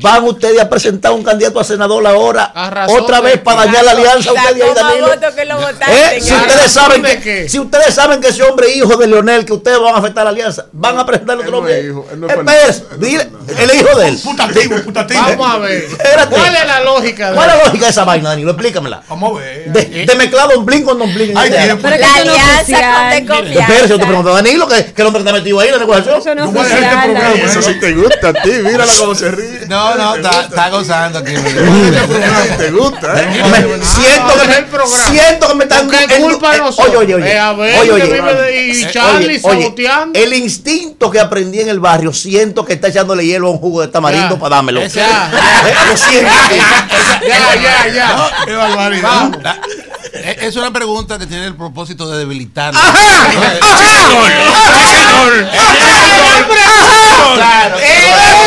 Van 0.00 0.24
ustedes 0.24 0.60
a 0.60 0.68
presentar 0.68 1.12
un 1.12 1.22
candidato 1.22 1.57
a 1.60 1.64
senador 1.64 2.06
ahora, 2.06 2.44
A 2.54 2.70
razón 2.70 3.00
otra 3.02 3.20
vez 3.20 3.38
para 3.38 3.64
dañar 3.66 3.84
la 3.84 3.90
alianza 3.92 4.32
ustedes 4.32 4.54
ahí, 4.54 4.60
Sacó 4.60 4.74
más 4.74 4.84
Danilo. 4.84 5.06
votos 5.08 5.34
que 5.34 5.44
lo 5.44 5.56
votaste. 5.56 6.16
¿Eh? 6.16 6.20
Si 6.20 6.32
¿A 6.32 6.36
ustedes 6.36 6.72
saben 6.72 7.02
que, 7.22 7.48
si 7.48 7.58
ustedes 7.58 7.94
saben 7.94 8.20
que 8.20 8.28
ese 8.28 8.42
hombre 8.42 8.68
es 8.70 8.76
hijo 8.76 8.96
de 8.96 9.06
Leonel, 9.06 9.44
que 9.44 9.52
ustedes 9.52 9.78
van 9.78 9.94
a 9.94 9.98
afectar 9.98 10.24
la 10.24 10.30
alianza, 10.30 10.66
van 10.72 10.98
a 10.98 11.06
presentarle 11.06 11.42
Él 11.42 11.48
otro 11.48 11.60
no 12.16 12.26
no 12.26 12.28
es 12.28 12.44
no 12.44 12.52
es 12.52 13.00
dile, 13.00 13.28
es 13.48 13.74
hijo 13.74 13.98
de 13.98 14.08
él. 14.08 14.18
Putativo, 14.22 14.76
putativo. 14.82 15.20
Vamos 15.20 15.54
a 15.54 15.58
ver. 15.58 15.84
Espérate. 15.84 16.34
¿Cuál 16.34 16.54
es 16.56 16.66
la 16.66 16.80
lógica 16.80 17.30
de 17.30 17.36
¿Cuál 17.36 17.50
es 17.50 17.56
la 17.56 17.64
lógica 17.64 17.84
de 17.84 17.90
esa 17.90 18.04
vaina, 18.04 18.28
Danilo? 18.30 18.50
Explícamela. 18.52 19.02
Vamos 19.08 19.36
a 19.36 19.40
ver. 19.40 19.72
De, 19.72 20.06
de 20.06 20.14
mezclar 20.16 20.48
Don 20.48 20.64
Blin 20.64 20.84
con 20.84 20.98
Don 20.98 21.12
Blin. 21.12 21.36
Ay. 21.36 21.50
Pero 21.50 21.96
La 21.96 22.06
no 22.24 22.32
alianza 22.32 23.24
con 23.26 23.44
de 23.44 23.60
Espérese, 23.60 23.88
yo 23.88 23.98
te 23.98 24.06
pregunto, 24.06 24.32
Danilo, 24.34 24.68
que, 24.68 24.92
que 24.92 25.02
el 25.02 25.06
hombre 25.06 25.22
que 25.22 25.28
está 25.28 25.38
metido 25.38 25.60
ahí 25.60 25.68
en 25.68 25.74
la 25.74 25.78
negociación. 25.80 26.18
Eso 26.18 26.34
no. 26.34 26.52
Danilo. 26.52 27.46
Eso 27.46 27.62
sí 27.62 27.74
te 27.80 27.92
gusta 27.94 28.28
a 28.28 28.32
ti, 28.32 28.50
mírala 28.50 28.92
cómo 28.98 29.14
se 29.14 29.30
ríe. 29.30 29.66
No, 29.68 29.94
no, 29.94 30.16
está 30.16 30.68
gozando 30.70 31.18
aquí. 31.20 31.32
te 32.58 32.70
gusta, 32.70 33.22
¿eh? 33.22 33.28
Siento, 33.82 34.34
que 34.34 34.40
es 34.50 34.56
el 34.58 34.64
me, 34.64 34.70
programa. 34.70 35.04
siento 35.10 35.48
que 35.48 35.54
me 35.54 35.64
están 35.64 35.88
culpa 36.20 36.56
eh. 36.56 36.60
Oye, 36.78 36.96
oye, 36.96 37.14
oye. 37.14 37.40
Oye, 37.40 37.90
oye. 37.92 38.18
Eh, 38.48 38.88
Charlie 38.92 39.24
oye, 39.26 39.40
oye, 39.42 39.62
saboteando. 39.62 40.18
El 40.18 40.32
instinto 40.34 41.10
que 41.10 41.20
aprendí 41.20 41.60
en 41.60 41.68
el 41.68 41.80
barrio, 41.80 42.12
siento 42.12 42.64
que 42.64 42.72
está 42.74 42.88
echándole 42.88 43.24
hielo 43.26 43.48
a 43.48 43.50
un 43.50 43.58
jugo 43.58 43.80
de 43.82 43.88
tamarindo 43.88 44.38
para 44.38 44.56
dármelo. 44.56 44.80
Ese- 44.80 45.00
Lo 45.00 45.96
siento. 45.96 46.30
Ya, 47.28 47.54
ya, 47.60 47.88
ya. 47.92 48.30
Eh, 50.12 50.36
es 50.42 50.56
una 50.56 50.70
pregunta 50.72 51.18
que 51.18 51.26
tiene 51.26 51.46
el 51.46 51.54
propósito 51.54 52.08
de 52.10 52.18
debilitar. 52.18 52.74
El 52.74 52.80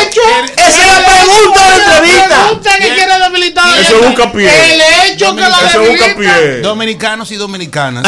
hecho. 0.06 0.20
Esa 0.56 0.68
es 0.68 0.86
la 0.86 1.04
pregunta 1.04 1.60
de 1.60 1.68
la 1.68 1.74
entrevista. 1.84 2.28
pregunta 2.28 2.70
que 2.78 2.88
quiere 2.94 3.18
debilitar. 3.18 3.78
Eso 3.80 3.96
es 3.96 4.02
un 4.06 4.14
capié. 4.14 4.74
El 4.74 4.80
hecho 5.12 5.34
que 5.36 5.42
la 5.42 5.58
debilita. 5.60 6.60
Dominicanos 6.62 7.30
y 7.30 7.36
dominicanas. 7.36 8.04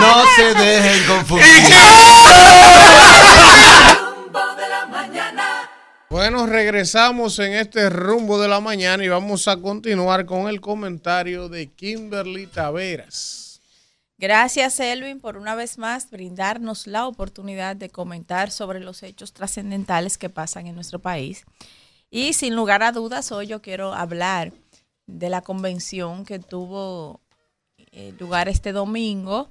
No 0.00 0.24
se 0.36 0.54
dejen 0.54 1.04
confundir. 1.06 1.46
Bueno, 6.10 6.44
regresamos 6.44 7.38
en 7.38 7.52
este 7.52 7.88
rumbo 7.88 8.40
de 8.40 8.48
la 8.48 8.58
mañana 8.58 9.04
y 9.04 9.08
vamos 9.08 9.46
a 9.46 9.56
continuar 9.56 10.26
con 10.26 10.48
el 10.48 10.60
comentario 10.60 11.48
de 11.48 11.68
Kimberly 11.68 12.48
Taveras. 12.48 13.60
Gracias, 14.18 14.80
Elvin, 14.80 15.20
por 15.20 15.36
una 15.36 15.54
vez 15.54 15.78
más 15.78 16.10
brindarnos 16.10 16.88
la 16.88 17.06
oportunidad 17.06 17.76
de 17.76 17.90
comentar 17.90 18.50
sobre 18.50 18.80
los 18.80 19.04
hechos 19.04 19.32
trascendentales 19.32 20.18
que 20.18 20.28
pasan 20.28 20.66
en 20.66 20.74
nuestro 20.74 20.98
país. 20.98 21.44
Y 22.10 22.32
sin 22.32 22.56
lugar 22.56 22.82
a 22.82 22.90
dudas, 22.90 23.30
hoy 23.30 23.46
yo 23.46 23.62
quiero 23.62 23.94
hablar 23.94 24.52
de 25.06 25.30
la 25.30 25.42
convención 25.42 26.24
que 26.24 26.40
tuvo 26.40 27.20
eh, 27.92 28.12
lugar 28.18 28.48
este 28.48 28.72
domingo, 28.72 29.48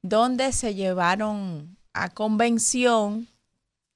donde 0.00 0.52
se 0.52 0.74
llevaron 0.74 1.76
a 1.92 2.08
convención 2.08 3.28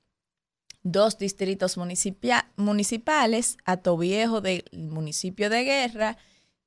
dos 0.84 1.18
distritos 1.18 1.78
municipales, 1.78 3.58
Atoviejo 3.66 4.42
del 4.42 4.64
municipio 4.74 5.50
de 5.50 5.64
Guerra 5.64 6.18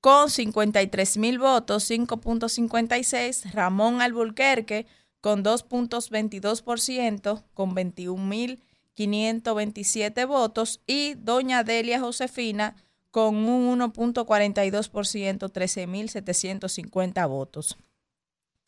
con 0.00 0.28
53 0.30 1.18
mil 1.18 1.38
votos, 1.38 1.88
5.56. 1.88 3.52
Ramón 3.52 4.02
Alburquerque 4.02 4.88
con 5.20 5.44
2.22%, 5.44 7.44
con 7.54 7.74
21.527 7.74 10.26
votos. 10.26 10.80
Y 10.86 11.14
doña 11.14 11.64
Delia 11.64 12.00
Josefina 12.00 12.76
con 13.10 13.36
un 13.36 13.80
1.42%, 13.80 15.50
13.750 15.50 17.28
votos. 17.28 17.76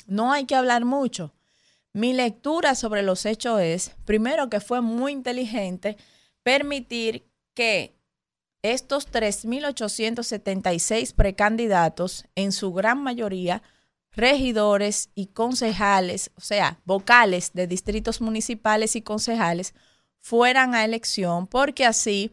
No 0.06 0.32
hay 0.32 0.46
que 0.46 0.56
hablar 0.56 0.84
mucho. 0.84 1.32
Mi 1.92 2.12
lectura 2.12 2.74
sobre 2.74 3.02
los 3.02 3.24
hechos 3.26 3.60
es, 3.60 3.92
primero, 4.04 4.48
que 4.48 4.58
fue 4.60 4.80
muy 4.80 5.12
inteligente 5.12 5.96
permitir 6.42 7.28
que 7.54 7.94
estos 8.62 9.08
3.876 9.10 11.14
precandidatos, 11.14 12.24
en 12.34 12.52
su 12.52 12.72
gran 12.72 13.02
mayoría, 13.02 13.62
regidores 14.12 15.10
y 15.14 15.26
concejales, 15.28 16.30
o 16.36 16.40
sea, 16.40 16.80
vocales 16.84 17.52
de 17.54 17.66
distritos 17.66 18.20
municipales 18.20 18.96
y 18.96 19.02
concejales, 19.02 19.74
fueran 20.20 20.74
a 20.74 20.84
elección, 20.84 21.46
porque 21.46 21.84
así 21.86 22.30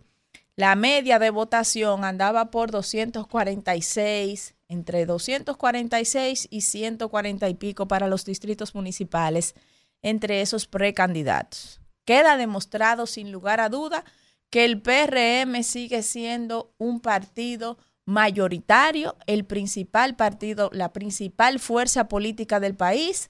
la 0.56 0.76
media 0.76 1.20
de 1.20 1.30
votación 1.30 2.04
andaba 2.04 2.52
por 2.52 2.70
246, 2.70 4.56
entre 4.68 5.06
246 5.06 6.48
y 6.52 6.62
140 6.62 7.50
y 7.50 7.54
pico 7.54 7.88
para 7.88 8.08
los 8.08 8.26
distritos 8.26 8.76
municipales, 8.76 9.56
entre 10.02 10.42
esos 10.42 10.68
precandidatos. 10.68 11.80
Queda 12.06 12.38
demostrado 12.38 13.06
sin 13.06 13.32
lugar 13.32 13.60
a 13.62 13.70
duda 13.70 14.04
que 14.50 14.66
el 14.66 14.82
PRM 14.82 15.64
sigue 15.64 16.04
siendo 16.04 16.74
un 16.78 17.00
partido 17.00 17.78
mayoritario, 18.10 19.16
el 19.28 19.46
principal 19.46 20.16
partido, 20.16 20.72
la 20.74 20.92
principal 20.92 21.60
fuerza 21.60 22.08
política 22.08 22.60
del 22.60 22.76
país, 22.76 23.30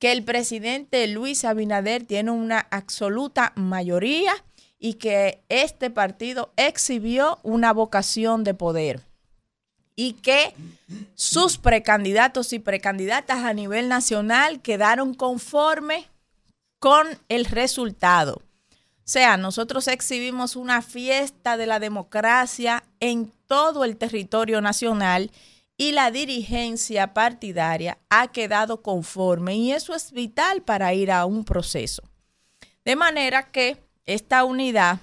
que 0.00 0.10
el 0.10 0.24
presidente 0.24 1.06
Luis 1.06 1.44
Abinader 1.44 2.02
tiene 2.02 2.32
una 2.32 2.58
absoluta 2.72 3.52
mayoría 3.54 4.32
y 4.80 4.94
que 4.94 5.44
este 5.48 5.90
partido 5.90 6.52
exhibió 6.56 7.38
una 7.44 7.72
vocación 7.72 8.42
de 8.42 8.54
poder 8.54 9.00
y 9.94 10.14
que 10.14 10.52
sus 11.14 11.56
precandidatos 11.56 12.52
y 12.52 12.58
precandidatas 12.58 13.44
a 13.44 13.54
nivel 13.54 13.88
nacional 13.88 14.60
quedaron 14.60 15.14
conformes 15.14 16.04
con 16.80 17.06
el 17.28 17.44
resultado. 17.44 18.42
O 19.06 19.08
sea, 19.08 19.36
nosotros 19.36 19.86
exhibimos 19.86 20.56
una 20.56 20.82
fiesta 20.82 21.56
de 21.56 21.66
la 21.66 21.78
democracia 21.78 22.82
en 22.98 23.32
todo 23.46 23.84
el 23.84 23.96
territorio 23.96 24.60
nacional 24.60 25.30
y 25.76 25.92
la 25.92 26.10
dirigencia 26.10 27.12
partidaria 27.12 27.98
ha 28.08 28.28
quedado 28.28 28.82
conforme 28.82 29.56
y 29.56 29.72
eso 29.72 29.94
es 29.94 30.12
vital 30.12 30.62
para 30.62 30.94
ir 30.94 31.10
a 31.10 31.26
un 31.26 31.44
proceso. 31.44 32.02
De 32.84 32.96
manera 32.96 33.50
que 33.50 33.84
esta 34.06 34.44
unidad 34.44 35.00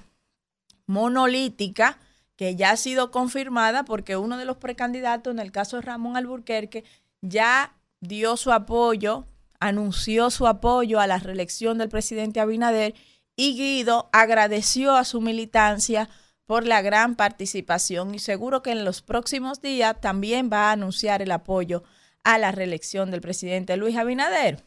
monolítica, 0.88 2.00
que 2.36 2.56
ya 2.56 2.72
ha 2.72 2.78
sido 2.78 3.12
confirmada 3.12 3.86
porque 3.86 4.18
uno 4.18 4.38
de 4.38 4.46
los 4.46 4.58
precandidatos, 4.58 5.32
en 5.32 5.40
el 5.40 5.52
caso 5.52 5.78
de 5.78 5.84
Ramón 5.84 6.18
Alburquerque, 6.18 6.84
ya 7.22 7.76
dio 8.00 8.38
su 8.38 8.52
apoyo, 8.52 9.28
anunció 9.60 10.30
su 10.30 10.48
apoyo 10.48 11.00
a 11.00 11.08
la 11.08 11.20
reelección 11.20 11.78
del 11.78 11.90
presidente 11.90 12.40
Abinader 12.40 12.96
y 13.36 13.56
Guido 13.56 14.10
agradeció 14.12 14.96
a 14.96 15.06
su 15.06 15.22
militancia 15.22 16.10
por 16.46 16.66
la 16.66 16.82
gran 16.82 17.16
participación 17.16 18.14
y 18.16 18.20
seguro 18.20 18.62
que 18.62 18.72
en 18.72 18.86
los 18.86 19.02
próximos 19.02 19.62
días 19.62 20.00
también 20.02 20.50
va 20.52 20.70
a 20.70 20.74
anunciar 20.74 21.22
el 21.22 21.32
apoyo 21.32 21.84
a 22.24 22.38
la 22.38 22.52
reelección 22.52 23.12
del 23.12 23.22
presidente 23.22 23.78
Luis 23.78 23.98
Abinader. 23.98 24.64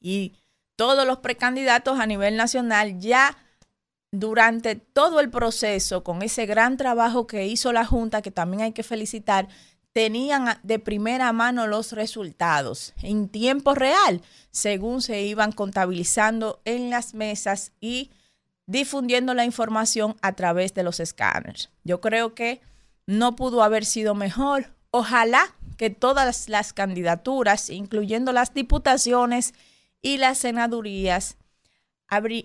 Y 0.00 0.34
todos 0.76 1.06
los 1.06 1.18
precandidatos 1.18 1.98
a 1.98 2.06
nivel 2.06 2.36
nacional 2.36 2.98
ya 2.98 3.36
durante 4.10 4.76
todo 4.76 5.18
el 5.20 5.30
proceso, 5.30 6.04
con 6.04 6.22
ese 6.22 6.46
gran 6.46 6.76
trabajo 6.76 7.26
que 7.26 7.46
hizo 7.46 7.72
la 7.72 7.84
Junta, 7.84 8.22
que 8.22 8.30
también 8.30 8.62
hay 8.62 8.72
que 8.72 8.84
felicitar, 8.84 9.48
tenían 9.92 10.58
de 10.62 10.78
primera 10.78 11.32
mano 11.32 11.66
los 11.66 11.92
resultados 11.92 12.94
en 13.02 13.28
tiempo 13.28 13.74
real, 13.74 14.22
según 14.50 15.02
se 15.02 15.22
iban 15.22 15.52
contabilizando 15.52 16.60
en 16.64 16.90
las 16.90 17.14
mesas 17.14 17.72
y 17.80 18.10
difundiendo 18.66 19.34
la 19.34 19.44
información 19.44 20.16
a 20.22 20.32
través 20.32 20.74
de 20.74 20.82
los 20.82 21.00
escáneres. 21.00 21.70
Yo 21.84 22.00
creo 22.00 22.34
que 22.34 22.60
no 23.06 23.36
pudo 23.36 23.62
haber 23.62 23.84
sido 23.84 24.14
mejor. 24.14 24.72
Ojalá 24.90 25.54
que 25.76 25.90
todas 25.90 26.48
las 26.48 26.72
candidaturas, 26.72 27.68
incluyendo 27.70 28.32
las 28.32 28.54
diputaciones 28.54 29.54
y 30.00 30.18
las 30.18 30.38
senadurías, 30.38 31.36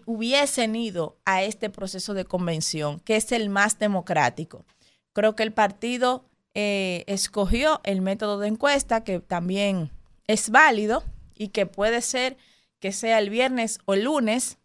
hubiesen 0.06 0.76
ido 0.76 1.18
a 1.26 1.44
este 1.44 1.70
proceso 1.70 2.14
de 2.14 2.26
convención, 2.26 3.00
que 3.02 3.16
es 3.16 3.32
el 3.32 3.50
más 3.50 3.78
democrático. 3.78 4.66
Creo 5.14 5.36
que 5.36 5.44
el 5.44 5.52
partido 5.52 6.26
eh, 6.56 7.04
escogió 7.08 7.82
el 7.84 8.02
método 8.02 8.40
de 8.40 8.48
encuesta, 8.48 9.04
que 9.04 9.20
también 9.20 9.92
es 10.28 10.50
válido 10.50 11.04
y 11.36 11.50
que 11.50 11.66
puede 11.66 12.02
ser 12.02 12.38
que 12.80 12.92
sea 12.92 13.20
el 13.20 13.30
viernes 13.30 13.80
o 13.86 13.94
el 13.94 14.06
lunes 14.06 14.58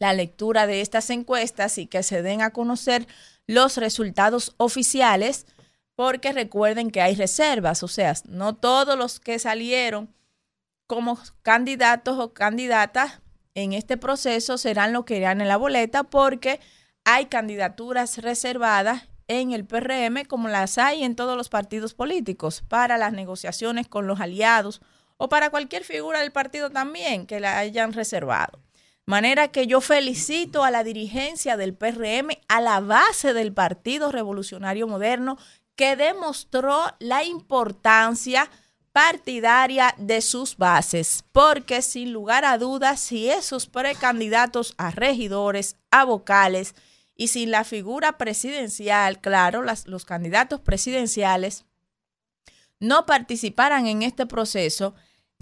la 0.00 0.12
lectura 0.14 0.66
de 0.66 0.80
estas 0.80 1.10
encuestas 1.10 1.78
y 1.78 1.86
que 1.86 2.02
se 2.02 2.22
den 2.22 2.42
a 2.42 2.50
conocer 2.50 3.06
los 3.46 3.76
resultados 3.76 4.54
oficiales, 4.56 5.46
porque 5.94 6.32
recuerden 6.32 6.90
que 6.90 7.02
hay 7.02 7.14
reservas, 7.14 7.82
o 7.82 7.88
sea, 7.88 8.14
no 8.24 8.56
todos 8.56 8.98
los 8.98 9.20
que 9.20 9.38
salieron 9.38 10.12
como 10.86 11.18
candidatos 11.42 12.18
o 12.18 12.32
candidatas 12.32 13.20
en 13.54 13.74
este 13.74 13.96
proceso 13.96 14.56
serán 14.56 14.92
los 14.92 15.04
que 15.04 15.18
irán 15.18 15.40
en 15.40 15.48
la 15.48 15.58
boleta, 15.58 16.04
porque 16.04 16.58
hay 17.04 17.26
candidaturas 17.26 18.18
reservadas 18.18 19.08
en 19.28 19.52
el 19.52 19.66
PRM 19.66 20.24
como 20.26 20.48
las 20.48 20.78
hay 20.78 21.04
en 21.04 21.14
todos 21.14 21.36
los 21.36 21.48
partidos 21.48 21.94
políticos 21.94 22.64
para 22.66 22.96
las 22.96 23.12
negociaciones 23.12 23.86
con 23.86 24.06
los 24.06 24.20
aliados 24.20 24.80
o 25.18 25.28
para 25.28 25.50
cualquier 25.50 25.84
figura 25.84 26.20
del 26.20 26.32
partido 26.32 26.70
también 26.70 27.26
que 27.26 27.38
la 27.40 27.58
hayan 27.58 27.92
reservado. 27.92 28.58
Manera 29.10 29.48
que 29.48 29.66
yo 29.66 29.80
felicito 29.80 30.62
a 30.62 30.70
la 30.70 30.84
dirigencia 30.84 31.56
del 31.56 31.74
PRM, 31.74 32.28
a 32.46 32.60
la 32.60 32.78
base 32.78 33.34
del 33.34 33.52
Partido 33.52 34.12
Revolucionario 34.12 34.86
Moderno, 34.86 35.36
que 35.74 35.96
demostró 35.96 36.84
la 37.00 37.24
importancia 37.24 38.48
partidaria 38.92 39.96
de 39.98 40.20
sus 40.20 40.56
bases, 40.56 41.24
porque 41.32 41.82
sin 41.82 42.12
lugar 42.12 42.44
a 42.44 42.56
dudas, 42.56 43.00
si 43.00 43.28
esos 43.28 43.66
precandidatos 43.66 44.74
a 44.78 44.92
regidores, 44.92 45.74
a 45.90 46.04
vocales 46.04 46.76
y 47.16 47.26
sin 47.26 47.50
la 47.50 47.64
figura 47.64 48.16
presidencial, 48.16 49.20
claro, 49.20 49.64
los 49.86 50.04
candidatos 50.04 50.60
presidenciales 50.60 51.64
no 52.78 53.06
participaran 53.06 53.88
en 53.88 54.02
este 54.02 54.26
proceso, 54.26 54.94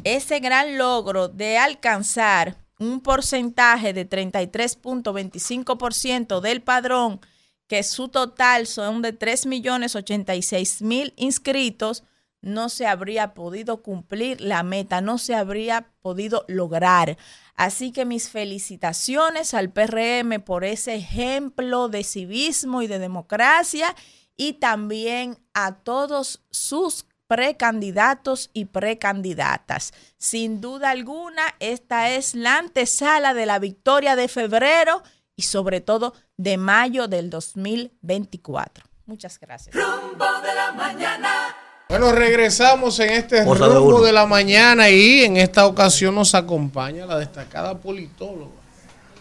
ese 0.04 0.40
gran 0.40 0.78
logro 0.78 1.28
de 1.28 1.58
alcanzar 1.58 2.66
un 2.78 3.00
porcentaje 3.00 3.92
de 3.92 4.08
33.25% 4.08 6.40
del 6.40 6.62
padrón, 6.62 7.20
que 7.66 7.82
su 7.82 8.08
total 8.08 8.66
son 8.66 9.02
de 9.02 9.18
3.086.000 9.18 11.12
inscritos, 11.16 12.04
no 12.40 12.68
se 12.68 12.86
habría 12.86 13.34
podido 13.34 13.82
cumplir 13.82 14.40
la 14.40 14.62
meta, 14.62 15.00
no 15.00 15.18
se 15.18 15.34
habría 15.34 15.90
podido 16.00 16.44
lograr. 16.46 17.18
Así 17.54 17.90
que 17.90 18.04
mis 18.04 18.30
felicitaciones 18.30 19.54
al 19.54 19.70
PRM 19.70 20.40
por 20.44 20.64
ese 20.64 20.94
ejemplo 20.94 21.88
de 21.88 22.04
civismo 22.04 22.82
y 22.82 22.86
de 22.86 23.00
democracia 23.00 23.96
y 24.36 24.52
también 24.54 25.38
a 25.52 25.74
todos 25.74 26.44
sus 26.50 27.06
precandidatos 27.28 28.50
y 28.52 28.64
precandidatas. 28.64 29.92
Sin 30.16 30.60
duda 30.60 30.90
alguna, 30.90 31.42
esta 31.60 32.10
es 32.10 32.34
la 32.34 32.58
antesala 32.58 33.34
de 33.34 33.46
la 33.46 33.60
victoria 33.60 34.16
de 34.16 34.26
febrero 34.26 35.02
y 35.36 35.42
sobre 35.42 35.80
todo 35.80 36.14
de 36.36 36.56
mayo 36.56 37.06
del 37.06 37.30
2024. 37.30 38.84
Muchas 39.06 39.38
gracias. 39.38 39.74
Rumbo 39.74 40.26
de 40.42 40.54
la 40.54 40.72
mañana. 40.72 41.54
Bueno, 41.88 42.12
regresamos 42.12 42.98
en 42.98 43.10
este 43.10 43.44
rumbo 43.44 44.02
de 44.02 44.12
la 44.12 44.26
mañana 44.26 44.90
y 44.90 45.24
en 45.24 45.36
esta 45.36 45.66
ocasión 45.66 46.14
nos 46.14 46.34
acompaña 46.34 47.06
la 47.06 47.18
destacada 47.18 47.78
politóloga 47.78 48.58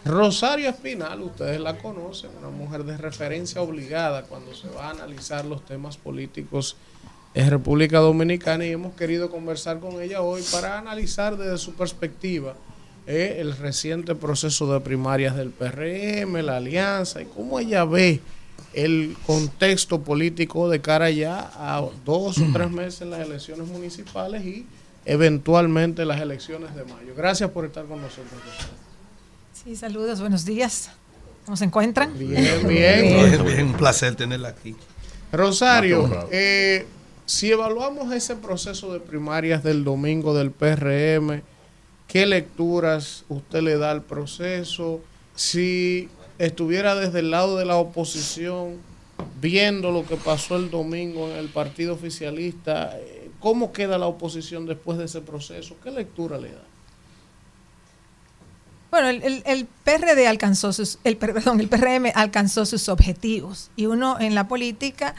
Rosario 0.04 0.70
Espinal. 0.70 1.22
Ustedes 1.22 1.60
la 1.60 1.76
conocen, 1.78 2.30
una 2.38 2.50
mujer 2.50 2.84
de 2.84 2.96
referencia 2.96 3.60
obligada 3.60 4.22
cuando 4.22 4.54
se 4.54 4.68
va 4.68 4.86
a 4.86 4.90
analizar 4.90 5.44
los 5.44 5.64
temas 5.64 5.96
políticos 5.96 6.76
en 7.38 7.50
República 7.50 8.00
Dominicana 8.00 8.66
y 8.66 8.72
hemos 8.72 8.94
querido 8.94 9.30
conversar 9.30 9.78
con 9.78 10.02
ella 10.02 10.22
hoy 10.22 10.42
para 10.50 10.76
analizar 10.76 11.36
desde 11.36 11.56
su 11.56 11.72
perspectiva 11.72 12.54
eh, 13.06 13.36
el 13.38 13.56
reciente 13.56 14.16
proceso 14.16 14.72
de 14.72 14.80
primarias 14.80 15.36
del 15.36 15.50
PRM, 15.50 16.44
la 16.44 16.56
alianza 16.56 17.22
y 17.22 17.26
cómo 17.26 17.60
ella 17.60 17.84
ve 17.84 18.20
el 18.74 19.16
contexto 19.24 20.02
político 20.02 20.68
de 20.68 20.80
cara 20.80 21.10
ya 21.10 21.52
a 21.54 21.80
dos 22.04 22.38
o 22.38 22.44
tres 22.52 22.72
meses 22.72 23.02
en 23.02 23.10
las 23.10 23.20
elecciones 23.20 23.68
municipales 23.68 24.44
y 24.44 24.66
eventualmente 25.04 26.04
las 26.04 26.20
elecciones 26.20 26.74
de 26.74 26.82
mayo. 26.86 27.14
Gracias 27.16 27.48
por 27.50 27.64
estar 27.64 27.86
con 27.86 28.02
nosotros. 28.02 28.42
Sí, 29.52 29.76
saludos, 29.76 30.20
buenos 30.20 30.44
días. 30.44 30.90
¿Cómo 31.44 31.56
se 31.56 31.66
encuentran? 31.66 32.18
Bien, 32.18 32.66
bien. 32.66 33.02
Bien, 33.02 33.44
bien, 33.44 33.66
un 33.68 33.74
placer 33.74 34.16
tenerla 34.16 34.48
aquí. 34.48 34.74
Rosario, 35.30 36.26
eh, 36.32 36.86
si 37.28 37.50
evaluamos 37.50 38.10
ese 38.14 38.36
proceso 38.36 38.90
de 38.90 39.00
primarias 39.00 39.62
del 39.62 39.84
domingo 39.84 40.32
del 40.32 40.50
PRM, 40.50 41.42
¿qué 42.06 42.24
lecturas 42.24 43.26
usted 43.28 43.60
le 43.60 43.76
da 43.76 43.90
al 43.90 44.00
proceso? 44.02 45.02
Si 45.34 46.08
estuviera 46.38 46.94
desde 46.94 47.18
el 47.18 47.30
lado 47.30 47.58
de 47.58 47.66
la 47.66 47.76
oposición, 47.76 48.76
viendo 49.42 49.90
lo 49.92 50.06
que 50.06 50.16
pasó 50.16 50.56
el 50.56 50.70
domingo 50.70 51.28
en 51.28 51.36
el 51.36 51.48
partido 51.50 51.92
oficialista, 51.92 52.96
¿cómo 53.40 53.72
queda 53.74 53.98
la 53.98 54.06
oposición 54.06 54.64
después 54.64 54.96
de 54.96 55.04
ese 55.04 55.20
proceso? 55.20 55.76
¿Qué 55.84 55.90
lectura 55.90 56.38
le 56.38 56.52
da? 56.52 56.64
Bueno, 58.90 59.10
el, 59.10 59.66
PRD 59.84 60.26
alcanzó 60.26 60.72
sus, 60.72 60.98
el, 61.04 61.18
per- 61.18 61.34
perdón, 61.34 61.60
el 61.60 61.68
PRM 61.68 62.06
alcanzó 62.14 62.64
sus 62.64 62.88
objetivos 62.88 63.70
y 63.76 63.84
uno 63.84 64.18
en 64.18 64.34
la 64.34 64.48
política 64.48 65.14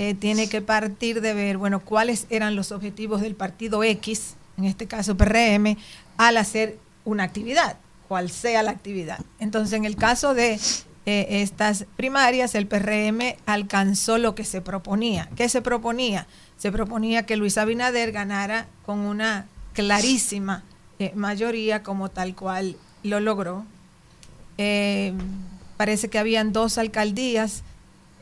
eh, 0.00 0.14
tiene 0.14 0.48
que 0.48 0.62
partir 0.62 1.20
de 1.20 1.34
ver, 1.34 1.58
bueno, 1.58 1.80
cuáles 1.80 2.26
eran 2.30 2.54
los 2.54 2.70
objetivos 2.70 3.20
del 3.20 3.34
partido 3.34 3.82
X, 3.82 4.36
en 4.56 4.64
este 4.64 4.86
caso 4.86 5.16
PRM, 5.16 5.76
al 6.16 6.36
hacer 6.36 6.78
una 7.04 7.24
actividad, 7.24 7.78
cual 8.06 8.30
sea 8.30 8.62
la 8.62 8.70
actividad. 8.70 9.18
Entonces, 9.40 9.72
en 9.72 9.84
el 9.84 9.96
caso 9.96 10.34
de 10.34 10.60
eh, 11.04 11.26
estas 11.42 11.84
primarias, 11.96 12.54
el 12.54 12.68
PRM 12.68 13.34
alcanzó 13.44 14.18
lo 14.18 14.36
que 14.36 14.44
se 14.44 14.60
proponía. 14.60 15.28
¿Qué 15.34 15.48
se 15.48 15.62
proponía? 15.62 16.28
Se 16.58 16.70
proponía 16.70 17.26
que 17.26 17.36
Luis 17.36 17.58
Abinader 17.58 18.12
ganara 18.12 18.68
con 18.86 19.00
una 19.00 19.48
clarísima 19.72 20.62
eh, 21.00 21.10
mayoría 21.16 21.82
como 21.82 22.08
tal 22.08 22.36
cual 22.36 22.76
lo 23.02 23.18
logró. 23.18 23.64
Parece 25.76 26.08
que 26.08 26.18
habían 26.20 26.52
dos 26.52 26.78
alcaldías 26.78 27.64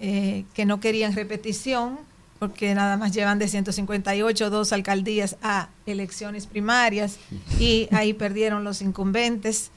eh, 0.00 0.44
que 0.55 0.65
no 0.65 0.81
querían 0.81 1.15
repetición, 1.15 1.99
porque 2.39 2.75
nada 2.75 2.97
más 2.97 3.12
llevan 3.12 3.39
de 3.39 3.49
158 3.49 4.50
dos 4.50 4.73
alcaldías 4.73 5.36
a 5.42 5.68
elecciones 5.86 6.47
primarias 6.47 7.18
y 7.58 7.89
ahí 7.92 8.12
perdieron 8.12 8.65
los 8.65 8.83
incumbentes. 8.83 9.70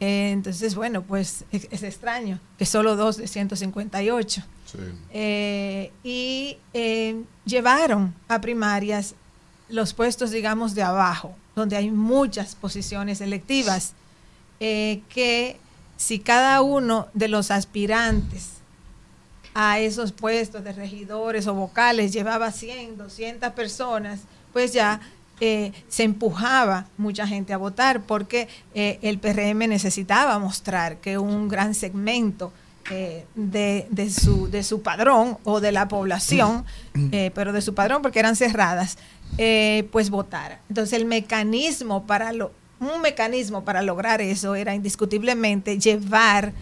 Eh, 0.00 0.30
entonces, 0.32 0.74
bueno, 0.74 1.02
pues 1.02 1.44
es, 1.52 1.68
es 1.70 1.82
extraño 1.82 2.38
que 2.58 2.66
solo 2.66 2.96
dos 2.96 3.16
de 3.16 3.28
158. 3.28 4.42
Eh, 5.10 5.92
y 6.02 6.56
eh, 6.72 7.22
llevaron 7.44 8.14
a 8.28 8.40
primarias 8.40 9.14
los 9.68 9.94
puestos, 9.94 10.30
digamos, 10.30 10.74
de 10.74 10.82
abajo, 10.82 11.34
donde 11.54 11.76
hay 11.76 11.90
muchas 11.90 12.54
posiciones 12.54 13.20
electivas, 13.20 13.94
que 14.58 15.56
si 15.96 16.20
cada 16.20 16.62
uno 16.62 17.08
de 17.14 17.26
los 17.26 17.50
aspirantes 17.50 18.61
a 19.54 19.78
esos 19.78 20.12
puestos 20.12 20.64
de 20.64 20.72
regidores 20.72 21.46
o 21.46 21.54
vocales 21.54 22.12
llevaba 22.12 22.50
100, 22.50 22.96
200 22.96 23.50
personas, 23.52 24.20
pues 24.52 24.72
ya 24.72 25.00
eh, 25.40 25.72
se 25.88 26.04
empujaba 26.04 26.86
mucha 26.96 27.26
gente 27.26 27.52
a 27.52 27.56
votar 27.56 28.02
porque 28.02 28.48
eh, 28.74 28.98
el 29.02 29.18
PRM 29.18 29.68
necesitaba 29.68 30.38
mostrar 30.38 30.98
que 30.98 31.18
un 31.18 31.48
gran 31.48 31.74
segmento 31.74 32.52
eh, 32.90 33.24
de, 33.34 33.86
de 33.90 34.10
su, 34.10 34.48
de 34.50 34.62
su 34.62 34.82
padrón 34.82 35.38
o 35.44 35.60
de 35.60 35.72
la 35.72 35.88
población, 35.88 36.64
pero 37.34 37.52
de 37.52 37.60
su 37.60 37.74
padrón 37.74 38.02
porque 38.02 38.20
eran 38.20 38.36
cerradas, 38.36 38.98
pues 39.90 40.10
votara. 40.10 40.60
Entonces 40.68 40.98
el 40.98 41.06
mecanismo 41.06 42.06
para 42.06 42.32
lo, 42.32 42.52
un 42.78 43.00
mecanismo 43.00 43.64
para 43.64 43.82
lograr 43.82 44.20
eso 44.20 44.54
era 44.54 44.74
indiscutiblemente 44.74 45.78
llevar 45.78 46.52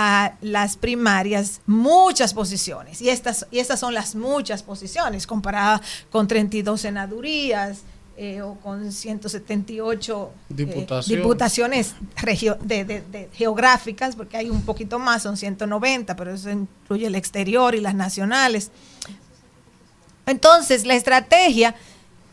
a 0.00 0.34
las 0.42 0.76
primarias 0.76 1.60
muchas 1.66 2.32
posiciones. 2.32 3.02
Y 3.02 3.08
estas, 3.10 3.46
y 3.50 3.58
estas 3.58 3.80
son 3.80 3.94
las 3.94 4.14
muchas 4.14 4.62
posiciones 4.62 5.26
comparadas 5.26 5.80
con 6.12 6.28
32 6.28 6.80
senadurías 6.80 7.78
eh, 8.16 8.40
o 8.42 8.54
con 8.60 8.92
178 8.92 10.30
eh, 10.50 10.54
Diputaciones. 11.16 11.94
de, 12.62 12.84
de- 12.84 13.00
de 13.02 13.28
geográficas, 13.32 14.14
porque 14.14 14.36
hay 14.36 14.50
un 14.50 14.62
poquito 14.62 15.00
más, 15.00 15.24
son 15.24 15.36
190, 15.36 16.14
pero 16.14 16.32
eso 16.32 16.48
incluye 16.48 17.06
el 17.08 17.16
exterior 17.16 17.74
y 17.74 17.80
las 17.80 17.96
nacionales. 17.96 18.70
Entonces, 20.26 20.84
la 20.86 20.94
estrategia 20.94 21.74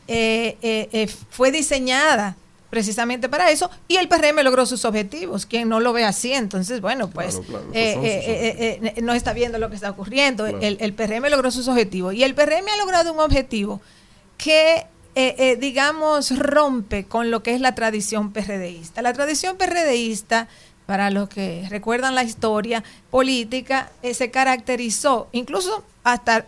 eh, 0.08 0.58
eh, 0.62 1.08
fue 1.32 1.52
diseñada 1.52 2.36
precisamente 2.76 3.30
para 3.30 3.50
eso 3.52 3.72
y 3.88 3.96
el 3.96 4.10
PRM 4.10 4.44
logró 4.44 4.66
sus 4.66 4.84
objetivos. 4.84 5.46
Quien 5.46 5.70
no 5.70 5.80
lo 5.80 5.94
ve 5.94 6.04
así, 6.04 6.34
entonces, 6.34 6.82
bueno, 6.82 7.10
pues 7.10 7.38
Claro, 7.38 7.48
claro, 7.48 7.66
eh, 7.74 7.94
son 7.94 8.06
eh, 8.06 8.22
eh, 8.28 8.94
eh, 8.98 9.02
no 9.02 9.14
está 9.14 9.32
viendo 9.32 9.58
lo 9.60 9.70
que 9.70 9.76
está 9.76 9.92
ocurriendo. 9.92 10.44
Claro. 10.44 10.60
El, 10.62 10.78
el 10.82 10.94
PRM 10.94 11.30
logró 11.30 11.52
sus 11.52 11.70
objetivos 11.70 12.14
y 12.14 12.24
el 12.24 12.36
PRM 12.36 12.68
ha 12.74 12.78
logrado 12.78 13.14
un 13.14 13.20
objetivo 13.22 13.80
que, 14.38 14.88
eh, 15.16 15.36
eh, 15.38 15.58
digamos, 15.60 16.38
rompe 16.38 17.06
con 17.06 17.32
lo 17.32 17.44
que 17.44 17.54
es 17.54 17.62
la 17.62 17.76
tradición 17.76 18.34
PRDista. 18.34 19.02
La 19.02 19.14
tradición 19.14 19.58
PRDista, 19.58 20.48
para 20.86 21.10
los 21.10 21.30
que 21.30 21.66
recuerdan 21.70 22.16
la 22.16 22.24
historia 22.24 22.84
política, 23.10 23.92
eh, 24.02 24.14
se 24.14 24.32
caracterizó, 24.32 25.30
incluso 25.32 25.84
hasta, 26.04 26.46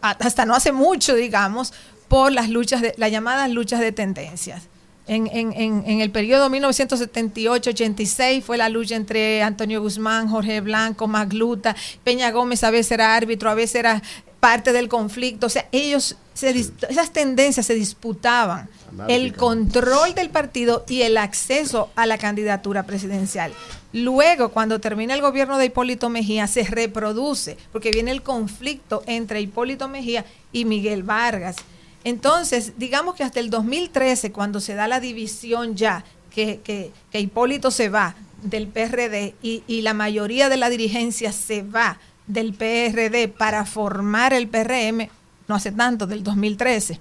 hasta 0.00 0.44
no 0.44 0.54
hace 0.54 0.72
mucho, 0.72 1.14
digamos, 1.14 1.72
por 2.08 2.32
las 2.32 2.48
luchas, 2.48 2.82
de, 2.82 2.94
las 2.96 3.10
llamadas 3.10 3.50
luchas 3.50 3.80
de 3.80 3.92
tendencias. 3.92 4.64
En, 5.08 5.26
en, 5.26 5.52
en, 5.54 5.82
en 5.86 6.00
el 6.00 6.10
periodo 6.10 6.48
1978-86 6.50 8.42
fue 8.42 8.58
la 8.58 8.68
lucha 8.68 8.94
entre 8.94 9.42
Antonio 9.42 9.80
Guzmán, 9.80 10.28
Jorge 10.28 10.60
Blanco, 10.60 11.08
Magluta, 11.08 11.74
Peña 12.04 12.30
Gómez 12.30 12.62
a 12.62 12.70
veces 12.70 12.92
era 12.92 13.16
árbitro, 13.16 13.50
a 13.50 13.54
veces 13.54 13.76
era 13.76 14.02
parte 14.40 14.72
del 14.72 14.88
conflicto. 14.88 15.46
O 15.46 15.50
sea, 15.50 15.66
ellos, 15.72 16.16
se 16.34 16.50
esas 16.50 17.12
tendencias 17.12 17.66
se 17.66 17.74
disputaban. 17.74 18.68
El 19.06 19.34
control 19.34 20.14
del 20.14 20.30
partido 20.30 20.84
y 20.88 21.02
el 21.02 21.18
acceso 21.18 21.90
a 21.94 22.06
la 22.06 22.16
candidatura 22.16 22.84
presidencial. 22.84 23.52
Luego, 23.92 24.50
cuando 24.50 24.80
termina 24.80 25.14
el 25.14 25.20
gobierno 25.20 25.58
de 25.58 25.66
Hipólito 25.66 26.08
Mejía, 26.08 26.46
se 26.46 26.64
reproduce, 26.64 27.56
porque 27.72 27.90
viene 27.90 28.10
el 28.10 28.22
conflicto 28.22 29.02
entre 29.06 29.40
Hipólito 29.40 29.88
Mejía 29.88 30.24
y 30.52 30.64
Miguel 30.64 31.02
Vargas. 31.02 31.56
Entonces, 32.04 32.72
digamos 32.76 33.14
que 33.14 33.24
hasta 33.24 33.40
el 33.40 33.50
2013, 33.50 34.32
cuando 34.32 34.60
se 34.60 34.74
da 34.74 34.88
la 34.88 35.00
división 35.00 35.76
ya, 35.76 36.04
que, 36.30 36.60
que, 36.60 36.92
que 37.10 37.20
Hipólito 37.20 37.70
se 37.70 37.88
va 37.88 38.14
del 38.42 38.68
PRD 38.68 39.34
y, 39.42 39.64
y 39.66 39.82
la 39.82 39.94
mayoría 39.94 40.48
de 40.48 40.56
la 40.56 40.70
dirigencia 40.70 41.32
se 41.32 41.62
va 41.62 41.98
del 42.26 42.54
PRD 42.54 43.28
para 43.28 43.64
formar 43.64 44.32
el 44.32 44.48
PRM, 44.48 45.08
no 45.48 45.54
hace 45.54 45.72
tanto, 45.72 46.06
del 46.06 46.22
2013. 46.22 47.00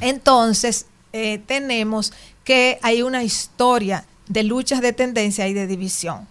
Entonces, 0.00 0.86
eh, 1.12 1.38
tenemos 1.46 2.12
que 2.44 2.78
hay 2.82 3.02
una 3.02 3.22
historia 3.22 4.04
de 4.28 4.42
luchas 4.42 4.80
de 4.80 4.92
tendencia 4.92 5.46
y 5.46 5.54
de 5.54 5.66
división. 5.66 6.26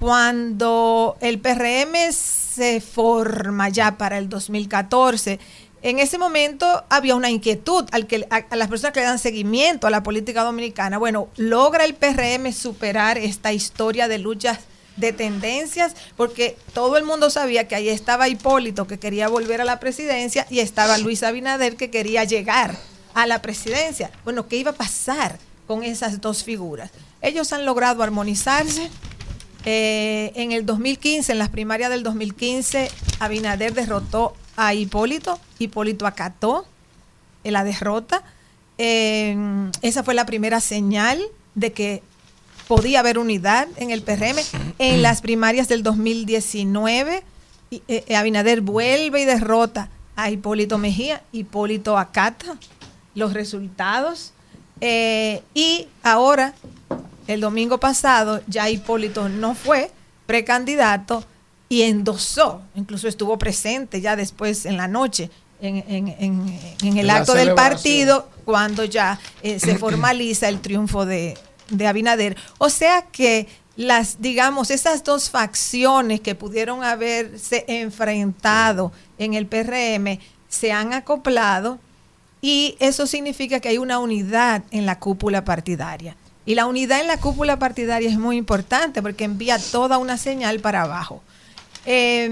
Cuando 0.00 1.16
el 1.20 1.38
PRM 1.38 2.12
se 2.12 2.80
forma 2.80 3.68
ya 3.68 3.96
para 3.96 4.18
el 4.18 4.28
2014, 4.28 5.38
en 5.84 5.98
ese 5.98 6.16
momento 6.16 6.82
había 6.88 7.14
una 7.14 7.30
inquietud 7.30 7.84
al 7.92 8.06
que, 8.06 8.26
a, 8.30 8.56
las 8.56 8.68
personas 8.68 8.94
que 8.94 9.00
le 9.00 9.06
dan 9.06 9.18
seguimiento 9.18 9.86
a 9.86 9.90
la 9.90 10.02
política 10.02 10.42
dominicana. 10.42 10.96
Bueno, 10.96 11.28
logra 11.36 11.84
el 11.84 11.94
PRM 11.94 12.50
superar 12.54 13.18
esta 13.18 13.52
historia 13.52 14.08
de 14.08 14.18
luchas 14.18 14.60
de 14.96 15.12
tendencias, 15.12 15.94
porque 16.16 16.56
todo 16.72 16.96
el 16.96 17.04
mundo 17.04 17.28
sabía 17.28 17.68
que 17.68 17.74
ahí 17.74 17.90
estaba 17.90 18.28
Hipólito 18.28 18.86
que 18.86 18.98
quería 18.98 19.28
volver 19.28 19.60
a 19.60 19.64
la 19.66 19.78
presidencia 19.78 20.46
y 20.48 20.60
estaba 20.60 20.96
Luis 20.96 21.22
Abinader 21.22 21.76
que 21.76 21.90
quería 21.90 22.24
llegar 22.24 22.78
a 23.12 23.26
la 23.26 23.42
presidencia. 23.42 24.10
Bueno, 24.24 24.48
¿qué 24.48 24.56
iba 24.56 24.70
a 24.70 24.74
pasar 24.74 25.38
con 25.66 25.84
esas 25.84 26.22
dos 26.22 26.44
figuras? 26.44 26.92
Ellos 27.20 27.52
han 27.52 27.66
logrado 27.66 28.02
armonizarse. 28.02 28.88
Eh, 29.66 30.32
en 30.34 30.52
el 30.52 30.64
2015, 30.64 31.32
en 31.32 31.38
las 31.38 31.50
primarias 31.50 31.90
del 31.90 32.02
2015, 32.02 32.90
Abinader 33.18 33.74
derrotó 33.74 34.34
a 34.56 34.74
Hipólito. 34.74 35.38
Hipólito 35.58 36.06
acató 36.06 36.66
la 37.44 37.64
derrota. 37.64 38.22
Eh, 38.78 39.36
esa 39.82 40.02
fue 40.02 40.14
la 40.14 40.26
primera 40.26 40.60
señal 40.60 41.22
de 41.54 41.72
que 41.72 42.02
podía 42.66 43.00
haber 43.00 43.18
unidad 43.18 43.68
en 43.76 43.90
el 43.90 44.02
PRM. 44.02 44.38
En 44.78 45.02
las 45.02 45.20
primarias 45.20 45.68
del 45.68 45.82
2019, 45.82 47.22
y, 47.70 47.82
eh, 47.88 48.16
Abinader 48.16 48.60
vuelve 48.60 49.22
y 49.22 49.24
derrota 49.24 49.90
a 50.16 50.30
Hipólito 50.30 50.78
Mejía. 50.78 51.22
Hipólito 51.32 51.98
acata 51.98 52.56
los 53.14 53.32
resultados. 53.32 54.32
Eh, 54.80 55.42
y 55.54 55.88
ahora, 56.02 56.54
el 57.26 57.40
domingo 57.40 57.78
pasado, 57.78 58.42
ya 58.46 58.68
Hipólito 58.68 59.28
no 59.28 59.54
fue 59.54 59.90
precandidato 60.26 61.24
y 61.68 61.82
endosó, 61.82 62.62
incluso 62.74 63.08
estuvo 63.08 63.38
presente 63.38 64.00
ya 64.00 64.16
después 64.16 64.66
en 64.66 64.76
la 64.76 64.86
noche 64.88 65.30
en, 65.60 65.76
en- 65.88 66.08
en- 66.18 66.60
en 66.82 66.96
el 66.98 67.08
acto 67.10 67.32
del 67.34 67.48
partido 67.54 68.28
cuando 68.44 68.84
ya 68.84 69.18
eh, 69.42 69.58
se 69.58 69.76
formaliza 69.78 70.48
el 70.48 70.60
triunfo 70.60 71.06
de, 71.06 71.38
de 71.70 71.86
Abinader. 71.86 72.36
O 72.58 72.68
sea 72.68 73.02
que 73.02 73.46
las, 73.76 74.20
digamos, 74.20 74.70
esas 74.70 75.02
dos 75.04 75.30
facciones 75.30 76.20
que 76.20 76.34
pudieron 76.34 76.84
haberse 76.84 77.64
enfrentado 77.66 78.92
en 79.18 79.34
el 79.34 79.46
PRM 79.46 80.18
se 80.48 80.70
han 80.72 80.92
acoplado 80.92 81.78
y 82.40 82.76
eso 82.78 83.06
significa 83.06 83.58
que 83.60 83.70
hay 83.70 83.78
una 83.78 83.98
unidad 83.98 84.62
en 84.70 84.84
la 84.86 84.98
cúpula 84.98 85.44
partidaria. 85.44 86.14
Y 86.46 86.54
la 86.56 86.66
unidad 86.66 87.00
en 87.00 87.06
la 87.06 87.16
cúpula 87.18 87.58
partidaria 87.58 88.08
es 88.10 88.18
muy 88.18 88.36
importante 88.36 89.00
porque 89.00 89.24
envía 89.24 89.58
toda 89.58 89.96
una 89.96 90.18
señal 90.18 90.60
para 90.60 90.82
abajo 90.82 91.22
eh, 91.86 92.30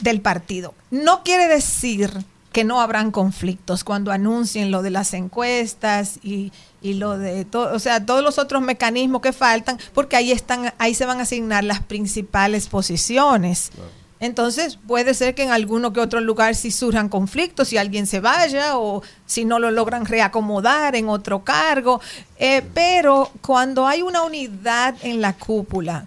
del 0.00 0.20
partido. 0.20 0.74
No 0.90 1.22
quiere 1.22 1.48
decir 1.48 2.10
que 2.52 2.64
no 2.64 2.80
habrán 2.80 3.10
conflictos 3.10 3.82
cuando 3.82 4.12
anuncien 4.12 4.70
lo 4.70 4.82
de 4.82 4.90
las 4.90 5.12
encuestas 5.12 6.20
y, 6.22 6.52
y 6.80 6.94
lo 6.94 7.18
de 7.18 7.44
todo, 7.44 7.74
o 7.74 7.78
sea, 7.80 8.06
todos 8.06 8.22
los 8.22 8.38
otros 8.38 8.62
mecanismos 8.62 9.22
que 9.22 9.32
faltan, 9.32 9.78
porque 9.92 10.16
ahí 10.16 10.30
están, 10.30 10.72
ahí 10.78 10.94
se 10.94 11.04
van 11.04 11.18
a 11.18 11.22
asignar 11.22 11.64
las 11.64 11.82
principales 11.82 12.68
posiciones. 12.68 13.72
Entonces, 14.20 14.78
puede 14.86 15.12
ser 15.12 15.34
que 15.34 15.42
en 15.42 15.50
alguno 15.50 15.92
que 15.92 16.00
otro 16.00 16.20
lugar 16.20 16.54
sí 16.54 16.70
surjan 16.70 17.08
conflictos, 17.08 17.68
si 17.68 17.76
alguien 17.76 18.06
se 18.06 18.20
vaya 18.20 18.78
o 18.78 19.02
si 19.26 19.44
no 19.44 19.58
lo 19.58 19.70
logran 19.70 20.06
reacomodar 20.06 20.94
en 20.94 21.08
otro 21.08 21.42
cargo. 21.42 22.00
Eh, 22.38 22.62
pero 22.72 23.30
cuando 23.42 23.86
hay 23.86 24.02
una 24.02 24.22
unidad 24.22 24.94
en 25.02 25.20
la 25.20 25.32
cúpula, 25.32 26.06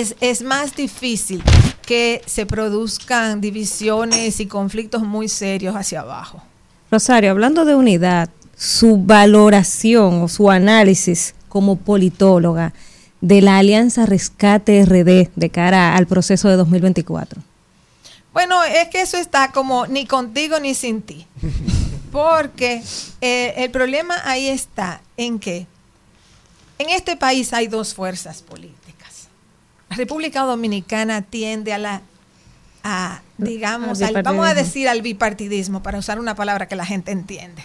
es, 0.00 0.16
es 0.20 0.42
más 0.42 0.74
difícil 0.74 1.42
que 1.84 2.22
se 2.26 2.46
produzcan 2.46 3.40
divisiones 3.40 4.40
y 4.40 4.46
conflictos 4.46 5.02
muy 5.02 5.28
serios 5.28 5.74
hacia 5.74 6.00
abajo. 6.00 6.42
Rosario, 6.90 7.30
hablando 7.30 7.64
de 7.64 7.74
unidad, 7.74 8.30
su 8.56 8.96
valoración 8.96 10.22
o 10.22 10.28
su 10.28 10.50
análisis 10.50 11.34
como 11.48 11.76
politóloga 11.76 12.72
de 13.20 13.40
la 13.40 13.58
Alianza 13.58 14.06
Rescate 14.06 14.84
RD 14.84 15.30
de 15.34 15.50
cara 15.50 15.96
al 15.96 16.06
proceso 16.06 16.48
de 16.48 16.56
2024. 16.56 17.42
Bueno, 18.32 18.64
es 18.64 18.88
que 18.88 19.02
eso 19.02 19.18
está 19.18 19.52
como 19.52 19.86
ni 19.86 20.06
contigo 20.06 20.58
ni 20.58 20.74
sin 20.74 21.02
ti. 21.02 21.26
Porque 22.10 22.82
eh, 23.20 23.54
el 23.56 23.70
problema 23.70 24.16
ahí 24.24 24.48
está 24.48 25.00
en 25.16 25.38
que 25.38 25.66
en 26.78 26.90
este 26.90 27.16
país 27.16 27.52
hay 27.52 27.68
dos 27.68 27.94
fuerzas 27.94 28.42
políticas. 28.42 28.81
La 29.92 29.96
República 29.96 30.42
Dominicana 30.42 31.20
tiende 31.22 31.72
a 31.74 31.78
la, 31.78 32.00
a, 32.82 33.20
digamos, 33.36 34.00
Al 34.00 34.16
al- 34.16 34.22
vamos 34.22 34.46
a 34.48 34.54
decir 34.54 34.88
al 34.88 35.02
bipartidismo, 35.02 35.82
para 35.82 35.98
usar 35.98 36.18
una 36.18 36.34
palabra 36.34 36.66
que 36.66 36.76
la 36.76 36.86
gente 36.86 37.12
entiende, 37.12 37.62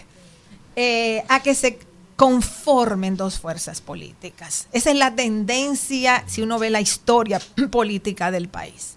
eh, 0.76 1.24
a 1.30 1.42
que 1.42 1.56
se 1.56 1.80
conformen 2.18 3.16
dos 3.16 3.40
fuerzas 3.40 3.80
políticas. 3.80 4.68
Esa 4.74 4.90
es 4.92 4.98
la 4.98 5.16
tendencia 5.16 6.24
si 6.28 6.42
uno 6.42 6.60
ve 6.60 6.70
la 6.70 6.82
historia 6.82 7.40
política 7.72 8.30
del 8.32 8.50
país. 8.50 8.96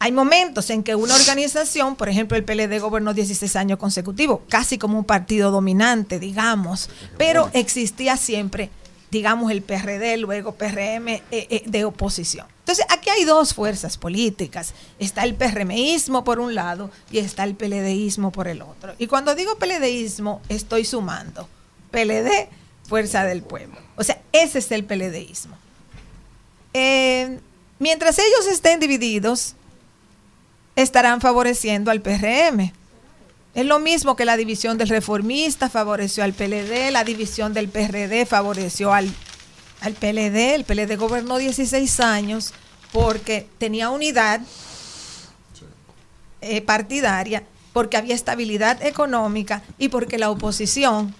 Hay 0.00 0.12
momentos 0.12 0.68
en 0.68 0.82
que 0.82 0.94
una 0.94 1.14
organización, 1.14 1.96
por 1.96 2.10
ejemplo, 2.10 2.36
el 2.36 2.44
PLD 2.44 2.78
gobernó 2.80 3.14
16 3.14 3.56
años 3.56 3.78
consecutivos, 3.78 4.40
casi 4.50 4.76
como 4.76 4.98
un 4.98 5.04
partido 5.04 5.50
dominante, 5.50 6.18
digamos, 6.18 6.90
pero 7.16 7.48
existía 7.54 8.18
siempre, 8.18 8.68
digamos, 9.14 9.52
el 9.52 9.62
PRD, 9.62 10.16
luego 10.16 10.56
PRM 10.56 11.08
eh, 11.08 11.22
eh, 11.30 11.62
de 11.66 11.84
oposición. 11.84 12.48
Entonces, 12.58 12.84
aquí 12.88 13.10
hay 13.10 13.22
dos 13.22 13.54
fuerzas 13.54 13.96
políticas. 13.96 14.74
Está 14.98 15.22
el 15.22 15.36
PRMismo 15.36 16.24
por 16.24 16.40
un 16.40 16.56
lado 16.56 16.90
y 17.12 17.18
está 17.18 17.44
el 17.44 17.54
PLDismo 17.54 18.32
por 18.32 18.48
el 18.48 18.60
otro. 18.60 18.92
Y 18.98 19.06
cuando 19.06 19.36
digo 19.36 19.54
PLDismo, 19.54 20.42
estoy 20.48 20.84
sumando 20.84 21.48
PLD, 21.92 22.48
Fuerza 22.88 23.22
del 23.22 23.42
Pueblo. 23.42 23.76
O 23.94 24.02
sea, 24.02 24.20
ese 24.32 24.58
es 24.58 24.72
el 24.72 24.84
PLDismo. 24.84 25.56
Eh, 26.72 27.38
mientras 27.78 28.18
ellos 28.18 28.48
estén 28.50 28.80
divididos, 28.80 29.54
estarán 30.74 31.20
favoreciendo 31.20 31.92
al 31.92 32.00
PRM. 32.00 32.72
Es 33.54 33.64
lo 33.64 33.78
mismo 33.78 34.16
que 34.16 34.24
la 34.24 34.36
división 34.36 34.78
del 34.78 34.88
reformista 34.88 35.70
favoreció 35.70 36.24
al 36.24 36.32
PLD, 36.32 36.90
la 36.90 37.04
división 37.04 37.54
del 37.54 37.68
PRD 37.68 38.26
favoreció 38.26 38.92
al, 38.92 39.08
al 39.80 39.94
PLD. 39.94 40.54
El 40.54 40.64
PLD 40.64 40.96
gobernó 40.96 41.38
16 41.38 42.00
años 42.00 42.52
porque 42.92 43.48
tenía 43.58 43.90
unidad 43.90 44.40
eh, 46.40 46.60
partidaria, 46.62 47.44
porque 47.72 47.96
había 47.96 48.14
estabilidad 48.14 48.82
económica 48.84 49.62
y 49.78 49.88
porque 49.88 50.18
la 50.18 50.30
oposición, 50.30 51.14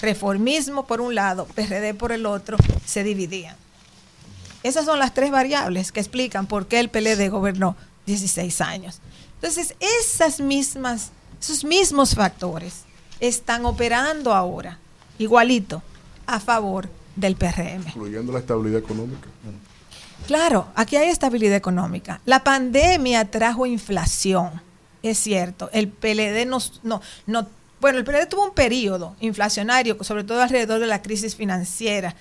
reformismo 0.00 0.86
por 0.86 1.00
un 1.00 1.14
lado, 1.14 1.46
PRD 1.54 1.94
por 1.94 2.12
el 2.12 2.26
otro, 2.26 2.58
se 2.84 3.04
dividían. 3.04 3.56
Esas 4.62 4.84
son 4.84 4.98
las 4.98 5.14
tres 5.14 5.30
variables 5.30 5.92
que 5.92 6.00
explican 6.00 6.46
por 6.46 6.66
qué 6.66 6.80
el 6.80 6.90
PLD 6.90 7.28
gobernó 7.30 7.76
16 8.06 8.60
años. 8.60 9.00
Entonces, 9.36 9.74
esas 10.00 10.40
mismas, 10.40 11.10
esos 11.40 11.64
mismos 11.64 12.14
factores 12.14 12.84
están 13.20 13.64
operando 13.66 14.34
ahora, 14.34 14.78
igualito, 15.18 15.82
a 16.26 16.40
favor 16.40 16.88
del 17.14 17.36
PRM. 17.36 17.86
Incluyendo 17.88 18.32
la 18.32 18.40
estabilidad 18.40 18.78
económica. 18.80 19.28
Claro, 20.26 20.66
aquí 20.74 20.96
hay 20.96 21.08
estabilidad 21.08 21.54
económica. 21.56 22.20
La 22.24 22.42
pandemia 22.42 23.30
trajo 23.30 23.64
inflación, 23.66 24.60
es 25.02 25.18
cierto. 25.18 25.70
El 25.72 25.88
PLD 25.88 26.46
nos, 26.46 26.80
no, 26.82 27.00
no, 27.26 27.46
bueno, 27.80 27.98
el 27.98 28.04
PLD 28.04 28.26
tuvo 28.28 28.44
un 28.46 28.54
periodo 28.54 29.14
inflacionario, 29.20 29.96
sobre 30.02 30.24
todo 30.24 30.42
alrededor 30.42 30.80
de 30.80 30.86
la 30.86 31.00
crisis 31.02 31.36
financiera, 31.36 32.14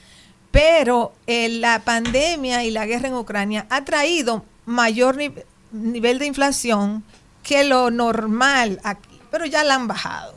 pero 0.51 1.13
eh, 1.27 1.49
la 1.49 1.79
pandemia 1.83 2.63
y 2.63 2.71
la 2.71 2.85
guerra 2.85 3.07
en 3.07 3.15
Ucrania 3.15 3.65
ha 3.69 3.83
traído 3.83 4.45
mayor 4.65 5.17
ni- 5.17 5.33
nivel 5.71 6.19
de 6.19 6.27
inflación 6.27 7.03
que 7.45 7.63
lo 7.63 7.91
normal 7.91 8.81
aquí, 8.83 9.21
pero 9.31 9.45
ya 9.45 9.63
la 9.63 9.75
han 9.75 9.87
bajado. 9.87 10.33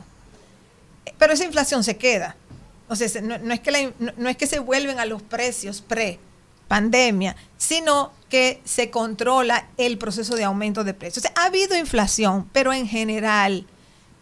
Pero 1.17 1.33
esa 1.33 1.43
inflación 1.43 1.83
se 1.83 1.97
queda. 1.97 2.35
O 2.87 2.95
sea, 2.95 3.09
se- 3.09 3.21
no, 3.21 3.35
es 3.53 3.59
que 3.59 3.93
no 4.15 4.29
es 4.29 4.37
que 4.37 4.47
se 4.47 4.59
vuelven 4.59 4.99
a 4.99 5.05
los 5.05 5.21
precios 5.23 5.81
pre 5.81 6.19
pandemia, 6.67 7.35
sino 7.57 8.11
que 8.29 8.61
se 8.63 8.91
controla 8.91 9.67
el 9.77 9.97
proceso 9.97 10.35
de 10.35 10.43
aumento 10.43 10.83
de 10.83 10.93
precios. 10.93 11.25
O 11.25 11.27
sea, 11.27 11.33
ha 11.43 11.47
habido 11.47 11.75
inflación, 11.75 12.47
pero 12.53 12.71
en 12.73 12.87
general 12.87 13.65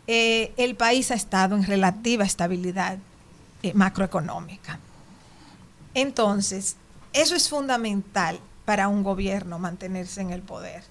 eh, 0.08 0.54
el 0.56 0.76
país 0.76 1.12
ha 1.12 1.16
estado 1.16 1.56
en 1.58 1.64
relativa 1.66 2.24
estabilidad 2.24 2.98
eh, 3.64 3.74
macroeconómica. 3.74 4.80
Entonces, 5.94 6.78
eso 7.12 7.36
es 7.36 7.50
fundamental 7.50 8.40
para 8.66 8.88
un 8.88 9.04
gobierno 9.04 9.60
mantenerse 9.60 10.22
en 10.22 10.32
el 10.32 10.42
poder. 10.42 10.84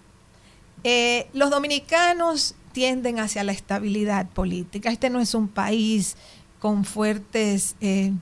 Eh, 0.84 1.28
los 1.32 1.50
dominicanos 1.50 2.54
tienden 2.72 3.18
hacia 3.20 3.42
la 3.42 3.52
estabilidad 3.52 4.28
política. 4.28 4.90
Este 4.90 5.08
no 5.08 5.20
es 5.20 5.34
un 5.34 5.48
país 5.48 6.16
con 6.58 6.84
fuertes, 6.84 7.74
eh, 7.80 8.12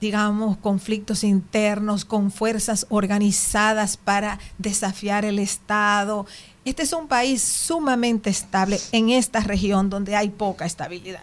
digamos, 0.00 0.56
conflictos 0.56 1.24
internos, 1.24 2.04
con 2.04 2.30
fuerzas 2.30 2.86
organizadas 2.88 3.96
para 3.96 4.38
desafiar 4.58 5.24
el 5.24 5.38
Estado. 5.38 6.26
Este 6.64 6.82
es 6.82 6.92
un 6.92 7.06
país 7.06 7.42
sumamente 7.42 8.30
estable 8.30 8.80
en 8.92 9.10
esta 9.10 9.40
región 9.40 9.90
donde 9.90 10.16
hay 10.16 10.30
poca 10.30 10.64
estabilidad. 10.64 11.22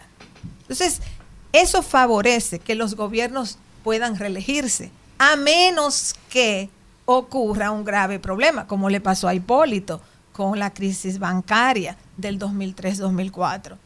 Entonces, 0.62 1.02
eso 1.52 1.82
favorece 1.82 2.60
que 2.60 2.76
los 2.76 2.96
gobiernos 2.96 3.58
puedan 3.84 4.18
reelegirse, 4.18 4.92
a 5.18 5.36
menos 5.36 6.16
que 6.30 6.70
ocurra 7.06 7.72
un 7.72 7.84
grave 7.84 8.20
problema, 8.20 8.68
como 8.68 8.90
le 8.90 9.02
pasó 9.02 9.28
a 9.28 9.34
Hipólito 9.34 10.02
con 10.34 10.60
la 10.60 10.74
crisis 10.74 11.20
bancaria 11.20 11.98
del 12.18 12.40
2003-2004. 12.40 13.78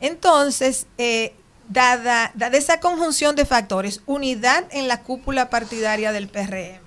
Entonces, 0.00 0.86
eh, 0.96 1.34
dada, 1.68 2.30
dada 2.34 2.56
esa 2.56 2.80
conjunción 2.80 3.36
de 3.36 3.44
factores, 3.44 4.02
unidad 4.06 4.64
en 4.70 4.88
la 4.88 5.02
cúpula 5.02 5.50
partidaria 5.50 6.12
del 6.12 6.28
PRM, 6.28 6.82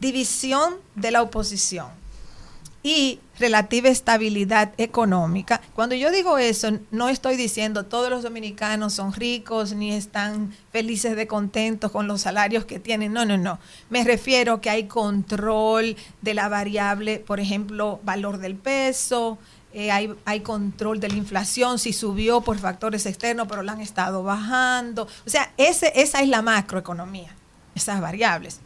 división 0.00 0.76
de 0.94 1.10
la 1.10 1.22
oposición 1.22 1.88
y 2.82 3.20
relativa 3.42 3.88
estabilidad 3.88 4.72
económica. 4.78 5.60
Cuando 5.74 5.94
yo 5.94 6.10
digo 6.10 6.38
eso, 6.38 6.78
no 6.90 7.08
estoy 7.08 7.36
diciendo 7.36 7.84
todos 7.84 8.08
los 8.08 8.22
dominicanos 8.22 8.94
son 8.94 9.12
ricos 9.12 9.74
ni 9.74 9.92
están 9.92 10.54
felices 10.70 11.16
de 11.16 11.26
contentos 11.26 11.90
con 11.90 12.06
los 12.06 12.22
salarios 12.22 12.64
que 12.64 12.78
tienen. 12.78 13.12
No, 13.12 13.26
no, 13.26 13.36
no. 13.36 13.58
Me 13.90 14.04
refiero 14.04 14.60
que 14.60 14.70
hay 14.70 14.84
control 14.84 15.96
de 16.22 16.34
la 16.34 16.48
variable, 16.48 17.18
por 17.18 17.40
ejemplo, 17.40 18.00
valor 18.04 18.38
del 18.38 18.54
peso, 18.54 19.38
eh, 19.74 19.90
hay, 19.90 20.14
hay, 20.24 20.40
control 20.40 21.00
de 21.00 21.08
la 21.08 21.16
inflación, 21.16 21.78
si 21.78 21.92
subió 21.92 22.42
por 22.42 22.58
factores 22.58 23.06
externos, 23.06 23.46
pero 23.48 23.62
la 23.62 23.72
han 23.72 23.80
estado 23.80 24.22
bajando. 24.22 25.08
O 25.26 25.30
sea, 25.30 25.52
ese, 25.56 25.92
esa 25.96 26.20
es 26.20 26.28
la 26.28 26.42
macroeconomía, 26.42 27.34
esas 27.74 28.00
variables. 28.00 28.60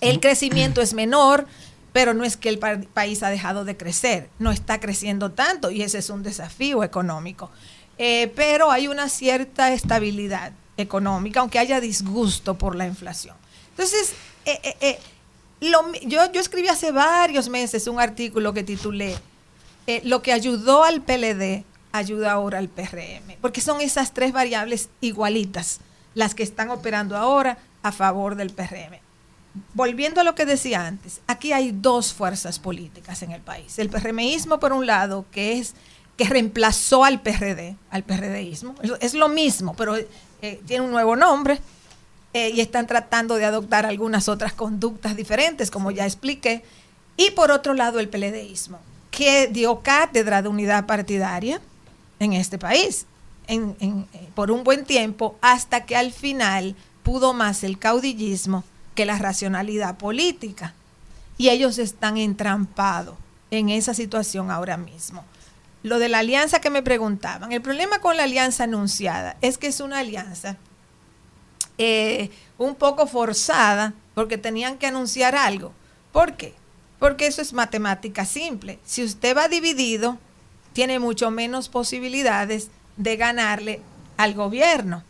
El 0.00 0.20
crecimiento 0.20 0.82
es 0.82 0.92
menor, 0.92 1.46
pero 1.94 2.12
no 2.12 2.24
es 2.24 2.36
que 2.36 2.48
el 2.48 2.58
pa 2.58 2.80
país 2.92 3.22
ha 3.22 3.30
dejado 3.30 3.64
de 3.64 3.76
crecer, 3.76 4.28
no 4.40 4.50
está 4.50 4.80
creciendo 4.80 5.30
tanto 5.30 5.70
y 5.70 5.82
ese 5.82 5.98
es 5.98 6.10
un 6.10 6.24
desafío 6.24 6.82
económico. 6.82 7.52
Eh, 7.98 8.32
pero 8.34 8.72
hay 8.72 8.88
una 8.88 9.08
cierta 9.08 9.72
estabilidad 9.72 10.50
económica, 10.76 11.38
aunque 11.38 11.60
haya 11.60 11.80
disgusto 11.80 12.58
por 12.58 12.74
la 12.74 12.88
inflación. 12.88 13.36
Entonces, 13.70 14.12
eh, 14.44 14.74
eh, 14.80 14.98
yo, 15.60 16.32
yo 16.32 16.40
escribí 16.40 16.66
hace 16.66 16.90
varios 16.90 17.48
meses 17.48 17.86
un 17.86 18.00
artículo 18.00 18.52
que 18.52 18.64
titulé 18.64 19.16
Lo 20.02 20.20
que 20.20 20.32
ayudó 20.32 20.82
al 20.82 21.00
PLD 21.00 21.62
ayuda 21.92 22.32
ahora 22.32 22.58
al 22.58 22.68
PRM, 22.68 23.36
porque 23.40 23.60
son 23.60 23.80
esas 23.80 24.12
tres 24.12 24.32
variables 24.32 24.88
igualitas 25.00 25.78
las 26.14 26.34
que 26.34 26.42
están 26.42 26.70
operando 26.70 27.16
ahora 27.16 27.58
a 27.84 27.92
favor 27.92 28.34
del 28.34 28.50
PRM 28.50 29.03
volviendo 29.72 30.20
a 30.20 30.24
lo 30.24 30.34
que 30.34 30.46
decía 30.46 30.86
antes, 30.86 31.20
aquí 31.26 31.52
hay 31.52 31.72
dos 31.72 32.12
fuerzas 32.12 32.58
políticas 32.58 33.22
en 33.22 33.32
el 33.32 33.40
país. 33.40 33.78
El 33.78 33.88
PRMismo, 33.88 34.58
por 34.58 34.72
un 34.72 34.86
lado, 34.86 35.24
que 35.30 35.58
es 35.58 35.74
que 36.16 36.24
reemplazó 36.24 37.04
al 37.04 37.20
PRD, 37.20 37.76
al 37.90 38.04
PRDismo. 38.04 38.74
Es 39.00 39.14
lo 39.14 39.28
mismo, 39.28 39.74
pero 39.74 39.96
eh, 39.96 40.60
tiene 40.66 40.84
un 40.84 40.90
nuevo 40.90 41.16
nombre 41.16 41.60
eh, 42.32 42.50
y 42.50 42.60
están 42.60 42.86
tratando 42.86 43.36
de 43.36 43.44
adoptar 43.44 43.86
algunas 43.86 44.28
otras 44.28 44.52
conductas 44.52 45.16
diferentes, 45.16 45.70
como 45.70 45.90
ya 45.90 46.04
expliqué. 46.04 46.62
Y 47.16 47.30
por 47.32 47.50
otro 47.50 47.74
lado, 47.74 48.00
el 48.00 48.08
PLDismo, 48.08 48.78
que 49.10 49.48
dio 49.48 49.80
cátedra 49.80 50.42
de 50.42 50.48
unidad 50.48 50.86
partidaria 50.86 51.60
en 52.20 52.32
este 52.32 52.58
país 52.58 53.06
eh, 53.48 53.58
por 54.34 54.50
un 54.50 54.64
buen 54.64 54.84
tiempo, 54.84 55.36
hasta 55.40 55.84
que 55.84 55.96
al 55.96 56.12
final 56.12 56.76
pudo 57.02 57.34
más 57.34 57.64
el 57.64 57.78
caudillismo 57.78 58.64
que 58.94 59.06
la 59.06 59.18
racionalidad 59.18 59.96
política. 59.96 60.74
Y 61.36 61.48
ellos 61.48 61.78
están 61.78 62.16
entrampados 62.16 63.16
en 63.50 63.68
esa 63.68 63.94
situación 63.94 64.50
ahora 64.50 64.76
mismo. 64.76 65.24
Lo 65.82 65.98
de 65.98 66.08
la 66.08 66.20
alianza 66.20 66.60
que 66.60 66.70
me 66.70 66.82
preguntaban, 66.82 67.52
el 67.52 67.60
problema 67.60 67.98
con 67.98 68.16
la 68.16 68.24
alianza 68.24 68.64
anunciada 68.64 69.36
es 69.42 69.58
que 69.58 69.66
es 69.66 69.80
una 69.80 69.98
alianza 69.98 70.56
eh, 71.76 72.30
un 72.56 72.74
poco 72.74 73.06
forzada 73.06 73.92
porque 74.14 74.38
tenían 74.38 74.78
que 74.78 74.86
anunciar 74.86 75.34
algo. 75.34 75.72
¿Por 76.12 76.36
qué? 76.36 76.54
Porque 76.98 77.26
eso 77.26 77.42
es 77.42 77.52
matemática 77.52 78.24
simple. 78.24 78.78
Si 78.84 79.04
usted 79.04 79.36
va 79.36 79.48
dividido, 79.48 80.16
tiene 80.72 80.98
mucho 80.98 81.30
menos 81.30 81.68
posibilidades 81.68 82.70
de 82.96 83.16
ganarle 83.16 83.82
al 84.16 84.34
gobierno, 84.34 85.02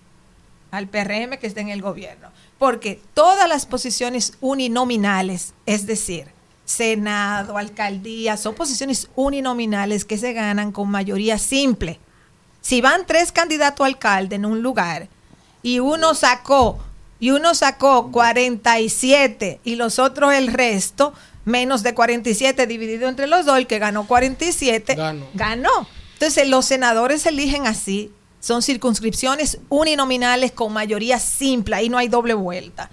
al 0.70 0.88
PRM 0.88 1.38
que 1.38 1.46
está 1.46 1.60
en 1.60 1.68
el 1.68 1.82
gobierno 1.82 2.30
porque 2.58 3.00
todas 3.15 3.49
las 3.49 3.66
posiciones 3.66 4.34
uninominales, 4.41 5.55
es 5.66 5.86
decir, 5.86 6.26
Senado, 6.65 7.58
alcaldía, 7.58 8.36
son 8.36 8.55
posiciones 8.55 9.08
uninominales 9.15 10.05
que 10.05 10.16
se 10.16 10.33
ganan 10.33 10.73
con 10.73 10.89
mayoría 10.89 11.39
simple. 11.39 12.00
Si 12.62 12.81
van 12.81 13.07
tres 13.07 13.33
candidatos 13.33 13.84
a 13.84 13.86
alcalde 13.86 14.36
en 14.36 14.47
un 14.47 14.62
lugar 14.62 15.08
y 15.62 15.81
uno 15.81 16.15
sacó 16.15 16.78
y 17.20 17.31
uno 17.31 17.55
sacó 17.55 18.10
47 18.10 19.60
y 19.62 19.76
los 19.76 19.99
otros 19.99 20.33
el 20.33 20.49
resto, 20.49 21.12
menos 21.44 21.83
de 21.83 21.92
47 21.92 22.66
dividido 22.66 23.08
entre 23.08 23.26
los 23.26 23.44
dos, 23.44 23.58
el 23.58 23.66
que 23.66 23.78
ganó 23.78 24.07
47 24.07 24.94
ganó. 24.94 25.26
ganó. 25.34 25.86
Entonces 26.15 26.49
los 26.49 26.65
senadores 26.65 27.26
eligen 27.26 27.66
así 27.66 28.10
son 28.44 28.60
circunscripciones 28.60 29.56
uninominales 29.70 30.52
con 30.52 30.70
mayoría 30.70 31.18
simple, 31.18 31.76
ahí 31.76 31.89
no 31.89 31.97
hay 31.97 32.08
doble 32.08 32.34
vuelta. 32.34 32.90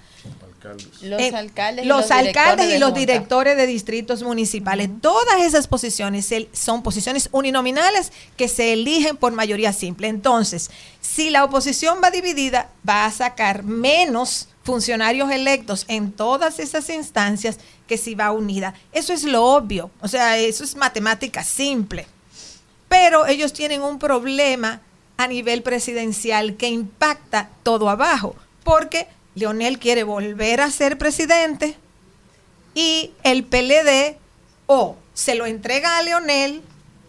Los 1.01 1.19
Eh, 1.19 1.31
alcaldes 1.35 1.83
y 1.83 1.87
los, 1.89 2.01
los 2.03 2.11
alcaldes 2.11 2.67
directores 2.67 2.67
y 2.67 2.71
de 2.71 2.79
los 2.79 2.93
directores 2.93 3.57
de 3.57 3.67
distritos 3.67 4.23
municipales, 4.23 4.89
todas 5.01 5.41
esas 5.41 5.67
posiciones 5.67 6.29
son 6.53 6.83
posiciones 6.83 7.27
uninominales 7.33 8.13
que 8.37 8.47
se 8.47 8.71
eligen 8.71 9.17
por 9.17 9.33
mayoría 9.33 9.73
simple. 9.73 10.07
Entonces, 10.07 10.69
si 11.01 11.31
la 11.31 11.43
oposición 11.43 11.97
va 12.01 12.11
dividida, 12.11 12.69
va 12.87 13.05
a 13.05 13.11
sacar 13.11 13.63
menos 13.63 14.47
funcionarios 14.63 15.29
electos 15.31 15.83
en 15.89 16.13
todas 16.13 16.59
esas 16.59 16.89
instancias 16.89 17.57
que 17.87 17.97
si 17.97 18.15
va 18.15 18.31
unida. 18.31 18.73
Eso 18.93 19.11
es 19.11 19.25
lo 19.25 19.43
obvio, 19.43 19.91
o 19.99 20.07
sea, 20.07 20.37
eso 20.37 20.63
es 20.63 20.77
matemática 20.77 21.43
simple. 21.43 22.07
Pero 22.87 23.25
ellos 23.25 23.51
tienen 23.51 23.81
un 23.81 23.99
problema 23.99 24.79
a 25.23 25.27
nivel 25.27 25.63
presidencial 25.63 26.57
que 26.57 26.67
impacta 26.67 27.49
todo 27.63 27.89
abajo, 27.89 28.35
porque 28.63 29.07
Leonel 29.35 29.79
quiere 29.79 30.03
volver 30.03 30.61
a 30.61 30.71
ser 30.71 30.97
presidente 30.97 31.77
y 32.73 33.11
el 33.23 33.43
PLD 33.43 34.17
o 34.67 34.95
se 35.13 35.35
lo 35.35 35.45
entrega 35.45 35.97
a 35.97 36.03
Leonel 36.03 36.61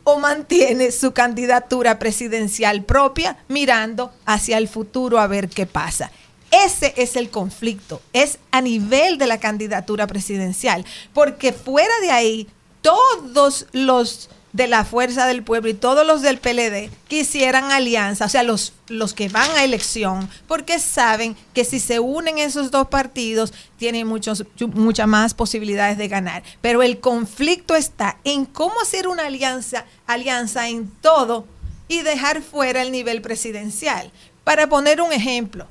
o 0.05 0.19
mantiene 0.19 0.91
su 0.91 1.13
candidatura 1.13 1.99
presidencial 1.99 2.85
propia 2.85 3.39
mirando 3.49 4.13
hacia 4.27 4.59
el 4.59 4.69
futuro 4.69 5.19
a 5.19 5.27
ver 5.27 5.49
qué 5.49 5.67
pasa. 5.67 6.11
Ese 6.51 6.93
es 6.97 7.17
el 7.17 7.31
conflicto, 7.31 8.03
es 8.13 8.39
a 8.51 8.61
nivel 8.61 9.17
de 9.17 9.27
la 9.27 9.41
candidatura 9.41 10.07
presidencial, 10.07 10.85
porque 11.15 11.53
fuera 11.53 11.95
de 12.03 12.11
ahí 12.11 12.49
todos 12.83 13.67
los 13.73 14.29
de 14.53 14.67
la 14.67 14.85
Fuerza 14.85 15.27
del 15.27 15.43
Pueblo 15.43 15.71
y 15.71 15.75
todos 15.75 16.07
los 16.07 16.21
del 16.21 16.39
PLD 16.39 16.91
quisieran 17.09 17.71
alianza, 17.71 18.27
o 18.27 18.29
sea, 18.29 18.43
los, 18.43 18.75
los 18.89 19.15
que 19.15 19.29
van 19.29 19.51
a 19.53 19.65
elección, 19.65 20.29
porque 20.47 20.79
saben 20.79 21.37
que 21.55 21.65
si 21.65 21.81
se 21.81 22.01
unen 22.01 22.39
esos 22.39 22.71
dos 22.71 22.89
partidos, 22.89 23.53
tienen 23.79 24.07
muchos, 24.07 24.45
muchas 24.75 25.09
más 25.09 25.33
posibilidades 25.35 25.97
de 25.97 26.09
ganar. 26.09 26.43
Pero 26.61 26.83
el 26.83 27.01
conflicto 27.01 27.75
está 27.75 28.19
en 28.25 28.45
cómo 28.45 28.75
hacer 28.81 29.09
una 29.09 29.27
alianza, 29.27 29.87
alianza 30.07 30.69
en 30.69 30.91
todo 31.01 31.47
y 31.89 32.03
dejar 32.03 32.43
fuera 32.43 32.83
el 32.83 32.93
nivel 32.93 33.23
presidencial. 33.23 34.13
Para 34.45 34.69
poner 34.69 35.01
un 35.01 35.13
ejemplo, 35.13 35.67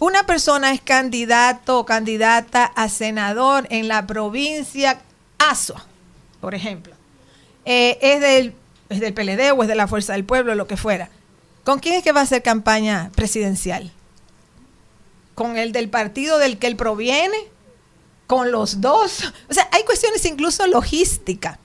una 0.00 0.26
persona 0.26 0.72
es 0.72 0.80
candidato 0.80 1.78
o 1.78 1.86
candidata 1.86 2.64
a 2.64 2.88
senador 2.88 3.66
en 3.70 3.86
la 3.86 4.06
provincia 4.06 5.00
Azua, 5.38 5.84
por 6.40 6.54
ejemplo 6.54 6.93
eh, 7.64 7.98
es, 8.00 8.20
del, 8.20 8.54
es 8.88 9.00
del 9.00 9.14
PLD 9.14 9.52
o 9.56 9.62
es 9.62 9.68
de 9.68 9.74
la 9.74 9.88
Fuerza 9.88 10.12
del 10.12 10.24
Pueblo, 10.24 10.54
lo 10.54 10.66
que 10.66 10.76
fuera. 10.76 11.10
¿Con 11.64 11.78
quién 11.78 11.94
es 11.94 12.02
que 12.04 12.12
va 12.12 12.20
a 12.20 12.24
hacer 12.24 12.42
campaña 12.42 13.10
presidencial? 13.14 13.92
¿Con 15.34 15.56
el 15.56 15.72
del 15.72 15.88
partido 15.88 16.38
del 16.38 16.58
que 16.58 16.66
él 16.66 16.76
proviene? 16.76 17.36
¿Con 18.26 18.52
los 18.52 18.80
dos? 18.80 19.32
O 19.48 19.54
sea, 19.54 19.68
hay 19.72 19.84
cuestiones 19.84 20.24
incluso 20.24 20.66
logísticas. 20.66 21.58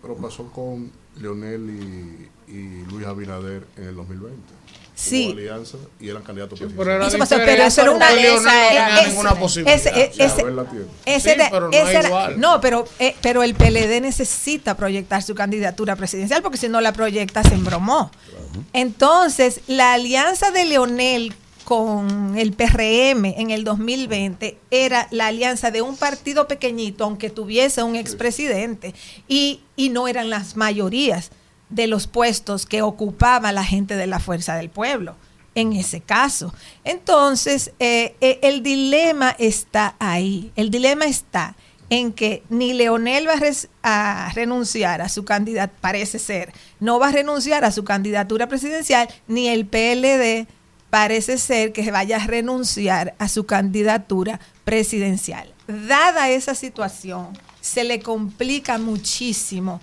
Pero 0.00 0.16
pasó 0.16 0.50
con 0.52 0.90
Leonel 1.16 2.28
y 2.48 2.84
Luis 2.90 3.06
Abinader 3.06 3.66
en 3.76 3.84
el 3.84 3.96
2020. 3.96 4.59
Sí. 5.00 5.28
Hubo 5.28 5.38
alianza 5.38 5.76
y 5.98 6.08
eran 6.10 6.22
candidatos 6.22 6.60
pero 6.76 6.82
era 6.94 7.06
Eso 7.06 7.16
pasó, 7.18 7.36
diferente, 7.36 7.56
pero 7.56 7.68
eso 7.68 7.80
era 7.82 7.90
una 7.92 8.12
Leonel 8.12 8.42
no 8.44 8.50
tenía 8.50 8.98
ese- 9.00 9.08
ninguna 9.08 9.34
posibilidad. 9.34 9.74
ese- 9.76 10.12
Ya, 10.14 10.24
ese- 10.26 10.42
Abel 10.42 10.56
la 10.56 10.64
tiene. 10.64 10.84
ese 11.06 11.32
Sí, 11.32 11.38
de- 11.38 11.48
pero 11.50 11.66
no 11.68 11.72
ese 11.72 11.92
era- 11.92 12.08
igual. 12.08 12.40
no, 12.40 12.60
pero, 12.60 12.86
eh, 12.98 13.16
pero 13.22 13.42
el 13.42 13.54
PLD 13.54 14.00
necesita 14.00 14.76
proyectar 14.76 15.22
su 15.22 15.34
candidatura 15.34 15.96
presidencial 15.96 16.42
porque 16.42 16.58
si 16.58 16.68
no 16.68 16.80
la 16.80 16.92
proyecta 16.92 17.42
se 17.42 17.54
embromó. 17.54 18.10
Entonces, 18.72 19.60
la 19.66 19.94
alianza 19.94 20.50
de 20.50 20.64
Leonel 20.64 21.34
con 21.64 22.36
el 22.36 22.52
PRM 22.52 23.34
en 23.36 23.50
el 23.50 23.62
2020 23.64 24.58
era 24.70 25.06
la 25.10 25.28
alianza 25.28 25.70
de 25.70 25.82
un 25.82 25.96
partido 25.96 26.48
pequeñito, 26.48 27.04
aunque 27.04 27.30
tuviese 27.30 27.82
un 27.82 27.94
expresidente, 27.96 28.94
y, 29.28 29.60
y 29.76 29.90
no 29.90 30.08
eran 30.08 30.30
las 30.30 30.56
mayorías 30.56 31.30
de 31.70 31.86
los 31.86 32.06
puestos 32.06 32.66
que 32.66 32.82
ocupaba 32.82 33.52
la 33.52 33.64
gente 33.64 33.96
de 33.96 34.06
la 34.06 34.20
Fuerza 34.20 34.56
del 34.56 34.70
Pueblo 34.70 35.16
en 35.54 35.72
ese 35.72 36.00
caso. 36.00 36.54
Entonces, 36.84 37.72
eh, 37.78 38.14
eh, 38.20 38.38
el 38.42 38.62
dilema 38.62 39.34
está 39.38 39.96
ahí. 39.98 40.52
El 40.56 40.70
dilema 40.70 41.06
está 41.06 41.56
en 41.90 42.12
que 42.12 42.44
ni 42.48 42.72
Leonel 42.72 43.26
va 43.28 43.34
a, 43.82 44.30
renunciar 44.32 45.02
a 45.02 45.08
su 45.08 45.24
candidatura, 45.24 45.80
parece 45.80 46.20
ser, 46.20 46.52
no 46.78 47.00
va 47.00 47.08
a 47.08 47.12
renunciar 47.12 47.64
a 47.64 47.72
su 47.72 47.82
candidatura 47.82 48.48
presidencial, 48.48 49.08
ni 49.26 49.48
el 49.48 49.66
PLD 49.66 50.46
parece 50.88 51.36
ser 51.36 51.72
que 51.72 51.90
vaya 51.90 52.16
a 52.16 52.26
renunciar 52.26 53.14
a 53.18 53.28
su 53.28 53.44
candidatura 53.44 54.40
presidencial. 54.64 55.52
Dada 55.66 56.30
esa 56.30 56.54
situación, 56.54 57.36
se 57.60 57.82
le 57.82 58.00
complica 58.00 58.78
muchísimo 58.78 59.80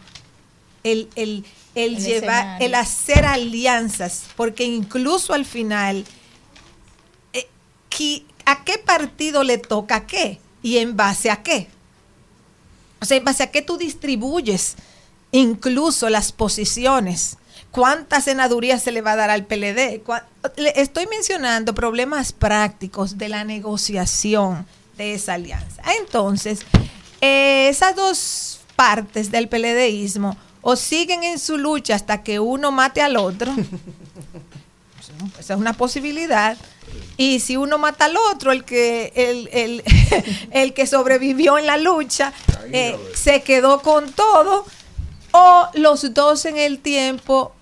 el, 0.84 1.10
el, 1.16 1.46
el 1.78 1.96
El 1.96 2.04
llevar, 2.04 2.40
escenario. 2.40 2.66
el 2.68 2.76
hacer 2.76 3.26
alianzas, 3.26 4.24
porque 4.36 4.64
incluso 4.64 5.34
al 5.34 5.46
final, 5.46 6.06
eh, 7.34 7.48
¿a 8.46 8.64
qué 8.64 8.78
partido 8.78 9.44
le 9.44 9.58
toca 9.58 10.06
qué? 10.06 10.40
¿Y 10.62 10.78
en 10.78 10.96
base 10.98 11.30
a 11.32 11.44
qué? 11.44 11.68
O 13.00 13.06
sea, 13.06 13.18
en 13.18 13.26
base 13.26 13.44
a 13.44 13.52
qué 13.52 13.62
tú 13.62 13.78
distribuyes 13.78 14.76
incluso 15.32 16.10
las 16.10 16.32
posiciones. 16.32 17.38
¿Cuántas 17.72 18.24
senadurías 18.24 18.82
se 18.82 18.92
le 18.92 19.02
va 19.02 19.12
a 19.12 19.16
dar 19.18 19.30
al 19.30 19.46
PLD? 19.46 20.02
Estoy 20.76 21.06
mencionando 21.08 21.76
problemas 21.76 22.32
prácticos 22.32 23.18
de 23.18 23.30
la 23.30 23.44
negociación 23.44 24.66
de 24.98 25.14
esa 25.14 25.36
alianza. 25.36 25.84
Entonces, 26.00 26.62
eh, 27.22 27.68
esas 27.70 27.96
dos 27.96 28.62
partes 28.76 29.30
del 29.32 29.48
PLDismo 29.50 30.38
o 30.70 30.76
siguen 30.76 31.24
en 31.24 31.40
su 31.40 31.58
lucha 31.58 31.96
hasta 31.96 32.24
que 32.24 32.42
uno 32.42 32.72
mate 32.74 33.02
al 33.02 33.16
otro, 33.16 33.54
esa 35.40 35.54
es 35.54 35.60
una 35.60 35.72
posibilidad. 35.74 36.58
Y 37.16 37.40
si 37.40 37.56
uno 37.56 37.78
mata 37.78 38.06
al 38.06 38.16
otro, 38.34 38.52
el 38.52 38.66
que, 38.66 39.14
el, 39.16 39.50
el- 39.54 39.84
el 40.52 40.74
que 40.74 40.86
sobrevivió 40.86 41.58
en 41.58 41.66
la 41.68 41.78
lucha, 41.78 42.34
eh, 42.74 42.98
se 43.16 43.44
quedó 43.44 43.82
con 43.82 44.12
todo, 44.12 44.66
o 45.32 45.68
los 45.74 46.14
dos 46.14 46.44
en 46.46 46.58
el 46.58 46.80
tiempo 46.80 47.54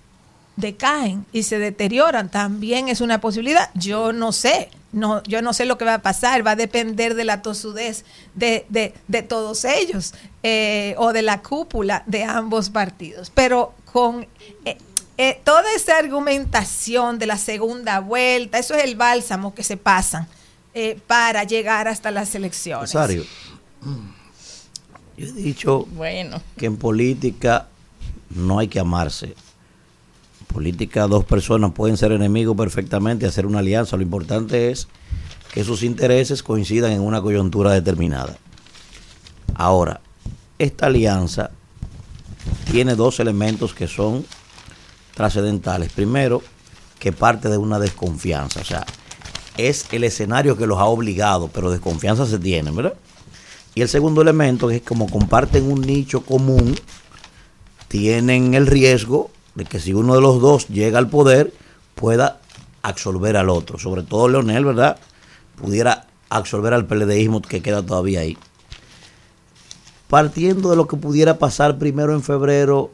decaen 0.56 1.26
y 1.32 1.44
se 1.44 1.58
deterioran, 1.60 2.28
también 2.30 2.88
es 2.88 3.00
una 3.00 3.20
posibilidad. 3.20 3.70
Yo 3.74 4.12
no 4.12 4.32
sé, 4.32 4.68
no, 4.92 5.22
yo 5.24 5.42
no 5.42 5.52
sé 5.52 5.64
lo 5.66 5.76
que 5.78 5.84
va 5.84 5.94
a 5.94 6.02
pasar, 6.02 6.46
va 6.46 6.52
a 6.52 6.56
depender 6.56 7.14
de 7.14 7.24
la 7.24 7.42
tosudez 7.42 8.04
de, 8.34 8.64
de- 8.68 8.94
de 9.08 9.22
todos 9.22 9.64
ellos 9.64 10.14
eh, 10.42 10.94
o 10.98 11.12
de 11.12 11.22
la 11.22 11.42
cúpula 11.42 12.02
de 12.06 12.24
ambos 12.24 12.70
partidos. 12.70 13.30
Pero 13.34 13.74
con 13.92 14.26
eh, 14.64 14.78
eh, 15.18 15.40
toda 15.44 15.64
esa 15.74 15.98
argumentación 15.98 17.18
de 17.18 17.26
la 17.26 17.36
segunda 17.36 18.00
vuelta, 18.00 18.58
eso 18.58 18.74
es 18.74 18.84
el 18.84 18.96
bálsamo 18.96 19.54
que 19.54 19.62
se 19.64 19.76
pasan 19.76 20.28
para 21.06 21.44
llegar 21.44 21.88
hasta 21.88 22.10
las 22.10 22.34
elecciones. 22.34 22.92
Rosario, 22.92 23.24
yo 25.16 25.26
he 25.26 25.32
dicho 25.32 25.86
Bueno. 25.92 26.42
que 26.58 26.66
en 26.66 26.76
política 26.76 27.68
no 28.28 28.58
hay 28.58 28.68
que 28.68 28.78
amarse. 28.78 29.34
Política 30.52 31.06
dos 31.06 31.24
personas 31.24 31.72
pueden 31.72 31.96
ser 31.96 32.12
enemigos 32.12 32.56
perfectamente 32.56 33.24
y 33.24 33.28
hacer 33.28 33.46
una 33.46 33.58
alianza. 33.58 33.96
Lo 33.96 34.02
importante 34.02 34.70
es 34.70 34.88
que 35.52 35.64
sus 35.64 35.82
intereses 35.82 36.42
coincidan 36.42 36.92
en 36.92 37.00
una 37.00 37.20
coyuntura 37.20 37.72
determinada. 37.72 38.38
Ahora, 39.54 40.00
esta 40.58 40.86
alianza 40.86 41.50
tiene 42.70 42.94
dos 42.94 43.20
elementos 43.20 43.74
que 43.74 43.86
son 43.86 44.24
trascendentales. 45.14 45.92
Primero, 45.92 46.42
que 46.98 47.12
parte 47.12 47.48
de 47.48 47.58
una 47.58 47.78
desconfianza. 47.78 48.60
O 48.60 48.64
sea, 48.64 48.84
es 49.56 49.86
el 49.92 50.04
escenario 50.04 50.56
que 50.56 50.66
los 50.66 50.78
ha 50.78 50.84
obligado, 50.84 51.48
pero 51.48 51.70
desconfianza 51.70 52.26
se 52.26 52.38
tiene, 52.38 52.70
¿verdad? 52.70 52.94
Y 53.74 53.82
el 53.82 53.88
segundo 53.88 54.22
elemento 54.22 54.70
es 54.70 54.82
como 54.82 55.08
comparten 55.08 55.70
un 55.70 55.82
nicho 55.82 56.22
común, 56.22 56.74
tienen 57.88 58.54
el 58.54 58.66
riesgo 58.66 59.30
de 59.56 59.64
que 59.64 59.80
si 59.80 59.92
uno 59.92 60.14
de 60.14 60.20
los 60.20 60.40
dos 60.40 60.68
llega 60.68 60.98
al 60.98 61.08
poder, 61.08 61.52
pueda 61.94 62.40
absorber 62.82 63.36
al 63.36 63.48
otro. 63.48 63.78
Sobre 63.78 64.02
todo 64.02 64.28
Leonel, 64.28 64.64
¿verdad? 64.64 64.98
Pudiera 65.60 66.06
absorber 66.28 66.74
al 66.74 66.86
PLDismo 66.86 67.42
que 67.42 67.62
queda 67.62 67.82
todavía 67.82 68.20
ahí. 68.20 68.38
Partiendo 70.08 70.70
de 70.70 70.76
lo 70.76 70.86
que 70.86 70.96
pudiera 70.96 71.38
pasar 71.38 71.78
primero 71.78 72.12
en 72.12 72.22
febrero, 72.22 72.90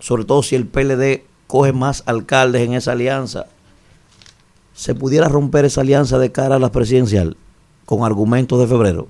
sobre 0.00 0.24
todo 0.24 0.42
si 0.42 0.54
el 0.54 0.66
PLD 0.66 1.22
coge 1.46 1.72
más 1.72 2.02
alcaldes 2.06 2.62
en 2.62 2.74
esa 2.74 2.92
alianza, 2.92 3.46
se 4.74 4.94
pudiera 4.94 5.28
romper 5.28 5.64
esa 5.64 5.80
alianza 5.80 6.18
de 6.18 6.30
cara 6.30 6.56
a 6.56 6.58
la 6.58 6.70
presidencial 6.70 7.36
con 7.86 8.04
argumentos 8.04 8.60
de 8.60 8.66
febrero. 8.66 9.08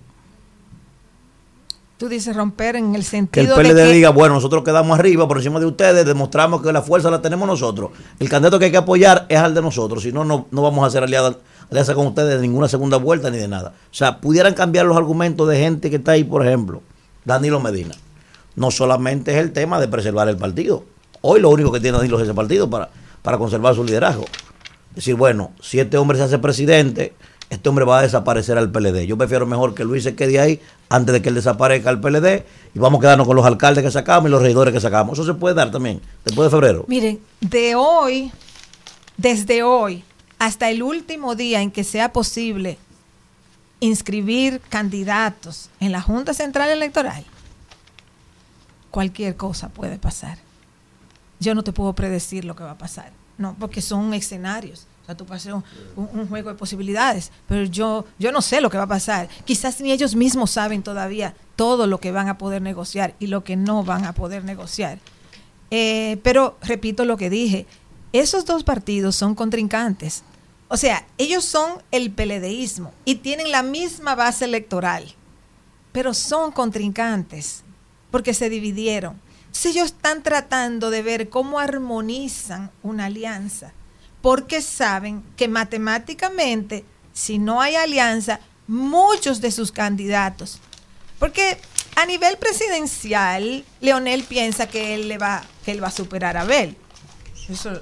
Tú 1.98 2.08
dices 2.08 2.36
romper 2.36 2.76
en 2.76 2.86
el 2.86 2.92
Que 2.92 2.98
el 2.98 3.04
sentido 3.04 3.56
PLD 3.56 3.74
de 3.74 3.74
que 3.74 3.92
diga, 3.92 4.10
bueno, 4.10 4.36
nosotros 4.36 4.62
quedamos 4.62 4.96
arriba 4.96 5.26
por 5.26 5.38
encima 5.38 5.58
de 5.58 5.66
ustedes, 5.66 6.06
demostramos 6.06 6.62
que 6.62 6.72
la 6.72 6.80
fuerza 6.80 7.10
la 7.10 7.20
tenemos 7.20 7.48
nosotros. 7.48 7.90
El 8.20 8.28
candidato 8.28 8.60
que 8.60 8.66
hay 8.66 8.70
que 8.70 8.76
apoyar 8.76 9.26
es 9.28 9.36
al 9.36 9.52
de 9.52 9.60
nosotros, 9.60 10.04
si 10.04 10.12
no, 10.12 10.24
no, 10.24 10.46
no 10.52 10.62
vamos 10.62 10.84
a 10.84 10.86
hacer 10.86 11.02
alianza, 11.02 11.40
alianza 11.68 11.96
con 11.96 12.06
ustedes 12.06 12.36
de 12.36 12.40
ninguna 12.40 12.68
segunda 12.68 12.98
vuelta 12.98 13.30
ni 13.30 13.38
de 13.38 13.48
nada. 13.48 13.70
O 13.90 13.94
sea, 13.94 14.20
pudieran 14.20 14.54
cambiar 14.54 14.86
los 14.86 14.96
argumentos 14.96 15.48
de 15.48 15.58
gente 15.58 15.90
que 15.90 15.96
está 15.96 16.12
ahí, 16.12 16.22
por 16.22 16.46
ejemplo, 16.46 16.82
Danilo 17.24 17.58
Medina. 17.58 17.96
No 18.54 18.70
solamente 18.70 19.32
es 19.32 19.38
el 19.38 19.52
tema 19.52 19.80
de 19.80 19.88
preservar 19.88 20.28
el 20.28 20.36
partido. 20.36 20.84
Hoy 21.20 21.40
lo 21.40 21.50
único 21.50 21.72
que 21.72 21.80
tiene 21.80 21.98
Danilo 21.98 22.18
es 22.18 22.22
ese 22.22 22.34
partido 22.34 22.70
para, 22.70 22.90
para 23.22 23.38
conservar 23.38 23.74
su 23.74 23.82
liderazgo. 23.82 24.24
Es 24.90 24.94
decir, 24.94 25.16
bueno, 25.16 25.50
si 25.60 25.80
este 25.80 25.98
hombre 25.98 26.16
se 26.16 26.24
hace 26.24 26.38
presidente, 26.38 27.14
este 27.50 27.68
hombre 27.68 27.84
va 27.84 28.00
a 28.00 28.02
desaparecer 28.02 28.58
al 28.58 28.70
PLD. 28.70 29.06
Yo 29.06 29.16
prefiero 29.16 29.46
mejor 29.46 29.74
que 29.74 29.84
Luis 29.84 30.04
se 30.04 30.14
quede 30.14 30.38
ahí 30.38 30.60
antes 30.88 31.12
de 31.12 31.22
que 31.22 31.30
él 31.30 31.34
desaparezca 31.34 31.88
al 31.88 32.00
PLD 32.00 32.44
y 32.74 32.78
vamos 32.78 32.98
a 32.98 33.00
quedarnos 33.00 33.26
con 33.26 33.36
los 33.36 33.46
alcaldes 33.46 33.82
que 33.82 33.90
sacamos 33.90 34.28
y 34.28 34.30
los 34.30 34.42
regidores 34.42 34.74
que 34.74 34.80
sacamos. 34.80 35.18
Eso 35.18 35.26
se 35.26 35.38
puede 35.38 35.54
dar 35.54 35.70
también, 35.70 36.00
después 36.24 36.46
de 36.46 36.50
febrero. 36.50 36.84
Miren, 36.88 37.20
de 37.40 37.74
hoy, 37.74 38.30
desde 39.16 39.62
hoy 39.62 40.04
hasta 40.38 40.70
el 40.70 40.82
último 40.82 41.34
día 41.34 41.62
en 41.62 41.70
que 41.70 41.84
sea 41.84 42.12
posible 42.12 42.78
inscribir 43.80 44.60
candidatos 44.68 45.70
en 45.80 45.92
la 45.92 46.02
Junta 46.02 46.34
Central 46.34 46.70
Electoral, 46.70 47.24
cualquier 48.90 49.36
cosa 49.36 49.68
puede 49.68 49.98
pasar. 49.98 50.38
Yo 51.40 51.54
no 51.54 51.62
te 51.62 51.72
puedo 51.72 51.92
predecir 51.92 52.44
lo 52.44 52.56
que 52.56 52.64
va 52.64 52.72
a 52.72 52.78
pasar, 52.78 53.12
no, 53.38 53.56
porque 53.58 53.80
son 53.80 54.12
escenarios. 54.14 54.86
Sea, 55.08 55.16
tú 55.16 55.24
puedes 55.24 55.46
un, 55.46 56.28
juego 56.28 56.50
de 56.50 56.54
posibilidades, 56.54 57.32
pero 57.46 57.64
yo, 57.64 58.04
yo 58.18 58.30
no 58.30 58.42
sé 58.42 58.60
lo 58.60 58.68
que 58.68 58.76
va 58.76 58.82
a 58.82 58.88
pasar. 58.88 59.26
Quizás 59.46 59.80
ni 59.80 59.90
ellos 59.90 60.14
mismos 60.14 60.50
saben 60.50 60.82
todavía 60.82 61.34
todo 61.56 61.86
lo 61.86 61.98
que 61.98 62.12
van 62.12 62.28
a 62.28 62.36
poder 62.36 62.60
negociar 62.60 63.14
y 63.18 63.28
lo 63.28 63.42
que 63.42 63.56
no 63.56 63.82
van 63.84 64.04
a 64.04 64.12
poder 64.12 64.44
negociar. 64.44 64.98
Eh, 65.70 66.18
pero 66.22 66.58
repito 66.60 67.06
lo 67.06 67.16
que 67.16 67.30
dije, 67.30 67.66
esos 68.12 68.44
dos 68.44 68.64
partidos 68.64 69.16
son 69.16 69.34
contrincantes. 69.34 70.24
O 70.68 70.76
sea, 70.76 71.06
ellos 71.16 71.42
son 71.42 71.82
el 71.90 72.10
peledeísmo 72.10 72.92
y 73.06 73.14
tienen 73.14 73.50
la 73.50 73.62
misma 73.62 74.14
base 74.14 74.44
electoral, 74.44 75.14
pero 75.90 76.12
son 76.12 76.52
contrincantes 76.52 77.64
porque 78.10 78.34
se 78.34 78.50
dividieron. 78.50 79.18
Entonces 79.46 79.74
ellos 79.74 79.86
están 79.86 80.22
tratando 80.22 80.90
de 80.90 81.00
ver 81.00 81.30
cómo 81.30 81.60
armonizan 81.60 82.70
una 82.82 83.06
alianza, 83.06 83.72
porque 84.22 84.62
saben 84.62 85.22
que 85.36 85.48
matemáticamente, 85.48 86.84
si 87.12 87.38
no 87.38 87.60
hay 87.60 87.76
alianza, 87.76 88.40
muchos 88.66 89.40
de 89.40 89.50
sus 89.50 89.72
candidatos, 89.72 90.58
porque 91.18 91.58
a 91.96 92.06
nivel 92.06 92.36
presidencial, 92.38 93.64
Leonel 93.80 94.22
piensa 94.24 94.68
que 94.68 94.94
él 94.94 95.08
le 95.08 95.18
va, 95.18 95.42
que 95.64 95.72
él 95.72 95.82
va 95.82 95.88
a 95.88 95.92
superar 95.92 96.36
a 96.36 96.42
Abel. 96.42 96.76
Eso, 97.48 97.80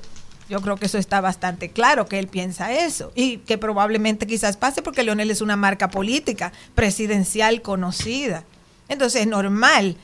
yo 0.48 0.60
creo 0.62 0.76
que 0.76 0.86
eso 0.86 0.96
está 0.96 1.20
bastante 1.20 1.70
claro, 1.70 2.06
que 2.06 2.18
él 2.18 2.28
piensa 2.28 2.72
eso. 2.72 3.12
Y 3.14 3.38
que 3.38 3.58
probablemente 3.58 4.26
quizás 4.26 4.56
pase 4.56 4.80
porque 4.80 5.02
Leonel 5.02 5.30
es 5.30 5.40
una 5.42 5.56
marca 5.56 5.90
política, 5.90 6.52
presidencial 6.74 7.60
conocida. 7.62 8.44
Entonces 8.88 9.22
es 9.22 9.26
normal 9.26 9.96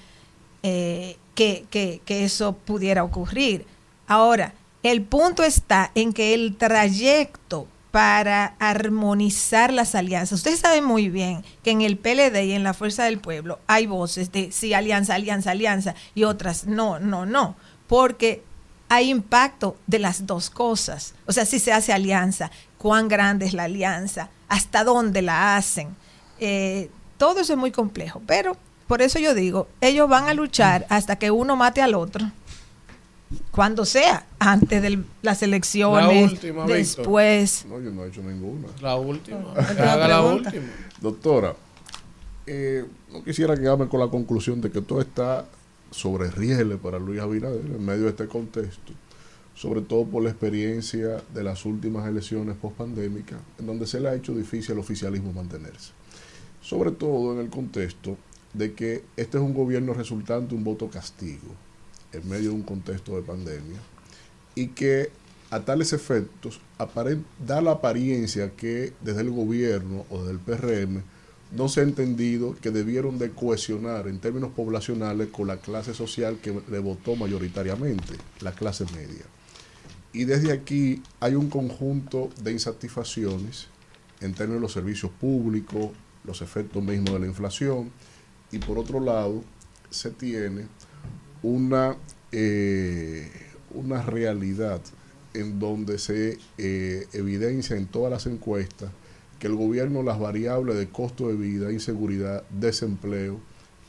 eh, 0.63 1.17
que, 1.35 1.65
que- 1.71 2.03
que 2.05 2.25
eso 2.25 2.55
pudiera 2.55 3.05
ocurrir. 3.05 3.65
Ahora, 4.07 4.53
el 4.83 5.03
punto 5.03 5.45
está 5.45 5.91
en 5.95 6.13
que 6.13 6.35
el 6.35 6.57
trayecto 6.57 7.69
para 7.93 8.57
armonizar 8.59 9.73
las 9.73 9.95
alianzas. 9.95 10.39
Ustedes 10.39 10.61
saben 10.61 10.85
muy 10.85 11.11
bien 11.11 11.45
que 11.63 11.71
en 11.71 11.83
el 11.83 11.99
PLD 11.99 12.43
y 12.45 12.53
en 12.53 12.65
la 12.65 12.75
Fuerza 12.75 13.05
del 13.05 13.21
Pueblo 13.21 13.61
hay 13.67 13.87
voces 13.87 14.33
de 14.33 14.51
sí, 14.51 14.73
alianza, 14.73 15.15
alianza, 15.15 15.51
alianza, 15.51 15.95
y 16.15 16.25
otras 16.25 16.67
no, 16.67 16.99
no, 16.99 17.27
no, 17.27 17.55
porque 17.87 18.43
hay 18.89 19.11
impacto 19.11 19.77
de 19.87 19.99
las 19.99 20.27
dos 20.27 20.49
cosas. 20.49 21.15
O 21.27 21.33
sea, 21.33 21.45
si 21.45 21.59
se 21.59 21.73
hace 21.73 21.93
alianza, 21.93 22.51
cuán 22.79 23.09
grande 23.09 23.45
es 23.47 23.53
la 23.53 23.65
alianza, 23.65 24.31
hasta 24.49 24.85
dónde 24.85 25.21
la 25.21 25.57
hacen. 25.57 25.95
Eh, 26.41 26.91
todo 27.19 27.41
eso 27.41 27.53
es 27.53 27.59
muy 27.59 27.73
complejo, 27.73 28.23
pero 28.27 28.57
por 28.87 29.03
eso 29.03 29.19
yo 29.19 29.35
digo, 29.35 29.69
ellos 29.83 30.09
van 30.09 30.29
a 30.29 30.35
luchar 30.35 30.87
hasta 30.89 31.17
que 31.17 31.31
uno 31.31 31.57
mate 31.57 31.83
al 31.83 31.95
otro 31.95 32.31
cuando 33.53 33.85
sea, 33.85 34.27
antes 34.39 34.81
de 34.81 35.05
las 35.21 35.43
elecciones, 35.43 36.07
La 36.07 36.33
última, 36.33 36.67
después. 36.67 37.67
No, 37.69 37.81
yo 37.81 37.91
no 37.91 38.05
he 38.05 38.09
hecho 38.09 38.23
ninguna. 38.23 38.69
La 38.81 38.97
última. 38.97 39.53
Haga 39.53 40.09
la 40.09 40.23
última. 40.23 40.65
Doctora, 41.03 41.55
eh, 42.47 42.87
no 43.13 43.23
quisiera 43.23 43.55
quedarme 43.55 43.89
con 43.89 44.01
la 44.01 44.09
conclusión 44.09 44.63
de 44.63 44.71
que 44.71 44.81
todo 44.81 45.03
está 45.03 45.45
sobre 45.91 46.31
rieles 46.31 46.79
para 46.79 46.99
Luis 46.99 47.21
Abinader 47.21 47.61
en 47.61 47.85
medio 47.85 48.05
de 48.05 48.11
este 48.11 48.27
contexto, 48.27 48.95
sobre 49.55 49.83
todo 49.83 50.07
por 50.07 50.23
la 50.23 50.31
experiencia 50.31 51.23
de 51.35 51.43
las 51.45 51.67
últimas 51.67 52.09
elecciones 52.09 52.57
post-pandémicas, 52.57 53.39
en 53.59 53.67
donde 53.67 53.87
se 53.87 54.01
le 54.01 54.09
ha 54.09 54.15
hecho 54.15 54.35
difícil 54.35 54.73
al 54.73 54.79
oficialismo 54.79 55.31
mantenerse. 55.35 55.93
Sobre 56.63 56.91
todo 56.91 57.35
en 57.35 57.41
el 57.41 57.51
contexto 57.51 58.17
de 58.55 58.73
que 58.73 59.05
este 59.19 59.37
es 59.37 59.45
un 59.45 59.53
gobierno 59.53 59.93
resultante 59.93 60.51
de 60.51 60.55
un 60.55 60.65
voto 60.65 60.89
castigo 60.89 61.55
en 62.13 62.29
medio 62.29 62.51
de 62.51 62.57
un 62.57 62.63
contexto 62.63 63.17
de 63.17 63.23
pandemia 63.23 63.79
y 64.55 64.69
que 64.69 65.11
a 65.51 65.61
tales 65.61 65.93
efectos 65.93 66.61
da 67.47 67.61
la 67.61 67.73
apariencia 67.73 68.53
que 68.57 68.93
desde 69.03 69.21
el 69.21 69.31
gobierno 69.31 70.07
o 70.09 70.21
desde 70.21 70.33
el 70.33 70.39
PRM 70.39 71.03
no 71.55 71.69
se 71.69 71.81
ha 71.81 71.83
entendido 71.83 72.57
que 72.61 72.71
debieron 72.71 73.19
de 73.19 73.31
cohesionar 73.31 74.09
en 74.09 74.19
términos 74.19 74.53
poblacionales 74.57 75.29
con 75.29 75.47
la 75.47 75.59
clase 75.59 75.93
social 75.93 76.39
que 76.41 76.59
le 76.71 76.79
votó 76.79 77.15
mayoritariamente, 77.15 78.15
la 78.41 78.53
clase 78.53 78.87
media. 78.95 79.25
Y 80.15 80.25
desde 80.25 80.53
aquí 80.53 81.03
hay 81.21 81.35
un 81.35 81.51
conjunto 81.51 82.31
de 82.43 82.53
insatisfacciones 82.53 83.69
en 84.21 84.33
términos 84.35 84.61
de 84.61 84.63
los 84.63 84.73
servicios 84.73 85.13
públicos, 85.13 85.91
los 86.25 86.41
efectos 86.41 86.83
mismos 86.83 87.13
de 87.13 87.21
la 87.21 87.27
inflación, 87.27 87.91
y 88.51 88.59
por 88.59 88.79
otro 88.79 89.01
lado 89.01 89.43
se 89.91 90.11
tiene 90.11 90.67
una, 91.43 91.97
eh, 92.31 93.31
una 93.75 94.03
realidad 94.03 94.81
en 95.35 95.59
donde 95.59 95.99
se 95.99 96.39
eh, 96.59 97.07
evidencia 97.13 97.77
en 97.77 97.87
todas 97.87 98.13
las 98.13 98.27
encuestas 98.27 98.91
que 99.39 99.47
el 99.49 99.57
gobierno 99.57 100.03
las 100.03 100.21
variables 100.21 100.77
de 100.77 100.89
costo 100.89 101.29
de 101.29 101.35
vida, 101.35 101.73
inseguridad, 101.73 102.45
desempleo 102.51 103.41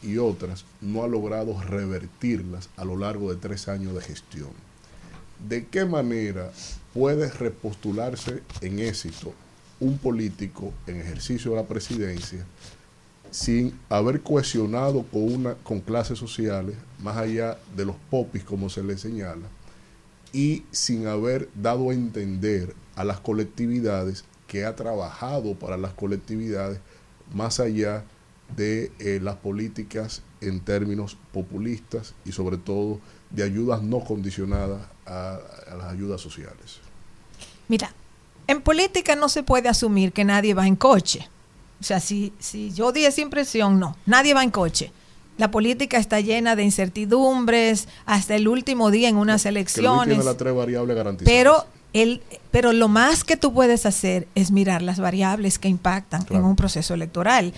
y 0.01 0.17
otras 0.17 0.65
no 0.81 1.03
ha 1.03 1.07
logrado 1.07 1.61
revertirlas 1.61 2.69
a 2.75 2.85
lo 2.85 2.97
largo 2.97 3.31
de 3.31 3.39
tres 3.39 3.67
años 3.67 3.93
de 3.93 4.01
gestión. 4.01 4.49
¿De 5.47 5.67
qué 5.67 5.85
manera 5.85 6.51
puede 6.93 7.29
repostularse 7.29 8.41
en 8.61 8.79
éxito 8.79 9.33
un 9.79 9.97
político 9.97 10.73
en 10.87 11.01
ejercicio 11.01 11.51
de 11.51 11.57
la 11.57 11.67
presidencia 11.67 12.45
sin 13.33 13.79
haber 13.89 14.21
cohesionado 14.21 15.03
con 15.11 15.23
una 15.23 15.55
con 15.55 15.79
clases 15.79 16.19
sociales 16.19 16.75
más 17.01 17.17
allá 17.17 17.57
de 17.75 17.83
los 17.83 17.95
popis 18.11 18.43
como 18.43 18.69
se 18.69 18.83
le 18.83 18.95
señala 18.95 19.47
y 20.31 20.63
sin 20.69 21.07
haber 21.07 21.49
dado 21.55 21.89
a 21.89 21.93
entender 21.95 22.75
a 22.95 23.03
las 23.03 23.19
colectividades 23.19 24.23
que 24.45 24.65
ha 24.65 24.75
trabajado 24.75 25.55
para 25.55 25.77
las 25.77 25.93
colectividades 25.93 26.79
más 27.33 27.59
allá 27.59 28.03
de 28.55 28.91
eh, 28.99 29.19
las 29.19 29.37
políticas 29.37 30.21
en 30.39 30.59
términos 30.59 31.17
populistas 31.31 32.13
y 32.25 32.33
sobre 32.33 32.57
todo 32.57 32.99
de 33.31 33.41
ayudas 33.41 33.81
no 33.81 34.01
condicionadas 34.01 34.85
a 35.07 35.39
las 35.75 35.91
ayudas 35.91 36.21
sociales. 36.21 36.81
Mira, 37.67 37.91
en 38.45 38.61
política 38.61 39.15
no 39.15 39.27
se 39.27 39.41
puede 39.41 39.69
asumir 39.69 40.13
que 40.13 40.23
nadie 40.23 40.53
va 40.53 40.67
en 40.67 40.75
coche. 40.75 41.27
O 41.83 41.85
sea, 41.85 41.99
si, 41.99 42.31
si 42.39 42.71
yo 42.71 42.93
di 42.93 43.03
esa 43.03 43.19
impresión, 43.19 43.77
no, 43.77 43.97
nadie 44.05 44.33
va 44.33 44.41
en 44.41 44.51
coche. 44.51 44.93
La 45.37 45.51
política 45.51 45.97
está 45.97 46.21
llena 46.21 46.55
de 46.55 46.63
incertidumbres 46.63 47.89
hasta 48.05 48.35
el 48.35 48.47
último 48.47 48.89
día 48.89 49.09
en 49.09 49.17
unas 49.17 49.45
elecciones. 49.45 50.07
tiene 50.07 50.23
las 50.23 50.37
tres 50.37 50.55
variables 50.55 50.95
garantizadas. 50.95 51.29
Pero, 51.29 51.65
el, 51.91 52.21
pero 52.51 52.71
lo 52.71 52.87
más 52.87 53.25
que 53.25 53.35
tú 53.35 53.53
puedes 53.53 53.85
hacer 53.85 54.29
es 54.33 54.51
mirar 54.51 54.81
las 54.81 55.01
variables 55.01 55.59
que 55.59 55.67
impactan 55.67 56.25
en 56.29 56.45
un 56.45 56.55
proceso 56.55 56.93
electoral. 56.93 57.53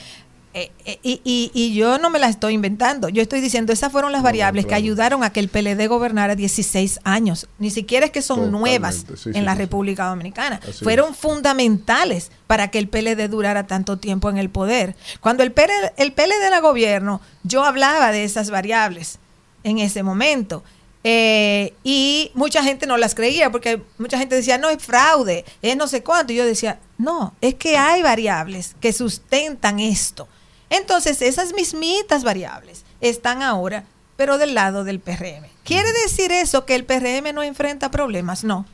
Eh, 0.58 0.72
eh, 0.86 1.00
y, 1.04 1.52
y- 1.54 1.74
yo 1.74 1.98
no 1.98 2.10
me 2.10 2.18
las 2.18 2.30
estoy 2.30 2.54
inventando. 2.54 3.10
Yo 3.10 3.22
estoy 3.22 3.42
diciendo, 3.42 3.74
esas 3.74 3.92
fueron 3.92 4.14
las 4.14 4.22
No, 4.22 4.24
variables 4.24 4.66
que 4.66 4.74
ayudaron 4.74 5.22
a 5.26 5.30
que 5.34 5.42
el 5.42 5.50
PLD 5.50 5.88
gobernara 5.88 6.34
16 6.36 7.02
años. 7.04 7.50
Ni 7.60 7.72
siquiera 7.72 8.06
es 8.06 8.14
que 8.14 8.22
son 8.22 8.38
Totalmente, 8.38 8.60
nuevas 8.80 8.96
sí, 9.18 9.30
en 9.30 9.34
sí, 9.34 9.42
la 9.42 9.52
sí. 9.52 9.58
República 9.58 10.06
Dominicana. 10.06 10.62
Así 10.64 10.82
fueron 10.86 11.12
es. 11.12 11.18
fundamentales 11.18 12.32
para 12.48 12.70
que 12.70 12.80
el 12.80 12.88
PLD 12.88 13.28
durara 13.30 13.68
tanto 13.68 13.98
tiempo 13.98 14.30
en 14.30 14.38
el 14.38 14.50
poder. 14.50 14.96
Cuando 15.20 15.44
el 15.44 15.52
PLD, 15.52 15.92
el 15.98 16.14
PLD 16.14 16.48
era 16.48 16.62
gobierno, 16.62 17.20
yo 17.44 17.66
hablaba 17.66 18.14
de 18.14 18.24
esas 18.24 18.50
variables 18.50 19.20
en 19.66 19.80
ese 19.80 20.04
momento. 20.04 20.64
Eh, 21.04 21.74
y 21.84 22.32
mucha 22.34 22.64
gente 22.64 22.88
no 22.88 22.96
las 22.98 23.14
creía 23.14 23.52
porque 23.52 23.82
mucha 23.98 24.18
gente 24.18 24.36
decía, 24.36 24.58
no, 24.58 24.70
es 24.70 24.82
fraude, 24.82 25.44
es 25.62 25.76
no 25.76 25.88
sé 25.88 26.02
cuánto. 26.02 26.32
Y 26.32 26.38
yo 26.38 26.46
decía, 26.46 26.80
no, 26.98 27.36
es 27.42 27.56
que 27.56 27.76
hay 27.78 28.02
variables 28.02 28.76
que 28.80 28.94
sustentan 28.94 29.82
esto. 29.82 30.30
Entonces, 30.78 31.22
esas 31.22 31.54
mismitas 31.54 32.24
variables 32.24 32.84
están 33.00 33.42
ahora, 33.42 33.86
pero 34.18 34.38
del 34.38 34.54
lado 34.54 34.84
del 34.84 35.00
PRM. 35.00 35.46
¿Quiere 35.64 35.92
decir 36.04 36.32
eso 36.32 36.66
que 36.66 36.76
el 36.76 36.84
PRM 36.84 37.34
no 37.34 37.44
enfrenta 37.44 37.90
problemas? 37.92 38.44
No. 38.44 38.66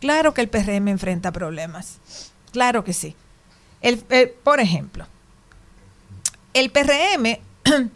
Claro 0.00 0.32
que 0.32 0.40
el 0.40 0.48
PRM 0.48 0.88
enfrenta 0.88 1.32
problemas. 1.32 1.98
Claro 2.52 2.84
que 2.84 2.94
sí. 2.94 3.14
El, 3.82 4.02
eh, 4.08 4.34
por 4.42 4.60
ejemplo, 4.60 5.06
el 6.54 6.70
PRM 6.70 7.38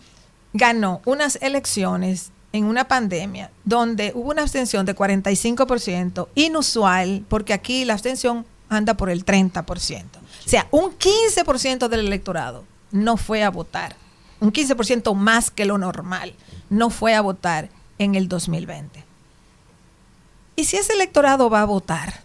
ganó 0.53 1.01
unas 1.07 1.37
elecciones 1.41 2.33
en 2.53 2.65
una 2.65 2.89
pandemia 2.89 3.51
donde 3.65 4.13
hubo 4.15 4.31
una 4.31 4.43
abstención 4.43 4.85
de 4.85 4.95
45%, 4.95 6.29
inusual, 6.35 7.25
porque 7.29 7.55
aquí 7.55 7.87
la 7.87 7.95
abstención 7.95 8.45
anda 8.69 8.95
por 8.95 9.09
el 9.09 9.25
30%. 9.25 9.65
O 9.65 10.49
sea, 10.49 10.67
un 10.71 10.91
15% 10.99 11.89
del 11.89 12.01
electorado 12.01 12.65
no 12.91 13.17
fue 13.17 13.43
a 13.45 13.51
votar, 13.51 13.97
un 14.41 14.53
15% 14.53 15.15
más 15.15 15.51
que 15.51 15.65
lo 15.65 15.79
normal, 15.79 16.35
no 16.71 16.91
fue 16.91 17.15
a 17.15 17.21
votar 17.21 17.69
en 17.99 18.15
el 18.15 18.29
2020. 18.29 19.05
¿Y 20.57 20.65
si 20.65 20.77
ese 20.77 20.93
electorado 20.95 21.49
va 21.51 21.63
a 21.63 21.67
votar? 21.67 22.23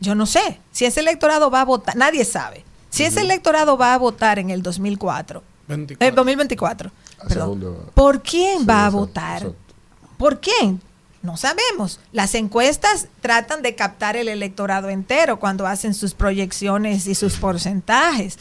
Yo 0.00 0.14
no 0.14 0.26
sé. 0.26 0.60
Si 0.72 0.84
ese 0.84 1.00
electorado 1.00 1.50
va 1.50 1.62
a 1.62 1.64
votar, 1.64 1.96
nadie 1.96 2.24
sabe. 2.24 2.64
Si 2.90 3.04
ese 3.04 3.20
electorado 3.22 3.76
va 3.76 3.94
a 3.94 3.98
votar 3.98 4.38
en 4.38 4.50
el 4.50 4.62
2004, 4.62 5.42
24. 5.68 6.08
el 6.08 6.14
2024, 6.14 6.90
¿Hacia 7.18 7.28
perdón? 7.28 7.90
¿por 7.94 8.22
quién 8.22 8.60
Sí, 8.60 8.64
va 8.66 8.86
a 8.86 8.90
votar? 8.90 9.42
exacto. 9.42 9.74
¿Por 10.18 10.40
quién? 10.40 10.80
No 11.22 11.36
sabemos. 11.36 11.98
Las 12.12 12.34
encuestas 12.34 13.08
tratan 13.20 13.60
de 13.62 13.74
captar 13.74 14.16
el 14.16 14.28
electorado 14.28 14.88
entero 14.90 15.38
cuando 15.40 15.66
hacen 15.66 15.92
sus 15.92 16.14
proyecciones 16.14 17.06
y 17.06 17.14
sus 17.14 17.36
porcentajes. 17.36 18.38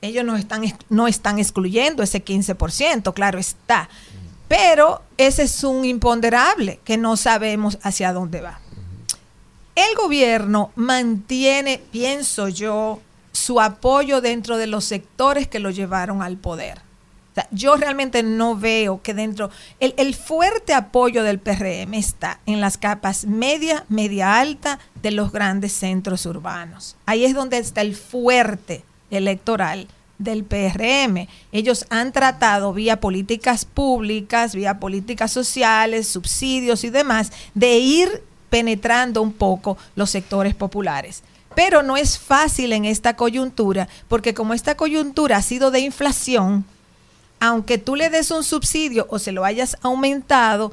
Ellos 0.00 0.24
no 0.24 0.36
están, 0.36 0.62
no 0.88 1.08
están 1.08 1.38
excluyendo 1.38 2.02
ese 2.02 2.24
15%, 2.24 3.12
claro 3.14 3.38
está. 3.38 3.88
Pero 4.46 5.02
ese 5.16 5.42
es 5.42 5.64
un 5.64 5.84
imponderable 5.84 6.80
que 6.84 6.96
no 6.96 7.16
sabemos 7.16 7.78
hacia 7.82 8.12
dónde 8.12 8.40
va. 8.40 8.60
El 9.74 9.94
gobierno 9.94 10.72
mantiene, 10.74 11.80
pienso 11.92 12.48
yo, 12.48 13.00
su 13.32 13.60
apoyo 13.60 14.20
dentro 14.20 14.56
de 14.56 14.66
los 14.66 14.84
sectores 14.84 15.46
que 15.46 15.60
lo 15.60 15.70
llevaron 15.70 16.22
al 16.22 16.36
poder. 16.36 16.80
Yo 17.52 17.76
realmente 17.76 18.24
no 18.24 18.56
veo 18.56 19.00
que 19.00 19.14
dentro, 19.14 19.50
el, 19.78 19.94
el 19.96 20.16
fuerte 20.16 20.74
apoyo 20.74 21.22
del 21.22 21.38
PRM 21.38 21.94
está 21.94 22.40
en 22.46 22.60
las 22.60 22.78
capas 22.78 23.26
media, 23.26 23.84
media 23.88 24.40
alta 24.40 24.80
de 25.02 25.12
los 25.12 25.30
grandes 25.30 25.72
centros 25.72 26.26
urbanos. 26.26 26.96
Ahí 27.06 27.24
es 27.24 27.34
donde 27.34 27.58
está 27.58 27.82
el 27.82 27.94
fuerte 27.94 28.82
electoral 29.10 29.88
del 30.18 30.44
PRM. 30.44 31.28
Ellos 31.52 31.86
han 31.90 32.12
tratado 32.12 32.72
vía 32.72 33.00
políticas 33.00 33.64
públicas, 33.64 34.54
vía 34.54 34.80
políticas 34.80 35.32
sociales, 35.32 36.08
subsidios 36.08 36.84
y 36.84 36.90
demás, 36.90 37.32
de 37.54 37.78
ir 37.78 38.22
penetrando 38.50 39.22
un 39.22 39.32
poco 39.32 39.78
los 39.94 40.10
sectores 40.10 40.54
populares. 40.54 41.22
Pero 41.54 41.82
no 41.82 41.96
es 41.96 42.18
fácil 42.18 42.72
en 42.72 42.84
esta 42.84 43.16
coyuntura, 43.16 43.88
porque 44.08 44.34
como 44.34 44.54
esta 44.54 44.76
coyuntura 44.76 45.38
ha 45.38 45.42
sido 45.42 45.70
de 45.70 45.80
inflación, 45.80 46.64
aunque 47.40 47.78
tú 47.78 47.96
le 47.96 48.10
des 48.10 48.30
un 48.30 48.44
subsidio 48.44 49.06
o 49.10 49.18
se 49.18 49.32
lo 49.32 49.44
hayas 49.44 49.76
aumentado, 49.82 50.72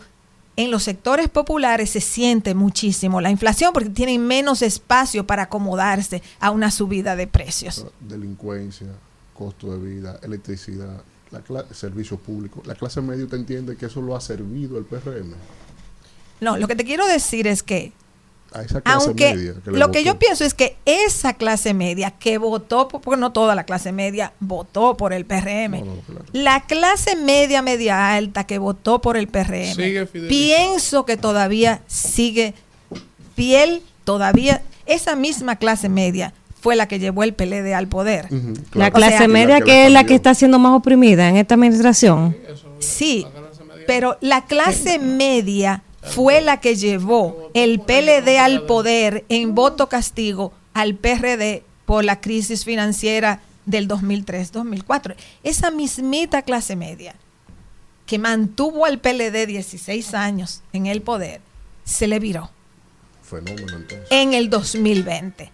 en 0.56 0.72
los 0.72 0.84
sectores 0.84 1.30
populares 1.30 1.90
se 1.90 2.02
siente 2.02 2.56
muchísimo 2.56 3.22
la 3.22 3.30
inflación 3.30 3.74
porque 3.74 3.90
tienen 3.90 4.26
menos 4.26 4.62
espacio 4.62 5.28
para 5.28 5.44
acomodarse 5.44 6.22
a 6.40 6.52
una 6.52 6.72
subida 6.72 7.16
de 7.16 7.28
precios. 7.28 7.86
Delincuencia, 8.00 8.88
costo 9.34 9.78
de 9.78 9.86
vida, 9.86 10.20
electricidad, 10.24 11.04
la 11.32 11.66
servicios 11.74 12.20
públicos. 12.20 12.66
La 12.66 12.76
clase 12.76 13.02
media, 13.02 13.26
¿usted 13.26 13.38
entiende 13.38 13.76
que 13.76 13.88
eso 13.88 14.02
lo 14.02 14.16
ha 14.16 14.22
servido 14.22 14.78
el 14.78 14.86
PRM? 14.86 15.34
No, 16.40 16.58
lo 16.58 16.68
que 16.68 16.76
te 16.76 16.86
quiero 16.86 17.06
decir 17.08 17.48
es 17.48 17.64
que 17.64 17.92
A 18.56 18.62
esa 18.62 18.82
clase 18.82 19.06
aunque 19.08 19.34
media. 19.36 19.54
que 19.64 19.72
le 19.72 19.78
lo 19.80 19.92
que 19.92 20.04
yo 20.04 20.18
pienso 20.18 20.44
es 20.46 20.54
que 20.54 20.78
esa 20.86 21.34
clase 21.34 21.74
media 21.74 22.12
que 22.12 22.38
votó, 22.38 22.88
por- 22.88 23.02
porque 23.02 23.20
no 23.20 23.32
toda 23.32 23.54
la 23.56 23.64
clase 23.66 23.92
media 23.92 24.32
votó 24.40 24.96
por 24.98 25.14
el 25.14 25.26
PRM, 25.26 25.84
la 26.32 26.62
clase 26.62 27.16
media, 27.16 27.62
media 27.62 28.14
alta 28.16 28.46
que 28.46 28.58
votó 28.58 29.02
por 29.02 29.18
el 29.18 29.28
PRM, 29.28 29.74
Sigue 29.76 30.06
pienso 30.06 31.06
que 31.06 31.18
todavía 31.18 31.82
sigue 31.88 32.54
fiel, 33.36 33.82
todavía 34.04 34.62
esa 34.86 35.16
misma 35.16 35.56
clase 35.58 35.90
media 35.90 36.34
fue 36.62 36.76
la 36.76 36.88
que 36.88 36.98
llevó 37.00 37.24
el 37.24 37.34
PLD 37.34 37.74
al 37.76 37.88
poder. 37.88 38.28
La 38.74 38.88
O 38.88 38.92
clase 38.92 39.18
sea, 39.20 39.28
media 39.28 39.62
que 39.62 39.86
es 39.86 39.92
la 39.92 40.04
que 40.06 40.16
está 40.16 40.34
siendo 40.34 40.58
más 40.60 40.74
oprimida 40.74 41.28
en 41.30 41.38
esta 41.38 41.54
administración. 41.56 42.36
Sí, 42.80 43.26
pero 43.88 44.18
la 44.22 44.46
clase 44.46 44.98
media 44.98 45.84
fue 46.06 46.42
la 46.42 46.60
que 46.60 46.76
llevó 46.76 47.50
el 47.54 47.80
PLD 47.80 48.38
al 48.40 48.66
poder 48.66 49.26
en 49.30 49.56
voto 49.56 49.90
castigo 49.90 50.54
al 50.74 50.96
PRD 50.96 51.64
por 51.86 52.04
la 52.04 52.22
crisis 52.22 52.66
financiera 52.66 53.42
del 53.66 53.88
2003-2004. 53.88 55.16
Esa 55.44 55.72
mismita 55.72 56.42
clase 56.42 56.76
media 56.76 57.16
que 58.06 58.20
mantuvo 58.20 58.86
al 58.86 59.00
PLD 59.00 59.48
16 59.48 60.14
años 60.14 60.62
en 60.74 60.86
el 60.86 61.02
poder, 61.02 61.42
se 61.84 62.08
le 62.08 62.20
viró 62.20 62.52
Fenómeno 63.24 63.78
entonces. 63.78 64.08
en 64.12 64.34
el 64.34 64.50
2020. 64.50 65.52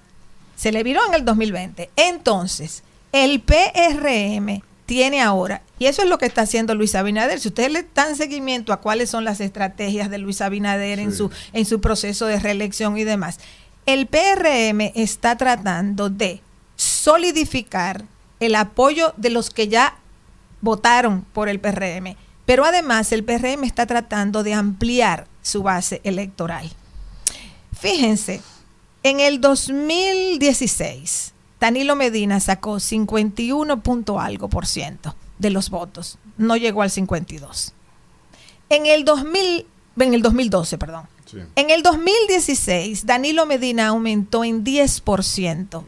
Se 0.57 0.71
le 0.71 0.83
viró 0.83 1.01
en 1.07 1.13
el 1.13 1.25
2020. 1.25 1.89
Entonces, 1.95 2.83
el 3.13 3.41
PRM 3.41 4.61
tiene 4.91 5.21
ahora, 5.21 5.61
y 5.79 5.85
eso 5.85 6.01
es 6.01 6.09
lo 6.09 6.17
que 6.17 6.25
está 6.25 6.41
haciendo 6.41 6.75
Luis 6.75 6.95
Abinader, 6.95 7.39
si 7.39 7.47
ustedes 7.47 7.71
le 7.71 7.87
dan 7.95 8.17
seguimiento 8.17 8.73
a 8.73 8.81
cuáles 8.81 9.09
son 9.09 9.23
las 9.23 9.39
estrategias 9.39 10.09
de 10.09 10.17
Luis 10.17 10.41
Abinader 10.41 10.99
en, 10.99 11.13
su, 11.13 11.31
en 11.53 11.65
su 11.65 11.79
proceso 11.79 12.25
de 12.25 12.37
reelección 12.37 12.97
y 12.97 13.05
demás, 13.05 13.39
el 13.85 14.05
PRM 14.05 14.91
está 14.93 15.37
tratando 15.37 16.09
de 16.09 16.41
solidificar 16.75 18.03
el 18.41 18.53
apoyo 18.53 19.13
de 19.15 19.29
los 19.29 19.49
que 19.49 19.69
ya 19.69 19.95
votaron 20.59 21.21
por 21.21 21.47
el 21.47 21.61
PRM, 21.61 22.17
pero 22.45 22.65
además 22.65 23.13
el 23.13 23.23
PRM 23.23 23.63
está 23.63 23.85
tratando 23.85 24.43
de 24.43 24.55
ampliar 24.55 25.25
su 25.41 25.63
base 25.63 26.01
electoral. 26.03 26.69
Fíjense, 27.79 28.41
en 29.03 29.21
el 29.21 29.39
2016, 29.39 31.30
Danilo 31.61 31.95
Medina 31.95 32.41
sacó 32.41 32.81
51 32.81 33.81
punto 33.81 34.19
algo 34.19 34.49
por 34.49 34.65
ciento 34.65 35.15
de 35.39 35.51
los 35.51 35.69
votos. 35.69 36.17
No 36.37 36.57
llegó 36.57 36.81
al 36.81 36.91
52. 36.91 37.73
En 38.69 38.85
el 38.87 39.05
2000, 39.05 39.65
en 39.99 40.13
el 40.13 40.21
2012, 40.21 40.77
perdón. 40.77 41.05
En 41.55 41.69
el 41.69 41.81
2016, 41.83 43.05
Danilo 43.05 43.45
Medina 43.45 43.87
aumentó 43.87 44.43
en 44.43 44.63
10%. 44.65 45.83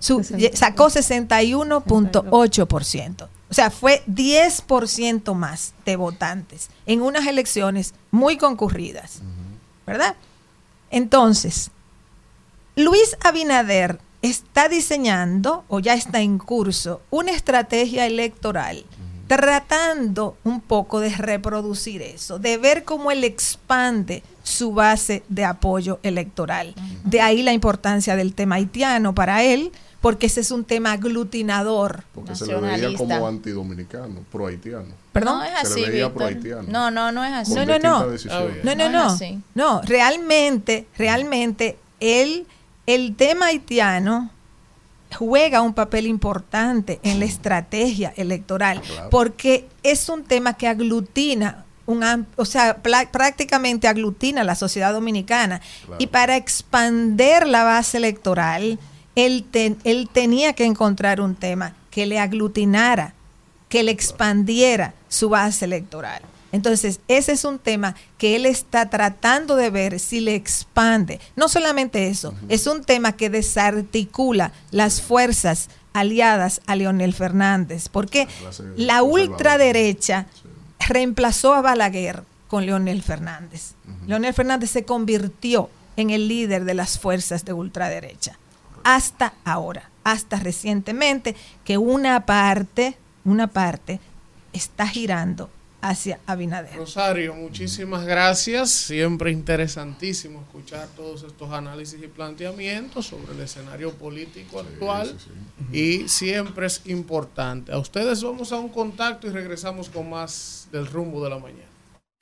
Su- 0.00 0.22
sacó 0.54 0.90
61.8%. 0.90 3.28
O 3.50 3.54
sea, 3.54 3.70
fue 3.70 4.02
10% 4.06 5.34
más 5.34 5.74
de 5.86 5.96
votantes 5.96 6.68
en 6.86 7.00
unas 7.02 7.26
elecciones 7.26 7.94
muy 8.10 8.36
concurridas. 8.36 9.20
¿Verdad? 9.86 10.16
Entonces, 10.90 11.70
Luis 12.76 13.16
Abinader 13.22 13.98
está 14.28 14.68
diseñando, 14.68 15.64
o 15.68 15.80
ya 15.80 15.94
está 15.94 16.20
en 16.20 16.38
curso, 16.38 17.02
una 17.10 17.32
estrategia 17.32 18.06
electoral 18.06 18.84
tratando 19.26 20.36
un 20.44 20.60
poco 20.60 21.00
de 21.00 21.08
reproducir 21.08 22.02
eso, 22.02 22.38
de 22.38 22.58
ver 22.58 22.84
cómo 22.84 23.10
él 23.10 23.24
expande 23.24 24.22
su 24.42 24.72
base 24.72 25.22
de 25.28 25.44
apoyo 25.46 25.98
electoral. 26.02 26.74
De 27.04 27.22
ahí 27.22 27.42
la 27.42 27.54
importancia 27.54 28.16
del 28.16 28.34
tema 28.34 28.56
haitiano 28.56 29.14
para 29.14 29.42
él, 29.42 29.72
porque 30.02 30.26
ese 30.26 30.40
es 30.40 30.50
un 30.50 30.64
tema 30.64 30.92
aglutinador. 30.92 32.04
Porque 32.14 32.34
se 32.34 32.46
le 32.46 32.56
veía 32.56 32.94
como 32.94 33.26
antidominicano, 33.26 34.20
pro 34.30 34.48
haitiano. 34.48 34.94
Perdón. 35.14 35.38
No 35.38 35.44
es 35.44 35.50
Se 35.52 35.56
así, 35.58 35.80
le 35.80 35.90
veía 35.90 36.08
Víctor. 36.08 36.28
pro-haitiano. 36.28 36.62
No, 36.68 36.90
no, 36.90 37.12
no 37.12 37.24
es 37.24 37.32
así. 37.32 37.54
No, 37.54 37.64
no, 37.64 37.78
no. 37.78 38.06
No, 38.64 38.74
no, 38.74 38.88
No 38.90 39.40
no. 39.54 39.82
realmente, 39.82 40.86
realmente, 40.98 41.78
el, 42.00 42.46
el 42.86 43.16
tema 43.16 43.46
haitiano 43.46 44.30
juega 45.14 45.62
un 45.62 45.74
papel 45.74 46.06
importante 46.06 47.00
en 47.02 47.18
la 47.18 47.24
estrategia 47.24 48.12
electoral, 48.16 48.82
porque 49.10 49.68
es 49.82 50.08
un 50.08 50.24
tema 50.24 50.54
que 50.54 50.68
aglutina, 50.68 51.64
un, 51.86 52.26
o 52.36 52.44
sea, 52.44 52.78
prácticamente 52.82 53.88
aglutina 53.88 54.40
a 54.40 54.44
la 54.44 54.54
sociedad 54.54 54.92
dominicana. 54.92 55.60
Y 55.98 56.08
para 56.08 56.36
expander 56.36 57.46
la 57.46 57.64
base 57.64 57.98
electoral, 57.98 58.78
él, 59.14 59.46
él 59.84 60.08
tenía 60.12 60.52
que 60.54 60.64
encontrar 60.64 61.20
un 61.20 61.36
tema 61.36 61.74
que 61.90 62.06
le 62.06 62.18
aglutinara, 62.18 63.14
que 63.68 63.82
le 63.82 63.92
expandiera 63.92 64.94
su 65.08 65.28
base 65.28 65.64
electoral. 65.64 66.22
Entonces, 66.54 67.00
ese 67.08 67.32
es 67.32 67.44
un 67.44 67.58
tema 67.58 67.96
que 68.16 68.36
él 68.36 68.46
está 68.46 68.88
tratando 68.88 69.56
de 69.56 69.70
ver 69.70 69.98
si 69.98 70.20
le 70.20 70.36
expande. 70.36 71.18
No 71.34 71.48
solamente 71.48 72.06
eso, 72.06 72.32
es 72.48 72.68
un 72.68 72.84
tema 72.84 73.10
que 73.10 73.28
desarticula 73.28 74.52
las 74.70 75.02
fuerzas 75.02 75.68
aliadas 75.94 76.60
a 76.68 76.76
Leonel 76.76 77.12
Fernández, 77.12 77.88
porque 77.88 78.28
la 78.76 79.02
ultraderecha 79.02 80.26
reemplazó 80.78 81.54
a 81.54 81.60
Balaguer 81.60 82.22
con 82.46 82.66
Leonel 82.66 83.02
Fernández. 83.02 83.72
Leonel 84.06 84.32
Fernández 84.32 84.70
se 84.70 84.84
convirtió 84.84 85.70
en 85.96 86.10
el 86.10 86.28
líder 86.28 86.64
de 86.64 86.74
las 86.74 87.00
fuerzas 87.00 87.44
de 87.44 87.52
ultraderecha. 87.52 88.38
Hasta 88.84 89.34
ahora, 89.44 89.90
hasta 90.04 90.36
recientemente, 90.36 91.34
que 91.64 91.78
una 91.78 92.26
parte, 92.26 92.96
una 93.24 93.48
parte 93.48 93.98
está 94.52 94.86
girando 94.86 95.50
hacia 95.84 96.18
Abinader. 96.26 96.74
Rosario, 96.76 97.34
muchísimas 97.34 98.06
gracias. 98.06 98.70
Siempre 98.70 99.30
interesantísimo 99.30 100.40
escuchar 100.40 100.88
todos 100.96 101.24
estos 101.24 101.52
análisis 101.52 102.02
y 102.02 102.06
planteamientos 102.06 103.06
sobre 103.06 103.32
el 103.32 103.40
escenario 103.40 103.92
político 103.92 104.60
actual. 104.60 105.14
Y 105.72 106.08
siempre 106.08 106.66
es 106.66 106.80
importante. 106.86 107.70
A 107.70 107.78
ustedes 107.78 108.22
vamos 108.22 108.50
a 108.52 108.56
un 108.56 108.70
contacto 108.70 109.26
y 109.26 109.30
regresamos 109.30 109.90
con 109.90 110.08
más 110.08 110.68
del 110.72 110.86
rumbo 110.86 111.22
de 111.22 111.30
la 111.30 111.38
mañana. 111.38 111.68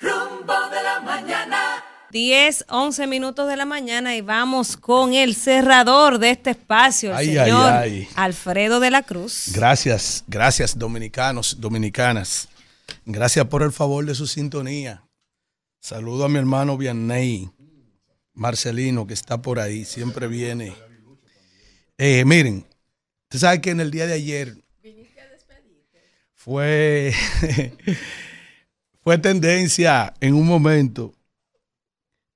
Rumbo 0.00 0.54
de 0.70 0.82
la 0.82 1.00
mañana. 1.00 1.84
10, 2.10 2.66
11 2.68 3.06
minutos 3.06 3.48
de 3.48 3.56
la 3.56 3.64
mañana 3.64 4.16
y 4.16 4.20
vamos 4.20 4.76
con 4.76 5.14
el 5.14 5.34
cerrador 5.34 6.18
de 6.18 6.30
este 6.30 6.50
espacio, 6.50 7.10
el 7.10 7.16
Ay, 7.16 7.28
ay, 7.28 7.44
señor 7.44 7.72
ay. 7.72 8.08
Alfredo 8.16 8.80
de 8.80 8.90
la 8.90 9.02
Cruz. 9.02 9.50
Gracias, 9.54 10.22
gracias 10.26 10.76
dominicanos, 10.76 11.58
dominicanas. 11.58 12.48
Gracias 13.04 13.46
por 13.46 13.62
el 13.62 13.72
favor 13.72 14.04
de 14.06 14.14
su 14.14 14.26
sintonía. 14.26 15.04
Saludo 15.80 16.24
a 16.24 16.28
mi 16.28 16.38
hermano 16.38 16.76
Vianney, 16.76 17.50
Marcelino, 18.34 19.06
que 19.06 19.14
está 19.14 19.42
por 19.42 19.58
ahí, 19.58 19.84
siempre 19.84 20.28
viene. 20.28 20.74
Eh, 21.98 22.24
miren, 22.24 22.66
usted 23.24 23.38
sabe 23.38 23.60
que 23.60 23.70
en 23.70 23.80
el 23.80 23.90
día 23.90 24.06
de 24.06 24.14
ayer 24.14 24.56
fue, 26.34 27.12
fue 29.02 29.18
tendencia 29.18 30.14
en 30.20 30.34
un 30.34 30.46
momento 30.46 31.12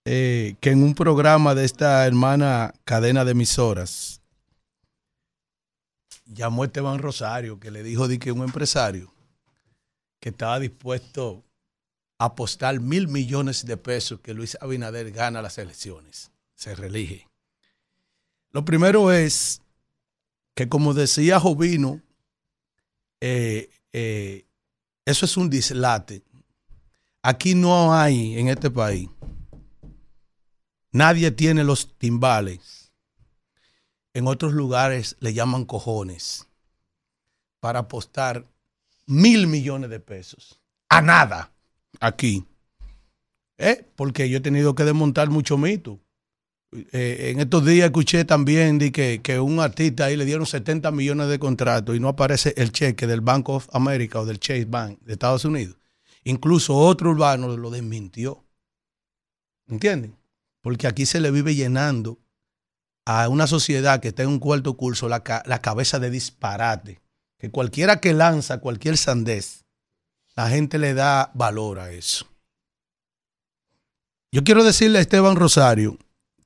eh, 0.04 0.56
que 0.60 0.70
en 0.70 0.82
un 0.82 0.94
programa 0.94 1.54
de 1.54 1.64
esta 1.64 2.06
hermana 2.06 2.74
cadena 2.84 3.24
de 3.24 3.32
emisoras 3.32 4.20
llamó 6.26 6.64
Esteban 6.64 6.98
Rosario, 6.98 7.58
que 7.58 7.70
le 7.70 7.82
dijo 7.82 8.08
de 8.08 8.18
que 8.18 8.32
un 8.32 8.42
empresario 8.42 9.15
estaba 10.28 10.58
dispuesto 10.58 11.44
a 12.18 12.26
apostar 12.26 12.80
mil 12.80 13.08
millones 13.08 13.66
de 13.66 13.76
pesos 13.76 14.20
que 14.20 14.34
Luis 14.34 14.56
Abinader 14.60 15.12
gana 15.12 15.42
las 15.42 15.58
elecciones, 15.58 16.30
se 16.54 16.74
reelige. 16.74 17.28
Lo 18.50 18.64
primero 18.64 19.12
es 19.12 19.60
que, 20.54 20.68
como 20.68 20.94
decía 20.94 21.38
Jovino, 21.38 22.00
eh, 23.20 23.70
eh, 23.92 24.46
eso 25.04 25.26
es 25.26 25.36
un 25.36 25.50
dislate. 25.50 26.22
Aquí 27.22 27.54
no 27.54 27.94
hay 27.94 28.38
en 28.38 28.48
este 28.48 28.70
país, 28.70 29.08
nadie 30.90 31.30
tiene 31.30 31.64
los 31.64 31.96
timbales. 31.98 32.92
En 34.14 34.26
otros 34.26 34.54
lugares 34.54 35.16
le 35.20 35.34
llaman 35.34 35.66
cojones 35.66 36.48
para 37.60 37.80
apostar 37.80 38.46
mil 39.06 39.46
millones 39.46 39.90
de 39.90 40.00
pesos 40.00 40.60
a 40.88 41.00
nada 41.02 41.52
aquí. 42.00 42.44
¿eh? 43.58 43.86
porque 43.96 44.28
yo 44.28 44.38
he 44.38 44.40
tenido 44.40 44.74
que 44.74 44.84
desmontar 44.84 45.30
mucho 45.30 45.56
mito. 45.58 46.00
Eh, 46.92 47.30
en 47.30 47.40
estos 47.40 47.64
días 47.64 47.86
escuché 47.86 48.24
también 48.24 48.78
de 48.78 48.92
que, 48.92 49.22
que 49.22 49.38
un 49.40 49.60
artista 49.60 50.06
ahí 50.06 50.16
le 50.16 50.24
dieron 50.24 50.46
70 50.46 50.90
millones 50.90 51.28
de 51.28 51.38
contratos 51.38 51.96
y 51.96 52.00
no 52.00 52.08
aparece 52.08 52.54
el 52.56 52.72
cheque 52.72 53.06
del 53.06 53.20
Bank 53.20 53.48
of 53.48 53.68
America 53.72 54.20
o 54.20 54.26
del 54.26 54.40
Chase 54.40 54.66
Bank 54.66 54.98
de 55.00 55.12
Estados 55.12 55.44
Unidos. 55.44 55.76
Incluso 56.24 56.76
otro 56.76 57.10
urbano 57.10 57.56
lo 57.56 57.70
desmintió. 57.70 58.44
¿Entienden? 59.68 60.16
Porque 60.60 60.86
aquí 60.86 61.06
se 61.06 61.20
le 61.20 61.30
vive 61.30 61.54
llenando 61.54 62.18
a 63.04 63.28
una 63.28 63.46
sociedad 63.46 64.00
que 64.00 64.08
está 64.08 64.24
en 64.24 64.30
un 64.30 64.38
cuarto 64.40 64.76
curso 64.76 65.08
la, 65.08 65.22
la 65.46 65.60
cabeza 65.60 66.00
de 66.00 66.10
disparate. 66.10 67.00
Que 67.38 67.50
cualquiera 67.50 68.00
que 68.00 68.14
lanza 68.14 68.60
cualquier 68.60 68.96
sandez, 68.96 69.64
la 70.34 70.48
gente 70.48 70.78
le 70.78 70.94
da 70.94 71.30
valor 71.34 71.78
a 71.78 71.90
eso. 71.92 72.26
Yo 74.32 74.44
quiero 74.44 74.64
decirle 74.64 74.98
a 74.98 75.02
Esteban 75.02 75.36
Rosario 75.36 75.98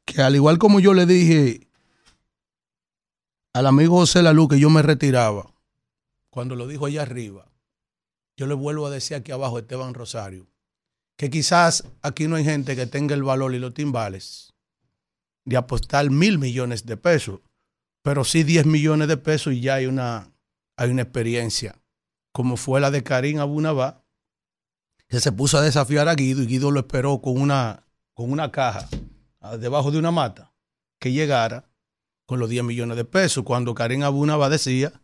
que 0.04 0.22
al 0.22 0.34
igual 0.36 0.58
como 0.58 0.80
yo 0.80 0.94
le 0.94 1.06
dije 1.06 1.66
al 3.52 3.66
amigo 3.66 3.96
José 3.96 4.22
Lalu 4.22 4.48
que 4.48 4.60
yo 4.60 4.70
me 4.70 4.82
retiraba, 4.82 5.52
cuando 6.30 6.54
lo 6.54 6.68
dijo 6.68 6.86
allá 6.86 7.02
arriba, 7.02 7.50
yo 8.36 8.46
le 8.46 8.54
vuelvo 8.54 8.86
a 8.86 8.90
decir 8.90 9.16
aquí 9.16 9.32
abajo 9.32 9.58
Esteban 9.58 9.94
Rosario, 9.94 10.46
que 11.16 11.30
quizás 11.30 11.84
aquí 12.02 12.28
no 12.28 12.36
hay 12.36 12.44
gente 12.44 12.76
que 12.76 12.86
tenga 12.86 13.14
el 13.14 13.24
valor 13.24 13.54
y 13.54 13.58
los 13.58 13.74
timbales 13.74 14.54
de 15.44 15.56
apostar 15.56 16.10
mil 16.10 16.38
millones 16.38 16.86
de 16.86 16.96
pesos, 16.96 17.40
pero 18.02 18.24
sí 18.24 18.44
10 18.44 18.66
millones 18.66 19.08
de 19.08 19.16
pesos 19.16 19.52
y 19.52 19.60
ya 19.60 19.74
hay 19.74 19.86
una, 19.86 20.29
hay 20.80 20.88
una 20.88 21.02
experiencia, 21.02 21.78
como 22.32 22.56
fue 22.56 22.80
la 22.80 22.90
de 22.90 23.02
Karim 23.02 23.38
Abunabá, 23.38 24.02
que 25.08 25.20
se 25.20 25.30
puso 25.30 25.58
a 25.58 25.60
desafiar 25.60 26.08
a 26.08 26.14
Guido 26.14 26.42
y 26.42 26.46
Guido 26.46 26.70
lo 26.70 26.80
esperó 26.80 27.20
con 27.20 27.38
una, 27.38 27.86
con 28.14 28.32
una 28.32 28.50
caja 28.50 28.88
ah, 29.40 29.58
debajo 29.58 29.90
de 29.90 29.98
una 29.98 30.10
mata 30.10 30.54
que 30.98 31.12
llegara 31.12 31.68
con 32.24 32.40
los 32.40 32.48
10 32.48 32.64
millones 32.64 32.96
de 32.96 33.04
pesos, 33.04 33.44
cuando 33.44 33.74
Karim 33.74 34.04
Abunabá 34.04 34.48
decía 34.48 35.02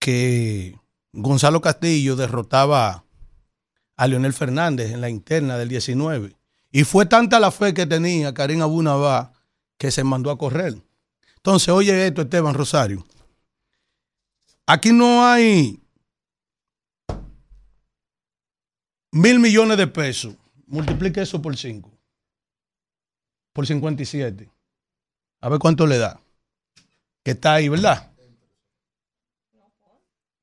que 0.00 0.76
Gonzalo 1.12 1.60
Castillo 1.60 2.16
derrotaba 2.16 3.04
a 3.96 4.06
Leonel 4.08 4.32
Fernández 4.32 4.90
en 4.90 5.00
la 5.00 5.10
interna 5.10 5.58
del 5.58 5.68
19. 5.68 6.34
Y 6.72 6.82
fue 6.82 7.06
tanta 7.06 7.38
la 7.38 7.52
fe 7.52 7.72
que 7.72 7.86
tenía 7.86 8.34
Karim 8.34 8.62
Abunabá 8.62 9.32
que 9.78 9.92
se 9.92 10.02
mandó 10.02 10.32
a 10.32 10.38
correr. 10.38 10.74
Entonces, 11.36 11.68
oye 11.68 12.04
esto, 12.04 12.22
Esteban 12.22 12.54
Rosario. 12.54 13.04
Aquí 14.66 14.92
no 14.92 15.24
hay 15.24 15.80
mil 19.10 19.38
millones 19.38 19.76
de 19.76 19.86
pesos. 19.86 20.34
Multiplique 20.66 21.20
eso 21.20 21.42
por 21.42 21.56
5. 21.56 21.90
Por 23.52 23.66
57. 23.66 24.50
A 25.40 25.48
ver 25.48 25.58
cuánto 25.58 25.86
le 25.86 25.98
da. 25.98 26.20
Que 27.22 27.32
está 27.32 27.54
ahí, 27.54 27.68
¿verdad? 27.68 28.10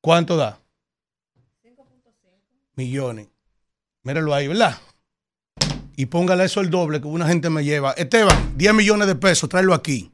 ¿Cuánto 0.01 0.37
da? 0.37 0.59
Millones. 2.75 3.27
Míralo 4.03 4.33
ahí, 4.33 4.47
¿verdad? 4.47 4.77
Y 5.95 6.05
póngale 6.05 6.45
eso 6.45 6.61
el 6.61 6.69
doble 6.69 7.01
que 7.01 7.07
una 7.07 7.27
gente 7.27 7.49
me 7.49 7.63
lleva. 7.63 7.91
Esteban, 7.93 8.57
10 8.57 8.73
millones 8.73 9.07
de 9.07 9.15
pesos, 9.15 9.49
tráelo 9.49 9.73
aquí. 9.73 10.11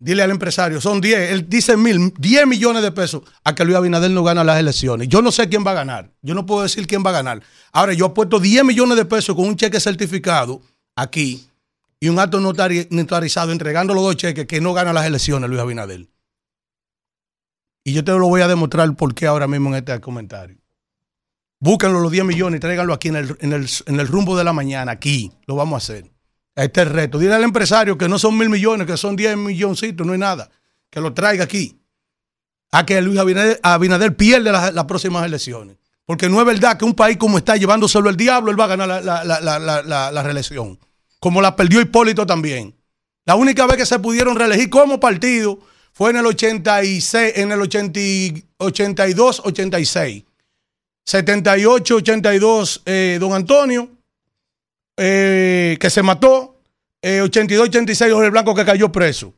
Dile 0.00 0.22
al 0.22 0.30
empresario, 0.32 0.80
son 0.80 1.00
10. 1.00 1.30
Él 1.32 1.48
dice 1.48 1.76
mil, 1.76 2.12
10 2.18 2.46
millones 2.46 2.82
de 2.82 2.92
pesos 2.92 3.22
a 3.44 3.54
que 3.54 3.64
Luis 3.64 3.76
Abinader 3.76 4.10
no 4.10 4.22
gana 4.24 4.44
las 4.44 4.58
elecciones. 4.58 5.08
Yo 5.08 5.22
no 5.22 5.30
sé 5.32 5.48
quién 5.48 5.64
va 5.66 5.70
a 5.70 5.74
ganar. 5.74 6.10
Yo 6.20 6.34
no 6.34 6.44
puedo 6.44 6.62
decir 6.62 6.86
quién 6.86 7.02
va 7.04 7.10
a 7.10 7.14
ganar. 7.14 7.42
Ahora, 7.72 7.94
yo 7.94 8.06
apuesto 8.06 8.38
10 8.40 8.64
millones 8.64 8.96
de 8.96 9.04
pesos 9.04 9.34
con 9.36 9.46
un 9.46 9.56
cheque 9.56 9.80
certificado 9.80 10.60
aquí 10.96 11.46
y 12.00 12.08
un 12.08 12.18
acto 12.18 12.38
notari- 12.40 12.86
notarizado 12.90 13.52
entregando 13.52 13.94
los 13.94 14.02
dos 14.02 14.16
cheques 14.16 14.46
que 14.46 14.60
no 14.60 14.74
gana 14.74 14.92
las 14.92 15.06
elecciones 15.06 15.48
Luis 15.48 15.62
Abinader. 15.62 16.06
Y 17.84 17.92
yo 17.92 18.02
te 18.04 18.12
lo 18.12 18.28
voy 18.28 18.40
a 18.42 18.48
demostrar 18.48 18.94
por 18.96 19.14
qué 19.14 19.26
ahora 19.26 19.46
mismo 19.46 19.68
en 19.70 19.76
este 19.76 20.00
comentario. 20.00 20.58
Búsquenlo 21.60 22.00
los 22.00 22.10
10 22.12 22.24
millones 22.24 22.58
y 22.58 22.60
tráiganlo 22.60 22.92
aquí 22.92 23.08
en 23.08 23.16
el, 23.16 23.36
en, 23.40 23.52
el, 23.52 23.68
en 23.86 24.00
el 24.00 24.08
rumbo 24.08 24.36
de 24.36 24.44
la 24.44 24.52
mañana. 24.52 24.92
Aquí 24.92 25.32
lo 25.46 25.54
vamos 25.56 25.74
a 25.74 25.76
hacer. 25.84 26.10
Este 26.54 26.82
es 26.82 26.88
reto. 26.88 27.18
Dile 27.18 27.34
al 27.34 27.42
empresario 27.42 27.98
que 27.98 28.08
no 28.08 28.18
son 28.18 28.38
mil 28.38 28.48
millones, 28.48 28.86
que 28.86 28.96
son 28.96 29.16
10 29.16 29.36
milloncitos, 29.36 30.06
no 30.06 30.12
hay 30.12 30.18
nada. 30.18 30.50
Que 30.90 31.00
lo 31.00 31.12
traiga 31.12 31.44
aquí. 31.44 31.80
A 32.70 32.86
que 32.86 33.00
Luis 33.00 33.18
Abinader, 33.18 33.60
Abinader 33.62 34.16
pierda 34.16 34.72
las, 34.72 34.84
próximas 34.84 35.24
elecciones. 35.24 35.76
Porque 36.06 36.28
no 36.28 36.40
es 36.40 36.46
verdad 36.46 36.76
que 36.76 36.84
un 36.84 36.94
país 36.94 37.16
como 37.16 37.38
está 37.38 37.56
llevándoselo 37.56 38.10
el 38.10 38.16
diablo, 38.16 38.50
él 38.50 38.60
va 38.60 38.64
a 38.64 38.76
ganar 38.76 39.02
la, 39.04 40.22
reelección. 40.22 40.78
Como 41.18 41.40
la 41.40 41.56
perdió 41.56 41.80
Hipólito 41.80 42.26
también. 42.26 42.74
La 43.24 43.36
única 43.36 43.66
vez 43.66 43.78
que 43.78 43.86
se 43.86 43.98
pudieron 43.98 44.36
reelegir 44.36 44.68
como 44.68 45.00
partido 45.00 45.58
fue 45.92 46.10
en 46.10 46.16
el 46.16 46.26
86, 46.26 47.32
en 47.36 47.52
el 47.52 47.62
80 47.62 48.00
y- 48.00 48.44
82, 48.58 49.42
86. 49.44 50.24
78, 51.06 51.96
82, 51.96 52.82
eh, 52.84 53.18
don 53.20 53.32
Antonio, 53.32 53.88
eh, 54.96 55.76
que 55.80 55.90
se 55.90 56.02
mató. 56.02 56.60
Eh, 57.02 57.20
82, 57.20 57.68
86, 57.68 58.12
Jorge 58.12 58.30
Blanco, 58.30 58.54
que 58.54 58.64
cayó 58.64 58.90
preso. 58.90 59.34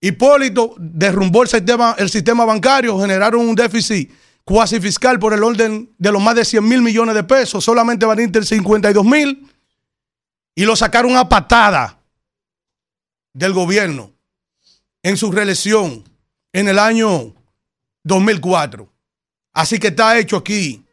Hipólito 0.00 0.74
derrumbó 0.78 1.42
el 1.42 1.48
sistema, 1.48 1.96
el 1.98 2.10
sistema 2.10 2.44
bancario, 2.44 2.98
generaron 3.00 3.40
un 3.40 3.54
déficit 3.54 4.12
cuasi 4.44 4.80
fiscal 4.80 5.18
por 5.18 5.32
el 5.32 5.42
orden 5.42 5.92
de 5.98 6.12
los 6.12 6.22
más 6.22 6.36
de 6.36 6.44
100 6.44 6.66
mil 6.66 6.80
millones 6.80 7.14
de 7.16 7.24
pesos, 7.24 7.64
solamente 7.64 8.06
van 8.06 8.18
a 8.20 8.22
ir 8.22 8.44
52 8.44 9.04
mil, 9.04 9.50
y 10.54 10.64
lo 10.64 10.76
sacaron 10.76 11.16
a 11.16 11.28
patada 11.28 11.98
del 13.34 13.52
gobierno 13.52 14.12
en 15.02 15.16
su 15.16 15.32
reelección 15.32 16.04
en 16.52 16.68
el 16.68 16.78
año 16.78 17.34
2004. 18.04 18.88
Así 19.52 19.78
que 19.78 19.88
está 19.88 20.18
hecho 20.18 20.36
aquí. 20.36 20.85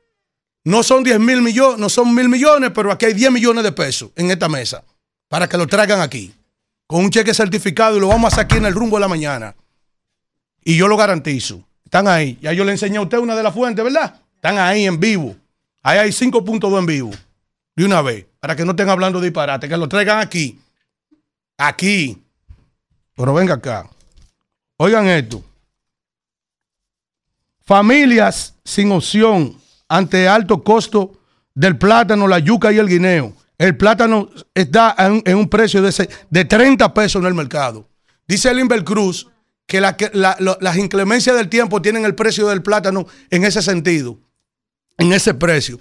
No 0.66 0.82
son 0.84 1.04
10 1.04 1.20
mil 1.20 1.42
millones, 1.42 1.78
no 1.78 1.90
son 1.90 2.14
mil 2.16 2.30
millones, 2.30 2.72
pero 2.74 2.92
aquí 2.92 3.06
hay 3.06 3.14
10 3.14 3.32
millones 3.32 3.64
de 3.64 3.72
pesos 3.72 4.12
en 4.16 4.32
esta 4.32 4.48
mesa 4.48 4.84
para 5.28 5.48
que 5.48 5.58
lo 5.58 5.68
traigan 5.68 6.00
aquí 6.00 6.34
con 6.88 7.04
un 7.04 7.10
cheque 7.10 7.34
certificado 7.34 7.98
y 7.98 8.00
lo 8.00 8.08
vamos 8.08 8.32
a 8.32 8.36
hacer 8.36 8.46
aquí 8.46 8.58
en 8.58 8.66
el 8.66 8.74
rumbo 8.74 8.98
de 8.98 9.02
la 9.02 9.08
mañana. 9.08 9.56
Y 10.64 10.78
yo 10.78 10.88
lo 10.88 10.96
garantizo. 10.96 11.64
Están 11.84 12.08
ahí. 12.08 12.38
Ya 12.42 12.54
yo 12.54 12.64
le 12.64 12.72
enseñé 12.72 12.98
a 12.98 13.02
usted 13.02 13.18
una 13.18 13.36
de 13.36 13.44
las 13.44 13.54
fuentes, 13.54 13.84
¿verdad? 13.84 14.22
Están 14.36 14.58
ahí 14.58 14.86
en 14.86 15.00
vivo. 15.00 15.36
Ahí 15.82 15.98
hay 15.98 16.10
5.2 16.12 16.80
en 16.80 16.86
vivo. 16.86 17.12
De 17.76 17.86
una 17.86 18.02
vez. 18.02 18.26
Para 18.40 18.56
que 18.56 18.64
no 18.64 18.72
estén 18.72 18.90
hablando 18.90 19.20
de 19.20 19.28
disparate. 19.28 19.68
Que 19.68 19.76
lo 19.76 19.90
traigan 19.90 20.20
aquí. 20.20 20.60
Aquí. 21.58 22.22
Pero 23.16 23.34
venga 23.34 23.56
acá. 23.56 23.90
Oigan 24.78 25.08
esto. 25.08 25.44
Familias 27.66 28.56
sin 28.64 28.92
opción 28.92 29.58
ante 29.98 30.28
alto 30.28 30.64
costo 30.64 31.20
del 31.54 31.78
plátano, 31.78 32.28
la 32.28 32.40
yuca 32.40 32.72
y 32.72 32.80
el 32.80 32.88
guineo. 32.88 33.34
El 33.60 33.78
plátano 33.78 34.30
está 34.56 34.96
en, 34.98 35.38
un 35.38 35.48
precio 35.48 35.84
de, 35.84 36.10
de 36.32 36.46
30 36.46 36.94
pesos 36.96 37.22
en 37.22 37.28
el 37.28 37.36
mercado. 37.36 37.88
Dice 38.28 38.50
el 38.50 38.58
Inver 38.60 38.84
Cruz 38.84 39.28
que, 39.68 39.78
que 39.98 40.10
la- 40.14 40.36
las 40.60 40.78
inclemencias 40.78 41.36
del 41.36 41.48
tiempo 41.48 41.80
tienen 41.82 42.06
el 42.06 42.16
precio 42.16 42.48
del 42.48 42.64
plátano 42.64 43.06
en 43.30 43.44
ese 43.44 43.62
sentido, 43.62 44.18
en 44.98 45.14
ese 45.14 45.36
precio. 45.36 45.80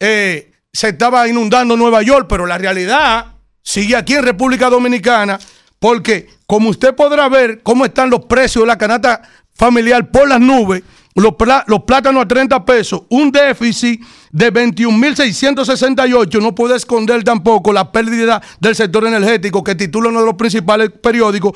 eh, 0.00 0.50
se 0.72 0.88
estaba 0.88 1.28
inundando 1.28 1.76
Nueva 1.76 2.02
York, 2.02 2.26
pero 2.28 2.46
la 2.46 2.58
realidad 2.58 3.36
sigue 3.62 3.94
aquí 3.94 4.14
en 4.14 4.24
República 4.24 4.68
Dominicana 4.68 5.38
porque 5.78 6.28
como 6.48 6.70
usted 6.70 6.96
podrá 6.96 7.28
ver 7.28 7.62
cómo 7.62 7.84
están 7.84 8.10
los 8.10 8.24
precios 8.24 8.64
de 8.64 8.66
la 8.66 8.78
canasta 8.78 9.22
familiar 9.54 10.10
por 10.10 10.28
las 10.28 10.40
nubes, 10.40 10.82
los, 11.14 11.32
plá- 11.32 11.64
los 11.66 11.82
plátanos 11.84 12.24
a 12.24 12.28
30 12.28 12.64
pesos, 12.64 13.02
un 13.10 13.30
déficit 13.30 14.02
de 14.30 14.52
21.668, 14.52 16.40
no 16.40 16.54
puede 16.54 16.76
esconder 16.76 17.22
tampoco 17.24 17.72
la 17.72 17.90
pérdida 17.92 18.40
del 18.60 18.74
sector 18.74 19.06
energético 19.06 19.62
que 19.62 19.74
titula 19.74 20.08
uno 20.08 20.20
de 20.20 20.26
los 20.26 20.34
principales 20.36 20.90
periódicos 20.90 21.52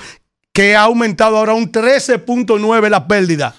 que 0.52 0.75
ha 0.76 0.83
aumentado 0.83 1.36
ahora 1.36 1.55
un 1.55 1.70
13.9 1.70 2.89
la 2.89 3.07
pérdida. 3.07 3.55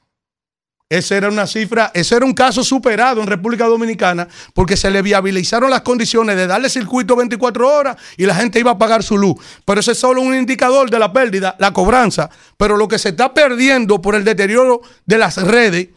Esa 0.90 1.16
era 1.18 1.28
una 1.28 1.46
cifra, 1.46 1.90
ese 1.92 2.16
era 2.16 2.24
un 2.24 2.32
caso 2.32 2.64
superado 2.64 3.20
en 3.20 3.26
República 3.26 3.66
Dominicana 3.66 4.26
porque 4.54 4.74
se 4.74 4.90
le 4.90 5.02
viabilizaron 5.02 5.68
las 5.68 5.82
condiciones 5.82 6.34
de 6.36 6.46
darle 6.46 6.70
circuito 6.70 7.14
24 7.14 7.68
horas 7.68 7.96
y 8.16 8.24
la 8.24 8.34
gente 8.34 8.58
iba 8.58 8.70
a 8.70 8.78
pagar 8.78 9.02
su 9.02 9.18
luz. 9.18 9.34
Pero 9.66 9.80
ese 9.80 9.92
es 9.92 9.98
solo 9.98 10.22
un 10.22 10.34
indicador 10.34 10.88
de 10.88 10.98
la 10.98 11.12
pérdida, 11.12 11.56
la 11.58 11.74
cobranza. 11.74 12.30
Pero 12.56 12.78
lo 12.78 12.88
que 12.88 12.98
se 12.98 13.10
está 13.10 13.34
perdiendo 13.34 14.00
por 14.00 14.14
el 14.14 14.24
deterioro 14.24 14.80
de 15.04 15.18
las 15.18 15.36
redes, 15.36 15.88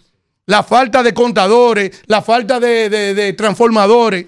la 0.46 0.62
falta 0.62 1.04
de 1.04 1.14
contadores, 1.14 2.02
la 2.08 2.22
falta 2.22 2.60
de, 2.60 3.34
transformadores, 3.38 4.26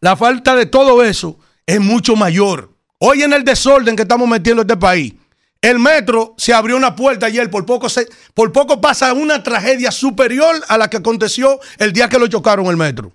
la 0.00 0.14
falta 0.14 0.54
de 0.54 0.66
todo 0.66 1.02
eso 1.02 1.36
es 1.66 1.80
mucho 1.80 2.14
mayor. 2.14 2.70
Hoy 2.98 3.22
en 3.22 3.32
el 3.32 3.42
desorden 3.42 3.96
que 3.96 4.02
estamos 4.02 4.28
metiendo 4.28 4.62
este 4.62 4.76
país, 4.76 5.14
el 5.60 5.78
metro 5.78 6.34
se 6.38 6.52
abrió 6.54 6.76
una 6.76 6.94
puerta 6.94 7.26
ayer, 7.26 7.50
por 7.50 7.66
poco, 7.66 7.88
se, 7.88 8.08
por 8.34 8.52
poco 8.52 8.80
pasa 8.80 9.12
una 9.12 9.42
tragedia 9.42 9.90
superior 9.90 10.62
a 10.68 10.78
la 10.78 10.88
que 10.88 10.98
aconteció 10.98 11.58
el 11.78 11.92
día 11.92 12.08
que 12.08 12.18
lo 12.18 12.26
chocaron 12.28 12.66
el 12.66 12.76
metro. 12.76 13.12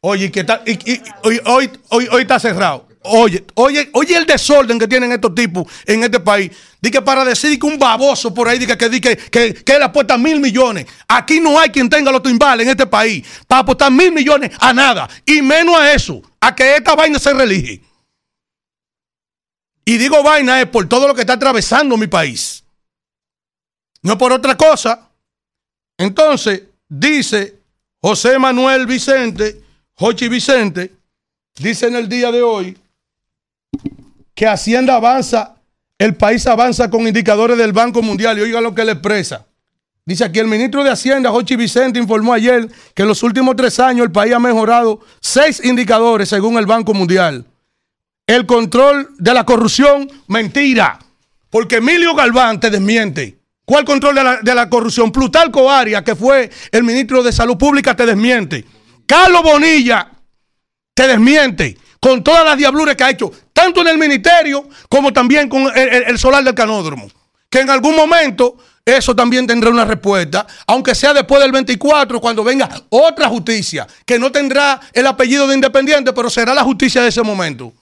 Oye, 0.00 0.30
¿qué 0.30 0.44
tal? 0.44 0.62
Y- 0.64 0.92
y- 0.92 1.02
hoy, 1.24 1.40
hoy, 1.44 1.70
hoy, 1.90 2.08
hoy 2.10 2.22
está 2.22 2.38
cerrado. 2.38 2.86
Oye, 3.02 3.44
oye, 3.54 3.88
oye 3.94 4.16
el 4.16 4.26
desorden 4.26 4.78
que 4.78 4.86
tienen 4.86 5.10
estos 5.12 5.34
tipos 5.34 5.66
en 5.86 6.02
este 6.04 6.20
país. 6.20 6.50
Di 6.80 6.90
que 6.90 7.00
para 7.00 7.24
decir 7.24 7.58
que 7.58 7.66
un 7.66 7.78
baboso 7.78 8.32
por 8.34 8.48
ahí 8.48 8.58
diga 8.58 8.76
que, 8.76 8.88
di 8.88 9.00
que, 9.00 9.16
que, 9.16 9.54
que 9.54 9.72
él 9.72 9.82
apuesta 9.82 10.18
mil 10.18 10.40
millones. 10.40 10.86
Aquí 11.08 11.40
no 11.40 11.58
hay 11.58 11.70
quien 11.70 11.88
tenga 11.88 12.12
los 12.12 12.22
timbales 12.22 12.66
en 12.66 12.70
este 12.70 12.86
país 12.86 13.24
para 13.46 13.62
apostar 13.62 13.90
mil 13.90 14.12
millones 14.12 14.50
a 14.60 14.72
nada. 14.72 15.08
Y 15.24 15.42
menos 15.42 15.76
a 15.78 15.92
eso, 15.92 16.20
a 16.40 16.54
que 16.54 16.76
esta 16.76 16.94
vaina 16.94 17.18
se 17.18 17.32
relige. 17.32 17.80
Y 19.88 19.96
digo 19.96 20.22
vaina 20.22 20.60
es 20.60 20.66
por 20.66 20.86
todo 20.86 21.08
lo 21.08 21.14
que 21.14 21.22
está 21.22 21.32
atravesando 21.32 21.96
mi 21.96 22.08
país. 22.08 22.62
No 24.02 24.18
por 24.18 24.34
otra 24.34 24.54
cosa. 24.54 25.08
Entonces, 25.96 26.64
dice 26.86 27.56
José 27.98 28.38
Manuel 28.38 28.86
Vicente, 28.86 29.62
Jochi 29.94 30.28
Vicente, 30.28 30.92
dice 31.56 31.86
en 31.86 31.96
el 31.96 32.06
día 32.06 32.30
de 32.30 32.42
hoy 32.42 32.76
que 34.34 34.46
Hacienda 34.46 34.96
avanza, 34.96 35.56
el 35.96 36.14
país 36.16 36.46
avanza 36.46 36.90
con 36.90 37.08
indicadores 37.08 37.56
del 37.56 37.72
Banco 37.72 38.02
Mundial. 38.02 38.36
Y 38.36 38.42
oiga 38.42 38.60
lo 38.60 38.74
que 38.74 38.84
le 38.84 38.92
expresa. 38.92 39.46
Dice 40.04 40.22
aquí 40.22 40.38
el 40.38 40.48
ministro 40.48 40.84
de 40.84 40.90
Hacienda, 40.90 41.30
Jochi 41.30 41.56
Vicente, 41.56 41.98
informó 41.98 42.34
ayer 42.34 42.68
que 42.92 43.04
en 43.04 43.08
los 43.08 43.22
últimos 43.22 43.56
tres 43.56 43.80
años 43.80 44.04
el 44.04 44.12
país 44.12 44.34
ha 44.34 44.38
mejorado 44.38 45.00
seis 45.22 45.64
indicadores 45.64 46.28
según 46.28 46.58
el 46.58 46.66
Banco 46.66 46.92
Mundial. 46.92 47.46
El 48.28 48.44
control 48.44 49.08
de 49.16 49.32
la 49.32 49.44
corrupción, 49.44 50.06
mentira. 50.26 50.98
Porque 51.48 51.76
Emilio 51.76 52.14
Galván 52.14 52.60
te 52.60 52.68
desmiente. 52.68 53.38
¿Cuál 53.64 53.86
control 53.86 54.14
de 54.16 54.22
la, 54.22 54.36
de 54.42 54.54
la 54.54 54.68
corrupción? 54.68 55.10
Plutarco 55.10 55.70
Arias, 55.70 56.02
que 56.02 56.14
fue 56.14 56.50
el 56.70 56.84
ministro 56.84 57.22
de 57.22 57.32
Salud 57.32 57.56
Pública, 57.56 57.96
te 57.96 58.04
desmiente. 58.04 58.66
Carlos 59.06 59.42
Bonilla 59.42 60.10
te 60.92 61.08
desmiente 61.08 61.78
con 61.98 62.22
todas 62.22 62.44
las 62.44 62.58
diabluras 62.58 62.96
que 62.96 63.04
ha 63.04 63.10
hecho, 63.10 63.32
tanto 63.54 63.80
en 63.80 63.88
el 63.88 63.96
ministerio 63.96 64.68
como 64.90 65.10
también 65.10 65.48
con 65.48 65.72
el, 65.74 66.18
solar 66.18 66.44
del 66.44 66.54
canódromo. 66.54 67.10
Que 67.48 67.60
en 67.60 67.70
algún 67.70 67.96
momento 67.96 68.58
eso 68.84 69.16
también 69.16 69.46
tendrá 69.46 69.70
una 69.70 69.86
respuesta, 69.86 70.46
aunque 70.66 70.94
sea 70.94 71.14
después 71.14 71.40
del 71.40 71.50
24, 71.50 72.20
cuando 72.20 72.44
venga 72.44 72.68
otra 72.90 73.28
justicia, 73.28 73.86
que 74.04 74.18
no 74.18 74.30
tendrá 74.30 74.78
el 74.92 75.06
apellido 75.06 75.48
de 75.48 75.54
independiente, 75.54 76.12
pero 76.12 76.28
será 76.28 76.52
la 76.52 76.62
justicia 76.62 77.00
de 77.00 77.08
ese 77.08 77.22
momento. 77.22 77.72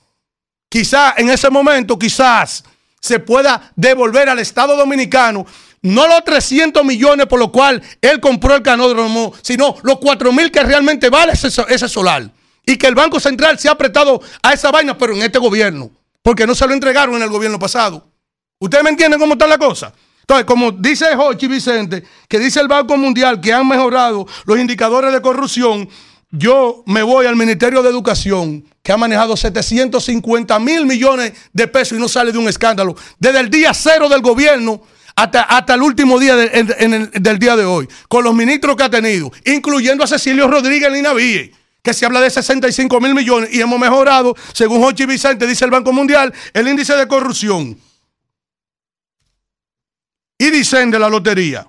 Quizás 0.68 1.14
en 1.16 1.30
ese 1.30 1.50
momento, 1.50 1.98
quizás 1.98 2.64
se 3.00 3.20
pueda 3.20 3.72
devolver 3.76 4.28
al 4.28 4.38
Estado 4.38 4.76
Dominicano 4.76 5.46
no 5.86 6.08
los 6.08 6.24
300 6.24 6.84
millones 6.84 7.26
por 7.26 7.38
lo 7.38 7.52
cual 7.52 7.80
él 8.00 8.20
compró 8.20 8.56
el 8.56 8.62
canódromo, 8.62 9.32
sino 9.40 9.76
los 9.84 9.98
4 9.98 10.32
mil 10.32 10.50
que 10.50 10.62
realmente 10.62 11.10
vale 11.10 11.32
ese 11.34 11.88
solar. 11.88 12.28
Y 12.64 12.76
que 12.76 12.88
el 12.88 12.96
Banco 12.96 13.20
Central 13.20 13.58
se 13.58 13.68
ha 13.68 13.72
apretado 13.72 14.20
a 14.42 14.52
esa 14.52 14.72
vaina, 14.72 14.98
pero 14.98 15.14
en 15.14 15.22
este 15.22 15.38
gobierno, 15.38 15.90
porque 16.22 16.44
no 16.44 16.56
se 16.56 16.66
lo 16.66 16.74
entregaron 16.74 17.14
en 17.14 17.22
el 17.22 17.28
gobierno 17.28 17.60
pasado. 17.60 18.04
¿Ustedes 18.58 18.82
me 18.82 18.90
entienden 18.90 19.20
cómo 19.20 19.34
está 19.34 19.46
la 19.46 19.58
cosa? 19.58 19.92
Entonces, 20.22 20.44
como 20.44 20.72
dice 20.72 21.14
Jochi 21.14 21.46
Vicente, 21.46 22.02
que 22.26 22.40
dice 22.40 22.58
el 22.58 22.66
Banco 22.66 22.96
Mundial 22.96 23.40
que 23.40 23.52
han 23.52 23.68
mejorado 23.68 24.26
los 24.44 24.58
indicadores 24.58 25.12
de 25.12 25.22
corrupción, 25.22 25.88
yo 26.30 26.82
me 26.86 27.02
voy 27.02 27.26
al 27.26 27.36
Ministerio 27.36 27.82
de 27.82 27.90
Educación, 27.90 28.64
que 28.82 28.92
ha 28.92 28.96
manejado 28.96 29.36
750 29.36 30.58
mil 30.58 30.86
millones 30.86 31.32
de 31.52 31.68
pesos 31.68 31.96
y 31.96 32.00
no 32.00 32.08
sale 32.08 32.32
de 32.32 32.38
un 32.38 32.48
escándalo, 32.48 32.96
desde 33.18 33.40
el 33.40 33.50
día 33.50 33.72
cero 33.72 34.08
del 34.08 34.22
gobierno 34.22 34.82
hasta, 35.14 35.42
hasta 35.42 35.74
el 35.74 35.82
último 35.82 36.18
día 36.18 36.36
del 36.36 37.38
día 37.38 37.56
de 37.56 37.64
hoy, 37.64 37.88
con 38.08 38.24
los 38.24 38.34
ministros 38.34 38.76
que 38.76 38.82
ha 38.82 38.90
tenido, 38.90 39.32
incluyendo 39.44 40.04
a 40.04 40.06
Cecilio 40.06 40.46
Rodríguez 40.48 40.92
Linaville, 40.92 41.52
que 41.82 41.94
se 41.94 42.04
habla 42.04 42.20
de 42.20 42.30
65 42.30 43.00
mil 43.00 43.14
millones 43.14 43.50
y 43.52 43.60
hemos 43.60 43.78
mejorado, 43.78 44.34
según 44.52 44.82
Jochi 44.82 45.06
Vicente, 45.06 45.46
dice 45.46 45.64
el 45.64 45.70
Banco 45.70 45.92
Mundial, 45.92 46.34
el 46.52 46.68
índice 46.68 46.96
de 46.96 47.06
corrupción. 47.06 47.78
Y 50.38 50.50
dicen 50.50 50.90
de 50.90 50.98
la 50.98 51.08
lotería, 51.08 51.66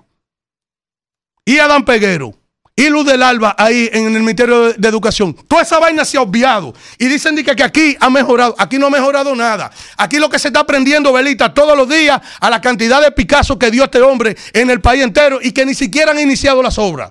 y 1.44 1.58
Adán 1.58 1.84
Peguero, 1.84 2.37
y 2.78 2.88
Luz 2.90 3.04
del 3.06 3.24
Alba 3.24 3.56
ahí 3.58 3.90
en 3.92 4.14
el 4.14 4.20
Ministerio 4.20 4.72
de, 4.72 4.88
Educación. 4.88 5.34
Toda 5.48 5.62
esa 5.62 5.80
vaina 5.80 6.04
se 6.04 6.16
ha 6.16 6.20
obviado. 6.20 6.72
Y 6.96 7.06
dicen 7.06 7.34
que, 7.34 7.56
que 7.56 7.64
aquí 7.64 7.96
ha 7.98 8.08
mejorado. 8.08 8.54
Aquí 8.56 8.78
no 8.78 8.86
ha 8.86 8.90
mejorado 8.90 9.34
nada. 9.34 9.68
Aquí 9.96 10.18
lo 10.18 10.30
que 10.30 10.38
se 10.38 10.46
está 10.46 10.64
prendiendo 10.64 11.12
velita 11.12 11.52
todos 11.52 11.76
los 11.76 11.88
días 11.88 12.20
a 12.38 12.48
la 12.48 12.60
cantidad 12.60 13.02
de 13.02 13.10
Picasso 13.10 13.58
que 13.58 13.72
dio 13.72 13.82
este 13.82 14.00
hombre 14.00 14.36
en 14.52 14.70
el 14.70 14.80
país 14.80 15.02
entero 15.02 15.40
y 15.42 15.50
que 15.50 15.66
ni 15.66 15.74
siquiera 15.74 16.12
han 16.12 16.20
iniciado 16.20 16.62
las 16.62 16.78
obras. 16.78 17.10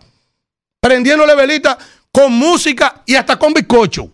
Prendiéndole 0.79 1.35
velita 1.35 1.77
con 2.13 2.31
música 2.31 3.03
y 3.05 3.15
hasta 3.15 3.37
con 3.37 3.51
bizcocho. 3.51 4.09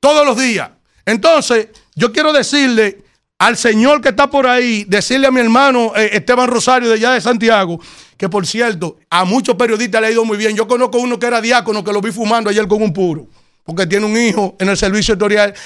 Todos 0.00 0.24
los 0.24 0.38
días. 0.38 0.70
Entonces, 1.04 1.68
yo 1.94 2.10
quiero 2.10 2.32
decirle 2.32 3.04
al 3.38 3.58
señor 3.58 4.00
que 4.00 4.08
está 4.08 4.30
por 4.30 4.46
ahí, 4.46 4.84
decirle 4.84 5.26
a 5.26 5.30
mi 5.30 5.40
hermano 5.40 5.92
eh, 5.94 6.08
Esteban 6.14 6.48
Rosario 6.48 6.88
de 6.88 6.94
allá 6.94 7.12
de 7.12 7.20
Santiago, 7.20 7.78
que 8.20 8.28
por 8.28 8.46
cierto, 8.46 8.98
a 9.08 9.24
muchos 9.24 9.56
periodistas 9.56 9.98
le 10.02 10.08
ha 10.08 10.10
ido 10.10 10.26
muy 10.26 10.36
bien. 10.36 10.54
Yo 10.54 10.68
conozco 10.68 10.98
uno 10.98 11.18
que 11.18 11.26
era 11.26 11.40
diácono 11.40 11.82
que 11.82 11.90
lo 11.90 12.02
vi 12.02 12.12
fumando 12.12 12.50
ayer 12.50 12.68
con 12.68 12.82
un 12.82 12.92
puro. 12.92 13.26
porque 13.64 13.86
tiene 13.86 14.04
un 14.04 14.14
hijo 14.16 14.56
en 14.58 14.68
el 14.68 14.76
servicio 14.76 15.14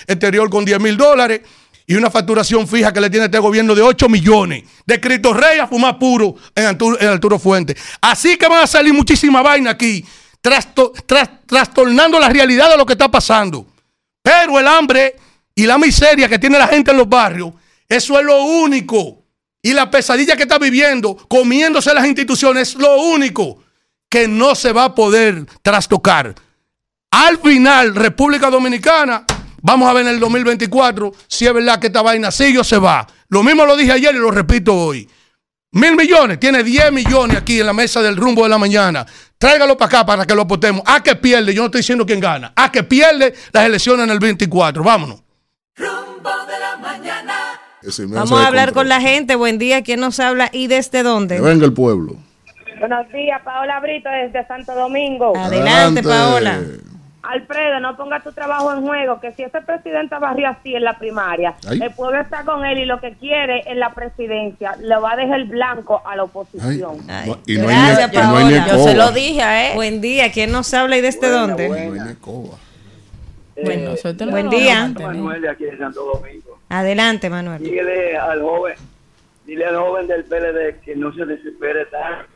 exterior, 0.06 0.50
con 0.50 0.64
10 0.64 0.78
mil 0.78 0.96
dólares 0.96 1.40
y 1.86 1.94
una 1.94 2.10
facturación 2.10 2.68
fija 2.68 2.92
que 2.92 3.00
le 3.00 3.10
tiene 3.10 3.26
este 3.26 3.38
gobierno 3.38 3.74
de 3.74 3.82
8 3.82 4.08
millones. 4.08 4.62
De 4.86 5.00
Cristo 5.00 5.32
Rey 5.32 5.58
a 5.58 5.66
fumar 5.66 5.98
puro 5.98 6.36
en 6.54 6.66
Arturo, 6.66 6.96
en 7.00 7.40
Fuente. 7.40 7.76
Así 8.00 8.36
que 8.36 8.46
van 8.46 8.62
a 8.62 8.66
salir 8.68 8.92
muchísima 8.94 9.42
vaina 9.42 9.70
aquí, 9.70 10.04
trasto- 10.40 10.92
tras- 11.06 11.44
trastornando 11.46 12.20
la 12.20 12.28
realidad 12.28 12.70
de 12.70 12.76
lo 12.76 12.86
que 12.86 12.92
está 12.92 13.10
pasando. 13.10 13.66
Pero 14.22 14.60
el 14.60 14.68
hambre 14.68 15.16
y 15.56 15.66
la 15.66 15.76
miseria 15.78 16.28
que 16.28 16.38
tiene 16.38 16.56
la 16.58 16.68
gente 16.68 16.92
en 16.92 16.98
los 16.98 17.08
barrios, 17.08 17.52
eso 17.88 18.16
es 18.18 18.24
lo 18.24 18.44
único. 18.44 19.23
Y 19.64 19.72
la 19.72 19.90
pesadilla 19.90 20.36
que 20.36 20.42
está 20.42 20.58
viviendo, 20.58 21.16
comiéndose 21.16 21.94
las 21.94 22.06
instituciones, 22.06 22.68
es 22.68 22.74
lo 22.74 22.96
único 23.00 23.64
que 24.10 24.28
no 24.28 24.54
se 24.54 24.72
va 24.72 24.84
a 24.84 24.94
poder 24.94 25.46
trastocar. 25.62 26.34
Al 27.10 27.38
final, 27.38 27.94
República 27.94 28.50
Dominicana, 28.50 29.24
vamos 29.62 29.88
a 29.88 29.94
ver 29.94 30.06
en 30.06 30.12
el 30.12 30.20
2024 30.20 31.14
si 31.26 31.46
es 31.46 31.54
verdad 31.54 31.78
que 31.78 31.86
esta 31.86 32.02
vaina 32.02 32.30
sigue 32.30 32.58
o 32.58 32.64
se 32.64 32.76
va. 32.76 33.06
Lo 33.28 33.42
mismo 33.42 33.64
lo 33.64 33.74
dije 33.74 33.92
ayer 33.92 34.14
y 34.14 34.18
lo 34.18 34.30
repito 34.30 34.74
hoy. 34.74 35.08
Mil 35.72 35.96
millones, 35.96 36.38
tiene 36.38 36.62
10 36.62 36.92
millones 36.92 37.38
aquí 37.38 37.58
en 37.58 37.66
la 37.66 37.72
mesa 37.72 38.02
del 38.02 38.18
rumbo 38.18 38.42
de 38.42 38.50
la 38.50 38.58
mañana. 38.58 39.06
Tráigalo 39.38 39.78
para 39.78 39.86
acá 39.86 40.04
para 40.04 40.26
que 40.26 40.34
lo 40.34 40.42
apostemos. 40.42 40.82
A 40.84 41.02
que 41.02 41.16
pierde, 41.16 41.54
yo 41.54 41.62
no 41.62 41.66
estoy 41.66 41.80
diciendo 41.80 42.04
quién 42.04 42.20
gana. 42.20 42.52
A 42.54 42.70
que 42.70 42.82
pierde 42.82 43.32
las 43.50 43.64
elecciones 43.64 44.04
en 44.04 44.10
el 44.10 44.18
24. 44.18 44.84
Vámonos. 44.84 45.23
Vamos 48.08 48.40
a 48.40 48.46
hablar 48.46 48.72
con 48.72 48.88
la 48.88 49.00
gente. 49.00 49.34
Buen 49.36 49.58
día. 49.58 49.82
¿Quién 49.82 50.00
nos 50.00 50.18
habla 50.20 50.48
y 50.52 50.66
desde 50.68 51.02
dónde? 51.02 51.36
Que 51.36 51.42
venga 51.42 51.66
el 51.66 51.72
pueblo. 51.72 52.16
Buenos 52.80 53.08
días, 53.12 53.40
Paola 53.42 53.80
Brito 53.80 54.08
desde 54.10 54.46
Santo 54.46 54.74
Domingo. 54.74 55.32
Adelante, 55.36 56.02
Paola. 56.02 56.60
Alfredo, 57.22 57.80
no 57.80 57.96
ponga 57.96 58.20
tu 58.20 58.32
trabajo 58.32 58.70
en 58.74 58.82
juego, 58.82 59.18
que 59.18 59.32
si 59.32 59.42
ese 59.44 59.62
presidente 59.62 60.14
barrió 60.18 60.46
así 60.50 60.74
en 60.74 60.84
la 60.84 60.98
primaria, 60.98 61.54
Ay. 61.66 61.80
el 61.82 61.90
pueblo 61.92 62.20
está 62.20 62.44
con 62.44 62.66
él 62.66 62.78
y 62.80 62.84
lo 62.84 63.00
que 63.00 63.14
quiere 63.14 63.62
en 63.70 63.80
la 63.80 63.94
presidencia 63.94 64.76
le 64.76 64.94
va 64.98 65.12
a 65.12 65.16
dejar 65.16 65.42
blanco 65.46 66.02
a 66.06 66.16
la 66.16 66.24
oposición. 66.24 66.98
No- 67.06 67.38
y 67.46 67.56
no 67.56 67.68
hay 67.68 67.76
Gracias, 67.76 68.12
ni- 68.12 68.18
y 68.18 68.20
no 68.20 68.36
hay 68.36 68.44
ni 68.44 68.58
Paola. 68.60 68.76
escoba. 68.82 69.10
dije 69.12 69.42
a 69.42 69.68
él. 69.70 69.74
Buen 69.76 70.00
día. 70.02 70.30
¿Quién 70.32 70.52
nos 70.52 70.74
habla 70.74 70.98
y 70.98 71.00
desde 71.00 71.30
dónde? 71.30 71.68
No 71.68 71.74
hay 71.74 71.90
ni 71.90 72.10
escoba. 72.10 72.58
Bueno, 73.64 73.90
nosotros 73.92 74.30
Buen 74.30 74.50
día. 74.50 74.92
Manuel 75.00 75.40
de 75.40 75.48
aquí 75.48 75.64
de 75.64 75.78
Santo 75.78 76.00
Domingo. 76.04 76.53
Adelante, 76.78 77.30
Manuel. 77.30 77.62
Dile 77.62 78.16
al 78.16 78.42
joven, 78.42 78.74
dile 79.46 79.66
al 79.66 79.76
joven 79.76 80.06
del 80.08 80.24
PLD 80.24 80.80
que 80.84 80.96
no 80.96 81.12
se 81.14 81.24
desespere 81.24 81.86
tanto. 81.86 82.28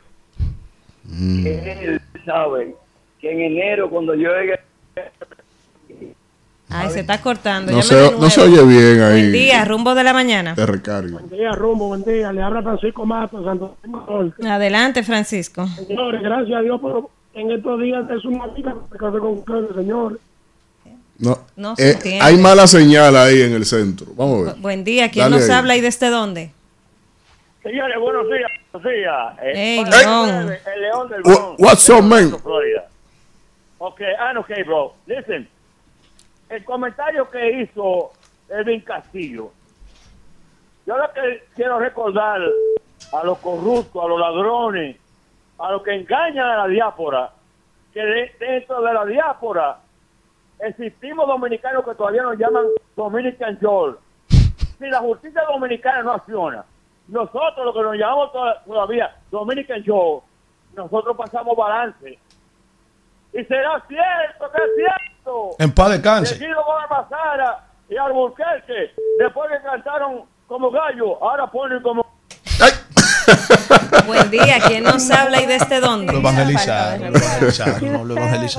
Mm. 1.03 1.43
Que 1.43 1.71
él 1.83 2.01
sabe 2.23 2.75
que 3.19 3.31
en 3.31 3.41
enero 3.41 3.89
cuando 3.89 4.13
llegue 4.13 4.59
Ay, 6.69 6.89
se 6.91 6.99
está 6.99 7.19
cortando. 7.19 7.71
No 7.71 7.81
se, 7.81 8.11
no 8.11 8.29
se 8.29 8.41
oye 8.41 8.63
bien 8.63 9.01
ahí. 9.01 9.21
Buen 9.21 9.31
día, 9.31 9.65
rumbo 9.65 9.95
de 9.95 10.03
la 10.03 10.13
mañana. 10.13 10.53
Te 10.53 10.65
recargo. 10.65 11.17
Buen 11.17 11.29
día, 11.29 11.51
Rumbo, 11.51 11.87
buen 11.87 12.03
día. 12.03 12.31
Le 12.31 12.43
habla 12.43 12.61
Francisco 12.61 13.05
Mato, 13.07 13.43
Santo 13.43 13.75
Domingo. 13.81 14.33
Adelante, 14.47 15.01
Francisco. 15.01 15.65
Señores, 15.67 16.21
gracias 16.21 16.59
a 16.59 16.61
Dios 16.61 16.79
por 16.79 17.09
en 17.33 17.51
estos 17.51 17.81
días 17.81 18.09
es 18.09 18.25
una 18.25 18.47
vida 18.47 18.75
que 18.91 18.97
con 18.97 19.25
ustedes, 19.25 19.75
señores. 19.75 20.19
No, 21.19 21.37
No 21.57 21.75
se 21.75 21.89
eh, 21.89 21.91
entiende. 21.93 22.25
hay 22.25 22.37
mala 22.37 22.65
señal 22.65 23.15
ahí 23.17 23.41
en 23.41 23.53
el 23.53 23.65
centro. 23.65 24.07
Vamos 24.15 24.41
a 24.47 24.51
ver. 24.53 24.61
Buen 24.61 24.83
día. 24.83 25.09
¿Quién 25.11 25.25
Dale 25.25 25.35
nos 25.37 25.49
ahí. 25.49 25.55
habla 25.55 25.75
y 25.75 25.81
desde 25.81 26.09
dónde? 26.09 26.51
Señores, 27.61 27.99
buenos 27.99 28.25
días, 28.27 28.51
buenos 28.71 28.91
días. 28.91 29.37
Eh, 29.41 29.51
Hey, 29.53 29.83
para 29.83 29.97
León. 29.99 30.29
ustedes, 30.45 30.67
El 30.67 30.81
León 30.81 31.09
del 31.09 31.21
Bronx. 31.23 31.55
what's 31.61 31.89
up, 31.89 32.01
man? 32.03 32.39
Florida. 32.41 32.87
Ok, 33.79 34.01
ah, 34.17 34.33
ok, 34.39 34.49
bro. 34.65 34.93
Listen, 35.07 35.47
el 36.49 36.63
comentario 36.65 37.29
que 37.29 37.61
hizo 37.63 38.11
Edwin 38.49 38.79
Castillo, 38.81 39.51
yo 40.85 40.97
lo 40.97 41.11
que 41.13 41.43
quiero 41.55 41.79
recordar 41.79 42.39
a 43.11 43.23
los 43.25 43.37
corruptos, 43.39 44.03
a 44.03 44.07
los 44.07 44.19
ladrones, 44.19 44.95
a 45.59 45.71
los 45.73 45.83
que 45.83 45.95
engañan 45.95 46.45
a 46.49 46.57
la 46.59 46.67
diáspora, 46.67 47.31
que 47.93 47.99
de- 48.01 48.31
dentro 48.39 48.81
de 48.81 48.93
la 48.93 49.05
diáspora 49.05 49.79
existimos 50.59 51.27
dominicanos 51.27 51.83
que 51.85 51.95
todavía 51.95 52.23
nos 52.23 52.37
llaman 52.37 52.65
Dominican 52.95 53.57
George. 53.59 53.97
Si 54.27 54.85
la 54.89 54.99
justicia 54.99 55.41
dominicana 55.51 56.03
no 56.03 56.11
acciona, 56.13 56.63
nosotros 57.07 57.65
lo 57.65 57.73
que 57.73 57.81
nos 57.81 57.95
llamamos 57.95 58.31
to- 58.31 58.55
todavía 58.65 59.15
Dominican 59.31 59.83
George, 59.83 60.25
nosotros 60.75 61.17
pasamos 61.17 61.55
balance. 61.57 62.19
Y 63.33 63.43
será 63.45 63.83
cierto 63.87 64.51
que 64.51 64.63
es 64.63 64.69
cierto. 64.75 65.49
En 65.59 65.71
paz 65.73 65.89
descanse. 65.91 66.37
Que 66.39 66.45
Guido 66.47 66.63
Gómez 66.63 66.89
Mazara 66.89 67.67
y 67.89 67.97
Alburquerque, 67.97 68.91
después 69.19 69.49
que 69.51 69.61
cantaron 69.67 70.23
como 70.47 70.71
gallo, 70.71 71.23
ahora 71.23 71.47
ponen 71.47 71.81
como... 71.81 72.05
Buen 74.07 74.31
día. 74.31 74.57
¿Quién 74.67 74.83
nos 74.83 75.09
habla 75.11 75.41
y 75.41 75.45
desde 75.45 75.79
dónde? 75.79 76.13
Lo 76.13 76.19
evangelizaron. 76.19 77.13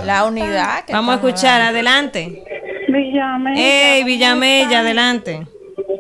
La 0.05 0.25
unidad. 0.25 0.85
que 0.85 0.93
Vamos 0.93 1.13
a 1.13 1.15
escuchar. 1.17 1.61
Adelante. 1.61 2.45
Villamella. 2.89 3.61
Ey, 3.61 4.05
Villamella, 4.05 4.81
adelante. 4.81 5.47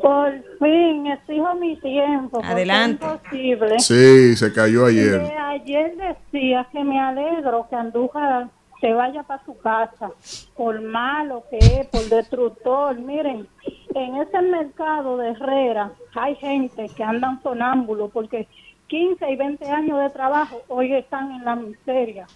Por 0.02 0.32
fin, 0.58 1.07
exijo 1.07 1.55
mi 1.57 1.78
tiempo. 1.81 2.40
Adelante. 2.42 3.05
Imposible. 3.05 3.78
Sí, 3.78 4.36
se 4.36 4.52
cayó 4.52 4.86
ayer. 4.86 5.20
Eh, 5.20 5.39
ayer 5.39 5.92
decía 5.97 6.66
que 6.73 6.82
me 6.82 6.99
alegro 6.99 7.66
que 7.68 7.76
Andújar 7.76 8.49
se 8.81 8.92
vaya 8.94 9.23
para 9.25 9.44
su 9.44 9.57
casa, 9.59 10.10
por 10.57 10.81
malo 10.81 11.44
que 11.50 11.59
es, 11.59 11.86
por 11.89 12.02
destructor. 12.09 12.97
Miren, 12.99 13.47
en 13.94 14.17
ese 14.17 14.41
mercado 14.42 15.17
de 15.18 15.31
Herrera 15.31 15.92
hay 16.15 16.34
gente 16.36 16.89
que 16.97 17.05
andan 17.05 17.42
sonámbulos 17.42 18.10
porque 18.12 18.49
15 18.89 19.31
y 19.31 19.36
20 19.36 19.68
años 19.70 19.99
de 20.00 20.10
trabajo 20.10 20.62
hoy 20.68 20.92
están 20.94 21.31
en 21.33 21.44
la 21.44 21.57
miseria 21.57 22.26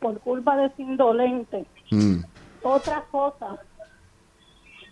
por 0.00 0.20
culpa 0.20 0.56
de 0.56 0.66
ese 0.66 0.82
indolente. 0.82 1.64
Mm. 1.90 2.18
Otra 2.62 3.04
cosa, 3.10 3.58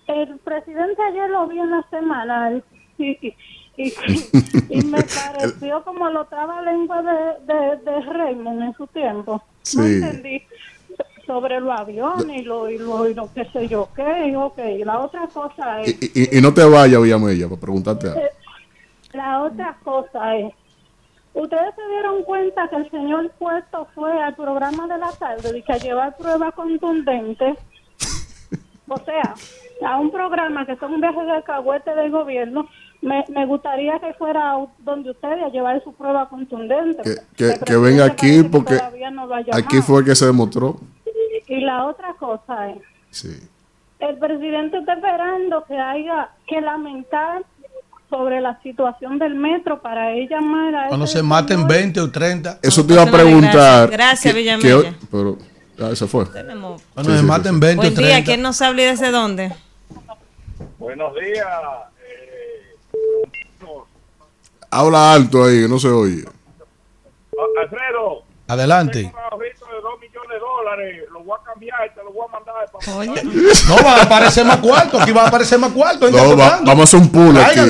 el 0.06 0.38
presidente 0.38 1.00
ayer 1.02 1.30
lo 1.30 1.46
vi 1.46 1.58
en 1.58 1.70
la 1.70 1.82
semana 1.90 2.52
y, 2.98 3.04
y, 3.04 3.34
y- 3.76 3.92
y 4.68 4.82
me 4.84 4.98
pareció 5.32 5.82
como 5.84 6.08
lo 6.10 6.24
traba 6.26 6.62
lengua 6.62 7.02
de, 7.02 7.52
de, 7.54 7.76
de 7.78 8.00
Raymond 8.02 8.62
en 8.62 8.74
su 8.74 8.86
tiempo. 8.88 9.42
Sí. 9.62 9.78
No 9.78 9.84
entendí 9.84 10.42
sobre 11.26 11.60
los 11.60 11.78
aviones 11.78 12.36
y 12.40 12.42
lo, 12.42 12.68
y 12.70 12.78
lo, 12.78 13.08
y 13.08 13.14
lo 13.14 13.32
que 13.32 13.44
sé 13.46 13.68
yo 13.68 13.88
qué. 13.94 14.34
Ok, 14.36 14.58
la 14.84 14.98
otra 15.00 15.26
cosa 15.28 15.80
es... 15.82 15.88
Y, 16.02 16.20
y- 16.22 16.38
y 16.38 16.40
no 16.40 16.52
te 16.52 16.64
vayas, 16.64 17.00
Villamella, 17.02 17.48
para 17.48 17.60
preguntarte 17.60 18.08
algo. 18.08 18.20
Eh, 18.20 18.30
La 19.12 19.42
otra 19.42 19.76
cosa 19.84 20.36
es, 20.36 20.52
ustedes 21.34 21.74
se 21.74 21.88
dieron 21.90 22.22
cuenta 22.24 22.68
que 22.68 22.76
el 22.76 22.90
señor 22.90 23.30
Puesto 23.38 23.86
fue 23.94 24.10
al 24.22 24.34
programa 24.34 24.86
de 24.86 24.98
la 24.98 25.12
tarde 25.12 25.58
y 25.58 25.62
que 25.62 25.72
a 25.72 25.76
llevar 25.78 26.16
pruebas 26.16 26.54
contundentes, 26.54 27.56
o 28.88 28.96
sea, 29.04 29.34
a 29.86 29.98
un 29.98 30.10
programa 30.10 30.66
que 30.66 30.76
son 30.76 30.94
un 30.94 31.00
viaje 31.00 31.22
de 31.24 31.30
alcahuete 31.32 31.94
del 31.94 32.10
gobierno, 32.10 32.68
me, 33.00 33.24
me 33.30 33.46
gustaría 33.46 33.98
que 33.98 34.12
fuera 34.14 34.54
donde 34.78 35.10
ustedes 35.10 35.42
a 35.44 35.48
llevar 35.48 35.82
su 35.82 35.92
prueba 35.92 36.28
contundente. 36.28 37.02
Que, 37.36 37.58
que, 37.64 37.76
venga 37.76 38.04
aquí 38.04 38.42
porque 38.44 38.78
no 39.12 39.28
aquí 39.52 39.80
fue 39.82 40.04
que 40.04 40.14
se 40.14 40.26
demostró. 40.26 40.76
Y 41.56 41.60
la 41.60 41.84
otra 41.86 42.14
cosa 42.14 42.70
es, 42.70 42.78
Sí. 43.10 43.28
el 43.98 44.18
presidente 44.18 44.78
está 44.78 44.94
esperando 44.94 45.64
que 45.66 45.76
haya 45.78 46.30
que 46.48 46.60
lamentar 46.60 47.42
sobre 48.08 48.40
la 48.40 48.58
situación 48.62 49.18
del 49.18 49.34
metro 49.34 49.80
para 49.82 50.12
ella 50.12 50.38
llamar 50.40 50.74
a 50.74 50.88
Cuando 50.88 51.06
se 51.06 51.22
maten 51.22 51.66
20 51.66 52.00
o 52.00 52.10
30. 52.10 52.58
Eso 52.62 52.86
te 52.86 52.94
iba 52.94 53.02
a 53.02 53.10
preguntar. 53.10 53.90
gracias. 53.90 54.34
Villamella. 54.34 54.82
que- 54.82 55.06
pero 55.10 55.36
ah, 55.80 55.94
se 55.94 56.06
fue. 56.06 56.24
Tenemos- 56.26 56.82
Cuando 56.94 57.10
Sí, 57.10 57.16
se 57.18 57.22
sí, 57.22 57.28
maten 57.28 57.54
sí. 57.54 57.60
20 57.60 57.78
o 57.78 57.82
Buen 57.82 57.94
30. 57.94 58.14
día. 58.16 58.24
¿Quién 58.24 58.42
nos 58.42 58.60
habla 58.62 58.82
y 58.82 58.84
desde 58.86 59.10
dónde? 59.10 59.52
Buenos 60.78 61.14
días. 61.14 61.46
Habla 64.70 65.12
alto 65.14 65.44
ahí, 65.44 65.62
que 65.62 65.68
no 65.68 65.78
se 65.78 65.88
oye. 65.88 66.24
Alfredo, 67.60 68.22
Adelante. 68.48 69.02
tengo 69.04 69.18
un 69.18 69.24
ahorrito 69.32 69.66
de 69.66 69.80
2 69.82 70.00
millones 70.00 70.30
de 70.30 70.38
dólares. 70.76 71.04
Lo 71.12 71.24
voy 71.24 71.38
a 71.40 71.44
cambiar 71.44 71.78
y 71.90 71.94
te 71.94 72.02
lo 72.04 72.12
voy 72.12 72.26
a 72.28 72.32
mandar 72.32 72.54
para 72.72 72.96
Oye. 72.96 73.22
No, 73.68 73.76
van 73.84 74.00
a 74.00 74.02
aparecer 74.02 74.44
más 74.44 74.56
cuarto. 74.58 75.00
Aquí 75.00 75.12
va 75.12 75.24
a 75.24 75.28
aparecer 75.28 75.58
más 75.58 75.72
cuarto. 75.72 76.10
No, 76.10 76.36
va- 76.36 76.60
vamos 76.64 76.80
a 76.80 76.82
hacer 76.84 77.00
un 77.00 77.10
pool 77.10 77.36
aquí. 77.38 77.60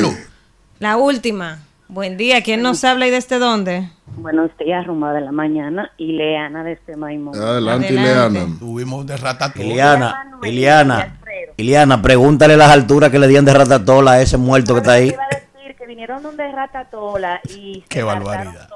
La 0.79 0.97
última. 0.97 1.59
Buen 1.89 2.17
día. 2.17 2.43
¿Quién 2.43 2.63
nos 2.63 2.83
habla 2.85 3.07
y 3.07 3.11
desde 3.11 3.39
dónde? 3.39 3.89
Buenos 4.17 4.51
días, 4.59 4.87
rumbo 4.87 5.09
de 5.09 5.21
la 5.21 5.33
mañana. 5.33 5.91
Y 5.99 6.13
Leana 6.13 6.65
desde 6.65 6.97
Maimón. 6.97 7.35
Adelante, 7.37 7.89
Adelante. 7.89 8.39
Ileana. 8.39 8.59
Tuvimos 8.59 9.07
de 9.07 9.17
ratatouille. 9.17 9.71
Iliana, 9.73 10.39
Iliana, 10.43 11.21
Iliana, 11.57 12.01
pregúntale 12.03 12.57
las 12.57 12.71
alturas 12.71 13.11
que 13.11 13.19
le 13.19 13.29
dieron 13.29 13.45
de 13.45 13.53
ratatola 13.55 14.13
a 14.13 14.23
ese 14.23 14.39
muerto 14.39 14.75
que 14.75 14.81
está 14.81 14.93
ahí. 14.93 15.09
Iba 15.09 15.23
a 15.25 15.29
decir 15.29 15.77
que 15.77 15.87
vinieron 15.87 16.23
donde 16.23 16.51
Ratatola 16.51 17.41
y 17.49 17.83
Qué 17.89 18.03
barbaridad. 18.03 18.69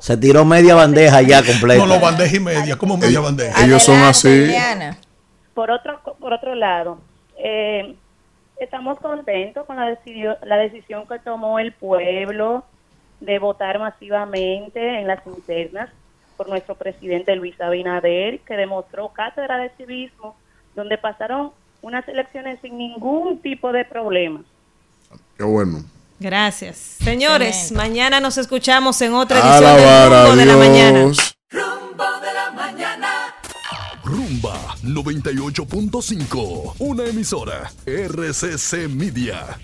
Se 0.00 0.16
tiró 0.16 0.44
media 0.44 0.74
bandeja 0.74 1.22
ya 1.22 1.42
completa. 1.42 1.84
No, 1.84 1.94
lo 1.94 2.00
bandeja 2.00 2.36
y 2.36 2.40
media. 2.40 2.76
como 2.76 2.96
media 2.96 3.20
bandeja? 3.20 3.64
Ellos 3.64 3.82
son 3.82 3.96
así. 4.02 4.52
Por 5.54 5.70
otro, 5.70 6.00
por 6.18 6.32
otro 6.32 6.54
lado, 6.54 6.98
eh, 7.36 7.94
estamos 8.58 8.98
contentos 9.00 9.66
con 9.66 9.76
la, 9.76 9.86
decidio- 9.86 10.38
la 10.44 10.56
decisión 10.56 11.06
que 11.06 11.18
tomó 11.18 11.58
el 11.58 11.72
pueblo 11.72 12.64
de 13.20 13.38
votar 13.38 13.78
masivamente 13.78 14.98
en 15.00 15.06
las 15.06 15.24
internas 15.26 15.90
por 16.36 16.48
nuestro 16.48 16.74
presidente 16.74 17.36
Luis 17.36 17.60
Abinader, 17.60 18.40
que 18.40 18.54
demostró 18.54 19.08
cátedra 19.10 19.58
de 19.58 19.70
civismo, 19.76 20.34
donde 20.74 20.96
pasaron 20.98 21.50
unas 21.82 22.06
elecciones 22.08 22.58
sin 22.62 22.78
ningún 22.78 23.38
tipo 23.42 23.72
de 23.72 23.84
problema. 23.84 24.42
Qué 25.36 25.44
bueno. 25.44 25.84
Gracias. 26.22 26.96
Señores, 27.02 27.72
mañana 27.72 28.20
nos 28.20 28.38
escuchamos 28.38 29.02
en 29.02 29.12
otra 29.12 29.38
edición 29.38 29.64
Alabar 29.64 30.12
a 30.12 30.22
Rumbo 30.26 30.36
de 30.36 30.46
la 30.46 30.56
Mañana. 30.56 31.00
Rumbo 31.50 32.04
de 32.22 32.32
la 32.32 32.50
mañana. 32.52 33.34
Rumba 34.04 34.76
98.5, 34.84 36.74
una 36.78 37.04
emisora 37.06 37.72
RCC 37.84 38.88
Media. 38.88 39.58